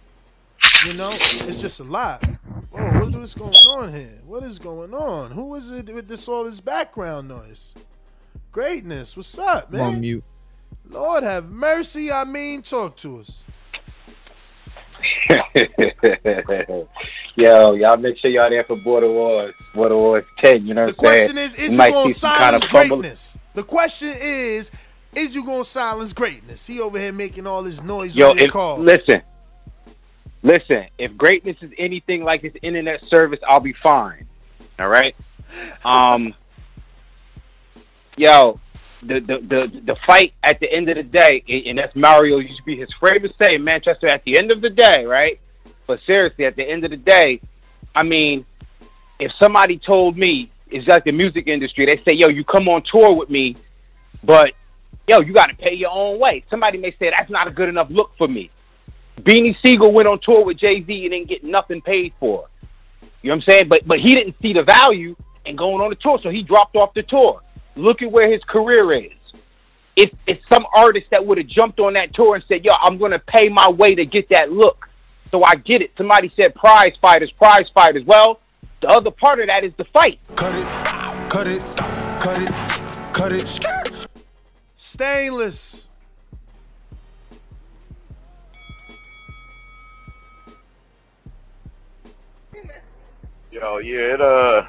You 0.86 0.94
know, 0.94 1.16
it's 1.20 1.60
just 1.60 1.80
a 1.80 1.84
lot. 1.84 2.22
Oh, 2.72 3.00
what 3.00 3.14
is 3.22 3.34
going 3.34 3.52
on 3.52 3.92
here? 3.92 4.18
What 4.26 4.42
is 4.44 4.58
going 4.58 4.94
on? 4.94 5.30
Who 5.32 5.54
is 5.54 5.70
it 5.70 5.92
with 5.92 6.08
this 6.08 6.28
all 6.28 6.44
this 6.44 6.60
background 6.60 7.28
noise? 7.28 7.74
Greatness, 8.52 9.16
what's 9.16 9.36
up, 9.38 9.72
man? 9.72 10.00
mute. 10.00 10.24
Lord 10.88 11.22
have 11.22 11.50
mercy. 11.50 12.10
I 12.10 12.24
mean, 12.24 12.62
talk 12.62 12.96
to 12.96 13.20
us. 13.20 13.44
Yo, 17.36 17.74
y'all 17.74 17.96
make 17.96 18.18
sure 18.18 18.30
y'all 18.30 18.50
there 18.50 18.64
for 18.64 18.76
Border 18.76 19.10
Wars. 19.10 19.54
Border 19.74 19.96
Wars 19.96 20.24
10, 20.42 20.66
you 20.66 20.74
know 20.74 20.86
The 20.86 20.92
what 20.96 21.10
I'm 21.10 21.16
saying? 21.16 21.28
question 21.30 21.38
is, 21.38 21.54
is 21.56 21.64
You 21.66 21.72
you 21.72 21.78
might 21.78 21.90
gonna 21.92 22.08
see 22.08 22.14
some 22.14 22.30
silence 22.30 22.66
kinda 22.66 22.78
fumble- 22.88 22.96
greatness? 22.98 23.38
The 23.54 23.62
question 23.62 24.08
is, 24.20 24.70
is 25.14 25.34
you 25.34 25.44
gonna 25.44 25.64
silence 25.64 26.12
greatness? 26.12 26.66
He 26.66 26.80
over 26.80 26.98
here 26.98 27.12
making 27.12 27.46
all 27.46 27.62
this 27.62 27.82
noise 27.82 28.16
Yo, 28.16 28.30
on 28.30 28.36
your 28.36 28.46
if, 28.46 28.52
call. 28.52 28.78
listen, 28.78 29.22
listen. 30.42 30.86
If 30.98 31.16
greatness 31.16 31.56
is 31.62 31.70
anything 31.78 32.22
like 32.24 32.42
this 32.42 32.52
internet 32.62 33.04
service, 33.06 33.40
I'll 33.48 33.60
be 33.60 33.74
fine. 33.82 34.26
All 34.78 34.88
right. 34.88 35.14
Um. 35.84 36.34
Yo, 38.16 38.60
the 39.02 39.20
the 39.20 39.80
the 39.84 39.96
fight 40.06 40.34
at 40.42 40.60
the 40.60 40.70
end 40.70 40.88
of 40.88 40.96
the 40.96 41.02
day, 41.02 41.42
and 41.48 41.66
and 41.66 41.78
that's 41.78 41.96
Mario 41.96 42.38
used 42.38 42.58
to 42.58 42.64
be 42.64 42.76
his 42.76 42.88
favorite 43.00 43.34
say 43.42 43.54
in 43.54 43.64
Manchester. 43.64 44.08
At 44.08 44.24
the 44.24 44.38
end 44.38 44.50
of 44.50 44.60
the 44.60 44.70
day, 44.70 45.04
right? 45.04 45.40
But 45.86 46.00
seriously, 46.06 46.44
at 46.44 46.56
the 46.56 46.64
end 46.64 46.84
of 46.84 46.90
the 46.90 46.96
day, 46.96 47.40
I 47.94 48.02
mean, 48.02 48.44
if 49.18 49.32
somebody 49.40 49.78
told 49.78 50.16
me 50.16 50.50
it's 50.70 50.86
like 50.86 51.04
the 51.04 51.12
music 51.12 51.46
industry, 51.46 51.86
they 51.86 51.96
say, 51.96 52.14
"Yo, 52.14 52.28
you 52.28 52.44
come 52.44 52.68
on 52.68 52.82
tour 52.82 53.14
with 53.14 53.30
me, 53.30 53.56
but 54.22 54.52
yo, 55.08 55.20
you 55.20 55.32
got 55.32 55.46
to 55.46 55.56
pay 55.56 55.74
your 55.74 55.90
own 55.90 56.18
way." 56.18 56.44
Somebody 56.50 56.78
may 56.78 56.92
say 56.98 57.10
that's 57.10 57.30
not 57.30 57.48
a 57.48 57.50
good 57.50 57.68
enough 57.68 57.88
look 57.90 58.12
for 58.18 58.28
me. 58.28 58.50
Beanie 59.20 59.56
Sigel 59.64 59.92
went 59.92 60.08
on 60.08 60.18
tour 60.20 60.44
with 60.44 60.58
Jay 60.58 60.82
Z 60.82 61.02
and 61.04 61.10
didn't 61.12 61.28
get 61.28 61.44
nothing 61.44 61.80
paid 61.80 62.12
for. 62.20 62.48
You 63.22 63.28
know 63.28 63.36
what 63.36 63.44
I'm 63.44 63.50
saying? 63.50 63.68
But 63.68 63.86
but 63.86 63.98
he 63.98 64.14
didn't 64.14 64.36
see 64.42 64.52
the 64.52 64.62
value 64.62 65.16
in 65.44 65.56
going 65.56 65.80
on 65.80 65.90
the 65.90 65.96
tour, 65.96 66.18
so 66.18 66.30
he 66.30 66.42
dropped 66.42 66.76
off 66.76 66.94
the 66.94 67.02
tour. 67.02 67.40
Look 67.76 68.02
at 68.02 68.10
where 68.10 68.30
his 68.30 68.42
career 68.44 68.92
is. 68.92 69.12
If 69.96 70.10
it's 70.26 70.42
some 70.48 70.66
artist 70.74 71.06
that 71.10 71.26
would 71.26 71.38
have 71.38 71.46
jumped 71.46 71.80
on 71.80 71.94
that 71.94 72.14
tour 72.14 72.34
and 72.34 72.44
said, 72.48 72.64
"Yo, 72.64 72.72
I'm 72.80 72.98
going 72.98 73.12
to 73.12 73.18
pay 73.18 73.48
my 73.48 73.68
way 73.70 73.94
to 73.94 74.04
get 74.06 74.28
that 74.30 74.50
look," 74.52 74.88
so 75.30 75.42
I 75.44 75.56
get 75.56 75.82
it. 75.82 75.92
Somebody 75.96 76.32
said 76.36 76.54
prize 76.54 76.94
fighters, 77.00 77.30
prize 77.32 77.68
fighters. 77.74 78.04
Well, 78.04 78.40
the 78.80 78.88
other 78.88 79.10
part 79.10 79.40
of 79.40 79.46
that 79.46 79.64
is 79.64 79.72
the 79.76 79.84
fight. 79.84 80.18
Cut 80.36 80.54
it, 80.54 80.64
cut 81.28 81.46
it, 81.46 81.76
cut 82.20 82.42
it, 82.42 83.12
cut 83.12 83.32
it. 83.32 84.08
Stainless. 84.74 85.88
Yo, 93.52 93.78
yeah, 93.78 94.14
it 94.14 94.20
uh, 94.20 94.64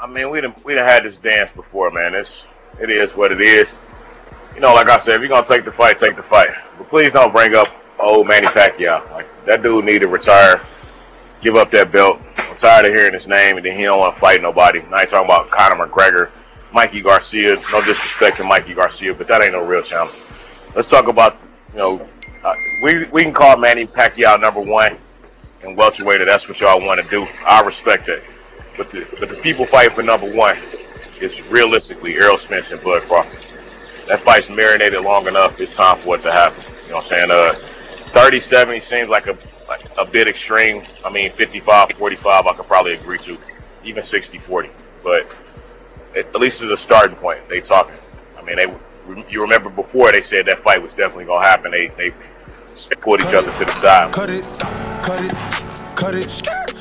I 0.00 0.06
mean, 0.06 0.30
we 0.30 0.40
done 0.40 0.54
we 0.64 0.74
done 0.74 0.88
had 0.88 1.04
this 1.04 1.16
dance 1.16 1.50
before, 1.50 1.90
man. 1.90 2.14
It's 2.14 2.46
it 2.80 2.90
is 2.90 3.16
what 3.16 3.32
it 3.32 3.40
is. 3.40 3.78
You 4.54 4.60
know, 4.60 4.72
like 4.74 4.88
I 4.88 4.96
said, 4.96 5.16
if 5.16 5.20
you're 5.20 5.28
gonna 5.28 5.44
take 5.44 5.64
the 5.64 5.72
fight, 5.72 5.96
take 5.96 6.14
the 6.14 6.22
fight. 6.22 6.50
But 6.78 6.88
please 6.88 7.12
don't 7.12 7.32
bring 7.32 7.56
up 7.56 7.68
old 7.98 8.28
Manny 8.28 8.46
Pacquiao. 8.46 9.10
Like 9.10 9.26
that 9.46 9.62
dude 9.62 9.84
need 9.84 10.00
to 10.00 10.08
retire, 10.08 10.60
give 11.40 11.56
up 11.56 11.72
that 11.72 11.90
belt. 11.90 12.20
I'm 12.36 12.56
tired 12.56 12.86
of 12.86 12.94
hearing 12.94 13.12
his 13.12 13.26
name, 13.26 13.56
and 13.56 13.66
then 13.66 13.76
he 13.76 13.84
don't 13.84 13.98
want 13.98 14.14
to 14.14 14.20
fight 14.20 14.40
nobody. 14.40 14.82
Now 14.88 14.98
he's 14.98 15.10
talking 15.10 15.26
about 15.26 15.50
Conor 15.50 15.86
McGregor, 15.86 16.30
Mikey 16.72 17.00
Garcia. 17.00 17.56
No 17.72 17.84
disrespect 17.84 18.36
to 18.36 18.44
Mikey 18.44 18.74
Garcia, 18.74 19.14
but 19.14 19.26
that 19.26 19.42
ain't 19.42 19.52
no 19.52 19.64
real 19.66 19.82
challenge. 19.82 20.16
Let's 20.76 20.86
talk 20.86 21.08
about 21.08 21.38
you 21.72 21.78
know, 21.78 22.08
uh, 22.44 22.54
we 22.82 23.06
we 23.06 23.24
can 23.24 23.32
call 23.32 23.56
Manny 23.56 23.84
Pacquiao 23.86 24.40
number 24.40 24.60
one 24.60 24.96
in 25.62 25.74
welterweight. 25.74 26.24
That's 26.24 26.48
what 26.48 26.60
y'all 26.60 26.80
want 26.80 27.02
to 27.02 27.10
do. 27.10 27.26
I 27.44 27.62
respect 27.62 28.06
that. 28.06 28.22
But 28.78 28.90
the, 28.90 29.06
but 29.18 29.28
the 29.28 29.34
people 29.34 29.66
fighting 29.66 29.94
for 29.94 30.02
number 30.02 30.32
one 30.32 30.56
is 31.20 31.42
realistically 31.50 32.14
Errol 32.14 32.38
Spence 32.38 32.70
and 32.70 32.80
Bud 32.80 33.02
Crawford. 33.02 33.42
That 34.06 34.20
fight's 34.20 34.48
marinated 34.48 35.02
long 35.02 35.26
enough. 35.26 35.60
It's 35.60 35.74
time 35.76 35.98
for 35.98 36.14
it 36.14 36.22
to 36.22 36.32
happen. 36.32 36.62
You 36.84 36.90
know 36.90 36.94
what 36.96 37.12
I'm 37.12 37.28
saying? 37.28 37.30
Uh, 37.30 37.54
30 38.12 38.40
70 38.40 38.80
seems 38.80 39.08
like 39.08 39.26
a 39.26 39.36
like 39.68 39.84
a 39.98 40.04
bit 40.06 40.28
extreme. 40.28 40.82
I 41.04 41.10
mean, 41.10 41.30
55 41.30 41.92
45, 41.92 42.46
I 42.46 42.52
could 42.54 42.66
probably 42.66 42.94
agree 42.94 43.18
to. 43.18 43.36
Even 43.84 44.02
60 44.02 44.38
40. 44.38 44.70
But 45.02 45.30
at 46.16 46.34
least 46.36 46.62
it's 46.62 46.72
a 46.72 46.76
starting 46.76 47.16
point, 47.16 47.46
they 47.48 47.60
talking. 47.60 47.96
I 48.38 48.42
mean, 48.42 48.56
they 48.56 48.66
you 49.28 49.42
remember 49.42 49.70
before 49.70 50.12
they 50.12 50.20
said 50.20 50.46
that 50.46 50.58
fight 50.58 50.80
was 50.80 50.92
definitely 50.92 51.24
going 51.24 51.42
to 51.42 51.48
happen. 51.48 51.70
They, 51.70 51.88
they 51.88 52.10
pulled 53.00 53.22
each 53.22 53.34
other 53.34 53.50
to 53.52 53.64
the 53.64 53.72
side. 53.72 54.12
Cut 54.12 54.30
it, 54.30 54.44
cut 55.02 55.24
it, 55.24 55.96
cut 55.96 56.14
it. 56.14 56.77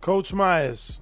Coach 0.00 0.32
Myers. 0.34 1.00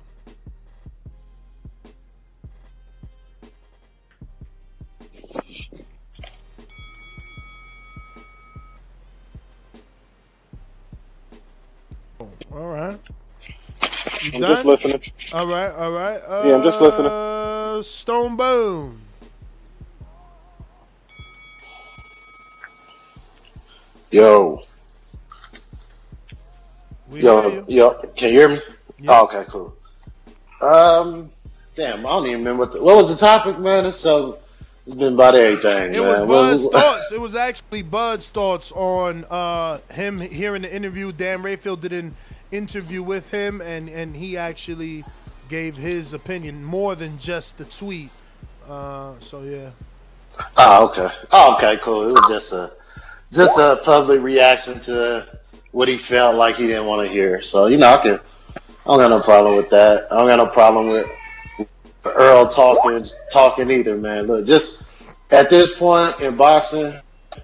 All 12.53 12.69
right. 12.69 12.99
You 14.23 14.33
I'm 14.33 14.41
done? 14.41 14.65
just 14.65 14.65
listening. 14.65 15.03
All 15.33 15.47
right, 15.47 15.71
all 15.73 15.93
right. 15.93 16.21
Uh, 16.27 16.43
Yeah, 16.43 16.57
I'm 16.57 16.63
just 16.63 16.81
listening. 16.81 17.13
Stone 17.83 18.37
Bone. 18.37 19.01
Yo. 24.11 24.63
We 27.11 27.21
yo, 27.21 27.41
hear 27.43 27.45
you. 27.45 27.69
yo, 27.69 27.95
can 28.17 28.29
you 28.33 28.39
hear 28.41 28.49
me? 28.49 28.59
Oh, 29.07 29.25
okay, 29.25 29.45
cool. 29.49 29.77
Um, 30.61 31.31
damn, 31.77 32.05
I 32.05 32.09
don't 32.11 32.27
even 32.27 32.39
remember 32.41 32.65
what, 32.65 32.73
the, 32.73 32.83
what 32.83 32.97
was 32.97 33.11
the 33.11 33.17
topic, 33.17 33.59
man. 33.59 33.87
It's 33.87 33.99
so 33.99 34.39
it's 34.85 34.95
been 34.95 35.15
about 35.15 35.35
everything. 35.37 35.95
It 35.95 36.01
man. 36.01 36.03
was 36.03 36.21
Bud's 36.23 36.65
what- 36.65 36.73
thoughts. 36.73 37.13
It 37.13 37.21
was 37.21 37.37
actually 37.49 37.83
Bud's 37.83 38.31
thoughts 38.31 38.73
on 38.73 39.25
uh, 39.31 39.79
him 39.91 40.21
hearing 40.21 40.63
the 40.63 40.75
interview. 40.75 41.13
Dan 41.13 41.43
Rafael 41.43 41.77
did 41.77 41.93
an 41.93 42.15
interview 42.51 43.03
with 43.03 43.31
him, 43.31 43.61
and 43.61 43.89
and 43.89 44.17
he 44.17 44.37
actually 44.37 45.05
gave 45.49 45.77
his 45.77 46.13
opinion 46.13 46.65
more 46.65 46.95
than 46.95 47.19
just 47.19 47.59
the 47.59 47.65
tweet. 47.65 48.11
Uh, 48.69 49.15
so 49.21 49.43
yeah. 49.43 49.71
Oh, 50.57 50.87
okay. 50.87 51.15
Oh, 51.33 51.55
okay, 51.57 51.79
cool. 51.83 52.09
It 52.09 52.13
was 52.13 52.29
just 52.29 52.53
a 52.53 52.73
just 53.33 53.59
a 53.59 53.81
public 53.85 54.23
reaction 54.23 54.81
to 54.81 55.39
what 55.73 55.87
he 55.89 55.99
felt 55.99 56.35
like 56.35 56.57
he 56.57 56.67
didn't 56.67 56.87
want 56.87 57.07
to 57.07 57.13
hear. 57.13 57.43
So 57.43 57.67
you 57.67 57.77
know, 57.77 57.89
I 57.89 58.03
can. 58.03 58.21
I 58.89 58.93
don't 58.93 59.01
got 59.01 59.11
no 59.11 59.21
problem 59.21 59.57
with 59.57 59.69
that. 59.69 60.07
I 60.11 60.17
don't 60.17 60.27
got 60.29 60.37
no 60.37 60.47
problem 60.47 60.89
with 60.89 61.07
Earl 62.07 62.49
talking 62.49 63.05
talking 63.31 63.71
either, 63.71 63.99
man. 63.99 64.27
Look, 64.27 64.47
just 64.47 64.89
at 65.31 65.51
this 65.51 65.77
point 65.77 66.19
in 66.21 66.37
boxing, 66.37 66.95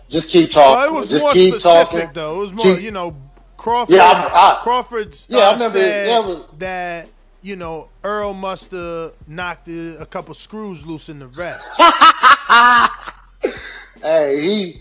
just 0.08 0.31
keep 0.32 0.50
talking. 0.50 0.73
Well, 0.73 0.94
it 0.94 0.98
was 0.98 1.10
just 1.10 1.23
more 1.23 1.32
keep 1.34 1.52
specific 1.55 1.90
talking. 1.90 2.10
though. 2.14 2.36
It 2.36 2.40
was 2.40 2.55
more, 2.55 2.64
Keep- 2.64 2.81
you 2.82 2.90
know, 2.92 3.14
Crawford. 3.58 3.94
Yeah, 3.94 4.05
I- 4.05 4.56
I- 4.56 4.58
Crawford 4.62 5.14
Yeah, 5.28 5.40
I 5.40 5.42
uh, 5.48 5.52
remember- 5.52 5.78
said 5.78 6.08
yeah, 6.08 6.18
was- 6.20 6.44
that 6.60 7.08
you 7.42 7.56
know 7.56 7.90
Earl 8.02 8.32
must 8.32 8.70
have 8.70 9.12
knocked 9.28 9.68
a, 9.68 9.98
a 10.00 10.06
couple 10.06 10.32
screws 10.32 10.86
loose 10.86 11.10
in 11.10 11.18
the 11.18 11.28
rat. 11.28 11.60
hey, 14.02 14.40
he. 14.40 14.81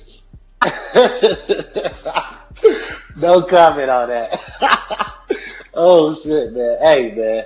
no 3.18 3.42
comment 3.42 3.90
on 3.90 4.08
that. 4.08 4.40
oh 5.74 6.14
shit, 6.14 6.54
man. 6.54 6.78
Hey, 6.82 7.14
man. 7.16 7.46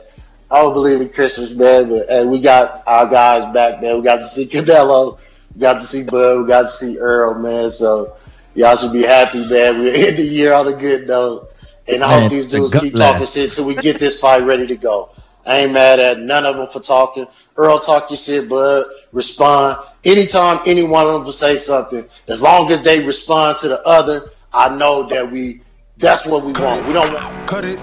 I 0.50 0.62
don't 0.62 0.74
believe 0.74 1.02
in 1.02 1.10
Christmas, 1.10 1.52
man. 1.52 1.90
But 1.90 2.10
and 2.10 2.30
we 2.32 2.40
got 2.40 2.84
our 2.88 3.08
guys 3.08 3.52
back, 3.54 3.82
man. 3.82 3.98
We 3.98 4.04
got 4.04 4.18
to 4.18 4.26
see 4.26 4.46
Canelo, 4.48 5.18
we 5.54 5.62
got 5.62 5.74
to 5.74 5.82
see 5.82 6.04
Bud, 6.04 6.42
we 6.42 6.48
got 6.48 6.64
to 6.64 6.68
see 6.70 6.98
Earl, 6.98 7.36
man. 7.36 7.70
So 7.70 8.16
y'all 8.56 8.76
should 8.76 8.94
be 8.94 9.04
happy, 9.04 9.40
man. 9.40 9.80
We're 9.80 10.10
in 10.10 10.16
the 10.16 10.24
year 10.24 10.54
on 10.54 10.68
a 10.68 10.74
good 10.74 11.08
note, 11.08 11.52
and 11.88 12.04
I 12.04 12.08
Man, 12.10 12.22
hope 12.24 12.32
these 12.32 12.48
dudes 12.48 12.74
gut 12.74 12.84
keep 12.84 12.94
talking 12.94 13.22
laugh. 13.22 13.30
shit 13.30 13.54
till 13.54 13.66
we 13.66 13.76
get 13.76 14.00
this 14.00 14.20
fight 14.20 14.44
ready 14.46 14.68
to 14.68 14.76
go. 14.76 15.10
I 15.46 15.60
ain't 15.60 15.72
mad 15.72 16.00
at 16.00 16.20
none 16.20 16.46
of 16.46 16.58
them 16.58 16.68
for 16.68 16.82
talking. 16.82 17.26
Earl, 17.56 17.80
talk 17.80 18.10
your 18.10 18.18
shit, 18.18 18.50
Bud. 18.50 18.86
Respond 19.14 19.80
anytime 20.04 20.60
any 20.66 20.84
one 20.84 21.08
of 21.08 21.14
them 21.14 21.24
will 21.24 21.32
say 21.32 21.56
something. 21.56 22.06
As 22.28 22.42
long 22.42 22.72
as 22.72 22.82
they 22.82 23.04
respond 23.04 23.58
to 23.60 23.70
the 23.70 23.82
other, 23.86 24.32
I 24.54 24.76
know 24.76 25.08
that 25.10 25.32
we. 25.32 25.62
That's 26.00 26.28
what 26.28 26.44
we 26.44 26.52
want. 26.54 26.86
We 26.86 26.94
don't 26.94 27.12
want. 27.12 27.48
Cut 27.48 27.64
it. 27.64 27.82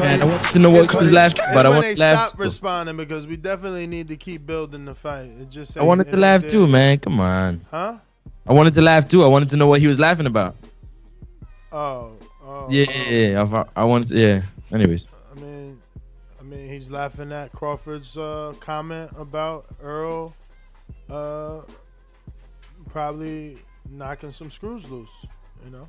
Man, 0.00 0.22
I 0.22 0.24
want 0.24 0.42
to 0.42 0.58
know 0.58 0.72
what 0.72 0.92
was 0.92 1.12
left, 1.12 1.38
It's 1.38 1.54
but 1.54 1.64
I 1.64 1.68
want 1.68 1.84
to 1.84 1.98
laugh. 2.00 2.28
stop 2.28 2.40
responding 2.40 2.96
because 2.96 3.28
we 3.28 3.36
definitely 3.36 3.86
need 3.86 4.08
to 4.08 4.16
keep 4.16 4.44
building 4.44 4.84
the 4.84 4.94
fight. 4.94 5.30
It 5.40 5.50
just 5.50 5.76
I 5.76 5.84
wanted 5.84 6.10
to 6.10 6.16
laugh 6.16 6.46
too, 6.48 6.66
man. 6.66 6.98
Come 6.98 7.20
on. 7.20 7.60
Huh? 7.70 7.98
I 8.46 8.52
wanted 8.52 8.74
to 8.74 8.82
laugh 8.82 9.08
too. 9.08 9.22
I 9.22 9.28
wanted 9.28 9.50
to 9.50 9.56
know 9.56 9.68
what 9.68 9.80
he 9.80 9.86
was 9.86 10.00
laughing 10.00 10.26
about. 10.26 10.56
Oh, 11.70 12.12
oh. 12.44 12.68
Yeah, 12.70 12.90
yeah, 12.90 13.28
yeah. 13.28 13.64
I, 13.76 13.82
I 13.82 13.84
wanted. 13.84 14.08
To, 14.08 14.18
yeah. 14.18 14.42
Anyways. 14.72 15.06
I 15.30 15.40
mean, 15.40 15.80
I 16.40 16.42
mean, 16.42 16.68
he's 16.68 16.90
laughing 16.90 17.30
at 17.30 17.52
Crawford's 17.52 18.16
uh, 18.18 18.54
comment 18.58 19.12
about 19.16 19.66
Earl, 19.80 20.34
uh, 21.08 21.60
probably 22.90 23.58
knocking 23.88 24.32
some 24.32 24.50
screws 24.50 24.90
loose. 24.90 25.24
You 25.64 25.70
know. 25.70 25.88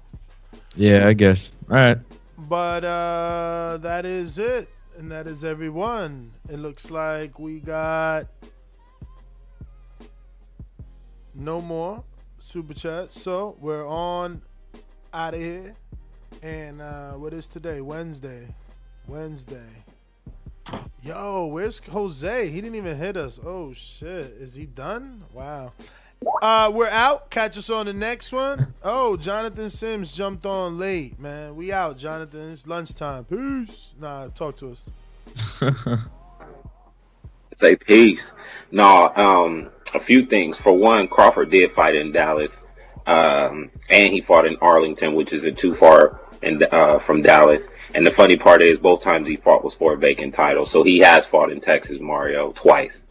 Yeah, 0.75 1.07
I 1.07 1.13
guess. 1.13 1.51
All 1.69 1.75
right. 1.75 1.97
But 2.37 2.83
uh 2.83 3.77
that 3.81 4.05
is 4.05 4.37
it. 4.37 4.69
And 4.97 5.11
that 5.11 5.27
is 5.27 5.43
everyone. 5.43 6.31
It 6.49 6.57
looks 6.59 6.91
like 6.91 7.39
we 7.39 7.59
got 7.59 8.27
no 11.33 11.61
more 11.61 12.03
super 12.39 12.73
chat. 12.73 13.11
So 13.11 13.57
we're 13.59 13.87
on 13.87 14.41
out 15.13 15.33
of 15.33 15.39
here. 15.39 15.73
And 16.43 16.81
uh 16.81 17.13
what 17.13 17.33
is 17.33 17.47
today? 17.47 17.81
Wednesday. 17.81 18.47
Wednesday. 19.07 19.83
Yo, 21.01 21.45
where's 21.47 21.79
Jose? 21.79 22.49
He 22.49 22.61
didn't 22.61 22.75
even 22.75 22.97
hit 22.97 23.15
us. 23.15 23.39
Oh 23.43 23.73
shit. 23.73 24.25
Is 24.39 24.55
he 24.55 24.65
done? 24.65 25.23
Wow. 25.33 25.73
Uh, 26.41 26.71
we're 26.73 26.89
out. 26.89 27.29
Catch 27.29 27.57
us 27.57 27.69
on 27.69 27.85
the 27.85 27.93
next 27.93 28.33
one. 28.33 28.73
Oh, 28.83 29.17
Jonathan 29.17 29.69
Sims 29.69 30.15
jumped 30.15 30.45
on 30.45 30.77
late, 30.77 31.19
man. 31.19 31.55
We 31.55 31.71
out, 31.71 31.97
Jonathan. 31.97 32.51
It's 32.51 32.67
lunchtime. 32.67 33.25
Peace. 33.25 33.93
Nah, 33.99 34.27
talk 34.29 34.55
to 34.57 34.71
us. 34.71 34.89
say 37.53 37.75
peace. 37.75 38.33
No, 38.71 39.13
um, 39.15 39.69
a 39.93 39.99
few 39.99 40.25
things. 40.25 40.57
For 40.57 40.73
one, 40.73 41.07
Crawford 41.07 41.51
did 41.51 41.71
fight 41.71 41.95
in 41.95 42.11
Dallas, 42.11 42.65
um, 43.07 43.71
and 43.89 44.13
he 44.13 44.21
fought 44.21 44.45
in 44.45 44.57
Arlington, 44.61 45.13
which 45.13 45.33
isn't 45.33 45.57
too 45.57 45.73
far 45.73 46.19
in, 46.41 46.61
uh, 46.71 46.99
from 46.99 47.21
Dallas. 47.21 47.67
And 47.93 48.05
the 48.05 48.11
funny 48.11 48.35
part 48.35 48.61
is, 48.61 48.77
both 48.77 49.01
times 49.01 49.27
he 49.27 49.37
fought 49.37 49.63
was 49.63 49.73
for 49.73 49.93
a 49.93 49.97
vacant 49.97 50.33
title, 50.33 50.65
so 50.65 50.83
he 50.83 50.99
has 50.99 51.25
fought 51.25 51.51
in 51.51 51.61
Texas, 51.61 51.99
Mario, 52.01 52.51
twice. 52.51 53.04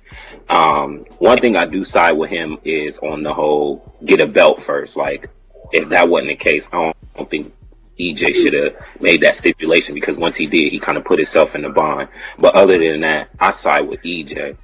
Um, 0.49 1.07
one 1.19 1.39
thing 1.39 1.57
I 1.57 1.67
do 1.67 1.85
side 1.85 2.13
with 2.13 2.31
him 2.31 2.59
is 2.65 2.99
on 2.99 3.23
the 3.23 3.33
whole 3.33 3.95
get 4.05 4.21
a 4.21 4.27
belt 4.27 4.61
first. 4.61 4.97
Like, 4.97 5.31
if 5.73 5.89
that 5.89 6.09
wasn't 6.09 6.29
the 6.29 6.37
case, 6.37 6.69
I 6.73 6.77
don't, 6.77 6.97
I 7.15 7.19
don't 7.19 7.31
think 7.31 7.55
EJ 7.99 8.35
should 8.35 8.55
have 8.55 8.75
made 9.01 9.23
that 9.23 9.35
stipulation 9.35 9.95
because 9.95 10.17
once 10.17 10.37
he 10.37 10.47
did, 10.47 10.71
he 10.71 10.79
kind 10.79 10.99
of 10.99 11.05
put 11.05 11.19
himself 11.19 11.55
in 11.55 11.63
the 11.63 11.71
bond. 11.71 12.09
But 12.39 12.55
other 12.55 12.79
than 12.79 13.01
that, 13.03 13.31
I 13.39 13.51
side 13.51 13.83
with 13.83 14.03
EJ. 14.03 14.57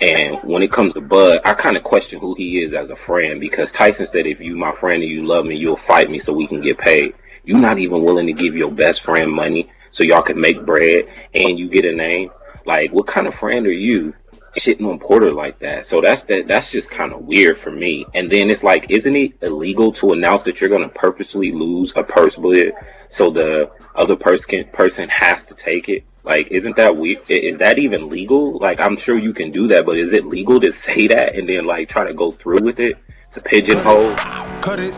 And 0.00 0.38
when 0.42 0.62
it 0.62 0.72
comes 0.72 0.92
to 0.94 1.00
Bud, 1.00 1.40
I 1.44 1.54
kind 1.54 1.76
of 1.76 1.84
question 1.84 2.18
who 2.18 2.34
he 2.34 2.62
is 2.62 2.74
as 2.74 2.90
a 2.90 2.96
friend 2.96 3.40
because 3.40 3.70
Tyson 3.70 4.06
said, 4.06 4.26
if 4.26 4.40
you 4.40 4.56
my 4.56 4.74
friend 4.74 5.02
and 5.02 5.10
you 5.10 5.24
love 5.24 5.46
me, 5.46 5.56
you'll 5.56 5.76
fight 5.76 6.10
me 6.10 6.18
so 6.18 6.32
we 6.32 6.48
can 6.48 6.60
get 6.60 6.78
paid. 6.78 7.14
You're 7.44 7.60
not 7.60 7.78
even 7.78 8.02
willing 8.02 8.26
to 8.26 8.32
give 8.32 8.56
your 8.56 8.72
best 8.72 9.02
friend 9.02 9.30
money 9.30 9.70
so 9.90 10.02
y'all 10.02 10.22
can 10.22 10.40
make 10.40 10.64
bread 10.66 11.06
and 11.34 11.58
you 11.58 11.68
get 11.68 11.84
a 11.84 11.92
name. 11.92 12.30
Like, 12.66 12.90
what 12.92 13.06
kind 13.06 13.26
of 13.26 13.34
friend 13.34 13.66
are 13.66 13.72
you 13.72 14.14
shitting 14.56 14.88
on 14.88 14.98
Porter 14.98 15.32
like 15.32 15.58
that? 15.60 15.86
So 15.86 16.00
that's 16.00 16.22
that, 16.24 16.48
that's 16.48 16.70
just 16.70 16.90
kind 16.90 17.12
of 17.12 17.22
weird 17.22 17.58
for 17.58 17.70
me. 17.70 18.06
And 18.14 18.30
then 18.30 18.50
it's 18.50 18.62
like, 18.62 18.90
isn't 18.90 19.16
it 19.16 19.32
illegal 19.42 19.92
to 19.94 20.12
announce 20.12 20.42
that 20.44 20.60
you're 20.60 20.70
going 20.70 20.82
to 20.82 20.94
purposely 20.94 21.52
lose 21.52 21.92
a 21.96 22.02
purse 22.02 22.36
bid 22.36 22.74
so 23.08 23.30
the 23.30 23.70
other 23.94 24.16
person 24.16 24.64
person 24.72 25.08
has 25.08 25.44
to 25.46 25.54
take 25.54 25.88
it? 25.88 26.04
Like, 26.24 26.48
isn't 26.50 26.76
that 26.76 26.96
weird? 26.96 27.18
Is 27.28 27.58
that 27.58 27.78
even 27.78 28.08
legal? 28.08 28.58
Like, 28.58 28.80
I'm 28.80 28.96
sure 28.96 29.18
you 29.18 29.34
can 29.34 29.50
do 29.50 29.68
that, 29.68 29.84
but 29.84 29.98
is 29.98 30.12
it 30.12 30.24
legal 30.24 30.58
to 30.60 30.72
say 30.72 31.06
that 31.08 31.36
and 31.36 31.48
then 31.48 31.66
like 31.66 31.88
try 31.88 32.04
to 32.04 32.14
go 32.14 32.32
through 32.32 32.62
with 32.62 32.80
it 32.80 32.96
to 33.32 33.40
pigeonhole? 33.40 34.14
Cut 34.62 34.78
it. 34.78 34.94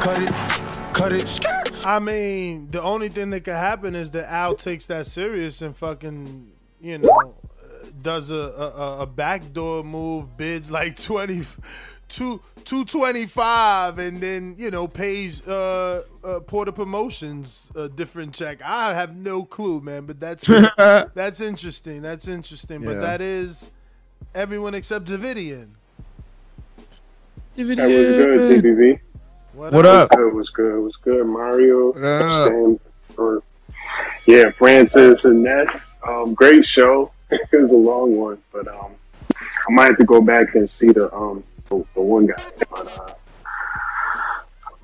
Cut 0.00 0.22
it. 0.22 0.32
Cut 0.94 1.12
it. 1.12 1.40
I 1.84 1.98
mean, 1.98 2.70
the 2.70 2.80
only 2.80 3.08
thing 3.08 3.30
that 3.30 3.40
could 3.40 3.54
happen 3.54 3.94
is 3.94 4.12
that 4.12 4.32
Al 4.32 4.54
takes 4.54 4.86
that 4.86 5.06
serious 5.06 5.62
and 5.62 5.76
fucking, 5.76 6.52
you 6.80 6.98
know, 6.98 7.34
does 8.02 8.30
a 8.30 8.34
a, 8.34 8.68
a- 8.68 9.02
a 9.02 9.06
backdoor 9.06 9.84
move, 9.84 10.36
bids 10.36 10.70
like 10.70 10.96
20, 11.02 11.42
two, 12.08 12.40
225 12.64 13.98
and 13.98 14.20
then, 14.20 14.54
you 14.58 14.70
know, 14.70 14.86
pays 14.88 15.46
uh, 15.48 16.02
uh 16.24 16.40
Porter 16.40 16.72
Promotions 16.72 17.70
a 17.74 17.88
different 17.88 18.34
check. 18.34 18.60
I 18.64 18.94
have 18.94 19.16
no 19.16 19.44
clue, 19.44 19.80
man, 19.80 20.06
but 20.06 20.20
that's 20.20 20.46
that's 21.14 21.40
interesting. 21.40 22.02
That's 22.02 22.28
interesting. 22.28 22.84
But 22.84 23.00
that 23.00 23.20
is 23.20 23.70
everyone 24.34 24.74
except 24.74 25.06
Davidian. 25.06 25.68
That 27.54 27.66
was 27.66 27.76
good, 27.76 28.64
DBV. 28.64 29.00
What, 29.52 29.72
What 29.74 29.84
up? 29.84 30.08
Good 30.10 30.32
was 30.34 30.48
good. 30.50 30.80
Was 30.82 30.96
good. 31.02 31.26
Mario. 31.26 31.92
What 31.92 32.02
up? 32.02 32.46
Stan, 32.46 32.80
or, 33.18 33.42
yeah, 34.26 34.50
Francis 34.52 35.24
and 35.26 35.42
Ness. 35.42 35.68
Um, 36.08 36.32
great 36.32 36.64
show. 36.64 37.11
It 37.32 37.62
was 37.62 37.70
a 37.70 37.74
long 37.74 38.16
one, 38.16 38.38
but 38.52 38.68
um, 38.68 38.92
I 39.30 39.72
might 39.72 39.86
have 39.86 39.98
to 39.98 40.04
go 40.04 40.20
back 40.20 40.54
and 40.54 40.68
see 40.70 40.88
the 40.88 41.12
um 41.14 41.44
the, 41.68 41.84
the 41.94 42.00
one 42.02 42.26
guy. 42.26 42.42
But 42.70 43.00
uh, 43.00 43.14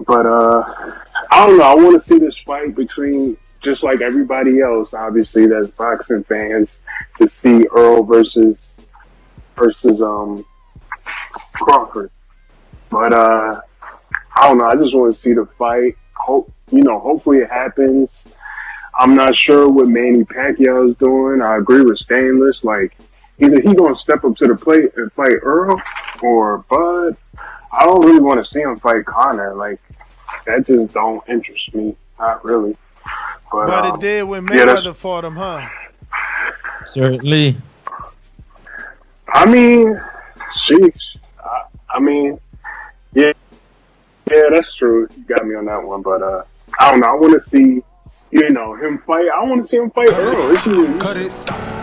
but 0.07 0.27
uh, 0.27 0.95
I 1.31 1.47
don't 1.47 1.59
know. 1.59 1.65
I 1.65 1.75
want 1.75 2.03
to 2.03 2.13
see 2.13 2.19
this 2.19 2.35
fight 2.47 2.75
between 2.75 3.37
just 3.61 3.83
like 3.83 4.01
everybody 4.01 4.61
else. 4.61 4.95
Obviously, 4.95 5.47
that's 5.47 5.69
boxing 5.69 6.25
fans 6.25 6.69
to 7.19 7.29
see 7.29 7.67
Earl 7.75 8.03
versus 8.05 8.57
versus 9.57 10.01
um 10.01 10.45
Crawford. 11.55 12.11
But 12.91 13.13
uh, 13.13 13.61
I 14.37 14.49
don't 14.49 14.59
know. 14.59 14.67
I 14.67 14.77
just 14.77 14.95
want 14.95 15.15
to 15.15 15.21
see 15.21 15.33
the 15.35 15.47
fight. 15.59 15.97
Hope 16.15 16.51
you 16.71 16.83
know. 16.83 16.99
Hopefully, 16.99 17.39
it 17.39 17.51
happens. 17.51 18.09
I'm 18.99 19.15
not 19.15 19.37
sure 19.37 19.69
what 19.69 19.87
Manny 19.89 20.25
Pacquiao 20.25 20.91
is 20.91 20.97
doing. 20.97 21.41
I 21.41 21.57
agree 21.57 21.83
with 21.83 21.99
Stainless. 21.99 22.65
Like, 22.65 22.97
either 23.39 23.61
he 23.61 23.75
gonna 23.75 23.95
step 23.97 24.25
up 24.25 24.37
to 24.39 24.47
the 24.47 24.57
plate 24.57 24.91
and 24.97 25.13
fight 25.13 25.37
Earl 25.43 25.81
or 26.23 26.59
Bud. 26.69 27.17
I 27.73 27.85
don't 27.85 28.05
really 28.05 28.21
want 28.21 28.45
to 28.45 28.51
see 28.51 28.61
him 28.61 28.79
fight 28.81 29.05
Conor. 29.07 29.55
Like, 29.55 29.81
that 30.47 30.67
just 30.67 30.95
don't 30.95 31.23
interest 31.29 31.75
me. 31.75 31.95
Not 32.19 32.45
really. 32.45 32.77
But, 33.53 33.67
But 33.67 33.85
um, 33.85 33.95
it 33.95 34.01
did 34.01 34.25
when 34.25 34.47
yeah, 34.49 34.65
that's- 34.65 34.85
Mayweather 34.85 34.97
fought 34.97 35.25
him, 35.25 35.37
huh? 35.37 35.69
Certainly. 36.87 37.57
I 39.29 39.47
mean, 39.47 40.01
sheesh. 40.59 40.95
I, 41.45 41.63
I 41.91 42.01
mean, 42.01 42.41
yeah, 43.13 43.33
yeah, 44.31 44.43
that's 44.53 44.75
true. 44.75 45.07
You 45.17 45.23
got 45.25 45.47
me 45.47 45.55
on 45.55 45.67
that 45.67 45.83
one, 45.83 46.03
but 46.03 46.23
uh, 46.23 46.43
I 46.81 46.91
don't 46.91 47.01
know. 47.01 47.09
I 47.09 47.15
want 47.15 47.43
to 47.43 47.51
see, 47.51 47.83
you 48.31 48.51
know, 48.51 48.75
him 48.75 48.99
fight. 49.07 49.29
I 49.35 49.43
want 49.45 49.65
to 49.65 49.69
see 49.69 49.77
him 49.77 49.91
fight 49.91 50.13
Earl. 50.13 50.49
This 50.49 50.67
is 50.67 51.03
cut 51.03 51.17
it, 51.17 51.33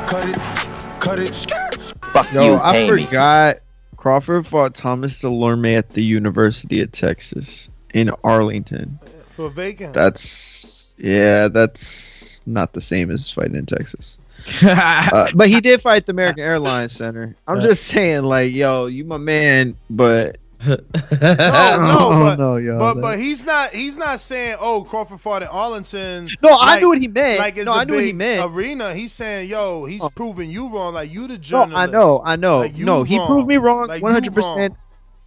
cut 0.07 0.29
it, 0.29 0.99
cut 0.99 1.19
it. 1.19 1.93
Fuck 2.13 2.31
Yo, 2.31 2.59
I 2.61 2.87
forgot 2.87 3.57
Crawford 3.97 4.47
fought 4.47 4.75
Thomas 4.75 5.21
Dulorme 5.21 5.77
at 5.77 5.89
the 5.89 6.03
University 6.03 6.81
of 6.81 6.91
Texas 6.91 7.69
in 7.93 8.11
Arlington. 8.23 8.99
For 9.23 9.49
vacant. 9.49 9.93
That's 9.93 10.95
yeah, 10.97 11.47
that's 11.47 12.41
not 12.45 12.73
the 12.73 12.81
same 12.81 13.11
as 13.11 13.29
fighting 13.29 13.55
in 13.55 13.65
Texas. 13.65 14.19
uh, 14.63 15.29
but 15.33 15.49
he 15.49 15.59
did 15.59 15.81
fight 15.81 16.05
the 16.05 16.11
American 16.11 16.43
Airlines 16.43 16.93
Center. 16.93 17.35
I'm 17.47 17.59
just 17.61 17.87
saying, 17.87 18.23
like, 18.23 18.53
yo, 18.53 18.85
you 18.85 19.03
my 19.03 19.17
man, 19.17 19.75
but 19.89 20.37
no, 20.65 20.75
no, 20.75 20.77
oh, 21.21 22.19
but, 22.23 22.35
no, 22.37 22.55
yo, 22.57 22.79
but 22.79 23.01
but 23.01 23.19
he's 23.19 23.45
not 23.45 23.71
he's 23.71 23.97
not 23.97 24.19
saying 24.19 24.57
oh 24.59 24.85
Crawford 24.87 25.19
fought 25.19 25.43
at 25.43 25.49
Arlington. 25.51 26.29
No, 26.41 26.57
I 26.59 26.79
knew 26.79 26.89
what 26.89 26.97
he 26.97 27.07
meant. 27.07 27.39
Like 27.39 27.57
it's 27.57 27.65
No, 27.65 27.73
a 27.73 27.77
I 27.77 27.83
knew 27.83 27.95
what 27.95 28.03
he 28.03 28.13
meant. 28.13 28.41
Oh. 28.41 28.53
arena. 28.53 28.93
He's 28.93 29.11
saying 29.11 29.49
yo, 29.49 29.85
he's 29.85 30.03
oh. 30.03 30.09
proving 30.09 30.49
you 30.49 30.69
wrong. 30.69 30.93
Like 30.93 31.11
you 31.11 31.27
the 31.27 31.39
no. 31.51 31.75
I 31.75 31.85
know, 31.85 32.21
I 32.23 32.35
know. 32.35 32.59
Like, 32.59 32.77
you 32.77 32.85
no, 32.85 33.03
he 33.03 33.17
proved 33.25 33.47
me 33.47 33.57
wrong, 33.57 33.87
100. 33.87 34.33
percent 34.33 34.73
wrong. 34.73 34.79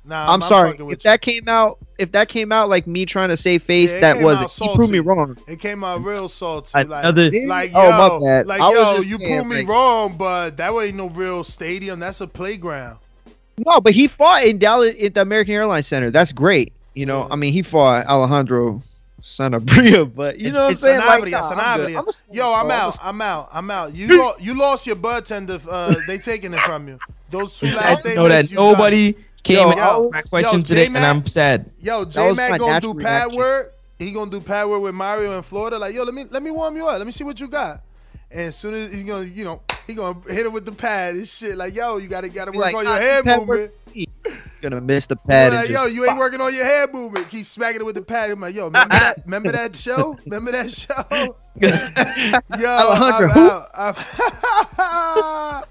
Nah, 0.09 0.33
I'm 0.33 0.43
I'm 0.43 0.49
sorry. 0.49 0.71
If 0.71 0.81
with 0.81 1.03
that 1.03 1.21
came 1.21 1.49
out 1.49 1.79
if 1.99 2.13
that 2.13 2.29
came 2.29 2.51
out 2.51 2.71
like 2.71 2.87
me 2.87 3.05
trying 3.05 3.29
to 3.29 3.37
save 3.37 3.63
face, 3.63 3.93
Yeah, 3.93 4.01
that 4.01 4.25
was 4.25 4.39
out 4.39 4.45
it. 4.45 4.71
He 4.71 4.75
proved 4.75 4.91
me 4.91 5.01
wrong. 5.01 5.37
It 5.47 5.61
came 5.61 5.85
out 5.85 6.03
real 6.03 6.29
salty. 6.29 6.71
Another- 6.79 7.31
like, 7.31 7.47
like 7.47 7.73
Oh, 7.75 7.91
my 7.91 8.07
yo, 8.07 8.21
bad. 8.25 8.47
like 8.47 8.61
I 8.61 8.73
yo, 8.73 9.01
you 9.03 9.19
proved 9.19 9.49
me 9.49 9.65
wrong, 9.65 10.17
but 10.17 10.57
that 10.57 10.73
ain't 10.73 10.97
no 10.97 11.11
real 11.11 11.45
stadium. 11.45 12.01
That's 12.01 12.23
a 12.23 12.27
playground. 12.27 12.99
No, 13.67 13.81
but 13.81 13.93
he 13.93 14.09
fought 14.09 14.45
in 14.45 14.59
Dallas 14.59 14.95
at 15.03 15.15
the 15.15 15.21
American 15.23 15.55
Airlines 15.55 15.87
Center. 15.87 16.11
That's 16.11 16.33
great. 16.33 16.73
You 16.95 17.07
know, 17.07 17.29
I 17.31 17.37
mean, 17.37 17.53
he 17.53 17.63
fought 17.63 18.07
Alejandro 18.07 18.83
Sanabria, 19.21 20.13
but 20.15 20.41
you 20.41 20.51
know 20.53 20.63
what 20.63 20.71
I'm 20.71 20.75
saying? 20.77 20.99
Like, 20.99 21.25
Sanabria, 21.25 21.57
nah, 21.57 22.01
I'm. 22.01 22.09
I'm 22.09 22.15
Yo, 22.31 22.53
I'm 22.53 22.71
out. 22.71 22.97
I'm 23.03 23.21
out. 23.23 23.49
I'm 23.53 23.71
out. 23.71 23.95
You 23.95 24.19
lo- 24.19 24.33
you 24.41 24.59
lost 24.59 24.87
your 24.87 24.97
bud 24.97 25.25
tender. 25.25 25.59
Uh, 25.69 25.95
they 26.07 26.19
taking 26.19 26.55
it 26.55 26.61
from 26.61 26.89
you. 26.89 26.99
Those 27.31 27.59
two 27.59 27.67
last 27.67 28.05
know 28.05 28.29
that 28.29 28.47
statements. 28.47 28.51
you 28.51 28.57
got. 28.57 28.73
nobody 28.73 29.15
came 29.43 29.57
Yo, 29.59 30.11
asked 30.13 30.33
my 30.33 30.43
question 30.43 30.61
yo, 30.61 30.65
today, 30.65 30.87
and 30.87 30.99
I'm 30.99 31.27
sad. 31.27 31.71
Yo, 31.81 32.05
J 32.05 32.33
Mac 32.33 32.59
gonna 32.59 32.81
do 32.81 32.95
pad 32.95 33.27
reaction. 33.27 33.39
work. 33.39 33.75
He 33.99 34.13
gonna 34.13 34.31
do 34.31 34.41
pad 34.41 34.69
work 34.69 34.83
with 34.83 34.95
Mario 34.95 35.37
in 35.37 35.43
Florida. 35.43 35.79
Like, 35.79 35.95
yo, 35.95 36.05
let 36.05 36.15
me 36.15 36.25
let 36.31 36.43
me 36.43 36.51
warm 36.51 36.77
you 36.77 36.87
up. 36.87 36.99
Let 36.99 37.07
me 37.07 37.13
see 37.13 37.25
what 37.25 37.41
you 37.41 37.49
got. 37.49 37.81
And 38.31 38.43
as 38.43 38.57
soon 38.57 38.75
as 38.75 38.95
he 38.95 39.05
gonna, 39.05 39.25
you 39.25 39.45
know, 39.45 39.63
he 39.89 39.95
gonna 39.95 40.21
hit 40.29 40.47
him 40.47 40.53
with 40.53 40.65
the 40.65 40.71
pad 40.73 41.17
and 41.17 41.27
shit. 41.27 41.57
Like, 41.57 41.75
yo, 41.75 41.97
you 41.97 42.07
gotta 42.09 42.29
gotta 42.29 42.53
work 42.53 42.61
like, 42.61 42.77
on 42.77 42.85
your 42.85 42.93
"Ah, 42.93 43.01
head 43.01 43.25
pad 43.25 43.39
movement. 43.41 43.73
Gonna 44.61 44.81
miss 44.81 45.07
the 45.07 45.17
pad. 45.17 45.53
Like, 45.55 45.69
yo, 45.69 45.85
just- 45.85 45.95
you 45.95 46.05
ain't 46.09 46.19
working 46.19 46.41
on 46.41 46.53
your 46.55 46.65
head 46.65 46.93
movement. 46.93 47.29
Keep 47.31 47.45
smacking 47.45 47.81
it 47.81 47.85
with 47.85 47.95
the 47.95 48.03
pad. 48.03 48.31
I'm 48.31 48.41
like, 48.41 48.55
yo, 48.55 48.67
remember 48.67 48.95
that? 48.95 49.23
Remember 49.25 49.53
that 49.53 49.75
show? 49.75 50.17
Remember 50.25 50.53
that 50.53 50.71
show? 50.71 51.37
yo, 52.59 52.69
Alejandro, 52.69 53.29
I'm 53.75 53.95
who? 53.95 54.01
out. 54.79 55.65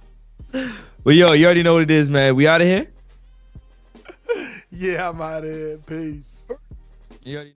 I'm- 0.53 0.73
Well, 1.03 1.15
yo, 1.15 1.31
you 1.33 1.45
already 1.45 1.63
know 1.63 1.73
what 1.73 1.83
it 1.83 1.91
is, 1.91 2.09
man. 2.09 2.35
We 2.35 2.47
out 2.47 2.59
of 2.61 2.67
here. 2.67 2.87
yeah, 4.71 5.09
I'm 5.09 5.21
out 5.21 5.45
of 5.45 5.49
here. 5.49 5.77
Peace. 5.85 6.47
You 7.23 7.35
already- 7.37 7.53